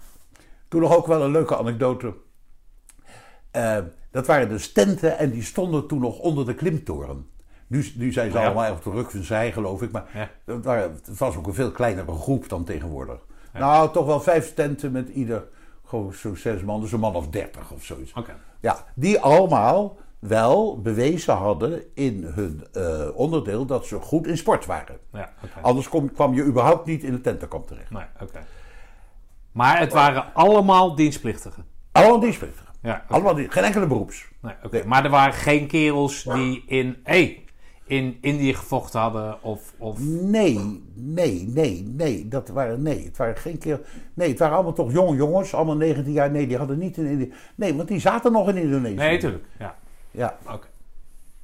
Toen 0.76 0.84
nog 0.84 0.96
ook 0.96 1.08
wel 1.08 1.22
een 1.24 1.32
leuke 1.32 1.58
anekdote. 1.58 2.14
Eh, 3.52 3.78
dat 4.12 4.28
waren 4.28 4.50
dus 4.50 4.72
tenten 4.72 5.18
en 5.18 5.30
die 5.32 5.44
stonden 5.44 5.88
toen 5.88 6.00
nog 6.00 6.20
onder 6.20 6.46
de 6.46 6.54
klimtoren. 6.54 7.30
Nu, 7.68 7.86
nu 7.96 8.12
zijn 8.12 8.32
ze 8.32 8.38
Ja. 8.38 8.46
allemaal 8.46 8.72
op 8.72 8.84
de 8.84 8.90
ruk 8.90 9.12
van 9.12 9.24
zij, 9.24 9.52
geloof 9.52 9.82
ik. 9.82 9.92
Maar 9.92 10.06
Ja. 10.14 10.54
het, 10.54 10.66
waren, 10.66 10.92
het 11.06 11.18
was 11.18 11.36
ook 11.36 11.48
een 11.48 11.54
veel 11.54 11.72
kleinere 11.72 12.12
groep 12.12 12.50
dan 12.50 12.64
tegenwoordig. 12.64 13.18
Nou, 13.54 13.92
toch 13.92 14.06
wel 14.06 14.20
vijf 14.22 14.54
tenten 14.54 14.92
met 14.92 15.10
ieder 15.10 15.48
gewoon 15.86 16.14
zo'n 16.14 16.36
zes 16.36 16.62
man, 16.62 16.82
dus 16.82 16.92
een 16.92 17.00
man 17.00 17.16
of 17.16 17.28
dertig 17.28 17.72
of 17.72 17.84
zoiets. 17.84 18.14
Oké. 18.14 18.36
Ja, 18.60 18.86
die 18.96 19.20
allemaal 19.20 19.98
wel 20.20 20.82
bewezen 20.82 21.34
hadden 21.36 21.84
in 21.94 22.24
hun 22.24 22.64
eh, 22.74 23.08
onderdeel 23.14 23.66
dat 23.66 23.86
ze 23.86 24.00
goed 24.00 24.28
in 24.28 24.38
sport 24.38 24.66
waren. 24.66 24.98
Ja. 25.12 25.34
Anders 25.62 25.90
kom, 25.90 26.12
kwam 26.14 26.34
je 26.34 26.44
überhaupt 26.44 26.86
niet 26.86 27.04
in 27.04 27.14
het 27.14 27.24
tentenkamp 27.24 27.68
terecht. 27.68 27.90
Nee. 27.90 28.04
Maar 29.56 29.80
het 29.80 29.94
waren 29.94 30.34
allemaal 30.34 30.96
dienstplichtigen. 30.96 31.66
Allemaal 31.92 32.20
dienstplichtigen. 32.20 32.74
Ja. 32.82 33.06
Allemaal 33.08 33.36
die, 33.36 33.50
geen 33.52 33.64
enkele 33.64 33.88
beroeps. 33.88 34.28
Nee, 34.42 34.54
oké. 34.64 34.84
Maar 34.86 35.04
er 35.04 35.10
waren 35.10 35.34
geen 35.34 35.68
kerels 35.68 36.24
die 36.24 36.64
in, 36.68 36.98
hey, 37.04 37.44
in 37.86 38.18
Indië 38.22 38.54
gevochten 38.54 39.00
hadden 39.00 39.44
of... 39.44 39.74
of... 39.78 40.00
Nee, 40.00 40.84
nee, 40.94 41.48
nee, 41.54 41.84
nee. 41.88 42.28
Dat 42.28 42.50
waren, 42.50 42.82
nee, 42.82 43.06
het 43.06 43.18
waren 43.18 43.38
geen 43.38 43.58
keer. 43.58 43.80
Nee, 44.14 44.30
het 44.30 44.40
waren 44.40 44.56
allemaal 44.56 44.74
toch 44.74 44.92
jonge 44.92 45.16
jongens, 45.16 45.54
allemaal 45.54 45.76
19 45.76 46.14
jaar. 46.14 46.32
Nee, 46.32 46.48
die 46.48 46.58
hadden 46.58 46.78
niet 46.78 46.98
in 46.98 47.06
Indië. 47.06 47.34
Nee, 47.56 47.76
want 47.76 47.88
die 47.88 48.00
zaten 48.00 48.32
nog 48.32 48.50
in 48.50 48.56
Indonesië. 48.58 48.96
Nee, 48.96 49.18
tuurlijk. 49.18 49.46
Ja, 49.60 49.76
Ja, 50.12 50.38
oké. 50.52 50.68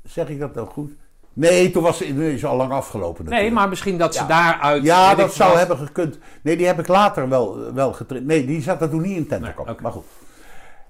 zeg 0.03 0.29
ik 0.29 0.39
dat 0.39 0.55
nou 0.55 0.67
goed? 0.67 0.91
Nee, 1.33 1.71
toen 1.71 1.83
was 1.83 2.01
Indonesië 2.01 2.45
al 2.45 2.55
lang 2.55 2.71
afgelopen. 2.71 3.25
Nee, 3.25 3.51
maar 3.51 3.69
misschien 3.69 3.97
dat 3.97 4.15
ze 4.15 4.21
Ja. 4.21 4.27
daaruit... 4.27 4.83
Ja, 4.83 5.15
dat 5.15 5.33
zou 5.33 5.49
wat- 5.49 5.57
hebben 5.59 5.77
gekund. 5.77 6.17
Nee, 6.43 6.57
die 6.57 6.65
heb 6.65 6.79
ik 6.79 6.87
later 6.87 7.29
wel, 7.29 7.73
wel 7.73 7.93
getraind. 7.93 8.27
Nee, 8.27 8.45
die 8.45 8.61
zaten 8.61 8.89
toen 8.89 9.01
niet 9.01 9.17
in 9.17 9.27
tentenkamp. 9.27 9.67
Nee. 9.67 9.77
Maar 9.81 9.91
goed. 9.91 10.05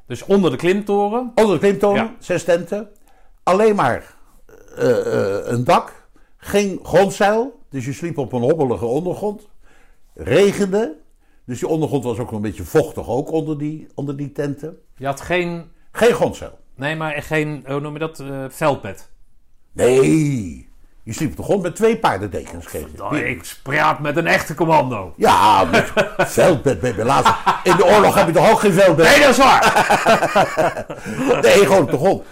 Dus 0.08 0.24
onder 0.26 0.52
de 0.52 0.58
klimtoren. 0.58 1.32
Onder 1.36 1.54
de 1.54 1.60
klimtonen, 1.60 2.04
Ja. 2.04 2.14
zes 2.20 2.44
tenten. 2.44 2.90
Alleen 3.44 3.76
maar 3.76 4.16
eh, 4.78 4.90
eh, 5.00 5.48
een 5.48 5.64
dak. 5.64 6.08
Geen 6.38 6.80
grondzeil. 6.84 7.60
Dus 7.70 7.86
je 7.86 7.94
sliep 7.94 8.18
op 8.18 8.34
een 8.34 8.42
hobbelige 8.42 8.86
ondergrond. 8.86 9.50
Regende. 10.14 10.98
Dus 11.46 11.60
die 11.60 11.68
ondergrond 11.68 12.04
was 12.04 12.18
ook 12.18 12.26
nog 12.26 12.36
een 12.36 12.42
beetje 12.42 12.64
vochtig 12.64 13.08
ook 13.08 13.32
onder 13.32 13.58
die, 13.58 13.88
onder 13.96 14.18
die 14.18 14.32
tenten. 14.32 14.78
Je 14.96 15.06
had 15.06 15.22
geen... 15.22 15.72
Geen 15.92 16.14
grondzeil. 16.14 16.60
Nee, 16.76 16.96
maar 16.96 17.12
geen... 17.12 17.64
Hoe 17.68 17.80
noem 17.80 17.94
je 17.94 18.00
dat? 18.00 18.20
eh, 18.20 18.46
veldbed. 18.50 19.10
Nee. 19.72 20.70
Je 21.04 21.14
sliep 21.14 21.30
op 21.32 21.38
de 21.38 21.44
grond 21.44 21.62
met 21.62 21.76
twee 21.76 21.98
paardendekens. 21.98 22.66
ik 23.14 23.56
praat 23.64 24.00
met 24.00 24.18
een 24.18 24.28
echte 24.28 24.54
commando. 24.54 25.14
Ja, 25.18 25.64
met 25.64 25.92
veldbed 26.18 26.80
ben 26.80 26.96
je 26.96 27.06
laatst. 27.06 27.34
In 27.64 27.76
de 27.76 27.86
oorlog 27.86 28.16
heb 28.16 28.28
je 28.28 28.34
toch 28.34 28.52
ook 28.52 28.60
geen 28.60 28.74
veldbed? 28.74 29.06
Nee, 29.06 29.20
dat 29.20 29.30
is 29.30 29.38
waar. 29.38 29.60
Nee, 31.42 31.66
gewoon 31.66 31.82
op 31.82 31.92
de 31.92 31.98
grond. 31.98 32.24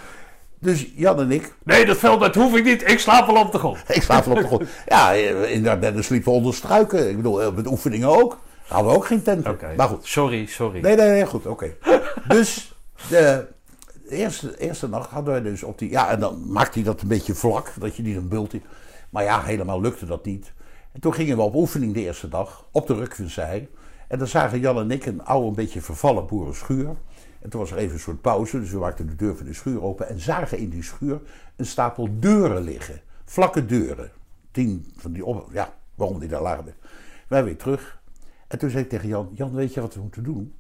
Dus 0.60 0.88
Jan 0.96 1.20
en 1.20 1.32
ik, 1.32 1.54
Nee, 1.64 1.86
dat 1.86 1.98
veldbed 1.98 2.36
hoef 2.36 2.56
ik 2.56 2.64
niet. 2.64 2.90
Ik 2.90 3.00
slaap 3.00 3.26
wel 3.28 3.36
op 3.36 3.52
de 3.52 3.58
grond. 3.58 3.78
ik 3.88 4.02
slaap 4.02 4.26
wel 4.26 4.36
op 4.36 4.42
de 4.42 4.48
grond. 4.48 4.64
Ja, 4.88 5.12
in 5.12 5.64
de 5.64 6.02
sliepen 6.02 6.32
we 6.32 6.38
onder 6.38 6.54
struiken. 6.54 7.10
Ik 7.10 7.16
bedoel, 7.16 7.42
eh, 7.42 7.52
met 7.56 7.68
oefeningen 7.68 8.08
ook. 8.08 8.40
Hadden 8.68 8.92
we 8.92 8.98
ook 8.98 9.06
geen. 9.06 9.24
Oké. 9.48 9.74
Maar 9.78 9.88
goed. 9.88 10.08
Sorry, 10.08 10.46
sorry. 10.46 10.82
Nee, 10.82 10.96
nee, 10.96 11.10
nee, 11.10 11.26
goed, 11.26 11.46
oké. 11.46 11.74
Dus 12.28 12.74
de 13.10 13.48
eerste, 14.10 14.58
eerste 14.58 14.88
nacht 14.88 15.10
hadden 15.10 15.34
wij 15.34 15.42
dus 15.42 15.64
op 15.64 15.78
die... 15.78 15.90
Ja, 15.90 16.10
en 16.10 16.20
dan 16.20 16.52
maakte 16.52 16.80
hij 16.80 16.88
dat 16.88 17.02
een 17.02 17.08
beetje 17.08 17.36
vlak, 17.36 17.74
dat 17.80 17.96
je 17.96 18.04
niet 18.04 18.16
een 18.16 18.28
bult. 18.28 18.54
Maar 19.10 19.24
ja, 19.24 19.42
helemaal 19.42 19.82
lukte 19.82 20.06
dat 20.06 20.26
niet. 20.26 20.54
En 20.92 21.00
toen 21.00 21.14
gingen 21.14 21.38
we 21.38 21.44
op 21.44 21.56
oefening 21.56 21.94
de 21.94 22.00
eerste 22.00 22.28
dag, 22.28 22.66
op 22.72 22.88
de 22.88 22.94
Rukvenzij. 22.94 23.70
En 24.08 24.18
dan 24.18 24.28
zagen 24.28 24.60
Jan 24.60 24.80
en 24.80 24.92
ik 24.92 25.06
een 25.06 25.24
oude, 25.24 25.48
een 25.48 25.56
beetje 25.56 25.82
vervallen 25.82 26.28
boerenschuur. 26.28 26.96
En 27.42 27.50
toen 27.50 27.60
was 27.60 27.72
er 27.72 27.78
even 27.78 27.94
een 27.94 28.00
soort 28.00 28.22
pauze, 28.22 28.60
dus 28.60 28.72
we 28.72 28.78
maakten 28.78 29.08
de 29.08 29.16
deur 29.16 29.38
van 29.38 29.46
de 29.46 29.54
schuur 29.54 29.84
open... 29.84 30.08
en 30.08 30.20
zagen 30.20 30.58
in 30.58 30.70
die 30.70 30.84
schuur 30.84 31.22
een 31.56 31.66
stapel 31.66 32.20
deuren 32.20 32.62
liggen. 32.62 33.02
Vlakke 33.26 33.66
deuren. 33.66 34.12
Tien 34.52 34.94
van 34.98 35.14
die 35.14 35.26
op... 35.26 35.50
Ja, 35.52 35.74
waarom 35.96 36.20
die 36.20 36.30
daar 36.30 36.42
lagen. 36.42 36.76
Wij 37.28 37.44
weer 37.44 37.58
terug. 37.58 38.02
En 38.48 38.60
toen 38.60 38.70
zei 38.70 38.84
ik 38.84 38.90
tegen 38.90 39.08
Jan, 39.08 39.30
Jan, 39.34 39.54
weet 39.54 39.74
je 39.74 39.82
wat 39.82 39.94
we 39.94 40.02
moeten 40.02 40.24
doen? 40.24 40.54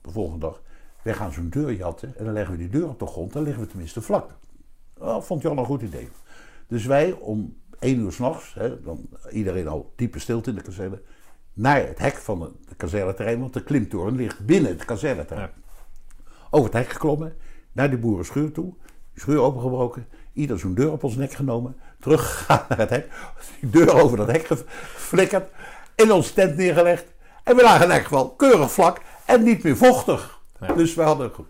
De 0.00 0.10
volgende 0.10 0.38
dag. 0.46 0.62
Wij 1.04 1.14
gaan 1.14 1.32
zo'n 1.32 1.48
deur 1.48 1.72
jatten 1.72 2.16
en 2.16 2.24
dan 2.24 2.34
leggen 2.34 2.52
we 2.52 2.58
die 2.58 2.68
deur 2.68 2.88
op 2.88 2.98
de 2.98 3.06
grond. 3.06 3.32
Dan 3.32 3.42
liggen 3.42 3.62
we 3.62 3.68
tenminste 3.68 4.02
vlak. 4.02 4.30
Oh, 4.98 5.22
vond 5.22 5.42
Jan 5.42 5.58
een 5.58 5.64
goed 5.64 5.82
idee. 5.82 6.08
Dus 6.66 6.86
wij 6.86 7.12
om 7.12 7.56
één 7.78 7.98
uur 7.98 8.12
s'nachts, 8.12 8.56
dan 8.84 9.08
iedereen 9.30 9.68
al 9.68 9.92
diepe 9.96 10.18
stilte 10.18 10.50
in 10.50 10.56
de 10.56 10.62
kazerne, 10.62 11.02
naar 11.52 11.86
het 11.86 11.98
hek 11.98 12.14
van 12.14 12.38
de, 12.38 12.50
de 12.68 12.74
kazerneterrein, 12.74 13.40
want 13.40 13.52
de 13.52 13.62
klimtoren 13.62 14.16
ligt 14.16 14.46
binnen 14.46 14.70
het 14.70 14.84
kazerneterrein. 14.84 15.50
Over 16.50 16.70
het 16.70 16.78
hek 16.78 16.92
geklommen, 16.92 17.36
naar 17.72 17.90
die 17.90 17.98
boerenschuur 17.98 18.52
toe, 18.52 18.74
die 19.12 19.22
schuur 19.22 19.38
opengebroken, 19.38 20.06
ieder 20.32 20.58
zo'n 20.58 20.74
deur 20.74 20.92
op 20.92 21.04
ons 21.04 21.16
nek 21.16 21.32
genomen, 21.32 21.76
teruggegaan 22.00 22.64
naar 22.68 22.78
het 22.78 22.90
hek, 22.90 23.08
die 23.60 23.70
deur 23.70 24.02
over 24.02 24.16
dat 24.16 24.30
hek 24.30 24.46
geflikkerd, 24.46 25.50
in 25.94 26.12
onze 26.12 26.32
tent 26.32 26.56
neergelegd. 26.56 27.06
En 27.42 27.56
we 27.56 27.62
lagen 27.62 27.84
in 27.84 27.92
elk 27.92 28.02
geval 28.02 28.30
keurig 28.30 28.72
vlak 28.72 29.00
en 29.24 29.42
niet 29.42 29.62
meer 29.62 29.76
vochtig. 29.76 30.33
Dus 30.76 30.94
we 30.94 31.02
hadden 31.02 31.30
goed. 31.30 31.48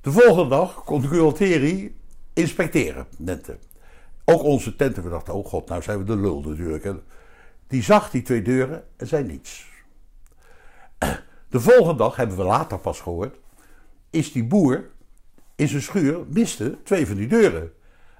De 0.00 0.12
volgende 0.12 0.48
dag 0.48 0.84
kon 0.84 1.02
Gualteri 1.02 1.96
inspecteren, 2.32 3.06
nenten. 3.18 3.58
Ook 4.24 4.42
onze 4.42 4.76
tenten. 4.76 5.02
We 5.02 5.10
dachten, 5.10 5.34
oh 5.34 5.46
god, 5.46 5.68
nou 5.68 5.82
zijn 5.82 5.98
we 5.98 6.04
de 6.04 6.16
lul 6.16 6.40
natuurlijk. 6.40 6.84
hè. 6.84 6.92
Die 7.66 7.82
zag 7.82 8.10
die 8.10 8.22
twee 8.22 8.42
deuren 8.42 8.84
en 8.96 9.06
zei 9.06 9.24
niets. 9.24 9.68
De 11.48 11.60
volgende 11.60 11.96
dag, 11.96 12.16
hebben 12.16 12.36
we 12.36 12.42
later 12.42 12.78
pas 12.78 13.00
gehoord, 13.00 13.36
is 14.10 14.32
die 14.32 14.44
boer 14.44 14.90
in 15.56 15.68
zijn 15.68 15.82
schuur 15.82 16.24
miste 16.28 16.78
twee 16.82 17.06
van 17.06 17.16
die 17.16 17.26
deuren. 17.26 17.72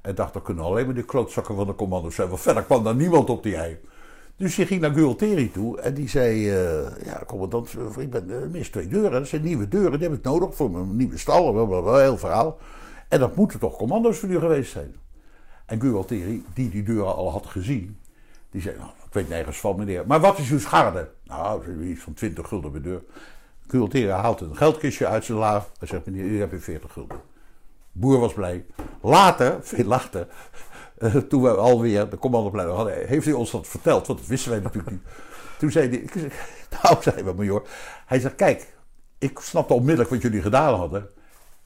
En 0.02 0.14
dacht, 0.14 0.32
dat 0.32 0.42
kunnen 0.42 0.64
alleen 0.64 0.86
maar 0.86 0.94
de 0.94 1.04
klootzakken 1.04 1.54
van 1.54 1.66
de 1.66 1.74
commando's 1.74 2.14
zijn. 2.14 2.28
Want 2.28 2.40
verder 2.40 2.62
kwam 2.62 2.84
daar 2.84 2.94
niemand 2.94 3.30
op 3.30 3.42
die 3.42 3.56
ei. 3.56 3.80
Dus 4.40 4.54
die 4.54 4.66
ging 4.66 4.80
naar 4.80 4.92
Gualteri 4.92 5.50
toe 5.50 5.80
en 5.80 5.94
die 5.94 6.08
zei: 6.08 6.50
eh, 6.50 7.04
Ja, 7.04 7.22
commandant, 7.26 7.74
ik 7.98 8.10
ben, 8.10 8.42
eh, 8.42 8.48
mis 8.50 8.68
twee 8.68 8.86
deuren. 8.86 9.10
Dat 9.10 9.28
zijn 9.28 9.42
nieuwe 9.42 9.68
deuren, 9.68 9.98
die 9.98 10.08
heb 10.08 10.18
ik 10.18 10.24
nodig 10.24 10.54
voor 10.54 10.70
mijn 10.70 10.96
nieuwe 10.96 11.18
stal. 11.18 11.52
Blablabla, 11.52 11.98
heel 11.98 12.18
verhaal. 12.18 12.58
En 13.08 13.18
dat 13.18 13.36
moeten 13.36 13.58
toch 13.58 13.76
commando's 13.76 14.18
van 14.18 14.30
u 14.30 14.38
geweest 14.38 14.72
zijn? 14.72 14.94
En 15.66 15.80
Gualteri, 15.80 16.44
die 16.54 16.70
die 16.70 16.82
deuren 16.82 17.14
al 17.14 17.30
had 17.30 17.46
gezien, 17.46 17.98
Die 18.50 18.60
zei, 18.60 18.76
nou, 18.76 18.90
ik 18.90 19.12
weet 19.12 19.28
nergens 19.28 19.60
van 19.60 19.76
meneer. 19.76 20.06
Maar 20.06 20.20
wat 20.20 20.38
is 20.38 20.50
uw 20.50 20.58
schade? 20.58 21.10
Nou, 21.24 21.84
iets 21.84 22.02
van 22.02 22.14
20 22.14 22.48
gulden 22.48 22.70
per 22.70 22.82
deur. 22.82 23.02
Gualtieri 23.66 24.10
haalt 24.10 24.40
een 24.40 24.56
geldkistje 24.56 25.06
uit 25.06 25.24
zijn 25.24 25.38
la. 25.38 25.66
Hij 25.78 25.88
zegt, 25.88 26.06
meneer, 26.06 26.24
u 26.24 26.38
hebt 26.38 26.64
40 26.64 26.92
gulden. 26.92 27.20
Boer 27.92 28.18
was 28.18 28.32
blij. 28.32 28.64
Later, 29.02 29.58
veel 29.62 29.84
later, 29.84 30.26
uh, 30.28 30.69
toen 31.28 31.42
we 31.42 31.48
alweer 31.56 32.08
de 32.10 32.18
commandopleiding 32.18 32.78
hadden, 32.78 33.06
heeft 33.06 33.24
hij 33.24 33.34
ons 33.34 33.50
dat 33.50 33.66
verteld, 33.68 34.06
want 34.06 34.18
dat 34.18 34.28
wisten 34.28 34.50
wij 34.50 34.60
natuurlijk 34.60 34.90
niet. 34.90 35.02
Toen 35.58 35.70
zei 35.70 35.88
hij, 35.88 35.98
ik 35.98 36.12
zeg, 36.14 36.32
nou, 36.82 36.96
zei 37.02 37.22
we, 37.22 37.32
major. 37.32 37.62
Hij 38.06 38.20
zegt, 38.20 38.34
kijk, 38.34 38.66
ik 39.18 39.38
snapte 39.42 39.74
onmiddellijk 39.74 40.10
wat 40.10 40.22
jullie 40.22 40.42
gedaan 40.42 40.74
hadden. 40.74 41.08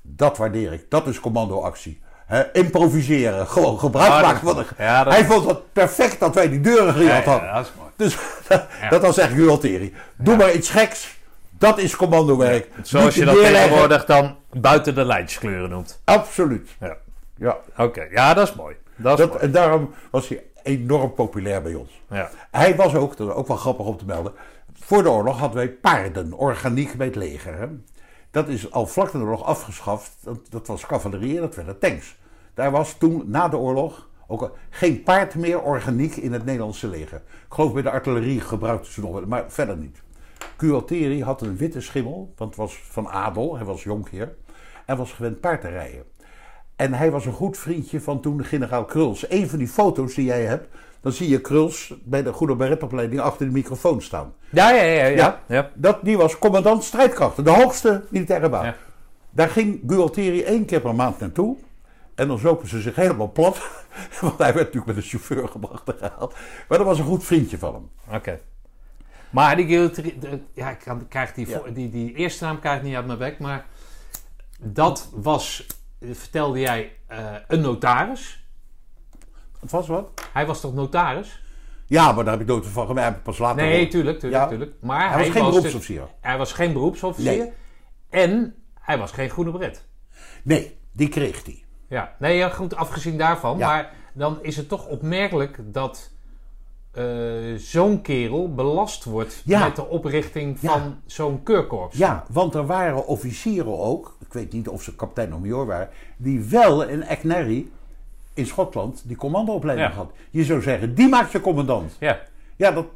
Dat 0.02 0.36
waardeer 0.36 0.72
ik. 0.72 0.84
Dat 0.90 1.06
is 1.06 1.20
commandoactie. 1.20 2.02
He, 2.26 2.52
improviseren, 2.52 3.46
gewoon 3.46 3.78
gebruik 3.78 4.22
maken 4.22 4.46
van 4.48 4.56
de... 4.56 4.64
Ja, 4.78 5.08
Hij 5.08 5.24
vond 5.24 5.46
het 5.46 5.72
perfect 5.72 6.20
dat 6.20 6.34
wij 6.34 6.48
die 6.48 6.60
deuren 6.60 6.94
gejat 6.94 7.24
Ja, 7.24 7.30
hadden. 7.30 7.48
ja, 7.48 7.54
dat 7.56 7.64
is 7.66 7.72
mooi. 7.78 7.90
Dus 7.96 8.16
dat 8.90 9.02
was 9.02 9.18
echt 9.18 9.32
Gualtieri. 9.32 9.94
Doe 10.16 10.36
maar 10.36 10.52
iets 10.52 10.70
geks. 10.70 11.18
Dat 11.50 11.78
is 11.78 11.96
commandowerk. 11.96 12.68
Zoals 12.82 13.04
Niet 13.06 13.14
je 13.14 13.24
dat 13.24 13.34
neerleggen. 13.34 13.62
tegenwoordig 13.62 14.04
dan 14.04 14.36
buiten 14.52 14.94
de 14.94 15.04
lijntjeskleuren 15.04 15.70
noemt. 15.70 16.00
Absoluut. 16.04 16.70
Ja. 16.80 16.96
Ja. 17.36 17.56
Oké, 17.76 18.06
ja, 18.10 18.34
dat 18.34 18.48
is 18.48 18.54
mooi. 18.54 18.76
Dat 18.96 19.36
en 19.36 19.50
daarom 19.52 19.90
was 20.10 20.28
hij 20.28 20.44
enorm 20.62 21.14
populair 21.14 21.62
bij 21.62 21.74
ons. 21.74 22.02
Ja. 22.08 22.30
Hij 22.50 22.76
was 22.76 22.94
ook, 22.94 23.16
dat 23.16 23.28
is 23.28 23.34
ook 23.34 23.48
wel 23.48 23.56
grappig 23.56 23.86
om 23.86 23.96
te 23.96 24.04
melden. 24.04 24.32
Voor 24.72 25.02
de 25.02 25.10
oorlog 25.10 25.38
hadden 25.38 25.56
wij 25.56 25.70
paarden, 25.70 26.32
organiek 26.32 26.96
bij 26.96 27.06
het 27.06 27.16
leger. 27.16 27.58
Hè? 27.58 27.66
Dat 28.30 28.48
is 28.48 28.72
al 28.72 28.86
vlak 28.86 29.12
na 29.12 29.18
de 29.18 29.24
oorlog 29.24 29.44
afgeschaft. 29.44 30.16
Dat, 30.20 30.38
dat 30.50 30.66
was 30.66 30.86
cavalerie 30.86 31.34
en 31.34 31.40
dat 31.40 31.54
werden 31.54 31.78
tanks. 31.78 32.16
Daar 32.54 32.70
was 32.70 32.94
toen, 32.98 33.22
na 33.26 33.48
de 33.48 33.56
oorlog, 33.56 34.08
ook 34.26 34.56
geen 34.70 35.02
paard 35.02 35.34
meer 35.34 35.60
organiek 35.60 36.16
in 36.16 36.32
het 36.32 36.44
Nederlandse 36.44 36.88
leger. 36.88 37.22
Ik 37.26 37.54
geloof 37.54 37.72
bij 37.72 37.82
de 37.82 37.90
artillerie 37.90 38.40
gebruikten 38.40 38.92
ze 38.92 39.00
nog 39.00 39.12
wel, 39.12 39.26
maar 39.26 39.44
verder 39.48 39.76
niet. 39.76 40.02
Gualtieri 40.56 41.22
had 41.22 41.42
een 41.42 41.56
witte 41.56 41.80
schimmel, 41.80 42.32
want 42.36 42.50
het 42.50 42.58
was 42.58 42.82
van 42.90 43.08
adel, 43.08 43.56
hij 43.56 43.64
was 43.64 43.82
jonkheer. 43.82 44.34
En 44.86 44.96
was 44.96 45.12
gewend 45.12 45.40
paard 45.40 45.60
te 45.60 45.68
rijden. 45.68 46.04
En 46.76 46.92
hij 46.92 47.10
was 47.10 47.26
een 47.26 47.32
goed 47.32 47.58
vriendje 47.58 48.00
van 48.00 48.20
toen 48.20 48.44
generaal 48.44 48.84
Kruls. 48.84 49.30
Een 49.30 49.48
van 49.48 49.58
die 49.58 49.68
foto's 49.68 50.14
die 50.14 50.24
jij 50.24 50.44
hebt, 50.44 50.68
dan 51.00 51.12
zie 51.12 51.28
je 51.28 51.40
Kruls 51.40 51.94
bij 52.04 52.22
de 52.22 52.32
Goede 52.32 52.56
Beretopleiding 52.56 53.20
achter 53.20 53.46
de 53.46 53.52
microfoon 53.52 54.02
staan. 54.02 54.34
Ja, 54.50 54.70
ja, 54.70 54.82
ja. 54.82 55.04
ja, 55.04 55.16
Ja. 55.16 55.40
ja. 55.48 55.70
Dat, 55.74 55.98
die 56.02 56.16
was 56.16 56.38
commandant 56.38 56.84
strijdkrachten, 56.84 57.44
de 57.44 57.50
hoogste 57.50 58.04
militaire 58.10 58.48
baan. 58.48 58.64
Ja. 58.64 58.76
Daar 59.30 59.48
ging 59.48 59.80
Gualtieri 59.86 60.42
één 60.42 60.64
keer 60.64 60.80
per 60.80 60.94
maand 60.94 61.18
naartoe. 61.18 61.56
En 62.14 62.28
dan 62.28 62.38
zopen 62.38 62.68
ze 62.68 62.80
zich 62.80 62.94
helemaal 62.94 63.32
plat. 63.32 63.58
Want 64.20 64.38
hij 64.38 64.52
werd 64.52 64.66
natuurlijk 64.66 64.86
met 64.86 64.96
een 64.96 65.02
chauffeur 65.02 65.48
gebracht 65.48 65.88
en 65.88 65.94
gehaald. 65.98 66.34
Maar 66.68 66.78
dat 66.78 66.86
was 66.86 66.98
een 66.98 67.04
goed 67.04 67.24
vriendje 67.24 67.58
van 67.58 67.74
hem. 67.74 68.16
Oké. 68.16 68.40
Maar 69.30 69.56
die 69.56 69.66
ja, 70.54 70.70
ik 70.70 70.86
krijg 71.08 71.32
die, 71.32 71.46
die, 71.72 71.90
die 71.90 72.14
eerste 72.14 72.44
naam 72.44 72.60
krijg 72.60 72.76
ik 72.76 72.82
niet 72.82 72.94
uit 72.94 73.06
mijn 73.06 73.18
bek, 73.18 73.38
maar 73.38 73.66
dat 74.58 75.08
was, 75.12 75.66
vertelde 76.12 76.58
jij, 76.60 76.92
eh, 77.06 77.18
een 77.48 77.60
notaris. 77.60 78.46
Het 79.60 79.70
was 79.70 79.86
wat? 79.88 80.10
Hij 80.32 80.46
was 80.46 80.60
toch 80.60 80.74
notaris? 80.74 81.42
Ja, 81.86 82.12
maar 82.12 82.24
daar 82.24 82.32
heb 82.32 82.42
ik 82.42 82.48
nooit 82.48 82.66
van 82.66 82.86
gemerkt. 82.86 83.08
Heb 83.08 83.18
ik 83.18 83.24
Pas 83.24 83.38
later 83.38 83.62
Nee, 83.64 83.88
tuurlijk, 83.88 84.18
tuurlijk, 84.18 84.42
Ja. 84.42 84.48
tuurlijk. 84.48 84.72
Maar 84.80 85.08
Hij 85.08 85.18
was 85.18 85.28
geen 85.30 85.44
dus- 85.44 85.54
beroepsofficier. 85.54 86.02
hij 86.20 86.38
was 86.38 86.52
geen 86.52 86.72
beroepsofficier. 86.72 87.36
Nee. 87.36 87.52
En 88.10 88.54
hij 88.80 88.98
was 88.98 89.12
geen 89.12 89.30
groene 89.30 89.50
bret. 89.50 89.84
Nee, 90.42 90.78
die 90.92 91.08
kreeg 91.08 91.44
hij. 91.44 91.64
Ja, 91.88 92.14
nee, 92.18 92.36
ja, 92.36 92.48
goed, 92.48 92.76
afgezien 92.76 93.18
daarvan. 93.18 93.58
Ja. 93.58 93.66
Maar 93.66 93.92
dan 94.12 94.38
is 94.42 94.56
het 94.56 94.68
toch 94.68 94.86
opmerkelijk 94.86 95.58
dat 95.62 96.10
eh, 96.94 97.04
zo'n 97.56 98.00
kerel 98.02 98.54
belast 98.54 99.04
wordt 99.04 99.42
Ja. 99.44 99.64
met 99.64 99.76
de 99.76 99.86
oprichting 99.88 100.58
Ja. 100.60 100.70
van 100.70 100.96
zo'n 101.06 101.42
keurkorps. 101.42 101.96
Ja, 101.96 102.24
want 102.30 102.54
er 102.54 102.66
waren 102.66 103.06
officieren 103.06 103.78
ook, 103.78 104.16
ik 104.20 104.32
weet 104.32 104.52
niet 104.52 104.68
of 104.68 104.82
ze 104.82 104.94
kapitein 104.96 105.34
of 105.34 105.40
major 105.40 105.66
waren, 105.66 105.88
die 106.16 106.40
wel 106.44 106.82
in 106.82 107.02
Ecknerry 107.02 107.66
in 108.34 108.46
Schotland 108.46 109.02
die 109.06 109.16
commandoopleiding 109.16 109.88
Ja. 109.88 109.94
had. 109.94 110.12
Je 110.30 110.44
zou 110.44 110.62
zeggen, 110.62 110.94
die 110.94 111.08
maakt 111.08 111.32
je 111.32 111.40
commandant. 111.40 111.96
Ja. 112.00 112.18
Ja, 112.56 112.70
dat 112.70 112.86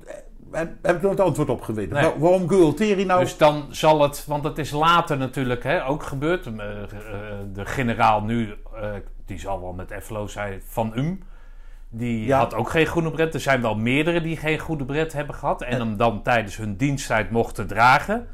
eh, 0.50 0.60
heb 0.82 0.96
ik 0.96 1.02
nooit 1.02 1.20
antwoord 1.20 1.48
op 1.50 1.62
geweten. 1.62 1.94
Nee. 2.02 2.12
Waarom 2.18 2.48
Gualtieri 2.48 3.04
nou? 3.04 3.20
Dus 3.20 3.36
dan 3.36 3.64
zal 3.70 4.02
het, 4.02 4.24
want 4.26 4.44
het 4.44 4.58
is 4.58 4.70
later 4.70 5.16
natuurlijk 5.16 5.62
hè, 5.62 5.86
ook 5.86 6.02
gebeurd. 6.02 6.46
Eh, 6.46 6.52
de 7.52 7.64
generaal 7.66 8.20
nu, 8.22 8.54
die 9.26 9.38
zal 9.38 9.60
wel 9.60 9.72
met 9.72 9.94
FLO 10.02 10.26
zijn, 10.26 10.62
Van 10.66 10.92
Um. 10.98 11.22
Die 11.90 12.26
Ja. 12.26 12.38
had 12.38 12.54
ook 12.54 12.70
geen 12.70 12.86
groene 12.86 13.10
bret. 13.10 13.34
Er 13.34 13.40
zijn 13.40 13.62
wel 13.62 13.74
meerdere 13.74 14.20
die 14.20 14.36
geen 14.36 14.58
goede 14.58 14.84
bret 14.84 15.12
hebben 15.12 15.34
gehad. 15.34 15.62
En 15.62 15.78
hem 15.78 15.96
dan 15.96 16.22
tijdens 16.22 16.56
hun 16.56 16.76
diensttijd 16.76 17.30
mochten 17.30 17.66
dragen. 17.66 18.26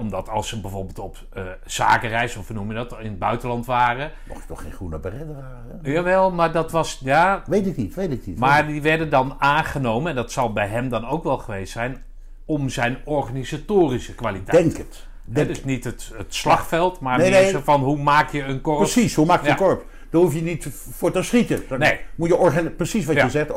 Omdat 0.00 0.28
als 0.28 0.48
ze 0.48 0.60
bijvoorbeeld 0.60 0.98
op 0.98 1.16
eh, 1.32 1.42
zakenreis, 1.64 2.36
of 2.36 2.46
hoe 2.46 2.56
noem 2.56 2.68
je 2.68 2.74
dat, 2.74 2.96
in 3.00 3.10
het 3.10 3.18
buitenland 3.18 3.66
waren. 3.66 4.10
Mocht 4.28 4.40
je 4.40 4.46
toch 4.48 4.62
geen 4.62 4.72
groene 4.72 4.98
beret 4.98 5.28
dragen? 5.28 5.78
Jawel, 5.82 6.30
maar 6.30 6.52
dat 6.52 6.70
was, 6.70 7.00
ja... 7.04 7.42
Weet 7.46 7.66
ik 7.66 7.76
niet, 7.76 7.94
weet 7.94 8.12
ik 8.12 8.26
niet. 8.26 8.38
Maar 8.38 8.66
die 8.66 8.82
werden 8.82 9.10
dan 9.10 9.34
aangenomen, 9.38 10.10
en 10.10 10.16
dat 10.16 10.32
zal 10.32 10.52
bij 10.52 10.66
hem 10.66 10.88
dan 10.88 11.06
ook 11.06 11.24
wel 11.24 11.38
geweest 11.38 11.72
zijn... 11.72 12.02
om 12.44 12.68
zijn 12.68 12.96
organisatorische 13.04 14.14
kwaliteit. 14.14 14.62
Denk 14.64 14.76
het. 14.76 15.06
Denk 15.24 15.48
dus 15.48 15.64
niet 15.64 15.84
het, 15.84 16.12
het 16.16 16.34
slagveld, 16.34 17.00
maar 17.00 17.18
Nee, 17.18 17.30
meer 17.30 17.52
nee. 17.52 17.62
van 17.62 17.80
hoe 17.80 17.98
maak 17.98 18.30
je 18.30 18.42
een 18.42 18.60
korps. 18.60 18.92
Precies, 18.92 19.14
hoe 19.14 19.26
maak 19.26 19.40
je 19.40 19.46
Ja. 19.46 19.52
een 19.52 19.58
korps? 19.58 19.84
Daar 20.12 20.20
hoef 20.20 20.34
je 20.34 20.42
niet 20.42 20.66
voor 20.90 21.10
te 21.10 21.22
schieten. 21.22 21.62
Dan 21.68 21.78
Nee. 21.78 22.00
Moet 22.14 22.28
je 22.28 22.70
precies 22.76 23.04
wat 23.04 23.14
Ja. 23.16 23.24
je 23.24 23.30
zegt. 23.30 23.50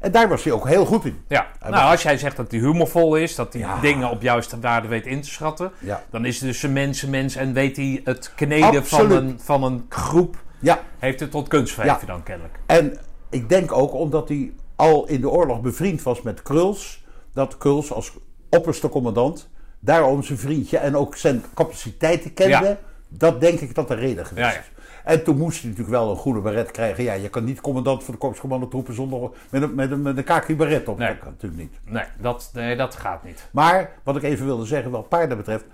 En 0.00 0.12
daar 0.12 0.28
was 0.28 0.44
hij 0.44 0.52
ook 0.52 0.68
heel 0.68 0.84
goed 0.86 1.04
in. 1.04 1.22
Ja, 1.28 1.46
Hij 1.58 1.70
nou 1.70 1.82
was- 1.82 1.90
als 1.92 2.02
jij 2.02 2.18
zegt 2.18 2.36
dat 2.36 2.50
hij 2.50 2.60
humorvol 2.60 3.16
is, 3.16 3.34
dat 3.34 3.52
hij 3.52 3.62
Ja. 3.62 3.80
dingen 3.80 4.10
op 4.10 4.22
juiste 4.22 4.60
waarde 4.60 4.88
weet 4.88 5.06
in 5.06 5.20
te 5.20 5.28
schatten, 5.28 5.70
Ja. 5.78 6.02
dan 6.10 6.24
is 6.24 6.38
hij 6.38 6.48
dus 6.48 6.62
een 6.62 6.72
mensenmens 6.72 7.36
en 7.36 7.52
weet 7.52 7.76
hij 7.76 8.00
het 8.04 8.32
kneden 8.34 8.86
van 8.86 9.10
een, 9.10 9.40
van 9.42 9.62
een 9.62 9.86
groep, 9.88 10.36
Ja, 10.60 10.80
heeft 10.98 11.20
het 11.20 11.30
tot 11.30 11.48
kunstverven 11.48 11.98
Ja. 12.00 12.06
dan 12.06 12.22
kennelijk. 12.22 12.58
En 12.66 12.98
ik 13.30 13.48
denk 13.48 13.72
ook 13.72 13.92
omdat 13.94 14.28
hij 14.28 14.52
al 14.76 15.06
in 15.08 15.20
de 15.20 15.28
oorlog 15.30 15.60
bevriend 15.60 16.02
was 16.02 16.22
met 16.22 16.42
Kruls, 16.42 17.04
dat 17.34 17.58
Kruls 17.58 17.92
als 17.92 18.12
opperste 18.50 18.88
commandant 18.88 19.48
daarom 19.80 20.22
zijn 20.22 20.38
vriendje 20.38 20.78
en 20.78 20.96
ook 20.96 21.16
zijn 21.16 21.44
capaciteiten 21.54 22.34
kende. 22.34 22.66
Ja. 22.66 22.78
Dat 23.08 23.40
denk 23.40 23.60
ik 23.60 23.74
dat 23.74 23.88
de 23.88 23.94
reden 23.94 24.26
geweest 24.26 24.56
is. 24.58 24.77
En 25.08 25.24
toen 25.24 25.36
moest 25.36 25.60
hij 25.60 25.70
natuurlijk 25.70 25.96
wel 25.96 26.10
een 26.10 26.16
goede 26.16 26.40
beret 26.40 26.70
krijgen. 26.70 27.04
Ja, 27.04 27.12
je 27.12 27.28
kan 27.28 27.44
niet 27.44 27.60
commandant 27.60 28.04
van 28.04 28.14
de 28.14 28.20
korpscommandotroepen 28.20 28.94
zonder 28.94 29.30
met 29.50 29.62
een, 29.62 29.74
met 29.74 29.90
een, 29.90 30.02
met 30.02 30.16
een 30.16 30.24
kaki 30.24 30.56
beret 30.56 30.88
op. 30.88 30.98
Nee. 30.98 31.08
Dat 31.08 31.18
kan 31.18 31.30
natuurlijk 31.30 31.60
niet. 31.62 31.72
Nee 31.84 32.04
dat, 32.20 32.50
nee, 32.54 32.76
dat 32.76 32.94
gaat 32.94 33.24
niet. 33.24 33.48
Maar 33.50 33.92
wat 34.02 34.16
ik 34.16 34.22
even 34.22 34.46
wilde 34.46 34.64
zeggen, 34.64 34.90
wat 34.90 35.08
paarden 35.08 35.36
betreft. 35.36 35.64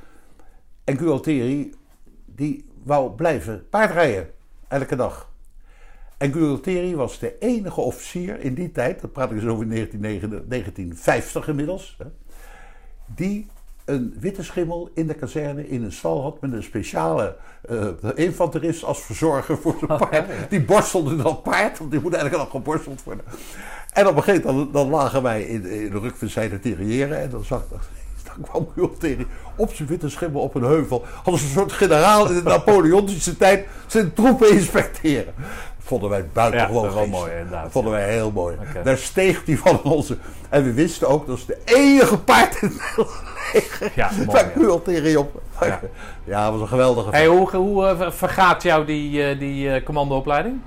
En 0.85 0.98
Gualtieri, 0.98 1.74
die 2.24 2.65
wou 2.82 3.11
blijven 3.11 3.69
paardrijden. 3.69 4.31
Elke 4.69 4.97
dag. 4.97 5.31
En 6.19 6.32
Gualtieri 6.32 6.97
was 6.97 7.19
de 7.19 7.39
enige 7.39 7.81
officier 7.81 8.40
in 8.40 8.55
die 8.55 8.73
tijd, 8.73 9.01
dat 9.01 9.12
praat 9.12 9.31
ik 9.31 9.40
dus 9.40 9.51
over 9.51 9.69
1959 9.69 10.48
1950 10.48 11.48
inmiddels, 11.48 11.97
hè, 11.98 12.06
die 13.06 13.47
een 13.85 14.16
witte 14.20 14.43
schimmel 14.43 14.90
in 14.94 15.06
de 15.06 15.15
kazerne 15.15 15.69
in 15.69 15.82
een 15.82 15.93
stal 15.93 16.23
had 16.23 16.40
met 16.40 16.52
een 16.52 16.62
speciale 16.62 17.36
eh, 17.69 17.86
infanterist 18.15 18.85
als 18.85 19.02
verzorger 19.02 19.59
voor 19.59 19.74
zijn 19.78 19.98
paard. 19.98 20.31
Die 20.51 20.65
borstelde 20.65 21.16
dan 21.16 21.43
paard, 21.43 21.78
want 21.78 21.90
die 21.90 22.01
moet 22.01 22.15
eigenlijk 22.15 22.43
nog 22.43 22.52
geborsteld 22.52 23.02
worden. 23.02 23.24
En 23.93 24.06
op 24.06 24.16
een 24.16 24.23
gegeven 24.23 24.47
moment 24.47 24.73
dan, 24.73 24.82
dan 24.82 25.01
lagen 25.01 25.23
wij 25.23 25.43
in, 25.43 25.66
in 25.66 25.90
de 25.90 25.98
rukverzijde 25.98 26.61
te 26.61 26.74
terriëren 26.74 27.20
en 27.20 27.31
dan 27.31 27.44
zag 27.44 27.61
ik, 27.61 27.69
dan 28.35 28.48
kwam 28.51 28.69
Gualtieri 28.74 29.27
op 29.56 29.74
zijn 29.74 29.89
witte 29.89 30.09
schimmel 30.09 30.43
op 30.43 30.55
een 30.55 30.62
heuvel 30.62 31.05
als 31.24 31.43
een 31.43 31.48
soort 31.48 31.73
generaal 31.73 32.28
in 32.28 32.35
de 32.35 32.43
Napoleontische 32.51 33.36
tijd 33.36 33.66
zijn 33.86 34.12
troepen 34.12 34.51
inspecteren. 34.51 35.35
Dat 35.36 35.86
vonden 35.86 36.11
wij 36.11 36.27
buitengewoon 36.32 36.90
Ja, 36.90 36.94
dat 36.94 37.06
mooi, 37.06 37.32
inderdaad. 37.32 37.62
Dat 37.62 37.73
vonden 37.73 37.93
wij 37.93 38.12
heel 38.12 38.31
mooi. 38.31 38.56
Daar 38.85 38.98
steeg 38.98 39.43
hij 39.47 39.56
van 39.56 39.82
onze. 39.82 40.16
En 40.48 40.65
we 40.65 40.73
wisten 40.73 41.09
ook 41.09 41.27
dat 41.27 41.36
is 41.36 41.47
de 41.47 41.59
enige 41.65 42.19
paard 42.19 42.62
in 42.62 42.69
het 42.69 43.06
Ja, 43.95 44.11
mooi, 44.16 44.27
Waar 44.27 44.45
ja. 44.45 44.65
Gualtieri 44.65 45.16
op. 45.16 45.43
Ja. 45.61 45.81
Ja. 46.25 46.43
dat 46.45 46.53
was 46.53 46.61
een 46.61 46.69
geweldige. 46.69 47.11
Hey, 47.11 47.27
hoe 47.27 47.51
hoe 47.57 47.87
eh, 47.87 48.11
vergaat 48.11 48.62
jou 48.62 48.85
die, 48.87 49.23
eh, 49.29 49.39
die 49.39 49.71
eh, 49.71 49.85
commandoopleiding? 49.85 50.61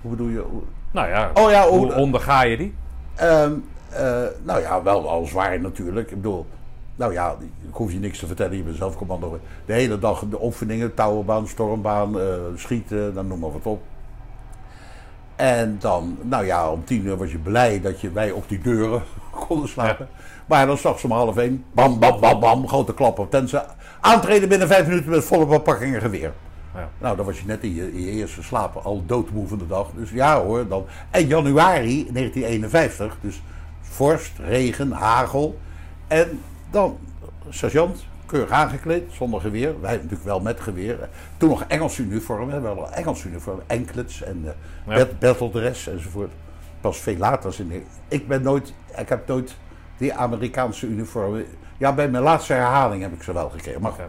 Hoe 0.00 0.10
bedoel 0.10 0.28
je? 0.28 0.38
Hoe- 0.38 0.62
Nou 0.90 1.08
ja, 1.08 1.30
Oh 1.34 1.50
ja, 1.50 1.68
hoe- 1.68 1.94
onderga 1.94 2.42
je 2.42 2.56
die? 2.56 2.74
Ehm, 3.14 3.52
eh, 3.88 4.22
nou 4.42 4.60
ja, 4.60 4.82
wel 4.82 5.08
al 5.08 5.24
zwaar 5.24 5.60
natuurlijk. 5.60 6.10
Ik 6.10 6.16
bedoel, 6.16 6.46
nou 6.96 7.12
ja, 7.12 7.36
ik 7.68 7.74
hoef 7.74 7.92
je 7.92 7.98
niks 7.98 8.18
te 8.18 8.26
vertellen, 8.26 8.56
je 8.56 8.62
bent 8.62 8.76
zelf 8.76 8.96
commando. 8.96 9.38
De 9.66 9.72
hele 9.72 9.98
dag 9.98 10.24
de 10.30 10.42
oefeningen, 10.42 10.94
touwenbaan, 10.94 11.46
stormbaan, 11.48 12.16
schieten, 12.56 13.14
dan 13.14 13.26
noem 13.26 13.38
maar 13.38 13.52
wat 13.52 13.66
op. 13.66 13.82
En 15.36 15.76
dan, 15.80 16.18
nou 16.22 16.44
ja, 16.46 16.70
om 16.70 16.84
tien 16.84 17.04
uur 17.06 17.16
was 17.16 17.30
je 17.30 17.38
blij 17.38 17.80
dat 17.80 18.00
je, 18.00 18.10
wij 18.12 18.30
op 18.30 18.48
die 18.48 18.60
deuren 18.60 19.02
konden 19.46 19.68
slapen. 19.68 20.08
Maar 20.50 20.66
dan 20.66 20.78
s'nachts 20.78 21.04
om 21.04 21.10
half 21.10 21.36
één, 21.36 21.64
bam, 21.72 21.98
bam, 21.98 22.20
bam, 22.20 22.40
bam, 22.40 22.68
grote 22.68 22.94
klap 22.94 23.18
op 23.18 23.30
tensen. 23.30 23.64
Aantreden 24.00 24.48
binnen 24.48 24.68
vijf 24.68 24.86
minuten 24.86 25.10
met 25.10 25.24
volle 25.24 25.46
bepakkingen 25.46 26.00
geweer. 26.00 26.32
Ja. 26.74 26.88
Nou, 26.98 27.16
dan 27.16 27.26
was 27.26 27.38
je 27.38 27.46
net 27.46 27.62
in 27.62 27.74
je, 27.74 27.92
in 27.92 28.00
je 28.00 28.10
eerste 28.10 28.42
slaap 28.42 28.76
al 28.76 29.02
doodmoe 29.06 29.46
van 29.48 29.58
de 29.58 29.66
dag. 29.66 29.90
Dus 29.94 30.10
ja 30.10 30.40
hoor, 30.42 30.68
dan. 30.68 30.84
En 31.10 31.26
januari 31.26 32.06
1951, 32.12 33.16
dus 33.20 33.42
vorst, 33.80 34.32
regen, 34.38 34.92
hagel. 34.92 35.58
En 36.06 36.40
dan 36.70 36.98
sergeant, 37.48 38.04
keurig 38.26 38.50
aangekleed, 38.50 39.02
zonder 39.12 39.40
geweer. 39.40 39.80
Wij 39.80 39.94
natuurlijk 39.94 40.24
wel 40.24 40.40
met 40.40 40.60
geweer. 40.60 41.08
Toen 41.36 41.48
nog 41.48 41.64
Engels 41.68 41.98
uniform, 41.98 42.50
hè, 42.50 42.60
wel 42.60 42.92
Engels 42.92 43.24
uniform, 43.24 43.60
anklets 43.66 44.22
en 44.22 44.40
uh, 44.44 44.50
Ja. 44.86 44.94
bat- 45.04 45.18
battle 45.18 45.50
dress 45.50 45.86
enzovoort. 45.88 46.32
Pas 46.80 46.98
veel 46.98 47.16
later 47.16 47.54
in 47.58 47.68
de, 47.68 47.82
Ik 48.08 48.28
ben 48.28 48.42
nooit, 48.42 48.74
ik 48.96 49.08
heb 49.08 49.26
nooit 49.26 49.56
die 50.00 50.14
Amerikaanse 50.14 50.86
uniformen. 50.86 51.44
Ja, 51.78 51.92
bij 51.94 52.08
mijn 52.08 52.22
laatste 52.22 52.52
herhaling 52.52 53.02
heb 53.02 53.12
ik 53.12 53.22
ze 53.22 53.32
wel 53.32 53.48
gekregen. 53.50 53.80
Maar 53.80 53.92
Ja. 53.98 54.08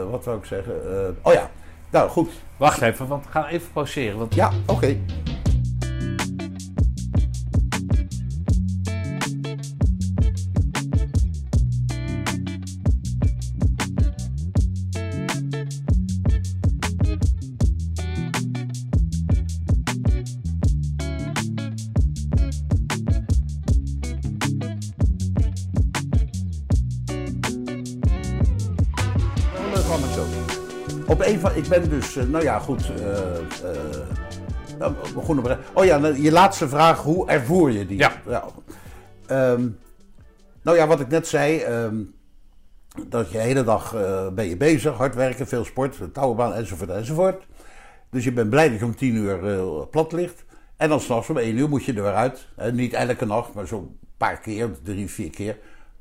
eh, 0.00 0.10
wat 0.10 0.24
wil 0.24 0.34
ik 0.36 0.44
zeggen? 0.44 0.72
Eh, 0.92 1.08
oh 1.22 1.32
ja, 1.32 1.50
nou 1.90 2.10
goed. 2.10 2.30
Wacht 2.56 2.82
even, 2.82 3.06
want 3.06 3.24
we 3.24 3.30
gaan 3.30 3.44
even 3.44 3.72
pauzeren. 3.72 4.18
Want 4.18 4.34
Ja, 4.34 4.50
oké. 4.66 4.96
Een 31.44 31.50
van, 31.50 31.62
ik 31.62 31.68
ben 31.68 31.88
dus, 31.88 32.16
eh, 32.16 32.24
nou 32.24 32.44
ja, 32.44 32.58
goed. 32.58 32.90
eh 33.00 33.38
eh, 34.78 34.86
we 34.88 35.12
begonnen 35.14 35.44
bij- 35.44 35.58
Oh 35.72 35.84
ja, 35.84 35.98
nou, 35.98 36.22
je 36.22 36.32
laatste 36.32 36.68
vraag, 36.68 37.02
hoe 37.02 37.28
ervoer 37.28 37.70
je 37.70 37.86
die? 37.86 37.98
Ja. 37.98 38.12
Ehm, 39.26 39.68
nou 40.62 40.76
ja, 40.76 40.86
wat 40.86 41.00
ik 41.00 41.08
net 41.08 41.26
zei, 41.28 41.58
ehm, 41.58 41.96
dat 43.08 43.30
je 43.30 43.36
de 43.38 43.42
hele 43.44 43.64
dag 43.64 43.94
ben 44.34 44.44
je 44.48 44.56
bezig, 44.56 44.94
hard 44.96 45.14
werken, 45.14 45.46
veel 45.46 45.64
sport, 45.64 45.98
touwbaan 46.12 46.52
enzovoort 46.54 46.90
enzovoort. 46.90 47.46
Dus 48.10 48.24
je 48.24 48.32
bent 48.32 48.50
blij 48.50 48.70
dat 48.70 48.78
je 48.78 48.84
om 48.84 48.96
tien 48.96 49.14
uur 49.14 49.46
eh, 49.58 49.86
plat 49.90 50.12
ligt. 50.12 50.44
En 50.76 50.88
dan 50.88 51.00
s'nachts 51.00 51.28
om 51.30 51.36
één 51.38 51.56
uur 51.56 51.68
moet 51.68 51.84
je 51.84 51.92
er 51.94 52.02
weer 52.02 52.14
uit. 52.14 52.46
Niet 52.72 52.92
elke 52.92 53.26
nacht, 53.26 53.54
maar 53.54 53.66
zo'n 53.66 53.98
paar 54.16 54.38
keer, 54.40 54.70
drie, 54.82 55.10
vier 55.10 55.30
keer. 55.30 55.58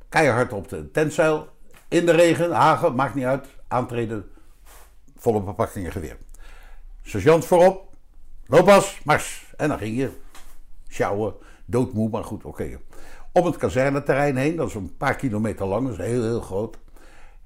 Keihard 0.09 0.53
op 0.53 0.69
de 0.69 0.91
tentzeil, 0.91 1.47
in 1.87 2.05
de 2.05 2.11
regen, 2.11 2.51
hagen, 2.51 2.95
maakt 2.95 3.15
niet 3.15 3.25
uit. 3.25 3.47
Aantreden, 3.67 4.25
volle 5.19 5.41
bepakkingen 5.41 5.91
geweer. 5.91 6.17
Sergeant 7.01 7.45
voorop, 7.45 7.93
looppas, 8.45 9.01
mars. 9.03 9.53
En 9.57 9.69
dan 9.69 9.77
ging 9.77 9.97
je 9.97 10.09
sjouwen, 10.87 11.33
doodmoe, 11.65 12.09
maar 12.09 12.23
goed, 12.23 12.43
oké. 12.43 12.79
Om 13.31 13.45
het 13.45 13.57
kazerneterrein 13.57 14.35
heen, 14.35 14.55
dat 14.55 14.67
is 14.67 14.73
een 14.73 14.97
paar 14.97 15.15
kilometer 15.15 15.65
lang, 15.65 15.87
dat 15.87 15.99
is 15.99 16.05
heel, 16.05 16.23
heel 16.23 16.41
groot. 16.41 16.77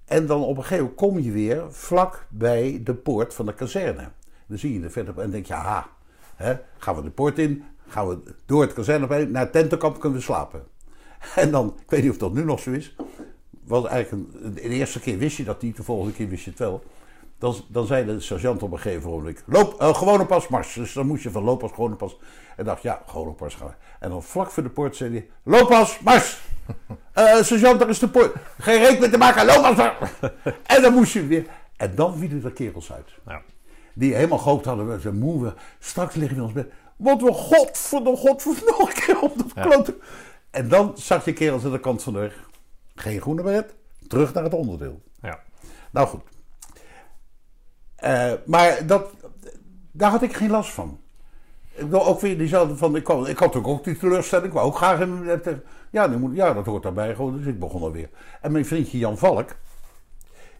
En 0.05 0.25
dan 0.25 0.41
op 0.41 0.57
een 0.57 0.63
gegeven 0.63 0.83
moment 0.83 0.99
kom 0.99 1.19
je 1.19 1.31
weer 1.31 1.73
vlak 1.73 2.25
bij 2.29 2.81
de 2.83 2.93
poort 2.93 3.33
van 3.33 3.45
de 3.45 3.53
kazerne. 3.53 4.09
Dan 4.47 4.57
zie 4.57 4.73
je 4.73 4.83
er 4.83 4.91
verder 4.91 5.19
en 5.19 5.29
denk 5.29 5.45
je, 5.45 5.53
aha, 5.53 5.89
hè, 6.35 6.55
gaan 6.77 6.95
we 6.95 7.01
de 7.01 7.09
poort 7.09 7.39
in, 7.39 7.63
gaan 7.87 8.07
we 8.07 8.17
door 8.45 8.61
het 8.61 8.73
kazerne 8.73 9.25
naar 9.25 9.41
het 9.41 9.51
tentenkamp 9.51 9.99
kunnen 9.99 10.19
we 10.19 10.23
slapen. 10.25 10.63
En 11.35 11.51
dan, 11.51 11.75
ik 11.81 11.89
weet 11.89 12.01
niet 12.01 12.11
of 12.11 12.17
dat 12.17 12.33
nu 12.33 12.43
nog 12.43 12.59
zo 12.59 12.71
is, 12.71 12.95
was 13.63 13.85
eigenlijk 13.85 14.55
de 14.55 14.61
eerste 14.61 14.99
keer 14.99 15.17
wist 15.17 15.37
je 15.37 15.43
dat 15.43 15.61
niet, 15.61 15.75
de 15.75 15.83
volgende 15.83 16.13
keer 16.13 16.27
wist 16.27 16.43
je 16.43 16.49
het 16.49 16.59
wel. 16.59 16.83
Dan, 17.43 17.55
dan 17.67 17.85
zei 17.85 18.05
de 18.05 18.19
sergeant 18.19 18.63
op 18.63 18.71
een 18.71 18.79
gegeven 18.79 19.09
moment, 19.09 19.43
loop, 19.45 19.79
eh, 19.81 19.95
gewone 19.95 20.25
pas 20.25 20.47
mars. 20.47 20.73
Dus 20.73 20.93
dan 20.93 21.07
moest 21.07 21.23
je 21.23 21.31
van 21.31 21.43
looppas, 21.43 21.71
gewone 21.71 21.95
pas. 21.95 22.17
En 22.57 22.65
dacht, 22.65 22.81
ja, 22.81 23.01
gewone 23.07 23.31
pas 23.31 23.55
gaan. 23.55 23.75
En 23.99 24.09
dan 24.09 24.23
vlak 24.23 24.51
voor 24.51 24.63
de 24.63 24.69
poort 24.69 24.95
zei 24.95 25.11
hij, 25.11 25.29
looppas, 25.43 25.99
mars. 25.99 26.37
Eh 27.13 27.41
sergeant, 27.41 27.79
daar 27.79 27.89
is 27.89 27.99
de 27.99 28.07
poort. 28.09 28.35
Geen 28.59 28.79
rekening 28.79 29.11
te 29.11 29.17
maken, 29.17 29.45
looppas. 29.45 29.75
mars. 29.75 30.11
en 30.75 30.81
dan 30.81 30.93
moest 30.93 31.13
je 31.13 31.27
weer. 31.27 31.45
En 31.77 31.95
dan 31.95 32.17
vielen 32.17 32.41
de 32.41 32.53
kerels 32.53 32.91
uit. 32.91 33.41
Die 33.93 34.15
helemaal 34.15 34.37
gehoopt 34.37 34.65
hadden, 34.65 34.91
we 34.91 34.99
zijn 34.99 35.17
moe, 35.17 35.43
we, 35.43 35.53
straks 35.79 36.15
liggen 36.15 36.35
we 36.37 36.41
in 36.41 36.47
ons 36.47 36.53
bed. 36.53 36.71
Want 36.95 37.21
we 37.21 37.31
godverdomme, 37.33 38.19
godverdomme, 38.19 38.71
nog 38.79 38.89
een 38.89 39.03
keer 39.05 39.19
op 39.21 39.37
de 39.37 39.43
Ja. 39.55 39.61
klote. 39.61 39.97
En 40.51 40.67
dan 40.69 40.91
zag 40.95 41.25
je 41.25 41.33
kerels 41.33 41.65
aan 41.65 41.71
de 41.71 41.79
kant 41.79 42.03
van 42.03 42.13
de 42.13 42.19
weg. 42.19 42.49
Geen 42.95 43.21
groene 43.21 43.43
beret, 43.43 43.73
terug 44.07 44.33
naar 44.33 44.43
het 44.43 44.53
onderdeel. 44.53 45.01
ja. 45.21 45.39
Nou 45.91 46.07
goed. 46.07 46.21
Eh, 48.03 48.31
maar 48.45 48.85
dat, 48.87 49.09
daar 49.91 50.11
had 50.11 50.21
ik 50.21 50.33
geen 50.33 50.49
last 50.49 50.71
van. 50.71 50.99
Ik 51.73 51.83
bedoel, 51.83 52.05
ook 52.05 52.19
weer 52.19 52.37
diezelfde 52.37 52.75
van, 52.77 52.95
ik, 52.95 53.07
had- 53.07 53.27
ik 53.27 53.37
had 53.37 53.55
ook, 53.55 53.67
ook 53.67 53.83
die 53.83 53.97
teleurstelling, 53.97 54.47
ik 54.47 54.53
wou 54.53 54.65
ook 54.67 54.75
graag 54.75 54.99
in, 54.99 55.41
ja, 55.89 56.07
nu 56.07 56.17
moet, 56.17 56.35
ja, 56.35 56.53
dat 56.53 56.65
hoort 56.65 56.83
daarbij 56.83 57.15
gewoon, 57.15 57.37
dus 57.37 57.45
ik 57.45 57.59
begon 57.59 57.81
alweer. 57.81 58.09
En 58.41 58.51
mijn 58.51 58.65
vriendje 58.65 58.97
Jan 58.97 59.17
Valk, 59.17 59.55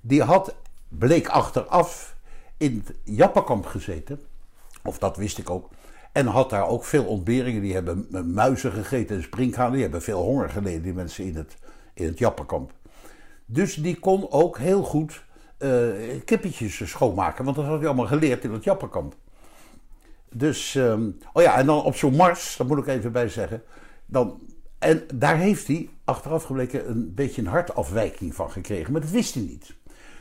die 0.02 0.22
had, 0.24 0.56
bleek 0.88 1.28
achteraf, 1.28 2.16
in 2.58 2.84
het 2.86 2.96
Jappenkamp 3.04 3.66
gezeten, 3.66 4.20
of 4.84 4.98
dat 4.98 5.18
wist 5.18 5.38
ik 5.38 5.50
ook, 5.50 5.70
en 6.12 6.26
had 6.26 6.50
daar 6.50 6.68
ook 6.68 6.84
veel 6.86 7.06
ontberingen, 7.06 7.62
die 7.62 7.74
hebben 7.74 8.08
muizen 8.34 8.72
gegeten 8.72 9.16
en 9.16 9.24
sprinkhanen, 9.24 9.72
die 9.74 9.82
hebben 9.82 10.02
veel 10.02 10.22
honger 10.22 10.50
geleden, 10.50 10.82
die 10.84 10.94
mensen 10.94 11.26
in 11.26 11.36
het, 11.36 11.58
in 11.94 12.06
het 12.06 12.20
Jappenkamp. 12.20 12.72
Dus 13.46 13.76
die 13.76 14.00
kon 14.00 14.32
ook 14.32 14.58
heel 14.58 14.84
goed 14.84 15.24
kippetjes 16.26 16.90
schoonmaken. 16.90 17.44
Want 17.44 17.56
dat 17.56 17.66
had 17.66 17.78
hij 17.78 17.88
allemaal 17.88 18.08
geleerd 18.08 18.44
in 18.44 18.52
het 18.52 18.64
Jappenkamp. 18.64 19.16
Dus, 20.32 20.76
ehm, 20.76 21.10
oh 21.34 21.44
ja, 21.44 21.58
en 21.58 21.66
dan 21.66 21.84
op 21.84 21.96
zo'n 21.96 22.16
mars, 22.16 22.58
dat 22.58 22.68
moet 22.68 22.78
ik 22.78 22.88
even 22.88 23.12
bij 23.12 23.30
zeggen. 23.30 23.64
Dan, 24.06 24.40
en 24.80 25.04
daar 25.14 25.38
heeft 25.38 25.68
hij 25.68 25.90
achteraf 26.04 26.44
gebleken 26.44 26.90
een 26.90 27.14
beetje 27.14 27.42
een 27.42 27.48
hartafwijking 27.48 28.36
van 28.36 28.52
gekregen. 28.52 28.92
Maar 28.92 29.02
dat 29.02 29.10
wist 29.10 29.34
hij 29.34 29.44
niet. 29.44 29.76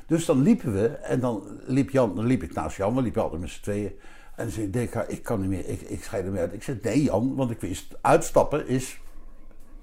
Dus 0.06 0.24
dan 0.24 0.42
liepen 0.42 0.72
we 0.72 0.86
en 0.88 1.20
dan 1.20 1.60
liep, 1.66 1.90
Jan, 1.90 2.14
dan 2.14 2.26
liep 2.26 2.42
ik 2.42 2.54
naast 2.54 2.76
Jan, 2.76 2.94
we 2.94 3.02
liepen 3.02 3.22
altijd 3.22 3.40
met 3.40 3.50
z'n 3.50 3.62
tweeën. 3.62 3.92
En 4.36 4.50
zei 4.50 4.70
Deka, 4.70 5.04
ik 5.04 5.22
kan 5.22 5.40
niet 5.40 5.48
meer, 5.48 5.68
ik, 5.68 5.80
ik 5.80 6.04
scheid 6.04 6.24
er 6.24 6.32
meer 6.32 6.40
uit. 6.40 6.52
Ik 6.52 6.62
zei, 6.62 6.78
nee 6.82 7.02
Jan, 7.02 7.34
want 7.34 7.50
ik 7.50 7.60
wist, 7.60 7.94
uitstappen 8.00 8.68
is 8.68 9.00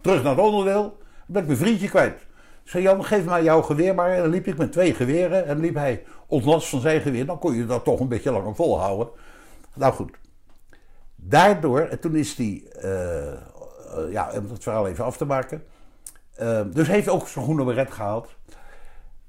terug 0.02 0.24
naar 0.24 0.36
het 0.36 0.46
onderdeel. 0.46 0.82
Dan 0.82 0.98
ben 1.26 1.42
ik 1.42 1.48
mijn 1.48 1.60
vriendje 1.60 1.90
kwijt. 1.90 2.26
Zei, 2.70 2.84
Jan, 2.84 3.06
geef 3.06 3.26
mij 3.26 3.44
jouw 3.44 3.62
geweer 3.62 3.96
maar. 3.96 4.12
En 4.12 4.22
dan 4.22 4.30
liep 4.30 4.48
ik 4.48 4.58
met 4.58 4.72
twee 4.72 4.94
geweren. 4.94 5.46
En 5.46 5.60
liep 5.60 5.76
hij 5.76 6.04
ontlast 6.28 6.70
van 6.70 6.80
zijn 6.80 7.02
geweer. 7.02 7.26
Dan 7.26 7.40
kon 7.40 7.56
je 7.56 7.66
dat 7.66 7.84
toch 7.84 8.00
een 8.00 8.08
beetje 8.08 8.32
langer 8.32 8.56
volhouden. 8.56 9.10
Nou 9.74 9.94
goed. 9.94 10.12
Daardoor, 11.16 11.80
en 11.80 12.00
toen 12.00 12.16
is 12.16 12.36
hij, 12.36 12.64
eh, 12.82 13.32
eh, 13.32 13.38
ja, 14.10 14.32
om 14.36 14.50
het 14.50 14.64
verhaal 14.64 14.88
even 14.88 15.06
af 15.06 15.18
te 15.18 15.26
maken. 15.26 15.64
eh, 16.36 16.62
dus 16.74 16.88
heeft 16.88 17.10
ook 17.10 17.28
zijn 17.28 17.46
groene 17.46 17.64
beret 17.64 17.92
gehaald. 17.92 18.36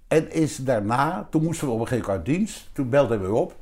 En 0.08 0.32
is 0.32 0.56
daarna, 0.56 1.26
toen 1.30 1.42
moesten 1.42 1.66
we 1.66 1.72
op 1.72 1.80
een 1.80 1.86
gegeven 1.86 2.08
moment 2.10 2.28
uit 2.28 2.36
dienst. 2.36 2.70
Toen 2.72 2.88
belde 2.88 3.18
hij 3.18 3.28
op. 3.28 3.54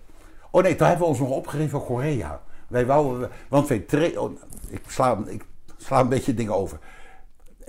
Oh 0.51 0.63
nee, 0.63 0.77
toen 0.77 0.87
hebben 0.87 1.05
we 1.05 1.11
ons 1.11 1.21
nog 1.21 1.31
opgegeven 1.31 1.71
voor 1.71 1.85
Korea. 1.85 2.41
Wij 2.69 2.87
wouden, 2.87 3.31
want 3.49 3.69
wij 3.69 4.17
oh, 4.17 4.33
ik, 4.69 4.83
sla, 4.87 5.19
ik 5.27 5.45
sla 5.77 6.01
een 6.01 6.09
beetje 6.09 6.35
dingen 6.35 6.55
over. 6.55 6.79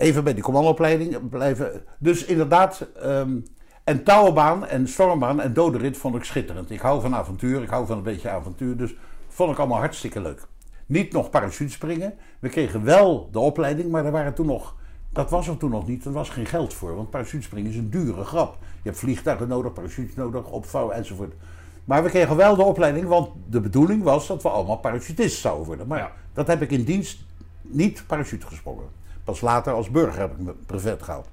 Even 0.00 0.24
bij 0.24 0.34
die 0.34 0.42
commandoopleiding 0.42 1.28
blijven. 1.28 1.82
Dus 1.98 2.24
inderdaad, 2.24 2.86
ehm, 3.02 3.36
en 3.84 4.04
touwbaan 4.04 4.66
en 4.66 4.88
stormbaan 4.88 5.40
en 5.40 5.52
dodenrit 5.52 5.96
vond 5.96 6.14
ik 6.14 6.24
schitterend. 6.24 6.70
Ik 6.70 6.80
hou 6.80 7.00
van 7.00 7.14
avontuur, 7.14 7.62
ik 7.62 7.68
hou 7.68 7.86
van 7.86 7.96
een 7.96 8.02
beetje 8.02 8.28
avontuur. 8.30 8.76
Dus 8.76 8.94
vond 9.28 9.52
ik 9.52 9.58
allemaal 9.58 9.78
hartstikke 9.78 10.20
leuk. 10.20 10.46
Niet 10.86 11.12
nog 11.12 11.30
parachutespringen. 11.30 12.14
We 12.38 12.48
kregen 12.48 12.84
wel 12.84 13.28
de 13.32 13.38
opleiding, 13.38 13.90
maar 13.90 14.04
er 14.04 14.10
waren 14.12 14.34
toen 14.34 14.46
nog. 14.46 14.76
Dat 15.12 15.30
was 15.30 15.48
er 15.48 15.56
toen 15.56 15.70
nog 15.70 15.86
niet, 15.86 16.04
er 16.04 16.12
was 16.12 16.28
geen 16.30 16.46
geld 16.46 16.74
voor. 16.74 16.94
Want 16.94 17.10
parachutespringen 17.10 17.70
is 17.70 17.76
een 17.76 17.90
dure 17.90 18.24
grap. 18.24 18.56
Je 18.60 18.88
hebt 18.88 18.98
vliegtuigen 18.98 19.48
nodig, 19.48 19.72
parachutes 19.72 20.14
nodig, 20.14 20.50
opvouwen 20.50 20.94
enzovoort. 20.96 21.32
Maar 21.84 22.02
we 22.02 22.08
kregen 22.08 22.36
wel 22.36 22.56
de 22.56 22.62
opleiding, 22.62 23.06
want 23.06 23.28
de 23.50 23.60
bedoeling 23.60 24.02
was 24.02 24.26
dat 24.26 24.42
we 24.42 24.48
allemaal 24.48 24.78
parachutist 24.78 25.40
zouden 25.40 25.66
worden. 25.66 25.86
Maar 25.86 25.98
Ja. 25.98 26.12
dat 26.32 26.46
heb 26.46 26.62
ik 26.62 26.70
in 26.70 26.84
dienst 26.84 27.24
niet 27.62 28.04
parachute 28.06 28.46
gesprongen. 28.46 28.98
Pas 29.30 29.40
later 29.40 29.72
als 29.72 29.90
burger 29.90 30.20
heb 30.20 30.30
ik 30.30 30.38
mijn 30.38 30.56
brevet 30.66 31.02
gehaald. 31.02 31.26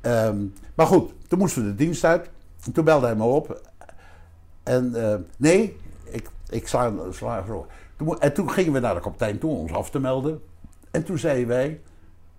Ehm, 0.00 0.44
maar 0.74 0.86
goed, 0.86 1.12
toen 1.28 1.38
moesten 1.38 1.62
we 1.62 1.68
de 1.68 1.74
dienst 1.74 2.04
uit. 2.04 2.30
En 2.64 2.72
toen 2.72 2.84
belde 2.84 3.06
hij 3.06 3.14
me 3.16 3.24
op. 3.24 3.60
En 4.62 4.94
eh, 4.94 5.18
nee, 5.36 5.76
ik, 6.04 6.30
ik 6.48 6.68
sla. 6.68 6.92
Toen, 7.96 8.20
en 8.20 8.34
toen 8.34 8.50
gingen 8.50 8.72
we 8.72 8.78
naar 8.78 8.94
de 8.94 9.00
kapitein 9.00 9.38
toe 9.38 9.50
om 9.50 9.58
ons 9.58 9.72
af 9.72 9.90
te 9.90 9.98
melden. 9.98 10.42
En 10.90 11.04
toen 11.04 11.18
zeiden 11.18 11.48
wij, 11.48 11.80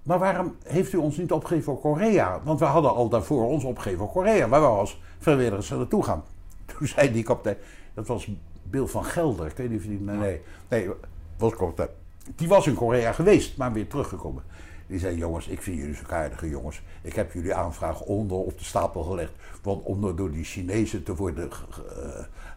maar 0.03 0.19
waarom 0.19 0.55
heeft 0.63 0.93
u 0.93 0.97
ons 0.97 1.17
niet 1.17 1.31
opgegeven 1.31 1.63
voor 1.63 1.79
Korea? 1.79 2.39
Want 2.43 2.59
we 2.59 2.65
hadden 2.65 2.95
al 2.95 3.09
daarvoor 3.09 3.47
ons 3.47 3.63
opgegeven 3.63 3.99
voor 3.99 4.11
Korea. 4.11 4.47
Waar 4.47 4.61
we 4.61 4.67
als 4.67 5.01
vrijwilligers 5.19 5.71
er 5.71 5.77
naartoe 5.77 6.03
gaan. 6.03 6.23
Toen 6.77 6.87
zei 6.87 7.11
die 7.11 7.23
kapitein, 7.23 7.57
dat 7.93 8.07
was 8.07 8.29
Bill 8.63 8.85
van 8.85 9.05
Gelder. 9.05 9.45
Ik 9.45 9.57
weet 9.57 9.69
niet 9.69 9.79
of 9.79 9.85
die, 9.85 9.99
nee, 9.99 10.17
nee, 10.17 10.41
nee, 10.69 10.89
was 11.37 11.55
kapitein. 11.55 11.89
Die 12.35 12.47
was 12.47 12.67
in 12.67 12.73
Korea 12.73 13.11
geweest, 13.11 13.57
maar 13.57 13.73
weer 13.73 13.87
teruggekomen. 13.87 14.43
Die 14.87 14.99
zei, 14.99 15.17
jongens, 15.17 15.47
ik 15.47 15.61
vind 15.61 15.77
jullie 15.77 15.95
zo 15.95 16.03
aardige 16.09 16.49
jongens. 16.49 16.81
Ik 17.01 17.15
heb 17.15 17.33
jullie 17.33 17.53
aanvraag 17.53 18.01
onder 18.01 18.37
op 18.37 18.57
de 18.57 18.63
stapel 18.63 19.03
gelegd. 19.03 19.31
Want 19.61 19.83
om 19.83 20.15
door 20.15 20.31
die 20.31 20.43
Chinezen 20.43 21.03
te 21.03 21.15
worden 21.15 21.49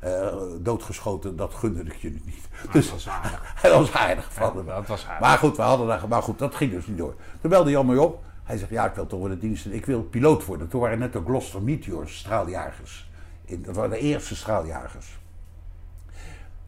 uh, 0.02 0.10
uh, 0.10 0.34
doodgeschoten, 0.60 1.36
dat 1.36 1.54
gunde 1.54 1.82
ik 1.82 1.96
jullie 1.96 2.22
niet. 2.24 2.48
Nou, 2.56 2.72
dus 2.72 2.84
dat 2.90 2.94
was 2.94 3.08
aardig. 3.22 3.52
hij 3.54 3.70
was 3.70 3.92
aardig 3.92 4.32
van 4.32 4.56
hem. 4.56 4.66
dat 4.66 4.86
was 4.86 5.06
aardig. 5.06 5.20
Maar 5.20 5.38
goed, 5.38 5.56
we 5.56 5.62
hadden 5.62 5.86
daar, 5.86 6.08
maar 6.08 6.22
goed, 6.22 6.38
dat 6.38 6.54
ging 6.54 6.70
dus 6.70 6.86
niet 6.86 6.98
door. 6.98 7.14
Toen 7.40 7.50
belde 7.50 7.70
Jan 7.70 7.86
mij 7.86 7.96
op. 7.96 8.24
Hij 8.44 8.56
zegt, 8.56 8.70
ja, 8.70 8.86
ik 8.86 8.94
wil 8.94 9.06
toch 9.06 9.18
worden 9.18 9.38
dienst. 9.38 9.66
Ik 9.66 9.86
wil 9.86 10.02
piloot 10.02 10.44
worden. 10.44 10.68
Toen 10.68 10.80
waren 10.80 10.98
net 10.98 11.12
de 11.12 11.22
Gloster 11.24 11.62
Meteors, 11.62 12.18
straaljagers. 12.18 13.10
In, 13.44 13.62
dat 13.62 13.76
waren 13.76 13.90
de 13.90 13.98
eerste 13.98 14.36
straaljagers. 14.36 15.18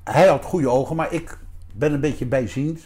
Hij 0.05 0.29
had 0.29 0.45
goede 0.45 0.69
ogen, 0.69 0.97
maar 0.97 1.13
ik 1.13 1.39
ben 1.75 1.93
een 1.93 2.01
beetje 2.01 2.27
bijziend. 2.27 2.81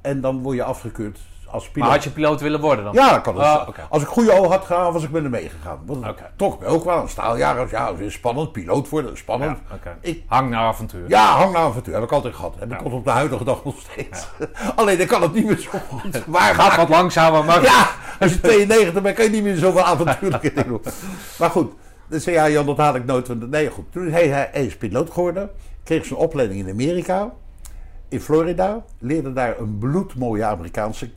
En 0.00 0.20
dan 0.20 0.42
word 0.42 0.56
je 0.56 0.62
afgekeurd 0.62 1.20
als 1.56 1.68
piloot. 1.70 1.88
Maar 1.88 1.96
had 1.96 2.04
je 2.04 2.10
piloot 2.10 2.40
willen 2.40 2.60
worden 2.60 2.84
dan? 2.84 2.94
Ja, 2.94 3.10
dat 3.10 3.20
kan 3.20 3.34
oké. 3.68 3.86
Als 3.90 4.02
ik 4.02 4.08
goede 4.08 4.32
ogen 4.32 4.50
had 4.50 4.64
gedaan, 4.64 4.92
was 4.92 5.02
ik 5.02 5.10
met 5.10 5.22
hem 5.22 5.30
meegegaan. 5.30 5.78
Trok 6.36 6.60
me 6.60 6.66
ook 6.66 6.84
wel. 6.84 7.02
Een 7.02 7.08
staaljagers, 7.08 7.70
ja, 7.70 7.92
spannend. 8.08 8.52
Piloot 8.52 8.88
worden, 8.88 9.16
spannend. 9.16 9.58
Ja. 9.84 9.96
Ik, 10.00 10.22
Hang 10.26 10.50
naar 10.50 10.64
avontuur. 10.64 11.08
ja, 11.08 11.24
hang 11.36 11.52
naar 11.52 11.62
avontuur. 11.62 11.94
Heb 11.94 12.02
ik 12.02 12.12
altijd 12.12 12.34
gehad. 12.34 12.54
Heb 12.58 12.72
ik 12.72 12.84
op 12.84 13.04
de 13.04 13.10
huidige 13.10 13.44
dag 13.44 13.64
nog 13.64 13.74
steeds. 13.80 14.26
Alleen 14.76 15.00
ik 15.00 15.08
kan 15.08 15.22
het 15.22 15.32
niet 15.32 15.46
meer 15.46 15.58
zo 15.58 15.78
goed. 15.88 16.24
Waar 16.26 16.54
Gaat 16.54 16.76
wat 16.76 16.88
langzamer, 16.88 17.44
maar... 17.44 17.62
Ja, 17.62 17.88
als 18.20 18.32
je 18.32 18.40
92 18.40 19.02
bent, 19.02 19.16
kan 19.16 19.24
je 19.24 19.30
niet 19.30 19.42
meer 19.42 19.56
zoveel 19.56 19.82
avontuurlijke 19.82 20.52
dingen 20.52 20.68
doen. 20.68 20.80
Maar 21.38 21.50
goed, 21.50 21.72
dus 22.08 22.24
ja, 22.24 22.48
Jan, 22.48 22.66
dat 22.66 22.76
haal 22.76 22.94
ik 22.94 23.04
nooit. 23.04 23.26
van 23.26 23.38
de- 23.38 23.46
Nee, 23.46 23.70
goed. 23.70 23.92
Toen 23.92 24.10
hij, 24.10 24.26
hij, 24.28 24.50
is 24.64 24.76
piloot 24.76 25.10
geworden. 25.10 25.50
Kreeg 25.84 26.04
zijn 26.06 26.18
opleiding 26.18 26.60
in 26.66 26.72
Amerika. 26.72 27.32
In 28.08 28.20
Florida. 28.20 28.84
Leerde 28.98 29.32
daar 29.32 29.58
een 29.58 29.78
bloedmooie 29.78 30.44
Amerikaanse 30.44 31.10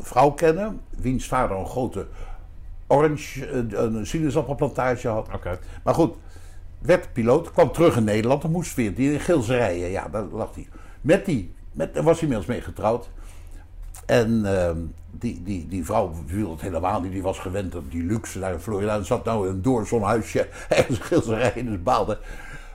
vrouw 0.00 0.30
kennen. 0.30 0.80
Wiens 0.96 1.26
vader 1.26 1.56
een 1.56 1.66
grote 1.66 2.06
orange, 2.86 3.46
eh, 3.46 3.82
een 3.82 4.06
sinaasappelplantage 4.06 5.08
had. 5.08 5.28
Maar 5.84 5.94
goed, 5.94 6.14
werd 6.78 7.12
piloot, 7.12 7.52
kwam 7.52 7.72
terug 7.72 7.96
in 7.96 8.04
Nederland. 8.04 8.42
Dan 8.42 8.50
moest 8.50 8.74
weer 8.74 8.94
die 8.94 9.12
in 9.12 9.20
Gilserijen. 9.20 9.90
Ja, 9.90 10.08
daar 10.08 10.24
lag 10.24 10.54
hij. 10.54 10.68
Met 11.00 11.24
die, 11.24 11.54
met, 11.72 11.94
daar 11.94 12.02
was 12.02 12.20
hij 12.20 12.22
inmiddels 12.22 12.50
mee 12.50 12.60
getrouwd. 12.60 13.10
En 14.06 14.44
ehm, 14.44 14.78
die, 15.10 15.42
die, 15.42 15.68
die 15.68 15.84
vrouw 15.84 16.12
viel 16.26 16.50
het 16.50 16.60
helemaal 16.60 17.00
niet. 17.00 17.12
Die 17.12 17.22
was 17.22 17.38
gewend 17.38 17.74
aan 17.74 17.86
die 17.90 18.04
luxe 18.04 18.38
daar 18.38 18.52
in 18.52 18.60
Florida. 18.60 18.96
En 18.96 19.04
zat 19.04 19.24
nou 19.24 19.48
in 19.48 19.54
een 19.54 19.62
door 19.62 19.86
zo'n 19.86 20.02
huisje 20.02 20.48
ergens 20.68 20.98
in 20.98 21.04
Gilserijen. 21.04 21.66
Dus 21.66 21.82
baalde. 21.82 22.18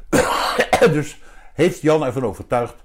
dus 0.98 1.22
heeft 1.54 1.82
Jan 1.82 2.04
ervan 2.04 2.26
overtuigd 2.26 2.85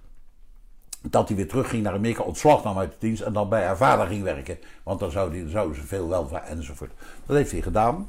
dat 1.00 1.28
hij 1.28 1.36
weer 1.36 1.48
terugging 1.48 1.82
naar 1.82 1.92
Amerika, 1.92 2.22
ontslag 2.22 2.64
nam 2.64 2.78
uit 2.78 2.90
de 2.90 2.96
dienst 2.98 3.22
en 3.22 3.32
dan 3.32 3.48
bij 3.48 3.64
haar 3.64 3.76
vader 3.76 4.06
ging 4.06 4.22
werken. 4.22 4.58
Want 4.82 5.00
dan 5.00 5.10
zou 5.10 5.30
die, 5.30 5.48
zouden 5.48 5.76
ze 5.76 5.86
veel 5.86 6.08
welvaart 6.08 6.48
enzovoort. 6.48 6.90
Dat 7.26 7.36
heeft 7.36 7.52
hij 7.52 7.62
gedaan. 7.62 8.08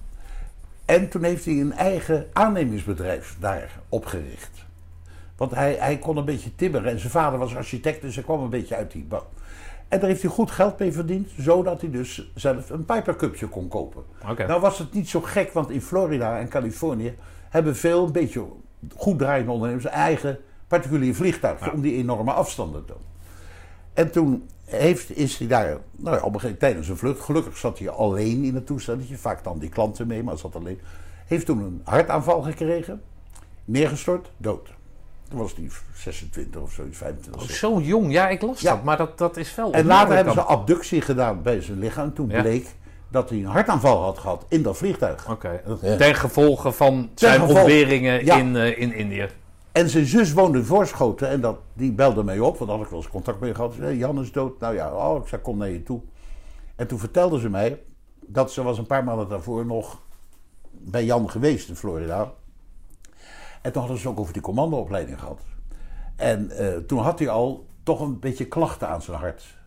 En 0.85 1.09
toen 1.09 1.23
heeft 1.23 1.45
hij 1.45 1.59
een 1.59 1.73
eigen 1.73 2.27
aannemingsbedrijf 2.34 3.35
daar 3.39 3.80
opgericht. 3.89 4.65
Want 5.38 5.51
hij, 5.51 5.76
hij 5.80 5.97
kon 5.97 6.18
een 6.18 6.26
beetje 6.26 6.55
timmeren 6.55 6.91
en 6.91 6.99
zijn 6.99 7.11
vader 7.11 7.39
was 7.39 7.55
architect, 7.55 8.01
dus 8.01 8.15
hij 8.15 8.23
kwam 8.23 8.41
een 8.41 8.49
beetje 8.49 8.76
uit 8.76 8.91
die 8.91 9.03
bouw. 9.03 9.27
En 9.88 9.99
daar 9.99 10.09
heeft 10.09 10.22
hij 10.22 10.31
goed 10.31 10.51
geld 10.51 10.80
mee 10.80 10.91
verdiend, 10.91 11.30
zodat 11.38 11.81
hij 11.81 11.89
dus 11.89 12.31
zelf 12.35 12.69
een 12.69 12.85
Piper 12.85 13.15
Cupje 13.15 13.47
kon 13.47 13.68
kopen. 13.68 14.03
Oké. 14.30 14.47
Nou 14.47 14.61
was 14.61 14.80
het 14.80 14.93
niet 14.93 15.09
zo 15.09 15.22
gek, 15.22 15.51
want 15.51 15.69
in 15.69 15.81
Florida 15.81 16.39
en 16.39 16.47
Californië 16.47 17.15
hebben 17.49 17.76
veel 17.76 18.05
een 18.05 18.11
beetje 18.11 18.45
goed 18.95 19.19
draaiende 19.19 19.51
ondernemers 19.51 19.85
eigen 19.85 20.39
particulier 20.72 21.15
vliegtuig 21.15 21.72
om 21.73 21.81
die 21.81 21.95
enorme 21.98 22.31
afstanden 22.31 22.85
te 22.85 22.93
doen. 22.93 23.02
En 23.93 24.11
toen 24.11 24.48
heeft, 24.65 25.18
is 25.18 25.38
hij 25.38 25.48
daar, 25.48 25.77
nou 25.91 26.15
ja, 26.18 26.23
op 26.23 26.34
een 26.34 26.39
gegeven 26.39 26.60
tijdens 26.60 26.88
een 26.88 26.98
vlucht, 26.98 27.19
gelukkig 27.22 27.57
zat 27.57 27.80
hij 27.80 27.89
alleen 27.89 28.43
in 28.43 28.56
het 28.56 28.65
toestelletje, 28.65 29.18
vaak 29.18 29.43
dan 29.43 29.60
die 29.60 29.69
klanten 29.69 30.07
mee, 30.07 30.23
maar 30.23 30.38
zat 30.38 30.56
alleen. 30.56 30.80
Heeft 31.26 31.45
toen 31.45 31.60
een 31.60 31.81
hartaanval 31.84 32.41
gekregen, 32.41 33.02
neergestort, 33.65 34.31
dood. 34.38 34.69
Toen 35.30 35.39
was 35.39 35.53
hij 35.56 35.68
26 35.95 36.61
of 36.61 36.72
zoiets, 36.72 36.98
25. 36.98 37.41
Oh, 37.41 37.48
26. 37.48 37.56
Zo 37.85 37.88
jong, 37.98 38.11
ja, 38.11 38.30
ik 38.30 38.41
las 38.41 38.61
Ja. 38.61 38.72
dat, 38.76 38.84
maar 38.84 38.98
dat, 38.98 39.18
dat 39.18 39.38
is 39.38 39.56
wel 39.56 39.72
En 39.73 39.85
later 39.85 40.15
hebben 40.15 40.34
ze 40.34 40.41
abductie 40.41 41.02
gedaan 41.02 41.41
bij 41.41 41.61
zijn 41.61 41.80
lichaam. 41.80 42.14
Toen 42.14 42.30
Ja. 42.30 42.41
bleek 42.41 42.68
dat 43.10 43.30
hij 43.30 43.39
een 43.39 43.45
hartaanval 43.45 44.02
had 44.03 44.18
gehad 44.18 44.45
in 44.49 44.61
dat 44.61 44.77
vliegtuig. 44.77 45.30
Oké, 45.30 45.61
ten 45.98 46.15
gevolge 46.15 46.72
van 46.72 47.10
zijn 47.15 47.41
ontberingen 47.41 48.22
in, 48.22 48.56
eh, 48.56 48.77
in 48.80 48.93
Indië. 48.93 49.27
En 49.72 49.89
zijn 49.89 50.06
zus 50.06 50.34
woonde 50.34 50.57
in 50.57 50.65
Voorschoten 50.65 51.30
en 51.30 51.41
dat, 51.41 51.60
die 51.73 51.91
belde 51.91 52.23
mij 52.23 52.39
op, 52.39 52.57
want 52.57 52.69
daar 52.69 52.77
had 52.77 52.85
ik 52.85 52.91
wel 52.91 53.02
eens 53.02 53.11
contact 53.11 53.39
mee 53.39 53.56
gehad. 53.56 53.73
Ze 53.73 53.81
zei, 53.81 53.98
Jan 53.98 54.22
is 54.22 54.31
dood. 54.31 54.60
Nou 54.60 54.76
ja, 54.76 54.93
oh, 54.93 55.22
ik 55.22 55.27
zei, 55.27 55.41
kom 55.41 55.57
naar 55.57 55.69
je 55.69 55.84
toe. 55.84 56.02
En 56.76 56.88
toen 56.88 56.99
vertelde 56.99 57.39
ze 57.39 57.49
mij 57.49 57.81
dat 58.26 58.52
ze 58.52 58.64
was 58.64 58.77
een 58.77 58.85
paar 58.85 59.03
maanden 59.03 59.30
daarvoor 59.30 59.65
nog 59.65 60.02
bij 60.72 61.06
Jan 61.06 61.30
geweest 61.30 61.69
in 61.69 61.76
Florida. 61.76 62.34
En 63.61 63.72
toen 63.72 63.81
hadden 63.81 63.99
ze 63.99 64.10
ook 64.10 64.19
over 64.19 64.34
die 64.34 64.41
commandoopleiding 64.41 65.19
gehad. 65.19 65.41
En 66.15 66.52
eh, 66.52 66.77
toen 66.77 66.99
had 66.99 67.19
hij 67.19 67.30
al 67.30 67.65
toch 67.84 67.99
een 67.99 68.19
beetje 68.19 68.45
klachten 68.45 68.88
aan 68.88 69.02
zijn 69.02 69.18
hart. 69.18 69.57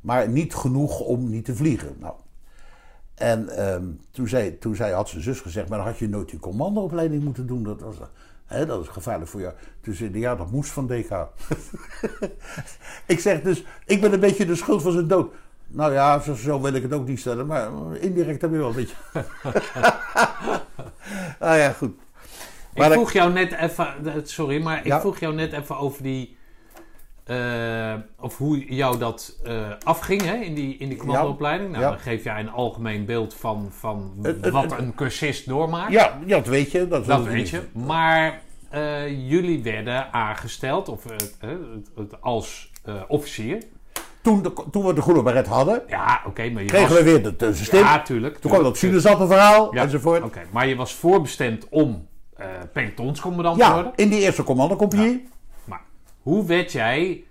Maar 0.00 0.28
niet 0.28 0.54
genoeg 0.54 1.00
om 1.00 1.30
niet 1.30 1.44
te 1.44 1.54
vliegen. 1.54 1.96
Nou. 1.98 2.14
En 3.14 3.48
ehm, 3.48 3.84
toen, 4.10 4.28
zei, 4.28 4.58
toen 4.58 4.76
zei, 4.76 4.92
had 4.92 5.08
zijn 5.08 5.22
zus 5.22 5.40
gezegd, 5.40 5.68
maar 5.68 5.78
dan 5.78 5.86
had 5.86 5.98
je 5.98 6.08
nooit 6.08 6.28
die 6.28 6.38
commandoopleiding 6.38 7.24
moeten 7.24 7.46
doen. 7.46 7.62
Dat, 7.62 7.80
was, 7.80 7.96
dat 8.48 8.82
is 8.82 8.88
gevaarlijk 8.88 9.30
voor 9.30 9.40
jou. 9.40 9.54
Zei 9.82 10.10
hij, 10.10 10.20
ja, 10.20 10.36
dat 10.36 10.50
moest 10.50 10.70
van 10.70 10.86
DK. 10.86 11.26
ik 13.06 13.20
zeg 13.20 13.42
dus, 13.42 13.64
ik 13.86 14.00
ben 14.00 14.12
een 14.12 14.20
beetje 14.20 14.46
de 14.46 14.54
schuld 14.54 14.82
van 14.82 14.92
zijn 14.92 15.08
dood. 15.08 15.32
Nou 15.66 15.92
ja, 15.92 16.20
zo, 16.20 16.34
zo 16.34 16.60
wil 16.60 16.72
ik 16.74 16.82
het 16.82 16.92
ook 16.92 17.06
niet 17.06 17.20
stellen, 17.20 17.46
maar 17.46 17.70
indirect 18.00 18.40
heb 18.40 18.50
je 18.50 18.56
wel 18.56 18.68
een 18.68 18.74
beetje. 18.74 18.94
nou 21.40 21.56
ja, 21.62 21.72
goed. 21.72 21.96
Maar 22.74 22.86
ik 22.86 22.92
vroeg 22.92 23.12
jou 23.12 23.32
net 23.32 23.52
even, 23.52 23.86
eh, 24.06 24.14
sorry, 24.24 24.62
maar 24.62 24.78
ik 24.78 24.84
Ja. 24.86 25.00
vroeg 25.00 25.18
jou 25.18 25.34
net 25.34 25.52
even 25.52 25.76
over 25.78 26.02
die, 26.02 26.33
eh, 27.24 27.94
of 28.20 28.38
hoe 28.38 28.64
jou 28.74 28.98
dat 28.98 29.38
eh, 29.44 29.54
afging 29.84 30.22
hè, 30.22 30.34
in 30.36 30.54
die, 30.54 30.76
in 30.76 30.88
die 30.88 30.98
commandoopleiding. 30.98 31.70
Nou, 31.70 31.82
Ja. 31.82 31.88
dan 31.90 31.98
geef 31.98 32.24
jij 32.24 32.40
een 32.40 32.50
algemeen 32.50 33.04
beeld 33.04 33.34
van, 33.34 33.68
van 33.70 34.12
wat 34.52 34.78
een 34.78 34.94
cursist 34.94 35.48
doormaakt. 35.48 35.92
Ja, 35.92 36.18
ja, 36.26 36.36
dat 36.36 36.46
weet 36.46 36.70
je. 36.70 36.88
Dat, 36.88 37.06
weet 37.24 37.48
je. 37.48 37.60
niet- 37.72 37.86
Maar 37.86 38.40
eh, 38.70 39.28
jullie 39.30 39.62
werden 39.62 40.12
aangesteld 40.12 40.88
of, 40.88 41.04
als 42.20 42.70
officier. 43.08 43.62
Toen, 44.22 44.42
de, 44.42 44.52
toen 44.70 44.86
we 44.86 44.92
de 44.94 45.02
groene 45.02 45.22
beret 45.22 45.46
hadden, 45.46 45.82
Ja, 45.88 46.22
oké, 46.26 46.50
maar 46.50 46.62
je 46.62 46.68
kregen 46.68 46.88
was... 46.88 46.98
we 46.98 47.04
weer 47.04 47.22
de. 47.22 47.76
Ja, 47.78 48.02
tuurlijk. 48.02 48.38
toen 48.38 48.50
kwam 48.50 48.62
dat 48.62 48.76
sinaasappelverhaal 48.76 49.74
Ja, 49.74 49.82
enzovoort. 49.82 50.22
Oké, 50.22 50.40
maar 50.50 50.66
je 50.68 50.76
was 50.76 50.94
voorbestemd 50.94 51.66
om 51.68 52.06
pelotonscommandant 52.72 53.58
te 53.58 53.64
Ja, 53.64 53.72
worden. 53.74 53.92
in 53.96 54.08
die 54.08 54.20
eerste 54.20 54.42
commandocompagnie. 54.42 55.28
Hoe 56.24 56.46
werd 56.46 56.72
jij... 56.72 57.24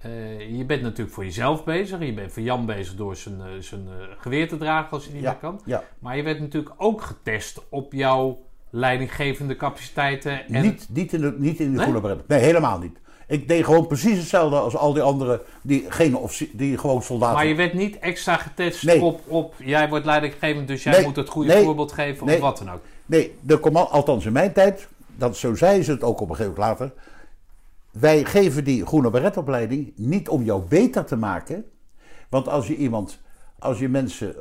eh, 0.00 0.56
je 0.58 0.64
bent 0.64 0.82
natuurlijk 0.82 1.14
voor 1.14 1.24
jezelf 1.24 1.64
bezig. 1.64 2.00
Je 2.00 2.12
bent 2.12 2.32
voor 2.32 2.42
Jan 2.42 2.66
bezig 2.66 2.94
door 2.94 3.16
zijn, 3.16 3.40
eh, 3.40 3.46
zijn 3.60 3.86
eh, 3.88 4.06
geweer 4.18 4.48
te 4.48 4.56
dragen 4.56 4.90
als 4.90 5.04
hij 5.04 5.14
niet 5.14 5.22
Ja, 5.22 5.30
meer 5.30 5.38
kan. 5.40 5.60
ja. 5.64 5.84
Maar 5.98 6.16
je 6.16 6.22
werd 6.22 6.40
natuurlijk 6.40 6.74
ook 6.76 7.02
getest 7.02 7.60
op 7.68 7.92
jouw 7.92 8.38
leidinggevende 8.70 9.56
capaciteiten. 9.56 10.46
En, 10.48 10.62
Niet, 10.62 10.86
niet 10.90 11.12
in 11.12 11.20
de, 11.20 11.34
niet 11.38 11.60
in 11.60 11.72
de 11.76 12.22
Nee? 12.26 12.38
helemaal 12.40 12.78
niet. 12.78 12.98
Ik 13.26 13.48
deed 13.48 13.64
gewoon 13.64 13.86
precies 13.86 14.18
hetzelfde 14.18 14.56
als 14.58 14.76
al 14.76 14.92
die 14.92 15.02
anderen 15.02 15.40
die, 15.62 15.84
geen 15.88 16.18
die 16.52 16.78
gewoon 16.78 17.02
soldaten 17.02 17.34
Maar 17.36 17.46
je 17.46 17.54
werd 17.54 17.74
niet 17.74 17.98
extra 17.98 18.36
getest 18.36 18.82
Nee. 18.82 19.02
op, 19.02 19.20
op... 19.26 19.54
Jij 19.58 19.88
wordt 19.88 20.04
leidinggevend, 20.04 20.68
dus 20.68 20.82
jij 20.82 20.92
Nee, 20.92 21.02
moet 21.04 21.16
het 21.16 21.28
goede 21.28 21.62
voorbeeld 21.62 21.92
geven 21.92 22.26
nee. 22.26 22.34
of 22.34 22.40
wat 22.40 22.58
dan 22.58 22.70
ook. 22.70 22.80
Nee, 23.06 23.34
de 23.40 23.60
command, 23.60 23.90
althans 23.90 24.26
in 24.26 24.32
mijn 24.32 24.52
tijd, 24.52 24.88
dat, 25.16 25.36
zo 25.36 25.54
zei 25.54 25.82
ze 25.82 25.90
het 25.90 26.02
ook 26.02 26.20
op 26.20 26.28
een 26.30 26.36
gegeven 26.36 26.58
moment 26.60 26.78
later. 26.78 26.92
Wij 28.00 28.24
geven 28.24 28.64
die 28.64 28.86
groene 28.86 29.10
beretopleiding 29.10 29.92
niet 29.96 30.28
om 30.28 30.42
jou 30.42 30.62
beter 30.62 31.04
te 31.04 31.16
maken. 31.16 31.64
Want 32.28 32.48
als 32.48 32.66
je 32.66 32.76
iemand, 32.76 33.20
als 33.58 33.78
je 33.78 33.88
mensen 33.88 34.34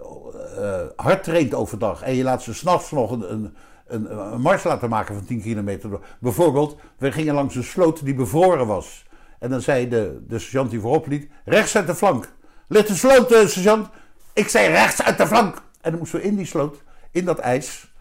eh, 0.58 0.82
hard 0.96 1.24
traint 1.24 1.54
overdag 1.54 2.02
en 2.02 2.16
je 2.16 2.24
laat 2.24 2.44
ze 2.44 2.54
s'nachts 2.54 2.92
nog 2.92 3.12
een, 3.12 3.32
een, 3.32 3.54
een, 3.88 4.42
mars 4.42 4.64
laten 4.64 4.90
maken 4.90 5.16
van 5.16 5.26
10 5.26 5.42
kilometer. 5.42 6.00
Bijvoorbeeld, 6.20 6.76
we 6.98 7.12
gingen 7.12 7.34
langs 7.34 7.56
een 7.56 7.64
sloot 7.64 8.06
die 8.06 8.14
bevroren 8.14 8.68
was. 8.68 9.06
En 9.40 9.50
dan 9.50 9.62
zei 9.62 9.90
de, 9.90 10.24
de 10.28 10.40
sergeant 10.40 10.70
die 10.70 10.80
voorop 10.80 11.08
liet, 11.08 11.30
rechts 11.46 11.76
uit 11.76 11.88
de 11.88 11.96
flank. 11.96 12.34
Ligt 12.68 12.88
de 12.88 12.96
sloot, 12.96 13.32
eh, 13.32 13.46
sergeant? 13.46 13.90
Ik 14.34 14.48
zei 14.48 14.68
rechts 14.68 15.02
uit 15.02 15.18
de 15.18 15.28
flank. 15.28 15.56
En 15.82 15.92
dan 15.92 16.00
moesten 16.00 16.20
we 16.20 16.26
in 16.26 16.36
die 16.36 16.46
sloot, 16.46 16.84
in 17.12 17.26
dat 17.26 17.40
ijs, 17.40 17.94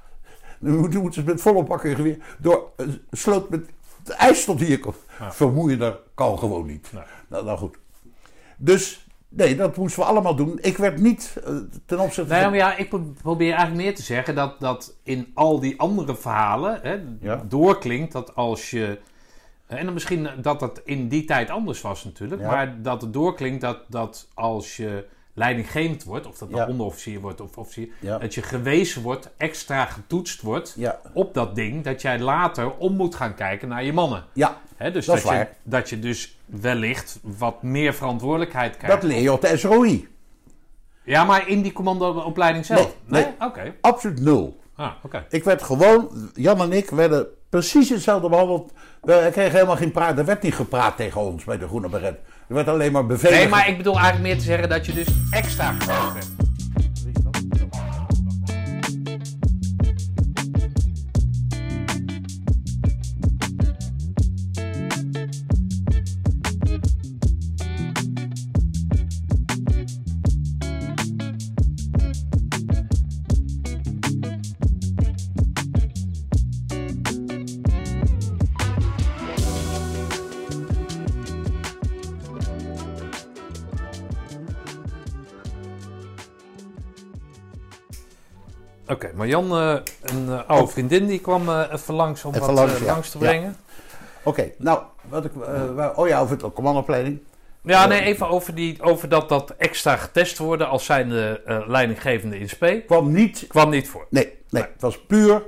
moeten 0.58 1.00
moeten 1.00 1.22
ze 1.22 1.26
met 1.26 1.40
volle 1.40 1.64
pakken 1.64 1.94
geweer 1.94 2.18
door 2.38 2.70
een 2.76 3.00
sloot 3.10 3.48
met 3.48 3.64
het 4.06 4.16
ijs 4.16 4.44
tot 4.44 4.60
hier 4.60 4.80
komt. 4.80 4.96
Vermoeiender 5.30 5.98
kan 6.14 6.38
gewoon 6.38 6.66
niet. 6.66 6.88
Nee. 6.92 7.02
Nou, 7.28 7.44
nou 7.44 7.58
goed. 7.58 7.76
Dus 8.56 9.06
nee, 9.28 9.56
dat 9.56 9.76
moesten 9.76 10.02
we 10.02 10.08
allemaal 10.08 10.34
doen. 10.36 10.58
Ik 10.62 10.76
werd 10.76 11.00
niet 11.00 11.36
eh, 11.44 11.56
ten 11.86 11.98
opzichte 11.98 12.32
Nee, 12.32 12.40
van... 12.42 12.50
maar 12.50 12.58
ja, 12.58 12.76
ik 12.76 12.88
pro- 12.88 13.12
probeer 13.22 13.52
eigenlijk 13.52 13.82
meer 13.82 13.94
te 13.94 14.02
zeggen 14.02 14.34
dat, 14.34 14.60
dat 14.60 14.94
in 15.02 15.30
al 15.34 15.60
die 15.60 15.80
andere 15.80 16.16
verhalen 16.16 16.78
hè, 16.82 16.98
Ja. 17.20 17.42
doorklinkt 17.48 18.12
dat 18.12 18.34
als 18.34 18.70
je. 18.70 18.98
En 19.66 19.84
dan 19.84 19.94
misschien 19.94 20.28
dat 20.42 20.60
dat 20.60 20.80
in 20.84 21.08
die 21.08 21.24
tijd 21.24 21.50
anders 21.50 21.80
was 21.80 22.04
natuurlijk. 22.04 22.40
Ja. 22.40 22.50
Maar 22.50 22.82
dat 22.82 23.00
het 23.02 23.12
doorklinkt 23.12 23.60
dat, 23.60 23.78
dat 23.88 24.28
als 24.34 24.76
je 24.76 25.06
leidinggevend 25.36 26.04
wordt, 26.04 26.26
of 26.26 26.38
dat 26.38 26.50
nou 26.50 26.62
Ja. 26.62 26.68
onderofficier 26.68 27.20
wordt 27.20 27.40
of 27.40 27.56
officier, 27.56 27.88
Ja. 28.00 28.18
dat 28.18 28.34
je 28.34 28.42
gewezen 28.42 29.02
wordt, 29.02 29.30
extra 29.36 29.84
getoetst 29.84 30.42
wordt 30.42 30.74
Ja, 30.76 30.98
op 31.12 31.34
dat 31.34 31.54
ding, 31.54 31.84
dat 31.84 32.02
jij 32.02 32.18
later 32.18 32.76
om 32.76 32.96
moet 32.96 33.14
gaan 33.14 33.34
kijken 33.34 33.68
naar 33.68 33.84
je 33.84 33.92
mannen. 33.92 34.24
ja 34.32 34.56
Hè, 34.76 34.90
dus 34.90 35.06
Dat 35.06 35.14
dat, 35.14 35.24
is 35.24 35.30
je, 35.30 35.36
waar. 35.36 35.56
dat 35.62 35.88
je 35.88 35.98
dus 35.98 36.38
wellicht 36.46 37.18
wat 37.22 37.62
meer 37.62 37.94
verantwoordelijkheid 37.94 38.76
krijgt. 38.76 39.00
dat 39.00 39.10
leer 39.10 39.20
je 39.22 39.32
op 39.32 39.40
de 39.40 39.56
SROI. 39.56 40.08
Ja, 41.04 41.24
maar 41.24 41.48
in 41.48 41.62
die 41.62 41.72
commandoopleiding 41.72 42.66
zelf? 42.66 42.96
Nee, 43.04 43.24
nee. 43.24 43.48
Oké. 43.48 43.74
Absoluut 43.80 44.20
nul. 44.20 44.60
Ah, 44.76 44.92
oké. 45.02 45.26
Ik 45.28 45.44
werd 45.44 45.62
gewoon, 45.62 46.30
Jan 46.34 46.60
en 46.60 46.72
ik 46.72 46.90
werden 46.90 47.26
precies 47.48 47.88
hetzelfde 47.88 48.28
behandeld. 48.28 48.72
We 49.02 49.28
kregen 49.32 49.52
helemaal 49.52 49.76
geen 49.76 49.90
praat. 49.90 50.18
Er 50.18 50.24
werd 50.24 50.42
niet 50.42 50.54
gepraat 50.54 50.96
tegen 50.96 51.20
ons 51.20 51.44
bij 51.44 51.58
de 51.58 51.66
Groene 51.66 51.88
Beret. 51.88 52.18
Er 52.48 52.54
werd 52.54 52.68
alleen 52.68 52.92
maar 52.92 53.06
bevelen. 53.06 53.38
Nee, 53.38 53.48
maar 53.48 53.68
ik 53.68 53.76
bedoel 53.76 53.94
eigenlijk 53.94 54.24
meer 54.24 54.38
te 54.38 54.44
zeggen 54.44 54.68
dat 54.68 54.86
je 54.86 54.92
dus 54.92 55.06
extra 55.30 55.74
geweest 55.78 56.12
bent. 56.36 56.45
Maar 89.16 89.26
Jan, 89.26 89.50
eh, 89.50 89.76
een 90.02 90.28
eh, 90.28 90.40
oude 90.46 90.72
vriendin, 90.72 91.06
die 91.06 91.20
kwam 91.20 91.48
eh, 91.48 91.62
even 91.72 91.94
langs 91.94 92.24
om 92.24 92.34
Even 92.34 92.54
wat 92.54 92.80
langs, 92.80 93.10
te 93.10 93.18
brengen. 93.18 93.56
Oké, 94.22 94.52
nou, 94.58 94.82
wat 95.08 95.24
ik, 95.24 95.32
waar- 95.74 95.96
oh 95.96 96.08
ja, 96.08 96.20
over 96.20 96.38
de 96.38 96.52
commandopleiding. 96.52 97.18
Ja, 97.62 97.86
nee, 97.86 98.00
even 98.00 98.28
over, 98.28 98.54
die, 98.54 98.82
over 98.82 99.08
dat, 99.08 99.28
dat 99.28 99.54
extra 99.58 99.96
getest 99.96 100.38
worden 100.38 100.68
als 100.68 100.84
zijnde 100.84 101.42
eh 101.46 101.62
leidinggevende 101.66 102.38
in 102.38 102.48
SP. 102.54 102.64
Kwam 102.86 103.12
niet, 103.12 103.44
Kwam 103.48 103.70
niet 103.70 103.88
voor. 103.88 104.06
nee, 104.10 104.32
nee, 104.50 104.62
het 104.62 104.80
was 104.80 105.00
puur, 105.06 105.42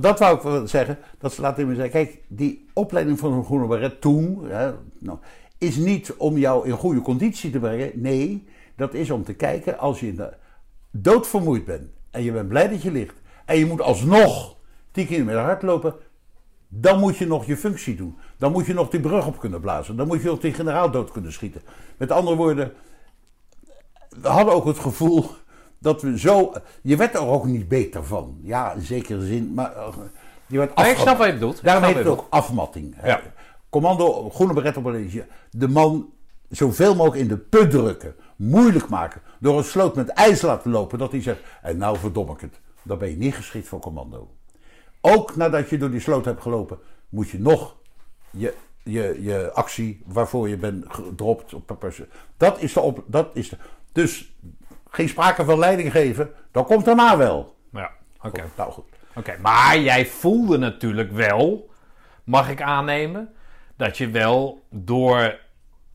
dat 0.00 0.18
wou 0.18 0.36
ik 0.36 0.42
wel 0.42 0.66
zeggen, 0.68 0.98
dat 1.18 1.32
ze 1.32 1.40
laten 1.40 1.66
me 1.68 1.74
zeggen, 1.74 1.92
kijk, 1.92 2.18
die 2.28 2.68
opleiding 2.72 3.18
van 3.18 3.32
een 3.32 3.44
Groene 3.44 3.66
Beret 3.66 4.00
toen, 4.00 4.44
hè, 4.48 4.72
nou, 4.98 5.18
is 5.58 5.76
niet 5.76 6.14
om 6.16 6.38
jou 6.38 6.66
in 6.68 6.72
goede 6.72 7.00
conditie 7.00 7.50
te 7.50 7.58
brengen. 7.58 7.90
Nee, 7.94 8.48
dat 8.76 8.94
is 8.94 9.10
om 9.10 9.24
te 9.24 9.34
kijken 9.34 9.78
als 9.78 10.00
je 10.00 10.32
doodvermoeid 10.90 11.64
bent 11.64 11.93
en 12.14 12.22
je 12.22 12.32
bent 12.32 12.48
blij 12.48 12.68
dat 12.68 12.82
je 12.82 12.90
ligt 12.92 13.14
en 13.44 13.58
je 13.58 13.66
moet 13.66 13.80
alsnog 13.80 14.56
10 14.92 15.06
kilometer 15.06 15.40
hardlopen, 15.40 15.94
dan 16.68 17.00
moet 17.00 17.16
je 17.16 17.26
nog 17.26 17.46
je 17.46 17.56
functie 17.56 17.96
doen. 17.96 18.18
Dan 18.38 18.52
moet 18.52 18.66
je 18.66 18.74
nog 18.74 18.88
die 18.88 19.00
brug 19.00 19.26
op 19.26 19.38
kunnen 19.38 19.60
blazen. 19.60 19.96
Dan 19.96 20.06
moet 20.06 20.22
je 20.22 20.28
nog 20.28 20.40
die 20.40 20.52
generaal 20.52 20.90
dood 20.90 21.10
kunnen 21.10 21.32
schieten. 21.32 21.62
Met 21.96 22.10
andere 22.10 22.36
woorden, 22.36 22.72
we 24.20 24.28
hadden 24.28 24.54
ook 24.54 24.64
het 24.64 24.78
gevoel 24.78 25.26
dat 25.78 26.02
we 26.02 26.18
zo. 26.18 26.52
Je 26.82 26.96
werd 26.96 27.14
er 27.14 27.26
ook 27.26 27.44
niet 27.44 27.68
beter 27.68 28.04
van. 28.04 28.38
Ja, 28.42 28.72
in 28.72 28.82
zekere 28.82 29.26
zin. 29.26 29.54
Maar 29.54 29.76
eh, 29.76 29.88
je 30.46 30.58
werd 30.58 30.74
Nee, 30.76 30.84
ik 30.86 30.90
afge- 30.92 31.02
snap 31.02 31.18
wat 31.18 31.26
je 31.26 31.32
bedoelt. 31.32 31.62
Daarom 31.62 31.84
heet 31.84 31.96
het 31.96 32.06
ook 32.06 32.26
afmatting. 32.30 32.96
Ja. 33.04 33.20
Commando, 33.70 34.30
groene 34.30 34.52
beret 34.52 34.76
op 34.76 34.84
een 34.84 35.24
De 35.50 35.68
man 35.68 36.12
zoveel 36.48 36.94
mogelijk 36.94 37.22
in 37.22 37.28
de 37.28 37.38
put 37.38 37.70
drukken. 37.70 38.14
Moeilijk 38.36 38.88
maken. 38.88 39.20
Door 39.38 39.58
een 39.58 39.64
sloot 39.64 39.94
met 39.94 40.08
ijs 40.08 40.42
laten 40.42 40.70
lopen. 40.70 40.98
Dat 40.98 41.10
hij 41.10 41.22
zegt, 41.22 41.40
en 41.62 41.76
nou 41.76 41.98
verdom 41.98 42.30
ik 42.30 42.40
het. 42.40 42.60
Dan 42.82 42.98
ben 42.98 43.10
je 43.10 43.16
niet 43.16 43.34
geschikt 43.34 43.68
voor 43.68 43.80
commando. 43.80 44.34
Ook 45.00 45.36
nadat 45.36 45.68
je 45.68 45.78
door 45.78 45.90
die 45.90 46.00
sloot 46.00 46.24
hebt 46.24 46.42
gelopen, 46.42 46.78
moet 47.08 47.28
je 47.28 47.40
nog 47.40 47.76
je, 48.30 48.54
je, 48.82 49.18
je 49.22 49.50
actie 49.52 50.02
waarvoor 50.06 50.48
je 50.48 50.56
bent 50.56 50.84
gedropt 50.88 51.54
op. 51.54 51.76
Dat 52.36 52.62
is 52.62 52.72
de 52.72 52.80
op. 52.80 53.04
Dat 53.06 53.30
is 53.32 53.48
de, 53.48 53.56
dus 53.92 54.34
geen 54.90 55.08
sprake 55.08 55.44
van 55.44 55.58
leiding 55.58 55.90
geven. 55.90 56.30
Dat 56.50 56.66
komt 56.66 56.84
daarna 56.84 57.16
wel. 57.16 57.56
Ja, 57.72 57.90
oké. 58.22 58.44
Nou 58.56 58.72
goed. 58.72 58.84
Oké, 59.14 59.36
maar 59.40 59.78
jij 59.78 60.06
voelde 60.06 60.58
natuurlijk 60.58 61.12
wel, 61.12 61.70
mag 62.24 62.50
ik 62.50 62.62
aannemen, 62.62 63.32
dat 63.76 63.98
je 63.98 64.10
wel 64.10 64.62
door 64.70 65.38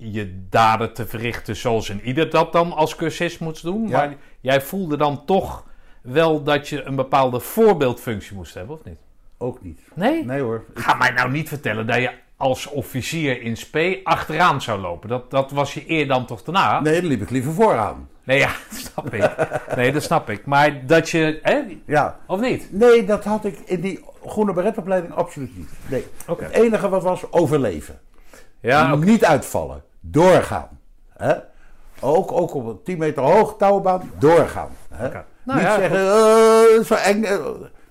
je 0.01 0.45
daden 0.49 0.93
te 0.93 1.07
verrichten 1.07 1.55
zoals 1.55 1.89
een 1.89 2.01
ieder 2.01 2.29
dat 2.29 2.51
dan 2.51 2.73
als 2.73 2.95
cursist 2.95 3.39
moet 3.39 3.61
doen. 3.61 3.87
Ja. 3.87 3.97
Maar 3.97 4.15
jij 4.41 4.61
voelde 4.61 4.97
dan 4.97 5.25
toch 5.25 5.65
wel 6.01 6.43
dat 6.43 6.67
je 6.69 6.83
een 6.83 6.95
bepaalde 6.95 7.39
voorbeeldfunctie 7.39 8.35
moest 8.35 8.53
hebben, 8.53 8.75
of 8.75 8.83
niet? 8.83 8.97
Ook 9.37 9.61
niet. 9.61 9.81
Nee? 9.93 10.25
Nee 10.25 10.41
hoor. 10.41 10.63
Ga 10.73 10.95
mij 10.95 11.11
nou 11.11 11.31
niet 11.31 11.47
vertellen 11.47 11.87
dat 11.87 11.95
je 11.95 12.11
als 12.37 12.65
officier 12.67 13.41
in 13.41 13.57
spe 13.57 13.99
achteraan 14.03 14.61
zou 14.61 14.79
lopen. 14.79 15.09
Dat, 15.09 15.31
dat 15.31 15.51
was 15.51 15.73
je 15.73 15.83
eer 15.87 16.07
dan 16.07 16.25
toch 16.25 16.43
daarna? 16.43 16.79
Nee, 16.79 17.01
dan 17.01 17.09
liep 17.09 17.21
ik 17.21 17.29
liever 17.29 17.53
vooraan. 17.53 18.09
Nee, 18.23 18.39
ja, 18.39 18.51
dat 18.69 18.79
snap 18.91 19.13
ik. 19.13 19.31
Nee, 19.75 19.91
dat 19.91 20.03
snap 20.03 20.29
ik. 20.29 20.45
Maar 20.45 20.85
dat 20.85 21.09
je, 21.09 21.39
hè? 21.41 21.61
Ja. 21.85 22.19
Of 22.27 22.39
niet? 22.39 22.71
Nee, 22.71 23.05
dat 23.05 23.23
had 23.23 23.45
ik 23.45 23.59
in 23.65 23.81
die 23.81 24.03
groene 24.25 24.53
beretopleiding 24.53 25.13
absoluut 25.13 25.57
niet. 25.57 25.69
Nee. 25.89 26.05
Het 26.25 26.49
enige 26.49 26.89
wat 26.89 27.03
was 27.03 27.31
overleven. 27.31 27.99
Ja, 28.59 28.93
oké. 28.93 29.05
Niet 29.05 29.25
uitvallen. 29.25 29.83
Doorgaan. 29.99 30.79
Hè? 31.17 31.35
Ook, 31.99 32.31
ook 32.31 32.53
op 32.53 32.65
een 32.65 32.83
10 32.83 32.97
meter 32.97 33.23
hoog 33.23 33.55
touwbaan. 33.57 34.11
Doorgaan. 34.19 34.69
Hè? 34.89 35.09
Nou 35.43 35.59
niet 35.59 35.67
ja, 35.67 35.75
zeggen, 35.75 35.99
eh, 35.99 36.83
zo 36.83 36.93
eng, 36.93 37.23
eh, 37.23 37.45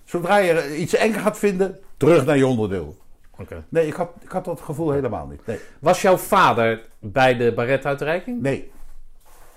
zodra 0.04 0.36
je 0.36 0.76
iets 0.76 0.94
eng 0.94 1.12
gaat 1.12 1.38
vinden, 1.38 1.78
terug 1.96 2.24
naar 2.24 2.36
je 2.36 2.46
onderdeel. 2.46 2.96
Oké. 3.38 3.64
Nee, 3.68 3.86
ik 3.86 3.94
had, 3.94 4.10
ik 4.20 4.30
had 4.30 4.44
dat 4.44 4.60
gevoel 4.60 4.90
helemaal 4.90 5.26
niet. 5.26 5.46
Nee. 5.46 5.60
Was 5.78 6.02
jouw 6.02 6.16
vader 6.16 6.82
bij 6.98 7.36
de 7.36 7.52
baretuitreiking? 7.52 8.42
nee. 8.42 8.70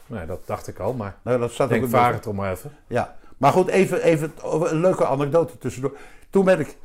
Nee, 0.05 0.25
dat 0.25 0.47
dacht 0.47 0.67
ik 0.67 0.79
al, 0.79 0.93
maar 0.93 1.15
Nou, 1.21 1.39
dat 1.39 1.51
staat 1.51 1.71
ik 1.71 1.87
vraag 1.87 2.13
het 2.13 2.27
om 2.27 2.35
maar 2.35 2.51
even. 2.51 2.71
Ja, 2.87 3.15
maar 3.37 3.51
goed, 3.51 3.67
even, 3.67 4.01
even 4.01 4.31
een 4.43 4.79
leuke 4.79 5.05
anekdote 5.05 5.57
tussendoor. 5.57 5.97
Toen 6.29 6.45
ben 6.45 6.59
ik, 6.59 6.77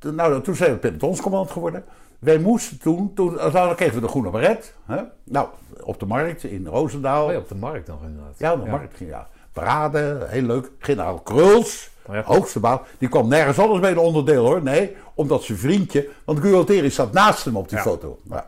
nou, 0.00 0.42
toen 0.42 0.54
zijn 0.54 0.72
we 0.72 0.78
pelotonscommandant 0.78 1.52
geworden. 1.52 1.84
Wij 2.18 2.38
moesten 2.38 2.78
toen, 2.78 3.14
toen 3.14 3.36
dan 3.52 3.74
kregen 3.74 3.94
we 3.94 4.00
de 4.00 4.08
groene 4.08 4.30
beret. 4.30 4.74
Hè? 4.84 5.02
Nou, 5.24 5.48
op 5.82 6.00
de 6.00 6.06
markt 6.06 6.44
in 6.44 6.66
Roosendaal. 6.66 7.26
Oh 7.26 7.32
ja, 7.32 7.38
op 7.38 7.48
de 7.48 7.54
markt 7.54 7.88
nog 7.88 8.02
inderdaad. 8.02 8.38
Ja, 8.38 8.52
op 8.52 8.64
de 8.64 8.70
markt 8.70 8.96
ging 8.96 9.10
ja. 9.10 9.28
Parade, 9.52 10.26
heel 10.28 10.42
leuk. 10.42 10.70
Generaal 10.78 11.18
Kruls, 11.18 11.90
Oh 12.08 12.14
ja. 12.14 12.22
hoogste 12.22 12.60
baan. 12.60 12.80
Die 12.98 13.08
kwam 13.08 13.28
nergens 13.28 13.58
anders 13.58 13.80
bij 13.80 13.90
een 13.90 13.98
onderdeel 13.98 14.44
hoor. 14.44 14.62
Nee, 14.62 14.96
omdat 15.14 15.42
zijn 15.42 15.58
vriendje, 15.58 16.08
want 16.24 16.40
Gualteri 16.40 16.90
zat 16.90 17.12
naast 17.12 17.44
hem 17.44 17.56
op 17.56 17.68
die 17.68 17.78
foto. 17.78 18.18
Nou, 18.22 18.42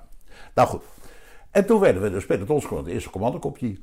nou 0.54 0.68
goed. 0.68 0.82
En 1.50 1.66
toen 1.66 1.80
werden 1.80 2.02
we 2.02 2.10
dus 2.10 2.26
pelotonscommandant, 2.26 2.86
de 2.86 2.92
eerste 2.92 3.10
commandokopje. 3.10 3.78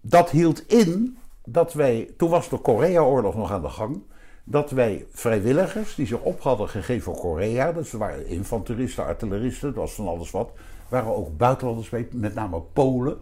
Dat 0.00 0.30
hield 0.30 0.66
in 0.66 1.18
dat 1.44 1.72
wij, 1.72 2.10
toen 2.16 2.30
was 2.30 2.48
de 2.48 2.58
Korea-oorlog 2.58 3.34
nog 3.34 3.52
aan 3.52 3.62
de 3.62 3.68
gang, 3.68 4.02
dat 4.50 4.70
wij 4.70 5.06
vrijwilligers 5.10 5.94
die 5.94 6.06
zich 6.06 6.20
op 6.20 6.40
hadden 6.40 6.68
gegeven 6.68 7.02
voor 7.02 7.20
Korea, 7.20 7.74
er 7.74 7.98
waren 7.98 8.26
infanteristen, 8.26 9.04
artilleristen, 9.04 9.68
dat 9.74 9.82
was 9.82 9.94
van 9.94 10.08
alles 10.08 10.30
wat, 10.30 10.50
waren 10.88 11.16
ook 11.16 11.36
buitenlanders 11.36 11.90
met 12.12 12.34
name 12.34 12.60
Polen. 12.72 13.16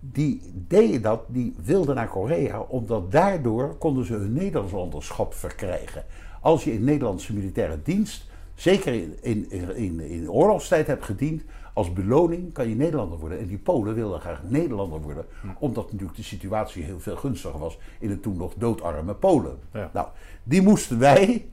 Die 0.00 0.42
deden 0.54 1.02
dat, 1.02 1.22
die 1.26 1.54
wilden 1.64 1.94
naar 1.94 2.08
Korea, 2.08 2.60
omdat 2.60 3.12
daardoor 3.12 3.76
konden 3.76 4.04
ze 4.04 4.12
hun 4.12 4.32
Nederlandschap 4.32 5.34
verkrijgen. 5.34 6.04
Als 6.40 6.64
je 6.64 6.72
in 6.72 6.84
Nederlandse 6.84 7.34
militaire 7.34 7.78
dienst, 7.82 8.26
zeker 8.54 8.94
in, 8.94 9.16
in, 9.20 9.50
in, 9.76 10.00
in 10.00 10.30
oorlogstijd 10.30 10.86
hebt 10.86 11.04
gediend, 11.04 11.42
als 11.78 11.92
beloning 11.92 12.52
kan 12.52 12.68
je 12.68 12.74
Nederlander 12.74 13.18
worden. 13.18 13.38
En 13.38 13.46
die 13.46 13.58
Polen 13.58 13.94
wilden 13.94 14.20
graag 14.20 14.42
Nederlander 14.42 15.00
worden, 15.00 15.26
omdat 15.58 15.84
natuurlijk 15.84 16.16
de 16.18 16.24
situatie 16.24 16.82
heel 16.84 17.00
veel 17.00 17.16
gunstiger 17.16 17.58
was 17.58 17.78
in 17.98 18.10
het 18.10 18.22
toen 18.22 18.36
nog 18.36 18.54
doodarme 18.56 19.14
Polen. 19.14 19.58
Ja. 19.72 19.90
Nou, 19.92 20.06
die 20.42 20.62
moesten 20.62 20.98
wij 20.98 21.48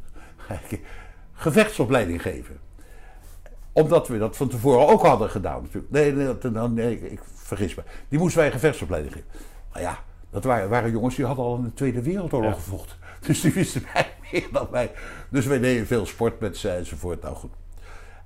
gevechtsopleiding 1.33 2.21
geven 2.21 2.59
omdat 3.71 4.07
we 4.07 4.17
dat 4.17 4.37
van 4.37 4.47
tevoren 4.47 4.87
ook 4.87 5.01
hadden 5.05 5.29
gedaan 5.29 5.61
natuurlijk. 5.61 5.91
Nee, 5.91 6.11
nee, 6.13 6.51
nou, 6.51 6.69
nee 6.69 7.11
ik, 7.11 7.19
vergis 7.33 7.75
me. 7.75 7.83
Die 8.09 8.19
moesten 8.19 8.41
wij 8.41 8.51
gevechtsopleiding 8.51 9.13
geven. 9.13 9.29
Maar 9.73 9.81
ja, 9.81 10.03
dat 10.29 10.43
waren, 10.43 10.69
waren 10.69 10.91
jongens 10.91 11.15
die 11.15 11.25
hadden 11.25 11.45
al 11.45 11.55
in 11.57 11.63
de 11.63 11.73
Tweede 11.73 12.01
Wereldoorlog 12.01 12.51
Ja. 12.51 12.55
gevochten. 12.55 12.97
Dus 13.27 13.41
die 13.41 13.51
wisten 13.53 13.83
mij 13.93 14.13
meer 14.31 14.47
dan 14.51 14.67
wij. 14.71 14.91
Dus 15.29 15.45
wij 15.45 15.59
deden 15.59 15.87
veel 15.87 16.05
sport 16.05 16.39
met 16.39 16.57
ze 16.57 16.69
enzovoort. 16.69 17.21
Nou 17.21 17.35
goed. 17.35 17.51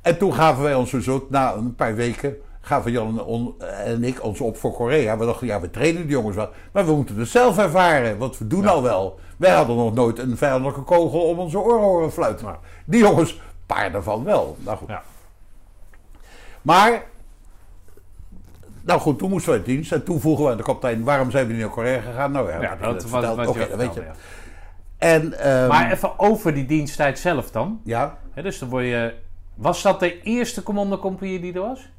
En 0.02 0.18
toen 0.18 0.34
gaven 0.34 0.64
wij 0.64 0.76
ons 0.76 0.92
dus 0.92 1.10
ook, 1.10 1.30
na 1.30 1.54
een 1.54 1.76
paar 1.76 1.96
weken, 1.96 2.36
gaven 2.62 2.92
Jan 2.92 3.56
en 3.84 4.04
ik 4.04 4.24
ons 4.24 4.42
op 4.42 4.58
voor 4.58 4.74
Korea. 4.74 5.18
We 5.18 5.26
dachten, 5.26 5.48
ja, 5.48 5.60
we 5.62 5.70
trainen 5.70 6.02
die 6.02 6.12
jongens 6.12 6.36
wel. 6.36 6.50
Maar 6.72 6.86
we 6.86 6.92
moeten 6.96 7.18
het 7.18 7.28
zelf 7.28 7.58
ervaren, 7.58 8.18
want 8.18 8.38
we 8.38 8.48
doen 8.48 8.68
al 8.68 8.84
wel. 8.84 9.20
Wij 9.38 9.52
hadden 9.52 9.76
nog 9.76 9.94
nooit 9.94 10.20
een 10.20 10.38
vijandelijke 10.38 10.82
kogel 10.82 11.22
om 11.22 11.40
onze 11.40 11.60
oren 11.60 11.82
horen 11.82 12.12
fluiten. 12.12 12.48
Ja. 12.48 12.60
Die 12.86 13.00
jongens, 13.00 13.32
een 13.32 13.40
paar 13.66 13.92
daarvan 13.92 14.24
wel. 14.24 14.58
Nou 14.60 14.78
goed. 14.78 14.88
Ja. 14.88 15.04
Maar 16.62 17.04
Nou 18.82 19.00
goed, 19.00 19.20
toen 19.20 19.30
moesten 19.30 19.52
we 19.52 19.58
in 19.58 19.64
dienst. 19.64 19.92
En 19.92 20.04
toen 20.04 20.20
vroegen 20.20 20.46
we 20.46 20.52
aan 20.52 20.58
de 20.58 20.64
kapitein, 20.64 21.04
waarom 21.04 21.32
zijn 21.32 21.48
we 21.48 21.52
niet 21.54 21.62
naar 21.62 21.72
Korea 21.72 22.02
gegaan? 22.02 22.32
Nou 22.32 22.52
ja, 22.52 22.76
dat 22.76 23.04
was 23.04 23.36
wat 23.36 23.48
Oké, 23.48 23.78
weet 23.78 23.94
je. 23.94 24.04
En, 24.98 25.40
ehm, 25.40 25.68
Maar 25.68 25.92
even 25.92 26.20
over 26.20 26.54
die 26.54 26.66
diensttijd 26.66 27.20
zelf 27.20 27.52
dan. 27.52 27.82
ja, 27.84 28.18
dus 28.42 28.60
dan 28.60 28.70
word 28.70 28.84
je... 28.84 29.14
Was 29.62 29.82
dat 29.82 30.00
de 30.00 30.22
eerste 30.22 30.64
commandocompagnie 30.64 31.40
die 31.40 31.54
er 31.54 31.62
was? 31.62 31.90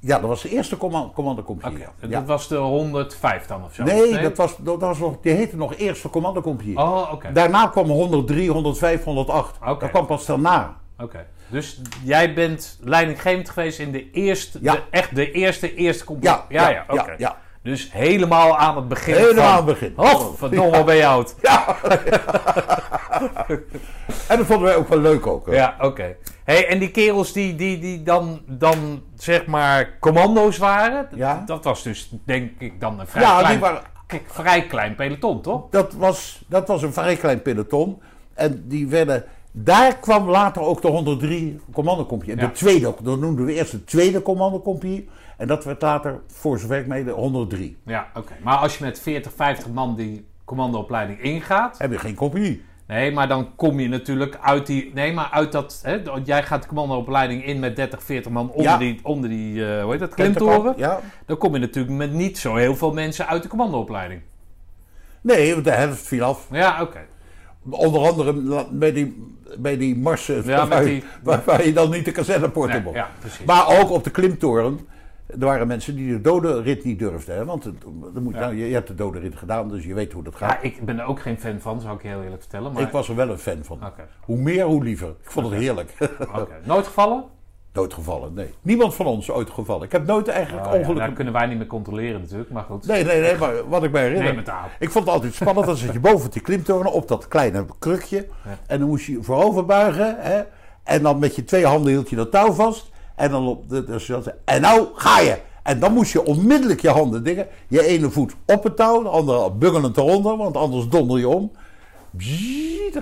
ja, 0.00 0.18
dat 0.18 0.28
was 0.28 0.42
de 0.42 0.48
eerste 0.48 0.76
command 0.76 1.12
commandocompagnie. 1.12 1.84
Ja. 2.00 2.08
Dat 2.08 2.26
was 2.26 2.48
de 2.48 2.56
105 2.56 3.46
dan 3.46 3.64
of 3.64 3.74
zo? 3.74 3.82
Nee, 3.82 4.18
Dat, 4.20 4.36
was, 4.36 4.56
dat 4.58 4.80
was 4.80 4.98
nog, 4.98 5.16
die 5.22 5.32
heette 5.32 5.56
nog 5.56 5.74
eerste 5.76 6.08
commandocompagnie. 6.10 6.76
Oh, 6.78 7.10
oké. 7.12 7.32
Daarna 7.32 7.66
kwam 7.66 7.88
103, 7.88 8.50
105, 8.50 9.04
108. 9.04 9.56
Oké. 9.66 9.78
Dat 9.80 9.90
kwam 9.90 10.06
pas 10.06 10.26
daarna. 10.26 10.76
Oké. 10.98 11.26
Dus 11.48 11.80
jij 12.04 12.34
bent 12.34 12.78
leidinggevend 12.80 13.48
geweest 13.50 13.78
in 13.78 13.92
de 13.92 14.10
eerste, 14.10 14.58
Ja. 14.62 14.72
de, 14.72 14.82
echt 14.90 15.14
de 15.14 15.32
eerste, 15.32 15.74
eerste 15.74 16.04
compagnie? 16.04 16.58
Ja, 16.58 16.68
ja, 16.68 16.74
ja, 16.74 16.84
oké. 16.88 17.10
ja, 17.10 17.14
ja. 17.18 17.36
Dus 17.62 17.92
helemaal 17.92 18.56
aan 18.56 18.76
het 18.76 18.88
begin 18.88 19.14
Helemaal 19.14 19.34
van... 19.44 19.52
aan 19.52 19.56
het 19.56 19.66
begin. 19.66 19.92
Oh, 19.96 20.34
verdomme, 20.36 20.84
ben 20.84 20.96
je 20.96 21.06
oud. 21.06 21.34
En 24.28 24.36
dat 24.36 24.46
vonden 24.46 24.62
wij 24.66 24.76
ook 24.76 24.88
wel 24.88 24.98
leuk 24.98 25.26
ook. 25.26 25.46
hè. 25.46 25.52
Ja, 25.54 25.76
oké. 25.80 26.16
Hey, 26.48 26.66
en 26.68 26.78
die 26.78 26.90
kerels 26.90 27.32
die, 27.32 27.54
die, 27.54 27.78
die 27.78 28.02
dan, 28.02 28.40
dan 28.46 29.02
zeg 29.16 29.46
maar 29.46 29.96
commando's 30.00 30.58
waren, 30.58 31.08
Ja. 31.14 31.42
dat 31.46 31.64
was 31.64 31.82
dus 31.82 32.10
denk 32.24 32.50
ik 32.60 32.80
dan 32.80 33.00
een 33.00 33.06
vrij, 33.06 33.22
Ja, 33.22 33.38
klein, 33.38 33.52
die 33.52 33.60
waren, 33.60 33.82
kijk, 34.06 34.22
vrij 34.26 34.66
klein 34.66 34.94
peloton, 34.94 35.40
toch? 35.40 35.62
dat, 35.70 35.92
was, 35.92 36.42
dat 36.46 36.68
was 36.68 36.82
een 36.82 36.92
vrij 36.92 37.16
klein 37.16 37.42
peloton. 37.42 38.00
En 38.34 38.64
die 38.68 38.86
werden... 38.88 39.24
Daar 39.52 39.96
kwam 39.96 40.28
later 40.28 40.62
ook 40.62 40.82
de 40.82 40.88
103 40.88 41.60
commandocompagnie. 41.72 42.36
En 42.36 42.42
Ja. 42.42 42.48
De 42.48 42.52
tweede, 42.56 42.94
dat 43.02 43.18
noemden 43.18 43.44
we 43.44 43.52
eerst 43.52 43.70
de 43.72 43.84
tweede 43.84 44.22
commandocompagnie. 44.22 45.08
En 45.36 45.46
dat 45.46 45.64
werd 45.64 45.82
later, 45.82 46.20
voor 46.26 46.58
zover 46.58 46.78
ik 46.78 46.86
mee, 46.86 47.04
de 47.04 47.10
103. 47.10 47.76
Ja, 47.84 48.06
oké. 48.14 48.32
Maar 48.42 48.56
als 48.56 48.78
je 48.78 48.84
met 48.84 49.00
40, 49.00 49.32
50 49.36 49.68
man 49.68 49.96
die 49.96 50.26
commandoopleiding 50.44 51.20
ingaat, 51.20 51.78
Heb 51.78 51.92
je 51.92 51.98
geen 51.98 52.14
compagnie. 52.14 52.64
Nee, 52.88 53.12
maar 53.12 53.28
dan 53.28 53.54
kom 53.56 53.80
je 53.80 53.88
natuurlijk 53.88 54.38
uit 54.42 54.66
die, 54.66 54.90
nee, 54.94 55.12
maar 55.12 55.28
uit 55.32 55.52
dat, 55.52 55.80
hè, 55.84 55.98
jij 56.24 56.42
gaat 56.42 56.62
de 56.62 56.68
commandoopleiding 56.68 57.44
in 57.44 57.58
met 57.58 57.76
30, 57.76 58.02
40 58.02 58.32
man 58.32 58.50
onder 58.50 58.62
Ja. 58.62 58.76
die, 58.78 59.00
onder 59.02 59.30
die 59.30 59.66
eh, 59.74 59.82
hoe 59.82 59.90
heet 59.90 60.00
dat, 60.00 60.14
klimtoren. 60.14 60.74
Ja. 60.76 61.00
Dan 61.26 61.36
kom 61.38 61.52
je 61.54 61.58
natuurlijk 61.60 61.94
met 61.96 62.12
niet 62.12 62.38
zo 62.38 62.54
heel 62.54 62.76
veel 62.76 62.92
mensen 62.92 63.26
uit 63.26 63.42
de 63.42 63.48
commandoopleiding. 63.48 64.20
Nee, 65.20 65.52
want 65.52 65.64
de 65.64 65.70
helft 65.70 66.06
viel 66.06 66.24
af. 66.24 66.46
Ja, 66.50 66.82
oké. 66.82 66.98
Onder 67.70 68.00
andere 68.08 68.66
bij 68.70 68.92
die, 68.92 69.34
bij 69.58 69.76
die 69.76 69.96
marsen 69.96 70.44
Ja, 70.44 70.66
waar, 70.68 70.84
die- 70.84 71.04
waar, 71.22 71.42
waar 71.44 71.66
je 71.66 71.72
dan 71.72 71.90
niet 71.90 72.04
de 72.04 72.12
kazernepoort 72.12 72.72
Nee, 72.84 72.92
ja, 72.94 73.10
precies. 73.20 73.44
Maar 73.44 73.78
ook 73.80 73.90
op 73.90 74.04
de 74.04 74.10
klimtoren. 74.10 74.80
Er 75.28 75.38
waren 75.38 75.66
mensen 75.66 75.94
die 75.96 76.12
de 76.12 76.20
dode 76.20 76.60
rit 76.62 76.84
niet 76.84 76.98
durfden. 76.98 77.36
Hè? 77.36 77.44
Want 77.44 77.64
het- 77.64 77.84
moet, 78.20 78.34
Ja. 78.34 78.40
nou, 78.40 78.54
je, 78.56 78.66
je 78.68 78.74
hebt 78.74 78.88
de 78.88 78.94
dode 78.94 79.18
rit 79.18 79.36
gedaan, 79.36 79.68
dus 79.68 79.84
je 79.84 79.94
weet 79.94 80.12
hoe 80.12 80.22
dat 80.22 80.34
gaat. 80.34 80.50
Ja, 80.50 80.60
ik 80.62 80.84
ben 80.84 80.98
er 80.98 81.04
ook 81.06 81.20
geen 81.20 81.38
fan 81.40 81.60
van, 81.60 81.80
zou 81.80 81.96
ik 81.96 82.02
je 82.02 82.08
heel 82.08 82.22
eerlijk 82.22 82.40
vertellen. 82.42 82.72
Maar... 82.72 82.82
Ik 82.82 82.88
was 82.90 83.08
er 83.08 83.16
wel 83.16 83.28
een 83.28 83.38
fan 83.38 83.58
van. 83.64 83.78
Hoe 84.20 84.38
meer, 84.38 84.64
hoe 84.64 84.82
liever. 84.84 85.08
Ik 85.08 85.30
vond 85.30 85.46
het 85.50 85.54
heerlijk. 85.60 85.94
oké. 86.34 86.46
Nooit 86.64 86.86
gevallen? 86.86 87.24
nooit 87.72 87.94
gevallen, 87.94 88.34
nee. 88.34 88.54
Niemand 88.62 88.94
van 88.94 89.06
ons 89.06 89.30
ooit 89.30 89.50
gevallen. 89.50 89.82
Ik 89.84 89.92
heb 89.92 90.06
nooit 90.06 90.28
eigenlijk 90.28 90.66
Oh, 90.66 90.72
ja, 90.72 90.78
ongelukken... 90.78 91.12
kunnen 91.14 91.32
wij 91.32 91.46
niet 91.46 91.58
meer 91.58 91.66
controleren 91.66 92.20
natuurlijk, 92.20 92.50
maar 92.50 92.62
goed. 92.62 92.86
Nee, 92.86 93.04
nee, 93.04 93.20
nee, 93.20 93.36
maar 93.36 93.68
wat 93.68 93.82
ik 93.84 93.90
mij 93.90 94.02
herinner... 94.08 94.54
Ik 94.78 94.90
vond 94.90 95.04
het 95.04 95.14
altijd 95.14 95.34
spannend. 95.34 95.66
Dan 95.66 95.76
zat 95.76 95.92
je 95.92 96.00
boven 96.00 96.30
die 96.30 96.42
klimtoren 96.42 96.92
op 96.92 97.08
dat 97.08 97.28
kleine 97.28 97.66
krukje. 97.78 98.26
En 98.66 98.78
dan 98.78 98.88
moest 98.88 99.06
je 99.06 99.22
voorover 99.22 99.64
buigen. 99.64 100.16
Hè? 100.18 100.42
En 100.84 101.02
dan 101.02 101.18
met 101.18 101.36
je 101.36 101.44
twee 101.44 101.66
handen 101.66 101.92
hield 101.92 102.10
je 102.10 102.16
dat 102.16 102.30
touw 102.30 102.52
vast. 102.52 102.90
En 103.18 103.30
dan 103.30 103.46
op 103.46 103.68
de, 103.68 104.34
en 104.44 104.60
nou 104.60 104.86
ga 104.94 105.20
je. 105.20 105.38
En 105.62 105.80
dan 105.80 105.92
moest 105.92 106.12
je 106.12 106.24
onmiddellijk 106.24 106.80
je 106.80 106.90
handen 106.90 107.24
dingen. 107.24 107.46
Je 107.68 107.86
ene 107.86 108.10
voet 108.10 108.34
op 108.46 108.64
het 108.64 108.76
touw, 108.76 109.02
de 109.02 109.08
andere 109.08 109.52
buggelend 109.52 109.96
eronder, 109.96 110.36
want 110.36 110.56
anders 110.56 110.88
donder 110.88 111.18
je 111.18 111.28
om. 111.28 111.52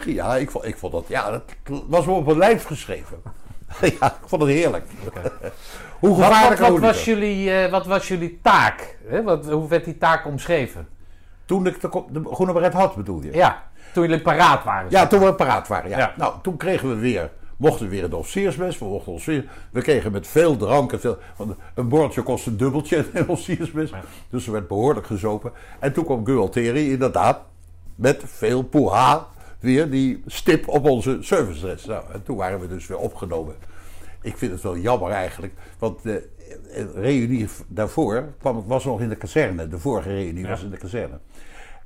Ja, 0.04 0.36
ik 0.36 0.50
vond, 0.50 0.64
ik 0.64 0.76
vond 0.76 0.92
dat, 0.92 1.04
ja, 1.08 1.30
dat 1.30 1.42
was 1.88 2.06
me 2.06 2.12
op 2.12 2.26
mijn 2.26 2.38
lijf 2.38 2.64
geschreven. 2.64 3.22
ja, 4.00 4.06
ik 4.06 4.26
vond 4.26 4.42
het 4.42 4.50
heerlijk. 4.50 4.84
Hoe 5.98 6.10
Wat, 6.10 6.18
wat, 6.18 6.26
gevaarlijk 6.26 6.60
wat, 6.60 6.70
hoe 6.70 6.80
was 6.80 7.04
jullie, 7.04 7.52
eh, 7.52 7.70
wat 7.70 7.86
was 7.86 8.08
jullie 8.08 8.38
taak? 8.42 8.96
Hè? 9.06 9.22
Wat, 9.22 9.46
hoe 9.50 9.68
werd 9.68 9.84
die 9.84 9.98
taak 9.98 10.26
omschreven? 10.26 10.88
Toen 11.44 11.66
ik 11.66 11.80
de, 11.80 11.88
groene 12.24 12.52
beret 12.52 12.72
had, 12.72 12.96
bedoel 12.96 13.22
je? 13.22 13.32
Ja, 13.32 13.62
toen 13.92 14.02
jullie 14.02 14.22
paraat 14.22 14.64
waren. 14.64 14.90
Ja, 14.90 15.06
toen 15.06 15.20
we 15.20 15.34
paraat 15.34 15.68
waren. 15.68 15.90
Ja. 15.90 15.98
Ja. 15.98 16.12
Nou, 16.16 16.34
toen 16.42 16.56
kregen 16.56 16.88
we 16.88 16.94
weer, 16.94 17.30
mochten 17.56 17.88
we 17.88 17.96
weer 17.96 18.10
de 18.10 18.16
officiersmes. 18.16 18.78
We, 18.78 18.84
mochten 18.84 19.48
we 19.70 19.82
kregen 19.82 20.12
met 20.12 20.26
veel 20.26 20.56
drank 20.56 20.92
en 20.92 21.00
veel. 21.00 21.18
Want 21.36 21.54
een 21.74 21.88
bordje 21.88 22.22
kost 22.22 22.46
een 22.46 22.56
dubbeltje 22.56 22.96
in 22.96 23.04
een 23.12 23.28
officiersmes. 23.28 23.90
Dus 24.30 24.46
er 24.46 24.52
werd 24.52 24.68
behoorlijk 24.68 25.06
gezopen. 25.06 25.52
En 25.80 25.92
toen 25.92 26.04
kwam 26.04 26.26
Gualteri 26.26 26.90
inderdaad 26.90 27.40
met 27.94 28.22
veel 28.26 28.62
poeha 28.62 29.26
weer 29.60 29.90
die 29.90 30.22
stip 30.26 30.68
op 30.68 30.84
onze 30.84 31.18
service 31.20 31.76
Nou, 31.88 32.04
en 32.12 32.22
toen 32.22 32.36
waren 32.36 32.60
we 32.60 32.68
dus 32.68 32.86
weer 32.86 32.98
opgenomen. 32.98 33.54
Ik 34.22 34.36
vind 34.36 34.52
het 34.52 34.62
wel 34.62 34.76
jammer 34.76 35.10
eigenlijk, 35.10 35.52
want 35.78 36.02
de 36.02 36.28
eh, 36.70 36.84
reunie 36.94 37.48
daarvoor 37.68 38.32
kwam, 38.38 38.64
was 38.66 38.84
nog 38.84 39.00
in 39.00 39.08
de 39.08 39.16
kazerne. 39.16 39.68
De 39.68 39.78
vorige 39.78 40.08
reunie 40.08 40.42
Ja. 40.42 40.48
was 40.48 40.62
in 40.62 40.70
de 40.70 40.76
kazerne. 40.76 41.18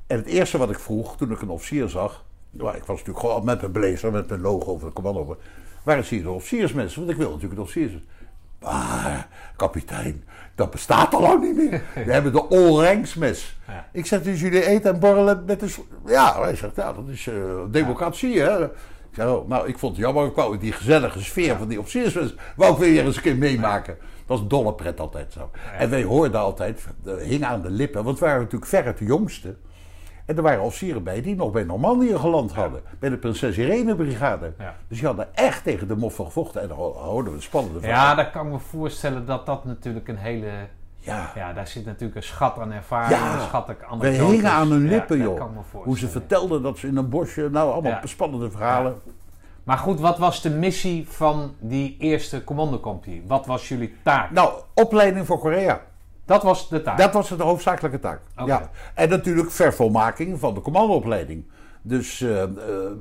En 0.06 0.16
het 0.16 0.26
eerste 0.26 0.58
wat 0.58 0.70
ik 0.70 0.78
vroeg 0.78 1.16
toen 1.16 1.30
ik 1.30 1.40
een 1.42 1.48
officier 1.48 1.88
zag, 1.88 2.24
nou, 2.50 2.76
ik 2.76 2.84
was 2.84 2.98
natuurlijk 2.98 3.18
gewoon 3.18 3.44
met 3.44 3.60
mijn 3.60 3.72
blazer, 3.72 4.12
met 4.12 4.28
mijn 4.28 4.40
logo 4.40 4.78
van 4.78 4.88
de 4.88 4.94
commando, 4.94 5.36
waar 5.82 5.98
is 5.98 6.08
hier 6.08 6.22
de 6.22 6.30
officiersmensen? 6.30 6.98
Want 6.98 7.10
ik 7.10 7.16
wil 7.16 7.26
natuurlijk 7.26 7.54
een 7.54 7.66
officiersmes. 7.66 8.02
Maar, 8.60 9.28
kapitein, 9.56 10.24
dat 10.54 10.70
bestaat 10.70 11.14
al 11.14 11.20
lang 11.20 11.42
niet 11.42 11.56
meer. 11.56 11.82
We 12.06 12.12
hebben 12.12 12.32
de 12.32 12.48
Olrengsmes. 12.48 13.58
Ja. 13.66 13.88
Ik 13.92 14.06
zeg, 14.06 14.22
dus 14.22 14.40
jullie 14.40 14.66
eten 14.66 14.94
en 14.94 15.00
borrelen 15.00 15.44
met 15.46 15.60
de... 15.60 15.74
Ja, 16.06 16.42
hij 16.42 16.56
zegt, 16.56 16.76
ja, 16.76 16.92
dat 16.92 17.08
is 17.08 17.26
eh, 17.26 17.34
democratie, 17.70 18.40
hè. 18.40 18.64
Ik 18.64 19.16
zeg, 19.16 19.26
oh, 19.26 19.48
nou, 19.48 19.68
ik 19.68 19.78
vond 19.78 19.96
het 19.96 20.04
jammer, 20.04 20.26
ik 20.26 20.34
wou 20.34 20.58
die 20.58 20.72
gezellige 20.72 21.22
sfeer 21.22 21.56
van 21.56 21.68
die 21.68 21.78
officiersmes, 21.78 22.34
wou 22.56 22.72
ik 22.72 22.78
weer 22.78 23.04
eens 23.04 23.16
een 23.16 23.22
keer 23.22 23.36
meemaken. 23.36 23.96
Dat 24.26 24.38
was 24.38 24.48
dolle 24.48 24.74
pret 24.74 25.00
altijd 25.00 25.32
zo. 25.32 25.50
En 25.78 25.90
wij 25.90 26.02
hoorden 26.02 26.40
altijd, 26.40 26.86
dat 27.02 27.20
hing 27.20 27.44
aan 27.44 27.62
de 27.62 27.70
lippen, 27.70 28.04
want 28.04 28.18
we 28.18 28.24
waren 28.24 28.40
natuurlijk 28.40 28.70
verre 28.70 28.94
de 28.98 29.04
jongste. 29.04 29.56
En 30.30 30.36
er 30.36 30.42
waren 30.42 30.62
officieren 30.62 31.02
bij 31.02 31.22
die 31.22 31.36
nog 31.36 31.52
bij 31.52 31.62
Normandië 31.64 32.18
geland 32.18 32.52
hadden. 32.52 32.80
Bij 32.98 33.10
de 33.10 33.16
Prinses 33.16 33.58
Irene 33.58 33.94
Brigade. 33.96 34.52
Ja. 34.58 34.74
Dus 34.88 34.98
die 34.98 35.06
hadden 35.06 35.34
echt 35.34 35.64
tegen 35.64 35.88
de 35.88 35.96
moffen 35.96 36.24
gevochten. 36.24 36.62
En 36.62 36.68
dan 36.68 36.76
ho- 36.76 36.92
hoorden 36.92 37.32
we 37.32 37.40
spannende 37.40 37.78
Ja, 37.80 37.84
verhalen. 37.86 38.16
daar 38.16 38.30
kan 38.30 38.46
ik 38.46 38.52
me 38.52 38.58
voorstellen 38.58 39.26
dat 39.26 39.46
dat 39.46 39.64
natuurlijk 39.64 40.08
een 40.08 40.16
hele... 40.16 40.46
Ja. 40.98 41.30
Ja, 41.34 41.52
daar 41.52 41.66
zit 41.66 41.84
natuurlijk 41.84 42.16
een 42.16 42.22
schat 42.22 42.58
aan 42.58 42.72
ervaring, 42.72 43.20
Ja. 43.20 43.34
een 43.34 43.40
schat 43.40 43.68
aan 43.90 43.98
We 43.98 44.08
hingen 44.08 44.50
aan 44.50 44.70
hun 44.70 44.82
Ja, 44.82 44.88
lippen, 44.88 45.18
joh. 45.18 45.42
Hoe 45.72 45.98
ze 45.98 46.08
vertelden 46.08 46.62
dat 46.62 46.78
ze 46.78 46.86
in 46.86 46.96
een 46.96 47.08
bosje... 47.08 47.48
Nou, 47.50 47.72
allemaal 47.72 47.90
Ja. 47.92 48.06
spannende 48.06 48.50
verhalen. 48.50 48.94
Maar 49.64 49.78
goed, 49.78 50.00
wat 50.00 50.18
was 50.18 50.42
de 50.42 50.50
missie 50.50 51.08
van 51.08 51.54
die 51.58 51.96
eerste 51.98 52.44
commandocompagnie? 52.44 53.22
Wat 53.26 53.46
was 53.46 53.68
jullie 53.68 53.94
taak? 54.02 54.30
Nou, 54.30 54.52
opleiding 54.74 55.26
voor 55.26 55.38
Korea. 55.38 55.80
Dat 56.24 56.42
was 56.42 56.68
de 56.68 56.82
taak. 56.82 56.98
Dat 56.98 57.12
was 57.12 57.28
de 57.28 57.42
hoofdzakelijke 57.42 57.98
taak. 57.98 58.20
Ja. 58.46 58.70
En 58.94 59.08
natuurlijk 59.08 59.50
vervolmaking 59.50 60.38
van 60.38 60.54
de 60.54 60.60
commandoopleiding. 60.60 61.44
Dus 61.82 62.20
eh, 62.20 62.42
eh, 62.42 62.48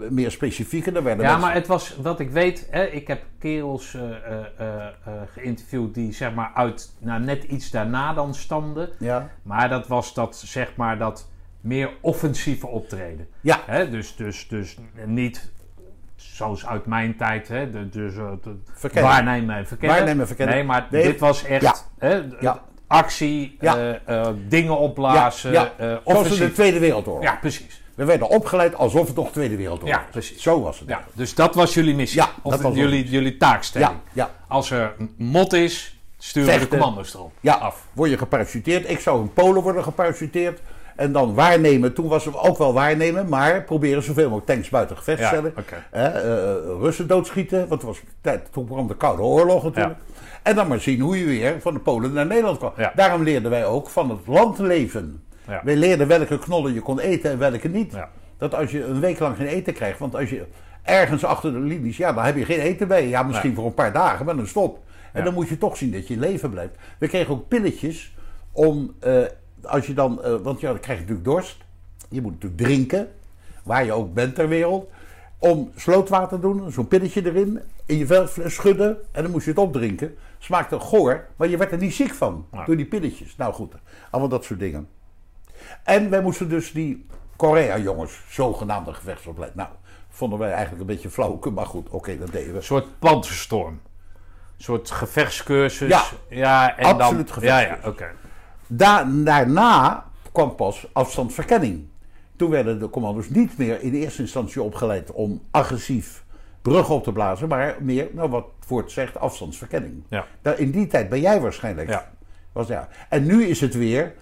meer 0.09 0.31
specifieker. 0.31 0.95
Er 0.95 1.03
werden 1.03 1.23
Ja, 1.25 1.31
mensen- 1.31 1.48
maar 1.48 1.56
het 1.57 1.67
was, 1.67 1.95
wat 2.01 2.19
ik 2.19 2.30
weet, 2.30 2.67
hè, 2.72 2.83
ik 2.83 3.07
heb 3.07 3.22
kerels 3.39 3.93
eh, 3.93 4.85
geïnterviewd 5.33 5.93
die 5.93 6.14
zeg 6.14 6.33
maar 6.33 6.51
uit, 6.53 6.95
nou, 6.99 7.22
net 7.22 7.43
iets 7.43 7.72
daarna 7.72 8.14
dan 8.14 8.33
stamden. 8.33 8.89
Ja. 8.99 9.30
Maar 9.41 9.69
dat 9.69 9.88
was 9.88 10.14
dat, 10.14 10.35
zeg 10.35 10.75
maar, 10.75 10.98
dat 10.98 11.30
meer 11.61 11.89
offensieve 12.01 12.67
optreden. 12.67 13.27
Ja. 13.41 13.59
Hè, 13.65 13.89
dus, 13.89 14.15
dus, 14.15 14.48
dus 14.48 14.77
niet 15.06 15.51
zoals 16.15 16.65
uit 16.65 16.85
mijn 16.85 17.15
tijd, 17.17 17.48
hè, 17.48 17.69
de, 17.72 17.89
dus, 17.89 18.14
de- 18.15 19.01
waarnemen 19.01 19.56
en 19.56 19.67
verkennen. 19.67 19.98
Waarnemen 19.98 20.27
verkennen. 20.27 20.56
Nee, 20.56 20.64
maar 20.64 20.88
Nee. 20.91 21.03
dit 21.03 21.19
was 21.19 21.43
echt 21.43 21.61
Ja. 21.61 21.75
hè, 21.98 22.22
Ja. 22.39 22.61
Actie, 22.90 23.58
Ja. 23.59 23.77
eh, 23.77 24.19
eh, 24.19 24.27
dingen 24.48 24.77
opblazen, 24.77 25.51
ja, 25.51 25.72
eh, 25.77 25.93
Zoals 26.06 26.32
in 26.32 26.38
de. 26.48 26.51
Tweede 26.51 26.80
Wereldoorlog. 26.80 27.24
Ja, 27.24 27.38
precies. 27.42 27.82
We 27.95 28.06
werden 28.06 28.27
opgeleid 28.30 28.76
alsof 28.76 29.08
het 29.08 29.16
nog 29.16 29.32
Tweede 29.32 29.56
Wereldoorlog 29.56 29.95
Ja, 29.95 30.01
was. 30.01 30.11
precies. 30.11 30.42
Zo 30.42 30.61
was 30.61 30.80
het. 30.80 30.88
Ja, 30.90 31.03
dus 31.14 31.35
dat 31.35 31.56
was 31.56 31.74
jullie 31.74 31.95
missie. 31.95 32.22
Ja, 32.22 32.30
of 32.42 32.51
dat 32.51 32.61
was 32.61 32.76
jullie, 32.76 33.09
jullie 33.09 33.38
taakstelling. 33.38 33.90
ja, 33.92 33.98
ja. 34.14 34.30
Als 34.48 34.72
er 34.72 34.93
een 34.98 35.14
mot 35.18 35.53
is, 35.53 35.98
sturen 36.18 36.53
we 36.53 36.59
de 36.59 36.68
commando's 36.68 37.14
erop. 37.14 37.32
Ja, 37.40 37.53
af. 37.53 37.85
word 37.93 38.09
je 38.09 38.18
geparachuteerd. 38.18 38.90
Ik 38.90 39.00
zou 39.00 39.22
in 39.22 39.34
Polen 39.34 39.61
worden 39.61 39.84
geparachuteerd. 39.84 40.59
En 40.95 41.11
dan 41.11 41.34
waarnemen. 41.34 41.93
Toen 41.93 42.08
was 42.08 42.26
het 42.26 42.35
ook 42.38 42.58
wel 42.58 42.74
waarnemen, 42.74 43.30
maar 43.30 43.64
proberen 43.64 44.03
zoveel 44.03 44.24
mogelijk 44.24 44.45
tanks 44.48 44.69
buiten 44.69 44.98
gevecht 44.98 45.18
te 45.18 45.24
Ja, 45.24 45.30
stellen. 45.30 45.53
eh, 45.92 46.14
Russen 46.82 47.08
doodschieten, 47.08 47.59
want 47.59 47.69
het 47.82 47.84
was 47.84 48.00
tijd, 48.22 48.48
toen 48.51 48.66
kwam 48.66 48.88
de 48.88 48.95
Koude 48.95 49.22
Oorlog 49.22 49.64
natuurlijk. 49.64 49.98
En 50.43 50.56
dan 50.56 50.68
maar 50.68 50.80
zien 50.80 51.00
hoe 51.00 51.19
je 51.19 51.26
weer 51.26 51.61
van 51.61 51.74
de 51.74 51.80
Polen 51.80 52.14
naar 52.14 52.26
Nederland 52.26 52.58
kwam. 52.58 52.72
Ja. 52.77 52.92
Daarom 52.95 53.24
leerden 53.24 53.51
wij 53.51 53.66
ook 53.66 53.90
van 53.90 54.09
het 54.09 54.27
land 54.27 54.59
leven. 54.59 55.24
Ja. 55.48 55.61
Wij 55.64 55.76
leerden 55.76 56.08
welke 56.08 56.40
knollen 56.40 56.74
je 56.74 56.82
kon 56.82 57.00
eten 57.00 57.32
en 57.32 57.38
welke 57.38 57.68
niet. 57.68 57.92
Ja. 57.92 58.09
Dat 58.38 58.56
als 58.56 58.72
je 58.72 58.84
een 58.84 59.00
week 59.00 59.19
lang 59.19 59.35
geen 59.35 59.48
eten 59.48 59.74
krijgt, 59.74 60.00
want 60.00 60.16
als 60.16 60.30
je 60.30 60.45
ergens 60.84 61.24
achter 61.24 61.51
de 61.51 61.59
linies, 61.59 61.98
ja, 61.98 62.14
dan 62.14 62.24
heb 62.24 62.38
je 62.38 62.45
geen 62.45 62.59
eten 62.59 62.88
bij. 62.88 63.08
Ja, 63.08 63.24
misschien 63.24 63.56
voor 63.56 63.66
een 63.66 63.74
paar 63.74 63.93
dagen, 63.93 64.26
maar 64.26 64.35
dan 64.35 64.48
stop. 64.48 64.80
En 65.14 65.24
dan 65.24 65.34
moet 65.34 65.50
je 65.50 65.58
toch 65.58 65.77
zien 65.77 65.92
dat 65.92 66.08
je 66.08 66.14
in 66.14 66.19
leven 66.19 66.50
blijft. 66.50 66.74
We 66.98 67.08
kregen 67.08 67.34
ook 67.34 67.48
pilletjes 67.48 68.16
om, 68.51 68.93
eh, 69.00 69.14
als 69.61 69.88
je 69.88 69.93
dan, 69.93 70.24
eh, 70.24 70.35
want 70.42 70.59
ja, 70.59 70.69
dan 70.69 70.80
krijg 70.80 71.00
je 71.00 71.06
natuurlijk 71.06 71.30
dorst. 71.30 71.58
Je 72.09 72.22
moet 72.22 72.32
natuurlijk 72.32 72.61
drinken, 72.61 73.09
waar 73.64 73.85
je 73.85 73.93
ook 73.93 74.14
bent 74.14 74.35
ter 74.35 74.48
wereld. 74.48 74.90
Om 75.40 75.72
slootwater 75.76 76.40
te 76.40 76.40
doen, 76.40 76.72
zo'n 76.72 76.88
pilletje 76.88 77.26
erin, 77.26 77.59
in 77.85 77.98
je 77.98 78.06
velfles 78.06 78.53
schudden 78.53 78.98
en 79.11 79.22
dan 79.24 79.32
moest 79.32 79.45
je 79.45 79.51
het 79.51 79.59
opdrinken. 79.59 80.16
Smaakte 80.40 80.80
goor, 80.80 81.26
maar 81.35 81.48
je 81.48 81.58
werd 81.58 81.72
er 81.72 81.77
niet 81.77 81.93
ziek 81.93 82.14
van 82.14 82.45
Ja. 82.51 82.66
door 82.66 82.76
die 82.77 82.85
pilletjes. 82.85 83.35
Nou 83.35 83.53
goed, 83.53 83.74
allemaal 84.09 84.30
dat 84.30 84.43
soort 84.43 84.59
dingen. 84.59 84.90
En 85.84 86.09
wij 86.09 86.22
moesten 86.22 86.50
dus 86.50 86.72
die 86.72 87.06
Korea-jongens, 87.35 88.22
zogenaamde 88.30 88.93
gevechtsopleiding. 88.93 89.61
Nou, 89.61 89.69
vonden 90.09 90.40
wij 90.40 90.50
eigenlijk 90.51 90.82
een 90.82 90.88
beetje 90.88 91.09
flauw, 91.09 91.40
maar 91.53 91.66
goed, 91.66 91.90
oké, 91.90 92.18
dat 92.18 92.32
deden 92.32 92.51
we. 92.51 92.58
Een 92.58 92.64
soort 92.64 93.00
panzerstorm. 93.00 93.74
Een 94.58 94.64
soort 94.64 94.92
gevechtscursus. 94.92 95.90
Ja, 95.90 96.03
ja 96.30 96.77
en 96.77 96.85
absoluut 96.85 97.27
dan, 97.27 97.34
gevechtscursus. 97.35 97.50
Ja, 97.50 97.80
ja, 97.84 97.90
oké. 97.90 98.11
Da- 98.68 99.08
daarna 99.24 100.06
kwam 100.32 100.56
pas 100.56 100.88
afstandsverkenning. 100.93 101.88
Toen 102.40 102.50
werden 102.50 102.80
de 102.80 102.90
commando's 102.90 103.30
niet 103.30 103.58
meer 103.58 103.82
in 103.82 103.93
eerste 103.93 104.22
instantie 104.22 104.61
opgeleid 104.61 105.11
om 105.11 105.42
agressief 105.51 106.24
bruggen 106.61 106.95
op 106.95 107.03
te 107.03 107.11
blazen, 107.11 107.48
maar 107.48 107.76
meer, 107.80 108.08
nou 108.11 108.30
wat 108.30 108.45
het 108.59 108.69
woord 108.69 108.92
zegt, 108.92 109.18
afstandsverkenning. 109.18 110.03
Ja. 110.09 110.26
Daar- 110.42 110.59
In 110.59 110.72
die 110.72 110.88
tijd 110.88 111.09
ben 111.09 111.19
jij 111.19 111.42
waarschijnlijk. 111.42 111.90
Ja. 111.90 112.09
Was, 112.51 112.68
ja. 112.68 112.88
En 113.09 113.26
nu 113.26 113.43
is 113.45 113.61
het 113.61 113.74
weer, 113.74 114.14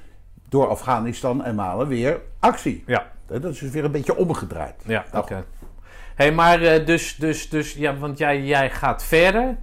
door 0.50 0.68
Afghanistan 0.68 1.44
en 1.44 1.56
Malen, 1.56 1.88
weer 1.88 2.22
actie. 2.40 2.84
Ja, 2.88 3.12
Dat 3.28 3.44
is 3.44 3.62
weer 3.62 3.84
een 3.84 3.92
beetje 3.92 4.16
omgedraaid. 4.18 4.76
ja 4.86 5.06
Nou, 5.12 5.24
oké. 5.24 5.46
hey, 6.16 6.32
maar 6.32 6.62
eh, 6.62 6.86
dus, 6.86 7.16
dus, 7.16 7.50
dus, 7.50 7.74
ja, 7.74 7.98
want 7.98 8.18
jij, 8.18 8.44
jij 8.44 8.70
gaat 8.70 9.04
verder. 9.04 9.58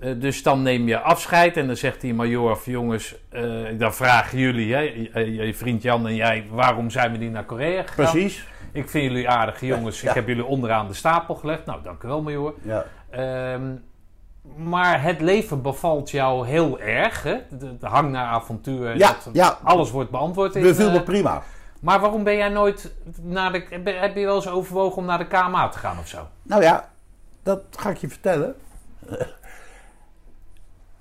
Eh, 0.00 0.10
dus 0.20 0.42
dan 0.42 0.62
neem 0.62 0.88
je 0.88 1.00
afscheid 1.00 1.56
en 1.56 1.66
dan 1.66 1.76
zegt 1.76 2.00
die 2.00 2.14
major 2.14 2.50
of 2.50 2.66
jongens, 2.66 3.14
eh, 3.28 3.42
dan 3.78 3.94
vragen 3.94 4.38
jullie, 4.38 4.74
hè, 4.74 4.80
je, 4.80 5.34
je- 5.46 5.54
vriend 5.54 5.82
Jan 5.82 6.06
en 6.06 6.14
jij, 6.14 6.46
waarom 6.50 6.90
zijn 6.90 7.12
we 7.12 7.18
niet 7.18 7.32
naar 7.32 7.44
Korea 7.44 7.82
gegaan? 7.82 7.94
Precies. 8.10 8.46
Ik 8.72 8.88
vind 8.88 9.04
jullie 9.04 9.28
aardige 9.28 9.66
jongens, 9.66 10.00
Ja. 10.00 10.08
ik 10.08 10.14
heb 10.14 10.26
jullie 10.26 10.44
onderaan 10.44 10.86
de 10.86 10.94
stapel 10.94 11.34
gelegd. 11.34 11.66
Nou, 11.66 11.82
dank 11.82 12.02
u 12.02 12.08
wel 12.08 12.22
major. 12.22 12.54
Ja. 12.62 12.84
Ehm, 13.10 13.74
maar 14.56 15.02
het 15.02 15.20
leven 15.20 15.62
bevalt 15.62 16.10
jou 16.10 16.46
heel 16.46 16.80
erg, 16.80 17.22
hè? 17.22 17.36
De, 17.50 17.78
de 17.78 17.86
hang 17.86 18.10
naar 18.10 18.26
avontuur, 18.26 18.96
Ja, 18.96 19.08
dat- 19.24 19.28
ja. 19.32 19.58
alles 19.62 19.90
wordt 19.90 20.10
beantwoord. 20.10 20.54
in, 20.56 20.62
Beviel 20.62 20.90
me 20.90 20.98
eh, 20.98 21.04
prima. 21.04 21.42
maar 21.80 22.00
waarom 22.00 22.24
ben 22.24 22.36
jij 22.36 22.48
nooit 22.48 22.94
naar 23.22 23.52
de... 23.52 23.64
Heb 23.84 24.16
je 24.16 24.24
wel 24.24 24.34
eens 24.36 24.48
overwogen 24.48 24.96
om 24.96 25.04
naar 25.04 25.18
de 25.18 25.26
KMA 25.26 25.68
te 25.68 25.78
gaan 25.78 25.98
of 25.98 26.06
zo? 26.08 26.28
Nou 26.42 26.62
ja, 26.62 26.88
dat 27.42 27.62
ga 27.76 27.90
ik 27.90 27.96
je 27.96 28.08
vertellen. 28.08 28.54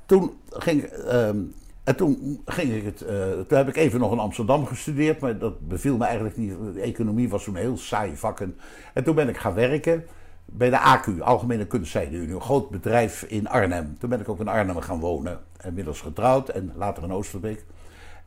Toen 0.10 0.40
ging, 0.50 0.84
ehm, 0.84 1.38
en 1.84 1.96
toen 1.96 2.42
ging 2.46 2.74
ik 2.74 2.86
het. 2.86 3.02
eh, 3.02 3.32
toen 3.48 3.58
heb 3.58 3.68
ik 3.68 3.76
even 3.76 4.00
nog 4.00 4.12
in 4.12 4.20
Amsterdam 4.20 4.66
gestudeerd, 4.66 5.20
maar 5.20 5.38
dat 5.38 5.68
beviel 5.68 5.98
me 5.98 6.06
eigenlijk 6.06 6.38
niet. 6.38 6.54
De 6.74 6.82
economie 6.82 7.30
was 7.30 7.44
zo'n 7.44 7.56
heel 7.56 7.78
saai 7.78 8.18
vak. 8.18 8.40
En, 8.40 8.58
en 8.94 9.04
toen 9.04 9.16
ben 9.16 9.30
ik 9.30 9.38
gaan 9.38 9.54
werken 9.54 10.06
bij 10.46 10.70
de 10.70 10.80
AQ, 10.80 11.22
Algemene 11.22 11.68
Kunstzijde 11.68 12.18
een 12.18 12.42
groot 12.42 12.70
bedrijf 12.70 13.24
in 13.24 13.48
Arnhem. 13.48 13.98
Toen 14.00 14.10
ben 14.10 14.20
ik 14.20 14.30
ook 14.30 14.40
in 14.40 14.48
Arnhem 14.48 14.82
gaan 14.82 15.00
wonen. 15.00 15.40
Inmiddels 15.64 16.02
getrouwd 16.02 16.50
en 16.50 16.72
later 16.76 17.04
in 17.04 17.12
Oosterbeek. 17.12 17.66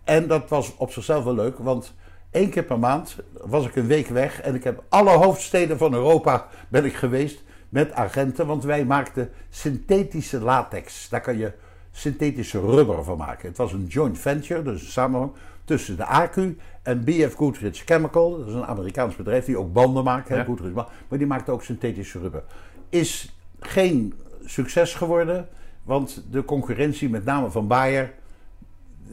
En 0.05 0.27
dat 0.27 0.49
was 0.49 0.77
op 0.77 0.93
zichzelf 0.93 1.25
wel 1.25 1.35
leuk, 1.35 1.59
want 1.59 1.95
één 2.31 2.51
keer 2.51 2.65
per 2.65 2.79
maand 2.79 3.17
was 3.33 3.67
ik 3.67 3.77
een 3.77 3.87
week 3.87 4.09
weg 4.09 4.41
en 4.41 4.55
ik 4.55 4.65
heb 4.65 4.83
alle 4.89 5.11
hoofdsteden 5.11 5.79
van 5.79 5.95
Europa 5.95 6.47
ben 6.69 6.85
ik 6.85 6.95
geweest 6.95 7.43
met 7.69 7.93
agenten, 7.93 8.47
want 8.47 8.65
wij 8.65 8.85
maakten 8.85 9.31
synthetische 9.51 10.41
latex. 10.41 11.09
Daar 11.09 11.21
kan 11.21 11.39
je 11.39 11.53
synthetische 11.93 12.61
rubber 12.61 13.05
van 13.05 13.19
maken. 13.19 13.49
Het 13.49 13.57
was 13.57 13.73
een 13.73 13.87
joint 13.87 14.19
venture, 14.19 14.63
dus 14.63 14.83
een 14.83 14.91
samenhang 14.91 15.33
tussen 15.65 15.97
de 15.97 16.29
AQ 16.29 16.61
en 16.83 17.05
BF 17.05 17.35
Goodrich 17.35 17.83
Chemical. 17.85 18.39
Dat 18.39 18.47
is 18.47 18.55
een 18.55 18.67
Amerikaans 18.67 19.17
bedrijf 19.17 19.45
die 19.45 19.59
ook 19.59 19.73
banden 19.73 20.05
maakt, 20.05 20.29
Ja. 20.29 20.45
Goodrich, 20.45 20.73
maar 20.73 20.87
maar 21.09 21.19
die 21.19 21.27
maakte 21.27 21.51
ook 21.51 21.63
synthetische 21.63 22.19
rubber. 22.19 22.43
Is 22.89 23.37
geen 23.61 24.15
succes 24.45 24.95
geworden, 24.95 25.49
want 25.83 26.25
de 26.31 26.45
concurrentie, 26.45 27.09
met 27.09 27.25
name 27.25 27.51
van 27.51 27.67
Bayer, 27.67 28.13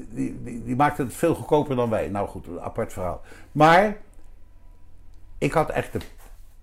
die, 0.09 0.43
die, 0.43 0.63
die 0.63 0.75
maakte 0.75 1.01
het 1.01 1.13
veel 1.13 1.35
goedkoper 1.35 1.75
dan 1.75 1.89
wij. 1.89 2.09
Nou 2.09 2.27
goed, 2.27 2.47
een 2.47 2.61
apart 2.61 2.93
verhaal. 2.93 3.21
Maar 3.51 3.97
ik 5.37 5.51
had 5.51 5.69
echt 5.69 5.93
de. 5.93 5.99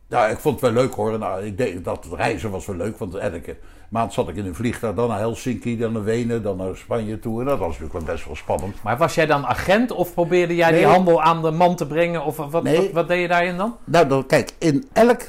Nou, 0.09 0.31
ik 0.31 0.39
vond 0.39 0.61
het 0.61 0.73
wel 0.73 0.83
leuk 0.83 0.95
hoor. 0.95 1.19
Nou, 1.19 1.45
ik 1.45 1.57
deed, 1.57 1.85
dat 1.85 2.07
reizen 2.13 2.51
was 2.51 2.67
wel 2.67 2.77
leuk, 2.77 2.99
want 2.99 3.15
elke 3.15 3.57
maand 3.89 4.13
zat 4.13 4.29
ik 4.29 4.37
in 4.37 4.47
een 4.47 4.55
vliegtuig, 4.55 4.95
dan 4.95 5.09
naar 5.09 5.19
Helsinki, 5.19 5.79
dan 5.79 5.93
naar 5.93 6.05
Wenen, 6.05 6.43
dan 6.43 6.57
naar 6.57 6.77
Spanje 6.77 7.19
toe. 7.19 7.41
En 7.41 7.47
dat 7.47 7.59
was 7.59 7.69
natuurlijk 7.69 7.93
wel 8.07 8.15
best 8.15 8.25
wel 8.27 8.37
spannend. 8.37 8.83
Maar 8.83 8.97
was 8.97 9.15
jij 9.15 9.27
dan 9.27 9.47
agent 9.47 9.91
of 9.93 10.15
probeerde 10.15 10.55
jij 10.55 10.73
die 10.73 10.87
handel 10.87 11.23
aan 11.23 11.43
de 11.43 11.51
man 11.51 11.77
te 11.77 11.87
brengen? 11.87 12.25
Of 12.25 12.37
wat, 12.37 12.63
Nee. 12.63 12.77
wat, 12.77 12.91
wat 12.93 13.09
deed 13.09 13.21
je 13.21 13.29
daarin 13.29 13.57
dan? 13.57 13.77
Nou, 13.85 14.09
dan, 14.09 14.27
kijk, 14.27 14.53
in 14.59 14.85
elk 14.93 15.21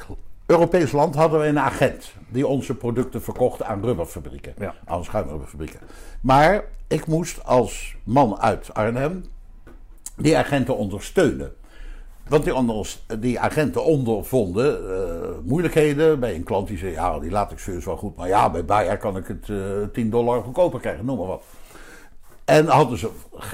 Europees 0.45 0.91
land 0.91 1.15
hadden 1.15 1.39
we 1.39 1.45
een 1.47 1.59
agent 1.59 2.11
die 2.29 2.47
onze 2.47 2.75
producten 2.75 3.21
verkocht 3.21 3.63
aan 3.63 3.83
rubberfabrieken, 3.83 4.53
Ja. 4.59 4.73
aan 4.85 5.03
schuimrubberfabrieken. 5.03 5.79
Maar 6.21 6.63
ik 6.87 7.05
moest 7.07 7.45
als 7.45 7.95
man 8.03 8.39
uit 8.39 8.73
Arnhem 8.73 9.23
die 10.15 10.37
agenten 10.37 10.77
ondersteunen. 10.77 11.55
Want 12.29 12.43
die, 12.43 12.55
onders- 12.55 13.05
die 13.19 13.39
agenten 13.39 13.83
ondervonden 13.83 14.95
eh, 14.95 15.29
moeilijkheden 15.43 16.19
bij 16.19 16.35
een 16.35 16.43
klant 16.43 16.67
die 16.67 16.77
zei: 16.77 16.91
Ja, 16.91 17.19
die 17.19 17.31
laat 17.31 17.51
ik 17.51 17.59
is 17.67 17.85
wel 17.85 17.97
goed, 17.97 18.15
maar 18.15 18.27
ja, 18.27 18.49
bij 18.49 18.65
Bayer 18.65 18.97
kan 18.97 19.17
ik 19.17 19.27
het 19.27 19.49
eh 19.49 19.57
10 19.93 20.09
dollar 20.09 20.43
goedkoper 20.43 20.79
krijgen, 20.79 21.05
noem 21.05 21.17
maar 21.17 21.27
wat. 21.27 21.43
En 22.45 22.65
hadden 22.67 22.97
ze 22.97 23.09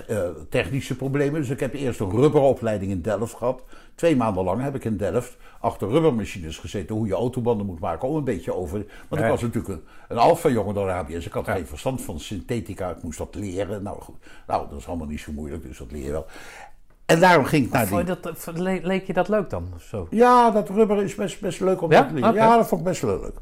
eh, 0.07 0.19
technische 0.49 0.95
problemen. 0.95 1.41
Dus 1.41 1.49
ik 1.49 1.59
heb 1.59 1.73
eerst 1.73 1.99
een 1.99 2.11
rubberopleiding 2.11 2.91
in 2.91 3.01
Delft 3.01 3.33
gehad. 3.35 3.63
Twee 3.95 4.15
maanden 4.15 4.43
lang 4.43 4.61
heb 4.61 4.75
ik 4.75 4.85
in 4.85 4.97
Delft 4.97 5.37
achter 5.59 5.89
rubbermachines 5.89 6.57
gezeten. 6.57 6.95
Hoe 6.95 7.07
je 7.07 7.13
autobanden 7.13 7.65
moet 7.65 7.79
maken. 7.79 8.07
Om 8.07 8.15
een 8.15 8.23
beetje 8.23 8.53
over. 8.55 8.85
Want 9.09 9.21
Ja. 9.21 9.27
ik 9.27 9.31
was 9.33 9.41
natuurlijk 9.41 9.73
een, 9.73 9.83
een 10.07 10.17
alfa-jongen 10.17 10.73
door 10.73 10.89
Arabiërs. 10.89 11.25
Ik 11.25 11.31
had 11.33 11.45
Ja. 11.45 11.53
geen 11.53 11.67
verstand 11.67 12.01
van 12.01 12.19
synthetica. 12.19 12.89
Ik 12.89 13.03
moest 13.03 13.17
dat 13.17 13.35
leren. 13.35 13.83
Nou 13.83 14.01
goed. 14.01 14.15
Nou, 14.47 14.69
dat 14.69 14.79
is 14.79 14.87
allemaal 14.87 15.07
niet 15.07 15.19
zo 15.19 15.31
moeilijk. 15.31 15.63
Dus 15.63 15.77
dat 15.77 15.91
leer 15.91 16.03
je 16.03 16.11
wel. 16.11 16.25
En 17.05 17.19
daarom 17.19 17.45
ging 17.45 17.65
ik 17.65 17.71
naar 17.71 17.87
die... 17.87 18.03
Dat, 18.03 18.51
le- 18.53 18.79
leek 18.83 19.07
je 19.07 19.13
dat 19.13 19.27
leuk 19.27 19.49
dan? 19.49 19.71
of 19.75 19.81
Zo? 19.81 20.07
Ja, 20.09 20.51
dat 20.51 20.69
rubber 20.69 21.03
is 21.03 21.15
best, 21.15 21.41
best 21.41 21.59
leuk 21.59 21.81
om 21.81 21.91
Ja? 21.91 22.03
te. 22.05 22.17
Oké. 22.17 22.29
Ja, 22.29 22.55
dat 22.57 22.67
vond 22.67 22.81
ik 22.81 22.87
best 22.87 23.01
wel 23.01 23.19
leuk. 23.19 23.35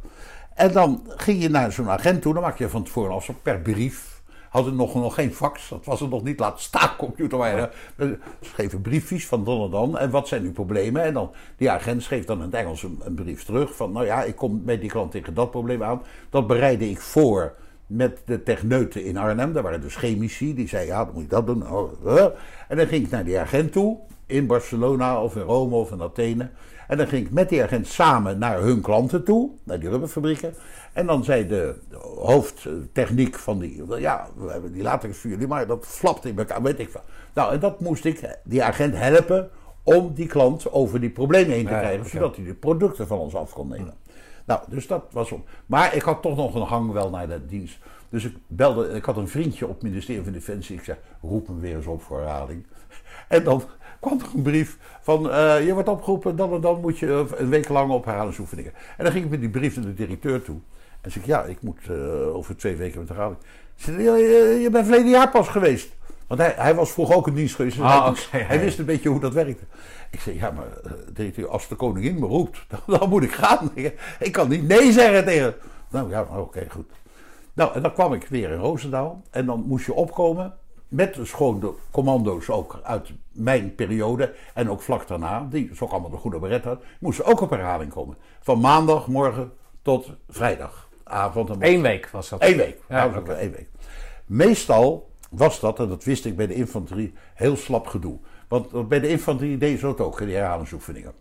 En 0.54 0.72
dan 0.72 1.04
ging 1.08 1.42
je 1.42 1.50
naar 1.50 1.72
zo'n 1.72 1.90
agent 1.90 2.22
toe. 2.22 2.34
Dan 2.34 2.42
maak 2.44 2.58
je 2.58 2.70
van 2.70 2.84
tevoren 2.84 3.12
afspraak 3.14 3.42
per 3.42 3.60
brief. 3.60 4.22
Hadden 4.50 4.76
nog, 4.76 4.94
nog 4.96 5.14
geen 5.14 5.34
fax. 5.34 5.70
Dat 5.70 5.86
was 5.86 6.02
er 6.02 6.08
nog 6.08 6.24
niet. 6.24 6.40
Laat 6.40 6.60
staan 6.62 6.96
computer. 6.98 7.38
Maar 7.38 7.70
we 7.96 8.18
schreven 8.42 8.82
briefjes 8.82 9.28
van 9.28 9.44
dan 9.44 9.64
en 9.64 9.70
dan. 9.72 9.98
En 9.98 10.10
wat 10.10 10.28
zijn 10.28 10.44
uw 10.44 10.52
problemen? 10.52 11.04
En 11.04 11.14
dan, 11.14 11.32
die 11.58 11.72
agent 11.72 12.04
schreef 12.04 12.26
dan 12.26 12.38
in 12.38 12.44
het 12.44 12.54
Engels 12.54 12.84
een, 12.84 13.00
een 13.04 13.14
brief 13.16 13.44
terug. 13.44 13.76
Van 13.76 13.92
nou 13.92 14.06
ja, 14.06 14.24
ik 14.24 14.36
kom 14.36 14.62
met 14.66 14.82
die 14.82 14.90
klant 14.90 15.12
tegen 15.12 15.34
dat 15.34 15.52
probleem 15.52 15.84
aan. 15.84 16.02
Dat 16.30 16.48
bereidde 16.48 16.90
ik 16.90 17.02
voor 17.02 17.54
met 17.92 18.22
de 18.26 18.44
techneuten 18.44 19.04
in 19.04 19.18
Arnhem. 19.18 19.54
Daar 19.54 19.64
waren 19.64 19.82
dus 19.82 19.96
chemici. 19.96 20.56
Die 20.56 20.68
zeiden 20.68 20.96
ja, 20.96 21.06
dan 21.06 21.14
moet 21.14 21.24
ik 21.24 21.30
dat 21.30 21.46
doen. 21.46 21.72
Oh. 21.72 21.92
En 22.68 22.78
dan 22.78 22.88
ging 22.88 23.06
ik 23.06 23.12
naar 23.12 23.24
die 23.24 23.40
agent 23.40 23.72
toe. 23.72 23.98
In 24.26 24.48
Barcelona 24.48 25.24
of 25.24 25.36
in 25.36 25.42
Rome 25.42 25.76
of 25.76 25.92
in 25.92 26.02
Athene. 26.02 26.50
En 26.88 26.98
dan 26.98 27.08
ging 27.08 27.26
ik 27.26 27.32
met 27.32 27.50
die 27.50 27.64
agent 27.64 27.88
samen 27.88 28.40
naar 28.40 28.62
hun 28.62 28.82
klanten 28.82 29.24
toe. 29.24 29.50
Naar 29.64 29.80
die 29.80 29.90
rubberfabrieken. 29.90 30.54
En 30.94 31.06
dan 31.06 31.24
zei 31.24 31.48
de, 31.48 31.76
hoofdtechniek 32.16 33.36
van 33.36 33.60
die... 33.60 33.84
Ja, 34.00 34.28
we 34.36 34.52
hebben 34.52 34.74
die 34.74 34.84
latex 34.84 35.18
voor 35.18 35.30
jullie. 35.30 35.48
Maar 35.48 35.68
dat 35.68 35.86
flapt 35.86 36.26
in 36.26 36.38
elkaar. 36.38 36.62
Weet 36.62 36.80
ik 36.80 36.90
veel. 36.90 37.02
Nou, 37.34 37.54
en 37.54 37.60
dat 37.60 37.80
moest 37.80 38.06
ik 38.06 38.38
die 38.44 38.64
agent 38.64 38.96
helpen. 38.96 39.50
Om 39.84 40.14
die 40.14 40.28
klant 40.28 40.72
over 40.72 41.00
die 41.00 41.10
problemen 41.10 41.52
heen 41.52 41.66
te 41.66 41.72
Ja, 41.72 41.80
krijgen. 41.80 42.10
Zodat 42.10 42.36
hij 42.36 42.46
de 42.46 42.54
producten 42.54 43.08
van 43.08 43.18
ons 43.18 43.36
af 43.36 43.54
kon 43.54 43.68
nemen. 43.68 43.94
Nou, 44.52 44.64
dus 44.68 44.88
dat 44.88 45.04
was 45.12 45.32
om. 45.32 45.44
Maar 45.66 45.96
ik 45.96 46.02
had 46.02 46.22
toch 46.22 46.36
nog 46.36 46.56
een 46.56 46.62
hang 46.62 46.92
wel 46.92 47.10
naar 47.10 47.28
de 47.28 47.46
dienst. 47.46 47.78
Dus 48.10 48.24
ik 48.24 48.36
belde, 48.48 48.90
ik 48.90 49.06
had 49.06 49.18
een 49.18 49.28
vriendje 49.28 49.68
op 49.68 49.74
het 49.74 49.84
ministerie 49.84 50.24
van 50.24 50.34
Defensie. 50.34 50.76
Ik 50.76 50.84
zei, 50.84 50.98
roep 51.22 51.48
hem 51.48 51.60
weer 51.60 51.76
eens 51.76 51.86
op 51.86 52.02
voor 52.02 52.20
herhaling. 52.20 52.66
En 53.28 53.44
dan 53.44 53.64
kwam 54.00 54.20
er 54.20 54.26
een 54.36 54.42
brief 54.42 54.78
van, 55.02 55.32
eh, 55.32 55.66
je 55.66 55.74
wordt 55.74 55.90
opgeroepen, 55.90 56.36
dan 56.36 56.54
en 56.54 56.62
dan 56.62 56.82
moet 56.82 57.00
je 57.00 57.08
eh, 57.08 57.40
een 57.40 57.50
week 57.50 57.70
lang 57.70 57.92
op 57.92 58.06
herhalingsoefeningen. 58.06 58.74
En 58.98 59.04
dan 59.04 59.14
ging 59.14 59.26
ik 59.26 59.32
met 59.32 59.40
die 59.40 59.50
brief 59.50 59.76
naar 59.76 59.86
de 59.86 59.94
directeur 59.94 60.42
toe. 60.42 60.58
En 61.02 61.12
zei 61.12 61.24
ik, 61.24 61.30
ja, 61.30 61.44
ik 61.44 61.62
moet 61.62 61.80
eh, 61.90 62.36
over 62.36 62.58
twee 62.58 62.76
weken 62.76 63.00
met 63.00 63.10
herhaling. 63.10 63.38
Ze 63.76 63.92
zei, 63.92 64.04
"Ja, 64.04 64.16
je, 64.16 64.60
je 64.62 64.70
bent 64.70 64.86
verleden 64.86 65.10
jaar 65.10 65.30
pas 65.30 65.48
geweest. 65.48 65.90
Want 66.28 66.44
hij, 66.44 66.54
hij 66.58 66.76
was 66.76 66.92
vroeger 66.92 67.16
ook 67.16 67.28
een 67.28 67.34
dienst 67.34 67.56
geweest. 67.56 67.76
dus 67.76 67.86
Ah, 67.86 68.02
hij, 68.02 68.10
oké, 68.10 68.38
hij 68.48 68.60
wist 68.60 68.80
een 68.80 68.86
beetje 68.86 69.10
hoe 69.10 69.20
dat 69.20 69.34
werkte. 69.34 69.64
Ik 70.12 70.20
zei, 70.20 70.36
ja, 70.36 70.52
maar 70.52 70.78
eh, 70.84 70.92
directeur, 71.14 71.48
als 71.48 71.68
de 71.68 71.76
koningin 71.76 72.20
me 72.20 72.26
roept, 72.26 72.66
dan, 72.70 73.00
dan 73.00 73.10
moet 73.10 73.24
ik 73.24 73.32
gaan. 73.32 73.72
Ik 74.20 74.32
kan 74.32 74.50
niet 74.50 74.68
nee 74.68 74.92
zeggen 74.92 75.26
tegen... 75.26 75.56
Nou 75.90 76.10
ja, 76.10 76.28
oké, 76.38 76.66
goed. 76.70 76.90
Nou, 77.54 77.74
en 77.74 77.82
dan 77.82 77.94
kwam 77.94 78.14
ik 78.14 78.28
weer 78.28 78.50
in 78.50 78.60
Roosendaal. 78.60 79.22
En 79.30 79.46
dan 79.46 79.64
moest 79.68 79.86
je 79.86 79.94
opkomen 79.94 80.54
met 80.92 81.14
dus 81.14 81.32
gewoon 81.32 81.60
de 81.60 81.74
commando's 81.92 82.50
ook 82.50 82.80
uit 82.84 83.12
mijn 83.32 83.76
periode. 83.76 84.34
En 84.54 84.70
ook 84.70 84.82
vlak 84.82 85.08
daarna, 85.08 85.48
die 85.50 85.68
dus 85.68 85.82
ook 85.82 85.92
allemaal 85.92 86.10
de 86.10 86.18
goede 86.18 86.40
beret 86.40 86.64
had. 86.64 86.84
Moesten 87.00 87.26
ook 87.26 87.42
op 87.42 87.50
herhaling 87.50 87.92
komen. 87.92 88.18
Van 88.42 88.60
maandagmorgen 88.60 89.52
tot 89.82 90.12
vrijdagavond. 90.30 91.50
Eén 91.60 91.82
week 91.82 92.10
was 92.10 92.30
dat. 92.30 92.44
Eén 92.44 92.58
week. 92.58 92.78
Ja, 92.90 93.14
één 93.14 93.52
week. 93.52 93.68
Meestal 94.26 95.10
was 95.30 95.60
dat, 95.60 95.80
en 95.80 95.88
dat 95.88 96.04
wist 96.04 96.26
ik 96.26 96.36
bij 96.36 96.48
de 96.48 96.54
infanterie, 96.54 97.14
heel 97.34 97.56
slap 97.56 97.88
gedoe. 97.88 98.18
Want 98.52 98.88
bij 98.88 99.00
de 99.00 99.08
infanterie 99.08 99.58
deden 99.58 99.80
ze 99.80 99.86
dat 99.86 100.00
ook, 100.00 100.18
die 100.18 100.36
herhalingsoefeningen. 100.36 101.14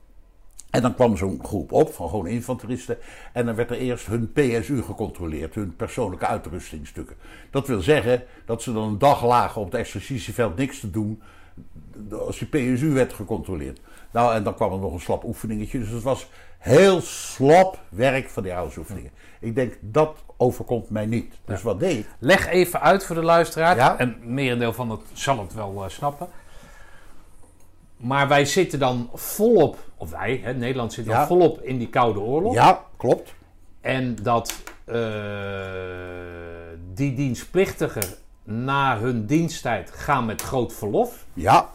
En 0.71 0.83
dan 0.83 0.95
kwam 0.95 1.17
zo'n 1.17 1.41
groep 1.43 1.73
op 1.73 1.93
van 1.93 2.09
gewoon 2.09 2.27
infanteristen. 2.27 2.99
En 3.33 3.47
dan 3.47 3.55
werd 3.55 3.71
er 3.71 3.77
eerst 3.77 4.07
hun 4.07 4.33
PSU 4.33 4.83
gecontroleerd, 4.83 5.55
hun 5.55 5.77
persoonlijke 5.77 6.27
uitrustingstukken. 6.27 7.17
Dat 7.51 7.67
wil 7.67 7.81
zeggen 7.81 8.23
dat 8.45 8.63
ze 8.63 8.73
dan 8.73 8.89
een 8.89 8.99
dag 8.99 9.25
lagen 9.25 9.61
op 9.61 9.67
het 9.67 9.81
exercitieveld 9.81 10.57
niks 10.57 10.81
te 10.81 10.91
doen. 10.91 11.23
Als 12.11 12.39
die 12.39 12.49
PSU 12.49 12.93
werd 12.93 13.13
gecontroleerd. 13.13 13.81
Nou, 14.11 14.35
en 14.35 14.43
dan 14.43 14.55
kwam 14.55 14.73
er 14.73 14.79
nog 14.79 14.93
een 14.93 15.01
slap 15.01 15.25
oefeningetje. 15.25 15.79
Dus 15.79 15.89
het 15.89 16.03
was 16.03 16.29
heel 16.59 17.01
slap 17.01 17.79
werk 17.89 18.29
van 18.29 18.43
die 18.43 18.53
oefeningen. 18.79 19.11
Ik 19.41 19.55
denk, 19.55 19.77
dat 19.81 20.25
overkomt 20.37 20.91
mij 20.91 21.07
niet. 21.07 21.35
Dus 21.45 21.63
wat 21.63 21.81
deed? 21.81 22.07
Leg 22.19 22.47
even 22.47 22.81
uit 22.81 23.05
voor 23.05 23.17
de 23.17 23.23
luisteraar. 23.23 23.77
Ja. 23.77 23.99
En 23.99 24.17
merendeel 24.23 24.73
van 24.73 24.91
het 24.91 25.01
zal 25.13 25.39
het 25.39 25.55
wel 25.55 25.85
eh, 25.85 25.91
snappen. 25.91 26.29
Maar 28.01 28.29
wij 28.29 28.45
zitten 28.45 28.79
dan 28.79 29.11
volop, 29.15 29.79
of 29.97 30.11
wij, 30.11 30.41
hè, 30.43 30.55
Nederland 30.55 30.93
zit 30.93 31.05
dan 31.07 31.15
Ja. 31.15 31.27
volop 31.27 31.61
in 31.63 31.79
die 31.79 31.89
Koude 31.89 32.21
Oorlog. 32.21 32.55
Ja, 32.55 32.85
klopt. 32.97 33.35
En 33.81 34.17
dat 34.23 34.55
eh, 34.85 34.97
die 36.95 37.15
dienstplichtigen 37.15 38.03
na 38.45 38.99
hun 38.99 39.27
diensttijd 39.27 39.91
gaan 39.91 40.27
met 40.27 40.43
groot 40.43 40.73
verlof. 40.73 41.25
Ja, 41.35 41.69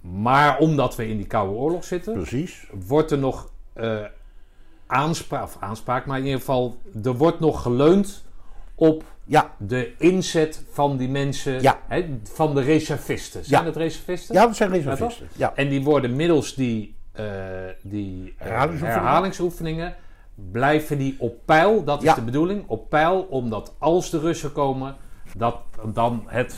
Maar 0.00 0.58
omdat 0.58 0.96
we 0.96 1.08
in 1.08 1.16
die 1.16 1.26
Koude 1.26 1.52
Oorlog 1.54 1.84
zitten, 1.84 2.12
precies. 2.12 2.66
wordt 2.86 3.10
er 3.10 3.18
nog 3.18 3.48
eh, 3.72 3.98
aanspraak, 4.86 5.42
of 5.42 5.56
aanspraak, 5.60 6.06
maar 6.06 6.18
in 6.18 6.24
ieder 6.24 6.38
geval, 6.38 6.76
er 7.04 7.16
wordt 7.16 7.40
nog 7.40 7.62
geleund 7.62 8.24
op 8.74 9.04
Ja, 9.30 9.50
de 9.58 9.94
inzet 9.98 10.64
van 10.72 10.96
die 10.96 11.08
mensen, 11.08 11.62
Ja. 11.62 11.78
van 12.32 12.54
de 12.54 12.60
reservisten. 12.60 13.44
Zijn 13.44 13.64
het 13.64 13.76
reservisten? 13.76 14.34
ja 14.34 14.46
dat 14.46 14.56
zijn 14.56 14.70
reservisten. 14.70 15.28
Ja. 15.36 15.52
En 15.54 15.68
die 15.68 15.82
worden 15.82 16.16
middels 16.16 16.54
die, 16.54 16.94
eh, 17.12 17.24
die 17.82 18.34
eh, 18.38 18.46
Herhalingsoefeningen. 18.46 19.02
herhalingsoefeningen, 19.02 19.94
blijven 20.34 20.98
die 20.98 21.16
op 21.18 21.34
peil, 21.44 21.84
dat 21.84 21.98
is 21.98 22.04
Ja. 22.08 22.14
de 22.14 22.22
bedoeling, 22.22 22.64
op 22.66 22.88
peil, 22.88 23.20
omdat 23.22 23.74
als 23.78 24.10
de 24.10 24.18
Russen 24.18 24.52
komen, 24.52 24.96
dat 25.36 25.56
dan 25.84 26.22
het 26.26 26.54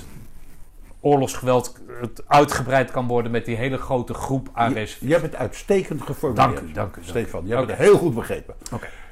oorlogsgeweld 1.01 1.76
het 2.01 2.23
uitgebreid 2.26 2.91
kan 2.91 3.07
worden 3.07 3.31
met 3.33 3.44
die 3.44 3.57
hele 3.57 3.78
grote 3.78 4.15
groep 4.15 4.49
aan 4.52 4.68
Je, 4.68 4.75
reservisten. 4.75 5.07
je 5.07 5.12
hebt 5.12 5.26
het 5.26 5.36
uitstekend 5.36 6.02
geformuleerd. 6.02 6.55
Dank 6.57 6.68
u, 6.68 6.73
dank 6.73 6.97
u. 6.97 7.01
Stefan, 7.05 7.47
je 7.47 7.55
hebt 7.55 7.68
het 7.68 7.78
heel 7.78 7.97
goed 7.99 8.15
begrepen. 8.15 8.55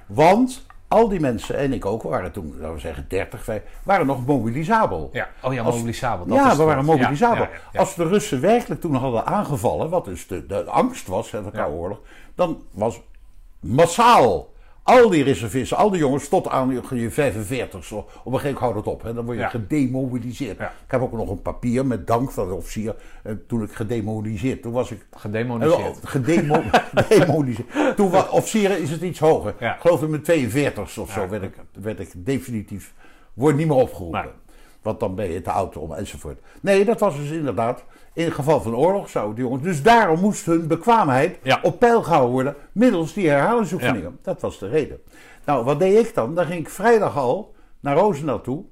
Want 0.06 0.66
al 0.90 1.08
die 1.08 1.20
mensen, 1.20 1.56
en 1.56 1.72
ik 1.72 1.86
ook, 1.86 2.02
waren 2.02 2.32
toen, 2.32 2.54
laten 2.58 2.74
we 2.74 2.80
zeggen 2.80 3.04
30, 3.08 3.44
vijf, 3.44 3.62
waren 3.82 4.06
nog 4.06 4.26
mobilisabel. 4.26 5.10
Ja, 5.12 5.28
oh 5.42 5.54
ja, 5.54 5.62
Als- 5.62 5.74
mobilisabel. 5.74 6.26
dat 6.26 6.36
ja, 6.36 6.50
is 6.50 6.56
we 6.56 6.62
waren 6.62 6.84
mobilisabel. 6.84 7.42
ja, 7.44 7.50
ja, 7.50 7.58
ja. 7.72 7.78
Als 7.80 7.94
de 7.94 8.06
Russen 8.06 8.40
werkelijk 8.40 8.80
toen 8.80 8.94
hadden 8.94 9.26
aangevallen, 9.26 9.90
wat 9.90 10.04
dus 10.04 10.26
de, 10.26 10.46
de 10.46 10.64
angst 10.64 11.06
was, 11.06 11.30
hè, 11.30 11.42
de 11.44 11.50
Koude 11.50 11.76
Oorlog, 11.76 11.98
dan 12.34 12.62
was 12.70 13.00
massaal 13.60 14.48
al 14.82 15.10
die 15.10 15.22
reservisten, 15.24 15.76
al 15.76 15.90
die 15.90 15.98
jongens 16.00 16.28
tot 16.28 16.48
aan 16.48 16.70
je- 16.90 17.00
je 17.00 17.10
45 17.10 17.84
zo. 17.84 17.96
Op 17.96 18.06
een 18.06 18.12
gegeven 18.14 18.32
moment 18.42 18.58
houdt 18.58 18.76
het 18.76 18.86
op, 18.86 19.02
hè, 19.02 19.14
dan 19.14 19.24
word 19.24 19.36
je 19.36 19.42
Ja. 19.42 19.48
gedemobiliseerd. 19.48 20.58
Ja. 20.58 20.66
Ik 20.68 20.90
heb 20.90 21.00
ook 21.00 21.12
nog 21.12 21.30
een 21.30 21.42
papier 21.42 21.86
met 21.86 22.06
dank 22.06 22.30
van 22.30 22.48
de 22.48 22.54
officier. 22.54 22.94
En 23.22 23.44
toen 23.46 23.62
ik 23.62 23.72
gedemobiliseerd, 23.72 24.62
toen 24.62 24.72
was 24.72 24.90
ik 24.90 25.06
Gedemoniseerd. 25.16 26.00
eh, 26.00 26.10
gedemo- 26.10 26.62
gedemoniseerd. 26.94 27.96
Toen 27.96 28.10
was 28.10 28.28
officieren 28.28 28.80
is 28.80 28.90
het 28.90 29.00
iets 29.02 29.18
hoger. 29.18 29.54
Ja. 29.58 29.74
Ik 29.74 29.80
geloof 29.80 30.02
in 30.02 30.10
mijn 30.10 30.22
42 30.22 30.98
of 30.98 31.10
zo 31.12 31.28
werd, 31.28 31.42
ik, 31.42 31.54
werd 31.72 32.00
ik 32.00 32.10
definitief, 32.16 32.94
word 33.34 33.56
niet 33.56 33.66
meer 33.66 33.76
opgeroepen. 33.76 34.20
Nee. 34.22 34.30
Want 34.82 35.00
dan 35.00 35.14
ben 35.14 35.30
je 35.30 35.42
te 35.42 35.50
oud 35.50 35.76
om 35.76 35.92
enzovoort. 35.92 36.38
Nee, 36.60 36.84
dat 36.84 37.00
was 37.00 37.16
dus 37.16 37.30
inderdaad. 37.30 37.84
In 38.12 38.24
het 38.24 38.34
geval 38.34 38.60
van 38.60 38.74
oorlog 38.76 39.08
zouden 39.08 39.34
die 39.34 39.44
jongens. 39.44 39.62
Dus 39.62 39.82
daarom 39.82 40.20
moest 40.20 40.46
hun 40.46 40.66
bekwaamheid 40.66 41.38
Ja. 41.42 41.58
op 41.62 41.78
peil 41.78 42.02
gehouden 42.02 42.32
worden. 42.32 42.54
middels 42.72 43.12
die 43.12 43.28
herhalingsoefeningen. 43.28 44.18
Dat 44.22 44.40
was 44.40 44.58
de 44.58 44.68
reden. 44.68 45.00
Nou, 45.44 45.64
wat 45.64 45.78
deed 45.78 46.06
ik 46.06 46.14
dan? 46.14 46.34
Dan 46.34 46.46
ging 46.46 46.60
ik 46.60 46.68
vrijdag 46.70 47.16
al 47.16 47.54
naar 47.80 47.96
Roosendaal 47.96 48.40
toe. 48.40 48.64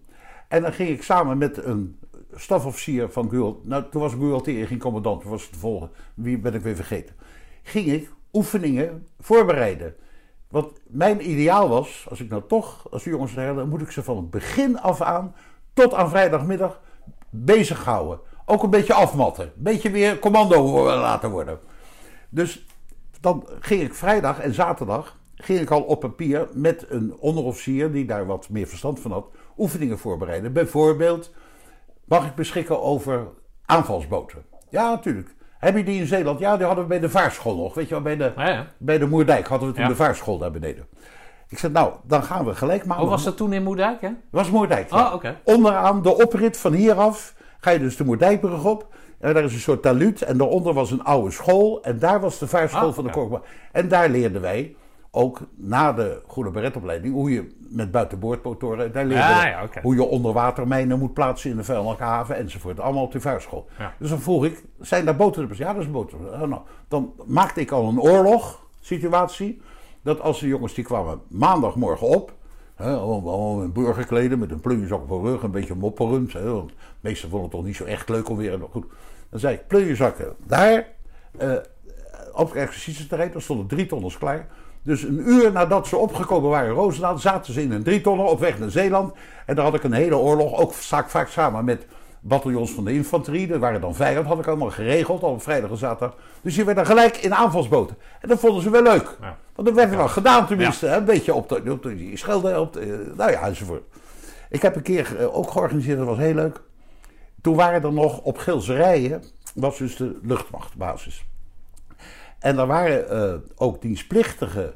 En 0.48 0.62
dan 0.62 0.72
ging 0.72 0.88
ik 0.88 1.02
samen 1.02 1.38
met 1.38 1.64
een 1.64 1.98
stafofficier 2.34 3.10
van 3.10 3.30
Gualt. 3.30 3.66
Nou, 3.66 3.84
toen 3.90 4.00
was 4.02 4.12
Gualtier 4.12 4.66
geen 4.66 4.78
commandant. 4.78 5.20
Toen 5.20 5.30
was 5.30 5.42
het 5.42 5.52
de 5.52 5.58
volgende. 5.58 5.92
Wie 6.14 6.38
ben 6.38 6.54
ik 6.54 6.60
weer 6.62 6.76
vergeten? 6.76 7.14
Ging 7.62 7.86
ik 7.86 8.10
oefeningen 8.32 9.06
voorbereiden. 9.20 9.94
Want 10.48 10.72
mijn 10.86 11.30
ideaal 11.30 11.68
was, 11.68 12.06
als 12.08 12.20
ik 12.20 12.28
nou 12.28 12.42
toch, 12.48 12.86
als 12.90 13.02
de 13.02 13.10
jongens 13.10 13.34
dan 13.34 13.68
moet 13.68 13.80
ik 13.80 13.90
ze 13.90 14.02
van 14.02 14.16
het 14.16 14.30
begin 14.30 14.80
af 14.80 15.00
aan 15.00 15.34
tot 15.72 15.94
aan 15.94 16.08
vrijdagmiddag 16.10 16.80
bezig 17.30 17.84
houden. 17.84 18.20
Ook 18.50 18.62
een 18.62 18.70
beetje 18.70 18.94
afmatten. 18.94 19.44
Een 19.44 19.52
beetje 19.56 19.90
weer 19.90 20.18
commando 20.18 20.84
laten 20.86 21.30
worden. 21.30 21.58
Dus 22.28 22.66
dan 23.20 23.48
ging 23.60 23.82
ik 23.82 23.94
vrijdag 23.94 24.40
en 24.40 24.54
zaterdag 24.54 25.16
ging 25.34 25.60
ik 25.60 25.70
al 25.70 25.82
op 25.82 26.00
papier 26.00 26.48
met 26.52 26.86
een 26.88 27.16
onderofficier 27.18 27.92
die 27.92 28.04
daar 28.04 28.26
wat 28.26 28.48
meer 28.48 28.66
verstand 28.66 29.00
van 29.00 29.12
had, 29.12 29.26
oefeningen 29.58 29.98
voorbereiden. 29.98 30.52
Bijvoorbeeld, 30.52 31.30
mag 32.04 32.26
ik 32.26 32.34
beschikken 32.34 32.82
over 32.82 33.26
aanvalsboten? 33.66 34.44
Ja, 34.70 34.90
natuurlijk. 34.90 35.34
Heb 35.58 35.76
je 35.76 35.84
die 35.84 36.00
in 36.00 36.06
Zeeland? 36.06 36.38
Ja, 36.38 36.56
die 36.56 36.66
hadden 36.66 36.84
we 36.84 36.90
bij 36.90 37.00
de 37.00 37.10
vaarschool 37.10 37.56
nog. 37.56 37.74
Weet 37.74 37.88
je 37.88 37.94
wel, 37.94 38.02
bij 38.02 38.16
de, 38.16 38.32
Ja, 38.36 38.48
ja. 38.48 38.66
bij 38.78 38.98
de 38.98 39.06
Moerdijk 39.06 39.46
hadden 39.46 39.68
we 39.68 39.74
toen 39.74 39.82
Ja. 39.82 39.88
de 39.88 39.96
vaarschool 39.96 40.38
daar 40.38 40.50
beneden. 40.50 40.86
Ik 41.48 41.58
zei, 41.58 41.72
nou, 41.72 41.92
dan 42.04 42.22
gaan 42.22 42.44
we 42.44 42.54
gelijk 42.54 42.84
maandag... 42.86 43.04
Oh, 43.06 43.10
was 43.10 43.24
dat 43.24 43.36
toen 43.36 43.52
in 43.52 43.62
Moerdijk, 43.62 44.00
hè? 44.00 44.10
was 44.30 44.50
Moerdijk. 44.50 44.90
ja. 44.90 45.06
Oh, 45.08 45.14
oké. 45.14 45.40
Onderaan 45.44 46.02
de 46.02 46.22
oprit 46.22 46.56
van 46.56 46.72
hieraf 46.72 47.34
ga 47.58 47.70
je 47.70 47.78
dus 47.78 47.96
de 47.96 48.04
Moerdijkbrug 48.04 48.64
op. 48.64 48.86
En 49.18 49.34
daar 49.34 49.44
is 49.44 49.54
een 49.54 49.60
soort 49.60 49.82
taluut. 49.82 50.22
En 50.22 50.38
daaronder 50.38 50.72
was 50.72 50.90
een 50.90 51.04
oude 51.04 51.30
school. 51.30 51.82
En 51.82 51.98
daar 51.98 52.20
was 52.20 52.38
de 52.38 52.46
vaarschool 52.46 52.88
Ah, 52.88 52.94
van 52.94 53.04
de. 53.04 53.10
Korkma. 53.10 53.40
En 53.72 53.88
daar 53.88 54.08
leerden 54.08 54.40
wij, 54.40 54.76
ook 55.10 55.40
na 55.56 55.92
de 55.92 56.22
goede 56.26 56.50
beretopleiding, 56.50 57.14
hoe 57.14 57.30
je 57.32 57.56
met 57.58 57.90
buitenboordmotoren, 57.90 58.92
daar 58.92 59.04
leerden 59.04 59.26
Ah, 59.26 59.42
ja, 59.42 59.68
hoe 59.82 59.94
je 59.94 60.02
onderwatermijnen 60.02 60.98
moet 60.98 61.14
plaatsen 61.14 61.50
in 61.50 61.56
de 61.56 61.64
vijandelijke 61.64 62.02
haven 62.04 62.36
enzovoort. 62.36 62.80
Allemaal 62.80 63.02
op 63.04 63.12
de 63.12 63.20
vaarschool. 63.20 63.66
Ja. 63.78 63.94
Dus 63.98 64.10
dan 64.10 64.20
vroeg 64.20 64.44
ik, 64.44 64.64
zijn 64.80 65.04
daar 65.04 65.16
boten? 65.16 65.48
Ja, 65.52 65.72
dat 65.72 65.80
is 65.80 65.86
een 65.86 65.92
boot. 65.92 66.12
Oh, 66.12 66.40
nou, 66.40 66.60
dan 66.88 67.12
maakte 67.26 67.60
ik 67.60 67.70
al 67.70 67.88
een 67.88 68.00
oorlogssituatie. 68.00 69.60
Dat 70.02 70.20
als 70.20 70.40
de 70.40 70.46
jongens 70.46 70.74
die 70.74 70.84
kwamen 70.84 71.20
maandagmorgen 71.28 72.06
op. 72.06 72.32
Hè, 72.78 72.96
allemaal, 72.96 73.32
allemaal 73.34 73.62
in 73.62 73.72
burgerkleden 73.72 74.38
met 74.38 74.50
een 74.50 74.60
plunjezak 74.60 75.02
op 75.02 75.08
hun 75.10 75.22
rug. 75.22 75.42
Een 75.42 75.50
beetje 75.50 75.74
mopperend. 75.74 76.32
Hè, 76.32 76.52
want 76.52 76.72
meesten 77.00 77.28
vonden 77.28 77.48
het 77.48 77.56
toch 77.56 77.66
niet 77.66 77.76
zo 77.76 77.84
echt 77.84 78.08
leuk 78.08 78.28
om 78.28 78.36
weer. 78.36 78.58
Goed. 78.70 78.86
Dan 79.30 79.40
zei 79.40 79.54
ik, 79.54 79.66
plunjezakken 79.66 80.34
daar. 80.46 80.86
eh, 81.38 81.52
op 82.32 82.48
het 82.48 82.56
exercitieterrein. 82.56 83.34
Er 83.34 83.42
stonden 83.42 83.66
drie 83.66 83.86
tonners 83.86 84.18
klaar. 84.18 84.46
Dus 84.82 85.02
een 85.02 85.28
uur 85.30 85.52
nadat 85.52 85.86
ze 85.86 85.96
opgekomen 85.96 86.50
waren 86.50 86.68
in 86.68 86.74
Roosendaal, 86.74 87.18
zaten 87.18 87.52
ze 87.52 87.62
in 87.62 87.72
een 87.72 87.82
drietonner 87.82 88.26
op 88.26 88.40
weg 88.40 88.58
naar 88.58 88.70
Zeeland. 88.70 89.12
En 89.46 89.54
daar 89.54 89.64
had 89.64 89.74
ik 89.74 89.82
een 89.82 89.92
hele 89.92 90.16
oorlog, 90.16 90.58
ook 90.58 90.72
vaak, 90.72 91.10
vaak 91.10 91.28
samen 91.28 91.64
met 91.64 91.86
bataljons 92.20 92.70
van 92.70 92.84
de 92.84 92.92
infanterie. 92.92 93.52
Er 93.52 93.58
waren 93.58 93.80
dan 93.80 93.94
vijand, 93.94 94.26
had 94.26 94.38
ik 94.38 94.46
allemaal 94.46 94.70
geregeld, 94.70 95.22
al 95.22 95.30
op 95.30 95.42
vrijdag 95.42 95.70
en 95.70 95.76
zaterdag. 95.76 96.16
Dus 96.42 96.54
die 96.54 96.64
werden 96.64 96.86
gelijk 96.86 97.16
in 97.16 97.34
aanvalsboten. 97.34 97.96
En 98.20 98.28
dat 98.28 98.38
vonden 98.40 98.62
ze 98.62 98.70
wel 98.70 98.82
leuk. 98.82 99.16
Ja. 99.20 99.36
Want 99.58 99.70
dat 99.70 99.78
werd 99.78 99.96
wel 99.96 100.08
gedaan 100.08 100.46
tenminste, 100.46 100.86
een 100.86 101.04
beetje 101.04 101.34
op 101.34 101.48
de, 101.48 101.72
op 101.72 101.82
de 101.82 102.16
schelden, 102.16 102.60
op 102.60 102.72
de, 102.72 103.12
nou 103.16 103.30
ja, 103.30 103.42
enzovoort. 103.42 103.82
Ik 104.50 104.62
heb 104.62 104.76
een 104.76 104.82
keer 104.82 105.16
eh, 105.18 105.36
ook 105.36 105.50
georganiseerd, 105.50 105.98
dat 105.98 106.06
was 106.06 106.18
heel 106.18 106.34
leuk. 106.34 106.60
Toen 107.40 107.56
waren 107.56 107.82
er 107.82 107.92
nog 107.92 108.20
op 108.20 108.38
Gilserijen, 108.38 109.22
was 109.54 109.78
dus 109.78 109.96
de 109.96 110.18
luchtmachtbasis. 110.22 111.24
En 112.38 112.56
daar 112.56 112.66
waren 112.66 113.10
eh, 113.10 113.34
ook 113.56 113.82
dienstplichtige 113.82 114.74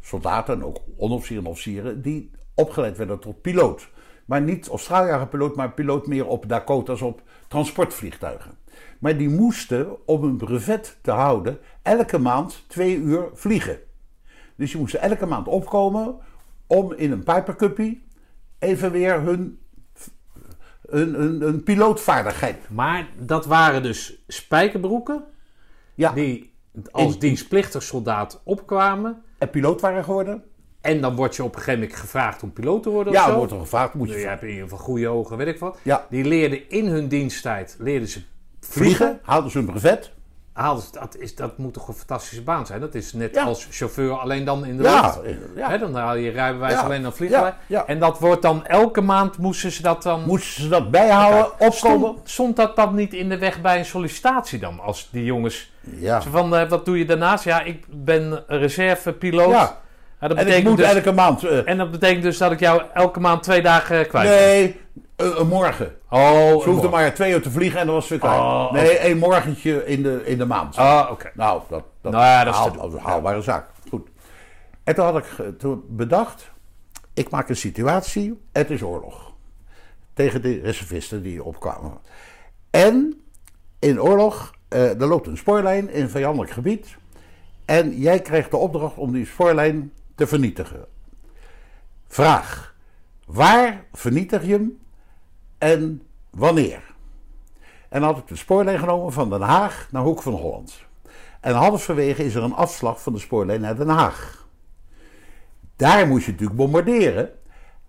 soldaten 0.00 0.54
en 0.54 0.64
ook 0.64 0.78
onofficieren 0.96 1.44
en 1.44 1.50
officieren 1.50 2.02
die 2.02 2.30
opgeleid 2.54 2.96
werden 2.96 3.18
tot 3.18 3.40
piloot. 3.40 3.88
Maar 4.24 4.42
niet 4.42 4.68
als 4.68 4.82
straaljagerpiloot, 4.82 5.56
maar 5.56 5.72
piloot 5.72 6.06
meer 6.06 6.26
op 6.26 6.48
Dakota's 6.48 7.02
op 7.02 7.22
transportvliegtuigen. 7.48 8.58
Maar 8.98 9.16
die 9.16 9.28
moesten, 9.28 10.06
om 10.06 10.22
een 10.22 10.36
brevet 10.36 10.98
te 11.02 11.10
houden, 11.10 11.58
elke 11.82 12.18
maand 12.18 12.64
twee 12.68 12.96
uur 12.96 13.28
vliegen. 13.34 13.78
Dus 14.62 14.70
die 14.70 14.80
moesten 14.80 15.00
elke 15.00 15.26
maand 15.26 15.48
opkomen 15.48 16.16
om 16.66 16.92
in 16.92 17.12
een 17.12 17.22
Pipercuppie 17.24 18.06
even 18.58 18.90
weer 18.92 19.20
hun, 19.20 19.58
hun, 20.88 21.14
hun, 21.14 21.40
hun 21.40 21.62
pilootvaardigheid. 21.62 22.56
Maar 22.70 23.08
dat 23.18 23.46
waren 23.46 23.82
dus 23.82 24.22
spijkerbroeken 24.28 25.24
Ja, 25.94 26.12
die 26.12 26.54
als 26.90 27.14
In- 27.14 27.18
dienstplichtig 27.20 27.82
soldaat 27.82 28.40
opkwamen. 28.44 29.22
en 29.38 29.50
piloot 29.50 29.80
waren 29.80 30.04
geworden. 30.04 30.42
En 30.80 31.00
dan 31.00 31.14
word 31.16 31.36
je 31.36 31.42
op 31.44 31.54
een 31.54 31.58
gegeven 31.60 31.80
moment 31.80 31.98
gevraagd 31.98 32.42
om 32.42 32.52
piloot 32.52 32.82
te 32.82 32.90
worden 32.90 33.12
Ja, 33.12 33.24
of 33.24 33.30
zo. 33.30 33.36
wordt 33.36 33.52
er 33.52 33.58
gevraagd, 33.58 33.94
moet 33.94 34.08
je 34.08 34.18
Je 34.18 34.26
hebt 34.26 34.42
in 34.42 34.48
ieder 34.48 34.62
geval 34.62 34.78
goede 34.78 35.08
ogen, 35.08 35.36
weet 35.36 35.46
ik 35.46 35.58
wat. 35.58 35.78
Ja. 35.82 36.06
Die 36.10 36.24
leerden 36.24 36.70
in 36.70 36.86
hun 36.86 37.08
diensttijd 37.08 37.76
leerden 37.78 38.08
ze 38.08 38.22
vliegen. 38.60 38.96
vliegen, 38.96 39.20
haalden 39.22 39.50
ze 39.50 39.58
hun 39.58 39.66
brevet. 39.66 40.12
Haalden 40.52 40.82
ze, 40.84 40.88
dat, 40.92 41.16
is, 41.16 41.34
dat 41.34 41.58
moet 41.58 41.74
toch 41.74 41.88
een 41.88 41.94
fantastische 41.94 42.42
baan 42.42 42.66
zijn? 42.66 42.80
Dat 42.80 42.94
is 42.94 43.12
net 43.12 43.34
Ja. 43.34 43.44
als 43.44 43.66
chauffeur, 43.70 44.12
alleen 44.12 44.44
dan 44.44 44.64
in 44.66 44.76
de 44.76 44.82
Ja, 44.82 45.16
lucht. 45.22 45.38
ja. 45.56 45.78
Dan 45.78 45.94
haal 45.94 46.14
je 46.14 46.30
rijbewijs 46.30 46.74
alleen 46.74 47.02
dan 47.02 47.12
vliegen. 47.12 47.54
En 47.86 47.98
dat 47.98 48.18
wordt 48.18 48.42
dan 48.42 48.66
elke 48.66 49.00
maand 49.00 49.38
moesten 49.38 49.72
ze 49.72 49.82
dat 49.82 50.02
dan. 50.02 50.22
Moesten 50.26 50.62
ze 50.62 50.68
dat 50.68 50.90
bijhouden, 50.90 51.44
opkomen? 51.58 51.72
Stond, 51.74 52.18
stond 52.30 52.56
dat 52.56 52.76
dan 52.76 52.94
niet 52.94 53.14
in 53.14 53.28
de 53.28 53.38
weg 53.38 53.60
bij 53.60 53.78
een 53.78 53.84
sollicitatie 53.84 54.58
dan? 54.58 54.80
Als 54.80 55.08
die 55.12 55.24
jongens. 55.24 55.72
Ja. 55.80 56.22
Van, 56.22 56.56
eh, 56.56 56.68
wat 56.68 56.84
doe 56.84 56.98
je 56.98 57.04
daarnaast? 57.04 57.44
Ja, 57.44 57.62
ik 57.62 57.84
ben 57.88 58.44
reservepiloot. 58.46 59.50
Ja. 59.50 59.80
Ja, 60.22 60.28
dat 60.28 60.36
En 60.36 60.56
ik 60.56 60.64
moet 60.64 60.76
dus, 60.76 60.94
elke 60.94 61.12
maand... 61.12 61.44
eh, 61.44 61.68
en 61.68 61.78
dat 61.78 61.90
betekent 61.90 62.22
dus 62.22 62.38
dat 62.38 62.52
ik 62.52 62.60
jou 62.60 62.82
elke 62.94 63.20
maand 63.20 63.42
twee 63.42 63.62
dagen 63.62 63.98
eh, 63.98 64.08
kwijt 64.08 64.28
nee, 64.28 64.80
eh, 65.16 65.38
een 65.38 65.46
morgen. 65.46 65.96
Oh, 66.10 66.62
Ze 66.62 66.68
hoefden 66.68 66.90
maar 66.90 67.14
twee 67.14 67.32
uur 67.32 67.42
te 67.42 67.50
vliegen 67.50 67.80
en 67.80 67.86
dan 67.86 67.94
was 67.94 68.08
het 68.08 68.20
weer 68.20 68.30
klaar. 68.30 68.40
Oh, 68.40 68.72
nee, 68.72 68.98
één 68.98 69.18
morgentje 69.18 69.86
in 69.86 70.02
de, 70.02 70.22
in 70.24 70.38
de 70.38 70.44
maand. 70.46 70.76
Ah, 70.76 71.08
oké. 71.10 71.30
Nou, 71.34 71.62
dat, 71.68 71.84
dat, 72.00 72.12
Nou 72.12 72.24
ja, 72.24 72.44
dat 72.44 72.54
is 72.54 72.60
haal- 72.60 72.92
een 72.92 72.98
haalbare 72.98 73.42
zaak. 73.42 73.68
Goed. 73.88 74.08
En 74.84 74.94
toen 74.94 75.04
had 75.04 75.16
ik 75.16 75.58
toen 75.58 75.84
bedacht, 75.88 76.50
ik 77.14 77.30
maak 77.30 77.48
een 77.48 77.56
situatie, 77.56 78.40
het 78.52 78.70
is 78.70 78.82
oorlog. 78.82 79.32
Tegen 80.14 80.42
de 80.42 80.60
reservisten 80.62 81.22
die 81.22 81.42
opkwamen. 81.44 81.98
En 82.70 83.22
in 83.78 84.02
oorlog, 84.02 84.50
eh, 84.68 85.00
er 85.00 85.06
loopt 85.06 85.26
een 85.26 85.36
spoorlijn 85.36 85.90
in 85.90 86.02
een 86.02 86.10
vijandelijk 86.10 86.50
gebied. 86.50 86.96
En 87.64 87.98
jij 87.98 88.20
krijgt 88.20 88.50
de 88.50 88.56
opdracht 88.56 88.96
om 88.96 89.12
die 89.12 89.26
spoorlijn 89.26 89.92
te 90.14 90.26
vernietigen. 90.26 90.84
Vraag, 92.08 92.74
waar 93.26 93.84
vernietig 93.92 94.44
je 94.44 94.52
hem 94.52 94.78
en 95.58 96.02
wanneer? 96.30 96.82
En 97.88 98.02
had 98.02 98.18
ik 98.18 98.26
de 98.26 98.36
spoorlijn 98.36 98.78
genomen 98.78 99.12
van 99.12 99.30
Den 99.30 99.40
Haag 99.40 99.88
naar 99.90 100.02
Hoek 100.02 100.22
van 100.22 100.32
Holland. 100.32 100.84
En 101.40 101.54
halverwege 101.54 102.24
is 102.24 102.34
er 102.34 102.42
een 102.42 102.54
afslag 102.54 103.02
van 103.02 103.12
de 103.12 103.18
spoorlijn 103.18 103.60
naar 103.60 103.76
Den 103.76 103.88
Haag. 103.88 104.46
Daar 105.76 106.06
moest 106.06 106.24
je 106.24 106.30
natuurlijk 106.30 106.58
bombarderen. 106.58 107.30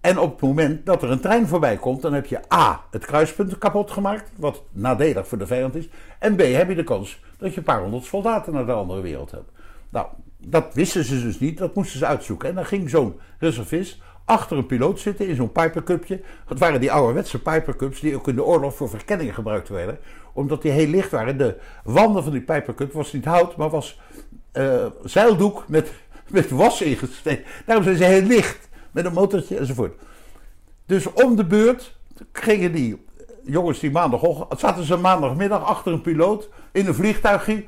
En 0.01 0.19
op 0.19 0.31
het 0.31 0.41
moment 0.41 0.85
dat 0.85 1.03
er 1.03 1.11
een 1.11 1.19
trein 1.19 1.47
voorbij 1.47 1.77
komt, 1.77 2.01
dan 2.01 2.13
heb 2.13 2.25
je 2.25 2.53
A. 2.53 2.83
het 2.91 3.05
kruispunt 3.05 3.57
kapot 3.57 3.91
gemaakt, 3.91 4.31
wat 4.35 4.63
nadelig 4.71 5.27
voor 5.27 5.37
de 5.37 5.47
vijand 5.47 5.75
is. 5.75 5.89
En 6.19 6.35
B. 6.35 6.39
heb 6.41 6.69
je 6.69 6.75
de 6.75 6.83
kans 6.83 7.23
dat 7.37 7.51
je 7.51 7.57
een 7.57 7.63
paar 7.63 7.81
honderd 7.81 8.03
soldaten 8.03 8.53
naar 8.53 8.65
de 8.65 8.71
andere 8.71 9.01
wereld 9.01 9.31
hebt. 9.31 9.51
Nou, 9.89 10.07
dat 10.45 10.73
wisten 10.73 11.03
ze 11.03 11.21
dus 11.21 11.39
niet, 11.39 11.57
dat 11.57 11.75
moesten 11.75 11.99
ze 11.99 12.05
uitzoeken. 12.05 12.49
En 12.49 12.55
dan 12.55 12.65
ging 12.65 12.89
zo'n 12.89 13.19
reservist 13.39 13.97
achter 14.25 14.57
een 14.57 14.65
piloot 14.65 14.99
zitten 14.99 15.27
in 15.27 15.35
zo'n 15.35 15.51
Pipercupje. 15.51 16.21
Dat 16.47 16.59
waren 16.59 16.79
die 16.79 16.91
ouderwetse 16.91 17.41
Pipercups 17.41 17.99
die 17.99 18.15
ook 18.15 18.27
in 18.27 18.35
de 18.35 18.43
oorlog 18.43 18.75
voor 18.75 18.89
verkenningen 18.89 19.33
gebruikt 19.33 19.69
werden. 19.69 19.97
Omdat 20.33 20.61
die 20.61 20.71
heel 20.71 20.87
licht 20.87 21.11
waren. 21.11 21.37
De 21.37 21.55
wanden 21.83 22.23
van 22.23 22.31
die 22.31 22.41
Pipercup 22.41 22.93
was 22.93 23.13
niet 23.13 23.25
hout, 23.25 23.55
maar 23.55 23.69
was 23.69 23.99
eh, 24.51 24.85
zeildoek 25.03 25.63
met, 25.67 25.91
met 26.29 26.49
was 26.49 26.81
ingesteken. 26.81 27.43
Daarom 27.65 27.83
zijn 27.83 27.97
ze 27.97 28.03
heel 28.03 28.21
licht, 28.21 28.69
met 28.91 29.05
een 29.05 29.13
motortje 29.13 29.57
enzovoort. 29.57 30.01
Dus 30.85 31.13
om 31.13 31.35
de 31.35 31.45
beurt 31.45 31.95
gingen 32.31 32.71
die 32.71 33.05
jongens 33.43 33.79
die 33.79 33.91
maandagochtend... 33.91 34.59
zaten 34.59 34.83
ze 34.83 34.97
maandagmiddag 34.97 35.63
achter 35.63 35.93
een 35.93 36.01
piloot 36.01 36.49
in 36.71 36.87
een 36.87 36.95
vliegtuigje... 36.95 37.63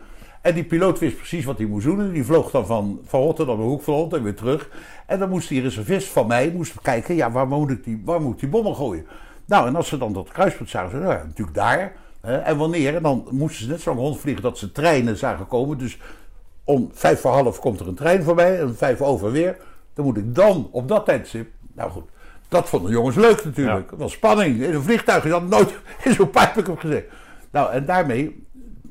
En 0.46 0.54
die 0.54 0.64
piloot 0.64 1.00
wist 1.00 1.18
precies 1.18 1.46
wat 1.46 1.58
hij 1.58 1.68
moest 1.68 1.86
doen. 1.86 2.00
En 2.00 2.12
die 2.12 2.26
vloog 2.26 2.52
dan 2.52 2.66
van, 2.66 3.00
van 3.06 3.22
Rotterdam 3.22 3.58
naar 3.58 3.68
Hoek 3.68 3.84
van 3.84 3.94
Holland 3.94 4.14
en 4.14 4.24
weer 4.24 4.36
terug. 4.36 4.70
En 5.06 5.20
dan 5.20 5.30
moest 5.30 5.50
die 5.50 5.62
reservist 5.62 6.08
van 6.08 6.28
mij 6.28 6.52
moest 6.52 6.82
kijken, 6.82 7.16
ja, 7.16 7.32
waar, 7.32 7.48
moet 7.48 7.70
ik 7.70 7.84
die, 7.84 8.02
waar 8.06 8.22
moet 8.22 8.40
die 8.40 8.50
bommen 8.50 8.76
gooien? 8.76 9.06
Nou, 9.46 9.68
en 9.68 9.76
als 9.76 9.88
ze 9.88 9.98
dan 9.98 10.14
dat 10.14 10.30
kruispunt 10.32 10.70
zagen, 10.70 10.90
zeiden 10.90 11.10
nou 11.10 11.22
ja, 11.22 11.28
natuurlijk 11.28 11.58
daar. 11.58 11.94
Hè, 12.22 12.38
en 12.38 12.58
wanneer? 12.58 12.96
En 12.96 13.02
dan 13.02 13.28
moesten 13.32 13.64
ze 13.64 13.72
net 13.72 13.82
zo 13.82 13.90
lang 13.90 14.02
rondvliegen 14.02 14.44
dat 14.44 14.58
ze 14.58 14.72
treinen 14.72 15.18
zagen 15.18 15.48
komen. 15.48 15.78
Dus 15.78 15.98
om 16.64 16.90
vijf 16.94 17.22
voor 17.22 17.32
half 17.32 17.60
komt 17.60 17.80
er 17.80 17.88
een 17.88 17.96
trein 17.96 18.24
voorbij 18.24 18.60
en 18.60 18.76
vijf 18.76 19.02
over 19.02 19.32
weer. 19.32 19.58
Dan 19.94 20.06
moet 20.06 20.18
ik 20.18 20.36
dan 20.36 20.70
op 20.72 20.88
dat 20.88 21.06
tijdstip. 21.06 21.52
Nou 21.74 21.92
goed, 21.92 22.10
dat 22.48 22.70
vonden 22.70 22.90
de 22.90 22.96
jongens 22.96 23.16
leuk 23.16 23.46
natuurlijk. 23.46 23.92
Was 23.98 24.12
spanning. 24.12 24.62
In 24.62 24.74
een 24.74 24.84
vliegtuig 24.84 25.26
is 25.26 25.32
dat 25.32 25.48
nooit 25.48 25.74
in 26.04 26.14
zo'n 26.14 26.30
pijpje 26.30 26.76
gezegd. 26.78 27.06
Nou, 27.52 27.72
en 27.72 27.86
daarmee 27.86 28.45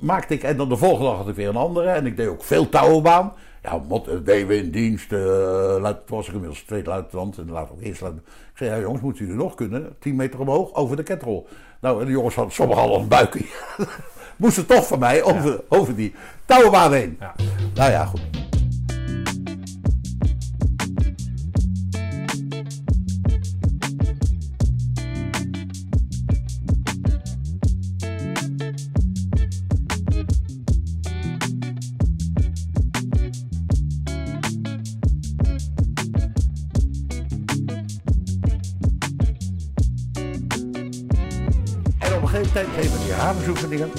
maakte 0.05 0.35
ik, 0.35 0.43
en 0.43 0.57
dan 0.57 0.69
de 0.69 0.77
volgende 0.77 1.09
dag 1.09 1.17
had 1.17 1.29
ik 1.29 1.35
weer 1.35 1.49
een 1.49 1.57
andere. 1.57 1.89
En 1.89 2.07
ik 2.07 2.17
deed 2.17 2.29
ook 2.29 2.45
veel 2.45 2.69
touwenbaan. 2.69 3.33
Ja, 3.63 3.81
mot, 3.89 4.09
eh, 4.09 4.17
deden 4.25 4.47
we 4.47 4.57
in 4.57 4.71
dienst. 4.71 5.11
luid, 5.11 6.07
toen 6.07 6.17
was 6.17 6.27
ik 6.27 6.33
inmiddels 6.33 6.63
tweede 6.63 6.89
luitenant 6.89 7.39
en 7.39 7.51
later 7.51 7.75
ook 7.75 7.83
eerst 7.83 8.01
luitenant. 8.01 8.33
Ik 8.51 8.57
zei, 8.57 8.71
ja 8.71 8.81
jongens, 8.81 9.03
moeten 9.03 9.25
jullie 9.25 9.41
nog 9.41 9.55
kunnen? 9.55 9.97
10 9.99 10.17
meter 10.17 10.41
omhoog, 10.41 10.75
over 10.75 10.97
de 10.97 11.03
ketrol. 11.03 11.49
Nou, 11.81 12.01
en 12.01 12.07
de 12.07 12.13
jongens 12.13 12.35
hadden 12.35 12.55
sommigen 12.55 12.83
al 12.83 12.99
een 12.99 13.09
buikje. 13.09 13.45
Moesten 14.37 14.67
toch 14.67 14.87
van 14.87 14.99
mij 14.99 15.23
over, 15.23 15.61
over 15.69 15.95
die 15.95 16.15
touwenbaan 16.45 16.93
heen. 16.93 17.17
Ja. 17.21 17.35
Nou 17.75 17.91
ja, 17.91 18.05
goed. 18.05 18.44
Havensoefeningen. 43.15 43.91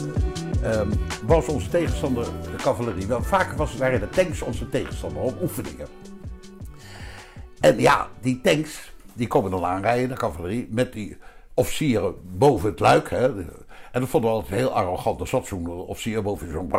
ehm, 0.63 0.89
was 1.25 1.47
onze 1.47 1.69
tegenstander 1.69 2.23
de 2.23 2.55
cavalerie. 2.57 3.07
Wel, 3.07 3.23
vaker 3.23 3.57
was, 3.57 3.77
waren 3.77 3.99
de 3.99 4.09
tanks 4.09 4.41
onze 4.41 4.69
tegenstander 4.69 5.21
op 5.21 5.41
oefeningen. 5.41 5.87
En 7.59 7.79
ja, 7.79 8.07
die 8.21 8.41
tanks, 8.41 8.93
die 9.13 9.27
komen 9.27 9.51
dan 9.51 9.65
aanrijden, 9.65 10.09
de 10.09 10.15
cavalerie, 10.15 10.67
met 10.71 10.93
die 10.93 11.17
officieren 11.53 12.15
boven 12.37 12.69
het 12.69 12.79
luik. 12.79 13.09
Hè. 13.09 13.25
En 13.91 14.01
dat 14.01 14.09
vonden 14.09 14.29
we 14.29 14.35
altijd 14.35 14.59
heel 14.59 14.71
arrogant. 14.71 15.19
Er 15.19 15.27
zat 15.27 15.47
zo'n 15.47 15.69
officier 15.69 16.21
boven 16.21 16.51
zo'n 16.51 16.71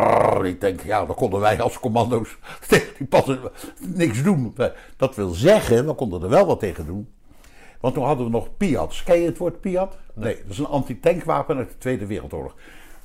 die 0.42 0.58
tank. 0.58 0.82
Ja, 0.82 1.04
dan 1.04 1.14
konden 1.14 1.40
wij 1.40 1.60
als 1.60 1.80
commando's 1.80 2.36
tegen 2.68 2.94
die 2.98 3.06
passen 3.06 3.40
niks 3.80 4.22
doen. 4.22 4.54
Dat 4.96 5.14
wil 5.14 5.30
zeggen, 5.30 5.86
we 5.86 5.94
konden 5.94 6.22
er 6.22 6.28
wel 6.28 6.46
wat 6.46 6.60
tegen 6.60 6.86
doen. 6.86 7.08
Want 7.80 7.94
toen 7.94 8.04
hadden 8.04 8.26
we 8.26 8.32
nog 8.32 8.56
Piats. 8.56 9.02
Ken 9.02 9.18
je 9.20 9.26
het 9.26 9.38
woord 9.38 9.60
Piat? 9.60 9.96
Nee, 10.14 10.36
dat 10.42 10.50
is 10.52 10.58
een 10.58 10.66
antitankwapen 10.66 11.56
uit 11.56 11.68
de 11.68 11.78
Tweede 11.78 12.06
Wereldoorlog. 12.06 12.54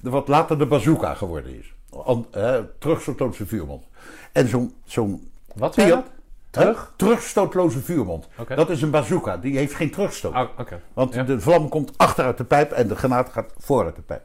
Wat 0.01 0.27
later 0.27 0.57
de 0.57 0.65
bazooka 0.65 1.13
geworden 1.13 1.59
is. 1.59 1.73
An, 2.03 2.27
eh, 2.31 2.55
terugstootloze 2.79 3.45
vuurmond. 3.45 3.83
En 4.31 4.47
zo'n 4.47 4.73
zo'n 4.85 5.29
Wat 5.55 5.75
Piat, 5.75 5.89
dat? 5.89 6.03
Terug? 6.49 6.93
terugstootloze 6.95 7.79
vuurmond. 7.79 8.27
Dat 8.55 8.69
is 8.69 8.81
een 8.81 8.89
bazooka. 8.91 9.37
Die 9.37 9.57
heeft 9.57 9.73
geen 9.73 9.91
terugstoot. 9.91 10.33
Oh, 10.33 10.47
oké. 10.57 10.81
Want 10.93 11.13
Ja. 11.13 11.23
de 11.23 11.39
vlam 11.39 11.69
komt 11.69 11.97
achteruit 11.97 12.37
de 12.37 12.43
pijp 12.43 12.71
en 12.71 12.87
de 12.87 12.95
granaat 12.95 13.29
gaat 13.29 13.53
vooruit 13.57 13.95
de 13.95 14.01
pijp. 14.01 14.23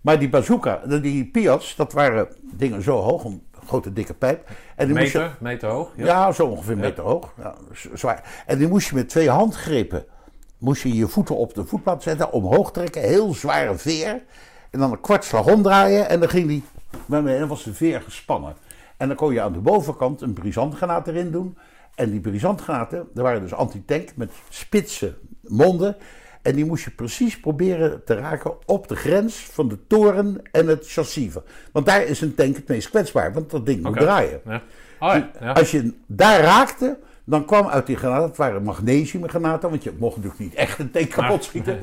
Maar 0.00 0.18
die 0.18 0.28
bazooka, 0.28 0.76
die 0.86 1.24
Piats, 1.26 1.76
dat 1.76 1.92
waren 1.92 2.28
dingen 2.40 2.82
zo 2.82 2.96
hoog, 2.96 3.24
een 3.24 3.42
grote 3.70 3.92
dikke 3.92 4.14
pijp. 4.14 4.48
En 4.76 4.86
die 4.86 4.96
moest 4.96 5.12
je- 5.12 5.18
Meter, 5.18 5.36
meter 5.40 5.68
hoog. 5.68 5.90
ja, 5.96 6.32
zo 6.32 6.46
ongeveer 6.46 6.72
een 6.72 6.78
meter 6.78 7.04
hoog. 7.04 7.32
Ja, 7.42 7.54
zwaar. 7.94 8.42
En 8.46 8.58
die 8.58 8.68
moest 8.68 8.88
je 8.88 8.94
met 8.94 9.08
twee 9.08 9.30
handgrepen, 9.30 10.04
moest 10.58 10.82
je 10.82 10.94
je 10.94 11.08
voeten 11.08 11.36
op 11.36 11.54
de 11.54 11.64
voetpad 11.64 12.02
zetten, 12.02 12.32
omhoog 12.32 12.72
trekken, 12.72 13.02
heel 13.02 13.34
zware 13.34 13.74
veer. 13.78 14.22
En 14.70 14.78
dan 14.78 14.92
een 14.92 15.00
kwartslag 15.00 15.46
omdraaien 15.46 16.08
en 16.08 16.20
dan 16.20 16.28
ging 16.28 16.46
die, 16.48 16.64
en 17.10 17.24
dan 17.24 17.48
was 17.48 17.62
de 17.64 17.74
veer 17.74 18.00
gespannen. 18.00 18.54
En 18.96 19.08
dan 19.08 19.16
kon 19.16 19.32
je 19.32 19.40
aan 19.40 19.52
de 19.52 19.58
bovenkant 19.58 20.20
een 20.20 20.32
brisantgranaat 20.32 21.08
erin 21.08 21.30
doen. 21.30 21.58
En 21.94 22.10
die 22.10 22.20
brisantgranaten, 22.20 23.08
dat 23.14 23.24
waren 23.24 23.40
dus 23.40 23.54
antitank 23.54 24.08
met 24.16 24.30
spitse 24.48 25.14
monden. 25.42 25.96
En 26.42 26.54
die 26.54 26.64
moest 26.64 26.84
je 26.84 26.90
precies 26.90 27.40
proberen 27.40 28.04
te 28.04 28.14
raken 28.14 28.52
op 28.66 28.88
de 28.88 28.96
grens 28.96 29.36
van 29.36 29.68
de 29.68 29.86
toren 29.86 30.42
en 30.52 30.66
het 30.66 30.90
chassis. 30.90 31.34
Want 31.72 31.86
daar 31.86 32.02
is 32.02 32.20
een 32.20 32.34
tank 32.34 32.56
het 32.56 32.68
meest 32.68 32.90
kwetsbaar, 32.90 33.32
want 33.32 33.50
dat 33.50 33.66
ding 33.66 33.82
moet 33.82 33.96
draaien. 33.96 34.40
Ja. 34.44 34.62
Oh 35.00 35.14
ja. 35.14 35.30
ja. 35.40 35.52
Als 35.52 35.70
je 35.70 35.94
daar 36.06 36.40
raakte, 36.40 36.98
dan 37.24 37.44
kwam 37.44 37.66
uit 37.66 37.86
die 37.86 37.96
granaten, 37.96 38.28
het 38.28 38.36
waren 38.36 38.62
magnesiumgranaten, 38.62 39.70
want 39.70 39.82
je 39.82 39.92
mocht 39.98 40.16
natuurlijk 40.16 40.42
niet 40.42 40.54
echt 40.54 40.78
een 40.78 40.90
tank 40.90 41.08
kapot 41.10 41.44
schieten. 41.44 41.74
nee. 41.74 41.82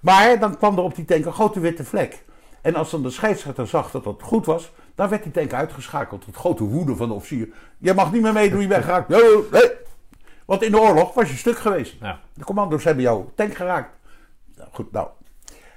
Maar 0.00 0.38
dan 0.38 0.56
kwam 0.56 0.76
er 0.76 0.82
op 0.82 0.94
die 0.94 1.04
tank 1.04 1.24
een 1.24 1.32
grote 1.32 1.60
witte 1.60 1.84
vlek. 1.84 2.24
En 2.60 2.74
als 2.74 2.90
dan 2.90 3.02
de 3.02 3.10
scheidsrechter 3.10 3.66
zag 3.66 3.90
dat 3.90 4.04
dat 4.04 4.22
goed 4.22 4.46
was, 4.46 4.72
dan 4.94 5.08
werd 5.08 5.22
die 5.22 5.32
tank 5.32 5.52
uitgeschakeld. 5.52 6.24
Tot 6.24 6.36
grote 6.36 6.64
woede 6.64 6.96
van 6.96 7.08
de 7.08 7.14
officier. 7.14 7.48
Je 7.78 7.94
mag 7.94 8.12
niet 8.12 8.22
meer 8.22 8.32
meedoen, 8.32 8.60
je 8.60 8.66
bent 8.66 8.84
geraakt. 8.84 9.08
Nee, 9.08 9.20
nee. 9.52 9.70
Want 10.44 10.62
in 10.62 10.70
de 10.70 10.80
oorlog 10.80 11.14
was 11.14 11.30
je 11.30 11.36
stuk 11.36 11.58
geweest. 11.58 11.94
Ja. 12.00 12.20
De 12.34 12.44
commando's 12.44 12.84
hebben 12.84 13.02
jouw 13.02 13.32
tank 13.34 13.54
geraakt. 13.54 13.97
Nou, 14.78 14.84
goed, 14.84 14.92
nou. 14.92 15.08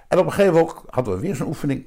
En 0.08 0.18
op 0.20 0.26
een 0.26 0.32
gegeven 0.32 0.54
moment 0.54 0.78
hadden 0.90 1.14
we 1.14 1.20
weer 1.20 1.36
zo'n 1.36 1.48
oefening. 1.48 1.86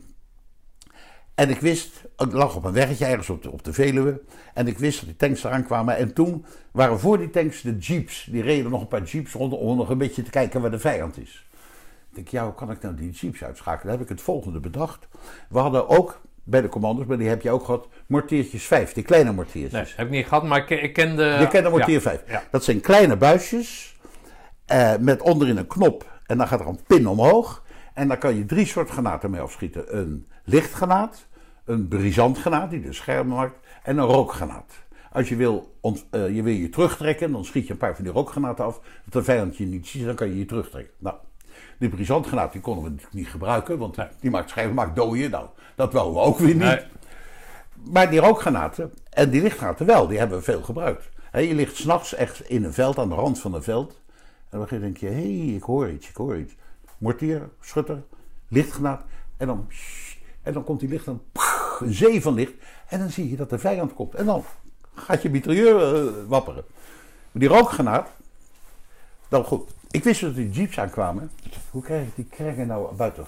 En 1.34 1.51
ik 1.51 1.60
wist, 1.60 2.05
ik 2.17 2.33
lag 2.33 2.57
op 2.57 2.65
een 2.65 2.73
weggetje 2.73 3.05
ergens 3.05 3.31
op 3.31 3.43
de, 3.43 3.51
op 3.51 3.65
de 3.65 3.73
Veluwe. 3.73 4.23
En 4.55 4.67
ik 4.67 4.78
wist 4.78 4.99
dat 4.99 5.09
die 5.09 5.17
tanks 5.17 5.44
eraan 5.44 5.65
kwamen. 5.65 5.97
En 5.97 6.15
toen 6.15 6.44
waren 6.73 7.01
voor 7.01 7.18
die 7.18 7.31
tanks 7.31 7.62
de 7.62 7.76
jeeps. 7.76 8.28
Die 8.31 8.43
reden 8.43 8.70
nog 8.70 8.81
een 8.81 8.89
paar 8.89 9.02
jeeps 9.02 9.33
rond 9.33 9.52
om 9.52 9.76
nog 9.76 9.91
een 9.91 9.99
beetje 9.99 10.23
te 10.23 10.31
kijken 10.31 10.60
waar 10.60 10.70
de 10.70 10.78
vijand 10.78 11.18
is. 11.18 11.47
Ik 12.09 12.15
denk, 12.15 12.28
ja, 12.28 12.44
hoe 12.44 12.55
kan 12.55 12.70
ik 12.70 12.83
nou 12.83 12.94
die 12.94 13.10
jeeps 13.10 13.44
uitschakelen? 13.44 13.86
Dan 13.86 13.93
heb 13.93 14.02
ik 14.02 14.09
het 14.09 14.20
volgende 14.20 14.60
bedacht. 14.60 15.09
We 15.49 15.59
hadden 15.59 15.89
ook 15.89 16.20
bij 16.44 16.60
de 16.60 16.68
commando's, 16.68 17.07
maar 17.07 17.18
die 17.18 17.28
heb 17.28 17.43
je 17.43 17.51
ook 17.51 17.65
gehad. 17.65 17.89
Mortiertjes 18.07 18.65
5, 18.65 18.93
die 18.93 19.02
kleine 19.02 19.33
mortiertjes. 19.33 19.73
Nee, 19.73 19.93
heb 19.97 20.07
ik 20.07 20.12
niet 20.12 20.26
gehad, 20.26 20.44
maar 20.44 20.59
ik, 20.59 20.70
ik 20.70 20.93
ken 20.93 21.17
de... 21.17 21.36
Je 21.41 21.49
kent 21.49 21.65
de 21.65 21.70
mortier 21.70 21.94
ja, 21.94 22.01
5. 22.01 22.23
ja. 22.26 22.43
Dat 22.51 22.65
zijn 22.65 22.81
kleine 22.81 23.17
buisjes 23.17 23.97
eh, 24.67 24.97
met 24.97 25.23
onderin 25.23 25.57
een 25.57 25.67
knop 25.67 26.14
en 26.27 26.39
dan 26.39 26.49
gaat 26.49 26.61
er 26.61 26.67
een 26.67 26.81
pin 26.86 27.09
omhoog. 27.09 27.62
En 27.94 28.09
daar 28.09 28.19
kan 28.19 28.36
je 28.36 28.44
drie 28.47 28.67
soorten 28.67 28.93
granaten 28.93 29.31
mee 29.31 29.41
afschieten. 29.41 29.97
Een 29.99 30.27
lichtgranaat, 30.44 31.27
een 31.65 31.89
brisantgranaat 31.89 32.70
die 32.70 32.81
dus 32.81 32.97
schermen 32.97 33.36
maakt 33.36 33.59
en 33.83 33.99
een 33.99 34.05
rookgranaat. 34.07 34.73
Als 35.12 35.28
je 35.28 35.36
wil, 35.36 35.77
ont- 35.81 36.05
eh, 36.11 36.35
je 36.35 36.43
wil 36.43 36.53
je 36.53 36.69
terugtrekken, 36.69 37.33
dan 37.33 37.44
schiet 37.44 37.67
je 37.67 37.73
een 37.73 37.78
paar 37.78 37.94
van 37.94 38.05
die 38.05 38.12
rookgranaten 38.12 38.65
af. 38.65 38.81
Dat 39.05 39.12
de 39.12 39.23
vijand 39.23 39.57
je 39.57 39.67
niet 39.67 39.86
ziet, 39.86 40.05
dan 40.05 40.15
kan 40.15 40.28
je 40.28 40.39
je 40.39 40.44
terugtrekken. 40.44 40.93
Nou, 40.99 41.17
die 41.78 41.89
brisantgranaat 41.89 42.53
die 42.53 42.61
konden 42.61 42.85
we 42.85 42.91
natuurlijk 42.91 43.17
niet 43.17 43.28
gebruiken, 43.28 43.78
want 43.78 43.97
Nee. 43.97 44.07
die 44.20 44.31
maakt 44.31 44.51
schermen, 44.51 44.75
maakt 44.75 44.97
dooien. 44.97 45.31
Nou, 45.31 45.47
dat 45.75 45.93
wouden 45.93 46.15
we 46.15 46.20
ook 46.20 46.39
weer 46.39 46.49
niet. 46.55 46.59
Nee. 46.59 46.81
Maar 47.93 48.11
die 48.11 48.20
rookgranaten 48.20 48.93
en 49.11 49.31
die 49.31 49.43
lichtgranaten 49.43 49.86
wel, 49.86 50.07
die 50.07 50.19
hebben 50.19 50.39
we 50.39 50.44
veel 50.44 50.62
gebruikt. 50.62 51.09
Je 51.33 51.55
ligt 51.55 51.77
s'nachts 51.77 52.15
echt 52.15 52.49
in 52.49 52.65
een 52.65 52.73
veld, 52.73 52.99
aan 52.99 53.09
de 53.09 53.15
rand 53.15 53.41
van 53.41 53.55
een 53.55 53.62
veld. 53.62 54.01
En 54.55 54.60
moment 54.60 54.81
denk 54.81 54.97
je, 54.97 55.07
hé, 55.07 55.12
hey, 55.12 55.55
ik 55.55 55.62
hoor 55.62 55.91
iets, 55.91 56.08
ik 56.08 56.16
hoor 56.16 56.36
iets. 56.36 56.55
Mortier, 56.99 57.49
schutter, 57.60 58.02
lichtgranaat. 58.49 59.02
En 59.36 59.47
dan, 59.47 59.68
en 60.42 60.52
dan 60.52 60.65
komt 60.65 60.81
die 60.81 60.89
licht, 60.89 61.05
dan, 61.05 61.23
een 61.78 61.92
zee 61.94 62.23
van 62.23 62.34
licht. 62.34 62.52
En 62.89 62.99
dan 62.99 63.10
zie 63.10 63.31
je 63.31 63.36
dat 63.36 63.50
de 63.50 63.58
vijand 63.58 63.94
komt. 63.94 64.15
En 64.15 64.26
dan 64.26 64.44
gaat 64.94 65.23
je 65.23 65.31
mitrailleur 65.31 65.94
eh, 65.94 66.12
wapperen. 66.26 66.65
Maar 67.33 67.42
die 67.42 67.49
rookgranaat, 67.49 68.08
dan 69.28 69.44
goed. 69.44 69.70
Ik 69.91 70.05
wist 70.05 70.20
dat 70.20 70.34
die 70.34 70.50
jeeps 70.50 70.78
aankwamen. 70.78 71.31
Hoe 71.70 71.83
krijg 71.83 72.07
ik 72.07 72.15
die 72.15 72.26
krijgen 72.31 72.66
nou 72.66 72.94
buiten? 72.94 73.24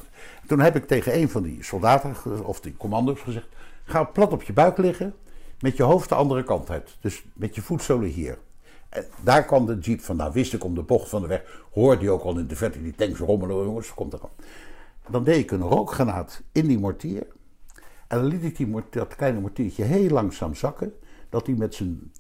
Toen 0.46 0.60
heb 0.60 0.76
ik 0.76 0.86
tegen 0.86 1.18
een 1.18 1.28
van 1.28 1.42
die 1.42 1.62
soldaten, 1.62 2.44
of 2.44 2.60
die 2.60 2.76
commando's 2.76 3.20
gezegd... 3.20 3.46
Ga 3.84 4.04
plat 4.04 4.32
op 4.32 4.42
je 4.42 4.52
buik 4.52 4.78
liggen, 4.78 5.14
met 5.60 5.76
je 5.76 5.82
hoofd 5.82 6.08
de 6.08 6.14
andere 6.14 6.44
kant 6.44 6.70
uit. 6.70 6.96
Dus 7.00 7.24
met 7.32 7.54
je 7.54 7.62
voetzolen 7.62 8.08
hier. 8.08 8.38
Daar 9.22 9.44
kwam 9.44 9.66
de 9.66 9.78
jeep 9.78 10.00
vandaan. 10.00 10.32
Wist 10.32 10.52
ik 10.52 10.64
om 10.64 10.74
de 10.74 10.82
bocht 10.82 11.08
van 11.08 11.20
de 11.20 11.26
weg. 11.26 11.62
Hoorde 11.72 12.02
je 12.02 12.10
ook 12.10 12.22
al 12.22 12.38
in 12.38 12.46
de 12.46 12.56
verte 12.56 12.82
die 12.82 12.94
tanks 12.94 13.18
rommelen. 13.18 13.64
Jongens, 13.64 13.94
komt 13.94 14.12
er. 14.12 14.20
Dan 15.10 15.24
deed 15.24 15.38
ik 15.38 15.50
een 15.50 15.60
rookgranaat 15.60 16.42
in 16.52 16.66
die 16.66 16.78
mortier. 16.78 17.26
En 18.08 18.18
dan 18.18 18.24
liet 18.24 18.44
ik 18.44 18.56
die 18.56 18.82
dat 18.90 19.16
kleine 19.16 19.40
mortiertje 19.40 19.84
heel 19.84 20.08
langzaam 20.08 20.54
zakken. 20.54 20.92
Dat 21.28 21.46
hij 21.46 21.56
met 21.56 21.74
zijn, 21.74 22.12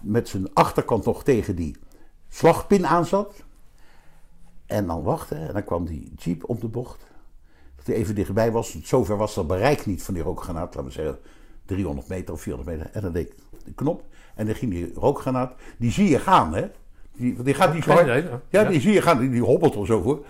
met 0.00 0.28
zijn 0.28 0.54
achterkant 0.54 1.04
nog 1.04 1.24
tegen 1.24 1.56
die 1.56 1.76
slagpin 2.28 2.86
aan 2.86 3.06
zat. 3.06 3.44
En 4.66 4.86
dan 4.86 5.02
wachten. 5.02 5.46
En 5.48 5.52
dan 5.52 5.64
kwam 5.64 5.84
die 5.84 6.12
jeep 6.16 6.48
op 6.48 6.60
de 6.60 6.68
bocht. 6.68 7.04
Dat 7.76 7.86
hij 7.86 7.94
even 7.94 8.14
dichtbij 8.14 8.52
was. 8.52 8.82
Zover 8.82 9.16
was 9.16 9.34
dat 9.34 9.46
bereik 9.46 9.86
niet 9.86 10.02
van 10.02 10.14
die 10.14 10.22
rookgranaat. 10.22 10.74
Laten 10.74 10.84
we 10.84 10.90
zeggen 10.90 11.18
300 11.64 12.08
meter 12.08 12.34
of 12.34 12.40
400 12.40 12.76
meter. 12.76 12.94
En 12.94 13.02
dan 13.02 13.12
deed 13.12 13.26
ik 13.26 13.34
de 13.64 13.74
knop. 13.74 14.04
En 14.38 14.46
dan 14.46 14.54
ging 14.54 14.70
die 14.70 14.92
rookgranaat. 14.94 15.52
Die 15.76 15.90
zie 15.90 16.08
je 16.08 16.18
gaan, 16.18 16.54
hè? 16.54 16.66
Die, 17.12 17.42
die 17.42 17.54
gaat 17.54 17.74
idee, 17.74 18.22
ja. 18.22 18.40
Ja, 18.48 18.64
die 18.64 18.80
zie 18.80 18.92
je 18.92 19.02
gaan. 19.02 19.18
Die, 19.18 19.30
die 19.30 19.42
hobbelt 19.42 19.74
er 19.74 19.86
zo 19.86 20.02
voor. 20.02 20.24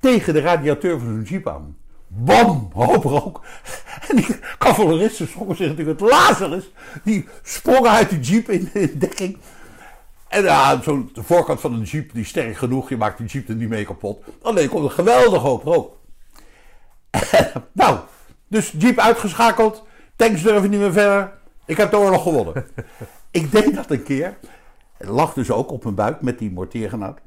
Tegen 0.00 0.34
de 0.34 0.40
radiateur 0.40 0.98
van 0.98 1.08
zijn 1.08 1.22
jeep 1.22 1.48
aan. 1.48 1.76
Bam! 2.06 2.70
Hoop 2.72 3.04
rook. 3.04 3.40
En 4.08 4.16
die 4.16 4.26
cavaleristen 4.58 5.28
schrokken 5.28 5.56
zich 5.56 5.68
natuurlijk 5.68 6.00
het 6.00 6.10
Lazarus. 6.10 6.70
Die 7.04 7.28
sprongen 7.42 7.90
uit 7.90 8.10
de 8.10 8.20
jeep 8.20 8.50
in 8.50 8.70
de 8.72 8.98
dekking. 8.98 9.36
En 10.28 10.42
ja, 10.42 10.82
zo 10.82 11.08
de 11.12 11.22
voorkant 11.22 11.60
van 11.60 11.72
een 11.72 11.82
jeep, 11.82 12.12
die 12.12 12.22
is 12.22 12.28
sterk 12.28 12.56
genoeg. 12.56 12.88
Je 12.88 12.96
maakt 12.96 13.18
die 13.18 13.26
jeep 13.26 13.48
er 13.48 13.54
niet 13.54 13.68
mee 13.68 13.84
kapot. 13.84 14.24
Alleen 14.42 14.68
komt 14.68 14.84
een 14.84 14.90
geweldig 14.90 15.42
hoop 15.42 15.62
rook. 15.62 15.96
nou, 17.72 17.98
dus 18.48 18.74
jeep 18.78 18.98
uitgeschakeld. 18.98 19.84
Tanks 20.16 20.42
durven 20.42 20.70
niet 20.70 20.80
meer 20.80 20.92
verder. 20.92 21.32
Ik 21.66 21.76
heb 21.76 21.90
de 21.90 21.98
oorlog 21.98 22.22
gewonnen. 22.22 22.54
ik 23.30 23.52
deed 23.52 23.74
dat 23.74 23.90
een 23.90 24.02
keer. 24.02 24.38
Het 24.96 25.08
lag 25.08 25.32
dus 25.32 25.50
ook 25.50 25.70
op 25.70 25.82
mijn 25.82 25.94
buik 25.94 26.20
met 26.22 26.38
die 26.38 26.50
mortiergranaat. 26.50 27.18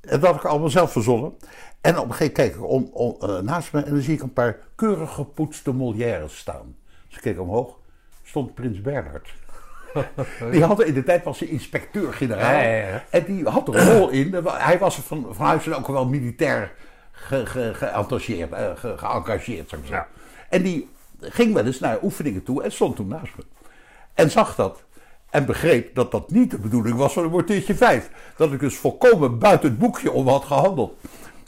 En 0.00 0.20
dat 0.20 0.30
had 0.30 0.34
ik 0.34 0.44
allemaal 0.44 0.68
zelf 0.70 0.92
verzonnen. 0.92 1.32
En 1.80 1.98
op 1.98 2.08
een 2.08 2.14
gegeven 2.14 2.34
moment 2.34 2.34
kijk 2.34 2.54
ik 2.54 2.62
om, 2.62 2.90
om, 2.92 3.16
eh, 3.20 3.38
naast 3.38 3.72
me 3.72 3.82
en 3.82 3.90
dan 3.90 4.02
zie 4.02 4.14
ik 4.14 4.22
een 4.22 4.32
paar 4.32 4.58
keurig 4.74 5.14
gepoetste 5.14 5.72
Molières 5.72 6.38
staan. 6.38 6.76
Dus 7.06 7.16
ik 7.16 7.22
keek 7.22 7.40
omhoog, 7.40 7.78
stond 8.22 8.54
Prins 8.54 8.80
Bernhard. 8.80 9.34
Die 10.50 10.64
had 10.64 10.82
in 10.82 10.94
de 10.94 11.02
tijd 11.04 11.24
was 11.24 11.38
hij 11.38 11.48
inspecteur-generaal. 11.48 12.52
Ja, 12.52 12.62
ja, 12.62 12.86
ja. 12.86 13.04
En 13.10 13.24
die 13.24 13.48
had 13.48 13.68
er 13.68 13.76
een 13.76 13.98
rol 13.98 14.08
in. 14.08 14.34
Hij 14.44 14.78
was 14.78 14.96
van, 14.96 15.26
van 15.30 15.46
huis 15.46 15.72
ook 15.72 15.86
wel 15.86 16.06
militair 16.06 16.72
ge, 17.12 17.46
ge, 17.46 17.74
geëngageerd, 17.74 18.52
eh, 18.52 18.70
ge, 18.76 18.98
geëngageerd, 18.98 19.68
zou 19.68 19.82
ik 19.82 19.88
zeggen. 19.88 20.08
En 20.48 20.62
die 20.62 20.88
ging 21.20 21.54
wel 21.54 21.64
eens 21.64 21.80
naar 21.80 21.98
oefeningen 22.02 22.42
toe 22.42 22.62
en 22.62 22.72
stond 22.72 22.96
toen 22.96 23.08
naast 23.08 23.36
me. 23.36 23.44
En 24.14 24.30
zag 24.30 24.54
dat. 24.54 24.83
En 25.34 25.46
begreep 25.46 25.94
dat 25.94 26.10
dat 26.10 26.30
niet 26.30 26.50
de 26.50 26.58
bedoeling 26.58 26.96
was 26.96 27.12
van 27.12 27.24
een 27.24 27.30
mortiertje 27.30 27.74
5. 27.74 28.10
Dat 28.36 28.52
ik 28.52 28.60
dus 28.60 28.76
volkomen 28.76 29.38
buiten 29.38 29.68
het 29.68 29.78
boekje 29.78 30.12
om 30.12 30.28
had 30.28 30.44
gehandeld. 30.44 30.94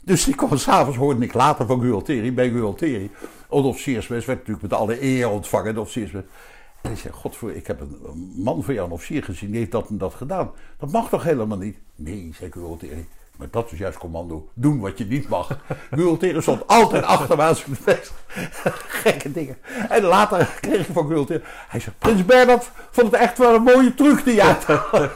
Dus 0.03 0.27
ik 0.27 0.35
kwam 0.35 0.57
s'avonds, 0.57 0.97
hoorde 0.97 1.25
ik 1.25 1.33
later 1.33 1.65
van 1.65 1.81
Gualteri, 1.81 2.33
bij 2.33 2.49
Gualteri. 2.49 3.11
Een 3.49 3.63
officiersmes 3.63 4.25
werd 4.25 4.37
natuurlijk 4.37 4.69
met 4.69 4.79
alle 4.79 5.03
eer 5.03 5.29
ontvangen, 5.29 5.73
de 5.73 5.79
officiersmes. 5.79 6.23
En 6.81 6.91
ik 6.91 6.97
zei, 6.97 7.13
godver, 7.13 7.55
ik 7.55 7.67
heb 7.67 7.79
een 7.79 7.97
een 8.05 8.33
man 8.35 8.63
van 8.63 8.73
jou, 8.73 8.87
een 8.87 8.93
officier 8.93 9.23
gezien, 9.23 9.49
die 9.49 9.59
heeft 9.59 9.71
dat 9.71 9.89
en 9.89 9.97
dat 9.97 10.13
gedaan. 10.13 10.51
Dat 10.79 10.91
mag 10.91 11.09
toch 11.09 11.23
helemaal 11.23 11.57
niet? 11.57 11.77
Nee, 11.95 12.31
zei 12.37 12.51
Gualteri. 12.51 13.07
Maar 13.37 13.47
dat 13.51 13.71
is 13.71 13.79
juist 13.79 13.97
commando. 13.97 14.49
Doen 14.53 14.79
wat 14.79 14.97
je 14.97 15.05
niet 15.05 15.29
mag. 15.29 15.59
Gualteri 15.91 16.41
stond 16.41 16.67
altijd 16.67 17.03
achter 17.03 17.37
me 17.37 17.43
aan 17.43 17.55
zijn. 17.55 17.97
Gekke 18.87 19.31
dingen. 19.31 19.57
En 19.89 20.03
later 20.03 20.57
kreeg 20.61 20.87
ik 20.87 20.93
van 20.93 21.07
Gualteri. 21.07 21.43
Hij 21.67 21.79
zei, 21.79 21.95
Prins 21.97 22.25
Bernhard 22.25 22.71
vond 22.91 23.11
het 23.11 23.21
echt 23.21 23.37
wel 23.37 23.55
een 23.55 23.63
mooie 23.63 23.93
truc 23.93 24.23
die 24.23 24.35
jij 24.35 24.45
had. 24.45 24.67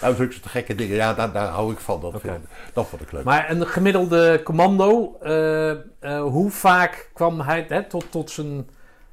nou, 0.00 0.14
zulke 0.14 0.34
gekke 0.48 0.74
dingen. 0.74 0.96
Ja, 0.96 1.14
daar, 1.14 1.32
daar 1.32 1.48
hou 1.48 1.72
ik 1.72 1.78
van. 1.78 2.00
Dat, 2.00 2.20
vind, 2.20 2.44
dat 2.72 2.86
vond 2.86 3.02
ik 3.02 3.12
leuk. 3.12 3.24
Maar 3.24 3.50
een 3.50 3.66
gemiddelde 3.66 4.40
commando, 4.44 5.16
eh, 5.22 5.70
eh, 5.70 5.78
hoe 6.22 6.50
vaak 6.50 7.10
kwam 7.14 7.40
hij 7.40 7.64
hè, 7.68 7.88
tot, 7.88 8.04
tot 8.10 8.30
zijn 8.30 8.68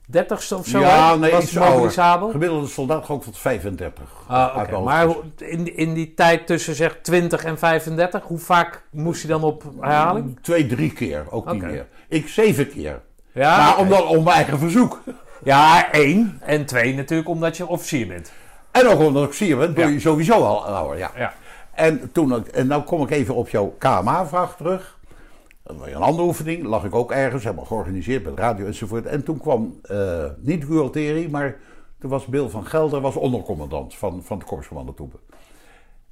dertigste 0.10 0.56
of 0.58 0.66
zo? 0.68 0.80
ja, 0.80 1.16
nee, 1.16 1.32
was 1.32 1.44
iets 1.44 1.52
mobilisabel? 1.53 2.30
Gemiddelde 2.30 2.68
soldaat 2.68 3.06
gewoon 3.06 3.22
tot 3.22 3.38
35. 3.38 4.03
Ah, 4.27 4.58
Uit 4.58 4.69
hoofd. 4.69 4.84
Maar 4.86 5.08
in, 5.38 5.77
in 5.77 5.94
die 5.94 6.14
tijd 6.14 6.48
tussen 6.48 6.76
zeg 6.76 6.98
20 7.02 7.44
en 7.44 7.58
35, 7.58 8.24
hoe 8.24 8.38
vaak 8.40 8.84
moest 8.92 9.22
hij 9.22 9.32
dan 9.32 9.44
op 9.44 9.64
herhaling? 9.80 10.40
Twee, 10.42 10.68
drie 10.68 10.94
keer, 10.94 11.26
ook 11.30 11.52
niet 11.52 11.61
meer. 11.61 11.88
Ik 12.08 12.27
zeven 12.27 12.69
keer. 12.69 13.02
Ja, 13.32 13.58
maar 13.58 13.77
omdat, 13.77 14.06
om 14.06 14.24
mijn 14.24 14.36
eigen 14.36 14.60
verzoek. 14.60 15.02
ja, 15.44 15.92
één. 15.92 16.38
En 16.42 16.66
twee 16.66 16.95
natuurlijk 16.95 17.30
omdat 17.30 17.58
je 17.58 17.68
officier 17.68 18.08
bent. 18.08 18.32
En 18.72 18.88
ook 18.88 19.00
omdat 19.00 19.24
ik 19.27 19.34
zie 19.34 19.56
ben, 19.56 19.74
ben 19.74 19.88
Ja. 19.88 19.94
je 19.94 20.00
sowieso 20.00 20.34
al 20.34 20.66
ouder. 20.66 20.98
Ja. 20.98 21.11
Ja. 21.18 21.34
En, 21.74 22.10
toen, 22.11 22.48
en 22.48 22.68
nou 22.68 22.82
kom 22.84 23.02
ik 23.02 23.10
even 23.10 23.36
op 23.36 23.50
jouw 23.50 23.76
KMA-vraag 23.80 24.56
terug. 24.56 24.97
Een 25.68 25.96
andere 25.96 26.28
oefening, 26.28 26.64
lag 26.64 26.84
ik 26.84 26.96
ook 26.96 27.12
ergens, 27.12 27.44
helemaal 27.44 27.66
georganiseerd 27.66 28.24
met 28.24 28.38
radio 28.38 28.66
enzovoort. 28.66 29.06
En 29.06 29.24
toen 29.24 29.38
kwam 29.38 29.80
eh, 29.82 30.26
niet 30.40 30.66
Gualteri, 30.66 31.30
maar 31.30 31.58
toen 32.00 32.10
was 32.10 32.26
Bill 32.26 32.48
van 32.48 32.66
Gelder 32.66 33.02
was 33.02 33.16
ondercommandant 33.16 33.96
van, 33.96 34.24
van 34.24 34.40
de 34.40 34.46
korpscommandotroepen. 34.46 35.20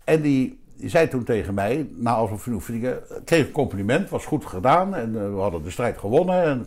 En 0.04 0.22
die, 0.22 0.60
die 0.78 0.90
zei 0.90 1.08
toen 1.08 1.24
tegen 1.24 1.54
mij, 1.54 1.90
na 1.96 2.14
afloop 2.14 2.40
van 2.40 2.54
oefeningen, 2.54 3.00
kreeg 3.24 3.46
een 3.46 3.52
compliment, 3.52 4.10
was 4.10 4.26
goed 4.26 4.46
gedaan 4.46 4.96
en 4.96 5.16
eh, 5.16 5.34
we 5.34 5.40
hadden 5.40 5.64
de 5.64 5.70
strijd 5.70 5.98
gewonnen. 5.98 6.44
En 6.44 6.66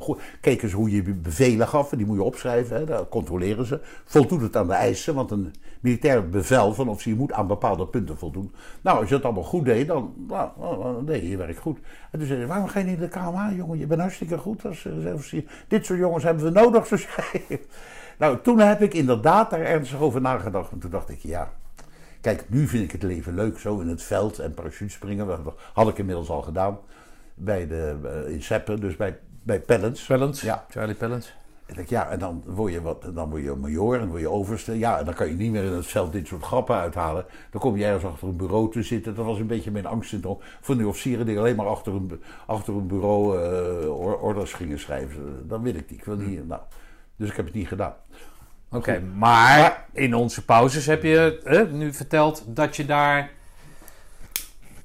goed, 0.00 0.20
keken 0.40 0.68
ze 0.68 0.76
hoe 0.76 0.90
je 0.90 1.02
bevelen 1.02 1.68
gaf, 1.68 1.92
en 1.92 1.98
die 1.98 2.06
moet 2.06 2.16
je 2.16 2.22
opschrijven, 2.22 2.76
hè, 2.76 2.84
dat 2.84 3.08
controleren 3.08 3.66
ze. 3.66 3.80
Voldoet 4.04 4.40
het 4.40 4.56
aan 4.56 4.66
de 4.66 4.72
eisen, 4.72 5.14
want 5.14 5.30
een 5.30 5.54
militair 5.80 6.28
bevel 6.28 6.74
van 6.74 6.88
officier 6.88 7.16
moet 7.16 7.32
aan 7.32 7.46
bepaalde 7.46 7.86
punten 7.86 8.18
voldoen. 8.18 8.52
Nou, 8.80 8.98
als 8.98 9.08
je 9.08 9.14
dat 9.14 9.24
allemaal 9.24 9.42
goed 9.42 9.64
deed, 9.64 9.86
dan, 9.86 10.14
nou, 10.28 10.50
deed 11.04 11.28
je 11.28 11.36
werk 11.36 11.58
goed. 11.58 11.78
En 12.10 12.18
toen 12.18 12.28
zei 12.28 12.38
hij, 12.38 12.48
waarom 12.48 12.68
ga 12.68 12.78
je 12.78 12.84
niet 12.84 12.94
in 12.94 13.00
de 13.00 13.08
KMA, 13.08 13.52
jongen? 13.56 13.78
Je 13.78 13.86
bent 13.86 14.00
hartstikke 14.00 14.38
goed 14.38 14.66
als 14.66 14.84
eh, 14.84 14.92
reserveofficier. 14.92 15.44
Dit 15.68 15.86
soort 15.86 15.98
jongens 15.98 16.24
hebben 16.24 16.44
we 16.44 16.50
nodig, 16.50 16.86
zo 16.86 16.96
zei. 16.96 17.60
Nou, 18.18 18.38
toen 18.42 18.58
heb 18.58 18.82
ik 18.82 18.94
inderdaad 18.94 19.50
daar 19.50 19.60
ernstig 19.60 20.00
over 20.00 20.20
nagedacht. 20.20 20.72
En 20.72 20.78
toen 20.78 20.90
dacht 20.90 21.08
ik, 21.08 21.18
ja, 21.18 21.52
Kijk, 22.22 22.44
nu 22.48 22.68
vind 22.68 22.84
ik 22.84 22.92
het 22.92 23.02
leven 23.02 23.34
leuk, 23.34 23.58
zo 23.58 23.80
in 23.80 23.88
het 23.88 24.02
veld 24.02 24.38
en 24.38 24.54
parachutespringen. 24.54 25.26
Dat 25.26 25.40
had 25.72 25.88
ik 25.88 25.98
inmiddels 25.98 26.28
al 26.28 26.42
gedaan 26.42 26.78
bij 27.34 27.66
de, 27.66 27.96
eh, 28.04 28.32
in 28.32 28.42
Seppen, 28.42 28.80
dus 28.80 28.96
bij, 28.96 29.18
bij 29.42 29.60
Pellens. 29.60 30.04
Pellens. 30.06 30.40
Ja. 30.40 30.64
Charlie 30.68 30.94
Pellens. 30.94 31.34
En 31.66 31.84
ja, 31.88 32.08
en 32.10 32.18
dan 32.18 32.42
word, 32.46 32.72
je 32.72 32.82
wat, 32.82 33.06
dan 33.14 33.30
word 33.30 33.42
je 33.42 33.54
major 33.54 34.00
en 34.00 34.08
word 34.08 34.20
je 34.20 34.30
overste. 34.30 34.78
Ja, 34.78 34.98
en 34.98 35.04
dan 35.04 35.14
kan 35.14 35.28
je 35.28 35.34
niet 35.34 35.50
meer 35.50 35.64
in 35.64 35.72
het 35.72 35.86
veld 35.86 36.12
dit 36.12 36.26
soort 36.26 36.42
grappen 36.42 36.76
uithalen. 36.76 37.24
Dan 37.50 37.60
kom 37.60 37.76
je 37.76 37.84
ergens 37.84 38.04
achter 38.04 38.28
een 38.28 38.36
bureau 38.36 38.70
te 38.70 38.82
zitten. 38.82 39.14
Dat 39.14 39.24
was 39.24 39.38
een 39.38 39.46
beetje 39.46 39.70
mijn 39.70 39.86
angstsyndroom 39.86 40.38
van 40.60 40.76
die 40.76 40.86
officieren 40.86 41.26
die 41.26 41.38
alleen 41.38 41.56
maar 41.56 41.66
achter 41.66 41.92
een, 41.92 42.22
achter 42.46 42.74
een 42.74 42.86
bureau 42.86 43.38
eh, 43.38 43.88
or- 43.88 44.18
orders 44.18 44.52
gingen 44.52 44.78
schrijven. 44.78 45.48
Dat 45.48 45.60
wil 45.60 45.74
ik 45.74 45.90
niet. 45.90 45.98
Ik 45.98 46.04
wil 46.04 46.16
niet 46.16 46.48
nou, 46.48 46.60
dus 47.16 47.30
ik 47.30 47.36
heb 47.36 47.44
het 47.44 47.54
niet 47.54 47.68
gedaan. 47.68 47.94
Oké, 48.72 49.00
maar 49.00 49.84
in 49.92 50.14
onze 50.14 50.44
pauzes 50.44 50.86
heb 50.86 51.02
je 51.02 51.40
hè, 51.44 51.66
nu 51.66 51.92
verteld 51.92 52.42
dat 52.46 52.76
je 52.76 52.84
daar 52.84 53.30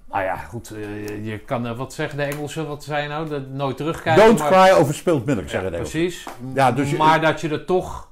Nou 0.09 0.23
ja, 0.23 0.35
goed. 0.35 0.71
eh, 0.71 1.25
je 1.25 1.39
kan 1.39 1.67
eh, 1.67 1.77
wat 1.77 1.93
zeggen 1.93 2.17
de 2.17 2.23
Engelsen, 2.23 2.67
wat 2.67 2.83
zijn 2.83 3.09
nou? 3.09 3.29
Dat 3.29 3.47
nooit 3.49 3.77
terugkijken. 3.77 4.25
Don't 4.25 4.39
maar- 4.39 4.51
cry 4.51 4.77
over 4.77 4.93
spilled 4.93 5.25
milk, 5.25 5.49
zeggen 5.49 5.71
de 5.71 5.77
Engelsen. 5.77 5.99
Precies. 5.99 6.27
Ja, 6.53 6.71
dus 6.71 6.89
je- 6.91 6.97
maar 6.97 7.21
dat 7.21 7.41
je 7.41 7.49
er 7.49 7.65
toch. 7.65 8.09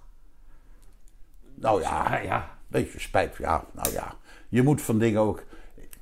Nou 1.56 1.82
ja, 1.82 2.08
Ja, 2.12 2.18
ja. 2.18 2.50
beetje 2.68 3.00
spijt. 3.00 3.36
Ja, 3.38 3.64
nou 3.72 3.92
ja. 3.94 4.14
Je 4.50 4.62
moet 4.64 4.82
van 4.82 4.98
dingen 5.00 5.22
ook... 5.22 5.44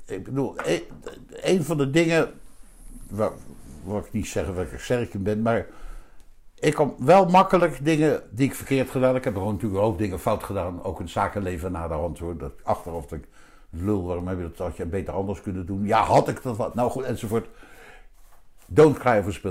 Ik 0.06 0.24
bedoel, 0.24 0.56
een 1.30 1.64
van 1.64 1.78
de 1.78 1.90
dingen... 1.90 2.32
Waar, 3.10 3.32
waar 3.84 4.00
ik 4.06 4.12
niet 4.12 4.28
zeggen 4.28 4.58
er 4.58 4.68
sterk 4.80 5.14
in 5.14 5.24
ben, 5.24 5.42
maar... 5.42 5.66
Ik 6.64 6.74
kan 6.74 6.96
wel 6.98 7.26
makkelijk 7.26 7.86
dingen 7.86 8.22
die 8.30 8.48
ik 8.48 8.56
verkeerd 8.56 8.90
gedaan. 8.90 9.16
Ik 9.16 9.24
heb 9.24 9.34
gewoon 9.34 9.54
natuurlijk 9.54 9.84
ook 9.84 9.98
dingen 9.98 10.20
fout 10.20 10.44
gedaan. 10.44 10.84
Ook 10.84 10.98
in 10.98 11.04
het 11.04 11.14
zakenleven 11.14 11.72
na 11.72 11.88
de 11.88 11.94
hand 11.94 12.20
hoor. 12.20 12.38
Dat 12.38 12.52
achteraf 12.64 13.06
dat 13.06 13.20
ik 13.20 13.28
lul, 13.70 14.06
waarom 14.06 14.28
heb 14.28 14.38
je 14.38 14.44
dat 14.44 14.58
had 14.58 14.78
je 14.78 14.86
beter 14.86 15.14
anders 15.14 15.42
kunnen 15.42 15.66
doen? 15.66 15.86
Ja, 15.86 16.04
had 16.04 16.28
ik 16.28 16.44
dat 16.44 16.58
wat? 16.58 16.76
Nou 16.76 16.92
goed, 16.92 17.04
enzovoort. 17.04 17.48
Don't 18.66 18.98
cry 18.98 19.18
over 19.18 19.42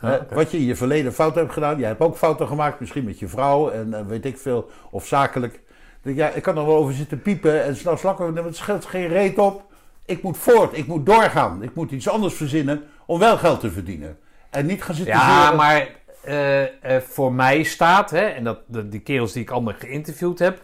oké. 0.00 0.34
Wat 0.34 0.50
je 0.50 0.58
in 0.58 0.64
je 0.64 0.76
verleden 0.76 1.12
fout 1.12 1.34
hebt 1.34 1.52
gedaan. 1.52 1.78
Jij 1.78 1.88
hebt 1.88 2.00
ook 2.00 2.16
fouten 2.16 2.46
gemaakt, 2.46 2.80
misschien 2.80 3.04
met 3.04 3.18
je 3.18 3.28
vrouw 3.28 3.70
en 3.70 3.94
eh, 3.94 4.06
weet 4.06 4.24
ik 4.24 4.38
veel. 4.38 4.70
Of 4.90 5.06
zakelijk. 5.06 5.60
Ja, 6.02 6.28
ik 6.28 6.42
kan 6.42 6.58
er 6.58 6.66
wel 6.66 6.76
over 6.76 6.94
zitten 6.94 7.22
piepen 7.22 7.64
en 7.64 7.76
s'nachts 7.76 8.02
lakken. 8.02 8.36
Het 8.36 8.56
scheelt 8.56 8.84
geen 8.84 9.08
reet 9.08 9.38
op. 9.38 9.62
Ik 10.04 10.22
moet 10.22 10.38
voort, 10.38 10.76
ik 10.76 10.86
moet 10.86 11.06
doorgaan. 11.06 11.62
Ik 11.62 11.74
moet 11.74 11.90
iets 11.90 12.08
anders 12.08 12.34
verzinnen 12.34 12.82
om 13.06 13.18
wel 13.18 13.36
geld 13.36 13.60
te 13.60 13.70
verdienen. 13.70 14.18
En 14.50 14.66
niet 14.66 14.82
gaan 14.82 14.94
zitten 14.94 15.14
Ja, 15.14 15.50
maar 15.52 15.88
eh, 16.28 16.96
eh, 16.96 17.02
voor 17.02 17.32
mij 17.32 17.62
staat, 17.62 18.10
hè, 18.10 18.24
en 18.26 18.44
dat, 18.44 18.60
de, 18.66 18.88
die 18.88 19.00
kerels 19.00 19.32
die 19.32 19.42
ik 19.42 19.50
allemaal 19.50 19.74
geïnterviewd 19.78 20.38
heb, 20.38 20.62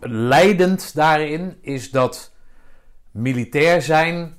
leidend 0.00 0.94
daarin 0.94 1.58
is 1.60 1.90
dat 1.90 2.34
militair 3.10 3.82
zijn 3.82 4.36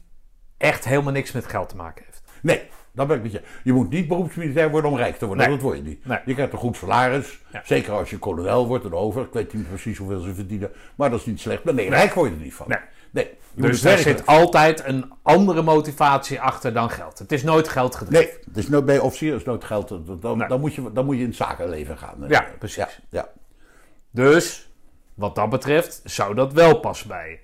echt 0.58 0.86
helemaal 0.86 1.14
niks 1.14 1.32
met 1.32 1.46
geld 1.46 1.70
te 1.70 1.76
maken 1.76 2.04
heeft. 2.06 2.22
Nee, 2.42 2.62
dat 2.92 3.08
ben 3.08 3.18
ik 3.18 3.24
met 3.24 3.32
je. 3.32 3.42
Je 3.64 3.74
moet 3.74 3.90
niet 3.90 4.08
beroepsmilitair 4.08 4.70
worden 4.72 4.92
om 4.92 4.98
rijk 4.98 5.18
te 5.18 5.26
worden. 5.26 5.46
Nee. 5.46 5.56
Dat 5.56 5.64
word 5.64 5.78
je 5.78 5.84
niet. 5.84 6.06
Nee. 6.06 6.20
Je 6.26 6.34
krijgt 6.34 6.54
een 6.54 6.60
goed 6.60 6.78
salaris. 6.78 7.40
Ja. 7.52 7.62
Zeker 7.66 7.94
als 7.94 8.10
je 8.10 8.18
kolonel 8.18 8.68
wordt 8.68 8.86
en 8.86 8.94
over. 8.94 9.22
Ik 9.22 9.34
weet 9.34 9.54
niet 9.54 9.68
precies 9.68 9.98
hoeveel 9.98 10.20
ze 10.20 10.34
verdienen. 10.34 10.72
Maar 10.96 11.10
dat 11.10 11.20
is 11.20 11.26
niet 11.26 11.40
slecht. 11.40 11.64
Maar 11.64 11.74
nee, 11.74 11.90
rijk 11.90 12.14
word 12.14 12.30
je 12.30 12.36
er 12.36 12.42
niet 12.42 12.54
van. 12.54 12.66
Nee. 12.68 12.80
Nee. 13.12 13.30
Dus 13.54 13.78
er 13.78 13.84
werken. 13.84 14.04
zit 14.04 14.26
altijd 14.26 14.86
een 14.86 15.14
andere 15.22 15.62
motivatie 15.62 16.42
achter 16.42 16.74
dan 16.74 16.90
geld. 16.90 17.20
Het 17.20 17.32
is 17.32 17.44
nooit 17.44 17.68
geld 17.68 17.96
gedreven. 17.96 18.26
Nee, 18.34 18.40
het 18.46 18.58
is 18.58 18.68
nooit 18.70 18.86
bij 18.86 19.00
officier 19.00 19.36
is 19.36 19.44
nooit 19.44 19.64
geld. 19.64 19.88
Dan, 19.88 20.18
dan, 20.20 20.38
Nee. 20.38 20.48
dan, 20.48 20.60
moet 20.60 20.74
je, 20.74 20.92
dan 20.94 21.06
moet 21.06 21.16
je 21.16 21.22
in 21.22 21.28
het 21.28 21.36
zakenleven 21.36 21.98
gaan. 21.98 22.16
Ja, 22.28 22.46
precies. 22.60 22.76
Ja, 22.76 22.90
ja. 23.10 23.30
Dus 24.12 24.70
wat 25.14 25.36
dat 25.36 25.50
betreft 25.50 26.02
zou 26.04 26.36
dat 26.36 26.54
wel 26.54 26.80
passen 26.80 27.08
bij 27.08 27.30
je. 27.30 27.38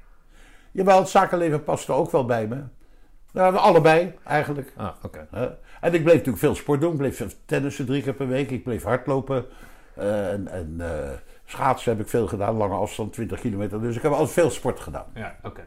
Jawel, 0.72 1.00
het 1.00 1.10
zakenleven 1.10 1.64
past 1.64 1.88
er 1.88 1.94
ook 1.94 2.12
wel 2.12 2.26
bij 2.26 2.48
me. 2.48 2.64
Nou, 3.32 3.56
allebei 3.56 4.14
eigenlijk. 4.24 4.74
Ah, 4.78 4.90
oké. 5.04 5.28
En 5.82 5.94
ik 5.94 6.04
bleef 6.04 6.14
natuurlijk 6.16 6.38
veel 6.38 6.56
sport 6.56 6.82
doen. 6.82 6.92
Ik 6.92 6.98
bleef 6.98 7.36
tennissen 7.46 7.86
drie 7.86 8.02
keer 8.04 8.14
per 8.14 8.28
week. 8.28 8.52
Ik 8.52 8.64
bleef 8.64 8.84
hardlopen. 8.84 9.46
eh, 9.96 10.32
en 10.32 10.48
en 10.48 10.76
eh, 10.80 11.12
schaatsen 11.58 11.92
heb 11.92 12.02
ik 12.02 12.10
veel 12.10 12.28
gedaan. 12.28 12.56
Lange 12.56 12.76
afstand, 12.76 13.14
20 13.14 13.40
kilometer. 13.40 13.82
Dus 13.82 13.96
ik 13.96 14.02
heb 14.02 14.12
altijd 14.12 14.32
veel 14.32 14.50
sport 14.50 14.80
gedaan. 14.80 15.06
Ja, 15.14 15.36
oké. 15.44 15.62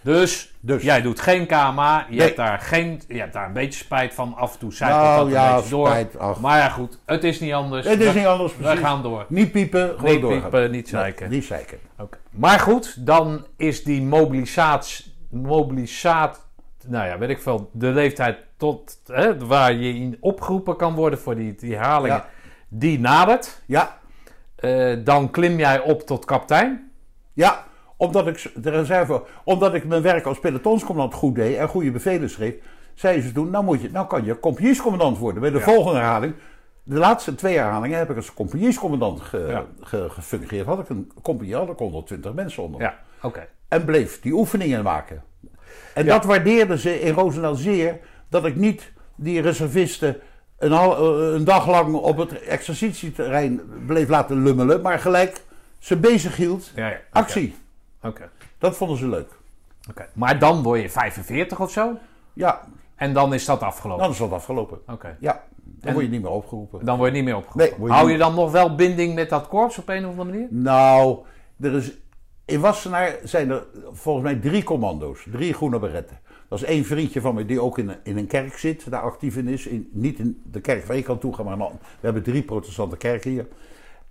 Dus, 0.00 0.54
Dus. 0.60 0.82
jij 0.82 1.02
doet 1.02 1.20
geen 1.20 1.46
KMA, 1.46 2.06
je, 2.08 2.16
Nee. 2.16 2.20
hebt 2.26 2.36
daar 2.36 2.58
geen, 2.58 3.02
je 3.08 3.18
hebt 3.18 3.32
daar 3.32 3.46
een 3.46 3.52
beetje 3.52 3.84
spijt 3.84 4.14
van. 4.14 4.34
Af 4.36 4.52
en 4.52 4.58
toe 4.58 4.72
zijpelt 4.72 5.00
Nou, 5.02 5.16
dat 5.18 5.26
een 5.26 5.32
ja, 5.32 5.54
beetje 5.54 5.70
door. 5.70 5.86
spijt. 5.88 6.40
Maar 6.40 6.58
ja, 6.58 6.68
goed, 6.68 6.98
het 7.04 7.24
is 7.24 7.40
niet 7.40 7.52
anders. 7.52 7.86
Het 7.86 8.00
is 8.00 8.12
We- 8.12 8.18
niet 8.18 8.26
anders. 8.28 8.56
We 8.56 8.62
precies. 8.62 8.80
gaan 8.80 9.02
door. 9.02 9.24
Niet 9.28 9.52
piepen, 9.52 9.88
gewoon 9.96 10.10
Niet 10.12 10.20
doorgaan. 10.20 10.40
piepen, 10.40 10.70
niet 10.70 10.88
zeiken. 10.88 11.28
Nee, 11.28 11.38
niet 11.38 11.46
zeiken. 11.46 11.78
Oké. 11.98 12.18
Maar 12.30 12.60
goed, 12.60 13.06
dan 13.06 13.46
is 13.56 13.84
die 13.84 14.02
mobilisatie, 14.02 15.14
mobilisaat, 15.30 16.46
nou 16.86 17.06
ja, 17.06 17.18
weet 17.18 17.28
ik 17.28 17.42
veel, 17.42 17.70
de 17.72 17.88
leeftijd 17.88 18.38
tot, 18.56 18.98
hè, 19.06 19.46
waar 19.46 19.72
je 19.72 19.94
in 19.94 20.16
opgeroepen 20.20 20.76
kan 20.76 20.94
worden 20.94 21.18
voor 21.18 21.34
die, 21.34 21.54
die 21.54 21.74
herhalingen, 21.74 22.16
Ja. 22.16 22.26
die 22.68 23.00
nadert. 23.00 23.62
Ja, 23.66 23.98
Eh, 24.62 24.96
dan 25.04 25.30
klim 25.30 25.58
jij 25.58 25.80
op 25.80 26.00
tot 26.06 26.24
kapitein. 26.24 26.90
ja. 27.32 27.64
Omdat 27.96 28.26
ik 28.26 28.50
de 28.54 28.70
reserve, 28.70 29.22
omdat 29.44 29.74
ik 29.74 29.84
mijn 29.84 30.02
werk 30.02 30.24
als 30.26 30.38
pelotonscommandant 30.38 31.14
goed 31.18 31.34
deed 31.34 31.56
en 31.56 31.68
goede 31.68 31.90
bevelen 31.90 32.30
schreef, 32.30 32.54
zeiden 32.94 33.22
ze 33.24 33.32
toen, 33.32 33.50
nou, 33.50 33.64
moet 33.64 33.80
je, 33.82 33.90
nou 33.90 34.06
kan 34.06 34.24
je 34.24 34.40
compagniescommandant 34.40 35.18
worden. 35.18 35.40
Bij 35.40 35.50
de 35.50 35.58
Ja. 35.58 35.64
volgende 35.64 35.98
herhaling, 35.98 36.34
de 36.82 36.98
laatste 36.98 37.34
twee 37.34 37.56
herhalingen 37.56 37.98
heb 37.98 38.10
ik 38.10 38.16
als 38.16 38.34
compagniescommandant 38.34 39.20
ge, 39.20 39.46
Ja. 39.48 39.64
ge- 39.80 40.10
gefungeerd. 40.10 40.66
Had 40.66 40.78
ik 40.78 40.88
een 40.88 41.12
compagnie, 41.22 41.54
had 41.56 41.68
ik 41.68 41.78
120 41.78 42.32
mensen 42.32 42.62
onder. 42.62 42.80
Ja, 42.80 42.98
oké. 43.22 43.46
En 43.68 43.84
bleef 43.84 44.20
die 44.20 44.32
oefeningen 44.32 44.82
maken. 44.82 45.22
En 45.94 46.04
Ja. 46.04 46.12
dat 46.12 46.24
waardeerden 46.24 46.78
ze 46.78 47.00
in 47.00 47.14
Roosendaal 47.14 47.54
zeer, 47.54 47.98
dat 48.28 48.44
ik 48.44 48.56
niet 48.56 48.92
die 49.16 49.40
reservisten 49.40 50.16
een, 50.62 50.72
eh, 50.72 51.32
een 51.34 51.44
dag 51.44 51.68
lang 51.68 51.94
op 51.94 52.16
het 52.16 52.42
exercitieterrein 52.42 53.60
bleef 53.86 54.08
laten 54.08 54.42
lummelen, 54.42 54.80
maar 54.80 54.98
gelijk 54.98 55.42
ze 55.78 55.96
bezig 55.96 56.36
hield. 56.36 56.72
Ja, 56.74 56.88
ja. 56.88 56.94
Oké. 56.94 57.02
Actie. 57.10 57.54
Oké. 58.02 58.30
Dat 58.58 58.76
vonden 58.76 58.96
ze 58.96 59.08
leuk. 59.08 59.30
Oké. 59.90 60.06
Maar 60.12 60.38
dan 60.38 60.62
word 60.62 60.80
je 60.82 60.90
45 60.90 61.60
of 61.60 61.70
zo. 61.70 61.92
Ja, 62.32 62.60
En 62.94 63.12
dan 63.12 63.34
is 63.34 63.44
dat 63.44 63.60
afgelopen. 63.62 64.02
dan 64.02 64.12
is 64.12 64.18
dat 64.18 64.32
afgelopen. 64.32 64.78
Oké. 64.88 65.16
Ja, 65.20 65.42
dan 65.64 65.88
En- 65.88 65.92
word 65.92 66.04
je 66.04 66.10
niet 66.10 66.22
meer 66.22 66.30
opgeroepen. 66.30 66.84
Dan 66.84 66.96
word 66.98 67.10
je 67.10 67.16
niet 67.16 67.24
meer 67.24 67.36
opgeroepen. 67.36 67.68
Nee, 67.70 67.78
word 67.78 67.90
je 67.90 67.96
Hou 67.96 68.10
je 68.12 68.18
dan 68.18 68.34
nog 68.34 68.50
wel 68.52 68.74
binding 68.74 69.14
met 69.14 69.28
dat 69.28 69.48
korps 69.48 69.78
op 69.78 69.88
een 69.88 70.04
of 70.06 70.10
andere 70.10 70.30
manier? 70.30 70.46
Nou, 70.50 71.18
er 71.60 71.74
is, 71.74 71.92
in 72.44 72.60
Wassenaar 72.60 73.14
zijn 73.24 73.50
er 73.50 73.64
volgens 73.92 74.24
mij 74.24 74.34
drie 74.36 74.62
commando's. 74.62 75.26
Drie 75.32 75.52
groene 75.54 75.78
beretten. 75.78 76.18
Dat 76.52 76.62
is 76.62 76.66
één 76.68 76.84
vriendje 76.84 77.20
van 77.20 77.34
mij 77.34 77.46
die 77.46 77.60
ook 77.60 77.78
in, 77.78 77.88
een- 77.88 77.96
in 78.02 78.16
een 78.16 78.26
kerk 78.26 78.56
zit, 78.58 78.90
daar 78.90 79.02
actief 79.02 79.36
in 79.36 79.48
is. 79.48 79.68
Niet 79.90 80.18
in 80.18 80.40
de 80.50 80.60
kerk 80.60 80.84
waar 80.86 80.96
ik 80.96 81.04
kan 81.04 81.18
toe 81.18 81.34
gaan, 81.34 81.44
maar 81.44 81.58
we 81.58 81.66
hebben 82.00 82.22
drie 82.22 82.42
protestante 82.42 82.96
kerken 82.96 83.30
hier. 83.30 83.46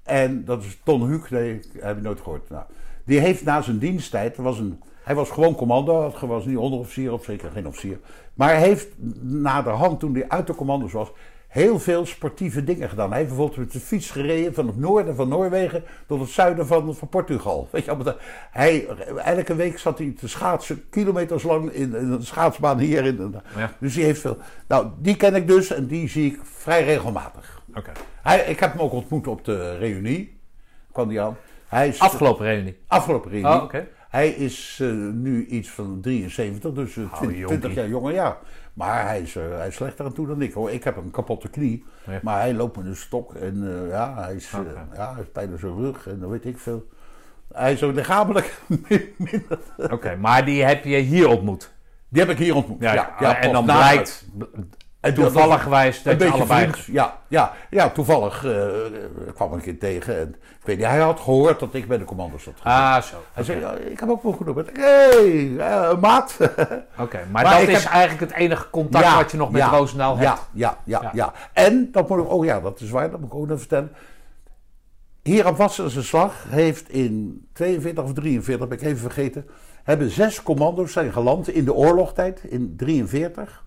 En 0.03 0.45
dat 0.45 0.63
is 0.63 0.79
Ton 0.83 1.07
Huuk, 1.07 1.29
nee, 1.29 1.59
heb 1.79 1.95
je 1.95 2.01
nooit 2.01 2.21
gehoord. 2.21 2.49
Nou, 2.49 2.63
die 3.05 3.19
heeft 3.19 3.43
na 3.43 3.61
zijn 3.61 3.77
diensttijd, 3.77 4.37
was 4.37 4.59
een, 4.59 4.79
hij 5.03 5.15
was 5.15 5.29
gewoon 5.29 5.55
commando, 5.55 6.11
hij 6.19 6.27
was 6.27 6.45
niet 6.45 6.57
onderofficier 6.57 7.13
of 7.13 7.23
zeker 7.23 7.51
geen 7.51 7.67
officier. 7.67 7.99
Maar 8.33 8.49
hij 8.49 8.61
heeft 8.67 8.87
naderhand, 9.21 9.99
toen 9.99 10.13
hij 10.13 10.29
uit 10.29 10.47
de 10.47 10.55
commando's 10.55 10.91
was, 10.91 11.11
heel 11.51 11.79
veel 11.79 12.05
sportieve 12.05 12.63
dingen 12.63 12.89
gedaan. 12.89 13.09
Hij 13.09 13.17
heeft 13.17 13.29
bijvoorbeeld 13.29 13.59
met 13.59 13.71
de 13.71 13.79
fiets 13.79 14.09
gereden 14.11 14.53
van 14.53 14.67
het 14.67 14.77
noorden 14.77 15.15
van 15.15 15.27
Noorwegen 15.27 15.83
tot 16.07 16.19
het 16.19 16.29
zuiden 16.29 16.67
van, 16.67 16.95
van 16.95 17.09
Portugal. 17.09 17.67
Weet 17.71 17.85
je, 17.85 18.15
hij, 18.51 18.87
elke 19.17 19.55
week 19.55 19.79
zat 19.79 19.97
hij 19.97 20.13
te 20.19 20.27
schaatsen, 20.27 20.89
kilometers 20.89 21.43
lang 21.43 21.71
in, 21.71 21.95
in 21.95 22.11
een 22.11 22.23
schaatsbaan 22.23 22.79
hier. 22.79 23.05
In, 23.05 23.35
Ja. 23.57 23.73
Dus 23.79 23.93
die 23.93 24.03
heeft 24.03 24.21
veel. 24.21 24.37
Nou, 24.67 24.87
die 24.97 25.15
ken 25.15 25.35
ik 25.35 25.47
dus 25.47 25.71
en 25.71 25.87
die 25.87 26.09
zie 26.09 26.31
ik 26.31 26.39
vrij 26.43 26.83
regelmatig. 26.83 27.61
Oké. 27.73 27.91
Hij, 28.21 28.39
ik 28.39 28.59
heb 28.59 28.71
hem 28.71 28.81
ook 28.81 28.91
ontmoet 28.91 29.27
op 29.27 29.45
de 29.45 29.77
reunie. 29.77 30.39
Kwam 30.91 31.07
die 31.07 31.21
aan. 31.21 31.37
Hij 31.67 31.87
is 31.87 31.99
Afgelopen 31.99 32.45
reunie. 32.45 32.77
afgelopen 32.87 33.31
reunie. 33.31 33.51
Oh, 33.51 33.63
oké. 33.63 33.87
Hij 34.09 34.29
is 34.29 34.79
eh, 34.81 34.89
nu 35.13 35.45
iets 35.45 35.69
van 35.69 35.99
73, 36.01 36.73
dus 36.73 36.97
eh, 36.97 37.03
Oh, 37.03 37.17
20, 37.17 37.37
jonkie. 37.39 37.57
20 37.59 37.73
jaar 37.73 37.87
jonger, 37.89 38.13
ja. 38.13 38.37
Maar 38.73 39.07
hij 39.07 39.21
is, 39.21 39.35
eh, 39.35 39.43
hij 39.57 39.67
is 39.67 39.75
slechter 39.75 40.05
aan 40.05 40.13
toe 40.13 40.27
dan 40.27 40.41
ik 40.41 40.53
hoor. 40.53 40.71
Ik 40.71 40.83
heb 40.83 40.97
een 40.97 41.11
kapotte 41.11 41.49
knie, 41.49 41.85
Ja. 42.07 42.19
maar 42.23 42.39
hij 42.39 42.53
loopt 42.53 42.77
met 42.77 42.85
een 42.85 42.95
stok 42.95 43.33
en 43.35 43.83
eh, 43.83 43.89
ja, 43.89 44.15
hij 44.23 44.35
is, 44.35 44.51
eh, 44.53 44.59
Oké. 44.59 44.85
ja, 44.95 45.05
hij 45.07 45.15
heeft 45.15 45.31
pijn 45.31 45.51
in 45.51 45.57
zijn 45.57 45.75
rug 45.75 46.07
en 46.07 46.19
dan 46.19 46.29
weet 46.29 46.45
ik 46.45 46.57
veel. 46.57 46.87
Hij 47.53 47.73
is 47.73 47.83
ook 47.83 47.93
lichamelijk 47.95 48.61
minder. 49.17 49.59
Oké, 49.91 50.15
maar 50.15 50.45
die 50.45 50.63
heb 50.63 50.83
je 50.83 50.97
hier 50.97 51.27
ontmoet. 51.29 51.71
Die 52.09 52.21
heb 52.21 52.31
ik 52.31 52.37
hier 52.37 52.55
ontmoet. 52.55 52.81
Ja, 52.81 52.93
Ja, 52.93 53.15
ja, 53.19 53.37
en 53.39 53.51
dan 53.51 53.63
blijkt 53.63 54.25
En 55.01 55.13
toevallig 55.13 55.63
gewijs 55.63 56.03
dat 56.03 56.21
je 56.21 56.29
allebei... 56.29 56.61
vriend. 56.69 56.85
Ja, 56.85 57.17
ja, 57.27 57.53
ja, 57.69 57.89
toevallig 57.89 58.45
eh, 58.45 58.65
kwam 59.33 59.47
ik 59.49 59.53
een 59.53 59.61
keer 59.61 59.79
tegen. 59.79 60.19
En, 60.19 60.29
ik 60.29 60.65
weet 60.65 60.77
niet, 60.77 60.85
hij 60.85 60.99
had 60.99 61.19
gehoord 61.19 61.59
dat 61.59 61.73
ik 61.73 61.87
bij 61.87 61.97
de 61.97 62.03
commando's 62.03 62.43
zat. 62.43 62.53
Ah, 62.63 63.01
zo. 63.01 63.15
Hij 63.33 63.43
zei, 63.43 63.75
ik 63.75 63.99
heb 63.99 64.09
ook 64.09 64.23
wel 64.23 64.31
genoemd. 64.31 64.69
Hé, 64.73 64.81
hey, 64.83 65.57
eh, 65.57 65.97
maat. 65.99 66.37
Oké, 66.99 67.19
maar, 67.31 67.43
Maar 67.43 67.59
dat 67.59 67.67
is 67.67 67.83
heb- 67.83 67.91
eigenlijk 67.91 68.31
het 68.31 68.39
enige 68.39 68.69
contact 68.69 69.05
Ja, 69.05 69.15
wat 69.15 69.31
je 69.31 69.37
nog 69.37 69.51
met 69.51 69.61
ja, 69.61 69.69
Roosendaal 69.69 70.17
hebt. 70.17 70.41
Ja, 70.53 70.77
ja, 70.83 70.99
ja, 71.01 71.01
Ja. 71.01 71.11
ja, 71.13 71.33
En, 71.53 71.89
dat 71.91 72.09
moet 72.09 72.19
ik, 72.19 72.31
oh 72.31 72.45
ja, 72.45 72.59
dat 72.59 72.79
is 72.79 72.89
waar, 72.89 73.11
dat 73.11 73.19
moet 73.19 73.31
ik 73.31 73.35
ook 73.35 73.47
nog 73.47 73.59
vertellen. 73.59 73.91
Hier 75.21 75.47
op 75.47 75.57
Wassense 75.57 76.03
Slag 76.03 76.33
heeft 76.47 76.89
in 76.89 77.45
42 77.53 78.03
of 78.03 78.13
43, 78.13 78.67
ben 78.67 78.77
ik 78.77 78.83
even 78.83 78.97
vergeten, 78.99 79.47
hebben 79.83 80.09
zes 80.09 80.43
commando's 80.43 80.91
zijn 80.91 81.11
geland 81.11 81.49
in 81.49 81.65
de 81.65 81.73
oorlogstijd, 81.73 82.41
in 82.43 82.73
43. 82.77 83.63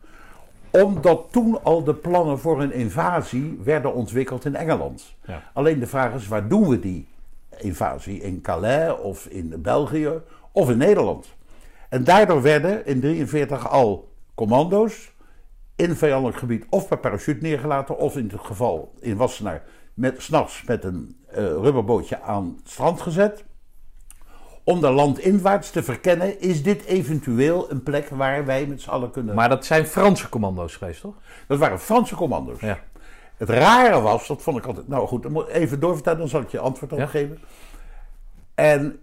Omdat 0.83 1.27
toen 1.31 1.65
al 1.65 1.85
de 1.85 1.95
plannen 1.95 2.39
voor 2.39 2.63
een 2.63 2.73
invasie 2.73 3.61
werden 3.65 3.95
ontwikkeld 3.95 4.45
in 4.45 4.55
Engeland. 4.55 5.15
Ja. 5.25 5.43
Alleen 5.53 5.79
de 5.79 5.87
vraag 5.87 6.15
is, 6.15 6.29
waar 6.29 6.49
doen 6.49 6.69
we 6.69 6.81
die 6.81 7.09
invasie? 7.59 8.21
In 8.21 8.41
Calais 8.41 9.01
of 9.01 9.27
in 9.27 9.63
België 9.63 10.11
of 10.53 10.71
in 10.71 10.79
Nederland? 10.79 11.27
En 11.89 12.05
daardoor 12.05 12.43
werden 12.43 12.87
in 12.87 13.01
43 13.01 13.69
al 13.69 14.09
commando's 14.35 15.13
in 15.77 15.97
vijandelijk 15.97 16.39
gebied 16.39 16.67
of 16.71 16.89
per 16.89 16.99
parachute 16.99 17.43
neergelaten, 17.43 17.99
of 17.99 18.17
in 18.17 18.29
het 18.33 18.41
geval 18.41 18.93
in 19.01 19.17
Wassenaar 19.17 19.63
met 19.95 20.23
s'nachts 20.23 20.65
met 20.67 20.85
een 20.85 21.17
eh, 21.27 21.45
rubberbootje 21.45 22.21
aan 22.21 22.55
het 22.59 22.71
strand 22.71 23.01
gezet. 23.01 23.45
Om 24.65 24.81
de 24.81 24.91
landinwaarts 24.91 25.71
te 25.71 25.83
verkennen, 25.83 26.41
is 26.41 26.63
dit 26.63 26.85
eventueel 26.85 27.71
een 27.71 27.83
plek 27.83 28.09
waar 28.09 28.45
wij 28.47 28.67
met 28.67 28.81
z'n 28.81 28.91
allen 28.91 29.11
kunnen... 29.11 29.35
Maar 29.35 29.49
dat 29.49 29.65
zijn 29.65 29.87
Franse 29.87 30.29
commando's 30.29 30.77
geweest, 30.77 31.01
toch? 31.01 31.15
Dat 31.47 31.59
waren 31.59 31.81
Franse 31.81 32.15
commando's. 32.15 32.61
Ja. 32.61 32.79
Het 33.37 33.49
rare 33.49 34.01
was, 34.01 34.27
dat 34.27 34.43
vond 34.43 34.59
ik 34.59 34.67
altijd... 34.67 34.89
Nou 34.89 35.07
goed, 35.07 35.47
even 35.49 35.81
doorvertellen, 35.81 36.19
dan 36.19 36.29
zal 36.29 36.41
ik 36.41 36.51
je 36.51 36.59
antwoord 36.59 36.93
op 36.93 36.99
Ja. 36.99 37.07
geven. 37.07 37.39
En 38.55 38.99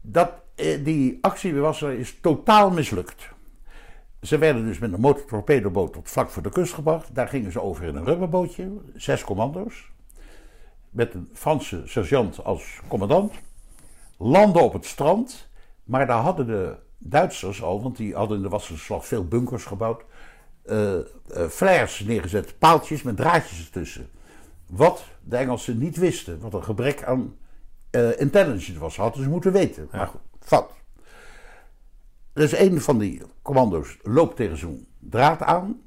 dat, 0.00 0.32
eh, 0.54 0.84
die 0.84 1.18
actie 1.20 1.54
Wassenaar 1.54 1.94
is 1.94 2.18
totaal 2.20 2.70
mislukt. 2.70 3.28
Ze 4.22 4.38
werden 4.38 4.64
dus 4.66 4.78
met 4.78 4.92
een 4.92 5.00
motortorpedoboot 5.00 5.92
tot 5.92 6.10
vlak 6.10 6.30
voor 6.30 6.42
de 6.42 6.50
kust 6.50 6.72
gebracht. 6.72 7.14
Daar 7.14 7.28
gingen 7.28 7.52
ze 7.52 7.60
over 7.60 7.84
in 7.84 7.96
een 7.96 8.04
rubberbootje, 8.04 8.70
zes 8.94 9.24
commando's. 9.24 9.90
Met 10.90 11.14
een 11.14 11.28
Franse 11.32 11.82
sergeant 11.84 12.44
als 12.44 12.80
commandant. 12.88 13.32
Landen 14.22 14.62
op 14.62 14.72
het 14.72 14.86
strand. 14.86 15.48
Maar 15.84 16.06
daar 16.06 16.22
hadden 16.22 16.46
de 16.46 16.76
Duitsers 16.98 17.62
al, 17.62 17.82
want 17.82 17.96
die 17.96 18.14
hadden 18.14 18.36
in 18.36 18.42
de 18.42 18.48
Wassenaarslag 18.48 19.06
veel 19.06 19.24
bunkers 19.24 19.64
gebouwd. 19.64 20.04
eh 20.62 20.98
eh, 21.30 21.46
flares 21.48 22.00
neergezet, 22.00 22.58
paaltjes 22.58 23.02
met 23.02 23.16
draadjes 23.16 23.64
ertussen. 23.64 24.10
Wat 24.66 25.04
de 25.22 25.36
Engelsen 25.36 25.78
niet 25.78 25.96
wisten, 25.96 26.40
wat 26.40 26.54
een 26.54 26.64
gebrek 26.64 27.04
aan 27.04 27.36
eh, 27.90 28.20
intelligence 28.20 28.78
was, 28.78 28.96
hadden 28.96 29.22
ze 29.22 29.28
moeten 29.28 29.52
weten. 29.52 29.88
Maar 29.92 30.06
goed, 30.06 30.20
fout. 30.40 30.70
Dus 32.32 32.52
een 32.58 32.80
van 32.80 32.98
die 32.98 33.22
commando's 33.42 33.98
loopt 34.02 34.36
tegen 34.36 34.56
zo'n 34.56 34.86
draad 34.98 35.42
aan. 35.42 35.80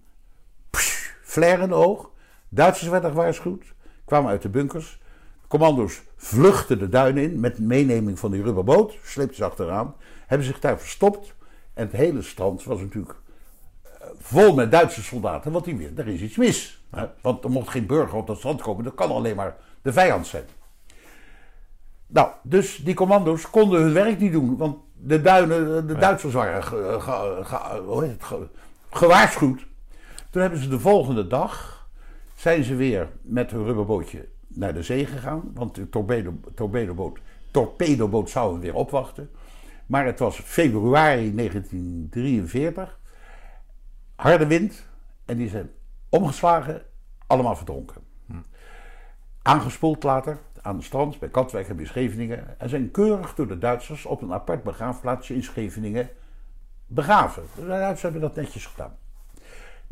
Psh, 0.69 1.09
flare 1.21 1.61
in 1.61 1.69
de 1.69 1.75
oog. 1.75 2.09
Duitsers 2.49 2.89
werden 2.89 3.11
gewaarschuwd. 3.11 3.65
Kwamen 4.05 4.29
uit 4.29 4.41
de 4.41 4.49
bunkers. 4.49 4.99
Commando's 5.53 6.01
vluchten 6.15 6.79
de 6.79 6.89
duinen 6.89 7.23
in 7.23 7.39
met 7.39 7.59
meeneming 7.59 8.19
van 8.19 8.31
die 8.31 8.43
rubberboot. 8.43 8.97
Sleepten 9.03 9.35
ze 9.35 9.43
achteraan. 9.43 9.95
Hebben 10.27 10.47
zich 10.47 10.59
daar 10.59 10.79
verstopt. 10.79 11.33
En 11.73 11.85
het 11.85 11.95
hele 11.95 12.21
strand 12.21 12.63
was 12.63 12.79
natuurlijk 12.79 13.15
eh, 13.83 13.89
vol 14.19 14.53
met 14.53 14.71
Duitse 14.71 15.03
soldaten. 15.03 15.51
Want 15.51 15.65
die 15.65 15.75
weer, 15.77 15.91
er 15.95 16.07
is 16.07 16.21
iets 16.21 16.35
mis. 16.37 16.83
hè. 16.91 17.05
Want 17.21 17.43
er 17.43 17.49
mocht 17.49 17.69
geen 17.69 17.85
burger 17.85 18.17
op 18.17 18.27
dat 18.27 18.37
strand 18.37 18.61
komen. 18.61 18.83
Dat 18.83 18.95
kan 18.95 19.11
alleen 19.11 19.35
maar 19.35 19.55
de 19.81 19.93
vijand 19.93 20.27
zijn. 20.27 20.43
Nou, 22.07 22.29
dus 22.43 22.75
die 22.83 22.95
commando's 22.95 23.49
konden 23.49 23.81
hun 23.81 23.93
werk 23.93 24.19
niet 24.19 24.31
doen. 24.31 24.57
Want 24.57 24.77
de 24.93 25.21
duinen, 25.21 25.87
de 25.87 25.97
Duitsers 25.97 26.33
waren 26.33 26.63
ge- 26.63 26.97
ge- 26.99 27.39
ge- 28.19 28.47
gewaarschuwd. 28.91 29.65
Toen 30.29 30.41
hebben 30.41 30.59
ze 30.59 30.67
de 30.67 30.79
volgende 30.79 31.27
dag, 31.27 31.87
zijn 32.35 32.63
ze 32.63 32.75
weer 32.75 33.09
met 33.21 33.51
hun 33.51 33.65
rubberbootje 33.65 34.31
naar 34.55 34.73
de 34.73 34.83
zee 34.83 35.05
gegaan. 35.05 35.51
Want 35.53 35.75
de 35.75 35.89
torpedo, 35.89 36.33
torpedoboot, 36.55 37.19
torpedoboot 37.51 38.29
zou 38.29 38.51
hem 38.51 38.61
weer 38.61 38.75
opwachten. 38.75 39.29
Maar 39.85 40.05
het 40.05 40.19
was 40.19 40.39
februari 40.39 41.35
1943. 41.35 42.99
Harde 44.15 44.47
wind. 44.47 44.87
En 45.25 45.37
die 45.37 45.49
zijn 45.49 45.69
omgeslagen, 46.09 46.81
allemaal 47.27 47.55
verdronken 47.55 48.11
aangespoeld 49.43 50.03
later 50.03 50.39
aan 50.61 50.75
het 50.75 50.85
strand 50.85 51.19
bij 51.19 51.29
Katwijk 51.29 51.69
en 51.69 51.75
bij 51.75 51.85
Scheveningen. 51.85 52.59
En 52.59 52.69
zijn 52.69 52.91
keurig 52.91 53.35
door 53.35 53.47
de 53.47 53.57
Duitsers 53.57 54.05
op 54.05 54.21
een 54.21 54.33
apart 54.33 54.63
begraafplaatsje 54.63 55.33
in 55.33 55.43
Scheveningen 55.43 56.09
begraven. 56.85 57.43
De 57.55 57.65
Duitsers 57.65 58.01
hebben 58.01 58.21
dat 58.21 58.35
netjes 58.35 58.65
gedaan. 58.65 58.97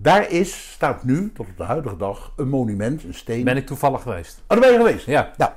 Daar 0.02 0.30
is, 0.30 0.72
staat 0.72 1.04
nu, 1.04 1.32
tot 1.34 1.48
op 1.48 1.58
de 1.58 1.64
huidige 1.64 1.98
dag, 1.98 2.34
een 2.36 2.50
monument, 2.50 3.04
een 3.04 3.14
steen. 3.14 3.44
Ben 3.44 3.58
ik 3.58 3.66
toevallig 3.66 4.02
geweest. 4.02 4.38
Oh, 4.42 4.48
daar 4.48 4.60
ben 4.60 4.72
je 4.72 4.78
geweest? 4.78 5.06
Ja. 5.06 5.34
Nou, 5.38 5.52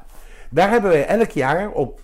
daar 0.50 0.70
hebben 0.70 0.90
wij 0.90 1.06
elk 1.06 1.30
jaar 1.30 1.70
op 1.70 2.00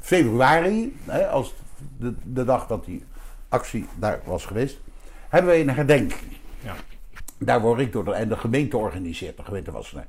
februari, 0.00 0.96
hè, 1.04 1.26
als 1.26 1.54
de, 1.98 2.14
de 2.22 2.44
dag 2.44 2.66
dat 2.66 2.84
die 2.84 3.04
actie 3.48 3.86
daar 3.96 4.20
was 4.24 4.44
geweest, 4.44 4.80
hebben 5.28 5.50
wij 5.50 5.60
een 5.60 5.70
herdenking. 5.70 6.38
Ja. 6.60 6.74
Daar 7.38 7.60
word 7.60 7.80
ik 7.80 7.92
door 7.92 8.04
de, 8.04 8.12
en 8.12 8.28
de 8.28 8.36
gemeente 8.36 8.76
organiseert, 8.76 9.36
de 9.36 9.44
gemeente 9.44 9.70
Wassenaar. 9.70 10.06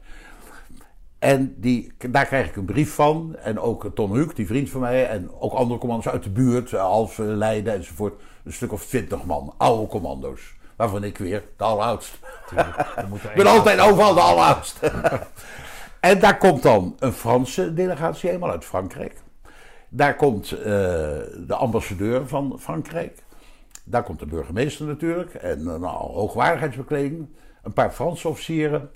En 1.20 1.56
die, 1.58 1.94
daar 2.10 2.26
krijg 2.26 2.48
ik 2.48 2.56
een 2.56 2.66
brief 2.66 2.94
van. 2.94 3.36
En 3.36 3.60
ook 3.60 3.92
Ton 3.94 4.12
Huuk, 4.12 4.36
die 4.36 4.48
vriend 4.48 4.70
van 4.70 4.82
mij. 4.82 5.08
En 5.08 5.32
ook 5.40 5.54
andere 5.54 5.80
commando's 5.80 6.08
uit 6.14 6.24
de 6.24 6.30
buurt. 6.30 6.76
Alphen, 6.76 7.36
Leiden 7.38 7.74
enzovoort. 7.74 8.22
Een 8.44 8.54
stuk 8.54 8.72
of 8.72 8.86
twintig 8.86 9.26
man. 9.26 9.54
Oude 9.58 9.88
commando's. 9.88 10.54
Waarvan 10.76 11.04
ik 11.04 11.18
weer 11.18 11.44
de 11.58 11.64
alleroudste. 11.64 12.18
Er 12.56 12.88
er 12.96 13.30
Ik 13.30 13.36
ben 13.36 13.48
altijd 13.48 13.80
overal 13.80 14.14
de 14.14 14.20
alleroudste. 14.20 14.92
en 16.00 16.20
daar 16.20 16.38
komt 16.38 16.64
dan 16.64 16.96
een 17.00 17.14
Franse 17.14 17.74
delegatie, 17.74 18.30
helemaal 18.30 18.52
uit 18.52 18.66
Frankrijk. 18.66 19.24
Daar 19.90 20.16
komt 20.16 20.52
eh, 20.52 20.64
de 21.48 21.56
ambassadeur 21.56 22.28
van 22.28 22.56
Frankrijk. 22.60 23.24
Daar 23.84 24.04
komt 24.04 24.20
de 24.20 24.26
burgemeester 24.26 24.86
natuurlijk. 24.86 25.34
En 25.34 25.68
een 25.68 25.84
hoogwaardigheidsbekleding. 25.84 27.28
Een 27.64 27.74
paar 27.74 27.92
Franse 27.92 28.28
officieren. 28.28 28.90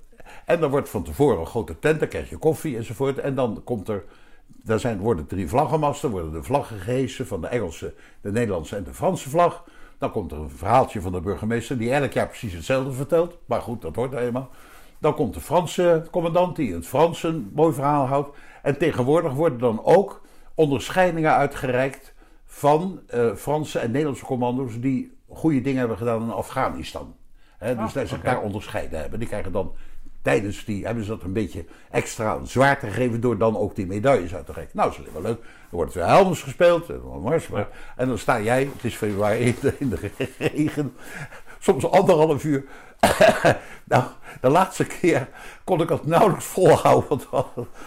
En 0.46 0.60
dan 0.60 0.70
wordt 0.70 0.90
van 0.90 1.04
tevoren 1.04 1.40
een 1.40 1.46
grote 1.46 1.80
tent, 1.80 2.00
dan 2.00 2.08
krijg 2.08 2.30
je 2.30 2.38
koffie 2.38 2.78
enzovoort. 2.78 3.18
En 3.18 3.36
dan 3.36 3.62
komt 3.64 3.90
er, 3.90 4.04
daar 4.46 4.80
zijn, 4.80 5.00
worden 5.00 5.28
drie 5.28 5.50
vlaggenmasten, 5.50 6.10
worden 6.10 6.32
de 6.32 6.44
vlaggen 6.44 6.80
gehesen 6.80 7.28
van 7.28 7.42
de 7.42 7.48
Engelse, 7.48 7.94
de 8.22 8.32
Nederlandse 8.32 8.76
en 8.76 8.84
de 8.84 8.94
Franse 8.94 9.30
vlag. 9.30 9.64
Dan 10.00 10.12
komt 10.12 10.32
er 10.32 10.38
een 10.38 10.50
verhaaltje 10.50 11.02
van 11.02 11.12
de 11.12 11.22
burgemeester 11.22 11.78
die 11.78 11.92
elk 11.92 12.12
jaar 12.12 12.28
precies 12.28 12.54
hetzelfde 12.54 12.92
vertelt. 12.92 13.38
Maar 13.46 13.62
goed, 13.62 13.82
dat 13.82 13.96
hoort 13.96 14.14
er 14.14 14.20
eenmaal. 14.20 14.50
Dan 15.00 15.16
komt 15.16 15.34
de 15.34 15.40
Franse 15.40 16.08
commandant 16.12 16.56
die 16.56 16.68
in 16.68 16.74
het 16.74 16.88
Frans 16.88 17.24
een 17.24 17.52
mooi 17.54 17.74
verhaal 17.74 18.06
houdt. 18.06 18.38
En 18.62 18.78
tegenwoordig 18.78 19.34
worden 19.34 19.60
dan 19.60 19.84
ook 19.84 20.22
onderscheidingen 20.56 21.34
uitgereikt 21.34 22.14
van 22.46 23.00
eh, 23.08 23.36
Franse 23.36 23.80
en 23.80 23.92
Nederlandse 23.92 24.26
commando's 24.26 24.80
die 24.80 25.18
goede 25.30 25.62
dingen 25.62 25.80
hebben 25.80 25.98
gedaan 25.98 26.22
in 26.22 26.32
Afghanistan. 26.32 27.16
Dus 27.60 27.94
dat 27.94 28.08
ze 28.08 28.16
oké. 28.16 28.24
daar 28.24 28.42
onderscheiden 28.42 29.00
hebben. 29.00 29.20
Die 29.20 29.28
krijgen 29.28 29.52
dan 29.52 29.74
tijdens 30.22 30.66
die, 30.66 30.86
hebben 30.86 31.04
ze 31.04 31.10
dat 31.10 31.24
een 31.24 31.34
beetje 31.34 31.66
extra 31.92 32.40
zwaar 32.46 32.80
te 32.80 32.88
geven 32.88 33.22
door 33.22 33.38
dan 33.38 33.58
ook 33.58 33.76
die 33.76 33.86
medailles 33.88 34.36
uit 34.36 34.46
te 34.46 34.52
reiken. 34.54 34.78
Nou, 34.78 34.92
dat 34.98 35.06
is 35.08 35.14
maar 35.14 35.22
leuk. 35.22 35.40
Er 35.40 35.76
wordt 35.76 35.94
weer 35.94 36.06
Helmers 36.06 36.42
gespeeld, 36.42 36.88
dan 36.88 37.22
maar- 37.52 37.70
en 37.96 38.08
dan 38.08 38.18
sta 38.18 38.42
jij, 38.42 38.70
het 38.76 38.84
is 38.84 38.96
februari, 38.96 39.40
in 39.46 39.56
de, 39.62 39.74
in 39.80 39.90
de 39.90 40.12
regen, 40.38 40.94
soms 41.60 41.86
anderhalf 41.90 42.44
uur. 42.44 42.64
nou, 43.84 44.04
de 44.42 44.50
laatste 44.50 44.86
keer 44.86 45.28
kon 45.64 45.82
ik 45.82 45.90
het 45.90 46.06
nauwelijks 46.06 46.46
volhouden. 46.46 47.20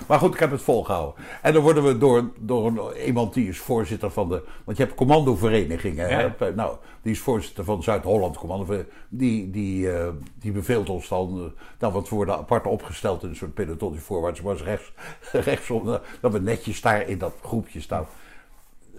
Maar 0.09 0.19
goed, 0.19 0.35
ik 0.35 0.41
heb 0.41 0.51
het 0.51 0.63
volgehouden. 0.63 1.25
En 1.43 1.53
dan 1.53 1.63
worden 1.63 1.85
we 1.85 1.99
door, 1.99 2.31
door 2.39 2.97
iemand 2.97 3.35
die 3.35 3.49
is 3.49 3.59
voorzitter 3.59 4.11
van 4.11 4.29
de. 4.29 4.45
Want 4.65 4.77
je 4.77 4.85
hebt 4.85 4.97
commandoverenigingen. 4.97 6.09
hè? 6.09 6.21
Ja. 6.23 6.35
Nou, 6.55 6.77
die 7.03 7.13
is 7.13 7.21
voorzitter 7.21 7.65
van 7.65 7.83
Zuid-Holland 7.83 8.37
Commando. 8.39 8.85
Die, 9.09 9.51
die, 9.51 9.93
eh, 9.93 10.09
die 10.35 10.53
beveelt 10.53 10.89
ons 10.91 11.09
dan. 11.09 11.29
eh, 11.39 11.61
nou, 11.79 11.93
want 11.93 12.09
we 12.09 12.15
worden 12.17 12.37
apart 12.37 12.67
opgesteld 12.67 13.23
in 13.23 13.29
een 13.29 13.37
soort 13.37 13.55
peloton 13.55 13.99
voorwaarts, 13.99 14.41
maar 14.43 14.57
rechts, 14.57 14.93
rechtsom. 15.33 15.89
eh, 15.93 15.99
Dat 16.21 16.33
we 16.33 16.41
netjes 16.41 16.81
daar 16.81 17.09
in 17.09 17.19
dat 17.19 17.35
groepje 17.43 17.81
staan. 17.81 18.07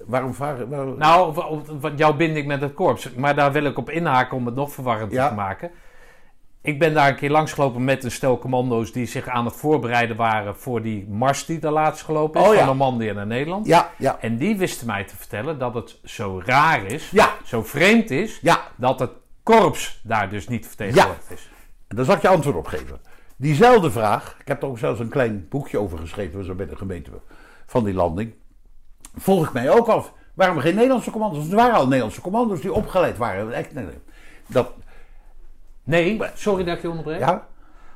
Waarom 0.05 0.33
vragen 0.33 0.69
waarom- 0.69 0.97
Nou, 0.97 1.33
wa- 1.33 1.49
wa- 1.49 1.77
wat 1.79 1.91
jouw 1.97 2.13
binding 2.15 2.47
met 2.47 2.61
het 2.61 2.73
korps. 2.73 3.13
Maar 3.13 3.35
daar 3.35 3.51
wil 3.51 3.63
ik 3.65 3.77
op 3.77 3.89
inhaken 3.89 4.37
om 4.37 4.45
het 4.45 4.55
nog 4.55 4.71
verwarrender 4.71 5.17
Ja. 5.17 5.29
te 5.29 5.35
maken. 5.35 5.71
Ik 6.65 6.79
ben 6.79 6.93
daar 6.93 7.09
een 7.09 7.15
keer 7.15 7.29
langsgelopen 7.29 7.83
met 7.83 8.03
een 8.03 8.11
stel 8.11 8.37
commando's 8.37 8.91
die 8.91 9.05
zich 9.05 9.27
aan 9.27 9.45
het 9.45 9.55
voorbereiden 9.55 10.15
waren 10.15 10.55
voor 10.55 10.81
die 10.81 11.07
mars 11.07 11.45
die 11.45 11.59
daar 11.59 11.71
laatst 11.71 12.03
gelopen 12.03 12.41
is. 12.41 12.47
Oh, 12.47 12.53
ja. 12.53 12.59
Van 12.59 12.67
Normandië 12.77 13.11
naar 13.13 13.27
Nederland. 13.27 13.65
Ja, 13.65 13.91
ja, 13.97 14.17
En 14.19 14.37
die 14.37 14.57
wisten 14.57 14.87
mij 14.87 15.03
te 15.03 15.15
vertellen 15.15 15.59
dat 15.59 15.73
het 15.73 15.99
zo 16.03 16.41
raar 16.45 16.85
is, 16.85 17.09
Ja. 17.09 17.29
zo 17.45 17.63
vreemd 17.63 18.11
is, 18.11 18.39
ja. 18.41 18.61
dat 18.75 18.99
het 18.99 19.11
korps 19.43 19.99
daar 20.03 20.29
dus 20.29 20.47
niet 20.47 20.67
vertegenwoordigd 20.67 21.31
is. 21.31 21.49
En 21.87 21.95
daar 21.95 22.05
zal 22.05 22.15
ik 22.15 22.21
je 22.21 22.27
antwoord 22.27 22.55
op 22.55 22.67
geven. 22.67 22.99
Diezelfde 23.35 23.91
vraag, 23.91 24.35
ik 24.39 24.47
heb 24.47 24.61
er 24.61 24.67
ook 24.67 24.77
zelfs 24.77 24.99
een 24.99 25.09
klein 25.09 25.45
boekje 25.49 25.79
over 25.79 25.97
geschreven, 25.97 26.45
zo 26.45 26.55
bij 26.55 26.67
de 26.67 26.75
gemeente 26.75 27.11
van 27.65 27.83
die 27.83 27.93
landing. 27.93 28.33
Volg 29.15 29.45
ik 29.45 29.53
mij 29.53 29.69
ook 29.69 29.87
af. 29.87 30.13
Waarom 30.33 30.59
geen 30.59 30.75
Nederlandse 30.75 31.11
commando's? 31.11 31.49
Er 31.49 31.55
waren 31.55 31.75
al 31.75 31.85
Nederlandse 31.85 32.21
commando's 32.21 32.61
die 32.61 32.73
opgeleid 32.73 33.17
waren. 33.17 33.51
Echt. 33.53 33.71
Dat, 34.47 34.71
Nee, 35.83 36.21
sorry 36.35 36.63
dat 36.63 36.75
ik 36.75 36.81
je 36.81 36.89
onderbreek. 36.89 37.19
ja, 37.19 37.47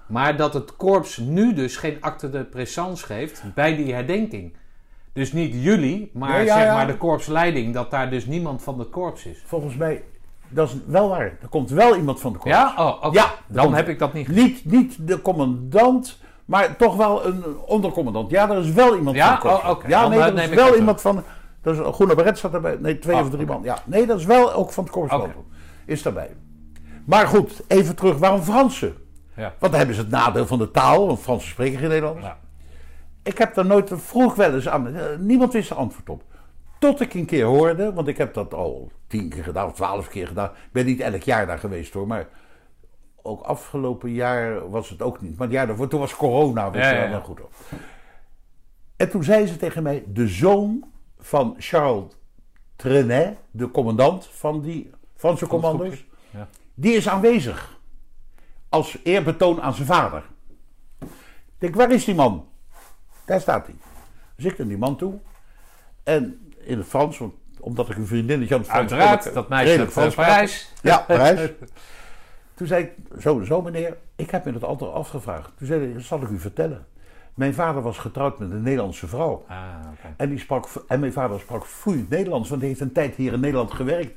Maar 0.07 0.37
dat 0.37 0.53
het 0.53 0.75
korps 0.75 1.17
nu 1.17 1.53
dus 1.53 1.77
geen 1.77 1.97
acte 2.01 2.29
de 2.29 2.43
présence 2.43 3.05
geeft 3.05 3.43
bij 3.55 3.75
die 3.75 3.93
herdenking. 3.93 4.53
Dus 5.13 5.33
niet 5.33 5.53
jullie, 5.63 6.09
maar 6.13 6.43
ja, 6.43 6.55
zeg 6.55 6.63
ja. 6.63 6.73
maar 6.73 6.87
de 6.87 6.97
korpsleiding, 6.97 7.73
dat 7.73 7.91
daar 7.91 8.09
dus 8.09 8.25
niemand 8.25 8.63
van 8.63 8.79
het 8.79 8.89
korps 8.89 9.25
is. 9.25 9.43
volgens 9.45 9.75
mij, 9.75 10.03
dat 10.49 10.69
is 10.69 10.75
wel 10.85 11.09
waar. 11.09 11.37
Er 11.41 11.47
komt 11.49 11.69
wel 11.69 11.95
iemand 11.95 12.19
van 12.19 12.31
de 12.33 12.37
korps. 12.39 12.57
Ja? 12.57 12.73
Oh. 12.77 13.13
Ja, 13.13 13.31
Dan 13.47 13.73
heb 13.73 13.87
ik 13.87 13.99
dat 13.99 14.13
niet 14.13 14.27
Niet, 14.27 14.65
niet 14.65 15.07
de 15.07 15.21
commandant, 15.21 16.19
maar 16.45 16.75
toch 16.75 16.95
wel 16.95 17.25
een 17.25 17.43
ondercommandant. 17.65 18.31
Ja, 18.31 18.49
er 18.49 18.57
is 18.57 18.71
wel 18.71 18.95
iemand 18.95 19.15
Ja? 19.15 19.25
van 19.25 19.33
het 19.33 19.41
korps. 19.41 19.63
Oh, 19.63 19.69
oké. 19.69 19.87
Ja, 19.87 20.07
nee, 20.07 20.19
eh, 20.19 20.25
er 20.25 20.37
is 20.37 20.49
wel 20.49 20.75
iemand 20.75 21.01
van... 21.01 21.23
Dat 21.61 21.75
is 21.75 21.95
groene 21.95 22.15
beret 22.15 22.37
staat 22.37 22.53
erbij. 22.53 22.77
Nee, 22.79 22.99
twee 22.99 23.15
Oh, 23.15 23.21
of 23.21 23.29
drie 23.29 23.45
man. 23.45 23.63
Ja, 23.63 23.77
nee, 23.85 24.05
dat 24.05 24.19
is 24.19 24.25
wel 24.25 24.53
ook 24.53 24.71
van 24.71 24.83
het 24.83 24.93
korps. 24.93 25.15
Is 25.85 26.01
daarbij. 26.01 26.29
Maar 27.07 27.27
goed, 27.27 27.61
even 27.67 27.95
terug. 27.95 28.17
Waarom 28.17 28.41
Fransen? 28.41 28.95
Ja. 29.35 29.43
Want 29.59 29.71
dan 29.71 29.73
hebben 29.73 29.95
ze 29.95 30.01
het 30.01 30.09
nadeel 30.09 30.47
van 30.47 30.57
de 30.57 30.71
taal, 30.71 31.07
want 31.07 31.19
Fransen 31.19 31.49
spreken 31.49 31.79
geen 31.79 31.87
Nederlands. 31.89 32.21
Ja. 32.21 32.39
Ik 33.23 33.37
heb 33.37 33.53
daar 33.53 33.65
nooit, 33.65 33.91
vroeg 33.95 34.35
wel 34.35 34.53
eens 34.53 34.67
aan, 34.67 34.95
eh, 34.95 35.03
niemand 35.19 35.53
wist 35.53 35.69
er 35.69 35.75
antwoord 35.75 36.09
op. 36.09 36.23
Tot 36.79 37.01
ik 37.01 37.13
een 37.13 37.25
keer 37.25 37.45
hoorde, 37.45 37.93
want 37.93 38.07
ik 38.07 38.17
heb 38.17 38.33
dat 38.33 38.53
al 38.53 38.91
tien 39.07 39.29
keer 39.29 39.43
gedaan 39.43 39.67
of 39.67 39.73
twaalf 39.73 40.07
keer 40.07 40.27
gedaan. 40.27 40.45
Ik 40.49 40.71
ben 40.71 40.85
niet 40.85 40.99
elk 40.99 41.21
jaar 41.21 41.47
daar 41.47 41.59
geweest 41.59 41.93
hoor, 41.93 42.07
maar 42.07 42.27
ook 43.21 43.41
afgelopen 43.41 44.11
jaar 44.11 44.69
was 44.69 44.89
het 44.89 45.01
ook 45.01 45.21
niet. 45.21 45.37
Maar 45.37 45.47
het 45.47 45.55
jaar 45.55 45.67
daarvoor, 45.67 45.87
toen 45.87 45.99
was 45.99 46.15
corona, 46.15 46.69
Ja, 46.73 46.89
je 46.89 46.95
ja, 46.95 47.01
wel, 47.01 47.09
ja. 47.09 47.19
goed. 47.19 47.39
hoor. 47.39 47.49
En 48.95 49.09
toen 49.09 49.23
zei 49.23 49.47
ze 49.47 49.57
tegen 49.57 49.83
mij, 49.83 50.03
de 50.07 50.27
zoon 50.27 50.83
van 51.19 51.55
Charles 51.57 52.03
Trenet, 52.75 53.37
de 53.51 53.71
commandant 53.71 54.25
van 54.31 54.61
die 54.61 54.89
Franse 55.15 55.47
commando's, 55.47 56.05
Ja. 56.29 56.47
Die 56.79 56.93
is 56.93 57.09
aanwezig. 57.09 57.79
Als 58.69 58.97
eerbetoon 59.03 59.61
aan 59.61 59.73
zijn 59.73 59.87
vader. 59.87 60.23
Ik 60.99 61.07
denk, 61.57 61.75
waar 61.75 61.91
is 61.91 62.05
die 62.05 62.15
man? 62.15 62.47
Daar 63.25 63.41
staat 63.41 63.65
hij. 63.65 63.75
Dus 64.35 64.45
ik 64.45 64.57
naar 64.57 64.67
die 64.67 64.77
man 64.77 64.97
toe. 64.97 65.19
En 66.03 66.51
in 66.59 66.77
het 66.77 66.87
Frans, 66.87 67.17
want, 67.17 67.33
omdat 67.59 67.89
ik 67.89 67.95
een 67.95 68.07
aan 68.53 68.59
het 68.59 68.69
Frans 68.69 68.91
Uiteraard, 68.91 69.23
kon, 69.23 69.33
dat 69.33 69.49
meisje 69.49 69.79
uit 69.79 69.91
Frans. 69.91 70.15
Parijs. 70.15 70.73
Ja, 70.81 70.97
Parijs. 70.97 71.51
Toen 72.55 72.67
zei 72.67 72.83
ik, 72.83 72.91
zo 73.21 73.43
zo 73.43 73.61
meneer, 73.61 73.97
ik 74.15 74.29
heb 74.29 74.45
me 74.45 74.51
dat 74.51 74.63
altijd 74.63 74.91
afgevraagd. 74.91 75.51
Toen 75.57 75.67
zei 75.67 75.83
hij, 75.83 75.93
dat 75.93 76.03
zal 76.03 76.21
ik 76.21 76.29
u 76.29 76.39
vertellen. 76.39 76.85
Mijn 77.33 77.53
vader 77.53 77.81
was 77.81 77.97
getrouwd 77.97 78.39
met 78.39 78.51
een 78.51 78.61
Nederlandse 78.61 79.07
vrouw. 79.07 79.45
Ah. 79.47 79.57
En, 80.17 80.29
die 80.29 80.39
sprak, 80.39 80.67
en 80.87 80.99
mijn 80.99 81.13
vader 81.13 81.39
sprak 81.39 81.65
vloeiend 81.65 82.09
Nederlands, 82.09 82.49
want 82.49 82.61
hij 82.61 82.69
heeft 82.69 82.81
een 82.81 82.91
tijd 82.91 83.15
hier 83.15 83.33
in 83.33 83.39
Nederland 83.39 83.71
gewerkt. 83.71 84.15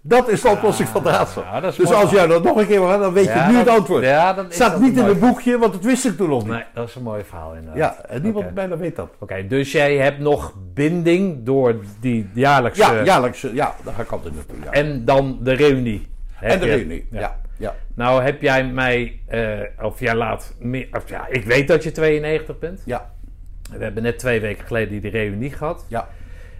Dat 0.00 0.28
is 0.28 0.40
de 0.40 0.48
oplossing 0.48 0.88
van 0.88 1.02
het 1.06 1.14
raadsel. 1.14 1.42
dus 1.60 1.78
mooi. 1.78 1.94
als 1.96 2.10
jij 2.10 2.26
dat 2.26 2.42
nog 2.44 2.56
een 2.56 2.66
keer 2.66 2.80
wil 2.80 2.88
gaan, 2.88 3.00
dan 3.00 3.12
weet 3.12 3.24
je 3.24 3.44
nu 3.48 3.52
dat- 3.54 3.64
het 3.66 3.68
antwoord. 3.68 4.04
ja, 4.04 4.32
dan 4.32 4.44
is 4.48 4.58
Het 4.58 4.68
staat 4.68 4.80
niet 4.80 4.96
in 4.96 5.04
het 5.04 5.20
boekje, 5.20 5.58
want 5.58 5.72
dat 5.72 5.82
wist 5.84 6.04
ik 6.04 6.16
toen 6.16 6.28
nog 6.28 6.42
niet. 6.42 6.52
Nee, 6.52 6.62
dat 6.74 6.88
is 6.88 6.94
een 6.94 7.02
mooi 7.02 7.24
verhaal 7.24 7.54
inderdaad. 7.54 7.76
Ja, 7.76 8.04
en 8.08 8.22
niemand 8.22 8.54
bijna 8.54 8.76
weet 8.76 8.96
dat. 8.96 9.08
Oké, 9.18 9.46
dus 9.46 9.72
jij 9.72 9.96
hebt 9.96 10.18
nog 10.18 10.54
binding 10.74 11.44
door 11.44 11.74
die 12.00 12.30
jaarlijkse... 12.34 12.82
Ja, 12.82 13.02
jaarlijks, 13.02 13.44
eh, 13.44 13.54
ja, 13.54 13.74
daar 13.84 13.94
ga 13.94 14.02
ik 14.02 14.10
altijd 14.10 14.34
naartoe. 14.34 14.56
Ja. 14.64 14.70
En 14.70 15.04
dan 15.04 15.38
de 15.42 15.52
reunie. 15.52 16.08
En 16.40 16.58
de 16.60 16.66
je- 16.66 16.74
reunie, 16.74 17.06
ja. 17.10 17.40
ja. 17.58 17.74
Nou 17.94 18.22
heb 18.22 18.42
jij 18.42 18.64
mij, 18.66 19.20
eh, 19.26 19.60
of 19.82 20.00
jij 20.00 20.14
laat 20.14 20.54
meer, 20.58 20.88
of 20.92 21.08
ja, 21.08 21.26
ik 21.28 21.44
weet 21.44 21.68
dat 21.68 21.82
je 21.82 21.92
92 21.92 22.58
bent. 22.58 22.82
Ja, 22.84 23.12
We 23.76 23.84
hebben 23.84 24.02
net 24.02 24.18
twee 24.18 24.40
weken 24.40 24.66
geleden 24.66 25.00
die 25.00 25.10
reunie 25.10 25.50
gehad. 25.52 25.84
ja. 25.88 26.08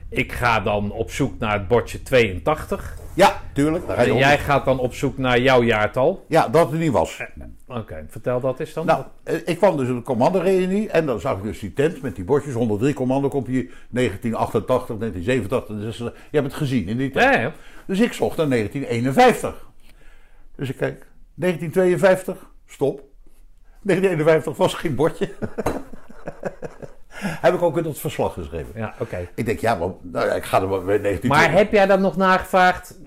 Ik 0.08 0.32
ga 0.32 0.60
dan 0.60 0.90
op 0.90 1.10
zoek 1.10 1.38
naar 1.38 1.52
het 1.52 1.68
bordje 1.68 2.02
82. 2.02 2.96
Ja, 3.14 3.40
tuurlijk. 3.52 3.86
Daar 3.86 3.96
ga 3.96 4.02
je 4.02 4.08
En 4.08 4.14
op. 4.14 4.20
jij 4.20 4.38
gaat 4.38 4.64
dan 4.64 4.78
op 4.78 4.94
zoek 4.94 5.18
naar 5.18 5.40
jouw 5.40 5.62
jaartal. 5.62 6.24
Ja, 6.28 6.48
dat 6.48 6.70
het 6.70 6.80
niet 6.80 6.90
was. 6.92 7.22
Oké, 7.66 8.04
vertel 8.08 8.40
dat 8.40 8.60
eens 8.60 8.72
dan. 8.72 8.86
Nou, 8.86 9.04
eh, 9.24 9.36
ik 9.44 9.56
kwam 9.56 9.76
dus 9.76 9.88
in 9.88 9.94
de 9.96 10.02
commandoreunie 10.02 10.88
en 10.90 11.06
dan 11.06 11.20
zag 11.20 11.36
ik 11.36 11.42
dus 11.42 11.58
die 11.58 11.72
tent 11.72 12.02
met 12.02 12.16
die 12.16 12.24
bordjes, 12.24 12.54
103 12.54 12.94
commandocompagnie, 12.94 13.70
1988, 13.88 14.96
1987, 14.98 15.76
dus, 15.80 16.00
eh, 16.00 16.06
je 16.30 16.36
hebt 16.38 16.46
het 16.46 16.54
gezien 16.56 16.88
in 16.88 16.96
die 16.96 17.10
tent. 17.10 17.34
ja, 17.34 17.40
ja. 17.40 17.52
Dus 17.86 18.00
ik 18.00 18.12
zocht 18.12 18.36
naar 18.36 18.48
1951. 18.48 19.66
Dus 20.56 20.68
ik 20.68 20.76
kijk, 20.76 21.06
1952, 21.34 22.50
stop. 22.66 23.02
1951 23.82 24.56
was 24.56 24.74
geen 24.74 24.94
bordje. 24.94 25.28
Heb 27.26 27.54
ik 27.54 27.62
ook 27.62 27.78
in 27.78 27.84
het 27.84 27.98
verslag 27.98 28.32
geschreven. 28.32 28.72
ja 28.74 28.94
oké. 28.98 29.28
Ik 29.34 29.46
denk, 29.46 29.58
ja, 29.60 29.74
maar, 29.74 29.88
nou 30.02 30.30
ik 30.30 30.44
ga 30.44 30.60
er 30.60 30.68
maar 30.68 31.00
19. 31.00 31.28
Maar 31.28 31.52
heb 31.52 31.72
jij 31.72 31.86
dan 31.86 32.00
nog 32.00 32.16
nagevraagd? 32.16 32.98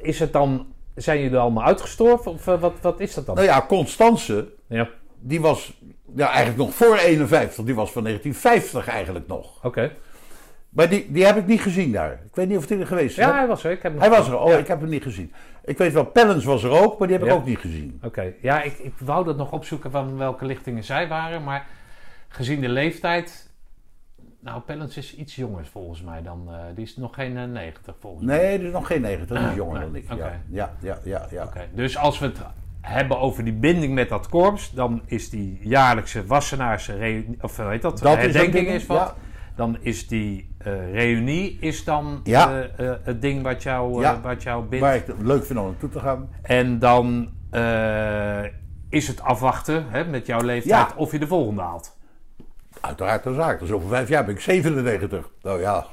Is 0.00 0.18
het 0.18 0.32
dan, 0.32 0.66
zijn 0.94 1.20
jullie 1.20 1.38
allemaal 1.38 1.64
uitgestorven? 1.64 2.32
Of 2.32 2.46
eh, 2.46 2.60
wat, 2.60 2.72
wat 2.80 3.00
is 3.00 3.14
dat 3.14 3.26
dan? 3.26 3.34
Nou 3.34 3.46
ja, 3.46 3.64
Constance, 3.68 4.48
Ja, 4.66 4.88
die 5.20 5.40
was 5.40 5.80
ja, 6.16 6.26
eigenlijk 6.28 6.56
nog 6.58 6.74
voor 6.74 6.96
51. 6.96 7.64
Die 7.64 7.74
was 7.74 7.92
van 7.92 8.02
1950 8.04 8.88
eigenlijk 8.94 9.26
nog. 9.26 9.64
oké. 9.64 9.92
Maar 10.68 10.88
die, 10.88 11.06
die 11.12 11.24
heb 11.24 11.36
ik 11.36 11.46
niet 11.46 11.60
gezien 11.60 11.92
daar. 11.92 12.12
Ik 12.12 12.34
weet 12.34 12.48
niet 12.48 12.56
of 12.58 12.68
hij 12.68 12.78
er 12.80 12.86
geweest 12.86 13.18
is. 13.18 13.24
Ja, 13.24 13.34
hij 13.34 13.46
was 13.46 13.64
er. 13.64 13.70
Ik 13.70 13.82
heb 13.82 13.92
hem 13.92 14.00
Hij 14.00 14.10
was 14.10 14.28
er. 14.28 14.38
Oh, 14.38 14.48
Ja. 14.50 14.56
ik 14.56 14.66
heb 14.66 14.80
hem 14.80 14.88
niet 14.88 15.02
gezien. 15.02 15.32
Ik 15.64 15.78
weet 15.78 15.92
wel, 15.92 16.04
Pellens 16.04 16.44
was 16.44 16.62
er 16.62 16.70
ook, 16.70 16.98
maar 16.98 17.08
die 17.08 17.16
heb 17.16 17.26
ik 17.26 17.32
ook 17.32 17.44
niet 17.46 17.58
gezien. 17.58 18.00
Oké, 18.04 18.32
ja, 18.40 18.62
ik, 18.62 18.78
ik 18.78 18.92
wou 18.98 19.24
dat 19.24 19.36
nog 19.36 19.52
opzoeken 19.52 19.90
van 19.90 20.16
welke 20.18 20.44
lichtingen 20.44 20.84
zij 20.84 21.08
waren, 21.08 21.44
maar 21.44 21.66
gezien 22.32 22.60
de 22.60 22.68
leeftijd. 22.68 23.50
Nou, 24.40 24.60
Pellens 24.60 24.96
is 24.96 25.16
iets 25.16 25.36
jonger 25.36 25.66
volgens 25.66 26.02
mij 26.02 26.22
dan. 26.22 26.48
eh, 26.52 26.58
die 26.74 26.84
is 26.84 26.96
nog 26.96 27.14
geen 27.14 27.36
eh, 27.36 27.44
90 27.44 27.94
volgens 28.00 28.24
mij. 28.24 28.36
Nee, 28.36 28.58
er 28.58 28.64
is 28.64 28.72
nog 28.72 28.86
geen 28.86 29.00
90. 29.00 29.38
Dat 29.40 29.48
is 29.50 29.54
jonger 29.56 29.78
Nee, 29.78 29.86
dan 29.88 29.96
ik. 29.96 30.18
Ja, 30.18 30.40
ja, 30.48 30.72
ja, 30.80 30.98
ja. 31.04 31.26
ja. 31.30 31.48
Dus 31.74 31.96
als 31.96 32.18
we 32.18 32.26
het 32.26 32.38
hebben 32.80 33.18
over 33.18 33.44
die 33.44 33.52
binding 33.52 33.94
met 33.94 34.08
dat 34.08 34.28
korps, 34.28 34.70
dan 34.70 35.02
is 35.06 35.30
die 35.30 35.58
jaarlijkse 35.62 36.26
Wassenaarse 36.26 36.96
reunie, 36.96 37.36
of 37.40 37.56
heet 37.56 37.82
dat? 37.82 37.98
Dat 37.98 38.18
is 38.18 38.22
herdenking 38.24 38.66
is, 38.66 38.86
ding, 38.86 38.98
wat. 38.98 38.98
ja. 38.98 39.14
Dan 39.56 39.76
is 39.80 40.08
die 40.08 40.54
eh, 40.58 40.92
reunie 40.92 41.56
is 41.60 41.84
dan 41.84 42.20
Ja. 42.24 42.62
eh, 42.76 42.88
eh, 42.88 42.96
het 43.02 43.22
ding 43.22 43.42
wat 43.42 43.62
jou, 43.62 43.94
eh, 43.94 44.00
Ja. 44.00 44.20
wat 44.20 44.42
jou 44.42 44.64
bindt. 44.64 44.84
Waar 44.84 44.96
ik 44.96 45.06
het 45.06 45.20
leuk 45.22 45.44
vind 45.44 45.58
om 45.58 45.64
naartoe 45.66 45.88
te 45.90 46.00
gaan. 46.00 46.28
En 46.42 46.78
dan 46.78 47.30
eh, 47.50 48.42
is 48.88 49.08
het 49.08 49.20
afwachten 49.22 49.84
hè, 49.90 50.04
met 50.04 50.26
jouw 50.26 50.40
leeftijd 50.42 50.94
of 50.96 51.12
je 51.12 51.18
de 51.18 51.26
volgende 51.26 51.62
haalt. 51.62 52.00
Uiteraard 52.82 53.26
een 53.26 53.34
zaak. 53.34 53.60
Dus 53.60 53.70
over 53.70 53.88
vijf 53.88 54.08
jaar 54.08 54.24
ben 54.24 54.34
ik 54.34 54.40
97. 54.40 55.28
Nou 55.42 55.60
ja, 55.60 55.86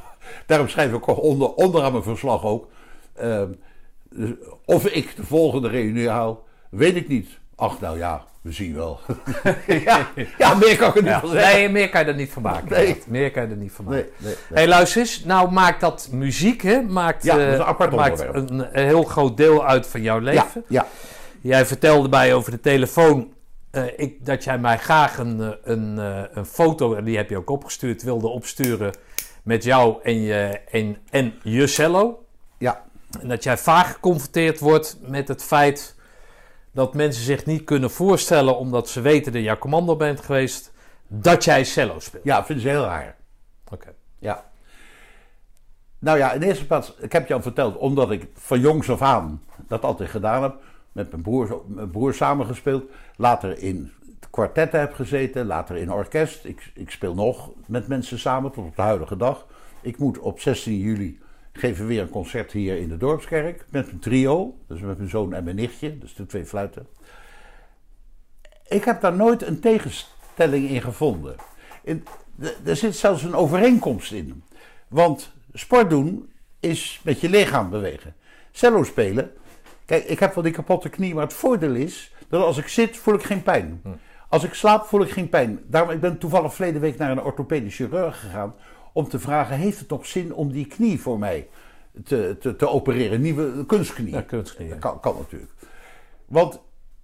daarom 0.45 0.67
schrijf 0.67 0.93
ik 0.93 1.09
ook 1.09 1.23
onder, 1.23 1.53
onderaan 1.53 1.91
mijn 1.91 2.03
verslag 2.03 2.43
ook. 2.43 2.67
ehm, 3.15 3.47
dus 4.09 4.29
of 4.65 4.85
ik 4.85 5.15
de 5.15 5.23
volgende 5.25 5.67
reunie 5.67 6.09
haal, 6.09 6.43
weet 6.69 6.95
ik 6.95 7.07
niet. 7.07 7.29
Ach, 7.55 7.79
nou 7.81 7.97
ja, 7.97 8.23
we 8.41 8.51
zien 8.51 8.75
wel. 8.75 8.99
ja, 9.85 10.07
ja, 10.37 10.53
meer 10.53 10.77
kan 10.77 10.89
ik 10.89 10.95
er 10.95 11.03
niet 11.03 11.11
van 11.13 11.29
zeggen. 11.29 11.53
Nee, 11.59 11.69
meer 11.69 11.89
kan 11.89 12.01
je 12.01 12.07
er 12.07 12.15
niet 12.15 12.31
van 12.31 12.41
maken. 12.41 12.69
Nee. 12.69 12.79
inderdaad. 12.85 13.07
Meer 13.07 13.31
kan 13.31 13.43
je 13.43 13.49
er 13.49 13.55
niet 13.57 13.71
van 13.71 13.85
maken. 13.85 13.99
Nee, 14.17 14.17
nee, 14.17 14.35
Hé, 14.47 14.53
nee. 14.55 14.67
luister 14.67 15.01
eens. 15.01 15.23
Nou 15.25 15.51
maakt 15.51 15.81
dat 15.81 16.09
muziek, 16.11 16.61
hè? 16.61 16.81
Maakt, 16.81 17.23
Ja, 17.23 17.35
dat 17.35 17.41
is 17.47 17.53
eh, 17.53 17.59
een 17.59 17.65
apart 17.65 17.95
maakt 17.95 18.19
een, 18.19 18.59
een 18.79 18.85
heel 18.85 19.03
groot 19.03 19.37
deel 19.37 19.65
uit 19.65 19.87
van 19.87 20.01
jouw 20.01 20.17
Ja, 20.17 20.23
leven. 20.23 20.63
ja, 20.67 20.87
Jij 21.41 21.65
vertelde 21.65 22.09
mij 22.09 22.33
over 22.33 22.51
de 22.51 22.59
telefoon 22.59 23.33
eh, 23.71 23.99
ik, 23.99 24.25
dat 24.25 24.43
jij 24.43 24.59
mij 24.59 24.77
graag 24.77 25.17
een, 25.17 25.41
eh, 25.41 25.49
een, 25.63 25.99
eh, 25.99 26.23
een 26.31 26.45
foto, 26.45 26.93
en 26.93 27.03
die 27.03 27.17
heb 27.17 27.29
je 27.29 27.37
ook 27.37 27.49
opgestuurd, 27.49 28.03
wilde 28.03 28.27
opsturen 28.27 28.93
met 29.43 29.63
jou 29.63 29.99
en 30.03 30.21
je, 30.21 30.61
en, 30.71 30.97
en 31.09 31.33
je 31.43 31.67
cello. 31.67 32.25
ja. 32.57 32.87
En 33.21 33.27
dat 33.27 33.43
jij 33.43 33.57
vaak 33.57 33.85
geconfronteerd 33.85 34.59
wordt 34.59 34.97
met 35.01 35.27
het 35.27 35.43
feit 35.43 35.95
dat 36.71 36.93
mensen 36.93 37.23
zich 37.23 37.45
niet 37.45 37.63
kunnen 37.63 37.91
voorstellen, 37.91 38.57
omdat 38.57 38.89
ze 38.89 39.01
weten 39.01 39.31
dat 39.31 39.43
jij 39.43 39.57
commando 39.57 39.95
bent 39.95 40.21
geweest, 40.21 40.71
dat 41.07 41.43
jij 41.43 41.63
cello 41.63 41.99
speelt. 41.99 42.23
Ja, 42.23 42.45
vinden 42.45 42.63
ze 42.63 42.69
heel 42.69 42.83
raar. 42.83 43.15
Oké. 43.71 43.93
Ja. 44.19 44.45
Nou 45.99 46.17
ja, 46.17 46.31
in 46.31 46.41
eerste 46.41 46.65
plaats, 46.65 46.93
ik 46.99 47.11
heb 47.11 47.27
je 47.27 47.33
al 47.33 47.41
verteld, 47.41 47.77
omdat 47.77 48.11
ik 48.11 48.27
van 48.33 48.59
jongs 48.59 48.89
af 48.89 49.01
aan 49.01 49.43
dat 49.67 49.83
altijd 49.83 50.09
gedaan 50.09 50.41
heb. 50.41 50.55
Met 50.91 51.11
mijn 51.11 51.23
broer, 51.23 51.63
mijn 51.67 51.89
broer 51.89 52.13
samengespeeld. 52.13 52.83
Later 53.15 53.57
in 53.57 53.91
kwartetten 54.29 54.79
heb 54.79 54.93
gezeten, 54.93 55.45
later 55.45 55.75
in 55.75 55.91
orkest. 55.91 56.45
Ik, 56.45 56.71
ik 56.73 56.91
speel 56.91 57.13
nog 57.13 57.51
met 57.65 57.87
mensen 57.87 58.19
samen 58.19 58.51
tot 58.51 58.65
op 58.65 58.75
de 58.75 58.81
huidige 58.81 59.17
dag. 59.17 59.47
Ik 59.81 59.97
moet 59.97 60.19
op 60.19 60.39
16 60.39 60.77
juli 60.77 61.19
geven 61.53 61.87
weer 61.87 62.01
een 62.01 62.09
concert 62.09 62.51
hier 62.51 62.77
in 62.77 62.89
de 62.89 62.97
Dorpskerk. 62.97 63.65
Met 63.69 63.85
mijn 63.85 63.99
trio, 63.99 64.57
dus 64.67 64.79
met 64.79 64.97
mijn 64.97 65.09
zoon 65.09 65.33
en 65.33 65.43
mijn 65.43 65.55
nichtje, 65.55 65.97
dus 65.97 66.13
de 66.13 66.25
twee 66.25 66.45
fluiten. 66.45 66.87
Ik 68.67 68.83
heb 68.83 69.01
daar 69.01 69.15
nooit 69.15 69.41
een 69.41 69.59
tegenstelling 69.59 70.69
in 70.69 70.81
gevonden. 70.81 71.35
Er 72.63 72.75
zit 72.75 72.95
zelfs 72.95 73.23
een 73.23 73.35
overeenkomst 73.35 74.11
in. 74.11 74.43
Want 74.87 75.31
sport 75.53 75.89
doen 75.89 76.31
is 76.59 77.01
met 77.03 77.21
je 77.21 77.29
lichaam 77.29 77.69
bewegen. 77.69 78.15
Cello 78.51 78.83
spelen. 78.83 79.31
Kijk, 79.89 80.03
ik 80.03 80.19
heb 80.19 80.33
wel 80.33 80.43
die 80.43 80.53
kapotte 80.53 80.89
knie, 80.89 81.13
maar 81.13 81.23
het 81.23 81.33
voordeel 81.33 81.75
is 81.75 82.13
dat 82.27 82.43
als 82.43 82.57
ik 82.57 82.67
zit, 82.67 82.97
voel 82.97 83.13
ik 83.13 83.23
geen 83.23 83.43
pijn. 83.43 83.81
Als 84.27 84.43
ik 84.43 84.53
slaap, 84.53 84.85
voel 84.85 85.01
ik 85.01 85.09
geen 85.09 85.29
pijn. 85.29 85.59
Daarom, 85.67 85.91
ik 85.91 85.99
ben 85.99 86.17
toevallig 86.17 86.53
verleden 86.53 86.81
week 86.81 86.97
naar 86.97 87.11
een 87.11 87.21
orthopedisch 87.23 87.75
chirurg 87.75 88.19
gegaan 88.19 88.55
om 88.93 89.07
te 89.07 89.19
vragen: 89.19 89.57
heeft 89.57 89.79
het 89.79 89.89
nog 89.89 90.05
zin 90.05 90.33
om 90.33 90.51
die 90.51 90.65
knie 90.65 91.01
voor 91.01 91.19
mij 91.19 91.47
te, 92.03 92.37
te, 92.39 92.55
te 92.55 92.69
opereren? 92.69 93.21
Nieuwe 93.21 93.65
kunstknie. 93.65 94.13
Ja, 94.13 94.21
kunstknie. 94.21 94.69
Dat 94.69 94.79
kan, 94.79 94.99
kan 94.99 95.15
natuurlijk. 95.17 95.51
Want 96.25 96.61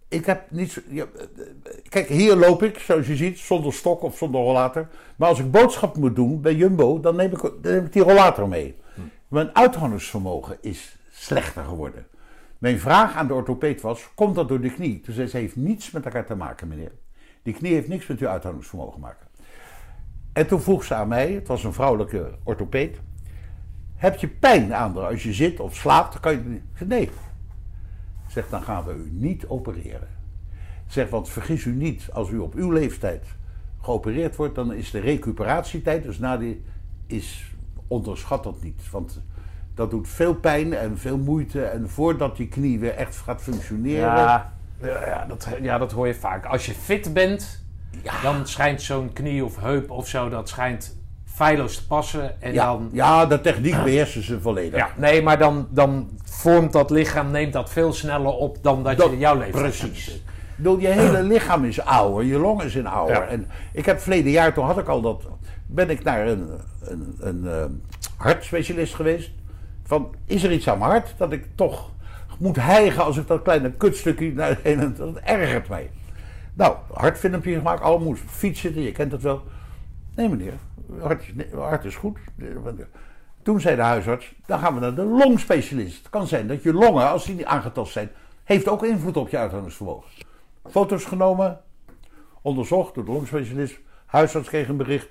ik 0.07 0.25
heb 0.25 0.51
niet 0.51 0.72
zo. 0.72 0.81
ja, 0.89 1.05
kijk, 1.89 2.07
hier 2.07 2.35
loop 2.35 2.64
ik, 2.64 2.80
zoals 2.80 3.07
je 3.07 3.15
ziet, 3.15 3.39
zonder 3.39 3.73
stok 3.73 4.01
of 4.01 4.17
zonder 4.17 4.41
rollator. 4.41 4.88
Maar 5.15 5.30
als 5.30 5.39
ik 5.39 5.51
boodschap 5.51 5.97
moet 5.97 6.15
doen 6.15 6.41
bij 6.41 6.55
Jumbo, 6.55 6.99
dan 6.99 7.15
neem 7.15 7.31
ik, 7.31 7.41
dan 7.41 7.73
neem 7.73 7.85
ik 7.85 7.93
die 7.93 8.03
rollator 8.03 8.47
mee. 8.47 8.75
Mijn 9.27 9.55
uithoudingsvermogen 9.55 10.57
is 10.61 10.95
slechter 11.11 11.64
geworden. 11.64 12.07
Mijn 12.66 12.80
vraag 12.80 13.16
aan 13.16 13.27
de 13.27 13.34
orthopeed 13.34 13.82
was: 13.82 14.10
komt 14.16 14.35
dat 14.35 14.48
door 14.48 14.61
de 14.61 14.74
knie? 14.74 15.02
Toen 15.02 15.14
zei 15.14 15.27
ze: 15.27 15.38
heeft 15.38 15.56
niets 15.56 15.92
met 15.92 16.06
elkaar 16.06 16.26
te 16.26 16.35
maken, 16.35 16.68
meneer. 16.68 16.92
Die 17.44 17.53
knie 17.53 17.74
heeft 17.74 17.88
niks 17.88 18.08
met 18.08 18.19
uw 18.19 18.27
uithoudingsvermogen 18.27 18.94
te 18.94 19.00
maken. 19.00 19.27
En 20.34 20.48
toen 20.48 20.61
vroeg 20.61 20.84
ze 20.84 20.94
aan 20.94 21.08
mij, 21.08 21.32
het 21.32 21.48
was 21.48 21.64
een 21.64 21.74
vrouwelijke 21.74 22.38
orthopeed: 22.44 23.00
heb 23.95 24.16
je 24.16 24.27
pijn 24.27 24.72
haar 24.72 25.00
als 25.00 25.24
je 25.24 25.34
zit 25.34 25.60
of 25.60 25.76
slaapt? 25.76 26.11
Dan 26.11 26.22
kan 26.22 26.32
je. 26.34 26.85
Nee. 26.85 27.10
Zegt, 28.27 28.50
dan 28.50 28.64
gaan 28.64 28.85
we 28.85 28.94
u 28.94 29.10
niet 29.11 29.48
opereren. 29.48 30.10
Zegt, 30.88 31.10
want 31.10 31.30
vergis 31.30 31.66
u 31.66 31.72
niet, 31.72 32.10
als 32.14 32.30
u 32.30 32.38
op 32.38 32.53
uw 32.53 32.72
leeftijd 32.72 33.26
geopereerd 33.82 34.35
wordt, 34.35 34.56
dan 34.56 34.74
is 34.74 34.92
de 34.92 35.00
recuperatietijd, 35.00 36.03
dus 36.03 36.19
na 36.19 36.38
die, 36.38 36.64
is 37.08 37.56
onderschat 37.88 38.44
dat 38.44 38.64
niet. 38.64 38.90
Want 38.90 39.22
dat 39.75 39.89
doet 39.89 40.07
veel 40.07 40.35
pijn 40.35 40.73
en 40.73 40.97
veel 40.97 41.17
moeite. 41.17 41.63
En 41.63 41.89
voordat 41.89 42.37
die 42.37 42.47
knie 42.47 42.79
weer 42.79 42.95
echt 42.95 43.17
gaat 43.17 43.41
functioneren. 43.41 43.99
Ja, 43.99 44.53
ja, 44.81 45.25
dat, 45.27 45.47
ja, 45.61 45.77
dat 45.77 45.91
hoor 45.91 46.07
je 46.07 46.15
vaak. 46.15 46.45
Als 46.45 46.65
je 46.65 46.73
fit 46.73 47.13
bent, 47.13 47.63
dan 48.21 48.47
schijnt 48.47 48.81
zo'n 48.81 49.13
knie 49.13 49.45
of 49.45 49.61
heup 49.61 49.91
of 49.91 50.07
zo, 50.07 50.29
dat 50.29 50.49
schijnt 50.49 50.97
feilloos 51.25 51.75
te 51.75 51.87
passen. 51.87 52.41
En 52.41 52.53
ja, 52.53 52.65
dan, 52.65 52.89
ja, 52.91 53.25
de 53.25 53.41
techniek 53.41 53.83
beheersen 53.83 54.23
ze 54.23 54.41
volledig. 54.41 54.79
ja, 54.79 54.89
nee, 54.97 55.21
maar 55.21 55.37
dan, 55.37 55.67
dan 55.69 56.09
vormt 56.23 56.73
dat 56.73 56.89
lichaam, 56.89 57.31
neemt 57.31 57.53
dat 57.53 57.69
veel 57.69 57.93
sneller 57.93 58.33
op 58.33 58.57
dan 58.61 58.83
dat, 58.83 58.97
je 58.97 59.11
in 59.11 59.17
jouw 59.17 59.37
leven 59.37 59.61
Precies. 59.61 60.07
Ik 60.09 60.21
bedoel, 60.55 60.79
je 60.79 60.87
hele 60.87 61.23
lichaam 61.33 61.63
is 61.65 61.81
ouder, 61.81 62.23
je 62.25 62.37
longen 62.37 62.69
zijn 62.69 62.87
ouder. 62.87 63.15
Ja. 63.15 63.27
En 63.27 63.47
ik 63.73 63.85
heb 63.85 63.99
verleden 63.99 64.31
jaar, 64.31 64.53
toen 64.53 64.65
had 64.65 64.77
ik 64.77 64.87
al 64.87 65.01
dat, 65.01 65.23
ben 65.67 65.89
ik 65.89 66.03
naar 66.03 66.27
een, 66.27 66.49
een, 66.81 67.15
een 67.19 67.47
eh, 67.47 67.65
hartspecialist 68.17 68.95
geweest. 68.95 69.31
Van, 69.88 70.15
is 70.25 70.43
er 70.43 70.51
iets 70.51 70.69
aan 70.69 70.77
mijn 70.77 70.89
hart 70.91 71.14
dat 71.17 71.31
ik 71.31 71.47
toch 71.55 71.89
moet 72.39 72.55
hijgen 72.55 73.03
als 73.03 73.17
ik 73.17 73.27
dat 73.27 73.41
kleine 73.41 73.72
kutstukje 73.72 74.41
en 74.64 74.93
dat 74.97 75.15
ergert 75.17 75.67
mij. 75.69 75.91
Nou, 76.53 76.75
hartfilmpje 76.93 77.55
gemaakt, 77.55 77.81
al 77.81 77.99
moest 77.99 78.23
fietsen, 78.27 78.81
je 78.81 78.91
kent 78.91 79.11
het 79.11 79.22
wel. 79.22 79.43
Nee 80.15 80.30
meneer, 80.30 80.53
hart, 80.99 81.23
is- 81.35 81.51
hart 81.53 81.85
is 81.85 81.95
goed. 81.95 82.17
Toen 83.41 83.61
zei 83.61 83.75
de 83.75 83.81
huisarts, 83.81 84.33
dan 84.45 84.59
gaan 84.59 84.73
we 84.73 84.80
naar 84.80 84.95
de 84.95 85.03
longspecialist. 85.03 85.97
Het 85.97 86.09
kan 86.09 86.27
zijn 86.27 86.47
dat 86.47 86.64
je 86.64 86.73
longen, 86.73 87.09
als 87.09 87.25
die 87.25 87.35
niet 87.35 87.45
aangetast 87.45 87.91
zijn, 87.91 88.09
heeft 88.43 88.67
ook 88.67 88.83
invloed 88.85 89.17
op 89.17 89.30
je 89.30 89.38
uithoudingsvermogen. 89.38 90.09
Foto's 90.69 91.05
genomen, 91.05 91.61
onderzocht 92.41 92.95
door 92.95 93.05
de 93.05 93.11
longspecialist. 93.11 93.80
Huisarts 94.05 94.47
kreeg 94.47 94.67
een 94.67 94.77
bericht. 94.77 95.07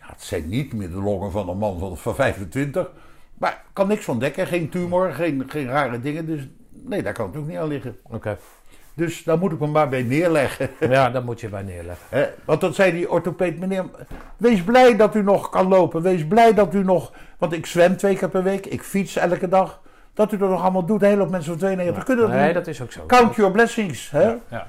Ja, 0.00 0.06
het 0.06 0.22
zijn 0.22 0.48
niet 0.48 0.72
meer 0.72 0.90
de 0.90 1.00
longen 1.00 1.30
van 1.30 1.48
een 1.48 1.58
man 1.58 1.96
van 1.96 2.14
25. 2.14 2.90
Maar 3.40 3.50
ik 3.52 3.58
kan 3.72 3.88
niks 3.88 4.08
ontdekken. 4.08 4.46
Geen 4.46 4.68
tumor, 4.68 5.12
geen, 5.12 5.44
geen 5.48 5.68
rare 5.68 6.00
dingen. 6.00 6.26
Dus 6.26 6.48
nee, 6.70 7.02
daar 7.02 7.12
kan 7.12 7.26
het 7.26 7.36
ook 7.36 7.46
niet 7.46 7.56
aan 7.56 7.68
liggen. 7.68 7.96
Oké. 8.02 8.38
Dus 8.94 9.22
daar 9.24 9.38
moet 9.38 9.52
ik 9.52 9.58
me 9.60 9.66
maar 9.66 9.88
bij 9.88 10.02
neerleggen. 10.02 10.70
Ja, 10.90 11.10
daar 11.10 11.24
moet 11.24 11.40
je 11.40 11.48
bij 11.48 11.62
neerleggen. 11.62 12.28
Want 12.44 12.60
dan 12.60 12.74
zei 12.74 12.92
die 12.92 13.10
orthopeed, 13.10 13.58
meneer, 13.58 13.84
wees 14.36 14.62
blij 14.64 14.96
dat 14.96 15.14
u 15.14 15.22
nog 15.22 15.48
kan 15.50 15.68
lopen. 15.68 16.02
Wees 16.02 16.26
blij 16.26 16.54
dat 16.54 16.74
u 16.74 16.84
nog, 16.84 17.12
want 17.38 17.52
ik 17.52 17.66
zwem 17.66 17.96
twee 17.96 18.16
keer 18.16 18.28
per 18.28 18.42
week, 18.42 18.66
ik 18.66 18.82
fiets 18.82 19.16
elke 19.16 19.48
dag. 19.48 19.80
Dat 20.14 20.32
u 20.32 20.36
dat 20.36 20.50
nog 20.50 20.62
allemaal 20.62 20.84
doet. 20.86 21.02
Een 21.02 21.08
hele 21.08 21.20
hoop 21.20 21.30
mensen 21.30 21.50
van 21.50 21.60
92 21.60 22.04
kunnen 22.04 22.24
dat 22.26 22.34
Nee, 22.34 22.44
doen. 22.44 22.54
dat 22.54 22.66
is 22.66 22.82
ook 22.82 22.92
zo. 22.92 23.06
Count 23.06 23.34
your 23.34 23.52
blessings. 23.52 24.10
Hè? 24.10 24.22
Ja. 24.48 24.66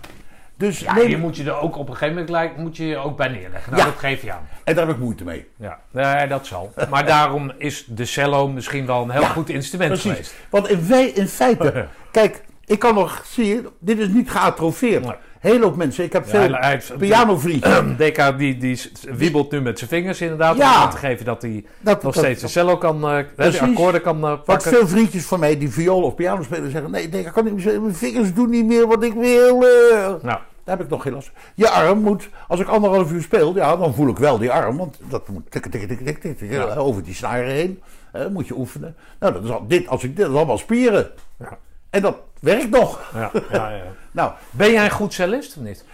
Dus 0.61 0.79
Ja, 0.79 0.93
neem- 0.93 1.09
je 1.09 1.17
moet 1.17 1.35
je 1.37 1.43
er 1.43 1.57
ook 1.59 1.77
op 1.77 1.87
een 1.87 1.93
gegeven 1.93 2.09
moment 2.09 2.25
gelijk, 2.35 2.57
moet 2.57 2.77
je 2.77 2.87
je 2.87 2.97
ook 2.97 3.17
bij 3.17 3.27
neerleggen. 3.27 3.71
Nou, 3.71 3.83
Ja. 3.83 3.89
dat 3.89 3.99
geef 3.99 4.21
je 4.21 4.31
aan. 4.31 4.47
En 4.63 4.75
daar 4.75 4.87
heb 4.87 4.95
ik 4.95 5.01
moeite 5.01 5.23
mee. 5.23 5.47
Ja, 5.57 5.79
nee, 5.91 6.27
dat 6.27 6.45
zal. 6.45 6.73
Maar 6.89 7.05
daarom 7.05 7.51
is 7.57 7.85
de 7.87 8.05
cello 8.05 8.47
misschien 8.47 8.85
wel 8.85 9.01
een 9.03 9.09
heel 9.09 9.21
Ja, 9.21 9.27
goed 9.27 9.49
instrument 9.49 9.91
Precies. 9.91 10.11
geweest. 10.11 10.33
Want 10.49 10.69
in, 10.69 10.81
fe- 10.81 11.11
in 11.13 11.27
feite, 11.27 11.85
kijk, 12.11 12.43
ik 12.65 12.79
kan 12.79 12.93
nog, 12.93 13.21
zie 13.25 13.45
je, 13.47 13.69
dit 13.79 13.99
is 13.99 14.07
niet 14.07 14.29
geatrofeerd. 14.31 15.03
Nee. 15.05 15.15
Heel 15.39 15.61
hoop 15.61 15.75
mensen, 15.75 16.03
ik 16.03 16.13
heb 16.13 16.27
veel 16.29 16.53
hij- 16.53 16.81
pianovriendjes. 16.97 17.79
DK 17.97 18.37
die, 18.37 18.57
die 18.57 18.79
wiebelt 19.15 19.51
nu 19.51 19.61
met 19.61 19.77
zijn 19.77 19.89
vingers 19.89 20.21
inderdaad. 20.21 20.55
Om 20.55 20.61
aan 20.61 20.89
te 20.89 20.97
geven 20.97 21.25
dat 21.25 21.41
hij 21.41 21.65
Dat- 21.79 22.03
nog 22.03 22.13
dat- 22.13 22.23
steeds 22.23 22.41
de 22.41 22.47
cello 22.47 22.77
kan, 22.77 23.03
eh, 23.09 23.17
de 23.17 23.25
Precies. 23.35 23.59
akkoorden 23.61 24.01
kan 24.01 24.23
eh, 24.25 24.33
pakken. 24.45 24.71
veel 24.71 24.87
vriendjes 24.87 25.23
van 25.25 25.39
mij 25.39 25.57
die 25.57 25.69
viool 25.69 26.01
of 26.03 26.15
piano 26.15 26.43
spelen 26.43 26.71
zeggen, 26.71 26.91
nee, 26.91 27.09
ik 27.09 27.29
kan 27.33 27.43
niet 27.43 27.53
meer 27.53 27.61
spelen. 27.61 27.81
mijn 27.81 27.95
vingers 27.95 28.33
doen 28.33 28.49
niet 28.49 28.65
meer 28.65 28.87
wat 28.87 29.03
ik 29.03 29.13
wil. 29.13 29.63
eh. 29.65 30.13
Nou, 30.21 30.39
Daar 30.71 30.79
heb 30.79 30.89
ik 30.89 30.95
nog 30.95 31.03
geen 31.03 31.13
last 31.13 31.31
van. 31.33 31.51
Je 31.55 31.69
arm 31.69 31.99
moet, 31.99 32.29
als 32.47 32.59
ik 32.59 32.67
anderhalf 32.67 33.11
uur 33.11 33.21
speel, 33.21 33.55
ja, 33.55 33.77
dan 33.77 33.93
voel 33.93 34.07
ik 34.09 34.17
wel 34.17 34.37
die 34.37 34.51
arm. 34.51 34.77
Want 34.77 34.99
dat 35.09 35.27
moet 35.27 35.51
tik, 35.51 35.65
tik, 35.65 35.87
tik, 35.87 36.19
tik, 36.21 36.37
tik, 36.37 36.77
over 36.77 37.03
die 37.03 37.13
snaren 37.13 37.51
heen. 37.51 37.81
Eh, 38.11 38.27
moet 38.27 38.47
je 38.47 38.57
oefenen. 38.57 38.95
Nou, 39.19 39.33
dat 39.33 39.43
is 39.43 39.49
al, 39.49 39.67
dit, 39.67 39.87
als 39.87 40.03
ik 40.03 40.09
dit, 40.09 40.25
dat 40.25 40.29
is 40.29 40.37
allemaal 40.37 40.57
spieren. 40.57 41.11
Ja. 41.37 41.57
En 41.89 42.01
dat 42.01 42.17
werkt 42.39 42.69
nog. 42.69 43.11
ja, 43.13 43.31
ja, 43.51 43.69
ja. 43.69 43.83
Nou, 44.11 44.31
Ben 44.51 44.71
jij 44.71 44.85
een 44.85 44.91
goed 44.91 45.13
cellist 45.13 45.57
of 45.57 45.63
niet? 45.63 45.85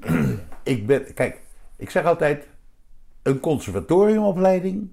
ik 0.62 0.86
ben, 0.86 1.14
kijk, 1.14 1.40
ik 1.76 1.90
zeg 1.90 2.04
altijd, 2.04 2.46
een 3.22 3.40
conservatoriumopleiding 3.40 4.90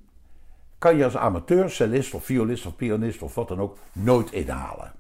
kan 0.78 0.98
je 0.98 1.04
als 1.04 1.18
amateur, 1.18 1.70
cellist 1.70 2.14
of 2.14 2.26
violist 2.26 2.66
of 2.66 2.76
pianist 2.76 3.22
of 3.22 3.36
wat 3.36 3.48
dan 3.48 3.60
ook 3.60 3.78
nooit 3.92 4.32
inhalen. 4.32 4.92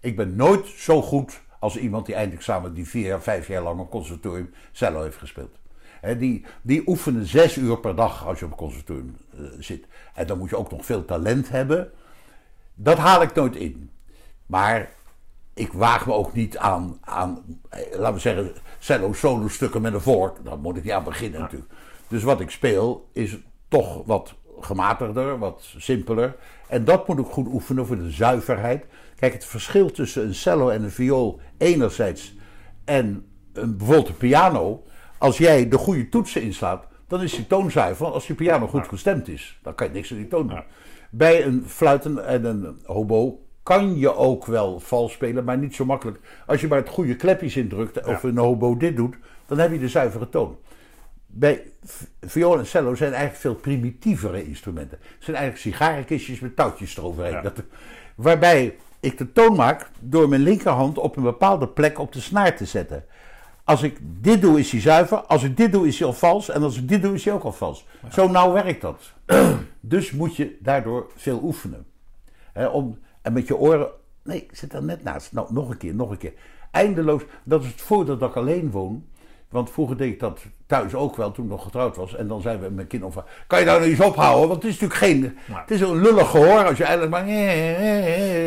Ik 0.00 0.16
ben 0.16 0.36
nooit 0.36 0.66
zo 0.66 1.02
goed 1.02 1.40
als 1.60 1.76
iemand 1.76 2.06
die 2.06 2.14
eindexamen 2.14 2.74
die 2.74 2.88
vier, 2.88 3.06
jaar, 3.06 3.22
vijf 3.22 3.48
jaar 3.48 3.62
lang 3.62 3.80
een 3.80 3.88
conservatorium 3.88 4.50
cello 4.72 5.02
heeft 5.02 5.18
gespeeld. 5.18 5.58
Die, 6.18 6.44
die 6.62 6.82
oefenen 6.86 7.26
zes 7.26 7.56
uur 7.56 7.78
per 7.78 7.94
dag 7.94 8.26
als 8.26 8.38
je 8.38 8.44
op 8.44 8.50
een 8.50 8.56
conservatorium 8.56 9.16
eh, 9.32 9.40
zit. 9.58 9.86
En 10.14 10.26
dan 10.26 10.38
moet 10.38 10.50
je 10.50 10.56
ook 10.56 10.70
nog 10.70 10.84
veel 10.84 11.04
talent 11.04 11.48
hebben. 11.48 11.90
Dat 12.74 12.98
haal 12.98 13.22
ik 13.22 13.34
nooit 13.34 13.56
in. 13.56 13.90
Maar 14.46 14.90
ik 15.54 15.72
waag 15.72 16.06
me 16.06 16.12
ook 16.12 16.32
niet 16.32 16.58
aan, 16.58 16.98
aan 17.00 17.60
eh, 17.68 17.98
laten 17.98 18.14
we 18.14 18.20
zeggen, 18.20 18.52
cello 18.78 19.12
solo 19.12 19.48
stukken 19.48 19.82
met 19.82 19.94
een 19.94 20.00
vork. 20.00 20.44
Daar 20.44 20.58
moet 20.58 20.76
ik 20.76 20.84
niet 20.84 20.92
aan 20.92 21.04
beginnen 21.04 21.40
natuurlijk. 21.40 21.72
Dus 22.08 22.22
wat 22.22 22.40
ik 22.40 22.50
speel 22.50 23.08
is 23.12 23.36
toch 23.68 24.02
wat 24.06 24.34
gematigder, 24.60 25.38
wat 25.38 25.74
simpeler. 25.76 26.36
En 26.68 26.84
dat 26.84 27.08
moet 27.08 27.18
ik 27.18 27.26
goed 27.26 27.46
oefenen 27.46 27.86
voor 27.86 27.96
de 27.96 28.10
zuiverheid. 28.10 28.84
Kijk, 29.20 29.32
het 29.32 29.44
verschil 29.44 29.90
tussen 29.90 30.26
een 30.26 30.34
cello 30.34 30.68
en 30.68 30.82
een 30.82 30.90
viool 30.90 31.40
enerzijds 31.58 32.34
en 32.84 33.26
een, 33.52 33.76
bijvoorbeeld 33.76 34.08
een 34.08 34.16
piano. 34.16 34.84
Als 35.18 35.38
jij 35.38 35.68
de 35.68 35.78
goede 35.78 36.08
toetsen 36.08 36.42
inslaat, 36.42 36.86
dan 37.08 37.22
is 37.22 37.34
die 37.34 37.46
toon 37.46 37.70
zuiver. 37.70 38.02
Want 38.02 38.14
als 38.14 38.26
die 38.26 38.36
piano 38.36 38.66
goed 38.66 38.88
gestemd 38.88 39.28
is, 39.28 39.58
dan 39.62 39.74
kan 39.74 39.86
je 39.86 39.92
niks 39.92 40.10
aan 40.10 40.16
die 40.16 40.28
toon 40.28 40.48
doen. 40.48 40.62
Bij 41.10 41.44
een 41.44 41.64
fluiten 41.66 42.26
en 42.26 42.44
een 42.44 42.78
hobo 42.84 43.46
kan 43.62 43.98
je 43.98 44.14
ook 44.14 44.46
wel 44.46 44.80
vals 44.80 45.12
spelen, 45.12 45.44
maar 45.44 45.58
niet 45.58 45.74
zo 45.74 45.84
makkelijk. 45.84 46.18
Als 46.46 46.60
je 46.60 46.68
maar 46.68 46.78
het 46.78 46.88
goede 46.88 47.16
klepjes 47.16 47.56
indrukt 47.56 48.06
of 48.06 48.22
een 48.22 48.38
hobo 48.38 48.76
dit 48.76 48.96
doet, 48.96 49.16
dan 49.46 49.58
heb 49.58 49.72
je 49.72 49.78
de 49.78 49.88
zuivere 49.88 50.28
toon. 50.28 50.58
Bij 51.26 51.62
viool 52.20 52.58
en 52.58 52.66
cello 52.66 52.94
zijn 52.94 53.12
eigenlijk 53.12 53.40
veel 53.40 53.54
primitievere 53.54 54.46
instrumenten. 54.46 54.98
Het 55.00 55.24
zijn 55.24 55.36
eigenlijk 55.36 55.66
sigarenkistjes 55.66 56.40
met 56.40 56.56
touwtjes 56.56 56.96
eroverheen. 56.96 57.32
Ja. 57.32 57.40
Dat, 57.40 57.62
waarbij 58.14 58.76
ik 59.00 59.18
de 59.18 59.32
toon 59.32 59.56
maak 59.56 59.90
door 60.00 60.28
mijn 60.28 60.40
linkerhand 60.40 60.98
op 60.98 61.16
een 61.16 61.22
bepaalde 61.22 61.68
plek 61.68 61.98
op 61.98 62.12
de 62.12 62.20
snaar 62.20 62.56
te 62.56 62.64
zetten. 62.64 63.04
Als 63.64 63.82
ik 63.82 63.98
dit 64.02 64.40
doe, 64.40 64.58
is 64.58 64.70
hij 64.70 64.80
zuiver. 64.80 65.18
Als 65.18 65.42
ik 65.42 65.56
dit 65.56 65.72
doe, 65.72 65.86
is 65.86 65.98
hij 65.98 66.06
al 66.06 66.12
vals. 66.12 66.48
En 66.48 66.62
als 66.62 66.76
ik 66.76 66.88
dit 66.88 67.02
doe, 67.02 67.14
is 67.14 67.24
hij 67.24 67.34
ook 67.34 67.42
al 67.42 67.52
vals. 67.52 67.86
Zo 68.12 68.28
nauw 68.28 68.52
werkt 68.52 68.80
dat. 68.80 69.12
dus 69.80 70.10
moet 70.10 70.36
je 70.36 70.56
daardoor 70.60 71.10
veel 71.16 71.40
oefenen. 71.42 71.86
Om, 72.72 72.98
en 73.22 73.32
met 73.32 73.46
je 73.46 73.56
oren. 73.56 73.88
Nee, 74.22 74.42
ik 74.42 74.56
zit 74.56 74.70
daar 74.70 74.82
net 74.82 75.02
naast. 75.02 75.32
Nou, 75.32 75.52
nog 75.52 75.70
een 75.70 75.76
keer, 75.76 75.94
nog 75.94 76.10
een 76.10 76.18
keer. 76.18 76.32
Eindeloos. 76.70 77.22
Dat 77.42 77.62
is 77.62 77.68
het 77.68 77.80
voordeel 77.80 78.18
dat 78.18 78.30
ik 78.30 78.36
alleen 78.36 78.70
woon. 78.70 79.04
Want 79.50 79.70
vroeger 79.70 79.96
deed 79.96 80.12
ik 80.12 80.20
dat 80.20 80.40
thuis 80.66 80.94
ook 80.94 81.16
wel, 81.16 81.30
toen 81.30 81.44
ik 81.44 81.50
nog 81.50 81.62
getrouwd 81.62 81.96
was. 81.96 82.16
En 82.16 82.28
dan 82.28 82.40
zeiden 82.40 82.62
we 82.62 82.68
met 82.68 82.76
mijn 82.76 82.88
kinderen 82.88 83.14
van, 83.14 83.24
kan 83.46 83.58
je 83.58 83.64
nou 83.64 83.82
eens 83.82 84.00
ophouden? 84.00 84.48
Want 84.48 84.62
het 84.62 84.72
is 84.72 84.80
natuurlijk 84.80 85.00
geen... 85.00 85.38
Het 85.52 85.70
is 85.70 85.80
een 85.80 86.00
lullig 86.00 86.30
gehoor 86.30 86.66
als 86.66 86.78
je 86.78 86.84
eigenlijk 86.84 87.12
maar... 87.12 87.28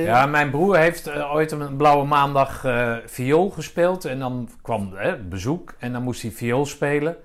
Ja, 0.04 0.26
mijn 0.26 0.50
broer 0.50 0.78
heeft 0.78 1.08
eh, 1.08 1.34
ooit 1.34 1.52
een 1.52 1.76
blauwe 1.78 2.06
maandag 2.06 2.66
eh 2.66 2.96
viool 3.06 3.50
gespeeld. 3.50 4.06
En 4.06 4.20
dan 4.20 4.50
kwam 4.62 4.92
hè, 4.96 5.18
bezoek 5.18 5.74
en 5.80 5.94
dan 5.94 6.04
moest 6.04 6.22
hij 6.22 6.32
viool 6.32 6.66
spelen. 6.66 7.16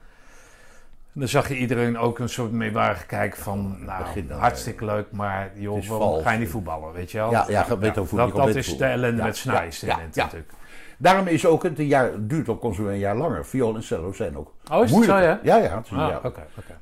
En 1.15 1.21
dan 1.25 1.29
zag 1.29 1.49
je 1.49 1.57
iedereen 1.57 1.99
ook 1.99 2.19
een 2.19 2.29
soort 2.29 2.53
meewarig 2.53 3.07
kijken 3.07 3.43
van... 3.43 3.77
Nou, 3.85 4.05
hartstikke 4.29 4.85
leuk, 4.85 5.07
maar 5.11 5.51
joh, 5.55 5.87
waarom 5.87 6.23
ga 6.23 6.33
je 6.33 6.39
niet 6.39 6.49
voetballen, 6.49 6.93
weet 6.93 7.11
je 7.11 7.19
wel? 7.19 7.31
Ja, 7.31 7.45
ja, 7.49 7.67
je 7.69 7.79
weet 7.79 7.99
over 7.99 8.17
dat, 8.17 8.35
dat 8.35 8.55
is 8.55 8.77
de 8.77 8.85
ellende 8.85 9.23
met 9.23 9.39
Ja, 9.39 9.63
ja, 9.63 9.71
ja. 9.81 9.97
natuurlijk. 10.15 10.53
Daarom 11.01 11.27
is 11.27 11.47
ook 11.47 11.62
het 11.62 11.78
een 11.78 11.86
jaar, 11.86 12.27
duurt 12.27 12.49
op 12.49 12.60
consument 12.60 12.93
een 12.94 12.99
jaar 13.01 13.17
langer. 13.17 13.47
Viool 13.47 13.75
en 13.75 13.83
cello 13.83 14.12
zijn 14.12 14.36
ook 14.36 14.52
Oh, 14.70 14.77
is 14.77 14.81
het 14.83 14.91
moeilijker. 14.91 15.39
zo, 15.43 15.49
ja? 15.49 15.57
Ja. 15.57 15.77
Het 15.77 15.86
is 15.86 15.93
Ah. 15.93 16.25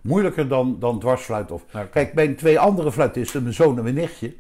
Moeilijker 0.01 0.49
dan, 0.49 0.77
dan 0.79 0.99
dwarsfluit. 0.99 1.51
Of... 1.51 1.65
Kijk, 1.91 2.15
mijn 2.15 2.37
twee 2.37 2.59
andere 2.59 2.93
fluitisten, 2.93 3.43
mijn 3.43 3.55
zoon 3.55 3.77
en 3.77 3.83
mijn 3.83 3.95
nichtje... 3.95 4.35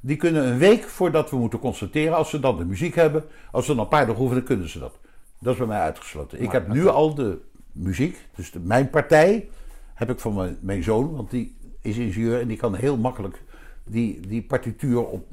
die 0.00 0.16
kunnen 0.16 0.46
een 0.46 0.58
week 0.58 0.82
voordat 0.84 1.30
we 1.30 1.36
moeten 1.36 1.58
constateren... 1.58 2.16
als 2.16 2.30
ze 2.30 2.40
dan 2.40 2.56
de 2.56 2.64
muziek 2.64 2.94
hebben, 2.94 3.24
als 3.50 3.66
ze 3.66 3.74
dan 3.74 3.82
een 3.82 3.88
paar 3.88 4.06
dagen 4.06 4.22
oefenen, 4.22 4.44
kunnen 4.44 4.68
ze 4.68 4.78
dat. 4.78 4.98
Dat 5.38 5.52
is 5.52 5.58
bij 5.58 5.68
mij 5.68 5.80
uitgesloten. 5.80 6.40
Ik 6.40 6.52
heb 6.52 6.68
nu 6.68 6.88
al 6.88 7.14
de 7.14 7.38
muziek, 7.72 8.28
dus 8.34 8.50
de, 8.50 8.60
mijn 8.60 8.90
partij... 8.90 9.48
heb 9.94 10.10
ik 10.10 10.20
van 10.20 10.34
mijn, 10.34 10.58
mijn 10.60 10.82
zoon, 10.82 11.16
want 11.16 11.30
die 11.30 11.56
is 11.80 11.96
ingenieur... 11.96 12.40
en 12.40 12.48
die 12.48 12.56
kan 12.56 12.74
heel 12.74 12.96
makkelijk 12.96 13.42
die, 13.84 14.20
die 14.26 14.42
partituur 14.42 15.06
op, 15.06 15.24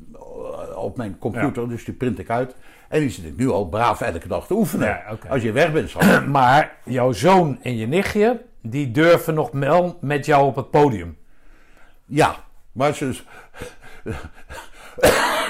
op 0.76 0.98
mijn 0.98 1.18
computer... 1.20 1.70
dus 1.70 1.86
die 1.86 1.94
print 1.94 2.20
ik 2.20 2.30
uit... 2.30 2.56
En 2.90 3.00
die 3.00 3.10
zit 3.10 3.26
ik 3.26 3.38
nu 3.38 3.50
al 3.50 3.66
braaf 3.66 4.02
elke 4.02 4.28
dag 4.28 4.46
te 4.48 4.54
oefenen. 4.54 4.88
Ja. 4.88 5.04
Als 5.30 5.42
je 5.42 5.52
weg 5.52 5.72
bent, 5.72 5.90
schat. 5.90 6.26
Maar 6.40 6.72
jouw 6.84 7.12
zoon 7.12 7.60
en 7.62 7.78
je 7.78 7.88
nichtje, 7.88 8.42
die 8.62 8.92
durven 8.92 9.34
nog 9.34 9.50
wel 9.52 9.98
met 10.02 10.26
jou 10.26 10.46
op 10.46 10.56
het 10.56 10.70
podium. 10.72 11.18
Ja, 12.06 12.36
maar 12.72 12.94
ze, 12.96 13.16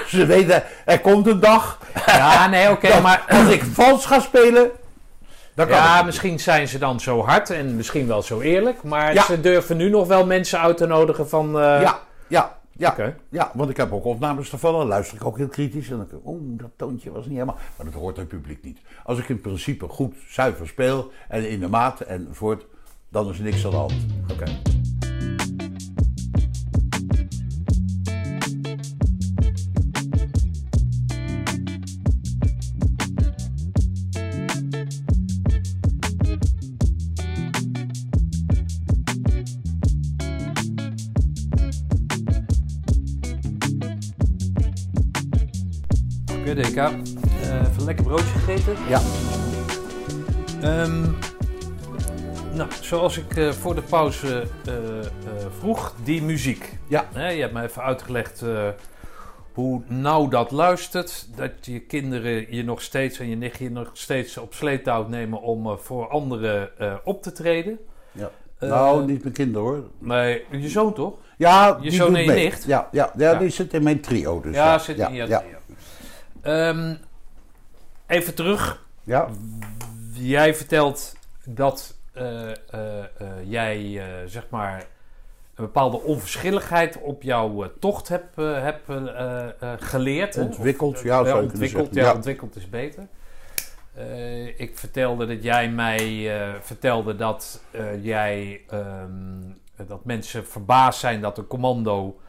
ze 0.06 0.26
weten, 0.26 0.62
er 0.84 1.00
komt 1.00 1.26
een 1.26 1.40
dag. 1.40 1.78
Ja, 2.06 2.48
nee, 2.48 2.70
oké, 2.70 3.00
maar... 3.00 3.24
Als 3.28 3.48
ik 3.48 3.62
vals 3.62 4.06
ga 4.06 4.20
spelen, 4.20 4.70
Dat 5.54 5.68
kan 5.68 5.76
Ja, 5.76 6.02
misschien 6.02 6.40
zijn 6.40 6.68
ze 6.68 6.78
dan 6.78 7.00
zo 7.00 7.24
hard 7.24 7.50
en 7.50 7.76
misschien 7.76 8.06
wel 8.06 8.22
zo 8.22 8.40
eerlijk. 8.40 8.82
Maar 8.82 9.12
Ja. 9.14 9.22
ze 9.22 9.40
durven 9.40 9.76
nu 9.76 9.88
nog 9.90 10.06
wel 10.06 10.26
mensen 10.26 10.60
uit 10.60 10.76
te 10.76 10.86
nodigen 10.86 11.28
van... 11.28 11.60
eh, 11.60 11.80
Ja, 11.82 11.98
ja, 12.28 12.58
ja. 12.80 13.14
Ja, 13.28 13.50
want 13.54 13.70
ik 13.70 13.76
heb 13.76 13.92
ook 13.92 14.04
opnames. 14.04 14.50
Dan 14.50 14.86
luister 14.86 15.16
ik 15.16 15.24
ook 15.24 15.36
heel 15.36 15.48
kritisch. 15.48 15.90
En 15.90 15.96
dan 15.96 16.06
denk 16.10 16.22
ik, 16.22 16.28
oeh, 16.28 16.58
dat 16.58 16.70
toontje 16.76 17.10
was 17.10 17.24
niet 17.24 17.34
helemaal... 17.34 17.58
Maar 17.76 17.86
dat 17.86 17.94
hoort 17.94 18.16
het 18.16 18.28
publiek 18.28 18.62
niet. 18.62 18.78
Als 19.04 19.18
ik 19.18 19.28
in 19.28 19.40
principe 19.40 19.88
goed, 19.88 20.16
zuiver 20.28 20.66
speel 20.66 21.10
en 21.28 21.50
in 21.50 21.60
de 21.60 21.68
maat 21.68 22.00
enzovoort... 22.00 22.66
dan 23.08 23.30
is 23.30 23.38
niks 23.38 23.64
aan 23.64 23.70
de 23.70 23.76
hand. 23.76 23.94
Oké. 24.32 24.79
Oké, 46.50 46.60
DK. 46.62 46.76
Eh, 46.76 46.90
even 47.60 47.72
een 47.78 47.84
lekker 47.84 48.04
broodje 48.04 48.24
gegeten. 48.24 48.74
Ja, 48.88 49.00
Ehm, 50.62 51.02
nou, 52.54 52.68
zoals 52.80 53.18
ik 53.18 53.36
eh, 53.36 53.50
voor 53.50 53.74
de 53.74 53.82
pauze 53.82 54.46
eh, 54.66 54.72
vroeg, 55.58 55.94
die 56.04 56.22
muziek. 56.22 56.78
ja, 56.88 57.04
je 57.14 57.40
hebt 57.40 57.52
me 57.52 57.62
even 57.62 57.82
uitgelegd 57.82 58.44
hoe 59.52 59.82
nauw 59.86 60.28
dat 60.28 60.50
luistert. 60.50 61.26
Dat 61.36 61.50
je 61.60 61.80
kinderen 61.80 62.54
je 62.54 62.64
nog 62.64 62.82
steeds 62.82 63.18
en 63.18 63.28
je 63.28 63.36
nichtje 63.36 63.64
je 63.64 63.70
nog 63.70 63.90
steeds 63.92 64.36
op 64.36 64.54
sleeptouw 64.54 65.08
nemen 65.08 65.40
om 65.42 65.78
voor 65.78 66.08
anderen 66.08 66.70
op 67.04 67.22
te 67.22 67.32
treden. 67.32 67.78
ja. 68.12 68.30
Nou, 68.60 69.06
niet 69.06 69.22
mijn 69.22 69.34
kinderen 69.34 69.66
hoor. 69.68 69.82
Nee, 69.98 70.44
je 70.50 70.68
zoon 70.68 70.94
toch? 70.94 71.14
Ja, 71.36 71.66
je 71.80 71.90
die 71.90 71.98
zoon 71.98 72.06
doet 72.08 72.16
en 72.16 72.24
je 72.24 72.30
mee. 72.30 72.44
nicht? 72.44 72.64
Ja, 72.64 72.88
ja, 72.92 73.12
ja, 73.16 73.30
Ja. 73.32 73.38
die 73.38 73.48
zit 73.50 73.74
in 73.74 73.82
mijn 73.82 74.00
trio. 74.00 74.40
Dus, 74.40 74.54
ja, 74.54 74.78
zit 74.78 74.98
in 74.98 75.12
je 75.12 75.26
ja, 75.26 75.38
trio. 75.38 75.58
Ehm, 76.42 76.94
even 78.06 78.34
terug. 78.34 78.84
ja. 79.04 79.28
Jij 80.12 80.54
vertelt 80.54 81.16
dat 81.44 81.96
eh, 82.12 82.50
eh, 82.50 82.54
eh, 82.72 83.06
jij 83.44 84.02
zeg 84.26 84.46
maar 84.50 84.78
een 85.54 85.64
bepaalde 85.64 86.00
onverschilligheid 86.00 87.00
op 87.00 87.22
jouw 87.22 87.72
tocht 87.80 88.08
hebt 88.08 88.38
eh, 88.38 88.68
geleerd. 89.78 90.36
Ontwikkeld, 90.36 90.96
Of, 90.96 91.02
ja, 91.02 91.24
zou 91.24 91.42
ontwikkeld, 91.42 91.94
ja, 91.94 92.02
Ja. 92.04 92.14
ontwikkeld 92.14 92.56
is 92.56 92.68
beter. 92.68 93.06
Ik 94.56 94.78
vertelde 94.78 95.26
dat 95.26 95.42
jij 95.42 95.70
mij 95.70 96.30
vertelde 96.60 97.16
dat 97.16 97.60
jij 98.00 98.60
ehm, 98.68 99.52
dat 99.86 100.04
mensen 100.04 100.46
verbaasd 100.46 101.00
zijn 101.00 101.20
dat 101.20 101.38
een 101.38 101.46
commando 101.46 102.20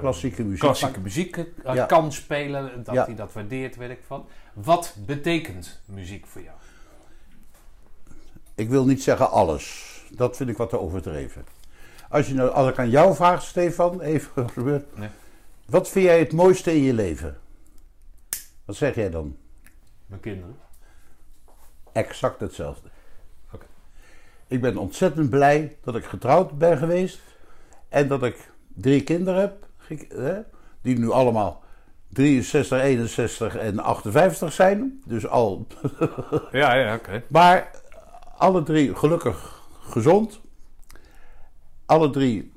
Klassieke 0.00 0.42
muziek. 0.44 0.60
klassieke 0.60 1.00
muziek 1.00 1.36
eh, 1.36 1.74
Ja. 1.74 1.86
kan 1.86 2.12
spelen, 2.12 2.84
dat 2.84 2.94
Ja. 2.94 3.04
hij 3.04 3.14
dat 3.14 3.32
waardeert, 3.32 3.76
weet 3.76 3.90
ik 3.90 4.00
van. 4.06 4.26
Wat 4.52 4.94
betekent 5.06 5.80
muziek 5.84 6.26
voor 6.26 6.42
jou? 6.42 6.56
Ik 8.54 8.68
wil 8.68 8.84
niet 8.86 9.02
zeggen 9.02 9.30
alles. 9.30 9.90
Dat 10.10 10.36
vind 10.36 10.50
ik 10.50 10.56
wat 10.56 10.68
te 10.70 10.80
overdreven. 10.80 11.44
Als, 12.08 12.26
je 12.28 12.34
nou, 12.34 12.50
als 12.50 12.68
ik 12.70 12.78
aan 12.78 12.90
jou 12.90 13.14
vraag, 13.14 13.42
Stefan, 13.42 14.00
even 14.00 14.50
gebeurd. 14.50 14.96
Nee. 14.96 15.08
Wat 15.66 15.88
vind 15.88 16.04
jij 16.04 16.18
het 16.18 16.32
mooiste 16.32 16.74
in 16.74 16.82
je 16.82 16.92
leven? 16.94 17.38
Wat 18.64 18.76
zeg 18.76 18.94
jij 18.94 19.10
dan? 19.10 19.36
Mijn 20.06 20.20
kinderen. 20.20 20.56
Exact 21.92 22.40
hetzelfde. 22.40 22.88
Oké. 23.52 23.66
Ik 24.46 24.60
ben 24.60 24.76
ontzettend 24.76 25.30
blij 25.30 25.76
dat 25.84 25.96
ik 25.96 26.04
getrouwd 26.04 26.58
ben 26.58 26.78
geweest. 26.78 27.20
En 27.88 28.08
dat 28.08 28.22
ik 28.22 28.50
drie 28.74 29.02
kinderen 29.02 29.40
heb. 29.40 29.66
Die 30.82 30.98
nu 30.98 31.10
allemaal 31.10 31.62
63, 32.08 32.80
61 32.80 33.56
en 33.56 33.78
58 33.78 34.52
zijn. 34.52 35.02
Dus 35.06 35.26
al. 35.26 35.66
Ja, 36.52 36.74
ja, 36.74 36.94
oké. 36.94 37.22
Maar 37.28 37.70
alle 38.36 38.62
drie 38.62 38.94
gelukkig 38.94 39.62
gezond. 39.80 40.40
Alle 41.86 42.10
drie 42.10 42.52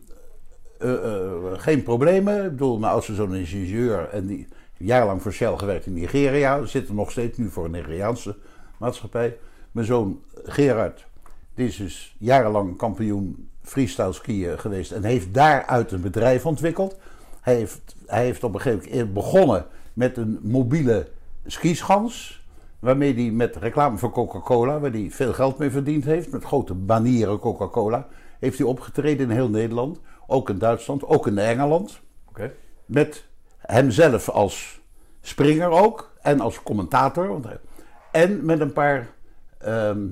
eh, 0.80 0.94
eh, 0.94 1.32
geen 1.54 1.84
problemen. 1.84 2.44
Ik 2.44 2.50
bedoel, 2.50 2.80
mijn 2.80 2.92
oudste 2.92 3.16
zoon 3.16 3.36
is 3.36 3.54
ingenieur 3.54 4.10
en 4.10 4.26
die 4.26 4.48
jarenlang 4.78 5.22
voor 5.22 5.34
Shell 5.34 5.58
gewerkt 5.58 5.86
in 5.86 5.94
Nigeria. 5.94 6.66
Zit 6.66 6.88
er 6.88 6.94
nog 6.94 7.12
steeds 7.12 7.38
nu 7.38 7.50
voor 7.50 7.66
een 7.66 7.72
Nigeriaanse 7.72 8.36
maatschappij. 8.78 9.38
Mijn 9.72 9.88
zoon 9.88 10.22
Gerard, 10.44 11.06
die 11.54 11.68
is 11.68 11.78
dus 11.78 12.16
jarenlang 12.18 12.78
kampioen 12.78 13.50
freestyle 13.66 14.14
skiën 14.14 14.60
geweest 14.60 14.92
en 14.92 15.04
heeft 15.04 15.34
daaruit 15.34 15.92
een 15.92 16.02
bedrijf 16.02 16.46
ontwikkeld. 16.46 16.98
Hij 17.42 17.56
heeft, 17.56 17.96
hij 18.06 18.24
heeft 18.24 18.44
op 18.44 18.54
een 18.54 18.62
gegeven 18.62 18.90
moment 18.92 19.14
begonnen 19.14 19.66
met 19.94 20.18
een 20.18 20.40
mobiele 20.42 21.08
skischans. 21.46 22.44
Waarmee 22.80 23.14
hij 23.14 23.32
met 23.32 23.56
reclame 23.56 23.98
voor 23.98 24.12
Coca-Cola, 24.12 24.80
waar 24.80 24.92
hij 24.92 25.08
veel 25.12 25.34
geld 25.34 25.58
mee 25.58 25.70
verdiend 25.70 26.04
heeft, 26.04 26.32
met 26.32 26.44
grote 26.44 26.74
banieren 26.74 27.40
Coca-Cola, 27.40 28.08
heeft 28.40 28.58
hij 28.58 28.68
opgetreden 28.68 29.30
in 29.30 29.36
heel 29.36 29.50
Nederland. 29.50 30.00
Ook 30.28 30.50
in 30.50 30.58
Duitsland, 30.58 31.04
ook 31.04 31.28
in 31.28 31.38
Engeland. 31.38 32.00
Met 32.86 33.26
hemzelf 33.58 34.30
als 34.30 34.82
springer 35.22 35.70
ook. 35.70 36.14
En 36.22 36.40
als 36.40 36.64
commentator. 36.64 37.42
En 38.12 38.46
met 38.46 38.60
een 38.60 38.74
paar 38.74 39.08
ehm 39.58 40.08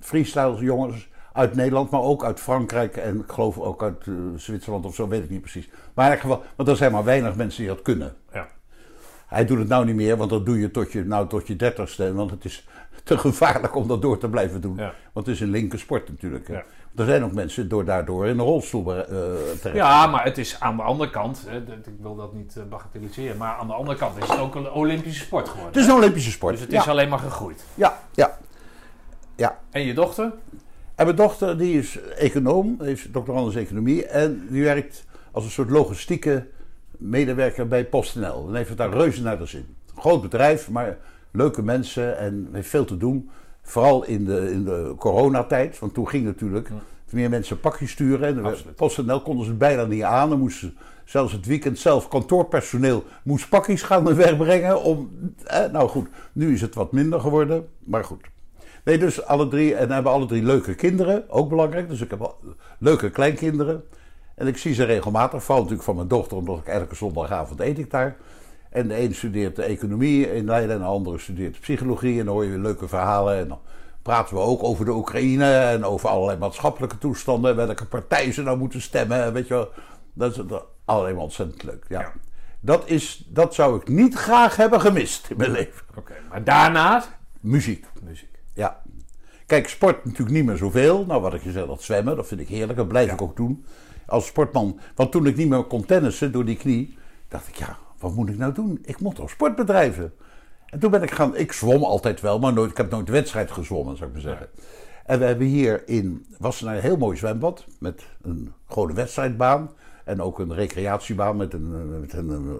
freestyle 0.00 0.56
jongens 0.64 1.08
uit 1.36 1.54
Nederland. 1.54 1.90
Maar 1.90 2.00
ook 2.00 2.24
uit 2.24 2.40
Frankrijk. 2.40 2.96
En 2.96 3.20
ik 3.20 3.32
geloof 3.32 3.58
ook 3.58 3.82
uit 3.82 4.06
eh, 4.06 4.14
Zwitserland 4.36 4.84
of 4.84 4.94
zo. 4.94 5.08
Weet 5.08 5.22
ik 5.22 5.30
niet 5.30 5.40
precies. 5.40 5.68
Maar 5.94 6.06
in 6.06 6.12
elk 6.12 6.20
geval. 6.20 6.42
Want 6.56 6.68
er 6.68 6.76
zijn 6.76 6.92
maar 6.92 7.04
weinig 7.04 7.36
mensen 7.36 7.60
die 7.60 7.68
dat 7.74 7.82
kunnen. 7.82 8.14
Ja. 8.32 8.48
Hij 9.26 9.44
doet 9.44 9.58
het 9.58 9.68
nou 9.68 9.84
niet 9.84 9.94
meer. 9.94 10.16
Want 10.16 10.30
dat 10.30 10.46
doe 10.46 10.60
je 10.60 10.70
tot 10.70 10.92
je, 10.92 11.04
nou, 11.04 11.28
tot 11.28 11.46
je 11.46 11.56
dertigste. 11.56 12.14
Want 12.14 12.30
het 12.30 12.44
is 12.44 12.66
te 13.04 13.18
gevaarlijk 13.18 13.74
om 13.74 13.88
dat 13.88 14.02
door 14.02 14.18
te 14.18 14.28
blijven 14.28 14.60
doen. 14.60 14.76
Ja. 14.76 14.94
Want 15.12 15.26
het 15.26 15.34
is 15.34 15.40
een 15.40 15.50
linker 15.50 15.78
sport 15.78 16.08
natuurlijk. 16.08 16.48
Ja. 16.48 16.62
Er 16.96 17.04
zijn 17.04 17.24
ook 17.24 17.32
mensen 17.32 17.68
door 17.68 17.84
daardoor 17.84 18.26
in 18.26 18.38
een 18.38 18.44
rolstoel 18.44 18.94
eh, 18.94 19.04
terecht. 19.60 19.76
ja, 19.76 20.06
maar 20.06 20.24
het 20.24 20.38
is 20.38 20.60
aan 20.60 20.76
de 20.76 20.82
andere 20.82 21.10
kant, 21.10 21.44
hè, 21.46 21.56
ik 21.56 21.94
wil 22.00 22.16
dat 22.16 22.32
niet 22.32 22.56
eh, 22.56 22.62
bagatelliseren, 22.64 23.36
maar 23.36 23.56
aan 23.56 23.66
de 23.66 23.72
andere 23.72 23.98
kant 23.98 24.22
is 24.22 24.28
het 24.28 24.38
ook 24.38 24.54
een 24.54 24.70
Olympische 24.70 25.24
sport 25.24 25.48
geworden. 25.48 25.72
Het 25.72 25.82
is 25.82 25.88
een 25.88 25.96
Olympische 25.96 26.30
sport. 26.30 26.52
dus 26.52 26.62
het 26.62 26.70
ja. 26.70 26.80
is 26.80 26.88
alleen 26.88 27.08
maar 27.08 27.18
gegroeid. 27.18 27.64
ja, 27.74 27.98
ja, 28.14 28.38
ja. 29.36 29.58
En 29.70 29.82
je 29.82 29.94
dochter? 29.94 30.32
En 30.96 31.04
mijn 31.04 31.16
dochter 31.16 31.58
die 31.58 31.78
is 31.78 31.98
econoom, 32.16 32.76
heeft 32.80 33.12
doctorandus 33.12 33.54
economie. 33.54 34.06
En 34.06 34.46
die 34.50 34.62
werkt 34.62 35.04
als 35.30 35.44
een 35.44 35.50
soort 35.50 35.70
logistieke 35.70 36.46
medewerker 36.90 37.68
bij 37.68 37.84
PostNL. 37.84 38.48
En 38.48 38.54
heeft 38.54 38.68
het 38.68 38.78
daar 38.78 38.92
reuze 38.92 39.22
naar 39.22 39.38
de 39.38 39.46
zin. 39.46 39.66
Groot 39.96 40.22
bedrijf, 40.22 40.70
maar 40.70 40.98
leuke 41.30 41.62
mensen 41.62 42.18
en 42.18 42.48
heeft 42.52 42.68
veel 42.68 42.84
te 42.84 42.96
doen. 42.96 43.30
Vooral 43.62 44.04
in 44.04 44.24
de, 44.24 44.50
in 44.50 44.64
de 44.64 44.94
coronatijd, 44.98 45.78
want 45.78 45.94
toen 45.94 46.08
ging 46.08 46.24
natuurlijk 46.24 46.70
meer 47.10 47.30
mensen 47.30 47.60
pakjes 47.60 47.90
sturen. 47.90 48.44
En. 48.44 48.56
PostNL 48.76 49.22
konden 49.22 49.46
ze 49.46 49.52
bijna 49.54 49.84
niet 49.84 50.02
aan. 50.02 50.28
Dan 50.28 50.38
moesten 50.38 50.76
zelfs 51.04 51.32
het 51.32 51.46
weekend 51.46 51.78
zelf 51.78 52.08
kantoorpersoneel 52.08 53.04
moest 53.22 53.48
pakjes 53.48 53.82
gaan 53.82 54.14
wegbrengen. 54.14 54.82
Om, 54.82 55.10
eh, 55.44 55.70
nou 55.72 55.88
goed, 55.88 56.08
nu 56.32 56.52
is 56.52 56.60
het 56.60 56.74
wat 56.74 56.92
minder 56.92 57.20
geworden, 57.20 57.68
maar 57.84 58.04
goed. 58.04 58.24
Nee, 58.86 58.98
dus 58.98 59.24
alle 59.24 59.48
drie, 59.48 59.74
en 59.74 59.90
hebben 59.90 60.12
alle 60.12 60.26
drie 60.26 60.42
leuke 60.42 60.74
kinderen, 60.74 61.30
ook 61.30 61.48
belangrijk. 61.48 61.88
Dus 61.88 62.00
ik 62.00 62.10
heb 62.10 62.34
leuke 62.78 63.10
kleinkinderen. 63.10 63.84
En 64.34 64.46
ik 64.46 64.56
zie 64.56 64.74
ze 64.74 64.84
regelmatig, 64.84 65.42
vooral 65.42 65.58
natuurlijk 65.58 65.88
van 65.88 65.96
mijn 65.96 66.08
dochter, 66.08 66.36
omdat 66.36 66.58
ik 66.58 66.66
elke 66.66 66.94
zondagavond 66.94 67.60
eet 67.60 67.78
ik 67.78 67.90
daar. 67.90 68.16
En 68.70 68.88
de 68.88 69.00
een 69.00 69.14
studeert 69.14 69.56
de 69.56 69.62
economie 69.62 70.34
in 70.34 70.44
Leiden 70.44 70.74
en 70.74 70.80
de 70.80 70.86
andere 70.86 71.18
studeert 71.18 71.60
psychologie. 71.60 72.18
En 72.18 72.24
dan 72.24 72.34
hoor 72.34 72.44
je 72.44 72.50
weer 72.50 72.58
leuke 72.58 72.88
verhalen. 72.88 73.36
En 73.38 73.48
dan 73.48 73.58
praten 74.02 74.34
we 74.34 74.40
ook 74.40 74.62
over 74.62 74.84
de 74.84 74.92
Oekraïne 74.92 75.52
en 75.52 75.84
over 75.84 76.08
allerlei 76.08 76.38
maatschappelijke 76.38 76.98
toestanden. 76.98 77.56
Welke 77.56 77.86
partij 77.86 78.32
ze 78.32 78.42
nou 78.42 78.58
moeten 78.58 78.80
stemmen. 78.80 79.22
en 79.22 79.32
Weet 79.32 79.48
je 79.48 79.54
wel. 79.54 79.68
Dat 80.12 80.36
is 80.36 80.42
alleen 80.84 81.14
maar 81.14 81.24
ontzettend 81.24 81.62
leuk. 81.62 81.84
Ja. 81.88 82.00
Ja. 82.00 82.12
Dat, 82.60 82.88
is, 82.88 83.26
dat 83.28 83.54
zou 83.54 83.80
ik 83.80 83.88
niet 83.88 84.14
graag 84.14 84.56
hebben 84.56 84.80
gemist 84.80 85.30
in 85.30 85.36
mijn 85.36 85.50
leven. 85.50 85.84
Oké, 85.96 86.14
maar 86.28 86.44
daarna 86.44 87.04
Muziek. 87.40 87.86
muziek. 88.02 88.35
Ja. 88.56 88.82
Kijk, 89.46 89.68
sport 89.68 90.04
natuurlijk 90.04 90.36
niet 90.36 90.44
meer 90.44 90.56
zoveel. 90.56 91.04
Nou, 91.06 91.20
wat 91.22 91.34
ik 91.34 91.42
je 91.42 91.50
zei, 91.50 91.66
dat 91.66 91.82
zwemmen, 91.82 92.16
dat 92.16 92.26
vind 92.26 92.40
ik 92.40 92.48
heerlijk. 92.48 92.78
Dat 92.78 92.88
blijf 92.88 93.06
Ja. 93.06 93.12
ik 93.12 93.22
ook 93.22 93.36
doen. 93.36 93.64
Als 94.06 94.26
sportman. 94.26 94.80
Want 94.94 95.12
toen 95.12 95.26
ik 95.26 95.36
niet 95.36 95.48
meer 95.48 95.62
kon 95.64 95.84
tennissen 95.84 96.32
door 96.32 96.44
die 96.44 96.56
knie, 96.56 96.98
dacht 97.28 97.48
ik, 97.48 97.54
ja, 97.54 97.76
wat 97.98 98.14
moet 98.14 98.28
ik 98.28 98.38
nou 98.38 98.52
doen? 98.52 98.78
Ik 98.82 99.00
moet 99.00 99.14
toch 99.14 99.30
sport 99.30 99.56
bedrijven. 99.56 100.12
En 100.66 100.78
toen 100.78 100.90
ben 100.90 101.02
ik 101.02 101.10
gaan, 101.10 101.36
ik 101.36 101.52
zwom 101.52 101.84
altijd 101.84 102.20
wel, 102.20 102.38
maar 102.38 102.52
nooit, 102.52 102.70
ik 102.70 102.76
heb 102.76 102.90
nooit 102.90 103.08
wedstrijd 103.08 103.50
gezwommen, 103.50 103.96
zou 103.96 104.08
ik 104.08 104.12
maar 104.14 104.22
zeggen. 104.24 104.48
En 105.04 105.18
we 105.18 105.24
hebben 105.24 105.46
hier 105.46 105.88
in 105.88 106.26
Wassenaar 106.38 106.74
een 106.76 106.80
heel 106.80 106.96
mooi 106.96 107.16
zwembad 107.16 107.66
met 107.78 108.02
een 108.22 108.52
gewone 108.68 108.94
wedstrijdbaan. 108.94 109.70
En 110.04 110.22
ook 110.22 110.38
een 110.38 110.54
recreatiebaan 110.54 111.36
met 111.36 111.52
een, 111.52 112.00
met 112.00 112.12
een, 112.12 112.58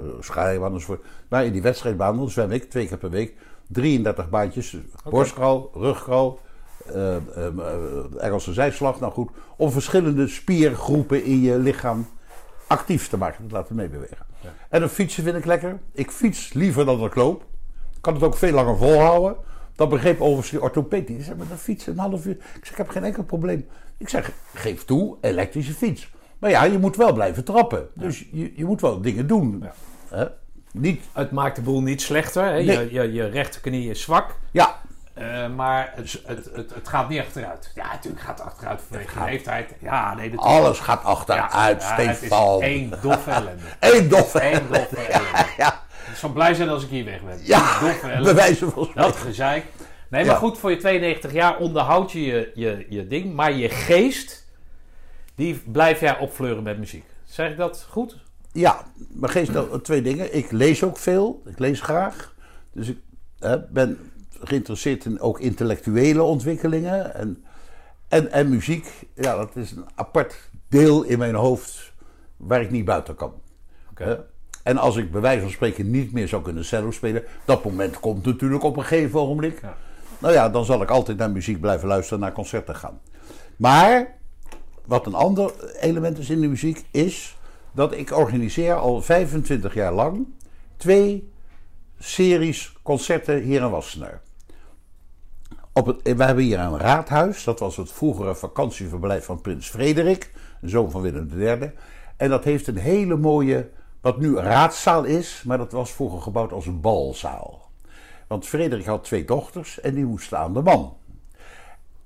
enzovoort. 0.62 1.04
Maar 1.28 1.44
in 1.44 1.52
die 1.52 1.62
wedstrijdbaan, 1.62 2.16
dan 2.16 2.30
zwem 2.30 2.50
ik 2.50 2.70
twee 2.70 2.86
keer 2.86 2.98
per 2.98 3.10
week 3.10 3.34
33 3.68 4.28
baantjes. 4.28 4.76
Borstkraal, 5.10 5.70
rugkraal, 5.74 6.38
uh, 6.94 7.16
uh, 7.36 8.04
Engelse 8.18 8.52
zijslag. 8.52 9.00
Nou 9.00 9.12
goed, 9.12 9.30
om 9.56 9.70
verschillende 9.70 10.28
spiergroepen 10.28 11.24
in 11.24 11.40
je 11.40 11.58
lichaam 11.58 12.06
actief 12.66 13.08
te 13.08 13.16
maken. 13.16 13.42
Dat 13.42 13.52
laten 13.52 13.76
meebewegen. 13.76 14.26
Ja. 14.40 14.52
En 14.68 14.82
een 14.82 14.88
fietsen 14.88 15.24
vind 15.24 15.36
ik 15.36 15.44
lekker. 15.44 15.78
Ik 15.92 16.10
fiets 16.10 16.52
liever 16.52 16.84
dan 16.84 17.04
ik 17.04 17.14
loop. 17.14 17.44
Ik 17.94 18.02
kan 18.02 18.14
het 18.14 18.22
ook 18.22 18.36
veel 18.36 18.52
langer 18.52 18.76
volhouden. 18.76 19.36
Dat 19.74 19.88
begreep 19.88 20.20
overigens 20.20 20.50
die 20.50 20.62
orthopeet. 20.62 21.06
Die 21.06 21.22
zei, 21.22 21.36
maar 21.36 21.48
dan 21.48 21.56
fietsen 21.56 21.92
een 21.92 21.98
half 21.98 22.26
uur. 22.26 22.36
Ik 22.36 22.60
zeg, 22.60 22.70
ik 22.70 22.76
heb 22.76 22.88
geen 22.88 23.04
enkel 23.04 23.22
probleem. 23.22 23.66
Ik 23.98 24.08
zeg, 24.08 24.32
geef 24.54 24.84
toe, 24.84 25.16
elektrische 25.20 25.72
fiets. 25.72 26.10
Maar 26.38 26.50
ja, 26.50 26.64
je 26.64 26.78
moet 26.78 26.96
wel 26.96 27.12
blijven 27.12 27.44
trappen. 27.44 27.88
Dus 27.94 28.28
je, 28.32 28.52
je 28.56 28.64
moet 28.64 28.80
wel 28.80 29.00
dingen 29.00 29.26
doen. 29.26 29.64
Ja. 30.10 30.36
Niet... 30.80 31.04
Het 31.12 31.30
maakt 31.30 31.56
de 31.56 31.62
boel 31.62 31.82
niet 31.82 32.02
slechter. 32.02 32.44
Hè? 32.44 32.54
Je, 32.54 32.88
je, 32.90 33.12
je 33.12 33.28
rechterknie 33.28 33.90
is 33.90 34.00
zwak. 34.00 34.34
Ja. 34.50 34.80
Uh, 35.18 35.46
maar 35.54 35.92
het, 35.94 36.20
het, 36.26 36.48
het, 36.54 36.74
het, 36.74 36.88
gaat 36.88 37.08
niet 37.08 37.20
achteruit. 37.20 37.70
Ja, 37.74 37.92
natuurlijk 37.92 38.22
gaat 38.22 38.38
het 38.38 38.46
achteruit 38.46 38.80
vanwege 38.88 39.24
leeftijd. 39.24 39.74
Ja, 39.80 40.14
nee, 40.14 40.36
Alles 40.36 40.78
gaat 40.78 41.04
achteruit, 41.04 41.82
ja, 41.82 42.12
Stefan. 42.14 42.62
één 42.62 42.92
doffe 43.02 43.30
ellende. 43.30 43.62
Eén 43.80 44.08
doffe 44.08 44.44
Eén 44.44 44.66
doffe 44.68 44.96
ellende. 44.96 45.46
ja. 45.56 45.84
Ik 46.10 46.16
zal 46.16 46.30
blij 46.30 46.54
zijn 46.54 46.68
als 46.68 46.82
ik 46.82 46.88
hier 46.88 47.04
weg 47.04 47.22
ben. 47.22 47.38
Ja, 47.42 47.80
bewijzen 48.22 48.70
van 48.70 48.90
Dat 48.94 49.16
gezeik. 49.16 49.64
Nee, 50.08 50.24
maar 50.24 50.36
goed, 50.36 50.58
voor 50.58 50.70
je 50.70 50.76
92 50.76 51.32
jaar 51.32 51.56
onderhoud 51.56 52.12
je, 52.12 52.20
je 52.24 52.52
je, 52.54 52.86
je 52.88 53.06
ding. 53.06 53.34
Maar 53.34 53.52
je 53.52 53.68
geest, 53.68 54.46
die 55.34 55.62
blijf 55.66 56.00
jij 56.00 56.18
opfleuren 56.18 56.62
met 56.62 56.78
muziek. 56.78 57.04
Zeg 57.24 57.50
ik 57.50 57.56
dat 57.56 57.86
goed? 57.90 58.16
Ja, 58.56 58.84
mijn 58.96 59.32
geest, 59.32 59.52
twee 59.82 60.02
dingen. 60.02 60.36
Ik 60.36 60.50
lees 60.50 60.84
ook 60.84 60.98
veel. 60.98 61.42
Ik 61.46 61.58
lees 61.58 61.80
graag. 61.80 62.34
Dus 62.72 62.88
ik 62.88 62.98
ben 63.70 63.98
geïnteresseerd 64.40 65.04
in 65.04 65.20
ook 65.20 65.40
intellectuele 65.40 66.22
ontwikkelingen. 66.22 67.14
En, 67.14 67.44
en, 68.08 68.32
en 68.32 68.48
muziek, 68.48 69.06
ja, 69.14 69.36
dat 69.36 69.56
is 69.56 69.70
een 69.70 69.84
apart 69.94 70.50
deel 70.68 71.02
in 71.02 71.18
mijn 71.18 71.34
hoofd 71.34 71.92
waar 72.36 72.60
ik 72.60 72.70
niet 72.70 72.84
buiten 72.84 73.14
kan. 73.14 73.32
Okay. 73.90 74.20
En 74.62 74.76
als 74.76 74.96
ik 74.96 75.12
bij 75.12 75.20
wijze 75.20 75.42
van 75.42 75.50
spreken 75.50 75.90
niet 75.90 76.12
meer 76.12 76.28
zou 76.28 76.42
kunnen 76.42 76.64
cello 76.64 76.90
spelen, 76.90 77.24
dat 77.44 77.64
moment 77.64 78.00
komt 78.00 78.24
natuurlijk 78.24 78.62
op 78.62 78.76
een 78.76 78.84
gegeven 78.84 79.20
ogenblik. 79.20 79.60
Ja. 79.62 79.76
Nou 80.18 80.34
ja, 80.34 80.48
dan 80.48 80.64
zal 80.64 80.82
ik 80.82 80.90
altijd 80.90 81.18
naar 81.18 81.30
muziek 81.30 81.60
blijven 81.60 81.88
luisteren, 81.88 82.20
naar 82.20 82.32
concerten 82.32 82.76
gaan. 82.76 83.00
Maar, 83.56 84.14
wat 84.84 85.06
een 85.06 85.14
ander 85.14 85.52
element 85.80 86.18
is 86.18 86.30
in 86.30 86.40
de 86.40 86.48
muziek, 86.48 86.84
is 86.90 87.35
dat 87.76 87.94
ik 87.94 88.16
organiseer 88.16 88.74
al 88.74 89.02
25 89.02 89.74
jaar 89.74 89.92
lang 89.92 90.26
twee 90.76 91.32
series 91.98 92.76
concerten 92.82 93.42
hier 93.42 93.62
in 93.62 93.70
Wassenaar. 93.70 94.20
Op 95.72 95.86
het, 95.86 96.02
we 96.02 96.24
hebben 96.24 96.44
hier 96.44 96.58
een 96.58 96.78
raadhuis, 96.78 97.44
dat 97.44 97.60
was 97.60 97.76
het 97.76 97.92
vroegere 97.92 98.34
vakantieverblijf 98.34 99.24
van 99.24 99.40
prins 99.40 99.68
Frederik, 99.68 100.32
zoon 100.60 100.90
van 100.90 101.00
Willem 101.00 101.30
III. 101.38 101.72
En 102.16 102.28
dat 102.28 102.44
heeft 102.44 102.66
een 102.66 102.78
hele 102.78 103.16
mooie, 103.16 103.68
wat 104.00 104.18
nu 104.18 104.36
raadzaal 104.36 105.04
is, 105.04 105.42
maar 105.46 105.58
dat 105.58 105.72
was 105.72 105.92
vroeger 105.92 106.20
gebouwd 106.20 106.52
als 106.52 106.66
een 106.66 106.80
balzaal. 106.80 107.70
Want 108.26 108.46
Frederik 108.46 108.86
had 108.86 109.04
twee 109.04 109.24
dochters 109.24 109.80
en 109.80 109.94
die 109.94 110.04
moesten 110.04 110.38
aan 110.38 110.54
de 110.54 110.62
man. 110.62 110.96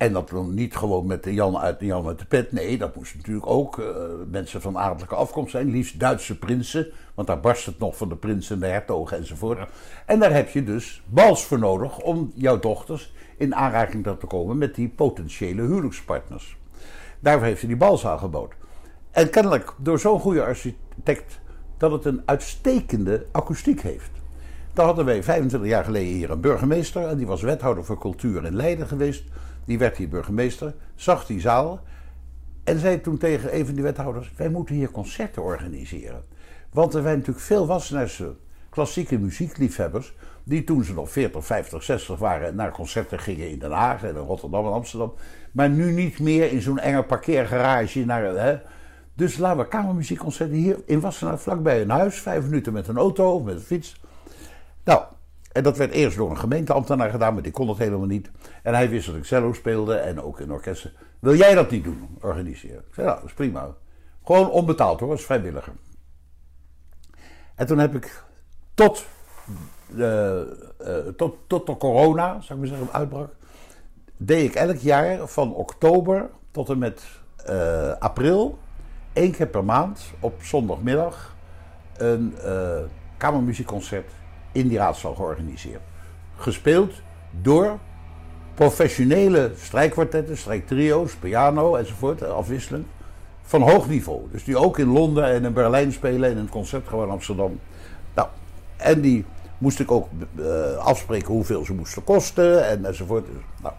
En 0.00 0.12
dat 0.12 0.28
dan 0.28 0.54
niet 0.54 0.76
gewoon 0.76 1.06
met 1.06 1.24
de 1.24 1.34
Jan 1.34 1.58
uit 1.58 1.78
de 1.78 1.86
Jan 1.86 2.06
uit 2.06 2.18
de 2.18 2.24
pet. 2.24 2.52
Nee, 2.52 2.78
dat 2.78 2.96
moesten 2.96 3.16
natuurlijk 3.16 3.46
ook 3.46 3.78
uh, 3.78 3.86
mensen 4.30 4.60
van 4.60 4.78
adellijke 4.78 5.14
afkomst 5.14 5.50
zijn. 5.50 5.70
Liefst 5.70 6.00
Duitse 6.00 6.38
prinsen. 6.38 6.86
Want 7.14 7.28
daar 7.28 7.40
barst 7.40 7.66
het 7.66 7.78
nog 7.78 7.96
van 7.96 8.08
de 8.08 8.16
prinsen, 8.16 8.60
de 8.60 8.66
hertogen 8.66 9.16
enzovoort. 9.16 9.68
En 10.06 10.18
daar 10.18 10.32
heb 10.32 10.48
je 10.48 10.64
dus 10.64 11.02
bals 11.06 11.44
voor 11.44 11.58
nodig 11.58 11.98
om 11.98 12.32
jouw 12.34 12.58
dochters 12.58 13.12
in 13.36 13.54
aanraking 13.54 14.04
te 14.04 14.26
komen 14.26 14.58
met 14.58 14.74
die 14.74 14.88
potentiële 14.88 15.62
huwelijkspartners. 15.62 16.56
Daarvoor 17.18 17.46
heeft 17.46 17.60
hij 17.60 17.68
die 17.68 17.78
balzaal 17.78 18.18
gebouwd. 18.18 18.52
En 19.10 19.30
kennelijk 19.30 19.74
door 19.78 19.98
zo'n 19.98 20.20
goede 20.20 20.42
architect 20.42 21.40
dat 21.76 21.92
het 21.92 22.04
een 22.04 22.22
uitstekende 22.24 23.26
akoestiek 23.32 23.80
heeft. 23.80 24.10
Daar 24.72 24.86
hadden 24.86 25.04
wij 25.04 25.22
25 25.22 25.70
jaar 25.70 25.84
geleden 25.84 26.14
hier 26.14 26.30
een 26.30 26.40
burgemeester. 26.40 27.06
En 27.06 27.16
die 27.16 27.26
was 27.26 27.42
wethouder 27.42 27.84
voor 27.84 27.98
cultuur 27.98 28.44
in 28.44 28.56
Leiden 28.56 28.86
geweest. 28.86 29.24
Die 29.70 29.78
werd 29.78 29.96
hier 29.96 30.08
burgemeester, 30.08 30.74
zag 30.94 31.26
die 31.26 31.40
zaal. 31.40 31.80
En 32.64 32.78
zei 32.78 33.00
toen 33.00 33.18
tegen 33.18 33.56
een 33.56 33.66
van 33.66 33.74
die 33.74 33.82
wethouders: 33.82 34.32
Wij 34.36 34.48
moeten 34.48 34.74
hier 34.74 34.90
concerten 34.90 35.42
organiseren. 35.42 36.24
Want 36.72 36.94
er 36.94 37.02
zijn 37.02 37.18
natuurlijk 37.18 37.46
veel 37.46 37.66
Wassenaarse 37.66 38.36
klassieke 38.70 39.18
muziekliefhebbers. 39.18 40.14
die 40.44 40.64
toen 40.64 40.84
ze 40.84 40.94
nog 40.94 41.10
40, 41.10 41.46
50, 41.46 41.82
60 41.82 42.18
waren. 42.18 42.54
naar 42.54 42.70
concerten 42.70 43.18
gingen 43.18 43.50
in 43.50 43.58
Den 43.58 43.70
Haag 43.70 44.02
en 44.02 44.08
in 44.08 44.16
Rotterdam 44.16 44.66
en 44.66 44.72
Amsterdam. 44.72 45.14
Maar 45.52 45.70
nu 45.70 45.92
niet 45.92 46.18
meer 46.20 46.52
in 46.52 46.62
zo'n 46.62 46.78
enge 46.78 47.02
parkeergarage. 47.02 48.04
Naar, 48.04 48.22
hè. 48.22 48.58
Dus 49.14 49.38
laten 49.38 49.58
we 49.58 49.68
kamermuziekconcerten 49.68 50.56
hier 50.56 50.78
in 50.86 51.00
Wassenaar 51.00 51.38
vlakbij 51.38 51.82
een 51.82 51.90
huis. 51.90 52.20
Vijf 52.20 52.44
minuten 52.44 52.72
met 52.72 52.88
een 52.88 52.96
auto 52.96 53.32
of 53.32 53.42
met 53.42 53.54
een 53.54 53.60
fiets. 53.60 54.00
Nou, 54.84 55.02
en 55.52 55.62
dat 55.62 55.76
werd 55.76 55.92
eerst 55.92 56.16
door 56.16 56.30
een 56.30 56.38
gemeenteambtenaar 56.38 57.10
gedaan, 57.10 57.34
maar 57.34 57.42
die 57.42 57.52
kon 57.52 57.68
het 57.68 57.78
helemaal 57.78 58.06
niet. 58.06 58.30
En 58.62 58.74
hij 58.74 58.88
wist 58.88 59.06
dat 59.06 59.16
ik 59.16 59.24
cello 59.24 59.52
speelde 59.52 59.94
en 59.94 60.22
ook 60.22 60.40
in 60.40 60.52
orkesten. 60.52 60.92
Wil 61.18 61.34
jij 61.34 61.54
dat 61.54 61.70
niet 61.70 61.84
doen, 61.84 62.18
organiseren? 62.20 62.78
Ik 62.78 62.94
zei, 62.94 63.06
nou, 63.06 63.20
dat 63.20 63.28
is 63.28 63.34
prima. 63.34 63.74
Gewoon 64.24 64.50
onbetaald 64.50 65.00
hoor, 65.00 65.10
als 65.10 65.24
vrijwilliger. 65.24 65.72
En 67.54 67.66
toen 67.66 67.78
heb 67.78 67.94
ik 67.94 68.24
tot 68.74 69.04
de, 69.86 70.68
uh, 70.80 71.12
tot, 71.12 71.36
tot 71.46 71.66
de 71.66 71.76
corona, 71.76 72.40
zou 72.40 72.62
ik 72.62 72.68
maar 72.68 72.78
zeggen, 72.78 72.94
uitbrak, 72.94 73.34
deed 74.16 74.48
ik 74.48 74.54
elk 74.54 74.76
jaar 74.76 75.28
van 75.28 75.54
oktober 75.54 76.30
tot 76.50 76.68
en 76.68 76.78
met 76.78 77.02
uh, 77.48 77.92
april, 77.98 78.58
één 79.12 79.32
keer 79.32 79.46
per 79.46 79.64
maand 79.64 80.00
op 80.20 80.42
zondagmiddag, 80.42 81.36
een 81.96 82.34
uh, 82.44 82.78
kamermuziekconcert 83.16 84.12
in 84.52 84.68
die 84.68 84.78
raadzaal 84.78 85.14
georganiseerd. 85.14 85.82
Gespeeld 86.36 86.92
door 87.30 87.78
professionele 88.54 89.52
strijkkwartetten, 89.56 90.36
strijktrio's, 90.36 91.14
piano 91.14 91.74
enzovoort, 91.74 92.22
afwisselend. 92.22 92.86
Van 93.42 93.62
hoog 93.62 93.88
niveau. 93.88 94.20
Dus 94.30 94.44
die 94.44 94.56
ook 94.56 94.78
in 94.78 94.88
Londen 94.92 95.24
en 95.24 95.44
in 95.44 95.52
Berlijn 95.52 95.92
spelen 95.92 96.30
en 96.30 96.36
in 96.36 96.42
het 96.42 96.50
concertgebouw 96.50 97.04
in 97.04 97.10
Amsterdam. 97.10 97.60
Nou, 98.14 98.28
en 98.76 99.00
die 99.00 99.24
moest 99.58 99.80
ik 99.80 99.90
ook 99.90 100.08
uh, 100.34 100.76
afspreken 100.76 101.32
hoeveel 101.32 101.64
ze 101.64 101.72
moesten 101.72 102.04
kosten 102.04 102.68
en, 102.68 102.84
enzovoort. 102.84 103.26
Nou. 103.62 103.74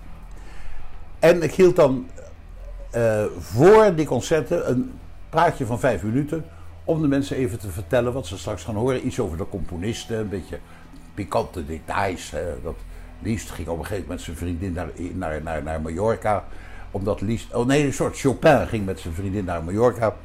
En 1.20 1.44
ik 1.44 1.54
hield 1.54 1.76
dan 1.76 2.08
uh, 2.96 3.24
voor 3.40 3.96
die 3.96 4.06
concerten 4.06 4.70
een 4.70 4.92
praatje 5.30 5.66
van 5.66 5.80
vijf 5.80 6.04
minuten 6.04 6.46
om 6.84 7.02
de 7.02 7.08
mensen 7.08 7.38
even 7.38 7.60
te 7.60 7.70
vertellen 7.70 8.14
wat 8.14 8.28
ze 8.28 8.38
straks 8.38 8.64
gaan 8.64 8.76
horen. 8.76 9.06
Iets 9.06 9.20
over 9.20 9.38
de 9.38 9.50
componisten, 9.50 10.20
een 10.20 10.30
beetje 10.30 10.60
pikante 11.14 11.66
details. 11.66 12.32
Hè. 12.32 12.62
Dat 12.64 12.76
Liest 13.22 13.52
ging 13.52 13.68
op 13.68 13.80
een 13.80 13.86
gegeven 13.86 14.08
moment 14.08 14.10
met 14.10 14.22
zijn 14.22 14.38
vriendin 14.38 14.74
naar, 14.74 14.90
naar, 15.14 15.42
naar, 15.44 15.64
naar 15.64 15.82
Mallorca. 15.82 16.46
Omdat 16.92 17.22
Liest, 17.22 17.54
oh 17.54 17.66
nee, 17.66 17.86
een 17.86 17.94
soort 17.94 18.20
Chopin 18.20 18.68
ging 18.68 18.86
met 18.86 19.00
zijn 19.00 19.14
vriendin 19.14 19.46
naar 19.46 19.64
Mallorca. 19.64 20.16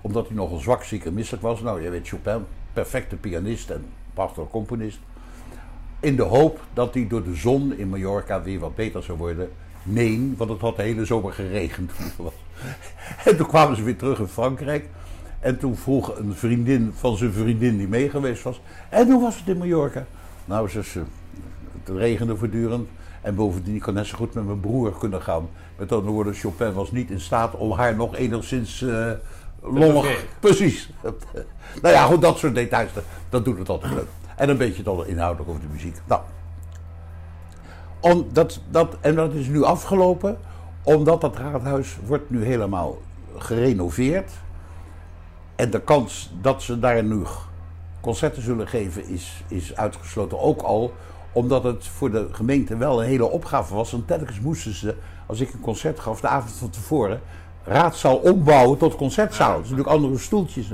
Omdat 0.00 0.26
hij 0.26 0.36
nogal 0.36 0.58
zwak, 0.58 0.84
ziek 0.84 1.04
en 1.04 1.14
misselijk 1.14 1.42
was. 1.42 1.60
Nou, 1.60 1.82
je 1.82 1.90
weet 1.90 2.08
Chopin, 2.08 2.44
perfecte 2.72 3.16
pianist 3.16 3.70
en 3.70 3.84
prachtige 4.14 4.46
componist. 4.48 4.98
In 6.00 6.16
de 6.16 6.22
hoop 6.22 6.60
dat 6.72 6.94
hij 6.94 7.06
door 7.06 7.24
de 7.24 7.34
zon 7.34 7.74
in 7.76 7.88
Mallorca 7.88 8.42
weer 8.42 8.58
wat 8.58 8.74
beter 8.74 9.02
zou 9.02 9.18
worden. 9.18 9.50
Nee, 9.82 10.34
want 10.36 10.50
het 10.50 10.60
had 10.60 10.76
de 10.76 10.82
hele 10.82 11.04
zomer 11.04 11.32
geregend. 11.32 11.92
en 13.24 13.36
toen 13.36 13.46
kwamen 13.46 13.76
ze 13.76 13.82
weer 13.82 13.96
terug 13.96 14.18
in 14.18 14.26
Frankrijk. 14.26 14.88
En 15.42 15.58
toen 15.58 15.76
vroeg 15.76 16.18
een 16.18 16.34
vriendin 16.34 16.92
van 16.94 17.16
zijn 17.16 17.32
vriendin 17.32 17.76
die 17.76 17.88
mee 17.88 18.10
geweest 18.10 18.42
was. 18.42 18.60
En 18.88 19.10
hoe 19.10 19.22
was 19.22 19.38
het 19.38 19.48
in 19.48 19.58
Mallorca? 19.58 20.06
Nou, 20.44 20.68
ze, 20.68 21.02
het 21.84 21.96
regende 21.96 22.36
voortdurend. 22.36 22.88
En 23.20 23.34
bovendien 23.34 23.80
kon 23.80 23.94
net 23.94 24.06
zo 24.06 24.16
goed 24.16 24.34
met 24.34 24.46
mijn 24.46 24.60
broer 24.60 24.98
kunnen 24.98 25.22
gaan. 25.22 25.48
Met 25.76 25.92
andere 25.92 26.12
woorden, 26.12 26.34
Chopin 26.34 26.72
was 26.72 26.92
niet 26.92 27.10
in 27.10 27.20
staat 27.20 27.54
om 27.54 27.72
haar 27.72 27.94
nog 27.96 28.16
enigszins 28.16 28.80
uh, 28.80 29.10
lollig... 29.62 30.24
Precies. 30.40 30.90
nou 31.82 31.94
ja, 31.94 32.04
goed, 32.04 32.20
dat 32.20 32.38
soort 32.38 32.54
details, 32.54 32.90
dat 33.28 33.44
doet 33.44 33.58
het 33.58 33.68
altijd 33.68 33.92
leuk. 33.92 34.08
En 34.36 34.48
een 34.48 34.56
beetje 34.56 34.82
dan 34.82 35.06
inhoudelijk 35.06 35.50
over 35.50 35.62
de 35.62 35.72
muziek. 35.72 35.96
Nou. 36.06 36.20
Om 38.00 38.26
dat, 38.32 38.60
dat, 38.70 38.96
en 39.00 39.14
dat 39.14 39.32
is 39.32 39.46
nu 39.46 39.62
afgelopen, 39.62 40.38
omdat 40.82 41.20
dat 41.20 41.36
raadhuis 41.36 41.96
wordt 42.06 42.30
nu 42.30 42.44
helemaal 42.44 42.98
gerenoveerd. 43.36 44.30
En 45.56 45.70
de 45.70 45.80
kans 45.80 46.32
dat 46.40 46.62
ze 46.62 46.78
daar 46.78 47.04
nu 47.04 47.22
concerten 48.00 48.42
zullen 48.42 48.68
geven 48.68 49.08
is, 49.08 49.42
is 49.48 49.76
uitgesloten. 49.76 50.40
Ook 50.40 50.62
al 50.62 50.92
omdat 51.32 51.64
het 51.64 51.86
voor 51.86 52.10
de 52.10 52.28
gemeente 52.32 52.76
wel 52.76 53.02
een 53.02 53.08
hele 53.08 53.30
opgave 53.30 53.74
was. 53.74 53.90
Want 53.90 54.06
telkens 54.06 54.40
moesten 54.40 54.74
ze, 54.74 54.94
als 55.26 55.40
ik 55.40 55.52
een 55.52 55.60
concert 55.60 56.00
gaf 56.00 56.20
de 56.20 56.28
avond 56.28 56.52
van 56.52 56.70
tevoren, 56.70 57.20
raadzaal 57.64 58.16
ombouwen 58.16 58.78
tot 58.78 58.96
concertzaal. 58.96 59.60
Dus 59.60 59.70
natuurlijk 59.70 59.96
andere 59.96 60.18
stoeltjes. 60.18 60.72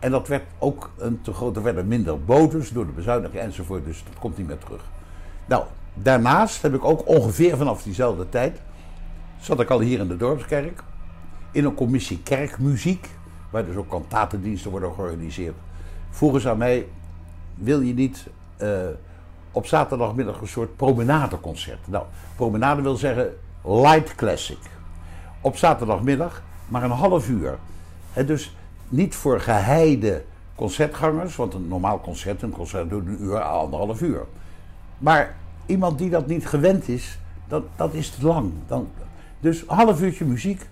En 0.00 0.10
dat 0.10 0.28
werd 0.28 0.44
ook 0.58 0.90
een 0.98 1.20
te 1.20 1.32
groot. 1.32 1.56
Er 1.56 1.62
werden 1.62 1.88
minder 1.88 2.24
bodems 2.24 2.70
door 2.70 2.86
de 2.86 2.92
bezuiniging 2.92 3.42
enzovoort. 3.42 3.84
Dus 3.84 4.04
dat 4.04 4.18
komt 4.18 4.38
niet 4.38 4.46
meer 4.46 4.58
terug. 4.58 4.82
Nou, 5.46 5.64
daarnaast 5.94 6.62
heb 6.62 6.74
ik 6.74 6.84
ook 6.84 7.08
ongeveer 7.08 7.56
vanaf 7.56 7.82
diezelfde 7.82 8.28
tijd... 8.28 8.60
zat 9.40 9.60
ik 9.60 9.70
al 9.70 9.80
hier 9.80 9.98
in 9.98 10.08
de 10.08 10.16
dorpskerk... 10.16 10.82
in 11.52 11.64
een 11.64 11.74
commissie 11.74 12.22
kerkmuziek... 12.22 13.08
waar 13.50 13.64
dus 13.64 13.76
ook 13.76 13.88
kantatendiensten 13.88 14.70
worden 14.70 14.94
georganiseerd. 14.94 15.54
Vroegen 16.10 16.40
ze 16.40 16.50
aan 16.50 16.58
mij... 16.58 16.86
wil 17.54 17.80
je 17.80 17.94
niet 17.94 18.26
eh, 18.56 18.70
op 19.52 19.66
zaterdagmiddag 19.66 20.40
een 20.40 20.48
soort 20.48 20.76
promenadeconcert? 20.76 21.88
Nou, 21.88 22.04
promenade 22.36 22.82
wil 22.82 22.96
zeggen 22.96 23.36
light 23.64 24.14
classic. 24.14 24.58
Op 25.40 25.56
zaterdagmiddag, 25.56 26.42
maar 26.68 26.82
een 26.82 26.90
half 26.90 27.28
uur. 27.28 27.58
En 28.12 28.26
dus 28.26 28.56
niet 28.88 29.14
voor 29.14 29.40
geheide 29.40 30.24
concertgangers, 30.54 31.36
want 31.36 31.54
een 31.54 31.68
normaal 31.68 32.00
concert, 32.00 32.42
een 32.42 32.50
concert 32.50 32.88
duurt 32.88 33.06
een 33.06 33.22
uur, 33.22 33.40
anderhalf 33.40 34.00
uur. 34.00 34.26
Maar 34.98 35.34
iemand 35.66 35.98
die 35.98 36.10
dat 36.10 36.26
niet 36.26 36.46
gewend 36.46 36.88
is, 36.88 37.18
dat, 37.48 37.62
dat 37.76 37.94
is 37.94 38.10
te 38.10 38.26
lang. 38.26 38.52
Dan, 38.66 38.88
dus 39.40 39.60
een 39.60 39.76
half 39.76 40.00
uurtje 40.00 40.24
muziek. 40.24 40.66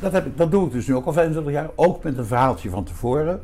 Dat, 0.00 0.12
heb 0.12 0.26
ik, 0.26 0.36
dat 0.36 0.50
doe 0.50 0.66
ik 0.66 0.72
dus 0.72 0.86
nu 0.86 0.94
ook 0.94 1.06
al 1.06 1.12
25 1.12 1.52
jaar, 1.52 1.70
ook 1.74 2.02
met 2.02 2.18
een 2.18 2.26
verhaaltje 2.26 2.70
van 2.70 2.84
tevoren. 2.84 3.42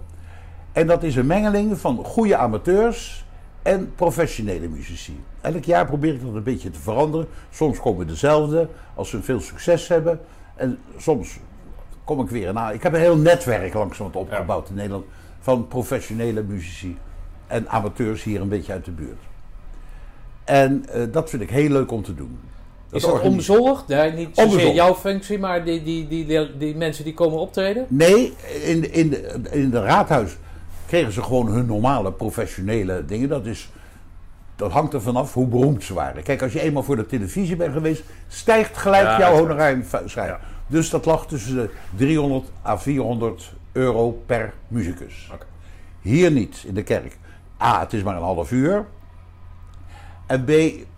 En 0.72 0.86
dat 0.86 1.02
is 1.02 1.16
een 1.16 1.26
mengeling 1.26 1.78
van 1.78 2.04
goede 2.04 2.36
amateurs 2.36 3.24
en 3.62 3.92
professionele 3.94 4.68
muzici. 4.68 5.20
Elk 5.40 5.64
jaar 5.64 5.86
probeer 5.86 6.14
ik 6.14 6.22
dat 6.22 6.34
een 6.34 6.42
beetje 6.42 6.70
te 6.70 6.80
veranderen. 6.80 7.26
Soms 7.50 7.80
komen 7.80 8.06
dezelfde, 8.06 8.68
als 8.94 9.10
ze 9.10 9.22
veel 9.22 9.40
succes 9.40 9.88
hebben. 9.88 10.20
En 10.54 10.78
soms 10.96 11.38
kom 12.04 12.20
ik 12.20 12.28
weer 12.28 12.52
na. 12.52 12.70
Ik 12.70 12.82
heb 12.82 12.92
een 12.92 13.00
heel 13.00 13.16
netwerk 13.16 13.74
langzaam 13.74 14.10
opgebouwd 14.12 14.68
in 14.68 14.74
Nederland 14.74 15.04
van 15.40 15.68
professionele 15.68 16.42
muzici 16.42 16.98
en 17.46 17.68
amateurs 17.68 18.22
hier 18.22 18.40
een 18.40 18.48
beetje 18.48 18.72
uit 18.72 18.84
de 18.84 18.90
buurt. 18.90 19.20
En 20.44 20.84
uh, 20.94 21.02
dat 21.12 21.30
vind 21.30 21.42
ik 21.42 21.50
heel 21.50 21.70
leuk 21.70 21.90
om 21.90 22.02
te 22.02 22.14
doen. 22.14 22.38
Dat 22.92 23.00
is 23.00 23.06
dat 23.06 23.20
onbezorgd? 23.20 23.88
Nee, 23.88 24.12
niet 24.12 24.28
zozeer 24.32 24.74
jouw 24.74 24.94
functie, 24.94 25.38
maar 25.38 25.64
die, 25.64 25.82
die, 25.82 26.08
die, 26.08 26.26
die, 26.26 26.56
die 26.56 26.76
mensen 26.76 27.04
die 27.04 27.14
komen 27.14 27.38
optreden? 27.38 27.86
Nee, 27.88 28.34
in, 28.64 28.92
in, 28.92 29.10
de, 29.10 29.40
in 29.50 29.70
de 29.70 29.80
raadhuis 29.80 30.36
kregen 30.86 31.12
ze 31.12 31.22
gewoon 31.22 31.46
hun 31.46 31.66
normale 31.66 32.12
professionele 32.12 33.04
dingen. 33.04 33.28
Dat, 33.28 33.46
is, 33.46 33.70
dat 34.56 34.70
hangt 34.72 34.94
er 34.94 35.02
vanaf 35.02 35.34
hoe 35.34 35.46
beroemd 35.46 35.84
ze 35.84 35.94
waren. 35.94 36.22
Kijk, 36.22 36.42
als 36.42 36.52
je 36.52 36.60
eenmaal 36.60 36.82
voor 36.82 36.96
de 36.96 37.06
televisie 37.06 37.56
bent 37.56 37.72
geweest, 37.72 38.02
stijgt 38.28 38.76
gelijk 38.76 39.04
ja, 39.04 39.18
jouw 39.18 39.36
honorarium. 39.36 39.84
Ja. 40.14 40.40
Dus 40.66 40.90
dat 40.90 41.04
lag 41.04 41.26
tussen 41.26 41.54
de 41.54 41.70
300 41.96 42.44
à 42.66 42.76
400 42.76 43.52
euro 43.72 44.22
per 44.26 44.52
muzikus. 44.68 45.30
Okay. 45.34 45.46
Hier 46.00 46.30
niet, 46.30 46.64
in 46.66 46.74
de 46.74 46.82
kerk. 46.82 47.16
A, 47.62 47.80
het 47.80 47.92
is 47.92 48.02
maar 48.02 48.16
een 48.16 48.22
half 48.22 48.50
uur. 48.50 48.86
En 50.32 50.44
B, 50.44 50.50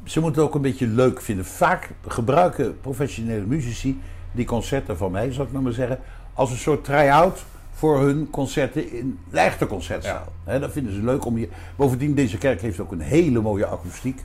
ze 0.05 0.21
moeten 0.21 0.41
het 0.41 0.51
ook 0.51 0.55
een 0.55 0.61
beetje 0.61 0.87
leuk 0.87 1.21
vinden. 1.21 1.45
Vaak 1.45 1.91
gebruiken 2.07 2.81
professionele 2.81 3.47
muzici 3.47 4.01
die 4.33 4.45
concerten 4.45 4.97
van 4.97 5.11
mij, 5.11 5.33
zal 5.33 5.45
ik 5.45 5.53
maar 5.53 5.73
zeggen, 5.73 5.99
als 6.35 6.51
een 6.51 6.57
soort 6.57 6.85
try-out 6.85 7.45
voor 7.73 8.01
hun 8.01 8.31
concerten 8.31 8.93
in 8.93 9.19
de 9.31 9.39
echte 9.39 9.67
concertzaal. 9.67 10.33
Ja. 10.47 10.59
dat 10.59 10.73
vinden 10.73 10.93
ze 10.93 11.03
leuk 11.03 11.25
om 11.25 11.37
hier. 11.37 11.49
Bovendien, 11.77 12.15
deze 12.15 12.39
kerk 12.39 12.61
heeft 12.61 12.81
ook 12.81 12.93
een 12.93 13.01
hele 13.01 13.41
mooie 13.41 13.67
akoestiek. 13.67 14.25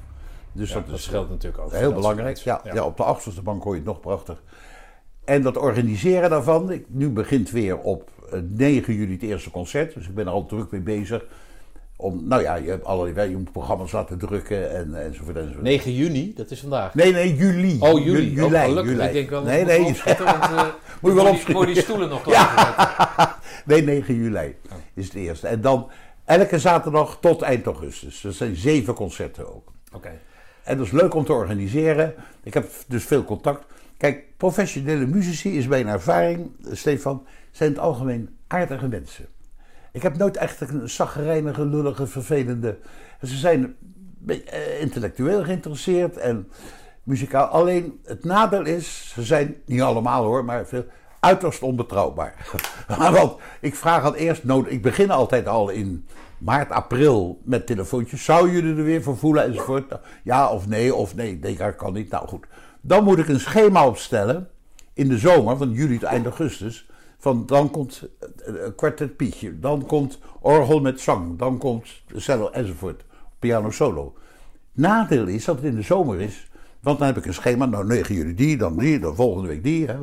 Dus 0.52 0.72
dat, 0.72 0.88
dat 0.88 1.00
scheelt 1.00 1.30
natuurlijk 1.30 1.64
ook. 1.64 1.72
Heel 1.72 1.94
belangrijk. 1.94 2.38
Ja, 2.38 2.62
ja. 2.64 2.84
op 2.84 2.98
de 2.98 3.04
achterste 3.04 3.42
bank 3.42 3.64
hoor 3.64 3.74
je 3.74 3.80
het 3.80 3.88
nog 3.88 4.00
prachtig. 4.00 4.44
En 5.26 5.42
dat 5.42 5.58
organiseren 5.58 6.30
daarvan, 6.30 6.72
ik, 6.72 6.86
nu 6.88 7.10
begint 7.10 7.52
weer 7.52 7.78
op 7.78 8.10
9 8.48 8.94
eh, 8.94 9.00
juli 9.00 9.14
het 9.14 9.22
eerste 9.22 9.52
concert. 9.52 9.94
Dus 9.94 10.08
ik 10.08 10.16
ben 10.16 10.26
er 10.26 10.32
al 10.32 10.46
druk 10.46 10.72
mee 10.72 10.82
bezig. 10.82 11.26
Om, 12.02 12.28
nou 12.28 12.42
ja, 12.42 12.56
je 12.56 12.70
hebt 12.70 12.86
allerlei, 12.86 13.30
je 13.30 13.38
moet 13.38 13.52
programma's 13.52 13.92
laten 13.92 14.18
drukken 14.18 14.72
en, 14.72 15.06
enzovoort, 15.06 15.38
enzovoort. 15.38 15.64
9 15.64 15.94
juni, 15.94 16.34
dat 16.34 16.52
is 16.52 16.60
vandaag. 16.60 16.94
Nee, 16.94 17.12
nee, 17.12 17.36
juli. 17.36 17.78
Oh, 17.80 18.04
juli. 18.04 18.32
Juli. 18.32 18.56
Oh, 18.56 18.86
juli. 18.86 19.04
Ik 19.04 19.14
denk 19.14 19.30
wel 19.30 19.44
nee, 19.44 19.66
nee. 19.66 19.80
Moet 19.80 19.98
je 21.02 21.14
wel 21.22 21.28
opschieten. 21.28 21.54
Voor 21.54 21.66
die 21.66 21.82
stoelen 21.82 22.10
nog 22.10 22.26
ja. 22.36 23.38
Nee, 23.66 23.84
9 23.84 24.16
juli 24.16 24.56
oh. 24.70 24.78
is 24.94 25.06
het 25.06 25.14
eerste. 25.14 25.48
En 25.48 25.62
dan 25.62 25.90
elke 26.26 26.60
zaterdag 26.60 27.18
tot 27.22 27.42
eind 27.42 27.66
augustus. 27.66 28.22
Dat 28.22 28.34
zijn 28.34 28.56
zeven 28.56 28.94
concerten 28.94 29.56
ook. 29.56 29.72
Oké. 29.94 30.12
En 30.64 30.78
dat 30.78 30.86
is 30.86 30.92
leuk 30.92 31.14
om 31.14 31.26
te 31.26 31.34
organiseren. 31.34 32.14
Ik 32.44 32.54
heb 32.54 32.72
dus 32.88 33.04
veel 33.04 33.24
contact. 33.24 33.66
Kijk, 33.98 34.24
professionele 34.38 35.06
muzici 35.06 35.58
is 35.58 35.68
mijn 35.68 35.88
ervaring, 35.88 36.52
Stefan, 36.72 37.26
zijn 37.52 37.70
in 37.70 37.76
het 37.76 37.86
algemeen 37.86 38.30
aardige 38.48 38.88
mensen. 38.88 39.26
Ik 39.92 40.02
heb 40.02 40.18
nooit 40.18 40.38
echt 40.38 40.62
een 40.62 40.90
zaggerijnige, 40.90 41.66
lullige, 41.66 42.08
vervelende. 42.08 42.78
Ze 43.22 43.38
zijn 43.38 43.76
eh, 44.28 44.82
intellectueel 44.82 45.44
geïnteresseerd 45.44 46.18
en 46.18 46.48
muzikaal. 47.04 47.46
Alleen 47.46 48.00
het 48.04 48.24
nadeel 48.24 48.66
is, 48.66 49.12
ze 49.14 49.24
zijn 49.24 49.56
niet 49.66 49.82
allemaal 49.82 50.24
hoor, 50.24 50.46
maar 50.46 50.66
veel 50.66 50.86
uiterst 51.20 51.62
onbetrouwbaar. 51.62 52.36
Want 53.12 53.36
ik 53.62 53.76
vraag 53.76 54.04
al 54.04 54.16
eerst, 54.16 54.44
ik 54.68 54.82
begin 54.82 55.12
altijd 55.12 55.48
al 55.48 55.70
in 55.70 56.08
maart, 56.38 56.72
april 56.72 57.42
met 57.44 57.66
telefoontjes. 57.66 58.24
Zou 58.24 58.52
jullie 58.52 58.76
er 58.76 58.84
weer 58.84 59.04
voor 59.04 59.18
voelen 59.18 59.44
enzovoort? 59.44 60.00
Ja 60.24 60.50
of 60.50 60.68
nee, 60.68 60.96
of 60.96 61.16
nee, 61.16 61.40
dat 61.40 61.76
kan 61.76 61.94
niet. 61.94 62.12
Nou 62.12 62.28
goed. 62.28 62.46
Dan 62.82 63.04
moet 63.04 63.18
ik 63.18 63.28
een 63.28 63.40
schema 63.40 63.88
opstellen 63.88 64.50
in 64.94 65.10
de 65.10 65.18
zomer, 65.18 65.58
van 65.58 65.72
juli 65.72 65.98
tot 66.00 66.10
eind 66.10 66.26
augustus. 66.26 66.90
Van 67.20 67.46
dan 67.46 67.70
komt 67.70 68.10
een 68.38 68.76
kwartet 68.76 69.16
Pietje, 69.16 69.60
dan 69.60 69.86
komt 69.86 70.20
orgel 70.40 70.80
met 70.80 71.00
zang, 71.00 71.38
dan 71.38 71.58
komt 71.58 71.88
cello 72.16 72.50
enzovoort, 72.50 73.04
piano 73.40 73.72
solo. 73.72 74.16
Nadeel 74.72 75.28
is 75.28 75.46
dat 75.46 75.56
het 75.56 75.66
in 75.66 75.76
de 75.76 75.82
zomer 75.82 76.22
is, 76.22 76.48
want 76.80 76.98
dan 76.98 77.08
heb 77.08 77.18
ik 77.18 77.26
een 77.26 77.34
schema, 77.34 77.66
nou 77.66 77.86
9 77.86 78.16
juli 78.16 78.36
die, 78.36 78.58
dan 78.58 78.78
die, 78.78 79.00
dan 79.00 79.16
volgende 79.16 79.48
week 79.48 79.64
die. 79.64 79.88
Hè. 79.88 79.98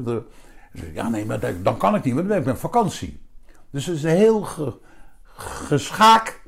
Ja 0.95 1.09
nee, 1.09 1.25
maar 1.25 1.63
dan 1.63 1.77
kan 1.77 1.95
ik 1.95 2.05
niet, 2.05 2.15
want 2.15 2.29
dan 2.29 2.37
ben 2.37 2.39
ik 2.39 2.53
met 2.53 2.59
vakantie. 2.59 3.21
Dus 3.71 3.87
het 3.87 3.97
is 3.97 4.03
een 4.03 4.11
heel 4.11 4.43
ge, 4.43 4.73
geschaak. 5.69 6.45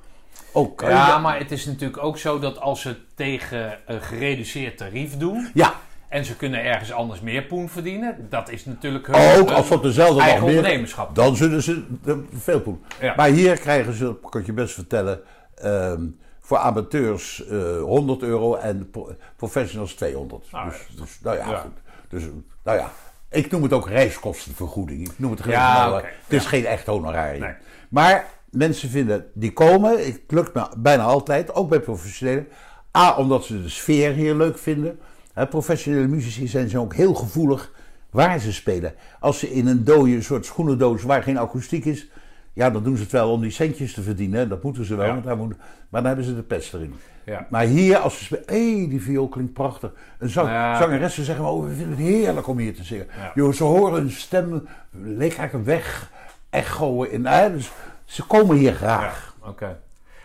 Ook, 0.53 0.81
ja, 0.81 1.19
maar 1.19 1.39
het 1.39 1.51
is 1.51 1.67
natuurlijk 1.67 2.03
ook 2.03 2.19
zo 2.19 2.39
dat 2.39 2.61
als 2.61 2.81
ze 2.81 2.97
tegen 3.15 3.79
een 3.87 4.03
gereduceerd 4.03 4.77
tarief 4.77 5.17
doen... 5.17 5.51
Ja 5.55 5.75
en 6.09 6.25
ze 6.25 6.37
kunnen 6.37 6.65
ergens 6.65 6.93
anders 6.93 7.21
meer 7.21 7.43
poen 7.43 7.69
verdienen. 7.69 8.27
Dat 8.29 8.51
is 8.51 8.65
natuurlijk 8.65 9.07
hun, 9.07 9.41
Ook 9.41 9.51
als 9.51 9.71
op 9.71 9.83
dezelfde 9.83 10.21
eigen 10.21 10.41
dag 10.41 10.49
ondernemerschap. 10.49 11.15
Dan 11.15 11.37
zullen 11.37 11.63
ze 11.63 11.85
veel 12.33 12.61
poen. 12.61 12.85
Maar 13.17 13.29
hier 13.29 13.59
krijgen 13.59 13.93
ze, 13.93 14.15
kan 14.31 14.41
ik 14.41 14.47
je 14.47 14.53
best 14.53 14.75
vertellen, 14.75 15.21
um, 15.65 16.19
voor 16.41 16.59
amateurs 16.59 17.45
uh, 17.51 17.77
eh, 17.77 17.83
100 17.83 18.23
euro 18.23 18.55
en 18.55 18.91
professionals 19.37 19.95
200. 19.95 20.47
Ah, 20.51 20.69
dus, 20.69 20.87
dus, 20.97 21.19
nou 21.23 21.37
ja, 21.37 21.57
Goed. 21.57 21.71
Dus, 22.09 22.23
nou 22.65 22.79
ja, 22.79 22.91
ik 23.31 23.51
noem 23.51 23.63
het 23.63 23.73
ook 23.73 23.89
reiskostenvergoeding. 23.89 25.09
Ik 25.09 25.19
noem 25.19 25.31
het 25.31 25.41
geen 25.43 25.53
ja, 25.53 25.95
Het 26.03 26.13
is 26.29 26.47
geen 26.47 26.67
echt 26.67 26.87
honorarium. 26.87 27.41
Nee. 27.41 27.55
Maar 27.89 28.27
mensen 28.51 28.89
vinden, 28.89 29.27
die 29.35 29.53
komen, 29.53 30.05
het 30.05 30.23
lukt 30.27 30.55
me 30.55 30.69
bijna 30.77 31.03
altijd, 31.03 31.55
ook 31.55 31.69
bij 31.69 31.81
professionelen. 31.81 32.49
A, 32.97 33.17
omdat 33.17 33.45
ze 33.45 33.63
de 33.63 33.69
sfeer 33.69 34.13
hier 34.13 34.35
leuk 34.35 34.59
vinden 34.59 34.99
professionele 35.47 36.07
muzici 36.07 36.47
zijn 36.47 36.69
ze 36.69 36.79
ook 36.79 36.95
heel 36.95 37.15
gevoelig 37.15 37.73
waar 38.11 38.39
ze 38.39 38.53
spelen. 38.53 38.95
Als 39.21 39.39
ze 39.39 39.53
in 39.53 39.67
een 39.67 39.85
dode 39.85 40.23
soort 40.23 40.47
schoenendoos 40.47 41.03
waar 41.03 41.23
geen 41.23 41.39
akoestiek 41.39 41.85
is, 41.85 42.09
ja, 42.53 42.71
dan 42.71 42.83
doen 42.83 42.97
ze 42.97 43.03
het 43.03 43.13
wel 43.13 43.31
om 43.31 43.41
die 43.41 43.51
centjes 43.51 43.93
te 43.93 44.03
verdienen. 44.03 44.49
Dat 44.49 44.63
moeten 44.63 44.85
ze 44.85 44.97
wel, 44.97 45.07
want 45.07 45.25
daar 45.25 45.37
moet, 45.37 45.57
maar 45.89 46.01
dan 46.03 46.07
hebben 46.07 46.25
ze 46.25 46.35
de 46.35 46.43
pest 46.43 46.75
erin. 46.75 46.95
Ja. 47.25 47.47
Maar 47.51 47.65
hier, 47.65 47.97
als 47.97 48.19
ze 48.19 48.25
spelen, 48.25 48.45
hé, 48.47 48.89
die 48.89 49.03
viool 49.03 49.29
klinkt 49.29 49.53
prachtig. 49.53 49.93
Een 50.19 50.29
zang, 50.29 50.49
ja. 50.49 50.79
zangeressen 50.79 51.25
zeggen, 51.25 51.45
oh, 51.45 51.65
we 51.65 51.75
vinden 51.75 51.97
het 51.97 52.07
heerlijk 52.07 52.47
om 52.47 52.59
hier 52.59 52.75
te 52.75 52.85
zingen. 52.85 53.07
Ja. 53.35 53.53
ze 53.53 53.65
horen 53.65 54.01
hun 54.01 54.11
stem 54.11 54.69
lekker 54.91 55.65
weg, 55.65 56.11
echoen. 56.51 57.11
In, 57.11 57.27
hè, 57.27 57.53
dus 57.53 57.71
ze 58.05 58.27
komen 58.27 58.57
hier 58.57 58.75
graag. 58.75 59.35
Oké. 59.41 59.79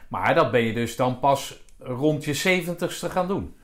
Maar 0.07 0.35
dat 0.35 0.51
ben 0.51 0.61
je 0.61 0.73
dus 0.73 0.95
dan 0.95 1.19
pas 1.19 1.63
rond 1.79 2.25
je 2.25 2.33
zeventigste 2.33 3.09
gaan 3.09 3.27
doen? 3.27 3.55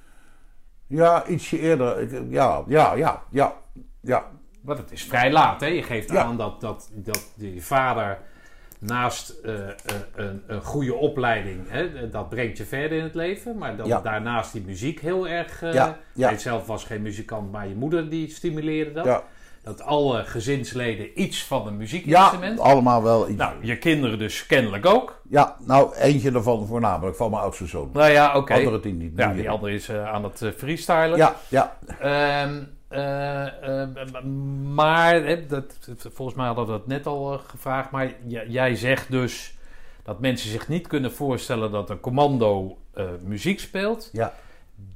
Ja, 0.90 1.27
ietsje 1.27 1.59
eerder. 1.59 2.26
Ja, 2.30 2.64
ja, 2.68 2.93
ja, 2.93 3.24
ja, 3.30 3.53
ja. 4.01 4.26
Maar 4.61 4.77
het 4.77 4.92
is 4.92 5.03
vrij 5.03 5.32
laat, 5.32 5.61
hè? 5.61 5.68
Je 5.68 5.84
geeft 5.84 6.16
aan 6.16 6.38
dat, 6.38 6.61
dat, 6.61 6.90
dat 6.93 7.30
je 7.35 7.61
vader 7.61 8.18
naast 8.80 9.35
uh, 9.45 9.53
een, 10.16 10.43
een, 10.48 10.61
goede 10.61 10.93
opleiding, 10.93 11.69
hè, 11.69 12.09
dat 12.09 12.30
brengt 12.30 12.58
je 12.58 12.66
verder 12.66 12.98
in 12.98 13.03
het 13.03 13.16
leven. 13.16 13.58
Maar 13.58 13.76
dan 13.76 14.03
daarnaast 14.03 14.53
die 14.53 14.61
muziek 14.61 15.00
heel 15.00 15.27
erg... 15.27 15.61
Uh, 15.61 15.74
ja. 15.74 15.98
Jij 16.14 16.38
zelf 16.38 16.68
was 16.68 16.84
geen 16.84 17.01
muzikant, 17.01 17.51
maar 17.51 17.68
je 17.68 17.76
moeder 17.76 18.09
die 18.09 18.30
stimuleerde 18.30 18.92
dat. 18.92 19.24
Dat 19.69 19.81
alle 19.81 20.23
gezinsleden 20.23 21.22
iets 21.22 21.43
van 21.43 21.67
een 21.67 21.77
muziekinstrument. 21.77 22.57
Ja, 22.57 22.64
allemaal 22.64 23.03
wel 23.03 23.30
iets. 23.30 23.38
Nou, 23.38 23.53
je 23.61 23.77
kinderen 23.77 24.17
dus 24.17 24.45
kennelijk 24.45 24.85
ook. 24.85 25.22
Ja, 25.30 25.56
nou, 25.65 25.95
eentje 25.95 26.31
daarvan 26.31 26.67
voornamelijk 26.67 27.17
van 27.17 27.30
mijn 27.30 27.41
oudste 27.41 27.65
zoon. 27.65 27.89
Nou 27.93 28.11
ja, 28.11 28.38
oké. 28.38 28.53
Andere 28.53 28.80
tien 28.80 28.98
niet. 28.98 29.11
Ja, 29.15 29.33
die 29.33 29.49
andere 29.49 29.73
is 29.73 29.89
uh, 29.89 30.09
aan 30.09 30.23
het 30.23 30.41
uh, 30.41 30.51
freestylen. 30.51 31.17
Ja, 31.17 31.35
ja. 31.48 31.77
Um, 32.43 32.77
uh, 32.91 33.45
maar, 34.73 35.48
dat, 35.48 35.77
volgens 36.14 36.38
mij 36.38 36.45
hadden 36.45 36.65
we 36.65 36.72
dat 36.72 36.88
net 36.88 37.07
al 37.07 37.41
gevraagd. 37.48 37.91
Maar 37.91 38.11
jij 38.48 38.75
zegt 38.75 39.11
dus 39.11 39.57
dat 40.03 40.19
mensen 40.19 40.49
zich 40.49 40.67
niet 40.67 40.88
kunnen 40.88 41.11
voorstellen 41.11 41.72
dat 41.72 41.89
een 41.89 41.99
commando 41.99 42.77
eh, 42.93 43.06
muziek 43.23 43.59
speelt, 43.59 44.09
Ja, 44.11 44.33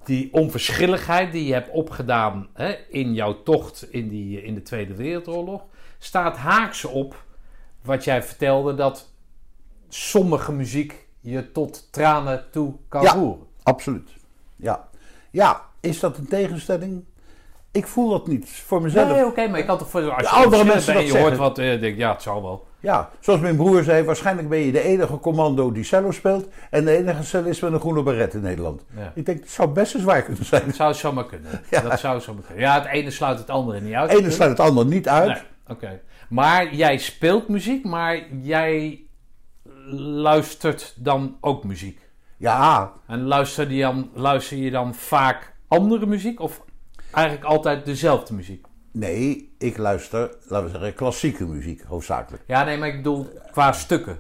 die 0.04 0.34
onverschilligheid 0.34 1.32
die 1.32 1.46
je 1.46 1.54
hebt 1.54 1.70
opgedaan 1.70 2.48
hè, 2.54 2.76
in 2.90 3.14
jouw 3.14 3.44
tocht 3.44 3.92
in, 3.92 4.10
die, 4.10 4.44
in 4.44 4.54
de 4.54 4.62
Tweede 4.62 4.94
Wereldoorlog, 4.96 5.64
staat 6.00 6.38
haaks 6.38 6.86
op 6.86 7.24
wat 7.82 8.04
jij 8.04 8.24
vertelde 8.24 8.76
dat 8.76 9.12
sommige 9.90 10.52
muziek 10.52 11.08
je 11.20 11.52
tot 11.52 11.88
tranen 11.92 12.46
toe 12.52 12.74
kan 12.88 13.02
Ja. 13.02 13.14
roeren. 13.14 13.48
absoluut. 13.64 14.10
Ja. 14.56 14.88
ja, 15.32 15.62
is 15.80 16.00
dat 16.00 16.18
een 16.18 16.28
tegenstelling? 16.28 17.04
Ik 17.72 17.88
voel 17.88 18.10
dat 18.10 18.28
niet 18.28 18.50
voor 18.50 18.82
mezelf. 18.82 19.12
Nee, 19.12 19.26
oké, 19.26 19.48
maar 19.48 19.60
ik 19.60 19.68
toch 19.68 19.90
voor 19.90 20.12
als 20.12 20.30
je 20.30 20.36
andere 20.36 20.64
mensen 20.64 20.94
bent 20.94 21.12
je 21.12 21.18
hoort 21.20 21.38
wat, 21.38 21.58
eh, 21.60 21.80
denk 21.80 21.98
ja, 21.98 22.12
het 22.12 22.22
zal 22.22 22.42
wel. 22.42 22.68
Ja, 22.84 23.10
zoals 23.20 23.40
mijn 23.40 23.56
broer 23.56 23.84
zei, 23.84 24.04
waarschijnlijk 24.04 24.50
ben 24.50 24.60
je 24.60 24.72
de 24.72 24.82
enige 24.82 25.20
commando 25.20 25.72
die 25.72 25.84
cello 25.84 26.12
speelt 26.12 26.48
en 26.70 26.86
de 26.86 26.98
enige 26.98 27.24
cellist 27.24 27.62
met 27.62 27.74
een 27.74 27.80
groene 27.80 28.04
beret 28.04 28.34
in 28.34 28.42
Nederland. 28.42 28.86
Ja. 28.96 29.12
Ik 29.16 29.26
denk, 29.26 29.40
het 29.40 29.50
zou 29.50 29.70
best 29.70 29.96
eens 29.96 30.04
waar 30.04 30.22
kunnen 30.22 30.46
zijn. 30.46 30.66
Dat 30.66 30.76
zou 30.76 30.94
zomaar 30.94 31.26
kunnen. 31.26 31.52
Ja. 31.70 31.82
Dat 31.82 32.00
zou 32.00 32.22
zomaar 32.22 32.44
kunnen. 32.44 32.64
Ja, 32.64 32.82
het 32.82 32.92
ene 32.92 33.12
sluit 33.12 33.40
het 33.40 33.50
andere 33.50 33.82
niet 33.82 33.94
uit. 33.94 34.12
Het 34.12 34.20
ene 34.20 34.32
sluit 34.32 34.50
het 34.50 34.60
ander 34.60 34.86
niet 34.86 35.08
uit. 35.08 35.28
Nee, 35.28 35.42
oké. 35.68 36.02
Maar 36.30 36.76
jij 36.76 36.98
speelt 36.98 37.48
muziek, 37.48 37.86
maar 37.86 38.20
jij 38.42 39.02
luistert 40.02 40.94
dan 40.98 41.38
ook 41.42 41.64
muziek. 41.64 42.00
Ja, 42.38 42.92
En 43.08 43.24
luister 43.24 43.72
je 43.72 43.82
dan, 43.82 44.10
luister 44.14 44.58
je 44.58 44.72
dan 44.72 44.96
vaak 44.96 45.54
andere 45.68 46.06
muziek 46.06 46.40
of 46.40 46.62
eigenlijk 47.12 47.46
altijd 47.46 47.86
dezelfde 47.86 48.34
muziek? 48.34 48.66
Nee, 48.94 49.54
ik 49.58 49.78
luister, 49.78 50.36
laten 50.48 50.66
we 50.66 50.72
zeggen, 50.72 50.94
klassieke 50.94 51.46
muziek, 51.46 51.82
hoofdzakelijk. 51.82 52.44
Ja, 52.48 52.64
nee, 52.64 52.78
maar 52.78 52.88
ik 52.88 52.96
bedoel 52.96 53.28
qua 53.52 53.72
stukken. 53.72 54.18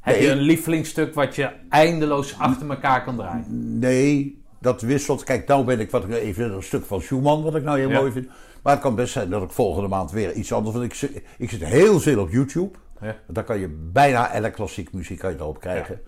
Heb 0.00 0.20
je 0.20 0.30
een 0.30 0.38
lievelingsstuk 0.38 1.14
wat 1.14 1.34
je 1.34 1.50
eindeloos 1.68 2.38
achter 2.38 2.70
elkaar 2.70 3.04
kan 3.04 3.16
draaien? 3.16 3.78
Nee, 3.78 4.42
dat 4.60 4.80
wisselt. 4.80 5.24
Kijk, 5.24 5.46
nou 5.46 5.64
ben 5.64 5.80
ik 5.80 5.90
wat 5.90 6.04
ik 6.04 6.10
even 6.10 6.52
een 6.52 6.62
stuk 6.62 6.84
van 6.84 7.00
Schumann, 7.00 7.42
wat 7.42 7.54
ik 7.54 7.62
nou 7.62 7.78
heel 7.78 7.88
Ja. 7.90 7.98
mooi 7.98 8.12
vind. 8.12 8.28
Maar 8.62 8.72
het 8.72 8.82
kan 8.82 8.94
best 8.94 9.12
zijn 9.12 9.30
dat 9.30 9.42
ik 9.42 9.50
volgende 9.50 9.88
maand 9.88 10.10
weer 10.10 10.32
iets 10.32 10.52
anders. 10.52 10.74
Want 10.76 10.86
ik, 10.86 10.94
zit- 10.94 11.22
ik 11.38 11.50
zit 11.50 11.64
heel 11.64 12.00
veel 12.00 12.20
op 12.20 12.30
YouTube. 12.30 12.78
Ja. 13.00 13.16
Daar 13.26 13.44
kan 13.44 13.58
je 13.58 13.68
bijna 13.92 14.30
elke 14.32 14.50
klassiek 14.50 14.92
muziek 14.92 15.18
kan 15.18 15.30
je 15.30 15.36
erop 15.38 15.60
krijgen. 15.60 16.00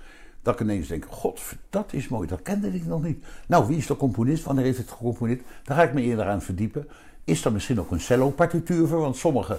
Dat 0.43 0.55
ik 0.55 0.61
ineens 0.61 0.89
denk, 0.89 1.07
god, 1.09 1.41
dat 1.71 1.93
is 1.93 2.09
mooi, 2.09 2.29
dat 2.29 2.43
kende 2.43 2.75
ik 2.75 2.87
nog 2.87 3.03
niet. 3.03 3.25
Nou, 3.47 3.67
wie 3.67 3.77
is 3.77 3.87
de 3.87 3.97
componist? 3.97 4.45
Wanneer 4.45 4.65
heeft 4.65 4.79
het 4.79 4.91
gecomponeerd? 4.91 5.43
Daar 5.65 5.77
ga 5.77 5.83
ik 5.83 5.93
me 5.93 6.03
eerder 6.03 6.25
aan 6.27 6.43
verdiepen. 6.43 6.89
Is 7.29 7.45
er 7.45 7.53
misschien 7.53 7.81
ook 7.81 7.91
een 7.91 8.01
cello-partituur 8.01 8.87
voor? 8.87 9.01
Want 9.01 9.17
sommige 9.17 9.59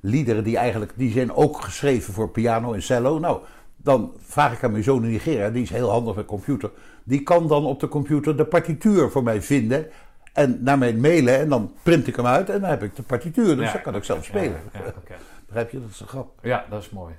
liederen 0.00 0.44
die 0.44 0.56
eigenlijk, 0.56 0.92
die 0.96 1.12
zijn 1.12 1.32
ook 1.32 1.60
geschreven 1.60 2.14
voor 2.14 2.28
piano 2.30 2.72
en 2.72 2.82
cello. 2.82 3.18
Nou, 3.18 3.40
dan 3.76 4.12
vraag 4.18 4.52
ik 4.52 4.64
aan 4.64 4.70
mijn 4.70 4.82
zoon 4.84 5.04
in 5.04 5.10
Nigeria, 5.10 5.50
die 5.50 5.62
is 5.62 5.70
heel 5.70 5.90
handig 5.90 6.14
met 6.14 6.26
computer. 6.26 6.70
Die 7.04 7.22
kan 7.22 7.48
dan 7.48 7.64
op 7.64 7.80
de 7.80 7.88
computer 7.88 8.36
de 8.36 8.44
partituur 8.44 9.10
voor 9.10 9.22
mij 9.22 9.42
vinden. 9.42 9.86
En 10.32 10.58
naar 10.62 10.78
mij 10.78 10.94
mailen 10.94 11.38
en 11.38 11.48
dan 11.48 11.72
print 11.82 12.06
ik 12.06 12.16
hem 12.16 12.26
uit 12.26 12.50
en 12.50 12.60
dan 12.60 12.70
heb 12.70 12.82
ik 12.82 12.96
de 12.96 13.02
partituur. 13.02 13.56
Dus 13.56 13.66
Ja, 13.66 13.72
dan 13.72 13.82
kan 13.82 13.94
ik 13.94 14.04
zelf 14.04 14.24
spelen. 14.24 14.60
Ja, 14.72 14.80
oké. 14.96 15.14
Begrijp 15.46 15.70
je? 15.70 15.80
Dat 15.80 15.90
is 15.90 16.00
een 16.00 16.06
grap. 16.08 16.38
Ja, 16.42 16.64
dat 16.70 16.82
is 16.82 16.90
mooi. 16.90 17.14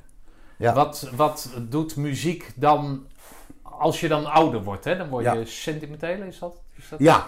Ja. 0.58 0.74
Wat, 0.74 1.10
wat 1.16 1.50
doet 1.70 1.96
muziek 1.96 2.52
dan 2.56 3.06
als 3.62 4.00
je 4.00 4.08
dan 4.08 4.26
ouder 4.26 4.64
wordt? 4.64 4.84
Hè? 4.86 4.98
Dan 4.98 5.10
word 5.10 5.26
je 5.26 5.32
Ja. 5.40 5.46
sentimenteler, 5.46 6.28
is 6.28 6.40
dat? 6.40 6.62
Is 6.76 6.90
dat 6.90 7.00
Ja, 7.00 7.28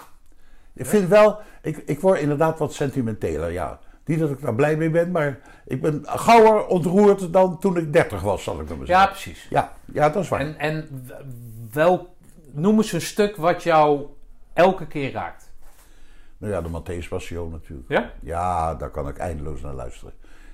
ik 0.74 0.86
vind 0.86 1.08
wel, 1.10 1.40
ik, 1.62 1.78
ik 1.78 2.00
word 2.00 2.20
inderdaad 2.20 2.60
wat 2.60 2.74
sentimenteler, 2.74 3.52
ja. 3.52 3.80
Niet 4.06 4.20
dat 4.20 4.30
ik 4.30 4.42
daar 4.42 4.56
blij 4.56 4.76
mee 4.78 4.90
ben, 4.90 5.12
maar 5.12 5.40
ik 5.66 5.82
ben 5.82 6.02
gauwer 6.06 6.66
ontroerd 6.66 7.34
dan 7.34 7.60
toen 7.60 7.78
ik 7.78 7.94
30 7.94 8.22
was, 8.22 8.44
zal 8.44 8.60
ik 8.62 8.68
dan 8.68 8.78
maar 8.78 8.88
Ja, 8.88 9.00
zeggen. 9.00 9.12
precies. 9.14 9.48
Ja, 9.50 9.74
ja, 9.86 10.10
dat 10.10 10.24
is 10.24 10.30
waar. 10.30 10.40
En, 10.40 10.58
en 10.58 11.06
wel, 11.72 12.16
noem 12.52 12.78
eens 12.78 12.92
een 12.92 13.02
stuk 13.02 13.36
wat 13.36 13.64
jou 13.64 14.06
elke 14.54 14.88
keer 14.88 15.12
raakt. 15.12 15.52
Nou 16.38 16.54
ja, 16.54 16.62
de 16.62 16.70
Matthäus 16.70 17.08
Passion 17.10 17.52
natuurlijk. 17.52 17.90
Ja? 17.90 18.12
Ja, 18.22 18.76
daar 18.76 18.90
kan 18.90 19.08
ik 19.08 19.18
eindeloos 19.18 19.62
naar 19.62 19.74
luisteren. 19.74 20.14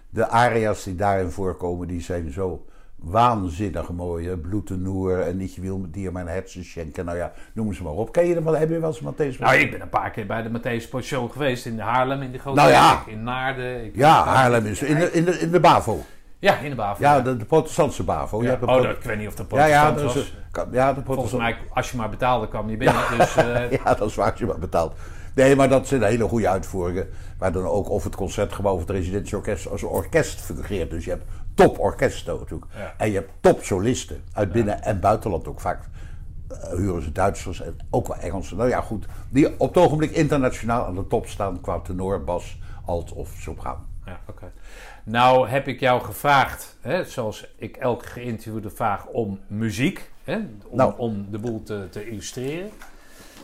De 0.09 0.27
aria's 0.27 0.83
die 0.83 0.95
daarin 0.95 1.29
voorkomen, 1.31 1.87
die 1.87 2.01
zijn 2.01 2.31
zo 2.31 2.65
waanzinnig 3.01 3.89
mooi. 3.91 4.27
hè. 4.27 4.37
Bloed 4.37 4.67
de 4.67 4.77
Noer 4.77 5.19
en 5.19 5.37
niet 5.37 5.55
je 5.55 5.61
wil 5.61 5.85
dier 5.91 6.11
mijn 6.11 6.27
hersen 6.27 6.65
schenken. 6.65 7.05
Nou 7.05 7.17
ja, 7.17 7.31
noem 7.53 7.73
ze 7.73 7.83
maar 7.83 7.93
op. 7.93 8.11
Ken 8.11 8.25
je 8.27 8.35
er 8.35 8.43
wel? 8.43 8.57
Heb 8.57 8.69
je 8.69 8.79
wel 8.79 8.89
eens 8.89 8.99
Matthäus 9.01 9.15
Passion? 9.17 9.43
Nou, 9.47 9.57
ik 9.59 9.71
ben 9.71 9.81
een 9.81 9.89
paar 9.89 10.11
keer 10.11 10.25
bij 10.25 10.41
de 10.41 10.49
Matthäus 10.59 11.03
Show 11.03 11.31
geweest 11.31 11.65
in 11.65 11.79
Haarlem, 11.79 12.21
in 12.21 12.31
de 12.31 12.37
grote 12.39 12.59
Nou 12.59 12.71
ja. 12.71 13.03
in 13.07 13.23
Naarden. 13.23 13.85
Ik- 13.85 13.95
Ja, 13.95 14.23
Haarlem 14.23 14.65
is 14.65 14.81
in 14.81 14.95
de, 14.99 15.11
in 15.11 15.25
de, 15.25 15.31
in 15.39 15.51
de 15.51 15.59
BAVO. 15.59 15.99
Ja, 16.41 16.57
in 16.57 16.69
de 16.69 16.75
Bavo. 16.75 17.01
Ja, 17.03 17.21
de, 17.21 17.37
de 17.37 17.45
protestantse 17.45 18.03
BAVO. 18.03 18.37
Je 18.37 18.43
Ja. 18.43 18.49
hebt 18.49 18.63
Oh, 18.63 18.75
dat, 18.81 18.85
ik 18.85 19.01
weet 19.03 19.17
niet 19.17 19.27
of 19.27 19.33
ja, 19.49 19.65
ja, 19.65 19.91
protestant 19.91 19.95
dat 19.97 20.05
is, 20.09 20.13
was. 20.15 20.33
kan- 20.51 20.67
ja, 20.71 20.93
de 20.93 21.01
Volgens 21.05 21.29
protestant. 21.29 21.41
mij, 21.41 21.57
als 21.73 21.91
je 21.91 21.97
maar 21.97 22.09
betaalde, 22.09 22.47
kwam 22.47 22.69
je 22.69 22.77
binnen. 22.77 23.03
Dus, 23.17 23.35
eh, 23.45 23.71
Ja, 23.71 23.93
dat 23.93 24.09
is 24.09 24.15
waar 24.15 24.31
als 24.31 24.39
je 24.39 24.45
maar 24.45 24.59
betaalt. 24.59 24.93
Nee, 25.35 25.55
maar 25.55 25.69
dat 25.69 25.87
zijn 25.87 26.03
hele 26.03 26.23
goede 26.27 26.49
uitvoeringen. 26.49 27.07
Waar 27.37 27.51
dan 27.51 27.65
ook 27.65 27.89
of 27.89 28.03
het 28.03 28.15
concertgebouw 28.15 28.73
of 28.73 28.79
het 28.79 28.89
residentieorkest 28.89 29.69
als 29.69 29.83
orkest 29.83 30.41
fungeert. 30.41 30.89
Dus 30.89 31.05
je 31.05 31.09
hebt 31.11 31.23
toporkesten 31.67 32.35
natuurlijk. 32.37 32.71
Ja. 32.77 32.93
En 32.97 33.07
je 33.11 33.15
hebt 33.15 33.31
topsolisten. 33.39 34.23
Uit 34.33 34.51
binnen- 34.51 34.83
en 34.83 34.99
buitenland 34.99 35.47
ook 35.47 35.59
vaak. 35.59 35.83
eh, 36.49 36.69
huren 36.69 37.01
ze 37.01 37.11
Duitsers 37.11 37.61
en 37.61 37.75
ook 37.89 38.07
wel 38.07 38.17
Engelsen. 38.17 38.57
Nou 38.57 38.69
ja, 38.69 38.81
goed. 38.81 39.05
Die 39.29 39.59
op 39.59 39.73
het 39.75 39.83
ogenblik 39.83 40.11
internationaal 40.11 40.85
aan 40.85 40.95
de 40.95 41.07
top 41.07 41.27
staan 41.27 41.61
qua 41.61 41.79
tenor, 41.79 42.23
bas, 42.23 42.59
alt 42.85 43.11
of 43.13 43.29
sopraan. 43.39 43.87
Ja, 44.05 44.19
oké. 44.27 44.51
Nou 45.03 45.47
heb 45.47 45.67
ik 45.67 45.79
jou 45.79 46.01
gevraagd, 46.01 46.77
hè, 46.81 47.03
zoals 47.03 47.47
ik 47.57 47.77
elke 47.77 48.05
geïnterviewde 48.07 48.69
vraag, 48.69 49.05
om 49.05 49.39
muziek. 49.47 50.11
Hè, 50.23 50.35
om, 50.67 50.77
Nou. 50.77 50.93
om 50.97 51.27
de 51.31 51.39
boel 51.39 51.63
te, 51.63 51.87
te 51.91 52.09
illustreren. 52.09 52.69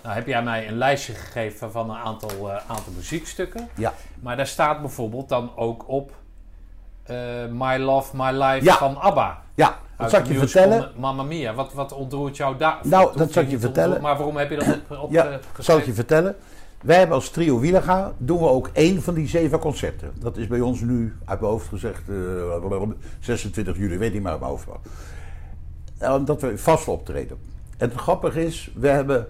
Nou 0.03 0.15
heb 0.15 0.27
jij 0.27 0.43
mij 0.43 0.67
een 0.67 0.77
lijstje 0.77 1.13
gegeven 1.13 1.71
van 1.71 1.89
een 1.89 1.97
aantal, 1.97 2.51
eh, 2.51 2.55
aantal 2.67 2.93
muziekstukken. 2.95 3.67
Ja. 3.75 3.93
Maar 4.19 4.37
daar 4.37 4.47
staat 4.47 4.81
bijvoorbeeld 4.81 5.29
dan 5.29 5.55
ook 5.55 5.89
op 5.89 6.11
My 7.51 7.77
Love, 7.77 8.15
My 8.15 8.31
Life 8.31 8.63
Ja. 8.65 8.75
van 8.77 8.97
ABBA. 8.97 9.41
Ja, 9.55 9.77
dat 9.97 10.09
zal 10.09 10.19
ik 10.19 10.27
je 10.27 10.37
vertellen. 10.37 10.91
Mamma 10.97 11.23
Mia. 11.23 11.53
Wat, 11.53 11.73
wat 11.73 11.91
ontroert 11.93 12.37
jou 12.37 12.57
daar? 12.57 12.77
Nou, 12.83 13.17
dat 13.17 13.31
zal 13.31 13.43
ik 13.43 13.49
je 13.49 13.59
vertellen. 13.59 14.01
Maar 14.01 14.15
waarom 14.17 14.37
heb 14.37 14.49
je 14.49 14.55
dat 14.55 14.67
op, 14.89 14.97
op 15.03 15.11
Ja, 15.11 15.25
eh, 15.29 15.35
zal 15.59 15.77
ik 15.77 15.85
je 15.85 15.93
vertellen. 15.93 16.35
Wij 16.81 16.97
hebben 16.97 17.15
als 17.15 17.29
trio 17.29 17.59
Wielaga 17.59 18.13
doen 18.17 18.39
we 18.39 18.47
ook 18.47 18.69
één 18.73 19.01
van 19.01 19.13
die 19.13 19.27
zeven 19.27 19.59
concerten. 19.59 20.11
Dat 20.19 20.37
is 20.37 20.47
bij 20.47 20.59
ons 20.61 20.79
nu, 20.81 21.15
uit 21.25 21.39
mijn 21.39 21.51
hoofd 21.51 21.67
gezegd, 21.67 22.01
eh, 22.09 22.81
26 23.19 23.77
juli, 23.77 23.97
weet 23.97 24.13
niet 24.13 24.21
meer 24.21 24.31
uit 24.31 24.39
mijn 24.39 24.51
hoofd. 24.51 24.65
Nou, 25.99 26.23
Dat 26.23 26.41
we 26.41 26.57
vast 26.57 26.87
optreden. 26.87 27.37
En 27.77 27.89
het 27.89 27.97
grappige 27.97 28.45
is, 28.45 28.71
we 28.75 28.87
hebben 28.87 29.27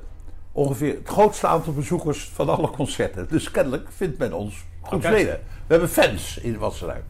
ongeveer 0.52 0.94
het 0.96 1.08
grootste 1.08 1.48
aantal 1.48 1.74
bezoekers 1.74 2.30
van 2.34 2.50
alle 2.50 2.70
concerten. 2.70 3.28
Dus 3.30 3.52
kennelijk 3.52 3.88
vindt 3.96 4.18
men 4.18 4.34
ons 4.34 4.64
goed 4.82 5.04
spelen. 5.04 5.40
We 5.68 5.74
hebben 5.74 5.90
fans 5.90 6.38
in 6.38 6.58
Wassenaar. 6.58 7.02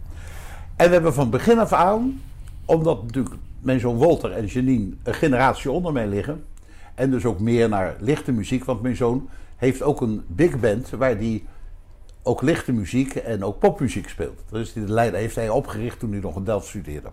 En 0.75 0.87
we 0.87 0.93
hebben 0.93 1.13
van 1.13 1.29
begin 1.29 1.59
af 1.59 1.73
aan, 1.73 2.21
omdat 2.65 3.03
natuurlijk 3.03 3.35
mijn 3.59 3.79
zoon 3.79 3.97
Walter 3.97 4.31
en 4.31 4.45
Janine 4.45 4.93
een 5.03 5.13
generatie 5.13 5.71
onder 5.71 5.93
mij 5.93 6.07
liggen. 6.07 6.45
En 6.95 7.11
dus 7.11 7.25
ook 7.25 7.39
meer 7.39 7.69
naar 7.69 7.95
lichte 7.99 8.31
muziek. 8.31 8.63
Want 8.63 8.81
mijn 8.81 8.95
zoon 8.95 9.29
heeft 9.55 9.81
ook 9.81 10.01
een 10.01 10.23
big 10.27 10.59
band 10.59 10.89
waar 10.89 11.17
die 11.17 11.45
ook 12.23 12.41
lichte 12.41 12.71
muziek 12.71 13.15
en 13.15 13.43
ook 13.43 13.59
popmuziek 13.59 14.09
speelt. 14.09 14.41
Is 14.51 14.73
die 14.73 14.85
de 14.85 14.91
leider, 14.91 15.19
heeft 15.19 15.35
hij 15.35 15.49
opgericht 15.49 15.99
toen 15.99 16.11
hij 16.11 16.19
nog 16.19 16.35
in 16.35 16.43
Delft 16.43 16.67
studeerde. 16.67 17.09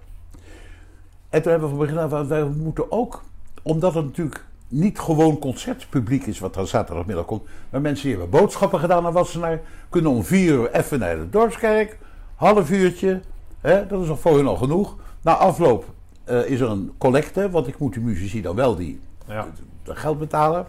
En 1.28 1.42
toen 1.42 1.50
hebben 1.50 1.70
we 1.70 1.76
van 1.76 1.86
begin 1.86 1.98
af 1.98 2.12
aan, 2.12 2.28
wij 2.28 2.44
moeten 2.44 2.92
ook, 2.92 3.22
omdat 3.62 3.94
het 3.94 4.04
natuurlijk 4.04 4.44
niet 4.68 4.98
gewoon 4.98 5.38
concertpubliek 5.38 6.26
is 6.26 6.38
wat 6.38 6.56
er 6.56 6.68
zaterdagmiddag 6.68 7.24
komt, 7.24 7.42
maar 7.70 7.80
mensen 7.80 8.08
die 8.08 8.18
hebben 8.18 8.40
boodschappen 8.40 8.80
gedaan 8.80 9.02
naar 9.02 9.12
Wassenaar, 9.12 9.60
kunnen 9.88 10.10
om 10.10 10.24
vier 10.24 10.52
uur 10.52 10.70
even 10.70 10.98
naar 10.98 11.16
de 11.16 11.30
dorpskerk, 11.30 11.98
half 12.34 12.70
uurtje, 12.70 13.20
hè, 13.62 13.86
dat 13.86 14.02
is 14.02 14.08
al 14.08 14.16
voor 14.16 14.36
hun 14.36 14.46
al 14.46 14.56
genoeg. 14.56 14.96
Na 15.22 15.32
afloop 15.34 15.84
eh, 16.24 16.46
is 16.50 16.60
er 16.60 16.70
een 16.70 16.92
collecte, 16.98 17.50
want 17.50 17.66
ik 17.68 17.78
moet 17.78 17.94
de 17.94 18.00
muzici 18.00 18.42
dan 18.42 18.56
wel 18.56 18.76
die 18.76 19.00
Ja. 19.26 19.46
de 19.82 19.94
geld 19.96 20.18
betalen. 20.18 20.66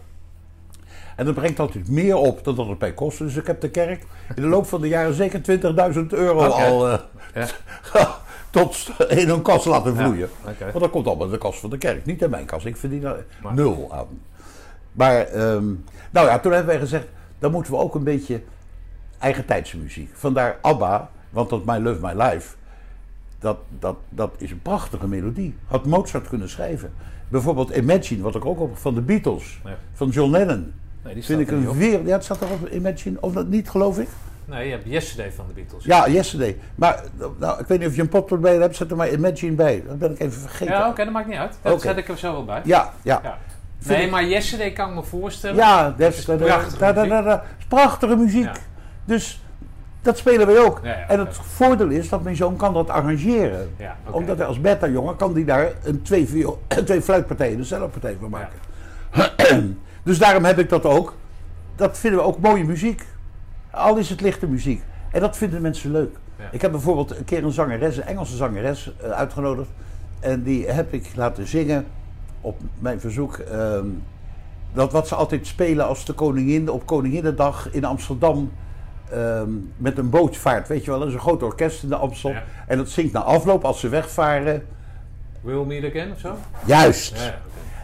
En 1.16 1.26
dat 1.26 1.34
brengt 1.36 1.60
altijd 1.60 1.90
meer 1.90 2.16
op 2.16 2.44
dan 2.44 2.56
dat 2.56 2.68
het 2.68 2.78
bij 2.80 2.94
kost. 2.94 3.18
Dus 3.18 3.36
ik 3.36 3.48
heb 3.48 3.62
de 3.62 3.70
kerk 3.70 4.06
in 4.36 4.42
de 4.42 4.48
loop 4.48 4.66
van 4.66 4.82
de 4.82 4.88
jaren 4.88 5.14
zeker 5.14 5.42
20.000 5.94 6.00
euro 6.08 6.40
al 6.48 6.90
eh, 6.90 7.00
Ja. 7.34 7.48
tot 8.50 8.90
in 9.10 9.30
een 9.30 9.42
kas 9.42 9.66
laten 9.66 9.96
vloeien. 9.96 10.30
Ja. 10.46 10.66
Want 10.66 10.80
dat 10.80 10.90
komt 10.90 11.08
allemaal 11.08 11.26
in 11.26 11.32
de 11.32 11.38
kas 11.38 11.60
van 11.60 11.70
de 11.70 11.78
kerk, 11.78 12.06
niet 12.06 12.22
in 12.22 12.30
mijn 12.30 12.46
kas. 12.46 12.66
Ik 12.66 12.78
verdien 12.78 13.04
er 13.06 13.26
Maar- 13.44 13.54
nul 13.54 13.88
aan. 13.92 14.08
Maar, 14.92 15.20
ehm, 15.26 15.66
nou 16.12 16.28
ja, 16.28 16.40
toen 16.40 16.52
hebben 16.52 16.72
wij 16.72 16.80
gezegd, 16.80 17.08
dan 17.40 17.52
moeten 17.52 17.72
we 17.74 17.80
ook 17.80 17.96
een 17.96 18.04
beetje 18.04 18.42
eigen 19.20 19.46
muziek. 19.82 20.10
Vandaar 20.14 20.58
ABBA, 20.62 21.10
want 21.30 21.50
dat 21.50 21.66
My 21.66 21.78
Love 21.78 22.00
My 22.02 22.22
Life, 22.22 22.56
dat, 23.44 23.58
dat, 23.80 23.96
dat 24.10 24.34
is 24.38 24.52
een 24.52 24.62
prachtige 24.62 25.08
melodie. 25.08 25.56
Had 25.68 25.86
Mozart 25.86 26.28
kunnen 26.28 26.50
schrijven. 26.50 26.94
Bijvoorbeeld 27.28 27.76
Imagine, 27.76 28.22
wat 28.22 28.36
ik 28.36 28.46
ook 28.46 28.60
op 28.60 28.78
van 28.78 28.96
de 28.96 29.02
Beatles, 29.02 29.60
Ja. 29.66 29.78
van 29.94 30.10
John 30.10 30.32
Lennon. 30.32 30.74
Nee, 31.04 31.14
die 31.14 31.24
Vind 31.24 31.40
ik 31.40 31.48
er 31.48 31.54
een 31.54 31.70
op. 31.70 31.76
weer. 31.76 32.06
Ja, 32.06 32.14
het 32.14 32.24
staat 32.24 32.42
erop 32.42 32.70
Imagine, 32.70 33.18
of 33.22 33.34
dat 33.34 33.48
niet, 33.48 33.70
geloof 33.70 34.00
ik. 34.00 34.08
Nee, 34.46 34.66
je 34.66 34.72
hebt 34.72 34.90
Yesterday 34.90 35.32
van 35.32 35.46
de 35.48 35.54
Beatles. 35.54 35.84
Ja, 35.84 36.10
Yesterday. 36.10 36.58
Maar 36.76 37.04
nou, 37.40 37.60
ik 37.60 37.68
weet 37.68 37.80
niet 37.80 37.88
of 37.88 37.96
je 37.96 38.02
een 38.02 38.10
pop 38.10 38.32
erbij 38.32 38.56
hebt, 38.56 38.76
zet 38.76 38.92
er 38.92 38.98
maar 38.98 39.12
Imagine 39.12 39.56
bij. 39.56 39.84
Dat 39.88 40.00
ben 40.00 40.12
ik 40.12 40.20
even 40.20 40.42
vergeten. 40.42 40.74
Ja, 40.74 40.90
oké, 40.90 41.04
dat 41.04 41.14
maakt 41.14 41.28
niet 41.28 41.38
uit. 41.38 41.58
Dat 41.62 41.82
zet 41.82 41.98
ik 41.98 42.08
er 42.08 42.18
zo 42.18 42.32
wel 42.32 42.46
bij. 42.46 42.62
Ja, 42.64 42.94
ja. 43.02 43.20
Ja. 43.24 43.38
vind 43.80 43.98
Nee, 43.98 44.10
maar 44.10 44.26
Yesterday 44.26 44.72
kan 44.72 44.90
ik 44.90 44.96
me 44.96 45.04
voorstellen. 45.04 45.56
Ja, 45.56 45.90
dat 45.98 46.14
is, 46.14 46.24
prachtige 47.68 48.08
dat 48.08 48.18
is 48.20 48.24
muziek. 48.24 48.44
Ja. 48.44 48.54
Dus 49.06 49.43
dat 50.04 50.18
spelen 50.18 50.48
wij 50.48 50.60
ook. 50.60 50.80
Ja, 50.84 50.90
ja, 50.90 51.08
en 51.08 51.20
het 51.20 51.36
voordeel 51.36 51.90
is 51.90 52.10
dat 52.10 52.24
mijn 52.24 52.36
zoon 52.36 52.56
kan 52.56 52.74
dat 52.74 52.90
arrangeren. 52.90 53.70
Ja. 53.78 53.98
Omdat 54.10 54.38
hij 54.38 54.48
als 54.48 54.62
beta-jongen 54.62 55.16
kan 55.16 55.34
die 55.34 55.46
daar 55.46 55.72
een 55.84 56.02
twee, 56.02 56.28
viool, 56.28 56.62
twee 56.86 57.02
fluitpartijen, 57.02 57.58
een 57.58 57.66
cellopartij 57.66 58.18
van 58.20 58.30
maken. 58.30 58.60
dus 60.04 60.18
daarom 60.18 60.44
heb 60.46 60.60
ik 60.60 60.70
dat 60.70 60.86
ook. 60.86 61.16
Dat 61.76 61.98
vinden 61.98 62.20
we 62.20 62.26
ook 62.26 62.40
mooie 62.40 62.64
muziek. 62.64 63.06
Al 63.72 63.98
is 63.98 64.10
het 64.10 64.22
lichte 64.22 64.48
muziek. 64.48 64.84
En 65.12 65.20
dat 65.20 65.38
vinden 65.38 65.62
mensen 65.62 65.92
leuk. 65.92 66.16
Ik 66.52 66.62
heb 66.62 66.72
bijvoorbeeld 66.72 67.18
een 67.18 67.26
keer 67.26 67.44
een 67.44 67.52
zangeres, 67.52 67.98
een 67.98 68.04
Engelse 68.04 68.36
zangeres, 68.36 68.94
eh, 69.02 69.10
uitgenodigd. 69.10 69.70
En 70.20 70.44
die 70.44 70.68
heb 70.68 70.94
ik 70.94 71.12
laten 71.16 71.48
zingen 71.48 71.86
op 72.42 72.60
mijn 72.80 73.00
verzoek. 73.00 73.38
ehm, 73.38 73.88
dat 74.74 74.92
wat 74.92 75.08
ze 75.08 75.16
altijd 75.16 75.48
spelen 75.48 75.88
als 75.88 76.06
de 76.06 76.14
koningin 76.14 76.70
op 76.70 76.86
Koninginnedag 76.86 77.70
in 77.72 77.86
Amsterdam. 77.86 78.52
Ehm, 79.14 79.50
met 79.78 79.98
een 79.98 80.10
boot 80.10 80.38
vaart, 80.38 80.68
weet 80.68 80.86
je 80.86 80.90
wel, 80.90 81.00
dat 81.00 81.08
is 81.08 81.14
een 81.14 81.20
groot 81.20 81.44
orkest 81.44 81.84
in 81.84 81.90
de 81.90 81.96
Amstel. 81.96 82.32
Ja. 82.32 82.44
En 82.68 82.78
dat 82.78 82.90
zingt 82.90 83.14
na 83.14 83.20
afloop 83.20 83.64
als 83.64 83.80
ze 83.80 83.90
wegvaren. 83.90 84.66
Will 85.42 85.64
Meet 85.64 85.86
Again 85.86 86.12
of 86.12 86.20
zo? 86.20 86.38
Juist. 86.66 87.18
Ja. 87.18 87.36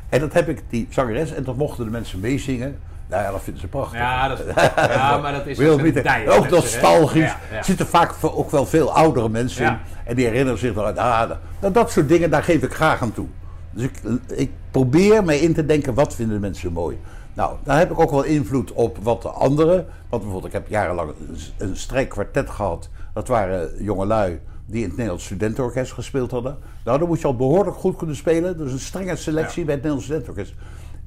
En 0.09 0.19
dat 0.19 0.33
heb 0.33 0.49
ik, 0.49 0.61
die 0.69 0.87
zangeres, 0.89 1.33
en 1.33 1.43
dat 1.43 1.55
mochten 1.55 1.85
de 1.85 1.91
mensen 1.91 2.19
meezingen. 2.19 2.79
Nou 3.07 3.23
ja, 3.23 3.31
dat 3.31 3.41
vinden 3.41 3.61
ze 3.61 3.67
prachtig. 3.67 3.99
ja, 3.99 4.27
dat 4.27 4.39
is, 4.39 4.53
ja, 4.75 5.17
maar 5.17 5.31
dat 5.31 5.47
is 5.47 5.57
Wil 5.57 5.73
ook 5.73 5.81
niet, 5.81 5.95
een 5.95 6.03
tij, 6.03 6.29
ook 6.29 6.49
nostalgisch. 6.49 7.21
Ja. 7.21 7.57
Er 7.57 7.63
zitten 7.63 7.87
vaak 7.87 8.13
ook 8.21 8.51
wel 8.51 8.65
veel 8.65 8.93
oudere 8.93 9.29
mensen 9.29 9.65
in. 9.65 9.77
En 10.05 10.15
die 10.15 10.25
herinneren 10.25 10.59
zich 10.59 10.77
aan. 10.77 10.97
Ah, 10.97 11.29
dat, 11.59 11.73
dat 11.73 11.91
soort 11.91 12.07
dingen, 12.07 12.29
daar 12.29 12.43
geef 12.43 12.63
ik 12.63 12.73
graag 12.73 13.01
aan 13.01 13.13
toe. 13.13 13.27
Dus 13.71 13.83
ik, 13.83 13.91
ik 14.27 14.51
probeer 14.71 15.23
mij 15.23 15.39
in 15.39 15.53
te 15.53 15.65
denken, 15.65 15.93
wat 15.93 16.15
vinden 16.15 16.35
de 16.35 16.41
mensen 16.41 16.71
mooi? 16.71 16.97
Nou, 17.33 17.55
daar 17.63 17.77
heb 17.77 17.91
ik 17.91 17.99
ook 17.99 18.11
wel 18.11 18.23
invloed 18.23 18.71
op 18.71 18.97
wat 18.97 19.21
de 19.21 19.29
anderen. 19.29 19.85
Want 20.09 20.21
bijvoorbeeld, 20.21 20.45
ik 20.45 20.59
heb 20.59 20.67
jarenlang 20.67 21.09
een, 21.09 21.37
een 21.69 21.77
strijkkwartet 21.77 22.49
gehad. 22.49 22.89
Dat 23.13 23.27
waren 23.27 23.83
jongelui 23.83 24.39
die 24.65 24.77
in 24.77 24.83
het 24.87 24.91
Nederlands 24.91 25.25
Studentenorkest 25.25 25.91
gespeeld 25.91 26.31
hadden. 26.31 26.57
Nou, 26.85 26.99
dan 26.99 27.07
moet 27.07 27.19
je 27.21 27.27
al 27.27 27.35
behoorlijk 27.35 27.77
goed 27.77 27.95
kunnen 27.95 28.15
spelen. 28.15 28.57
Dus 28.57 28.71
een 28.71 28.79
strenge 28.79 29.15
selectie 29.15 29.59
Ja. 29.59 29.65
bij 29.65 29.73
het 29.73 29.83
Nederlands 29.83 30.05
Studentenorkest. 30.05 30.53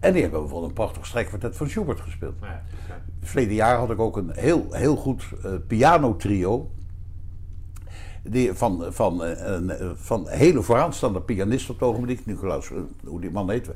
En 0.00 0.12
die 0.12 0.22
hebben 0.22 0.40
bijvoorbeeld 0.40 0.70
een 0.70 0.76
prachtig 0.76 1.06
strijkkwartet 1.06 1.56
van 1.56 1.68
Schubert 1.68 2.00
gespeeld. 2.00 2.34
Ja. 2.40 2.62
Verleden 3.20 3.54
jaar 3.54 3.78
had 3.78 3.90
ik 3.90 3.98
ook 4.00 4.16
een 4.16 4.30
heel, 4.34 4.66
heel 4.70 4.96
goed 4.96 5.24
eh 5.44 5.50
pianotrio. 5.66 6.70
Die 8.22 8.52
van, 8.52 8.84
van, 8.88 9.24
eh, 9.24 9.52
een, 9.54 9.70
eh, 9.70 9.86
van 9.94 10.28
hele 10.28 10.62
vooraanstaande 10.62 11.20
pianist 11.20 11.70
op 11.70 11.80
het 11.80 11.88
ogenblik, 11.88 12.26
Nicolaus, 12.26 12.70
hoe 13.04 13.20
die 13.20 13.30
man 13.30 13.50
heet. 13.50 13.70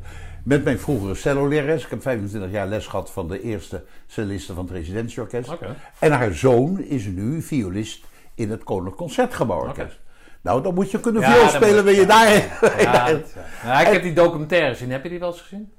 Met 0.47 0.65
mijn 0.65 0.79
vroegere 0.79 1.15
cello-lerares. 1.15 1.85
Ik 1.85 1.91
heb 1.91 2.03
25 2.03 2.51
jaar 2.51 2.67
les 2.67 2.87
gehad 2.87 3.11
van 3.11 3.29
de 3.29 3.43
eerste 3.43 3.85
celliste 4.07 4.55
van 4.55 4.65
het 4.65 4.73
Residentieorkest. 4.73 5.51
En 5.99 6.13
haar 6.13 6.33
zoon 6.33 6.81
is 6.81 7.05
nu 7.05 7.43
violist 7.43 8.05
in 8.35 8.51
het 8.51 8.65
Koninklijk 8.65 8.97
Concertgebouworkest. 8.97 9.99
Nou, 10.43 10.63
dan 10.63 10.75
moet 10.75 10.91
je 10.91 11.01
kunnen 11.01 11.23
Ja, 11.23 11.33
viool 11.33 11.49
spelen, 11.49 11.85
wil 11.85 11.95
je 11.95 12.01
ja. 12.01 12.07
daarheen. 12.07 12.43
Ja. 12.79 13.19
Nou, 13.65 13.87
ik 13.87 13.93
heb 13.93 14.03
die 14.03 14.13
documentaire 14.13 14.69
gezien. 14.69 14.91
Heb 14.91 15.03
je 15.03 15.09
die 15.09 15.19
wel 15.19 15.29
eens 15.29 15.41
gezien? 15.41 15.73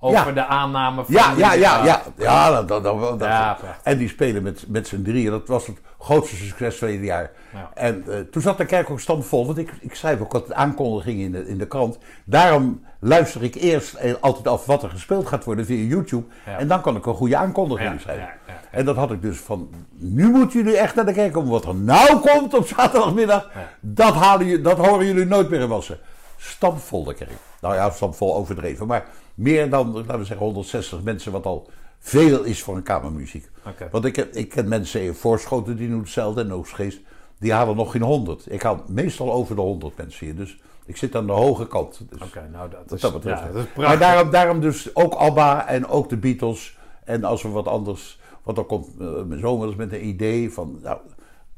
Over 0.00 0.26
Ja. 0.26 0.32
de 0.32 0.44
aanname 0.44 1.04
van... 1.04 1.14
Ja, 1.14 1.34
ja, 1.36 1.52
ja, 1.52 1.84
ja. 1.84 2.02
ja 2.16 2.62
dat, 2.62 2.82
dat, 2.82 3.20
Ja, 3.20 3.58
en 3.82 3.98
die 3.98 4.08
spelen 4.08 4.42
met, 4.42 4.64
met 4.68 4.88
z'n 4.88 5.02
drieën. 5.02 5.30
Dat 5.30 5.48
was 5.48 5.66
het 5.66 5.80
grootste 5.98 6.36
succes 6.36 6.76
van 6.76 6.88
het 6.88 7.02
jaar. 7.02 7.30
Ja. 7.52 7.70
En 7.74 8.04
eh, 8.08 8.20
toen 8.20 8.42
zat 8.42 8.58
de 8.58 8.64
kerk 8.64 8.90
ook 8.90 9.00
stampvol. 9.00 9.46
Want 9.46 9.58
ik, 9.58 9.72
ik 9.80 9.94
schrijf 9.94 10.20
ook 10.20 10.32
wat 10.32 10.52
aankondigingen 10.52 11.24
in 11.24 11.32
de, 11.32 11.48
in 11.48 11.58
de 11.58 11.66
krant. 11.66 11.98
Daarom 12.24 12.82
luister 13.04 13.42
ik 13.42 13.54
eerst 13.54 13.94
eh, 13.94 14.14
altijd 14.20 14.48
af 14.48 14.66
wat 14.66 14.82
er 14.82 14.90
gespeeld 14.90 15.26
gaat 15.26 15.44
worden 15.44 15.66
via 15.66 15.84
YouTube. 15.86 16.24
Ja. 16.46 16.58
En 16.58 16.68
dan 16.68 16.80
kan 16.80 16.96
ik 16.96 17.06
een 17.06 17.14
goede 17.14 17.36
aankondiging 17.36 17.92
Ja, 17.92 17.98
schrijven. 17.98 18.24
ja, 18.24 18.30
ja, 18.46 18.52
ja. 18.52 18.60
En 18.78 18.84
dat 18.84 18.96
had 18.96 19.10
ik 19.10 19.22
dus 19.22 19.38
van, 19.38 19.70
nu 19.96 20.28
moeten 20.30 20.62
jullie 20.62 20.76
echt 20.78 20.94
naar 20.94 21.06
de 21.06 21.12
kerk 21.12 21.32
komen. 21.32 21.50
Wat 21.50 21.64
er 21.66 21.74
nou 21.74 22.16
komt 22.18 22.54
op 22.54 22.66
zaterdagmiddag, 22.66 23.50
dat, 23.80 24.14
halen, 24.14 24.46
jullie- 24.46 24.62
dat 24.62 24.78
horen 24.78 25.06
jullie 25.06 25.24
nooit 25.24 25.48
meer 25.50 25.60
in 25.60 25.68
Wassen. 25.68 25.98
Stampvol 26.36 27.04
de 27.04 27.14
kerk. 27.14 27.30
Nou 27.60 27.74
ja, 27.74 27.90
stampvol 27.90 28.34
overdreven. 28.36 28.86
Maar 28.86 29.04
meer 29.34 29.70
dan, 29.70 29.92
laten 29.92 30.18
we 30.18 30.24
zeggen, 30.24 30.46
160 30.46 31.02
mensen, 31.02 31.32
wat 31.32 31.46
al 31.46 31.70
veel 31.98 32.42
is 32.42 32.62
voor 32.62 32.76
een 32.76 32.82
kamermuziek. 32.82 33.50
Want 33.90 34.04
ik, 34.04 34.16
heb- 34.16 34.34
ik 34.34 34.48
ken 34.48 34.68
mensen 34.68 35.02
in 35.02 35.14
Voorschoten 35.14 35.76
die 35.76 35.88
doen 35.88 36.00
hetzelfde 36.00 36.40
en 36.40 36.52
Oostgeest. 36.52 37.00
Die 37.38 37.52
halen 37.52 37.76
nog 37.76 37.90
geen 37.92 38.02
100. 38.02 38.46
Ik 38.52 38.62
haal 38.62 38.82
meestal 38.86 39.32
over 39.32 39.54
de 39.54 39.60
100 39.60 39.96
mensen 39.96 40.26
hier. 40.26 40.36
Dus 40.36 40.58
ik 40.92 40.98
zit 40.98 41.14
aan 41.14 41.26
de 41.26 41.32
hoge 41.32 41.66
kant. 41.66 42.00
Dus 42.10 42.22
Oké, 42.22 42.48
nou 42.52 42.70
dat 42.70 42.92
is, 42.92 43.00
dat 43.00 43.12
betreft. 43.12 43.40
ja, 43.40 43.52
dat 43.52 43.66
is 43.66 43.74
maar 43.74 43.98
daarom, 43.98 44.30
daarom 44.30 44.60
dus 44.60 44.94
ook 44.94 45.14
ABBA 45.14 45.66
en 45.66 45.86
ook 45.86 46.08
de 46.08 46.16
Beatles. 46.16 46.78
En 47.04 47.24
als 47.24 47.42
we 47.42 47.48
wat 47.48 47.66
anders... 47.66 48.20
Want 48.42 48.56
dan 48.56 48.66
komt 48.66 48.86
eh, 49.00 49.22
mijn 49.22 49.40
zoon 49.40 49.58
wel 49.58 49.68
eens 49.68 49.76
met 49.76 49.92
een 49.92 50.06
idee 50.06 50.52
van... 50.52 50.78
Nou, 50.82 50.98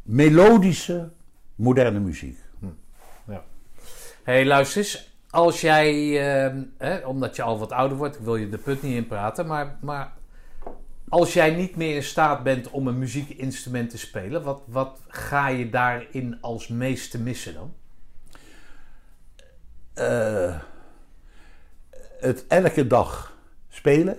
melodische, 0.03 1.11
moderne 1.55 2.01
muziek. 2.01 2.39
hey, 4.23 4.47
luister 4.47 4.79
eens. 4.79 5.13
Als 5.31 5.61
jij, 5.61 6.21
ehm, 6.21 6.63
hè, 6.79 7.07
omdat 7.07 7.37
je 7.37 7.43
al 7.43 7.59
wat 7.59 7.73
ouder 7.73 7.97
wordt, 7.97 8.17
ik 8.17 8.25
wil 8.25 8.37
je 8.37 8.49
de 8.49 8.59
put 8.59 8.83
niet 8.83 8.95
inpraten, 8.95 9.47
maar, 9.47 9.77
maar 9.81 10.13
als 11.09 11.33
jij 11.33 11.51
niet 11.51 11.77
meer 11.77 11.95
in 11.95 12.03
staat 12.03 12.43
bent 12.43 12.71
om 12.71 12.87
een 12.87 12.99
muziekinstrument 12.99 13.91
te 13.91 13.99
spelen, 13.99 14.43
wat, 14.43 14.63
wat 14.67 15.01
ga 15.09 15.49
je 15.49 15.71
daarin 15.71 16.39
als 16.41 16.69
meeste 16.69 17.19
missen 17.19 17.55
dan? 17.55 17.73
Eh, 19.95 20.55
het 22.21 22.45
elke 22.49 22.87
dag 22.87 23.37
spelen, 23.69 24.17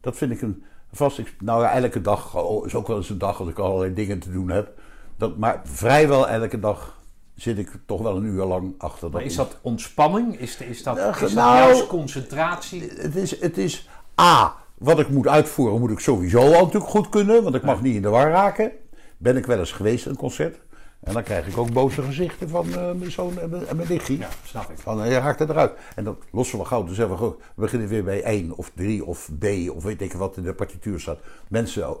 dat 0.00 0.16
vind 0.16 0.32
ik 0.32 0.42
een 0.42 0.64
vast. 0.92 1.20
Nou 1.38 1.62
ja, 1.62 1.72
elke 1.72 2.00
dag 2.00 2.36
oh, 2.36 2.66
is 2.66 2.74
ook 2.74 2.86
wel 2.86 2.96
eens 2.96 3.10
een 3.10 3.18
dag 3.18 3.40
als 3.40 3.48
ik 3.48 3.58
allerlei 3.58 3.94
dingen 3.94 4.18
te 4.18 4.32
doen 4.32 4.50
heb. 4.50 4.80
Dat, 5.16 5.36
maar 5.36 5.60
vrijwel 5.64 6.28
elke 6.28 6.58
dag 6.58 7.00
zit 7.34 7.58
ik 7.58 7.70
toch 7.86 8.02
wel 8.02 8.16
een 8.16 8.24
uur 8.24 8.44
lang 8.44 8.74
achter. 8.78 9.10
Maar 9.10 9.22
is 9.22 9.36
dat 9.36 9.56
ontspanning? 9.60 10.38
Is, 10.38 10.56
is 10.56 10.82
dat, 10.82 10.98
is 10.98 11.18
dat 11.18 11.32
nou- 11.32 11.56
juist 11.56 11.86
concentratie? 11.86 12.90
Het 12.96 13.16
is, 13.16 13.40
het 13.40 13.58
is 13.58 13.88
A, 14.20 14.54
wat 14.78 14.98
ik 14.98 15.08
moet 15.08 15.28
uitvoeren, 15.28 15.80
moet 15.80 15.90
ik 15.90 15.98
sowieso 15.98 16.38
al 16.38 16.64
natuurlijk 16.64 16.90
goed 16.90 17.08
kunnen, 17.08 17.42
want 17.42 17.54
ik 17.54 17.62
mag 17.62 17.82
niet 17.82 17.94
in 17.94 18.02
de 18.02 18.08
war 18.08 18.30
raken. 18.30 18.72
Ben 19.16 19.36
ik 19.36 19.46
wel 19.46 19.58
eens 19.58 19.72
geweest 19.72 20.06
een 20.06 20.16
concert. 20.16 20.58
En 21.02 21.12
dan 21.12 21.22
krijg 21.22 21.46
ik 21.46 21.58
ook 21.58 21.72
boze 21.72 22.02
gezichten 22.02 22.48
van 22.48 22.74
eh, 22.74 22.92
mijn 22.92 23.10
zoon 23.10 23.38
en 23.38 23.50
mijn, 23.50 23.66
en 23.66 23.76
mijn 23.76 23.88
nichtje. 23.88 24.18
Ja, 24.18 24.28
snap 24.44 24.70
ik. 24.70 24.78
Van, 24.78 25.02
eh, 25.02 25.10
je 25.10 25.18
raakt 25.18 25.38
het 25.38 25.48
eruit. 25.48 25.72
En 25.94 26.04
dat 26.04 26.16
lossen 26.32 26.58
we 26.58 26.64
gauw. 26.64 26.84
Dus 26.84 26.96
zeggen 26.96 27.18
we, 27.18 27.26
we 27.26 27.36
beginnen 27.54 27.88
weer 27.88 28.04
bij 28.04 28.22
1 28.22 28.56
of 28.56 28.70
3 28.74 29.04
of 29.04 29.28
B 29.38 29.44
of 29.74 29.82
weet 29.82 30.00
ik 30.00 30.12
wat 30.12 30.36
in 30.36 30.42
de 30.42 30.54
partituur 30.54 31.00
staat. 31.00 31.18
Mensen 31.48 31.96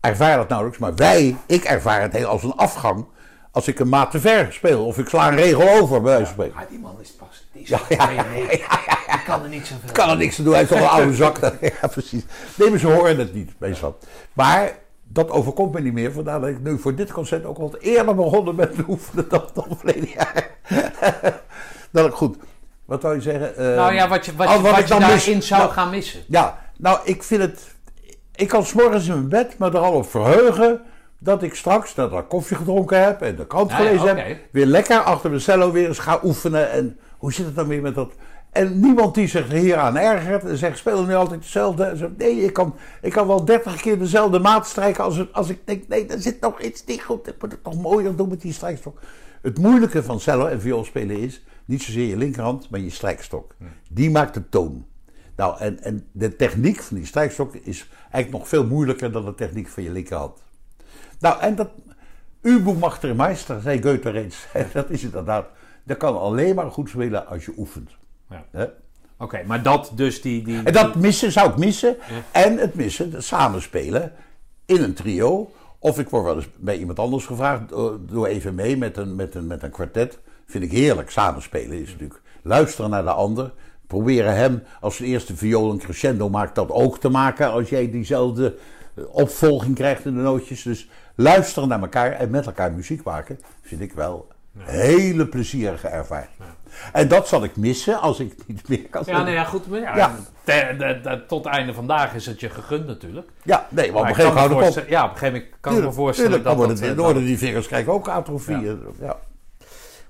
ervaren 0.00 0.36
dat 0.36 0.48
nauwelijks, 0.48 0.80
maar 0.80 0.94
wij, 0.94 1.36
ik 1.46 1.64
ervaar 1.64 2.00
het 2.00 2.12
heel 2.12 2.26
als 2.26 2.42
een 2.42 2.54
afgang. 2.54 3.06
Als 3.50 3.68
ik 3.68 3.78
een 3.78 3.88
maat 3.88 4.10
te 4.10 4.20
ver 4.20 4.52
speel 4.52 4.86
of 4.86 4.98
ik 4.98 5.08
sla 5.08 5.28
een 5.28 5.36
regel 5.36 5.68
over, 5.68 6.02
bij 6.02 6.12
wijze 6.12 6.34
van 6.34 6.50
die 6.68 6.78
man 6.78 6.96
is 7.00 7.10
pas. 7.10 7.46
Die 7.52 7.62
is 7.62 7.68
Ja, 7.68 7.80
ja, 7.88 8.24
ja, 9.06 9.16
kan 9.16 9.42
er 9.42 9.48
niet 9.48 9.66
zoveel. 9.66 9.92
Kan 9.92 10.10
er 10.10 10.16
niks 10.16 10.38
aan 10.38 10.44
doen, 10.44 10.52
hij 10.52 10.62
is 10.62 10.68
toch 10.68 10.78
een 10.78 10.86
oude 10.86 11.14
zak. 11.14 11.38
ja, 11.80 11.88
precies. 11.88 12.24
Nee, 12.54 12.70
maar 12.70 12.78
ze 12.78 12.86
horen 12.86 13.18
het 13.18 13.34
niet, 13.34 13.50
meestal. 13.58 13.98
Maar 14.32 14.72
dat 15.12 15.30
overkomt 15.30 15.72
me 15.74 15.80
niet 15.80 15.92
meer. 15.92 16.12
Vandaar 16.12 16.40
dat 16.40 16.48
ik 16.48 16.60
nu 16.62 16.78
voor 16.78 16.94
dit 16.94 17.12
concert 17.12 17.44
ook 17.44 17.58
wat 17.58 17.76
eerder 17.78 18.14
begonnen 18.14 18.56
ben 18.56 18.74
te 18.74 18.84
oefenen 18.88 19.28
dan 19.28 19.44
dan 19.54 19.66
verleden 19.78 20.08
jaar. 20.08 20.50
dat 21.92 22.06
ik 22.06 22.12
goed. 22.12 22.36
Wat 22.84 23.02
wou 23.02 23.14
je 23.14 23.20
zeggen? 23.20 23.56
Eh, 23.56 23.76
Nou 23.76 23.92
ja, 23.94 24.08
wat 24.08 24.26
je, 24.26 24.36
wat, 24.36 24.46
oh, 24.48 24.54
je- 24.54 24.60
wat 24.62 24.78
ik 24.78 24.86
je 24.86 24.98
daarin 24.98 25.34
mis- 25.36 25.46
zou 25.46 25.60
nou, 25.60 25.72
gaan 25.72 25.90
missen. 25.90 26.20
Ja, 26.28 26.58
nou, 26.78 26.98
ik 27.04 27.22
vind 27.22 27.42
het. 27.42 27.74
Ik 28.34 28.48
kan 28.48 28.64
s'morgens 28.66 29.06
in 29.06 29.12
mijn 29.14 29.28
bed 29.28 29.58
me 29.58 29.66
er 29.66 29.78
al 29.78 29.92
op 29.92 30.10
verheugen. 30.10 30.80
dat 31.18 31.42
ik 31.42 31.54
straks, 31.54 31.94
nadat 31.94 32.18
ik 32.18 32.28
koffie 32.28 32.56
gedronken 32.56 33.02
heb. 33.04 33.22
en 33.22 33.36
de 33.36 33.46
krant 33.46 33.70
Ja, 33.70 33.78
ja, 33.80 33.84
gelezen 33.88 34.16
heb. 34.26 34.38
weer 34.52 34.66
lekker 34.66 35.00
achter 35.00 35.30
mijn 35.30 35.42
cello 35.42 35.72
weer 35.72 35.88
eens 35.88 35.98
ga 35.98 36.20
oefenen. 36.22 36.70
En 36.70 36.98
hoe 37.18 37.32
zit 37.32 37.46
het 37.46 37.54
dan 37.56 37.66
weer 37.68 37.80
met 37.82 37.94
dat. 37.94 38.12
En 38.52 38.80
niemand 38.80 39.14
die 39.14 39.26
zich 39.28 39.48
hieraan 39.48 39.96
ergert 39.96 40.44
en 40.44 40.56
zegt: 40.56 40.78
speel 40.78 41.04
nu 41.04 41.14
altijd 41.14 41.40
hetzelfde. 41.40 42.10
Nee, 42.16 42.36
ik 42.44 42.52
kan, 42.52 42.74
ik 43.02 43.12
kan 43.12 43.26
wel 43.26 43.44
dertig 43.44 43.80
keer 43.80 43.98
dezelfde 43.98 44.38
maat 44.38 44.66
strijken. 44.66 45.04
Als, 45.04 45.16
het- 45.16 45.32
als 45.32 45.48
ik 45.48 45.58
denk: 45.64 45.88
nee, 45.88 46.06
er 46.06 46.20
zit 46.20 46.40
nog 46.40 46.60
iets 46.60 46.84
niet 46.84 47.02
goed. 47.02 47.26
Ik 47.28 47.34
moet 47.42 47.52
het 47.52 47.62
nog 47.64 47.80
mooier 47.80 48.16
doen 48.16 48.28
met 48.28 48.40
die 48.40 48.52
strijkstok. 48.52 49.00
Het 49.42 49.58
moeilijke 49.58 50.02
van 50.02 50.20
cello 50.20 50.46
en 50.46 50.60
viool 50.60 50.84
spelen 50.84 51.18
is 51.18 51.44
niet 51.64 51.82
zozeer 51.82 52.06
je 52.08 52.16
linkerhand, 52.16 52.70
maar 52.70 52.80
je 52.80 52.90
strijkstok. 52.90 53.54
Die 53.90 54.10
maakt 54.10 54.34
de 54.34 54.48
toon. 54.48 54.86
Nou, 55.36 55.58
en, 55.58 55.82
en 55.82 56.06
de 56.12 56.36
techniek 56.36 56.80
van 56.82 56.96
die 56.96 57.06
strijkstok 57.06 57.54
is 57.54 57.88
eigenlijk 58.00 58.30
nog 58.30 58.48
veel 58.48 58.66
moeilijker 58.66 59.12
dan 59.12 59.24
de 59.24 59.34
techniek 59.34 59.68
van 59.68 59.82
je 59.82 59.90
linkerhand. 59.90 60.42
Nou, 61.18 61.40
en 61.40 61.54
dat. 61.54 61.68
Übung 62.42 62.78
macht 62.78 63.00
der 63.00 63.16
Meister, 63.16 63.60
zei 63.60 63.82
Goethe 63.82 64.10
reeds. 64.10 64.46
Dat 64.72 64.90
is 64.90 65.02
inderdaad. 65.02 65.46
Dat 65.84 65.96
kan 65.96 66.18
alleen 66.20 66.54
maar 66.54 66.70
goed 66.70 66.88
spelen 66.88 67.26
als 67.26 67.44
je 67.44 67.52
oefent. 67.56 67.90
Ja. 68.52 68.70
Oké, 69.18 69.42
maar 69.46 69.62
dat 69.62 69.92
dus 69.94 70.22
die... 70.22 70.42
die 70.44 70.62
En 70.62 70.72
dat 70.72 70.94
missen 70.94 71.32
zou 71.32 71.50
ik 71.50 71.56
missen. 71.56 71.96
En 72.30 72.58
het 72.58 72.74
missen, 72.74 73.12
het 73.12 73.24
samenspelen 73.24 74.12
in 74.66 74.82
een 74.82 74.94
trio. 74.94 75.52
Of 75.78 75.98
ik 75.98 76.08
word 76.08 76.24
wel 76.24 76.36
eens 76.36 76.48
bij 76.56 76.78
iemand 76.78 76.98
anders 76.98 77.26
gevraagd, 77.26 77.68
doe 77.68 78.04
doe 78.04 78.28
even 78.28 78.54
mee 78.54 78.76
met 78.76 78.96
een, 78.96 79.14
met, 79.14 79.34
een, 79.34 79.46
met 79.46 79.62
een 79.62 79.70
kwartet. 79.70 80.18
Vind 80.46 80.64
ik 80.64 80.70
heerlijk. 80.70 81.10
Samenspelen 81.10 81.80
is 81.80 81.90
natuurlijk 81.90 82.20
luisteren 82.42 82.90
naar 82.90 83.02
de 83.02 83.10
ander. 83.10 83.52
proberen 83.86 84.34
hem 84.34 84.62
als 84.80 84.96
de 84.96 85.04
eerste 85.04 85.36
viool 85.36 85.70
een 85.70 85.78
crescendo 85.78 86.28
maakt 86.28 86.54
dat 86.54 86.70
ook 86.70 86.98
te 86.98 87.08
maken 87.08 87.50
als 87.50 87.68
jij 87.68 87.90
diezelfde 87.90 88.56
eh, 88.94 89.04
opvolging 89.10 89.74
krijgt 89.74 90.04
in 90.04 90.14
de 90.14 90.20
nootjes. 90.20 90.62
Dus 90.62 90.88
luisteren 91.14 91.68
naar 91.68 91.80
elkaar 91.80 92.12
en 92.12 92.30
met 92.30 92.46
elkaar 92.46 92.72
muziek 92.72 93.02
maken 93.02 93.40
vind 93.60 93.80
ik 93.80 93.92
wel 93.92 94.28
een 94.56 94.66
hele 94.66 95.26
plezierige 95.26 95.88
ervaring. 95.88 96.30
En 96.92 97.08
dat 97.08 97.28
zal 97.28 97.44
ik 97.44 97.56
missen 97.56 98.00
als 98.00 98.20
ik 98.20 98.34
niet 98.46 98.68
meer 98.68 98.88
kan 98.90 99.02
Ja, 99.06 99.22
nee, 99.22 99.34
ja, 99.34 99.44
goed. 99.44 99.66
Maar 99.66 99.80
ja, 99.80 100.16
te- 100.44 101.24
tot 101.28 101.46
einde 101.46 101.74
vandaag 101.74 102.14
is 102.14 102.26
het 102.26 102.40
je 102.40 102.50
gegund 102.50 102.86
natuurlijk. 102.86 103.30
Ja, 103.42 103.66
nee, 103.70 103.92
want 103.92 103.96
op 103.96 104.00
Maar 104.02 104.10
een 104.10 104.32
gegeven 104.32 104.50
moment 104.50 104.76
op. 104.76 104.88
Ja, 104.88 105.04
op 105.04 105.10
een 105.10 105.16
gegeven 105.16 105.38
moment 105.40 105.60
kan 105.60 105.76
ik 105.76 105.82
me 105.82 105.92
voorstellen 105.92 106.30
tuurlijk, 106.30 106.48
dat 106.58 106.58
dan 106.58 106.66
worden, 106.66 106.90
eh, 106.90 106.96
dan 106.96 107.04
worden 107.04 107.24
die 107.24 107.38
vingers 107.38 107.66
krijgen 107.66 107.92
ook 107.92 108.08
atrofie. 108.08 108.60
Ja. 108.60 108.76
Ja. 109.00 109.18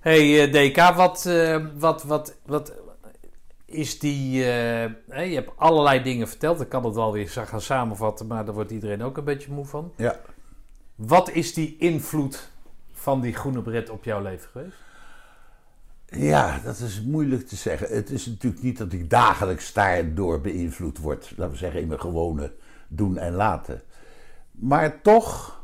Hey 0.01 0.53
eh, 0.53 0.53
DK, 0.53 0.95
wat, 0.97 1.27
eh, 1.27 1.65
wat, 1.79 2.03
wat, 2.03 2.35
wat 2.47 2.73
is 3.67 3.99
die... 3.99 4.31
je 4.31 4.95
hebt 5.15 5.51
allerlei 5.57 6.03
dingen 6.03 6.29
verteld. 6.29 6.61
Ik 6.61 6.69
kan 6.69 6.85
het 6.85 6.95
wel 6.95 7.13
weer 7.13 7.29
gaan 7.29 7.61
samenvatten, 7.61 8.27
maar 8.27 8.45
daar 8.45 8.55
wordt 8.55 8.71
iedereen 8.71 9.03
ook 9.03 9.17
een 9.17 9.25
beetje 9.25 9.53
moe 9.53 9.65
van. 9.65 9.93
Ja. 9.97 10.17
Wat 10.95 11.31
is 11.31 11.55
die 11.55 11.77
invloed 11.79 12.51
van 12.93 13.21
die 13.21 13.35
groene 13.35 13.63
bret 13.63 13.91
op 13.91 14.05
jouw 14.05 14.23
leven 14.23 14.49
geweest? 14.53 14.77
Ja, 16.17 16.61
dat 16.65 16.79
is 16.79 17.03
moeilijk 17.03 17.47
te 17.49 17.57
zeggen. 17.57 17.95
Het 17.95 18.11
is 18.11 18.27
natuurlijk 18.27 18.63
niet 18.63 18.79
dat 18.79 18.93
ik 18.93 19.11
dagelijks 19.11 19.73
daardoor 19.73 20.41
beïnvloed 20.41 20.99
word. 20.99 21.33
Laten 21.37 21.53
we 21.53 21.59
zeggen, 21.59 21.81
in 21.81 21.89
mijn 21.89 22.01
gewone 22.01 22.53
doen 22.89 23.19
en 23.19 23.33
laten. 23.33 23.83
Maar 24.51 25.01
toch, 25.03 25.61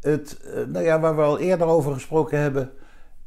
het, 0.00 0.40
eh, 0.40 0.64
nou 0.64 0.84
ja, 0.84 1.00
waar 1.00 1.16
we 1.16 1.22
al 1.22 1.38
eerder 1.38 1.66
over 1.66 1.92
gesproken 1.92 2.38
hebben. 2.38 2.72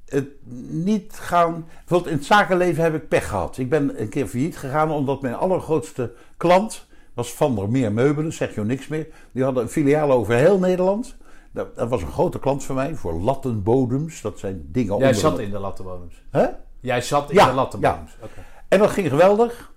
Het 0.06 0.28
niet 0.70 1.14
gaan. 1.14 1.66
Bijvoorbeeld 1.76 2.12
in 2.12 2.18
het 2.18 2.26
zakenleven 2.26 2.84
heb 2.84 2.94
ik 2.94 3.08
pech 3.08 3.28
gehad. 3.28 3.58
Ik 3.58 3.70
ben 3.70 4.02
een 4.02 4.10
keer 4.10 4.28
failliet 4.28 4.58
gegaan 4.58 4.92
omdat 4.92 5.22
mijn 5.22 5.36
allergrootste 5.36 6.14
klant 6.38 6.88
was 7.14 7.34
Van 7.34 7.56
der 7.56 7.70
Meer 7.70 7.92
Meubelen, 7.92 8.34
zeg 8.34 8.56
je 8.56 8.62
niks 8.62 8.88
meer. 8.88 9.08
Die 9.32 9.44
hadden 9.44 9.64
een 9.64 9.70
filiaal 9.70 10.12
over 10.12 10.34
heel 10.34 10.60
Nederland. 10.60 11.16
Dat, 11.52 11.76
dat 11.76 11.90
was 11.90 12.02
een 12.02 12.12
grote 12.12 12.40
klant 12.40 12.64
van 12.64 12.76
mij 12.76 12.96
voor 12.96 13.14
lattenbodems. 13.14 14.22
Dat 14.22 14.40
zijn 14.40 14.68
dingen 14.72 14.98
Jij 14.98 15.08
onder- 15.08 15.22
zat 15.22 15.40
in 15.40 15.52
de 15.52 15.60
lattenbodems. 15.60 16.24
Hè? 16.30 16.48
Jij 16.80 17.02
zat 17.02 17.30
in 17.30 17.36
Ja, 17.36 17.46
de 17.48 17.54
lattenbodems. 17.54 18.18
Oké. 18.22 18.46
En 18.68 18.80
dat 18.80 18.90
ging 18.90 19.10
geweldig. 19.10 19.74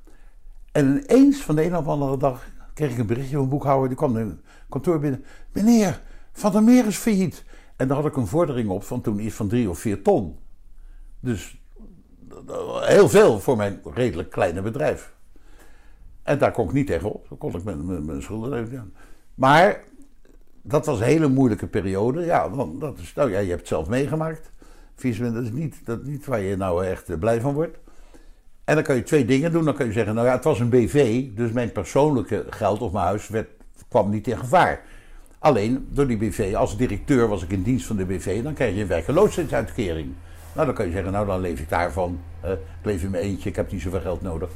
En 0.73 1.03
ineens 1.11 1.43
van 1.43 1.55
de 1.55 1.65
een 1.65 1.77
op 1.77 1.85
de 1.85 1.91
andere 1.91 2.17
dag 2.17 2.45
kreeg 2.75 2.91
ik 2.93 2.99
een 2.99 3.07
berichtje 3.07 3.35
van 3.35 3.43
een 3.43 3.49
boekhouder. 3.51 3.89
Die 3.89 3.97
kwam 3.97 4.17
in 4.17 4.27
het 4.29 4.39
kantoor 4.69 4.99
binnen. 4.99 5.25
Meneer, 5.53 6.01
Van 6.33 6.53
der 6.53 6.63
Meer 6.63 6.87
is 6.87 6.97
failliet. 6.97 7.45
En 7.77 7.89
daar 7.89 7.97
had 7.97 8.07
ik 8.07 8.17
een 8.17 8.27
vordering 8.27 8.69
op 8.69 8.85
van 8.85 9.01
toen 9.01 9.19
iets 9.21 9.35
van 9.35 9.49
drie 9.49 9.71
of 9.71 9.79
vier 9.79 10.03
ton. 10.03 10.39
Dus 11.21 11.61
heel 12.81 13.09
veel 13.09 13.41
voor 13.41 13.57
mijn 13.57 13.81
redelijk 13.95 14.31
kleine 14.31 14.63
bedrijf. 14.63 15.15
En 16.23 16.39
daar 16.39 16.53
kon 16.53 16.67
ik 16.67 16.73
niet 16.73 16.87
tegenop. 16.87 17.27
Daar 17.29 17.39
kon 17.39 17.55
ik 17.55 17.65
mijn, 17.65 17.87
mijn, 17.87 18.05
mijn 18.05 18.23
schulden 18.23 18.59
even 18.59 18.79
aan. 18.79 18.93
Maar 19.35 19.85
dat 20.63 20.87
was 20.87 21.01
een 21.01 21.07
hele 21.07 21.29
moeilijke 21.29 21.67
periode. 21.67 22.25
Ja, 22.25 22.51
want 22.51 22.81
dat 22.81 22.99
is, 22.99 23.15
nou 23.15 23.31
ja, 23.31 23.39
je 23.39 23.49
hebt 23.49 23.61
het 23.61 23.69
zelf 23.69 23.89
meegemaakt. 23.89 24.51
Faillissement, 24.95 25.35
dat 25.35 25.45
is 25.45 25.53
niet, 25.53 25.81
dat 25.85 26.05
niet 26.05 26.27
waar 26.27 26.41
je 26.41 26.57
nou 26.57 26.85
echt 26.85 27.11
eh, 27.11 27.19
blij 27.19 27.41
van 27.41 27.55
wordt. 27.55 27.79
En 28.65 28.75
dan 28.75 28.85
kan 28.85 28.97
je 28.97 29.03
twee 29.03 29.25
dingen 29.25 29.53
doen. 29.53 29.65
Dan 29.65 29.75
kun 29.75 29.87
je 29.87 29.93
zeggen, 29.93 30.15
nou 30.15 30.27
ja, 30.27 30.33
het 30.33 30.45
was 30.45 30.61
een 30.61 30.69
BV, 30.69 31.27
dus 31.35 31.51
mijn 31.51 31.73
persoonlijke 31.73 32.45
geld 32.51 32.81
of 32.81 32.93
mijn 32.93 33.05
huis 33.05 33.29
werd, 33.29 33.49
kwam 33.89 34.11
niet 34.11 34.27
in 34.27 34.39
gevaar. 34.39 34.81
Alleen 35.39 35.87
door 35.91 36.07
die 36.07 36.17
BV, 36.17 36.55
als 36.57 36.77
directeur 36.77 37.29
was 37.29 37.43
ik 37.43 37.51
in 37.51 37.63
dienst 37.63 37.87
van 37.87 37.97
de 37.97 38.05
BV, 38.05 38.43
dan 38.43 38.55
krijg 38.55 38.75
je 38.75 38.81
een 38.81 38.87
werkeloosheidsuitkering. 38.87 40.13
Nou, 40.55 40.67
dan 40.67 40.75
kan 40.75 40.87
je 40.87 40.93
zeggen, 40.93 41.13
nou 41.13 41.27
dan 41.27 41.41
leef 41.41 41.61
ik 41.61 41.69
daarvan. 41.69 42.21
Eh, 42.41 42.53
ik 42.53 42.59
leef 42.83 43.03
in 43.03 43.11
mijn 43.11 43.25
eentje, 43.25 43.49
ik 43.49 43.57
heb 43.57 43.73
niet 43.73 43.83
zoveel 43.83 44.01
geld 44.01 44.23
nodig. 44.23 44.51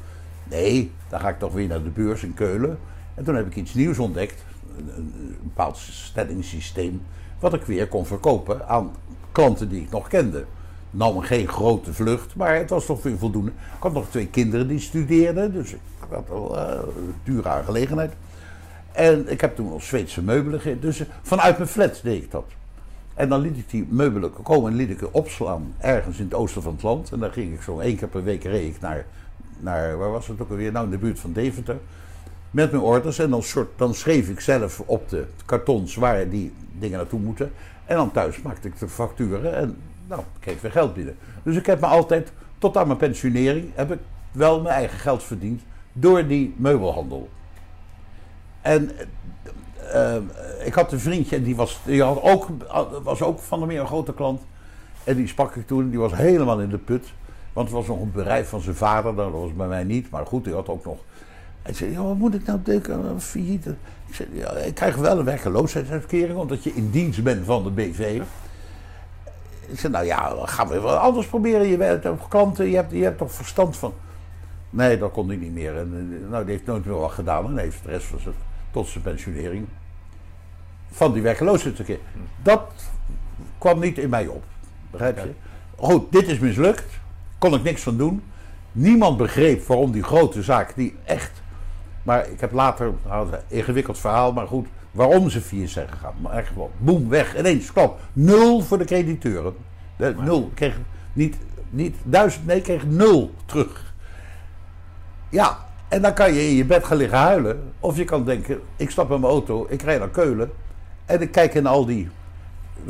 Nee, 0.50 0.90
dan 1.08 1.20
ga 1.20 1.28
ik 1.28 1.38
toch 1.38 1.52
weer 1.52 1.68
naar 1.68 1.82
de 1.82 1.90
beurs 1.90 2.22
in 2.22 2.34
Keulen. 2.34 2.78
En 3.14 3.24
toen 3.24 3.34
heb 3.34 3.46
ik 3.46 3.56
iets 3.56 3.74
nieuws 3.74 3.98
ontdekt, 3.98 4.44
een, 4.78 5.36
bepaald 5.42 5.76
stellingssysteem, 5.76 7.02
wat 7.40 7.54
ik 7.54 7.62
weer 7.62 7.88
kon 7.88 8.06
verkopen 8.06 8.68
aan 8.68 8.90
klanten 9.32 9.68
die 9.68 9.82
ik 9.82 9.90
nog 9.90 10.08
kende. 10.08 10.44
Nam 10.90 11.20
geen 11.20 11.48
grote 11.48 11.94
vlucht, 11.94 12.34
maar 12.36 12.54
het 12.56 12.70
was 12.70 12.86
toch 12.86 13.02
weer 13.02 13.18
voldoende. 13.18 13.50
Ik 13.50 13.82
had 13.82 13.92
nog 13.92 14.08
twee 14.10 14.26
kinderen 14.26 14.68
die 14.68 14.78
studeerden, 14.78 15.52
dus 15.52 15.72
ik 15.72 15.78
had 16.08 16.28
wel 16.28 16.58
eh, 16.58 16.78
een 16.96 17.14
dure 17.24 17.48
aangelegenheid. 17.48 18.12
En 18.92 19.28
ik 19.30 19.40
heb 19.40 19.56
toen 19.56 19.68
nog 19.68 19.82
Zweedse 19.82 20.22
meubelen, 20.22 20.60
ge- 20.60 20.78
dus 20.80 21.00
eh, 21.00 21.06
vanuit 21.22 21.56
mijn 21.56 21.68
flat 21.68 22.00
deed 22.02 22.22
ik 22.22 22.30
dat. 22.30 22.44
En 23.14 23.28
dan 23.28 23.40
liet 23.40 23.56
ik 23.56 23.70
die 23.70 23.86
meubelen 23.90 24.32
komen 24.42 24.70
en 24.70 24.76
liet 24.76 24.90
ik 24.90 25.08
opslaan 25.10 25.74
ergens 25.78 26.18
in 26.18 26.24
het 26.24 26.34
oosten 26.34 26.62
van 26.62 26.72
het 26.72 26.82
land. 26.82 27.12
En 27.12 27.18
dan 27.18 27.30
ging 27.30 27.54
ik 27.54 27.62
zo 27.62 27.78
één 27.78 27.96
keer 27.96 28.08
per 28.08 28.24
week 28.24 28.44
reed 28.44 28.74
ik 28.74 28.80
naar, 28.80 29.06
naar 29.60 29.96
waar 29.98 30.10
was 30.10 30.26
het 30.26 30.40
ook 30.40 30.50
alweer? 30.50 30.72
Nou, 30.72 30.84
in 30.84 30.90
de 30.90 30.98
buurt 30.98 31.20
van 31.20 31.32
Deventer. 31.32 31.76
Met 32.50 32.70
mijn 32.70 32.82
orders. 32.82 33.18
En 33.18 33.30
dan, 33.30 33.42
soort, 33.42 33.68
dan 33.76 33.94
schreef 33.94 34.28
ik 34.28 34.40
zelf 34.40 34.80
op 34.80 35.08
de 35.08 35.26
kartons 35.44 35.94
waar 35.94 36.28
die 36.28 36.52
dingen 36.72 36.98
naartoe 36.98 37.20
moeten. 37.20 37.52
En 37.84 37.96
dan 37.96 38.12
thuis 38.12 38.42
maakte 38.42 38.68
ik 38.68 38.78
de 38.78 38.88
facturen 38.88 39.54
en 39.54 39.76
nou, 40.06 40.22
kreeg 40.40 40.60
weer 40.60 40.70
geld 40.70 40.94
binnen. 40.94 41.16
Dus 41.42 41.56
ik 41.56 41.66
heb 41.66 41.80
me 41.80 41.86
altijd, 41.86 42.32
tot 42.58 42.76
aan 42.76 42.86
mijn 42.86 42.98
pensionering, 42.98 43.70
heb 43.74 43.92
ik 43.92 43.98
wel 44.32 44.60
mijn 44.60 44.74
eigen 44.74 44.98
geld 44.98 45.22
verdiend 45.22 45.62
door 45.92 46.26
die 46.26 46.54
meubelhandel. 46.56 47.28
En 48.60 48.90
eh, 49.92 50.16
eh, 50.16 50.22
ik 50.64 50.74
had 50.74 50.92
een 50.92 51.00
vriendje 51.00 51.36
en 51.36 51.42
die 51.42 51.56
was, 51.56 51.80
die 51.84 52.02
had 52.02 52.22
ook, 52.22 52.48
was 53.02 53.22
ook 53.22 53.38
van 53.38 53.60
de 53.60 53.66
meer 53.66 53.80
een 53.80 53.86
grote 53.86 54.14
klant. 54.14 54.40
En 55.04 55.16
die 55.16 55.26
sprak 55.26 55.54
ik 55.54 55.66
toen, 55.66 55.90
die 55.90 55.98
was 55.98 56.14
helemaal 56.14 56.60
in 56.60 56.68
de 56.68 56.78
put. 56.78 57.12
Want 57.52 57.68
het 57.68 57.76
was 57.76 57.86
nog 57.86 58.00
een 58.00 58.12
bedrijf 58.12 58.48
van 58.48 58.60
zijn 58.60 58.76
vader, 58.76 59.14
dat 59.14 59.30
was 59.30 59.54
bij 59.54 59.66
mij 59.66 59.84
niet. 59.84 60.10
Maar 60.10 60.26
goed, 60.26 60.44
die 60.44 60.54
had 60.54 60.68
ook 60.68 60.84
nog. 60.84 60.98
Hij 61.66 61.74
zei, 61.74 61.90
ja, 61.90 62.02
wat 62.02 62.16
moet 62.16 62.34
ik 62.34 62.46
nou 62.46 62.58
denken 62.62 62.94
aan 62.94 63.20
failliet? 63.20 63.66
Ik 64.06 64.14
zei, 64.14 64.28
ja, 64.32 64.50
ik 64.50 64.74
krijg 64.74 64.96
wel 64.96 65.18
een 65.18 65.24
werkgeloosheidsuitkering, 65.24 66.38
omdat 66.38 66.64
je 66.64 66.74
in 66.74 66.90
dienst 66.90 67.22
bent 67.22 67.44
van 67.44 67.64
de 67.64 67.70
BV. 67.70 68.20
Ik 69.66 69.78
zei, 69.78 69.92
nou 69.92 70.04
ja, 70.04 70.46
gaan 70.46 70.68
we 70.68 70.80
wel 70.80 70.96
anders 70.96 71.26
proberen. 71.26 71.66
Je 71.66 71.76
bent 71.76 72.02
toch 72.02 72.28
klanten, 72.28 72.66
je 72.66 72.76
hebt, 72.76 72.92
je 72.92 73.02
hebt 73.02 73.18
toch 73.18 73.32
verstand 73.32 73.76
van. 73.76 73.92
Nee, 74.70 74.98
dat 74.98 75.12
kon 75.12 75.28
hij 75.28 75.36
niet 75.36 75.52
meer. 75.52 75.76
En, 75.76 76.20
eh, 76.22 76.30
nou, 76.30 76.44
die 76.44 76.52
heeft 76.52 76.66
nooit 76.66 76.84
meer 76.84 76.98
wat 76.98 77.10
gedaan. 77.10 77.46
En 77.46 77.58
heeft 77.58 77.84
de 77.84 77.90
rest 77.90 78.06
van 78.06 78.20
zijn, 78.20 78.34
tot 78.70 78.86
zijn 78.88 79.04
pensionering. 79.04 79.66
Van 80.90 81.12
die 81.12 81.22
werkgeloosheidsuitkering. 81.22 82.04
Dat 82.42 82.70
kwam 83.58 83.80
niet 83.80 83.98
in 83.98 84.08
mij 84.08 84.26
op. 84.26 84.44
Begrijp 84.90 85.16
je? 85.16 85.32
Goed, 85.76 86.12
dit 86.12 86.28
is 86.28 86.38
mislukt. 86.38 86.86
Kon 87.38 87.54
ik 87.54 87.62
niks 87.62 87.82
van 87.82 87.96
doen. 87.96 88.22
Niemand 88.72 89.16
begreep 89.16 89.66
waarom 89.66 89.92
die 89.92 90.02
grote 90.02 90.42
zaak, 90.42 90.74
die 90.74 90.94
echt. 91.04 91.44
Maar 92.06 92.30
ik 92.30 92.40
heb 92.40 92.52
later, 92.52 92.92
nou, 93.06 93.32
een 93.32 93.38
ingewikkeld 93.48 93.98
verhaal, 93.98 94.32
maar 94.32 94.46
goed, 94.46 94.66
waarom 94.90 95.30
ze 95.30 95.40
vier 95.40 95.68
zijn 95.68 95.88
gegaan. 95.88 96.14
Maar 96.20 96.32
echt 96.32 96.48
gewoon, 96.48 96.70
boem, 96.78 97.08
weg, 97.08 97.38
ineens, 97.38 97.72
klap. 97.72 98.00
Nul 98.12 98.60
voor 98.60 98.78
de 98.78 98.84
crediteuren. 98.84 99.54
De, 99.96 100.14
nul, 100.18 100.50
kreeg 100.54 100.78
niet, 101.12 101.36
niet 101.70 101.96
duizend, 102.04 102.46
nee, 102.46 102.60
kreeg 102.60 102.86
nul 102.86 103.34
terug. 103.46 103.94
Ja, 105.28 105.58
en 105.88 106.02
dan 106.02 106.12
kan 106.12 106.32
je 106.32 106.48
in 106.48 106.54
je 106.54 106.64
bed 106.64 106.84
gaan 106.84 106.96
liggen 106.96 107.18
huilen. 107.18 107.72
Of 107.80 107.96
je 107.96 108.04
kan 108.04 108.24
denken, 108.24 108.60
ik 108.76 108.90
stap 108.90 109.10
in 109.10 109.20
mijn 109.20 109.32
auto, 109.32 109.66
ik 109.68 109.82
rijd 109.82 109.98
naar 109.98 110.08
Keulen. 110.08 110.50
En 111.06 111.20
ik 111.20 111.32
kijk 111.32 111.54
in 111.54 111.66
al 111.66 111.86
die... 111.86 112.08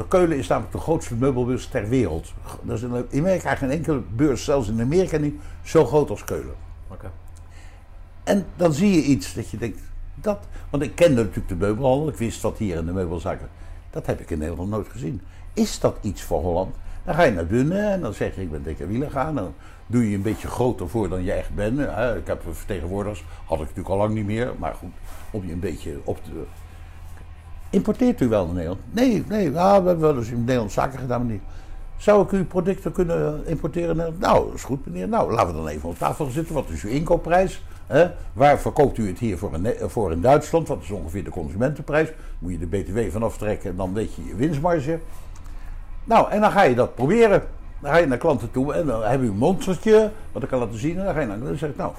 Keulen 0.09 0.39
is 0.39 0.47
namelijk 0.47 0.73
de 0.73 0.81
grootste 0.81 1.15
meubelbeurs 1.15 1.67
ter 1.67 1.89
wereld. 1.89 2.33
Er 2.67 2.75
is 2.75 2.83
in 2.83 3.07
Amerika 3.15 3.55
geen 3.55 3.71
enkele 3.71 4.03
beurs, 4.17 4.45
zelfs 4.45 4.69
in 4.69 4.81
Amerika 4.81 5.17
niet, 5.17 5.41
zo 5.63 5.85
groot 5.85 6.11
als 6.11 6.25
Keulen. 6.25 6.66
En 8.27 8.47
dan 8.57 8.73
zie 8.73 8.93
je 8.93 9.03
iets 9.03 9.35
dat 9.35 9.51
je 9.51 9.57
denkt, 9.57 9.81
dat... 10.15 10.39
Want 10.71 10.83
ik 10.83 10.95
kende 10.95 11.21
natuurlijk 11.23 11.49
de 11.49 11.57
meubelhandel, 11.57 12.09
ik 12.09 12.17
wist 12.17 12.43
wat 12.43 12.59
hier 12.59 12.77
in 12.77 12.87
de 12.87 12.93
meubelzaken... 12.93 13.49
Dat 13.91 14.07
heb 14.07 14.21
ik 14.21 14.31
in 14.31 14.39
Nederland 14.39 14.71
nooit 14.71 14.89
gezien. 14.89 15.21
Is 15.53 15.81
dat 15.81 15.97
iets 16.01 16.23
voor 16.23 16.41
Holland? 16.41 16.75
Dan 17.05 17.15
ga 17.15 17.23
je 17.23 17.33
naar 17.33 17.47
binnen 17.47 17.91
en 17.91 18.01
dan 18.01 18.15
zeg 18.15 18.35
je, 18.35 18.43
ik 18.43 18.51
ben 18.51 18.63
dikke 18.63 18.87
wielen 18.87 19.11
gaan. 19.11 19.35
Dan 19.35 19.55
doe 19.87 20.11
je 20.11 20.17
een 20.17 20.23
beetje 20.23 20.49
groter 20.49 20.89
voor 20.89 21.09
dan 21.09 21.25
je 21.25 21.33
echt 21.33 21.55
bent. 21.55 21.81
Ik 22.17 22.27
heb 22.27 22.43
vertegenwoordigers, 22.51 23.25
had 23.45 23.59
ik 23.59 23.61
natuurlijk 23.61 23.89
al 23.89 23.97
lang 23.97 24.15
niet 24.15 24.27
meer. 24.27 24.53
Maar 24.59 24.75
goed, 24.75 24.93
om 25.31 25.47
je 25.47 25.53
een 25.53 25.61
beetje 25.61 26.01
op 26.05 26.25
te... 26.25 26.31
Importeert 27.71 28.21
u 28.21 28.29
wel 28.29 28.47
in 28.47 28.55
Nederland? 28.55 28.81
Nee, 28.91 29.25
nee, 29.29 29.51
we 29.51 29.59
hebben 29.59 30.01
wel 30.01 30.17
eens 30.17 30.31
in 30.31 30.45
Nederland 30.45 30.73
zaken 30.73 30.99
gedaan, 30.99 31.27
niet. 31.27 31.43
Zou 31.97 32.23
ik 32.23 32.31
uw 32.31 32.47
producten 32.47 32.93
kunnen 32.93 33.47
importeren? 33.47 33.97
Nou, 33.97 34.47
dat 34.47 34.55
is 34.55 34.65
goed 34.65 34.87
meneer. 34.87 35.09
Nou, 35.09 35.33
laten 35.33 35.49
we 35.49 35.55
dan 35.55 35.69
even 35.69 35.89
op 35.89 35.99
tafel 35.99 36.27
zitten. 36.27 36.55
Wat 36.55 36.69
is 36.69 36.83
uw 36.83 36.91
inkoopprijs? 36.91 37.63
Waar 38.33 38.59
verkoopt 38.59 38.99
u 38.99 39.09
het 39.09 39.19
hier 39.19 39.39
voor 39.39 39.55
in, 39.55 39.61
Ne- 39.63 39.77
voor 39.81 40.13
in 40.13 40.21
Duitsland? 40.21 40.69
Wat 40.69 40.83
is 40.83 40.91
ongeveer 40.91 41.25
de 41.25 41.31
consumentenprijs? 41.31 42.13
Moet 42.39 42.53
je 42.53 42.59
de 42.59 42.67
BTW 42.67 42.99
van 43.11 43.23
aftrekken 43.23 43.71
en 43.71 43.77
dan 43.77 43.95
weet 43.95 44.15
je 44.15 44.25
je 44.25 44.35
winstmarge. 44.35 44.99
Nou, 46.05 46.31
en 46.31 46.41
dan 46.41 46.51
ga 46.51 46.63
je 46.63 46.75
dat 46.75 46.95
proberen. 46.95 47.43
Dan 47.81 47.91
ga 47.91 47.97
je 47.97 48.07
naar 48.07 48.19
klanten 48.19 48.51
toe 48.51 48.75
en 48.75 48.87
dan 48.87 49.03
heb 49.03 49.21
je 49.21 49.27
een 49.27 49.37
monstertje, 49.37 50.11
wat 50.33 50.43
ik 50.43 50.49
kan 50.49 50.59
laten 50.59 50.79
zien. 50.79 50.99
En 50.99 51.05
dan 51.05 51.15
ga 51.15 51.21
je 51.21 51.27
naar 51.27 51.39
dan 51.39 51.57
zeg 51.57 51.71
ik, 51.71 51.77
nou, 51.77 51.93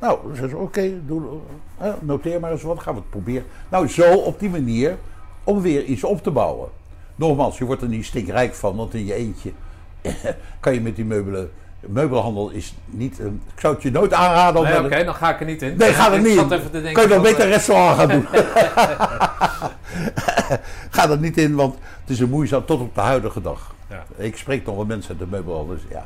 nou, 0.00 0.18
dan 0.26 0.48
ze, 0.48 0.56
oké, 0.56 0.92
eh, 1.78 1.92
noteer 2.00 2.40
maar 2.40 2.50
eens 2.50 2.62
wat, 2.62 2.80
gaan 2.80 2.94
we 2.94 3.00
het 3.00 3.10
proberen. 3.10 3.44
Nou, 3.68 3.88
zo 3.88 4.14
op 4.14 4.38
die 4.38 4.50
manier 4.50 4.96
om 5.44 5.60
weer 5.60 5.84
iets 5.84 6.04
op 6.04 6.22
te 6.22 6.30
bouwen. 6.30 6.68
Nogmaals, 7.14 7.58
je 7.58 7.64
wordt 7.64 7.82
er 7.82 7.88
niet 7.88 8.04
stinkrijk 8.04 8.54
van, 8.54 8.76
want 8.76 8.94
in 8.94 9.04
je 9.04 9.14
eentje 9.14 9.52
kan 10.60 10.74
je 10.74 10.80
met 10.80 10.96
die 10.96 11.04
meubelen 11.04 11.50
Meubelhandel 11.88 12.50
is 12.50 12.74
niet... 12.86 13.18
een- 13.18 13.42
ik 13.54 13.60
zou 13.60 13.74
het 13.74 13.82
je 13.82 13.90
nooit 13.90 14.12
aanraden. 14.12 14.62
Nee, 14.62 14.84
oké, 14.84 15.04
dan 15.04 15.14
ga 15.14 15.30
ik 15.34 15.40
er 15.40 15.46
niet 15.46 15.62
in. 15.62 15.76
Nee, 15.76 15.92
ga 15.92 16.12
er 16.12 16.18
niet 16.20 16.36
in. 16.36 16.48
denken 16.48 16.92
Kan 16.92 17.02
je 17.02 17.08
dan 17.08 17.22
beter 17.22 17.44
een 17.44 17.50
restaurant 17.50 17.98
gaan 17.98 18.08
doen? 18.08 18.26
Ga 20.90 21.10
er 21.10 21.18
niet 21.18 21.38
in, 21.38 21.54
want 21.54 21.74
het 22.00 22.10
is 22.10 22.20
een 22.20 22.30
moeizaam 22.30 22.64
tot 22.64 22.80
op 22.80 22.94
de 22.94 23.00
huidige 23.00 23.40
dag. 23.40 23.74
Ja. 23.90 24.02
Ik 24.16 24.36
spreek 24.36 24.66
nog 24.66 24.76
wel 24.76 24.84
mensen 24.84 25.10
uit 25.10 25.18
de 25.18 25.26
meubelhandel. 25.30 25.74
Dus 25.74 25.84
ja. 25.90 26.04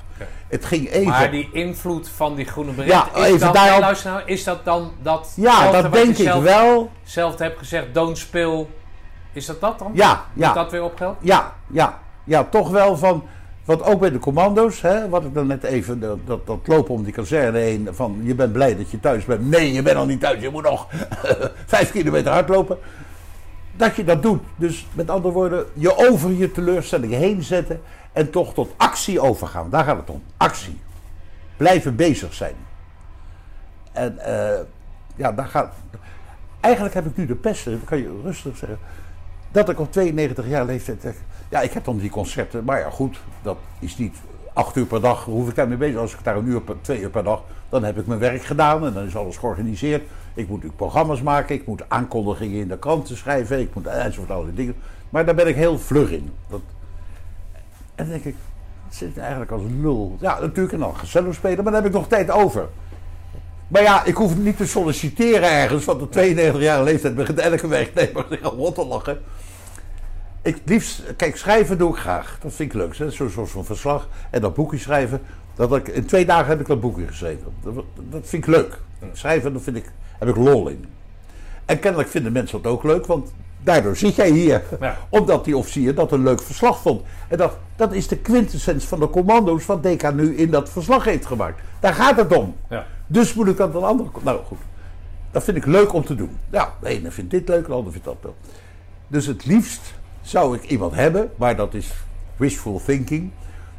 Het 0.48 0.64
ging 0.64 0.90
even... 0.90 1.08
Maar 1.08 1.30
die 1.30 1.48
invloed 1.52 2.08
van 2.08 2.34
die 2.34 2.44
groene 2.44 2.72
bericht, 2.72 2.94
Ja, 2.94 3.08
is, 3.20 3.26
even 3.26 3.38
dan, 3.38 3.52
daarop- 3.52 3.80
luister 3.80 4.10
nou, 4.10 4.22
is 4.26 4.44
dat 4.44 4.64
dan 4.64 4.92
dat 5.02 5.32
ja, 5.36 5.70
dat 5.70 5.92
denk 5.92 6.08
ik 6.08 6.16
zelf, 6.16 6.42
wel. 6.42 6.90
zelf 7.02 7.38
hebt 7.38 7.58
gezegd, 7.58 7.94
don't 7.94 8.18
spill. 8.18 8.66
Is 9.32 9.46
dat 9.46 9.60
dat 9.60 9.78
dan? 9.78 9.90
Ja, 9.94 10.24
Moet 10.32 10.44
ja. 10.44 10.52
dat 10.52 10.70
weer 10.70 10.82
opgeld? 10.82 11.16
Ja, 11.20 11.54
ja, 11.70 11.98
ja, 12.24 12.44
toch 12.44 12.70
wel 12.70 12.96
van. 12.96 13.24
Want 13.68 13.82
ook 13.82 14.00
bij 14.00 14.10
de 14.10 14.18
commando's, 14.18 14.80
hè, 14.80 15.08
wat 15.08 15.24
ik 15.24 15.34
dan 15.34 15.46
net 15.46 15.62
even, 15.62 16.00
dat, 16.00 16.18
dat, 16.24 16.46
dat 16.46 16.58
lopen 16.64 16.94
om 16.94 17.04
die 17.04 17.12
kazerne 17.12 17.58
heen, 17.58 17.88
van 17.90 18.20
je 18.22 18.34
bent 18.34 18.52
blij 18.52 18.76
dat 18.76 18.90
je 18.90 19.00
thuis 19.00 19.24
bent. 19.24 19.48
Nee, 19.48 19.72
je 19.72 19.82
bent 19.82 19.96
nog 19.96 20.06
niet 20.06 20.20
thuis, 20.20 20.40
je 20.40 20.50
moet 20.50 20.62
nog 20.62 20.86
vijf 21.66 21.90
kilometer 21.90 22.32
hardlopen. 22.32 22.78
Dat 23.76 23.96
je 23.96 24.04
dat 24.04 24.22
doet. 24.22 24.42
Dus 24.56 24.86
met 24.92 25.10
andere 25.10 25.34
woorden, 25.34 25.66
je 25.72 25.96
over 25.96 26.30
je 26.30 26.52
teleurstelling 26.52 27.12
heen 27.12 27.42
zetten 27.42 27.80
en 28.12 28.30
toch 28.30 28.54
tot 28.54 28.74
actie 28.76 29.20
overgaan. 29.20 29.70
Daar 29.70 29.84
gaat 29.84 29.96
het 29.96 30.10
om. 30.10 30.22
Actie. 30.36 30.80
Blijven 31.56 31.96
bezig 31.96 32.34
zijn. 32.34 32.54
En 33.92 34.18
eh, 34.18 34.60
ja, 35.16 35.32
daar 35.32 35.48
gaat. 35.48 35.74
Eigenlijk 36.60 36.94
heb 36.94 37.06
ik 37.06 37.16
nu 37.16 37.26
de 37.26 37.34
pest, 37.34 37.64
dat 37.64 37.84
kan 37.84 37.98
je 37.98 38.20
rustig 38.24 38.56
zeggen. 38.56 38.78
Dat 39.50 39.68
ik 39.68 39.80
op 39.80 39.92
92 39.92 40.48
jaar 40.48 40.64
leeftijd. 40.64 41.16
Ja, 41.48 41.60
ik 41.60 41.72
heb 41.72 41.84
dan 41.84 41.98
die 41.98 42.10
concerten. 42.10 42.64
Maar 42.64 42.78
ja, 42.78 42.90
goed, 42.90 43.20
dat 43.42 43.56
is 43.78 43.96
niet 43.96 44.16
acht 44.52 44.76
uur 44.76 44.86
per 44.86 45.00
dag. 45.00 45.24
Hoef 45.24 45.48
ik 45.48 45.54
daarmee 45.54 45.76
bezig. 45.76 45.96
Als 45.96 46.12
ik 46.12 46.24
daar 46.24 46.36
een 46.36 46.46
uur, 46.46 46.60
per, 46.60 46.76
twee 46.80 47.00
uur 47.00 47.10
per 47.10 47.24
dag. 47.24 47.42
Dan 47.68 47.84
heb 47.84 47.98
ik 47.98 48.06
mijn 48.06 48.20
werk 48.20 48.42
gedaan 48.42 48.86
en 48.86 48.92
dan 48.92 49.06
is 49.06 49.16
alles 49.16 49.36
georganiseerd. 49.36 50.02
Ik 50.34 50.48
moet 50.48 50.48
natuurlijk 50.48 50.76
programma's 50.76 51.22
maken. 51.22 51.54
Ik 51.54 51.66
moet 51.66 51.82
aankondigingen 51.88 52.60
in 52.60 52.68
de 52.68 52.78
kranten 52.78 53.16
schrijven. 53.16 53.60
Ik 53.60 53.74
moet 53.74 53.86
enzovoort 53.86 54.30
allerlei 54.30 54.56
dingen. 54.56 54.74
Maar 55.10 55.24
daar 55.24 55.34
ben 55.34 55.46
ik 55.46 55.54
heel 55.54 55.78
vlug 55.78 56.10
in. 56.10 56.32
En 56.50 56.60
dan 57.94 58.08
denk 58.08 58.24
ik, 58.24 58.34
dat 58.86 58.94
zit 58.96 59.18
eigenlijk 59.18 59.50
als 59.50 59.62
een 59.62 59.80
lul. 59.80 60.16
Ja, 60.20 60.40
natuurlijk 60.40 60.72
en 60.72 60.78
dan 60.78 60.96
gezellig 60.96 61.34
spelen, 61.34 61.64
maar 61.64 61.72
dan 61.72 61.82
heb 61.82 61.86
ik 61.86 61.92
nog 61.92 62.08
tijd 62.08 62.30
over. 62.30 62.68
Maar 63.68 63.82
ja, 63.82 64.04
ik 64.04 64.14
hoef 64.14 64.36
niet 64.36 64.56
te 64.56 64.66
solliciteren 64.66 65.50
ergens, 65.50 65.84
want 65.84 66.02
op 66.02 66.12
92 66.12 66.62
jaar 66.62 66.82
leeftijd 66.82 67.14
begint 67.14 67.38
elke 67.38 67.66
werknemer 67.68 68.26
zich 68.30 68.42
al 68.42 68.56
rot 68.56 68.74
te 68.74 68.86
lachen. 68.86 69.18
Ik 70.48 70.60
liefst, 70.64 71.02
kijk, 71.16 71.36
schrijven 71.36 71.78
doe 71.78 71.90
ik 71.90 71.96
graag. 72.00 72.38
Dat 72.42 72.52
vind 72.52 72.72
ik 72.72 72.78
leuk. 72.78 72.96
Hè? 72.96 73.10
Zo- 73.10 73.28
Zoals 73.28 73.50
zo'n 73.50 73.64
verslag 73.64 74.08
en 74.30 74.40
dat 74.40 74.54
boekje 74.54 74.78
schrijven. 74.78 75.20
Dat 75.54 75.76
ik, 75.76 75.88
in 75.88 76.06
twee 76.06 76.24
dagen 76.26 76.46
heb 76.46 76.60
ik 76.60 76.66
dat 76.66 76.80
boekje 76.80 77.06
geschreven. 77.06 77.46
Dat, 77.62 77.74
dat 78.10 78.26
vind 78.26 78.46
ik 78.46 78.50
leuk. 78.54 78.78
Schrijven, 79.12 79.52
daar 79.52 79.62
vind 79.62 79.76
ik, 79.76 79.92
heb 80.18 80.28
ik 80.28 80.36
lol 80.36 80.68
in. 80.68 80.84
En 81.64 81.78
kennelijk 81.78 82.08
vinden 82.10 82.32
mensen 82.32 82.62
dat 82.62 82.72
ook 82.72 82.82
leuk, 82.82 83.06
want 83.06 83.32
daardoor 83.62 83.96
zit 83.96 84.14
jij 84.14 84.30
hier. 84.30 84.62
Ja. 84.80 84.96
Omdat 85.08 85.44
die 85.44 85.56
officier 85.56 85.94
dat 85.94 86.12
een 86.12 86.22
leuk 86.22 86.42
verslag 86.42 86.80
vond. 86.80 87.02
En 87.28 87.36
dat, 87.36 87.56
dat 87.76 87.92
is 87.92 88.08
de 88.08 88.18
quintessens 88.18 88.84
van 88.84 89.00
de 89.00 89.10
commando's 89.10 89.66
wat 89.66 89.82
Deka 89.82 90.10
nu 90.10 90.36
in 90.36 90.50
dat 90.50 90.70
verslag 90.70 91.04
heeft 91.04 91.26
gemaakt. 91.26 91.60
Daar 91.80 91.94
gaat 91.94 92.16
het 92.16 92.36
om. 92.36 92.56
Ja. 92.70 92.86
Dus 93.06 93.34
moet 93.34 93.48
ik 93.48 93.56
dat 93.56 93.74
een 93.74 93.82
andere... 93.82 94.08
Nou 94.22 94.44
goed, 94.44 94.58
dat 95.30 95.44
vind 95.44 95.56
ik 95.56 95.66
leuk 95.66 95.92
om 95.92 96.04
te 96.04 96.14
doen. 96.14 96.36
Ja, 96.50 96.72
de 96.80 96.88
ene 96.88 97.10
vindt 97.10 97.30
dit 97.30 97.48
leuk, 97.48 97.66
de 97.66 97.72
ander 97.72 97.92
vindt 97.92 98.06
dat 98.06 98.16
leuk. 98.22 98.32
Dus 99.08 99.26
het 99.26 99.44
liefst 99.46 99.94
zou 100.28 100.56
ik 100.56 100.64
iemand 100.64 100.94
hebben, 100.94 101.30
maar 101.36 101.56
dat 101.56 101.74
is 101.74 101.92
wishful 102.36 102.80
thinking. 102.84 103.30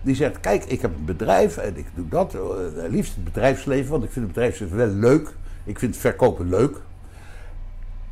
Die 0.02 0.16
zegt, 0.16 0.40
kijk, 0.40 0.64
ik 0.66 0.82
heb 0.82 0.96
een 0.96 1.06
bedrijf 1.06 1.58
en 1.58 1.78
ik 1.78 1.86
doe 1.96 2.08
dat. 2.08 2.34
eh, 2.34 2.90
liefst 2.90 3.16
het 3.16 3.24
bedrijfsleven, 3.24 3.92
want 3.92 4.04
ik 4.04 4.12
vind 4.12 4.26
het 4.26 4.34
bedrijfsleven 4.34 4.78
wel 4.78 4.88
leuk. 4.88 5.34
Ik 5.64 5.80
vind 5.80 5.98
verkopen 5.98 6.50
leuk. 6.50 6.78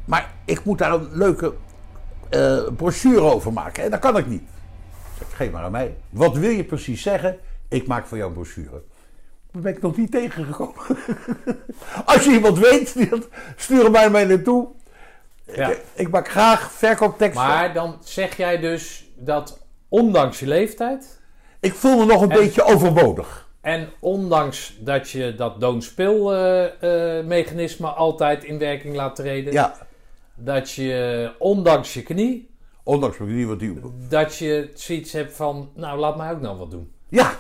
Maar 0.06 0.34
ik 0.46 0.64
moet 0.64 0.78
daar 0.78 0.94
een 0.94 1.08
leuke 1.12 1.54
eh, 2.30 2.64
brochure 2.78 3.22
over 3.22 3.54
maken. 3.54 3.84
En 3.84 3.92
dat 3.92 4.00
kan 4.00 4.18
ik 4.18 4.28
niet. 4.28 4.44
Zeg, 5.18 5.36
geef 5.36 5.52
maar 5.52 5.64
aan 5.64 5.72
mij. 5.72 5.96
Wat 6.10 6.38
wil 6.38 6.50
je 6.50 6.64
precies 6.64 7.02
zeggen? 7.02 7.38
Ik 7.68 7.88
maak 7.88 8.06
voor 8.06 8.18
jou 8.18 8.30
een 8.30 8.36
brochure. 8.36 8.82
Daar 9.52 9.62
ben 9.62 9.76
ik 9.76 9.82
nog 9.82 9.98
niet 9.98 10.12
tegengekomen. 10.12 10.82
Als 12.06 12.24
je 12.26 12.32
iemand 12.32 12.60
weet, 12.60 12.96
stuur 13.56 13.92
hem 13.92 14.12
mij 14.12 14.26
naartoe. 14.26 14.68
Ja. 15.56 15.70
Ik, 15.70 15.84
ik 15.96 16.10
maak 16.10 16.30
graag 16.30 16.72
verkoopteksten. 16.72 17.46
Maar 17.48 17.74
dan 17.74 17.98
zeg 18.04 18.38
jij 18.38 18.58
dus 18.60 19.06
dat 19.16 19.60
ondanks 19.90 20.40
je 20.40 20.48
leeftijd 20.48 21.22
Ik 21.60 21.74
voel 21.74 21.98
me 21.98 22.06
nog 22.06 22.22
een 22.22 22.32
En- 22.32 22.38
beetje 22.38 22.64
overbodig. 22.64 23.50
en 23.62 23.90
ondanks 24.00 24.78
dat 24.80 25.10
je 25.10 25.36
dat 25.36 25.60
don't 25.60 25.84
spill 25.84 26.28
eh, 26.32 27.18
eh, 27.18 27.26
mechanisme 27.26 27.88
altijd 27.88 28.44
in 28.44 28.58
werking 28.60 28.96
laat 28.96 29.16
treden, 29.16 29.54
Ja, 29.54 29.76
dat 30.36 30.72
je 30.72 31.32
ondanks 31.40 31.94
je 31.94 32.04
knie, 32.04 32.50
ondanks 32.84 33.18
mijn 33.18 33.30
knie 33.32 33.48
wat 33.48 33.60
die... 33.60 33.80
dat 34.10 34.36
je 34.38 34.72
zoiets 34.74 35.12
hebt 35.12 35.34
van, 35.36 35.70
nou 35.76 36.00
laat 36.00 36.18
mij 36.18 36.32
ook 36.32 36.42
nou 36.42 36.58
wat 36.58 36.72
doen. 36.72 36.92
Ja. 37.10 37.32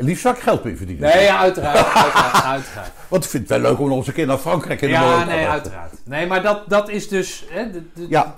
Liefst 0.00 0.22
zou 0.22 0.34
ik 0.36 0.40
geld 0.42 0.64
mee 0.64 0.76
verdienen. 0.76 1.08
Nee, 1.14 1.24
ja, 1.24 1.38
uiteraard, 1.38 1.76
uiteraard, 2.04 2.44
uiteraard. 2.44 2.90
Want 3.08 3.24
ik 3.24 3.30
vind 3.30 3.48
het 3.48 3.60
wel 3.60 3.70
leuk 3.70 3.80
om 3.80 3.88
nog 3.88 3.96
eens 3.98 4.06
een 4.06 4.12
keer 4.12 4.26
naar 4.26 4.38
Frankrijk 4.38 4.80
in 4.80 4.88
de 4.88 4.94
Ja, 4.94 5.24
nee, 5.24 5.46
uiteraard. 5.46 5.92
Nee, 6.04 6.26
maar 6.26 6.42
dat, 6.42 6.68
dat 6.68 6.88
is 6.88 7.08
dus, 7.08 7.44
hè, 7.48 7.70
de, 7.70 7.82
de- 7.94 8.06
Ja, 8.08 8.34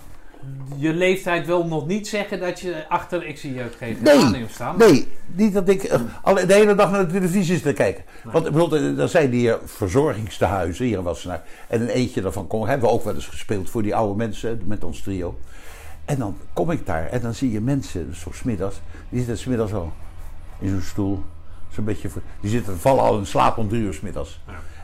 je 0.77 0.93
leeftijd 0.93 1.47
wil 1.47 1.67
nog 1.67 1.87
niet 1.87 2.09
zeggen 2.09 2.41
dat 2.41 2.61
je 2.61 2.85
achter, 2.89 3.27
ik 3.27 3.39
zie 3.39 3.55
je 3.55 3.65
ook 3.65 3.75
geen 3.79 3.97
Nee, 4.01 4.19
aanneem 4.19 4.49
staan. 4.49 4.79
nee, 4.79 5.09
niet 5.27 5.53
dat 5.53 5.69
ik 5.69 5.83
eh, 5.83 6.01
alle, 6.23 6.47
de 6.47 6.55
hele 6.55 6.75
dag 6.75 6.91
naar 6.91 7.07
de 7.07 7.13
televisie 7.13 7.55
zit 7.55 7.63
te 7.63 7.73
kijken. 7.73 8.05
Want 8.25 8.47
ik 8.47 8.53
bedoel, 8.53 8.75
er- 8.75 9.01
er 9.01 9.09
zijn 9.09 9.31
hier 9.33 9.59
verzorgingstehuizen 9.65 10.85
hier 10.85 10.99
in 10.99 11.05
Wassenaar. 11.05 11.43
En 11.69 11.81
een 11.81 11.89
eentje 11.89 12.21
daarvan 12.21 12.47
kom, 12.47 12.65
hebben 12.67 12.89
we 12.89 12.95
ook 12.95 13.05
wel 13.05 13.15
eens 13.15 13.27
gespeeld 13.27 13.71
voor 13.71 13.83
die 13.83 13.95
oude 13.95 14.17
mensen 14.17 14.61
met 14.65 14.85
ons 14.85 15.01
trio. 15.03 15.39
En 16.05 16.19
dan 16.19 16.37
kom 16.53 16.71
ik 16.71 16.87
daar 16.87 17.07
en 17.07 17.21
dan 17.21 17.35
zie 17.35 17.53
je 17.53 17.61
mensen, 17.61 18.15
zo 18.17 18.31
smiddags, 18.33 18.81
die 19.09 19.19
zitten 19.19 19.39
smiddags 19.39 19.73
al 19.73 19.93
in 20.59 20.69
zo'n 20.71 20.81
stoel. 20.83 21.23
Zo'n 21.70 21.84
beetje, 21.84 22.08
die 22.40 22.50
zitten, 22.50 22.78
vallen 22.78 23.02
al 23.02 23.18
in 23.18 23.26
slaap 23.26 23.57
om 23.57 23.68
drie 23.68 23.82
uur. 23.82 24.00
Ja. 24.02 24.23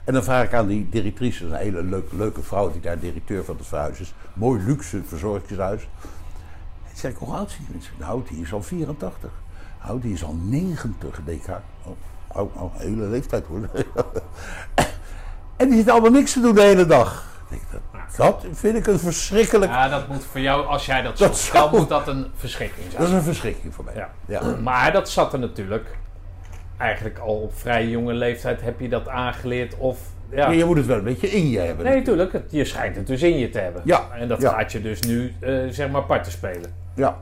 En 0.04 0.12
dan 0.12 0.24
vraag 0.24 0.44
ik 0.44 0.54
aan 0.54 0.66
die 0.66 0.88
directrice, 0.88 1.44
een 1.44 1.54
hele 1.54 1.82
leuke, 1.82 2.16
leuke 2.16 2.42
vrouw 2.42 2.72
die 2.72 2.80
daar 2.80 2.98
directeur 2.98 3.44
van 3.44 3.56
het 3.56 3.66
verhuis 3.66 4.00
is. 4.00 4.14
Mooi 4.32 4.62
luxe 4.62 5.02
verzorgingshuis. 5.06 5.88
En 6.90 6.96
zeg 6.96 7.10
ik, 7.10 7.16
hoe 7.16 7.34
oud 7.34 7.50
zijn 7.50 7.62
die 7.64 7.72
mensen? 7.72 7.92
Nou, 7.98 8.22
die 8.28 8.40
is 8.40 8.52
al 8.52 8.62
84. 8.62 9.30
Nou, 9.84 10.00
die 10.00 10.12
is 10.12 10.24
al 10.24 10.36
90, 10.42 11.20
DK. 11.24 11.48
Oh, 11.82 11.96
oh, 12.32 12.62
oh, 12.62 12.74
hele 12.76 13.06
leeftijd 13.06 13.46
hoor. 13.46 13.58
en 15.56 15.66
die 15.66 15.74
zitten 15.74 15.92
allemaal 15.92 16.10
niks 16.10 16.32
te 16.32 16.40
doen 16.40 16.54
de 16.54 16.62
hele 16.62 16.86
dag. 16.86 17.34
Ik 17.50 17.60
denk, 17.70 17.82
dat, 18.16 18.46
vind 18.52 18.76
ik 18.76 18.86
een 18.86 18.98
verschrikkelijk... 18.98 19.72
Ja, 19.72 19.88
dat 19.88 20.08
moet 20.08 20.24
voor 20.24 20.40
jou, 20.40 20.66
als 20.66 20.86
jij 20.86 21.02
dat, 21.02 21.18
Dat 21.18 21.36
zo 21.36 21.52
zou- 21.52 21.70
kan, 21.70 21.78
moet 21.80 21.88
dat 21.88 22.08
een 22.08 22.26
verschrikking 22.36 22.86
zijn. 22.90 23.00
Dat 23.02 23.10
is 23.10 23.14
een 23.14 23.22
verschrikking 23.22 23.74
voor 23.74 23.84
mij. 23.84 23.94
Ja. 23.94 24.10
Ja. 24.26 24.56
Maar 24.62 24.92
dat 24.92 25.08
zat 25.08 25.32
er 25.32 25.38
natuurlijk. 25.38 25.96
Eigenlijk 26.76 27.18
al 27.18 27.34
op 27.34 27.52
vrij 27.56 27.86
jonge 27.86 28.12
leeftijd 28.12 28.60
heb 28.60 28.80
je 28.80 28.88
dat 28.88 29.08
aangeleerd. 29.08 29.76
Of, 29.78 29.98
ja. 30.30 30.50
Je 30.50 30.64
moet 30.64 30.76
het 30.76 30.86
wel 30.86 30.96
een 30.96 31.04
beetje 31.04 31.28
in 31.30 31.50
je 31.50 31.58
hebben. 31.58 31.84
Nee, 31.84 31.94
natuurlijk. 31.96 32.32
Het- 32.32 32.48
Je 32.50 32.64
schijnt 32.64 32.96
het 32.96 33.06
dus 33.06 33.22
in 33.22 33.38
je 33.38 33.48
te 33.50 33.58
hebben. 33.58 33.82
Ja, 33.84 34.06
En 34.18 34.28
dat 34.28 34.40
ja. 34.40 34.50
gaat 34.52 34.72
je 34.72 34.80
dus 34.82 35.00
nu, 35.00 35.34
eh, 35.40 35.54
zeg 35.70 35.88
maar, 35.90 36.02
parten 36.02 36.32
spelen. 36.32 36.72
Ja. 36.94 37.16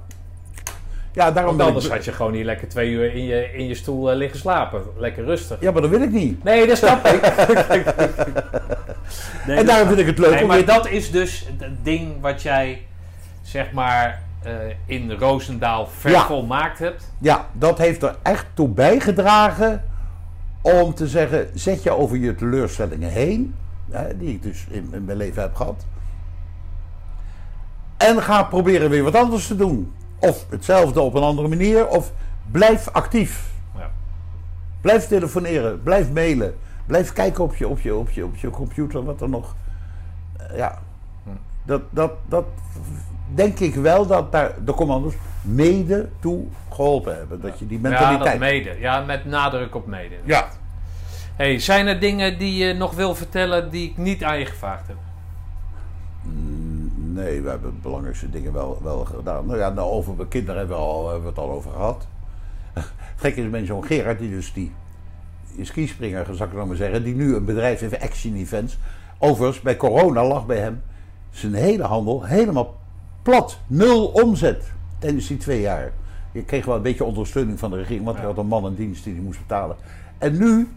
Ja, 1.13 1.31
daarom 1.31 1.57
Want 1.57 1.69
anders 1.69 1.87
ik... 1.87 1.93
had 1.93 2.05
je 2.05 2.13
gewoon 2.13 2.33
hier 2.33 2.45
lekker 2.45 2.69
twee 2.69 2.91
uur 2.91 3.15
in 3.15 3.25
je, 3.25 3.53
in 3.53 3.67
je 3.67 3.75
stoel 3.75 4.11
eh, 4.11 4.17
liggen 4.17 4.39
slapen. 4.39 4.83
Lekker 4.97 5.25
rustig. 5.25 5.61
Ja, 5.61 5.71
maar 5.71 5.83
dat 5.83 5.91
wil 5.91 6.03
ik 6.03 6.11
niet. 6.11 6.45
Nee, 6.45 6.67
dat 6.67 6.77
snap 6.77 7.07
ik. 7.07 7.21
Nee, 9.47 9.57
en 9.57 9.67
daarom 9.67 9.87
vind 9.89 10.01
ik 10.01 10.07
het 10.07 10.19
leuk 10.19 10.31
Nee, 10.31 10.43
om 10.43 10.49
maar 10.49 10.65
dat 10.65 10.89
is 10.91 11.11
dus 11.11 11.47
het 11.59 11.85
ding 11.85 12.21
wat 12.21 12.43
jij, 12.43 12.83
zeg 13.43 13.73
maar, 13.73 14.23
in 14.87 15.13
Roosendaal 15.13 15.87
vervolmaakt 15.87 16.79
hebt. 16.79 17.13
Ja, 17.19 17.47
dat 17.53 17.79
heeft 17.79 18.03
er 18.03 18.17
echt 18.23 18.47
toe 18.55 18.69
bijgedragen 18.69 19.85
om 20.61 20.95
te 20.95 21.09
zeggen, 21.09 21.49
zet 21.55 21.83
je 21.83 21.91
over 21.91 22.17
je 22.17 22.35
teleurstellingen 22.35 23.11
heen, 23.11 23.55
hè, 23.91 24.17
die 24.17 24.29
ik 24.29 24.43
dus 24.43 24.67
in, 24.71 24.89
in 24.93 25.05
mijn 25.05 25.19
leven 25.19 25.43
heb 25.43 25.55
gehad. 25.55 25.87
En 27.97 28.23
ga 28.23 28.43
proberen 28.43 28.91
weer 28.91 29.03
wat 29.03 29.15
anders 29.15 29.47
te 29.47 29.57
doen. 29.57 29.93
Of 30.19 30.47
hetzelfde 30.51 31.01
op 31.01 31.15
een 31.15 31.23
andere 31.23 31.49
manier, 31.49 31.89
of 31.89 32.13
blijf 32.51 32.89
actief. 32.89 33.53
Ja. 33.77 33.91
Blijf 34.81 35.07
telefoneren, 35.07 35.83
blijf 35.83 36.13
mailen, 36.13 36.55
blijf 36.87 37.13
kijken 37.13 37.45
op 37.45 37.57
je, 37.57 37.69
op 37.69 37.81
je, 37.81 37.95
op 37.95 38.11
je, 38.11 38.25
op 38.25 38.37
je 38.37 38.51
computer, 38.51 39.05
wat 39.05 39.21
er 39.21 39.29
nog. 39.29 39.55
eh, 40.37 40.57
ja, 40.57 40.79
dat, 41.63 41.83
dat, 41.91 42.13
dat 42.29 42.45
denk 43.35 43.59
ik 43.59 43.75
wel 43.75 44.07
dat 44.07 44.33
daar 44.33 44.55
de 44.65 44.73
commando's 44.73 45.15
mede 45.43 46.09
toe 46.21 46.45
geholpen 46.71 47.17
hebben. 47.17 47.41
Dat 47.41 47.59
je 47.59 47.67
die 47.67 47.81
Ja, 47.81 47.89
mentaliteit. 47.89 48.41
dat 48.41 48.51
mede. 48.51 48.77
Ja, 48.81 49.01
met 49.01 49.25
nadruk 49.25 49.75
op 49.75 49.87
mede. 49.87 50.15
Ja. 50.25 50.49
Hey, 51.37 51.59
zijn 51.59 51.87
er 51.87 52.01
dingen 52.01 52.39
die 52.39 52.65
je 52.67 52.75
nog 52.75 52.95
wil 52.95 53.15
vertellen 53.15 53.71
die 53.71 53.91
ik 53.91 53.97
niet 53.97 54.25
aan 54.25 54.39
je 54.39 54.47
gevraagd 54.47 54.87
heb? 54.87 54.97
Nee, 56.97 57.41
we 57.41 57.49
hebben 57.49 57.71
de 57.71 57.81
belangrijkste 57.83 58.31
dingen 58.31 58.53
wel, 58.53 58.81
wel 58.83 59.05
gedaan. 59.05 59.47
Nou 59.47 59.59
ja, 59.59 59.69
nou, 59.69 59.91
over 59.91 60.15
mijn 60.15 60.29
kinderen 60.29 60.59
hebben 60.59 60.77
we, 60.77 60.83
al, 60.83 61.05
hebben 61.05 61.23
we 61.23 61.29
het 61.29 61.39
al 61.39 61.51
over 61.51 61.71
gehad. 61.71 62.07
Gekke 63.17 63.41
is 63.41 63.51
met 63.51 63.67
zo'n 63.67 63.85
Gerard, 63.85 64.19
die 64.19 64.31
dus 64.31 64.53
die 64.53 64.73
skispringer, 65.61 66.27
zou 66.33 66.49
ik 66.49 66.57
nog 66.57 66.67
maar 66.67 66.77
zeggen, 66.77 67.05
die 67.05 67.15
nu 67.15 67.35
een 67.35 67.45
bedrijf 67.45 67.81
heeft, 67.81 68.01
Action 68.01 68.35
Events. 68.35 68.79
Overigens, 69.19 69.61
bij 69.61 69.77
corona 69.77 70.25
lag 70.25 70.47
bij 70.47 70.59
hem 70.59 70.83
zijn 71.31 71.55
hele 71.55 71.83
handel 71.83 72.25
helemaal 72.25 72.75
plat. 73.25 73.59
Nul 73.67 74.07
omzet 74.07 74.73
tijdens 74.99 75.27
die 75.27 75.37
twee 75.37 75.61
jaar. 75.61 75.93
Je 76.33 76.45
kreeg 76.45 76.65
wel 76.65 76.77
een 76.77 76.83
beetje 76.83 77.05
ondersteuning 77.05 77.59
van 77.59 77.71
de 77.71 77.77
regering, 77.77 78.05
want 78.05 78.17
hij 78.17 78.27
had 78.27 78.39
een 78.39 78.47
man 78.47 78.67
in 78.67 78.75
dienst 78.75 79.05
die 79.05 79.15
hij 79.15 79.23
moest 79.23 79.39
betalen. 79.39 79.77
En 80.19 80.39
nu, 80.39 80.69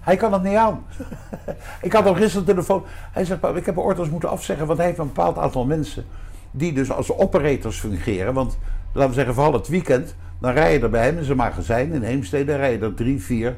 hij 0.00 0.16
kan 0.16 0.32
het 0.32 0.42
niet 0.42 0.56
aan. 0.56 0.84
ik 1.82 1.92
had 1.92 2.04
hem 2.04 2.14
gisteren 2.14 2.46
telefoon. 2.46 2.82
Hij 3.12 3.24
zegt, 3.24 3.44
ik 3.54 3.66
heb 3.66 3.78
orders 3.78 4.08
moeten 4.08 4.30
afzeggen, 4.30 4.66
want 4.66 4.78
hij 4.78 4.86
heeft 4.86 4.98
een 4.98 5.06
bepaald 5.06 5.38
aantal 5.38 5.64
mensen 5.64 6.04
die 6.50 6.72
dus 6.72 6.90
als 6.90 7.12
operators 7.12 7.78
fungeren. 7.78 8.34
Want 8.34 8.58
laten 8.92 9.08
we 9.08 9.16
zeggen, 9.16 9.34
vooral 9.34 9.52
het 9.52 9.68
weekend, 9.68 10.14
dan 10.38 10.52
rij 10.52 10.72
je 10.72 10.80
er 10.80 10.90
bij 10.90 11.04
hem 11.04 11.18
in 11.18 11.24
zijn 11.24 11.36
magazijn 11.36 11.92
in 11.92 12.02
Heemstede, 12.02 12.56
rij 12.56 12.72
je 12.72 12.78
er 12.78 12.94
drie, 12.94 13.22
vier 13.22 13.56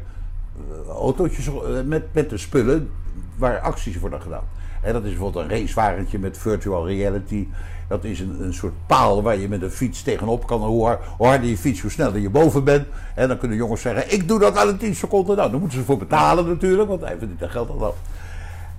uh, 0.57 0.89
autootjes 0.89 1.47
uh, 1.47 1.55
met, 1.85 2.15
met 2.15 2.31
de 2.31 2.39
spullen 2.39 2.91
waar 3.37 3.61
acties 3.61 3.99
worden 3.99 4.21
gedaan. 4.21 4.45
En 4.85 4.93
dat 4.93 5.05
is 5.05 5.11
bijvoorbeeld 5.11 5.45
een 5.45 5.59
racewagentje 5.59 6.19
met 6.19 6.39
virtual 6.39 6.87
reality. 6.87 7.49
Dat 7.89 8.05
is 8.05 8.21
een, 8.21 8.37
een 8.41 8.55
soort 8.55 8.73
paal 8.87 9.23
waar 9.23 9.37
je 9.37 9.49
met 9.49 9.63
een 9.63 9.71
fiets 9.71 10.03
tegenop 10.03 10.47
kan. 10.47 10.63
Hoe, 10.63 10.99
harder 11.19 11.49
je 11.49 11.57
fiets, 11.57 11.81
hoe 11.81 11.91
sneller 11.91 12.19
je 12.19 12.31
boven 12.31 12.65
bent. 12.65 12.87
En 13.15 13.29
dan 13.29 13.39
kunnen 13.39 13.57
jongens 13.57 13.81
zeggen: 13.81 14.13
Ik 14.13 14.29
doe 14.29 14.39
dat 14.39 14.55
wel 14.55 14.69
in 14.69 14.77
10 14.77 14.95
seconden. 14.95 15.37
Nou, 15.37 15.51
daar 15.51 15.61
moeten 15.61 15.79
ze 15.79 15.85
voor 15.85 15.99
betalen 15.99 16.47
natuurlijk, 16.47 16.89
want 16.89 17.01
hij 17.01 17.19
verdient 17.19 17.43
er 17.43 17.51
geld 17.51 17.71
al 17.71 17.85
af. 17.85 17.95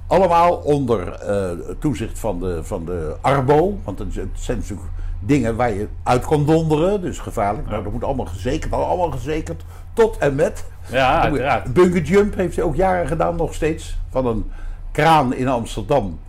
Allemaal 0.08 0.56
onder 0.56 1.30
uh, 1.30 1.75
toezicht 1.80 2.19
van 2.19 2.40
de, 2.40 2.64
van 2.64 2.85
de 2.85 3.16
Arbo. 3.22 3.77
Want 3.84 4.00
het 4.00 4.14
zijn 4.34 4.58
natuurlijk 4.58 4.90
dingen 5.19 5.56
waar 5.56 5.74
je 5.74 5.88
uit 6.03 6.25
kan 6.25 6.45
donderen. 6.45 7.01
Dus 7.01 7.19
gevaarlijk. 7.19 7.69
Nou, 7.69 7.84
dat 7.84 7.92
moet 7.92 8.03
allemaal 8.03 8.25
gezekerd. 8.25 8.74
Allemaal 8.74 9.11
gezekerd. 9.11 9.64
Tot 9.93 10.17
en 10.17 10.35
met. 10.35 10.66
Ja, 10.92 11.22
uiteraard. 11.22 11.74
Bunker 11.74 12.01
jump 12.01 12.35
heeft 12.35 12.56
hij 12.56 12.66
ook 12.66 12.75
jaren 12.75 13.08
gedaan, 13.08 13.35
nog 13.35 13.53
steeds. 13.53 13.98
Van 14.09 14.25
een 14.25 14.51
kraan 14.92 15.34
in 15.34 15.48
Amsterdam. 15.48 16.19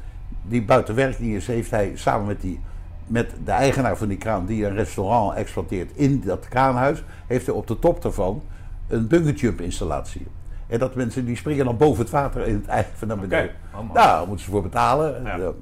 Die 0.48 0.62
buiten 0.62 0.94
werk 0.94 1.18
niet 1.18 1.34
is, 1.34 1.46
heeft 1.46 1.70
hij 1.70 1.92
samen 1.94 2.26
met, 2.26 2.40
die, 2.40 2.60
met 3.06 3.30
de 3.44 3.50
eigenaar 3.50 3.96
van 3.96 4.08
die 4.08 4.18
kraan, 4.18 4.46
die 4.46 4.66
een 4.66 4.74
restaurant 4.74 5.36
exploiteert 5.36 5.90
in 5.94 6.22
dat 6.24 6.48
kraanhuis, 6.48 7.02
heeft 7.26 7.46
hij 7.46 7.54
op 7.54 7.66
de 7.66 7.78
top 7.78 8.02
daarvan 8.02 8.42
een 8.88 9.08
bunkerjump 9.08 9.60
installatie. 9.60 10.26
En 10.66 10.78
dat 10.78 10.94
mensen 10.94 11.24
die 11.24 11.36
springen 11.36 11.64
dan 11.64 11.76
boven 11.76 12.02
het 12.02 12.10
water 12.10 12.46
in 12.46 12.54
het 12.54 12.66
eigen 12.66 13.08
naar 13.08 13.16
beneden. 13.18 13.38
Okay. 13.38 13.80
Oh, 13.80 13.94
nou, 13.94 13.94
daar 13.94 14.26
moeten 14.26 14.44
ze 14.44 14.50
voor 14.50 14.62
betalen. 14.62 15.22
Ja. 15.24 15.36
Ja, 15.36 15.52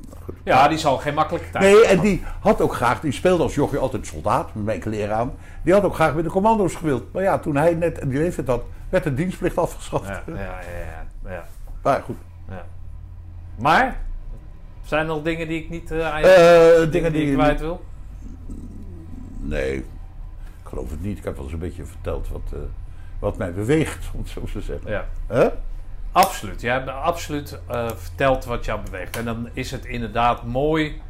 ja, 0.44 0.68
die 0.68 0.78
zal 0.78 0.98
geen 0.98 1.14
makkelijke 1.14 1.50
tijd 1.50 1.64
Nee, 1.64 1.86
en 1.86 2.00
die 2.00 2.22
had 2.40 2.60
ook 2.60 2.74
graag, 2.74 3.00
die 3.00 3.12
speelde 3.12 3.42
als 3.42 3.54
jochie 3.54 3.78
altijd 3.78 4.06
soldaat, 4.06 4.54
met 4.54 4.64
mijn 4.64 4.80
kleren 4.80 5.16
aan. 5.16 5.32
Die 5.62 5.72
had 5.72 5.82
ook 5.82 5.94
graag 5.94 6.14
met 6.14 6.24
de 6.24 6.30
commando's 6.30 6.74
gewild. 6.74 7.12
Maar 7.12 7.22
ja, 7.22 7.38
toen 7.38 7.56
hij 7.56 7.74
net 7.74 8.00
die 8.08 8.18
leeftijd 8.18 8.46
had, 8.46 8.62
werd 8.88 9.04
de 9.04 9.14
dienstplicht 9.14 9.58
afgeschaft. 9.58 10.08
Ja, 10.08 10.22
ja, 10.26 10.34
ja. 10.34 10.60
ja, 11.24 11.30
ja. 11.30 11.44
Maar 11.82 12.02
goed. 12.02 12.16
Ja. 12.48 12.64
Maar, 13.58 13.96
zijn 14.84 15.00
er 15.00 15.06
nog 15.06 15.22
dingen 15.22 15.48
die 15.48 15.62
ik 15.62 15.70
niet 15.70 15.90
uh, 15.90 16.14
aan 16.14 16.90
dingen 16.90 17.12
die 17.12 17.26
ik 17.26 17.34
kwijt 17.34 17.60
wil? 17.60 17.84
Nee, 19.40 19.76
ik 19.76 19.84
geloof 20.62 20.90
het 20.90 21.02
niet. 21.02 21.18
Ik 21.18 21.24
heb 21.24 21.34
wel 21.34 21.44
eens 21.44 21.52
een 21.52 21.58
beetje 21.58 21.84
verteld 21.84 22.28
wat, 22.28 22.52
eh, 22.52 22.58
wat 23.18 23.36
mij 23.36 23.52
beweegt, 23.52 24.06
om 24.14 24.20
het 24.20 24.28
zo 24.28 24.42
te 24.52 24.60
zeggen. 24.60 24.90
Ja. 24.90 25.06
Hè? 25.26 25.48
Absoluut. 26.12 26.60
Je 26.60 26.68
hebt 26.68 26.88
absoluut 26.88 27.58
verteld 27.96 28.44
wat 28.44 28.64
jou 28.64 28.80
beweegt. 28.84 29.16
En 29.16 29.24
dan 29.24 29.48
is 29.52 29.70
het 29.70 29.84
inderdaad 29.84 30.44
mooi, 30.44 31.00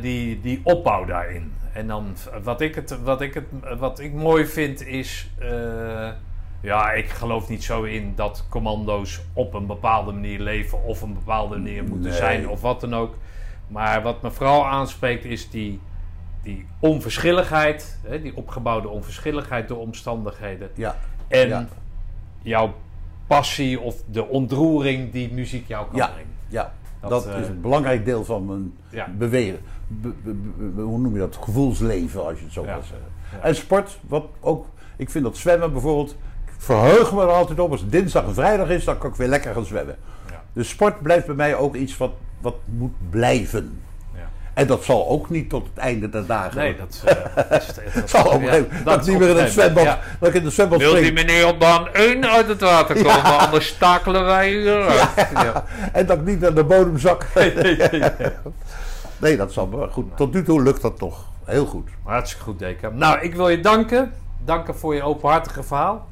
die, 0.00 0.40
die 0.40 0.60
opbouw 0.62 1.04
daarin. 1.04 1.52
En 1.72 1.86
dan, 1.86 2.16
wat 2.42 2.60
ik, 2.60 2.74
het, 2.74 3.02
wat 3.02 3.20
ik, 3.20 3.34
het, 3.34 3.44
wat 3.78 3.98
ik 3.98 4.12
mooi 4.12 4.46
vind 4.46 4.86
is... 4.86 5.30
ja, 6.60 6.92
ik 6.92 7.08
geloof 7.08 7.48
niet 7.48 7.64
zo 7.64 7.82
in 7.82 8.12
dat 8.16 8.44
commando's 8.48 9.20
op 9.32 9.54
een 9.54 9.66
bepaalde 9.66 10.12
manier 10.12 10.40
leven... 10.40 10.84
of 10.84 11.02
een 11.02 11.14
bepaalde 11.14 11.56
manier 11.56 11.84
moeten 11.84 12.08
Nee. 12.10 12.18
zijn 12.18 12.48
of 12.48 12.60
wat 12.60 12.80
dan 12.80 12.94
ook. 12.94 13.14
Maar 13.68 14.02
wat 14.02 14.22
me 14.22 14.30
vooral 14.30 14.66
aanspreekt 14.66 15.24
is 15.24 15.50
die, 15.50 15.80
die 16.42 16.66
onverschilligheid. 16.80 17.98
Hè, 18.06 18.22
die 18.22 18.36
opgebouwde 18.36 18.88
onverschilligheid 18.88 19.68
door 19.68 19.78
omstandigheden. 19.78 20.70
Ja. 20.74 20.96
En 21.28 21.48
Ja. 21.48 21.66
jouw 22.42 22.74
passie 23.26 23.80
of 23.80 23.94
de 24.06 24.26
ontroering 24.28 25.12
die 25.12 25.32
muziek 25.32 25.68
jou 25.68 25.86
kan 25.86 25.96
Ja. 25.96 26.06
brengen. 26.06 26.30
Ja, 26.48 26.72
Dat, 27.00 27.10
dat, 27.10 27.26
eh, 27.26 27.40
is 27.40 27.48
een 27.48 27.60
belangrijk 27.60 28.04
deel 28.04 28.24
van 28.24 28.46
mijn 28.46 28.72
Ja. 28.90 29.08
bewegen. 29.18 29.58
be- 29.92 30.12
be- 30.24 30.34
be- 30.74 30.80
hoe 30.82 30.98
noem 30.98 31.12
je 31.12 31.18
dat? 31.18 31.38
Gevoelsleven, 31.40 32.24
als 32.26 32.38
je 32.38 32.44
het 32.44 32.52
zo 32.52 32.64
Ja. 32.64 32.72
wil 32.74 32.82
zeggen. 32.82 33.42
En 33.42 33.54
sport, 33.54 33.98
wat 34.08 34.26
ook, 34.40 34.66
ik 34.96 35.10
vind 35.10 35.24
dat 35.24 35.36
zwemmen 35.36 35.72
bijvoorbeeld, 35.72 36.16
verheug 36.60 37.12
me 37.12 37.22
er 37.22 37.28
altijd 37.28 37.60
op. 37.60 37.70
Als 37.70 37.80
het 37.80 37.92
dinsdag 37.92 38.24
en 38.24 38.34
vrijdag 38.34 38.68
is, 38.68 38.84
dan 38.84 38.98
kan 38.98 39.10
ik 39.10 39.16
weer 39.16 39.28
lekker 39.28 39.54
gaan 39.54 39.64
zwemmen. 39.64 39.96
Ja. 40.30 40.42
Dus 40.52 40.68
sport 40.68 41.02
blijft 41.02 41.26
bij 41.26 41.34
mij 41.34 41.54
ook 41.54 41.74
iets 41.74 41.96
wat, 41.96 42.12
wat 42.40 42.56
moet 42.64 43.10
blijven. 43.10 43.80
En 44.54 44.66
dat 44.66 44.84
zal 44.84 45.08
ook 45.08 45.30
niet 45.30 45.50
tot 45.50 45.66
het 45.66 45.78
einde 45.78 46.08
der 46.08 46.26
dagen. 46.26 46.56
Nee, 46.56 46.76
dat 46.76 47.02
eh, 47.04 47.58
is 47.58 47.66
zal 48.10 48.24
gegeven 48.24 48.40
moment, 48.40 48.84
dat, 48.84 49.06
niet 49.06 49.18
meer 49.18 49.28
in 49.28 49.36
het 49.36 49.50
zwembad, 49.50 49.98
dat 50.20 50.28
ik 50.28 50.34
in 50.34 50.44
het 50.44 50.52
zwembad 50.52 50.78
Wil 50.78 50.94
die 50.94 51.12
meneer 51.12 51.46
op 51.46 51.58
baan 51.58 51.88
1 51.92 52.30
uit 52.30 52.48
het 52.48 52.60
water 52.60 52.94
komen, 52.94 53.38
anders 53.38 53.76
takelen 53.78 54.24
wij 54.24 54.48
hier 54.48 54.82
uit. 54.82 55.28
Ja. 55.32 55.64
En 55.92 56.06
dat 56.06 56.18
ik 56.18 56.24
niet 56.24 56.40
naar 56.40 56.54
de 56.54 56.64
bodem 56.64 56.98
zak. 56.98 57.26
Nee, 57.34 57.54
nee, 57.54 57.76
nee. 57.76 58.10
Nee, 59.18 59.36
dat 59.36 59.52
zal 59.52 59.66
maar 59.66 59.88
goed. 59.88 60.16
Tot 60.16 60.32
nu 60.32 60.44
toe 60.44 60.62
lukt 60.62 60.82
dat 60.82 61.00
nog 61.00 61.24
heel 61.44 61.66
goed. 61.66 61.88
Hartstikke 62.02 62.44
goed, 62.44 62.58
Deka. 62.58 62.88
Nou, 62.88 63.20
ik 63.20 63.34
wil 63.34 63.48
je 63.48 63.60
danken. 63.60 64.12
Danken 64.44 64.76
voor 64.76 64.94
je 64.94 65.02
openhartige 65.02 65.62
verhaal. 65.62 66.08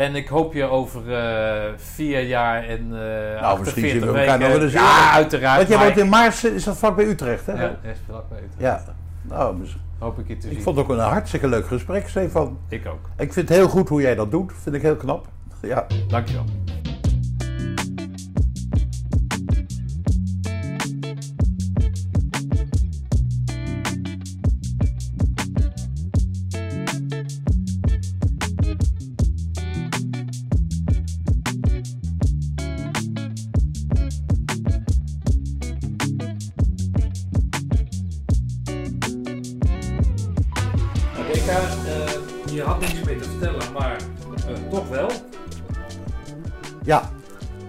En 0.00 0.14
ik 0.14 0.28
hoop 0.28 0.52
je 0.52 0.64
over 0.64 1.14
eh, 1.14 1.72
vier 1.76 2.20
jaar 2.20 2.64
en 2.64 2.80
eh 2.92 3.40
Nou, 3.40 3.58
misschien 3.58 3.84
48 3.84 3.90
zien 3.90 4.00
we 4.00 4.18
elkaar 4.18 4.38
nog 4.38 4.48
wel 4.48 4.62
eens 4.62 4.72
Ja, 4.72 5.12
uiteraard. 5.12 5.56
Want 5.56 5.68
jij 5.68 5.78
woont 5.78 5.98
in 5.98 6.08
Maarsen, 6.08 6.54
is 6.54 6.64
dat 6.64 6.76
vlak 6.76 6.96
bij 6.96 7.04
Utrecht, 7.04 7.46
hè? 7.46 7.52
Ja. 7.52 7.60
Ja, 7.60 7.90
is 7.90 7.98
vlak 8.06 8.24
weten. 8.30 8.94
Nou, 9.22 9.58
dus- 9.60 9.76
Hoop 9.98 10.18
ik 10.18 10.28
je 10.28 10.36
te 10.36 10.48
zien. 10.48 10.56
ik 10.56 10.62
vond 10.62 10.76
het 10.76 10.84
ook 10.84 10.92
een 10.92 10.98
hartstikke 10.98 11.48
leuk 11.48 11.66
gesprek, 11.66 12.08
Stefan. 12.08 12.58
Ik 12.68 12.86
ook. 12.86 13.08
Ik 13.16 13.32
vind 13.32 13.48
het 13.48 13.58
heel 13.58 13.68
goed 13.68 13.88
hoe 13.88 14.00
jij 14.00 14.14
dat 14.14 14.30
doet. 14.30 14.52
Vind 14.62 14.74
ik 14.74 14.82
heel 14.82 14.96
knap. 14.96 15.26
Ja. 15.62 15.86
Dankjewel. 16.08 16.44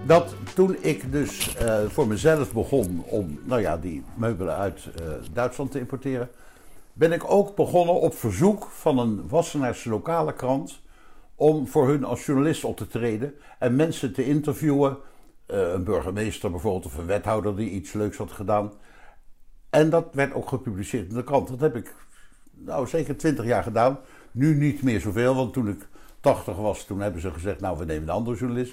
Dat 0.06 0.34
toen 0.54 0.76
ik 0.80 1.12
dus 1.12 1.56
eh, 1.56 1.84
voor 1.88 2.06
mezelf 2.06 2.52
begon 2.52 3.04
om 3.06 3.38
nou 3.44 3.60
ja, 3.60 3.76
die 3.76 4.02
meubelen 4.14 4.56
uit 4.56 4.88
eh, 4.96 5.04
Duitsland 5.32 5.70
te 5.70 5.78
importeren, 5.78 6.28
ben 6.92 7.12
ik 7.12 7.30
ook 7.30 7.56
begonnen 7.56 8.00
op 8.00 8.14
verzoek 8.14 8.64
van 8.64 8.98
een 8.98 9.28
Wassenaarse 9.28 9.88
lokale 9.88 10.32
krant 10.32 10.80
om 11.34 11.68
voor 11.68 11.88
hun 11.88 12.04
als 12.04 12.26
journalist 12.26 12.64
op 12.64 12.76
te 12.76 12.86
treden 12.86 13.34
en 13.58 13.76
mensen 13.76 14.12
te 14.12 14.26
interviewen. 14.26 14.96
Eh, 15.46 15.72
een 15.72 15.84
burgemeester 15.84 16.50
bijvoorbeeld 16.50 16.86
of 16.86 16.98
een 16.98 17.06
wethouder 17.06 17.56
die 17.56 17.70
iets 17.70 17.92
leuks 17.92 18.16
had 18.16 18.32
gedaan. 18.32 18.72
En 19.70 19.90
dat 19.90 20.08
werd 20.12 20.34
ook 20.34 20.48
gepubliceerd 20.48 21.08
in 21.08 21.14
de 21.14 21.24
krant. 21.24 21.48
Dat 21.48 21.60
heb 21.60 21.76
ik 21.76 21.94
nou 22.52 22.86
zeker 22.86 23.16
twintig 23.16 23.44
jaar 23.44 23.62
gedaan. 23.62 23.98
Nu 24.30 24.54
niet 24.54 24.82
meer 24.82 25.00
zoveel, 25.00 25.34
want 25.34 25.52
toen 25.52 25.68
ik 25.68 25.88
80 26.22 26.56
was, 26.56 26.84
toen 26.84 27.00
hebben 27.00 27.20
ze 27.20 27.30
gezegd, 27.32 27.60
nou 27.60 27.78
we 27.78 27.84
nemen 27.84 28.02
een 28.02 28.14
andere 28.14 28.36
journalist. 28.36 28.72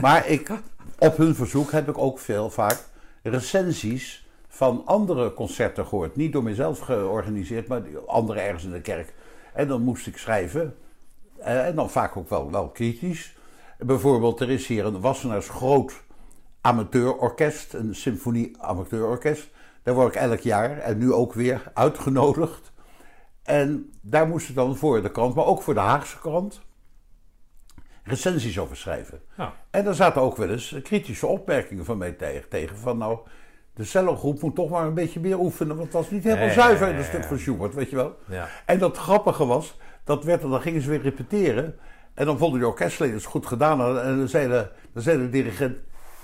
Maar 0.00 0.28
ik, 0.28 0.50
op 0.98 1.16
hun 1.16 1.34
verzoek 1.34 1.70
heb 1.72 1.88
ik 1.88 1.98
ook 1.98 2.18
veel 2.18 2.50
vaak 2.50 2.84
recensies 3.22 4.26
van 4.48 4.82
andere 4.84 5.34
concerten 5.34 5.86
gehoord. 5.86 6.16
Niet 6.16 6.32
door 6.32 6.42
mezelf 6.42 6.78
georganiseerd, 6.78 7.68
maar 7.68 7.82
anderen 8.06 8.42
ergens 8.42 8.64
in 8.64 8.70
de 8.72 8.80
kerk. 8.80 9.12
En 9.54 9.68
dan 9.68 9.82
moest 9.82 10.06
ik 10.06 10.16
schrijven. 10.16 10.76
Eh, 11.38 11.66
En 11.66 11.74
dan 11.74 11.90
vaak 11.90 12.16
ook 12.16 12.28
wel, 12.28 12.50
wel 12.50 12.68
kritisch. 12.68 13.36
Bijvoorbeeld, 13.78 14.40
er 14.40 14.50
is 14.50 14.66
hier 14.66 14.84
een 14.84 15.00
Wassenaars 15.00 15.48
groot 15.48 16.02
amateurorkest, 16.60 17.74
een 17.74 17.94
symfonie-amateurorkest. 17.94 19.48
Daar 19.82 19.94
word 19.94 20.14
ik 20.14 20.20
elk 20.20 20.40
jaar 20.40 20.78
en 20.78 20.98
nu 20.98 21.12
ook 21.12 21.32
weer 21.32 21.70
uitgenodigd. 21.74 22.72
En 23.42 23.92
daar 24.00 24.28
moest 24.28 24.48
ik 24.48 24.54
dan 24.54 24.76
voor 24.76 25.02
de 25.02 25.10
krant, 25.10 25.34
maar 25.34 25.44
ook 25.44 25.62
voor 25.62 25.74
de 25.74 25.80
Haagse 25.80 26.18
krant, 26.18 26.60
recensies 28.10 28.58
over 28.58 28.76
schrijven. 28.76 29.20
Ja. 29.36 29.54
En 29.70 29.84
daar 29.84 29.94
zaten 29.94 30.22
ook 30.22 30.36
wel 30.36 30.48
eens 30.48 30.76
kritische 30.82 31.26
opmerkingen 31.26 31.84
van 31.84 31.98
mij 31.98 32.12
tegen. 32.12 32.48
tegen 32.48 32.76
van 32.76 32.98
nou, 32.98 33.18
de 33.74 33.84
cellogroep 33.84 34.42
moet 34.42 34.54
toch 34.54 34.70
maar 34.70 34.86
een 34.86 34.94
beetje 34.94 35.20
meer 35.20 35.38
oefenen, 35.38 35.76
want 35.76 35.86
het 35.86 35.96
was 35.96 36.10
niet 36.10 36.24
helemaal 36.24 36.50
zuiver 36.50 36.88
in 36.88 36.94
het 36.94 37.06
stuk 37.06 37.24
van 37.24 37.38
Schubert, 37.38 37.74
weet 37.74 37.90
je 37.90 37.96
wel. 37.96 38.16
Ja. 38.28 38.48
En 38.66 38.78
dat 38.78 38.96
grappige 38.96 39.46
was, 39.46 39.78
dat 40.04 40.24
werd, 40.24 40.40
dan 40.40 40.60
gingen 40.60 40.82
ze 40.82 40.90
weer 40.90 41.02
repeteren. 41.02 41.78
En 42.14 42.26
dan 42.26 42.38
vonden 42.38 42.58
die 42.58 42.68
orkestleden 42.68 43.14
het 43.14 43.24
goed 43.24 43.46
gedaan. 43.46 43.98
En 43.98 44.18
dan 44.18 44.28
zei 44.28 44.48
de, 44.48 44.68
dan 44.92 45.02
zei 45.02 45.18
de 45.18 45.28
dirigent, 45.28 45.76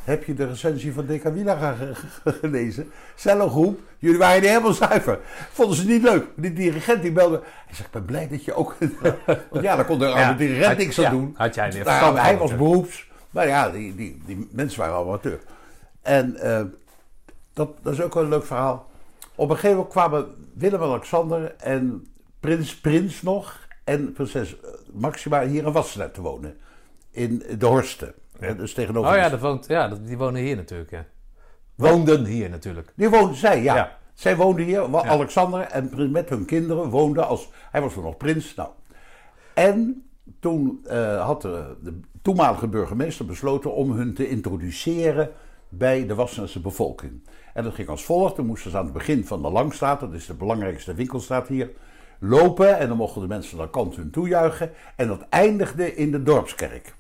heb 0.06 0.24
je 0.24 0.34
de 0.34 0.46
recensie 0.46 0.92
van 0.92 1.06
Deca 1.06 1.32
Villa 1.32 1.74
ge- 1.74 1.94
ge- 1.94 2.32
gelezen? 2.32 2.90
Cellogroep, 3.14 3.80
jullie 3.98 4.18
waren 4.18 4.40
niet 4.40 4.48
helemaal 4.50 4.72
zuiver. 4.72 5.18
Vonden 5.52 5.76
ze 5.76 5.86
niet 5.86 6.02
leuk. 6.02 6.24
Die 6.34 6.52
dirigent 6.52 7.02
die 7.02 7.12
belde. 7.12 7.40
Hij 7.66 7.74
zegt, 7.74 7.86
ik 7.86 7.92
ben 7.92 8.04
blij 8.04 8.28
dat 8.28 8.44
je 8.44 8.54
ook... 8.54 8.76
Want 9.50 9.64
ja, 9.64 9.76
daar 9.76 9.84
kon 9.84 9.98
de 9.98 10.06
arme 10.06 10.36
dirigent 10.36 10.66
had- 10.66 10.76
niks 10.76 10.98
aan 10.98 11.04
ja, 11.04 11.10
doen. 11.10 11.34
Had 11.36 11.54
jij 11.54 11.72
weer 11.72 11.84
Nou, 11.84 12.18
hij 12.18 12.38
was 12.38 12.56
beroeps. 12.56 13.08
Maar 13.30 13.46
ja, 13.46 13.70
die, 13.70 13.94
die, 13.94 14.22
die 14.26 14.48
mensen 14.52 14.80
waren 14.80 14.96
amateur. 14.96 15.38
En 16.02 16.36
eh, 16.36 16.62
dat, 17.52 17.70
dat 17.82 17.92
is 17.92 18.00
ook 18.00 18.14
wel 18.14 18.22
een 18.22 18.28
leuk 18.28 18.46
verhaal. 18.46 18.90
Op 19.34 19.48
een 19.50 19.54
gegeven 19.54 19.76
moment 19.76 19.94
kwamen 19.94 20.26
Willem-Alexander 20.54 21.54
en 21.58 22.06
prins 22.40 22.76
Prins 22.80 23.22
nog... 23.22 23.58
en 23.84 24.12
prinses 24.12 24.60
eh, 24.60 24.68
Maxima 24.92 25.46
hier 25.46 25.64
in 25.66 25.72
Wassenaar 25.72 26.10
te 26.10 26.20
wonen. 26.20 26.56
In 27.10 27.42
de 27.58 27.66
Horsten. 27.66 28.12
Eh, 28.40 28.56
Dus 28.56 28.72
tegenover... 28.74 29.10
Oh 29.10 29.16
ja, 29.16 29.24
de- 29.24 29.30
dat 29.30 29.40
woont, 29.40 29.66
ja 29.66 29.88
dat, 29.88 30.06
die 30.06 30.16
wonen 30.18 30.42
hier 30.42 30.56
natuurlijk. 30.56 31.04
Woonden 31.74 32.24
hier 32.24 32.50
natuurlijk. 32.50 32.92
Die 32.96 33.08
woonden 33.08 33.36
zij, 33.36 33.62
ja. 33.62 33.74
Ja. 33.74 33.98
Zij 34.14 34.36
woonden 34.36 34.64
hier. 34.64 34.90
Ja. 34.90 35.04
Alexander 35.04 35.60
en 35.60 36.10
met 36.10 36.28
hun 36.28 36.44
kinderen 36.44 36.88
woonden 36.88 37.26
als... 37.26 37.50
Hij 37.70 37.80
was 37.80 37.92
toen 37.92 38.02
nog 38.02 38.16
prins. 38.16 38.54
Nou. 38.54 38.68
En 39.54 40.06
toen 40.40 40.80
eh, 40.84 41.24
had 41.24 41.42
de, 41.42 41.76
de 41.82 42.00
toenmalige 42.22 42.68
burgemeester 42.68 43.26
besloten 43.26 43.74
om 43.74 43.90
hun 43.92 44.14
te 44.14 44.28
introduceren 44.28 45.30
bij 45.68 46.06
de 46.06 46.14
Wassenaarse 46.14 46.60
bevolking. 46.60 47.28
En 47.54 47.64
dat 47.64 47.74
ging 47.74 47.88
als 47.88 48.04
volgt. 48.04 48.34
Toen 48.34 48.46
moesten 48.46 48.70
ze 48.70 48.76
aan 48.78 48.84
het 48.84 48.92
begin 48.92 49.24
van 49.26 49.42
de 49.42 49.50
Langstraat, 49.50 50.00
dat 50.00 50.12
is 50.12 50.26
de 50.26 50.34
belangrijkste 50.34 50.94
winkelstraat 50.94 51.48
hier, 51.48 51.70
lopen. 52.18 52.78
En 52.78 52.88
dan 52.88 52.96
mochten 52.96 53.20
de 53.22 53.28
mensen 53.28 53.58
aan 53.58 53.64
de 53.64 53.70
kant 53.70 53.96
hun 53.96 54.10
toejuichen. 54.10 54.70
En 54.96 55.06
dat 55.08 55.26
eindigde 55.28 55.94
in 55.94 56.10
de 56.10 56.22
dorpskerk. 56.22 56.94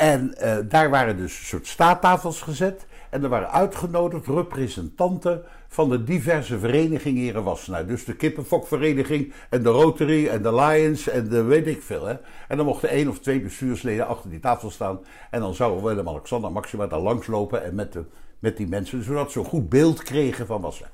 En 0.00 0.34
eh, 0.34 0.56
daar 0.68 0.90
waren 0.90 1.16
dus 1.16 1.38
een 1.38 1.44
soort 1.44 1.66
staattafels 1.66 2.40
gezet. 2.40 2.86
En 3.10 3.22
er 3.22 3.28
waren 3.28 3.50
uitgenodigd 3.50 4.26
representanten 4.26 5.42
van 5.68 5.90
de 5.90 6.04
diverse 6.04 6.58
verenigingen 6.58 7.22
hier 7.22 7.36
in 7.36 7.42
Wassenaar. 7.42 7.86
Dus 7.86 8.04
de 8.04 8.16
kippenfokvereniging 8.16 9.32
en 9.50 9.62
de 9.62 9.68
Rotary 9.68 10.28
en 10.28 10.42
de 10.42 10.54
Lions 10.54 11.08
en 11.08 11.28
de 11.28 11.42
weet 11.42 11.66
ik 11.66 11.82
veel. 11.82 12.06
Hè. 12.06 12.14
En 12.48 12.56
dan 12.56 12.66
mochten 12.66 12.88
één 12.88 13.08
of 13.08 13.18
twee 13.18 13.40
bestuursleden 13.40 14.06
achter 14.06 14.30
die 14.30 14.40
tafel 14.40 14.70
staan. 14.70 15.00
En 15.30 15.40
dan 15.40 15.54
zou 15.54 15.82
Willem-Alexander 15.82 16.52
Maxima 16.52 16.86
daar 16.86 17.00
langslopen 17.00 17.64
en 17.64 17.74
met, 17.74 17.92
de, 17.92 18.04
met 18.38 18.56
die 18.56 18.68
mensen. 18.68 19.04
Zodat 19.04 19.32
ze 19.32 19.38
een 19.38 19.44
goed 19.44 19.68
beeld 19.68 20.02
kregen 20.02 20.46
van 20.46 20.60
Wassenaar. 20.60 20.92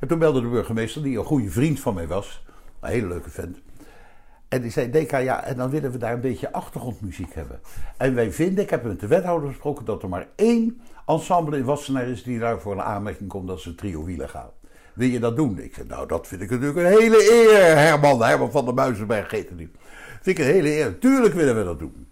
En 0.00 0.08
toen 0.08 0.18
belde 0.18 0.40
de 0.40 0.48
burgemeester, 0.48 1.02
die 1.02 1.18
een 1.18 1.24
goede 1.24 1.50
vriend 1.50 1.80
van 1.80 1.94
mij 1.94 2.06
was. 2.06 2.44
Een 2.80 2.90
hele 2.90 3.06
leuke 3.06 3.30
vent. 3.30 3.58
En 4.48 4.62
die 4.62 4.70
zei, 4.70 4.90
Deka, 4.90 5.18
ja, 5.18 5.44
en 5.44 5.56
dan 5.56 5.70
willen 5.70 5.90
we 5.90 5.98
daar 5.98 6.12
een 6.12 6.20
beetje 6.20 6.52
achtergrondmuziek 6.52 7.34
hebben. 7.34 7.60
En 7.96 8.14
wij 8.14 8.32
vinden, 8.32 8.64
ik 8.64 8.70
heb 8.70 8.82
met 8.82 9.00
de 9.00 9.06
wethouder 9.06 9.48
gesproken, 9.48 9.84
dat 9.84 10.02
er 10.02 10.08
maar 10.08 10.26
één 10.36 10.80
ensemble 11.06 11.56
in 11.56 11.64
Wassenaar 11.64 12.08
is 12.08 12.22
die 12.22 12.38
daarvoor 12.38 12.72
een 12.72 12.82
aanmerking 12.82 13.28
komt 13.28 13.48
dat 13.48 13.60
ze 13.60 13.74
trio 13.74 14.04
wielen 14.04 14.28
gaan. 14.28 14.50
Wil 14.94 15.08
je 15.08 15.20
dat 15.20 15.36
doen? 15.36 15.58
Ik 15.58 15.74
zei, 15.74 15.88
nou, 15.88 16.08
dat 16.08 16.26
vind 16.26 16.40
ik 16.40 16.50
natuurlijk 16.50 16.78
een 16.78 17.00
hele 17.00 17.30
eer, 17.32 17.76
Herman. 17.76 18.22
Herman 18.22 18.50
van 18.50 18.64
der 18.64 18.74
Muizenberg 18.74 19.30
heette. 19.30 19.54
Vind 19.56 20.38
ik 20.38 20.38
een 20.38 20.52
hele 20.52 20.68
eer. 20.68 20.98
Tuurlijk 20.98 21.34
willen 21.34 21.56
we 21.56 21.64
dat 21.64 21.78
doen. 21.78 22.06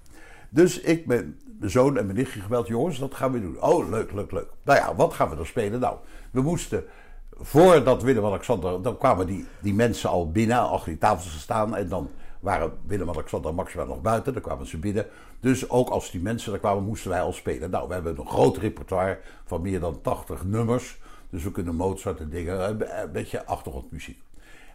Dus 0.49 0.81
ik 0.81 1.07
ben 1.07 1.39
mijn 1.59 1.71
zoon 1.71 1.97
en 1.97 2.05
mijn 2.05 2.19
nichtje 2.19 2.41
gebeld, 2.41 2.67
jongens, 2.67 2.99
dat 2.99 3.15
gaan 3.15 3.33
we 3.33 3.41
doen. 3.41 3.63
Oh, 3.63 3.89
leuk, 3.89 4.13
leuk, 4.13 4.33
leuk. 4.33 4.49
Nou 4.65 4.79
ja, 4.79 4.95
wat 4.95 5.15
gaan 5.15 5.29
we 5.31 5.37
dan 5.37 5.47
spelen? 5.47 5.81
Nou, 5.81 5.97
we 6.31 6.41
moesten, 6.41 6.85
voordat 7.31 8.03
Willem-Alexander, 8.03 8.83
dan 8.83 8.99
kwamen 8.99 9.27
die, 9.27 9.47
die 9.61 9.75
mensen 9.75 10.11
al 10.11 10.31
binnen, 10.31 10.59
achter 10.59 10.91
die 10.91 10.99
tafels 10.99 11.33
te 11.33 11.39
staan. 11.39 11.77
En 11.77 11.89
dan 11.89 12.11
waren 12.41 12.73
Willem-Alexander 12.87 13.55
en 13.59 13.87
nog 13.87 14.01
buiten, 14.01 14.33
dan 14.33 14.43
kwamen 14.43 14.67
ze 14.67 14.79
binnen. 14.79 15.07
Dus 15.41 15.71
ook 15.71 15.89
als 15.89 16.11
die 16.11 16.21
mensen 16.21 16.53
er 16.53 16.59
kwamen, 16.59 16.85
moesten 16.85 17.11
wij 17.11 17.21
al 17.21 17.33
spelen. 17.33 17.71
Nou, 17.71 17.89
we 17.89 17.95
hebben 17.95 18.19
een 18.19 18.27
groot 18.27 18.57
repertoire 18.57 19.19
van 19.45 19.63
meer 19.63 19.81
dan 19.81 20.01
80 20.01 20.45
nummers. 20.45 20.99
Dus 21.31 21.43
we 21.43 21.51
kunnen 21.51 21.75
Mozart 21.75 22.21
en 22.21 22.29
dingen, 22.29 22.69
een 22.69 23.03
een 23.03 23.13
beetje 23.13 23.47
achtergrondmuziek. 23.47 24.23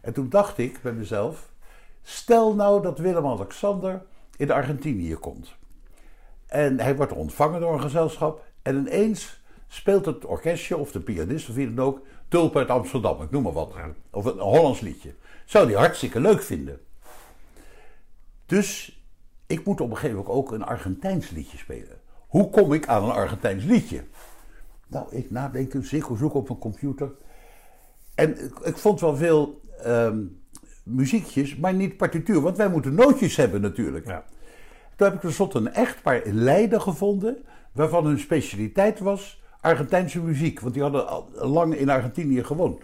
En 0.01 0.14
toen 0.14 0.30
dacht 0.30 0.57
ik 0.57 0.80
bij 0.81 0.93
mezelf, 0.93 1.49
stel 2.03 2.56
nou 2.56 2.81
dat 2.81 2.99
Willem-Alexander 2.99 4.01
in 4.38 4.51
Argentinië 4.51 5.15
komt. 5.15 5.53
En 6.45 6.80
hij 6.80 6.95
wordt 6.95 7.14
ontvangen 7.14 7.61
door 7.61 7.73
een 7.73 7.81
gezelschap. 7.81 8.43
En 8.61 8.77
ineens 8.77 9.41
speelt 9.67 10.06
het 10.06 10.25
orkestje 10.25 10.77
of 10.77 10.91
de 10.91 10.99
pianist 10.99 11.49
of 11.49 11.56
wie 11.56 11.73
dan 11.73 11.85
ook 11.85 12.01
Tulpen 12.31 12.59
uit 12.59 12.69
Amsterdam, 12.69 13.22
ik 13.22 13.31
noem 13.31 13.43
maar 13.43 13.53
wat. 13.53 13.73
Of 14.09 14.25
een 14.25 14.40
Hollands 14.40 14.80
liedje. 14.80 15.14
Zou 15.45 15.67
die 15.67 15.75
hartstikke 15.75 16.19
leuk 16.19 16.41
vinden. 16.41 16.80
Dus 18.51 19.01
ik 19.47 19.65
moet 19.65 19.81
op 19.81 19.89
een 19.89 19.95
gegeven 19.95 20.17
moment 20.17 20.35
ook 20.35 20.51
een 20.51 20.63
Argentijns 20.63 21.30
liedje 21.30 21.57
spelen. 21.57 22.01
Hoe 22.27 22.49
kom 22.49 22.73
ik 22.73 22.88
aan 22.88 23.03
een 23.03 23.11
Argentijns 23.11 23.63
liedje? 23.63 24.03
Nou, 24.88 25.15
ik 25.15 25.31
nadenken, 25.31 25.85
zeker 25.85 26.17
zoeken 26.17 26.39
op 26.39 26.49
een 26.49 26.57
computer. 26.57 27.11
En 28.15 28.43
ik, 28.43 28.59
ik 28.59 28.77
vond 28.77 28.99
wel 28.99 29.15
veel 29.15 29.61
ehm, 29.83 30.23
muziekjes, 30.83 31.55
maar 31.55 31.73
niet 31.73 31.97
partituur. 31.97 32.41
Want 32.41 32.57
wij 32.57 32.69
moeten 32.69 32.93
nootjes 32.93 33.35
hebben 33.35 33.61
natuurlijk. 33.61 34.05
Ja. 34.05 34.23
Toen 34.95 35.07
heb 35.07 35.15
ik 35.15 35.21
tenslotte 35.21 35.57
een 35.57 35.73
echtpaar 35.73 36.25
in 36.25 36.35
Leiden 36.35 36.81
gevonden, 36.81 37.38
waarvan 37.71 38.05
hun 38.05 38.19
specialiteit 38.19 38.99
was 38.99 39.41
Argentijnse 39.61 40.21
muziek. 40.21 40.59
Want 40.59 40.73
die 40.73 40.83
hadden 40.83 41.07
al 41.07 41.30
lang 41.33 41.75
in 41.75 41.89
Argentinië 41.89 42.43
gewoond. 42.43 42.81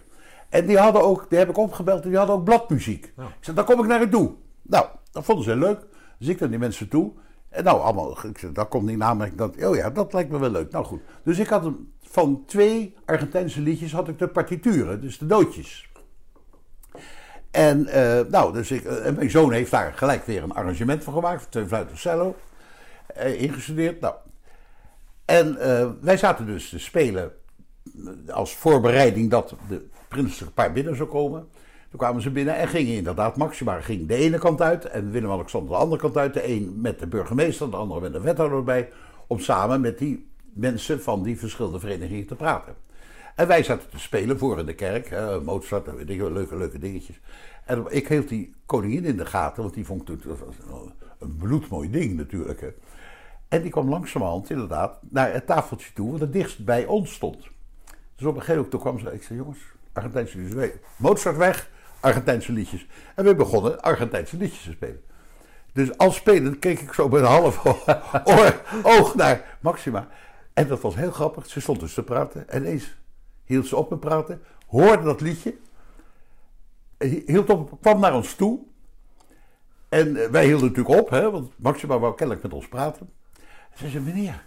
En 0.48 0.66
die 0.66 0.78
hadden 0.78 1.02
ook, 1.02 1.26
die 1.28 1.38
heb 1.38 1.48
ik 1.48 1.56
opgebeld, 1.56 2.02
en 2.02 2.08
die 2.08 2.18
hadden 2.18 2.36
ook 2.36 2.44
bladmuziek. 2.44 3.12
Ja. 3.16 3.24
Ik 3.24 3.30
zei, 3.40 3.56
daar 3.56 3.64
kom 3.64 3.80
ik 3.80 3.86
naar 3.86 4.00
je 4.00 4.08
toe. 4.08 4.34
Nou, 4.62 4.86
dat 5.10 5.24
vonden 5.24 5.44
ze 5.44 5.56
leuk. 5.56 5.80
Dus 6.18 6.28
ik 6.28 6.40
naar 6.40 6.50
die 6.50 6.58
mensen 6.58 6.88
toe. 6.88 7.12
En 7.48 7.64
nou, 7.64 7.80
allemaal, 7.80 8.16
daar 8.52 8.66
komt. 8.66 8.90
En 8.90 9.20
ik 9.20 9.38
dacht, 9.38 9.64
oh 9.64 9.76
ja, 9.76 9.90
dat 9.90 10.12
lijkt 10.12 10.30
me 10.30 10.38
wel 10.38 10.50
leuk. 10.50 10.70
Nou 10.70 10.84
goed. 10.84 11.00
Dus 11.22 11.38
ik 11.38 11.48
had 11.48 11.72
van 12.02 12.42
twee 12.46 12.96
Argentijnse 13.04 13.60
liedjes 13.60 13.92
had 13.92 14.08
ik 14.08 14.18
de 14.18 14.28
partituren, 14.28 15.00
dus 15.00 15.18
de 15.18 15.26
nootjes. 15.26 15.90
En, 17.50 17.86
eh, 17.86 18.20
nou, 18.30 18.52
dus 18.52 18.70
ik, 18.70 18.84
eh, 18.84 19.06
en 19.06 19.14
mijn 19.14 19.30
zoon 19.30 19.52
heeft 19.52 19.70
daar 19.70 19.92
gelijk 19.92 20.26
weer 20.26 20.42
een 20.42 20.52
arrangement 20.52 21.04
van 21.04 21.12
gemaakt. 21.12 21.40
Voor 21.40 21.50
twee 21.50 21.66
fluiten 21.66 21.98
cello. 21.98 22.36
eh, 23.06 23.42
ingestudeerd. 23.42 24.00
Nou. 24.00 24.14
En 25.24 25.58
wij 26.00 26.16
zaten 26.16 26.46
dus 26.46 26.68
te 26.68 26.78
spelen 26.78 27.32
als 28.28 28.54
voorbereiding 28.54 29.30
dat 29.30 29.54
de 29.68 29.88
prinselijk 30.08 30.54
paar 30.54 30.72
binnen 30.72 30.96
zou 30.96 31.08
komen. 31.08 31.48
Toen 31.90 31.98
kwamen 31.98 32.22
ze 32.22 32.30
binnen 32.30 32.56
en 32.56 32.68
gingen 32.68 32.94
inderdaad, 32.94 33.36
Maxima 33.36 33.80
ging 33.80 34.08
de 34.08 34.14
ene 34.14 34.38
kant 34.38 34.60
uit 34.60 34.84
en 34.84 35.10
Willem-Alexander 35.10 35.70
de 35.70 35.76
andere 35.76 36.00
kant 36.00 36.16
uit. 36.16 36.34
De 36.34 36.48
een 36.48 36.80
met 36.80 36.98
de 36.98 37.06
burgemeester, 37.06 37.70
de 37.70 37.76
andere 37.76 38.00
met 38.00 38.12
de 38.12 38.20
wethouder 38.20 38.58
erbij. 38.58 38.88
Om 39.26 39.38
samen 39.38 39.80
met 39.80 39.98
die 39.98 40.28
mensen 40.52 41.02
van 41.02 41.22
die 41.22 41.38
verschillende 41.38 41.78
verenigingen 41.78 42.26
te 42.26 42.34
praten. 42.34 42.74
En 43.34 43.46
wij 43.46 43.62
zaten 43.62 43.90
te 43.90 43.98
spelen 43.98 44.38
voor 44.38 44.58
in 44.58 44.66
de 44.66 44.74
kerk. 44.74 45.10
eh, 45.10 45.40
Mozart, 45.40 45.86
en 45.88 45.96
weet 45.96 46.08
leuke, 46.08 46.56
leuke 46.56 46.78
dingetjes. 46.78 47.20
En 47.64 47.84
ik 47.88 48.08
hield 48.08 48.28
die 48.28 48.54
koningin 48.66 49.04
in 49.04 49.16
de 49.16 49.26
gaten, 49.26 49.62
want 49.62 49.74
die 49.74 49.86
vond 49.86 50.08
was 50.24 50.38
een 51.18 51.36
bloedmooi 51.36 51.90
ding 51.90 52.16
natuurlijk. 52.16 52.60
Hè. 52.60 52.68
En 53.48 53.62
die 53.62 53.70
kwam 53.70 53.88
langzamerhand 53.88 54.50
inderdaad 54.50 54.98
naar 55.10 55.32
het 55.32 55.46
tafeltje 55.46 55.92
toe, 55.92 56.10
wat 56.10 56.20
het 56.20 56.32
dichtst 56.32 56.64
bij 56.64 56.86
ons 56.86 57.12
stond. 57.12 57.48
Dus 58.16 58.26
op 58.26 58.34
een 58.34 58.40
gegeven 58.40 58.62
moment 58.62 58.82
kwam 58.82 58.98
ze, 58.98 59.12
ik 59.12 59.22
zei 59.22 59.38
jongens, 59.38 59.58
Argentijnse 59.92 60.54
weg. 60.54 60.72
Mozart 60.96 61.36
weg, 61.36 61.70
Argentijnse 62.00 62.52
liedjes. 62.52 62.86
En 63.14 63.24
we 63.24 63.34
begonnen 63.34 63.80
Argentijnse 63.80 64.36
liedjes 64.36 64.62
te 64.62 64.70
spelen. 64.70 65.02
Dus 65.72 65.98
als 65.98 66.16
spelend 66.16 66.58
keek 66.58 66.80
ik 66.80 66.92
zo 66.92 67.08
met 67.08 67.20
een 67.20 67.26
half 67.26 67.64
oor, 68.34 68.62
oog 68.82 69.14
naar 69.14 69.58
Maxima. 69.60 70.08
En 70.52 70.68
dat 70.68 70.80
was 70.80 70.94
heel 70.94 71.10
grappig. 71.10 71.46
Ze 71.46 71.60
stond 71.60 71.80
dus 71.80 71.94
te 71.94 72.02
praten. 72.02 72.48
En 72.48 72.62
ineens 72.62 72.96
hield 73.44 73.66
ze 73.66 73.76
op 73.76 73.90
met 73.90 74.00
praten. 74.00 74.42
Hoorde 74.66 75.02
dat 75.02 75.20
liedje. 75.20 75.54
Hield 77.26 77.50
op, 77.50 77.78
kwam 77.80 78.00
naar 78.00 78.14
ons 78.14 78.34
toe. 78.34 78.60
En 79.88 80.16
eh, 80.16 80.30
wij 80.30 80.44
hielden 80.44 80.68
natuurlijk 80.68 81.00
op, 81.00 81.10
hè, 81.10 81.30
want 81.30 81.52
Maxima 81.56 81.98
wou 81.98 82.14
kennelijk 82.14 82.44
met 82.44 82.54
ons 82.54 82.68
praten. 82.68 83.10
En 83.70 83.78
ze 83.78 83.88
zei, 83.88 84.04
meneer, 84.04 84.44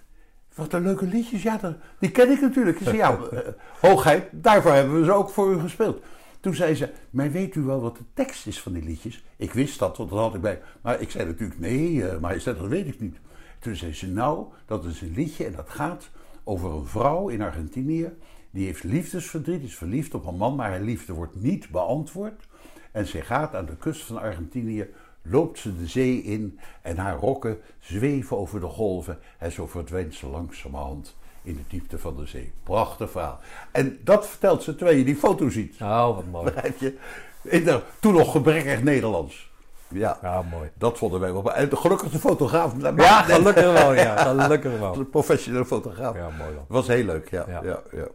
wat 0.56 0.74
een 0.74 0.82
leuke 0.82 1.06
liedjes. 1.06 1.44
Ja, 1.44 1.78
die 2.00 2.12
ken 2.12 2.32
ik 2.32 2.42
natuurlijk. 2.42 2.80
Ik 2.80 2.88
zei, 2.88 2.98
ja, 2.98 3.18
eh, 3.32 3.40
hoogheid, 3.80 4.28
daarvoor 4.32 4.72
hebben 4.72 5.00
we 5.00 5.06
ze 5.06 5.12
ook 5.12 5.30
voor 5.30 5.52
u 5.52 5.60
gespeeld. 5.60 6.04
Toen 6.42 6.56
zei 6.56 6.76
ze, 6.76 6.90
maar 7.10 7.32
weet 7.32 7.56
u 7.56 7.62
wel 7.62 7.82
wat 7.82 7.98
de 7.98 8.04
tekst 8.14 8.48
is 8.48 8.62
van 8.62 8.74
die 8.74 8.84
liedjes? 8.84 9.24
Ik 9.36 9.54
wist 9.54 9.80
dat, 9.80 9.98
want 9.98 10.10
dat 10.10 10.20
had 10.20 10.36
ik 10.36 10.42
bij. 10.42 10.62
Maar 10.82 11.02
ik 11.02 11.12
zei 11.12 11.26
natuurlijk, 11.26 11.60
nee, 11.60 12.08
eh, 12.08 12.20
maar 12.20 12.44
dat 12.44 12.60
weet 12.60 12.88
ik 12.88 13.00
niet. 13.00 13.18
Toen 13.60 13.76
zei 13.76 13.94
ze, 13.94 14.08
nou, 14.08 14.46
dat 14.66 14.86
is 14.86 15.02
een 15.02 15.14
liedje 15.14 15.46
en 15.46 15.56
dat 15.56 15.70
gaat 15.70 16.10
over 16.44 16.72
een 16.72 16.86
vrouw 16.86 17.30
in 17.30 17.42
Argentinië. 17.42 18.12
Die 18.52 18.66
heeft 18.66 18.84
liefdesverdriet, 18.84 19.64
is 19.64 19.76
verliefd 19.76 20.14
op 20.14 20.26
een 20.26 20.36
man, 20.36 20.56
maar 20.56 20.70
haar 20.70 20.82
liefde 20.82 21.14
wordt 21.14 21.42
niet 21.42 21.70
beantwoord. 21.70 22.48
En 22.92 23.08
zij 23.08 23.22
gaat 23.22 23.56
aan 23.56 23.66
de 23.66 23.78
kust 23.78 24.04
van 24.04 24.18
Argentinië, 24.18 24.88
loopt 25.22 25.60
ze 25.60 25.78
de 25.78 25.88
zee 25.88 26.24
in 26.24 26.60
en 26.82 26.98
haar 26.98 27.18
rokken 27.18 27.58
zweven 27.80 28.38
over 28.38 28.60
de 28.60 28.68
golven 28.68 29.20
en 29.38 29.52
zo 29.52 29.68
verdwijnt 29.68 30.14
ze 30.14 30.28
langzamerhand 30.28 31.16
in 31.44 31.56
de 31.56 31.64
diepte 31.68 32.00
van 32.00 32.16
de 32.18 32.26
zee. 32.26 32.52
Prachtig 32.64 33.12
verhaal. 33.12 33.40
En 33.72 34.00
dat 34.04 34.28
vertelt 34.28 34.64
ze 34.64 34.76
terwijl 34.76 34.98
je 34.98 35.04
die 35.04 35.16
foto 35.16 35.50
ziet. 35.50 35.76
Oh, 35.82 36.16
wat 36.16 36.26
mooi. 36.32 36.46
Begrijp 36.52 36.80
je? 36.80 36.98
In 37.44 37.64
de 37.64 37.80
toen 38.00 38.14
nog 38.14 38.32
gebrekkig 38.32 38.84
Nederlands. 38.84 39.50
Ja, 39.88 40.18
Ja, 40.22 40.42
mooi. 40.52 40.70
dat 40.74 40.98
vonden 40.98 41.20
wij 41.20 41.34
wel. 41.34 41.54
En 41.54 41.70
de 41.70 41.76
gelukkige 41.76 42.20
fotograaf. 42.20 42.74
Ja, 42.96 43.22
gelukkig 43.22 43.72
wel, 43.74 43.94
ja. 43.94 44.16
Gelukkig 44.18 44.80
wel. 44.80 44.96
Een 45.00 45.10
professionele 45.10 45.66
fotograaf. 45.66 46.16
Ja, 46.16 46.30
mooi 46.38 46.38
dan. 46.56 46.66
Dat 46.68 46.78
was 46.78 46.88
heel 46.88 47.04
leuk, 47.06 47.30
ja. 47.30 47.46
ja. 47.48 47.62
Ja. 47.64 47.80
Ja, 47.92 48.08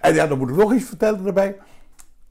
En 0.00 0.14
ja, 0.14 0.26
dan 0.26 0.38
moet 0.38 0.50
ik 0.50 0.56
nog 0.56 0.72
iets 0.72 0.84
vertellen 0.88 1.24
daarbij. 1.24 1.56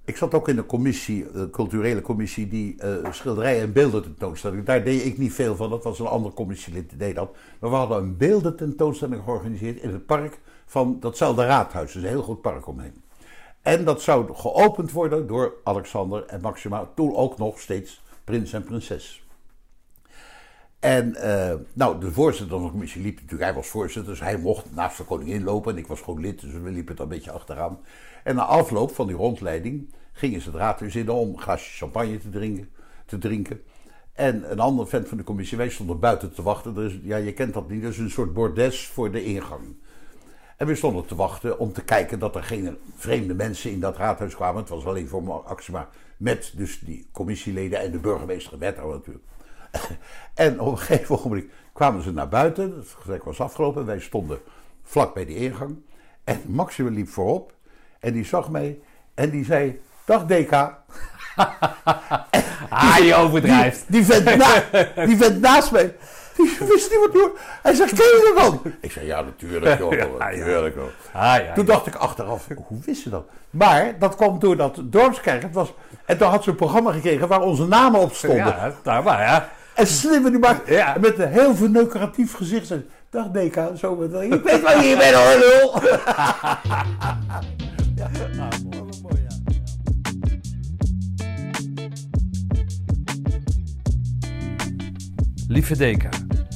Ik 0.06 0.18
zat 0.18 0.34
ook 0.34 0.48
in 0.48 0.56
de 0.56 0.66
commissie, 0.66 1.32
de 1.32 1.50
culturele 1.50 2.02
commissie, 2.02 2.48
die 2.48 2.76
eh, 2.78 3.12
schilderijen 3.12 3.62
en 3.62 3.74
beelden 3.74 4.02
tentoonstelling. 4.02 4.66
Daar 4.66 4.84
deed 4.84 5.06
ik 5.06 5.18
niet 5.18 5.34
veel 5.34 5.56
van, 5.56 5.70
dat 5.70 5.84
was 5.84 6.00
een 6.00 6.06
andere 6.06 6.34
commissielid 6.34 6.90
die 6.90 6.98
deed 6.98 7.16
dat. 7.16 7.36
Maar 7.60 7.70
we 7.70 7.76
hadden 7.76 7.98
een 7.98 8.18
beelden 8.18 8.56
tentoonstelling 8.56 9.24
georganiseerd 9.24 9.82
in 9.82 9.90
het 9.90 10.06
park 10.06 10.40
van 10.66 10.98
datzelfde 11.00 11.46
raadhuis. 11.46 11.94
Dus 11.94 12.04
een 12.04 12.10
heel 12.10 12.24
goed 12.24 12.42
park 12.42 12.68
omheen. 12.68 13.02
En 13.62 13.86
dat 13.86 14.02
zou 14.02 14.34
geopend 14.34 14.92
worden 14.92 15.28
door 15.28 15.54
Alexander 15.64 16.26
en 16.26 16.42
Maxima, 16.42 16.90
toen 16.96 17.16
ook 17.16 17.38
nog 17.38 17.60
steeds 17.60 18.02
prins 18.24 18.54
en 18.54 18.64
prinses. 18.64 19.24
En 20.80 21.16
eh, 21.16 21.56
nou, 21.74 22.00
de 22.00 22.12
voorzitter 22.12 22.56
van 22.56 22.66
de 22.66 22.72
commissie 22.72 23.02
liep 23.02 23.16
natuurlijk, 23.16 23.44
hij 23.44 23.54
was 23.54 23.68
voorzitter, 23.68 24.12
dus 24.12 24.22
hij 24.22 24.38
mocht 24.38 24.66
naast 24.74 24.98
de 24.98 25.04
koningin 25.04 25.44
lopen 25.44 25.72
en 25.72 25.78
ik 25.78 25.88
was 25.88 26.02
gewoon 26.02 26.22
lid, 26.22 26.42
dus 26.42 26.52
we 26.52 26.70
liepen 26.70 26.96
er 26.96 27.02
een 27.02 27.08
beetje 27.08 27.32
achteraan. 27.32 27.80
En 28.24 28.35
na 28.35 28.43
afloop 28.43 28.95
van 28.95 29.08
die 29.08 29.16
rondleiding 29.16 29.93
gingen 30.11 30.41
ze 30.41 30.50
het 30.50 30.58
raadhuis 30.58 30.95
in 30.95 31.09
om 31.09 31.30
een 31.30 31.41
glaasje 31.41 31.77
champagne 31.77 32.17
te 32.17 32.30
drinken. 32.30 32.69
Te 33.06 33.17
drinken. 33.17 33.61
En 34.14 34.51
een 34.51 34.59
ander 34.59 34.88
vent 34.88 35.08
van 35.08 35.17
de 35.17 35.24
commissie, 35.24 35.58
wij 35.58 35.69
stonden 35.69 36.00
buiten 36.00 36.33
te 36.33 36.41
wachten. 36.41 36.77
Is, 36.77 37.00
ja, 37.03 37.17
je 37.17 37.33
kent 37.33 37.53
dat 37.53 37.69
niet, 37.69 37.82
dat 37.82 37.91
is 37.91 37.98
een 37.98 38.09
soort 38.09 38.33
bordes 38.33 38.88
voor 38.88 39.11
de 39.11 39.24
ingang. 39.24 39.75
En 40.58 40.67
we 40.67 40.75
stonden 40.75 41.06
te 41.06 41.16
wachten 41.16 41.59
om 41.59 41.74
te 41.74 41.83
kijken 41.83 42.19
dat 42.19 42.35
er 42.35 42.43
geen 42.43 42.77
vreemde 42.95 43.33
mensen 43.33 43.72
in 43.72 43.80
dat 43.80 43.98
raadhuis 43.98 44.35
kwamen. 44.35 44.61
Het 44.61 44.69
was 44.69 44.85
alleen 44.85 45.08
voor 45.08 45.24
Maxima 45.24 45.90
met 46.17 46.53
dus 46.56 46.80
die 46.80 47.08
commissieleden 47.11 47.80
en 47.80 47.91
de 47.91 48.00
burgemeester 48.00 48.58
wethouder 48.58 48.98
natuurlijk. 48.98 49.25
En 50.33 50.59
op 50.59 50.72
een 50.72 50.77
gegeven 50.77 51.16
ogenblik 51.16 51.51
kwamen 51.74 52.01
ze 52.01 52.11
naar 52.11 52.30
buiten. 52.30 52.75
Het 52.75 52.88
gesprek 52.88 53.24
was 53.24 53.40
afgelopen. 53.40 53.85
Wij 53.85 54.00
stonden 54.00 54.40
vlak 54.83 55.14
bij 55.14 55.25
de 55.25 55.35
ingang. 55.35 55.75
En 56.24 56.41
Maxima 56.48 56.90
liep 56.90 57.08
voorop. 57.08 57.53
En 58.02 58.14
die 58.14 58.26
zag 58.26 58.50
mij. 58.50 58.80
En 59.14 59.30
die 59.30 59.46
zei: 59.46 59.82
Dag 60.06 60.26
Deka. 60.26 60.78
Ah, 62.70 62.98
je 62.98 63.16
overdrijft. 63.16 63.84
Die, 63.88 64.06
die, 64.06 64.14
vent 64.22 64.38
na, 64.38 64.64
die 65.06 65.18
vent 65.18 65.42
naast 65.42 65.72
mij. 65.72 65.96
Die 66.38 66.58
wist 66.60 66.90
niet 66.90 67.00
wat 67.00 67.14
doen. 67.14 67.32
Hij 67.62 67.74
zegt: 67.74 67.94
Ken 67.94 68.06
je 68.06 68.34
dan? 68.38 68.62
Ik 68.82 68.92
zei: 68.92 69.06
Ja, 69.06 69.22
natuurlijk. 69.22 69.78
Joh, 69.80 69.92
Ja, 69.98 70.08
natuurlijk 70.18 70.76
joh. 70.76 70.84
Ah, 71.14 71.46
ja. 71.46 71.54
Toen 71.54 71.66
dacht 71.66 71.88
ik 71.88 71.96
achteraf, 71.96 72.48
hoe 72.68 72.80
wist 72.86 73.02
ze 73.02 73.10
dat? 73.10 73.26
Maar 73.50 73.94
dat 74.00 74.16
kwam 74.16 74.40
door 74.40 74.58
dat 74.58 74.82
dorpskerk. 74.84 75.42
Het 75.42 75.54
was, 75.54 75.74
en 76.06 76.18
toen 76.18 76.28
had 76.28 76.44
ze 76.44 76.50
een 76.50 76.56
programma 76.56 76.92
gekregen 76.92 77.28
waar 77.28 77.42
onze 77.42 77.68
namen 77.68 78.00
op 78.00 78.14
stonden. 78.14 78.46
Ja, 78.46 78.74
daar 78.84 79.04
maar, 79.04 79.22
ja. 79.22 79.50
En 79.76 79.88
slimme 79.88 80.30
die 80.30 80.40
maakt 80.40 80.68
Ja. 80.68 80.96
met 81.00 81.20
een 81.20 81.30
heel 81.30 81.56
verneukeratief 81.56 82.34
gezicht. 82.36 82.74
Dag 83.10 83.28
Deka, 83.28 83.76
zo 83.76 83.96
met 83.96 84.14
Ik 84.22 84.44
weet 84.44 84.62
waar 84.62 84.76
je 84.76 84.82
hier 84.82 84.98
bent 84.98 85.14
hoor, 85.16 85.38
lul. 85.38 85.82
Ja, 88.10 88.50
mooi, 89.02 89.22
ja. 89.22 89.30
Lieve 95.48 95.78
Deka, 95.78 96.10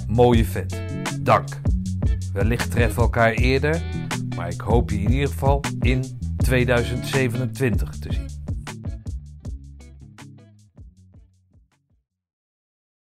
mooie 0.07 0.45
vet. 0.45 0.81
Dank. 1.21 1.47
Wellicht 2.33 2.71
treffen 2.71 2.95
we 2.95 3.01
elkaar 3.01 3.31
eerder, 3.31 3.81
maar 4.35 4.49
ik 4.49 4.61
hoop 4.61 4.89
je 4.89 5.01
in 5.01 5.11
ieder 5.11 5.27
geval 5.27 5.63
in 5.81 6.03
2027 6.37 7.89
te 7.89 8.13
zien. 8.13 8.34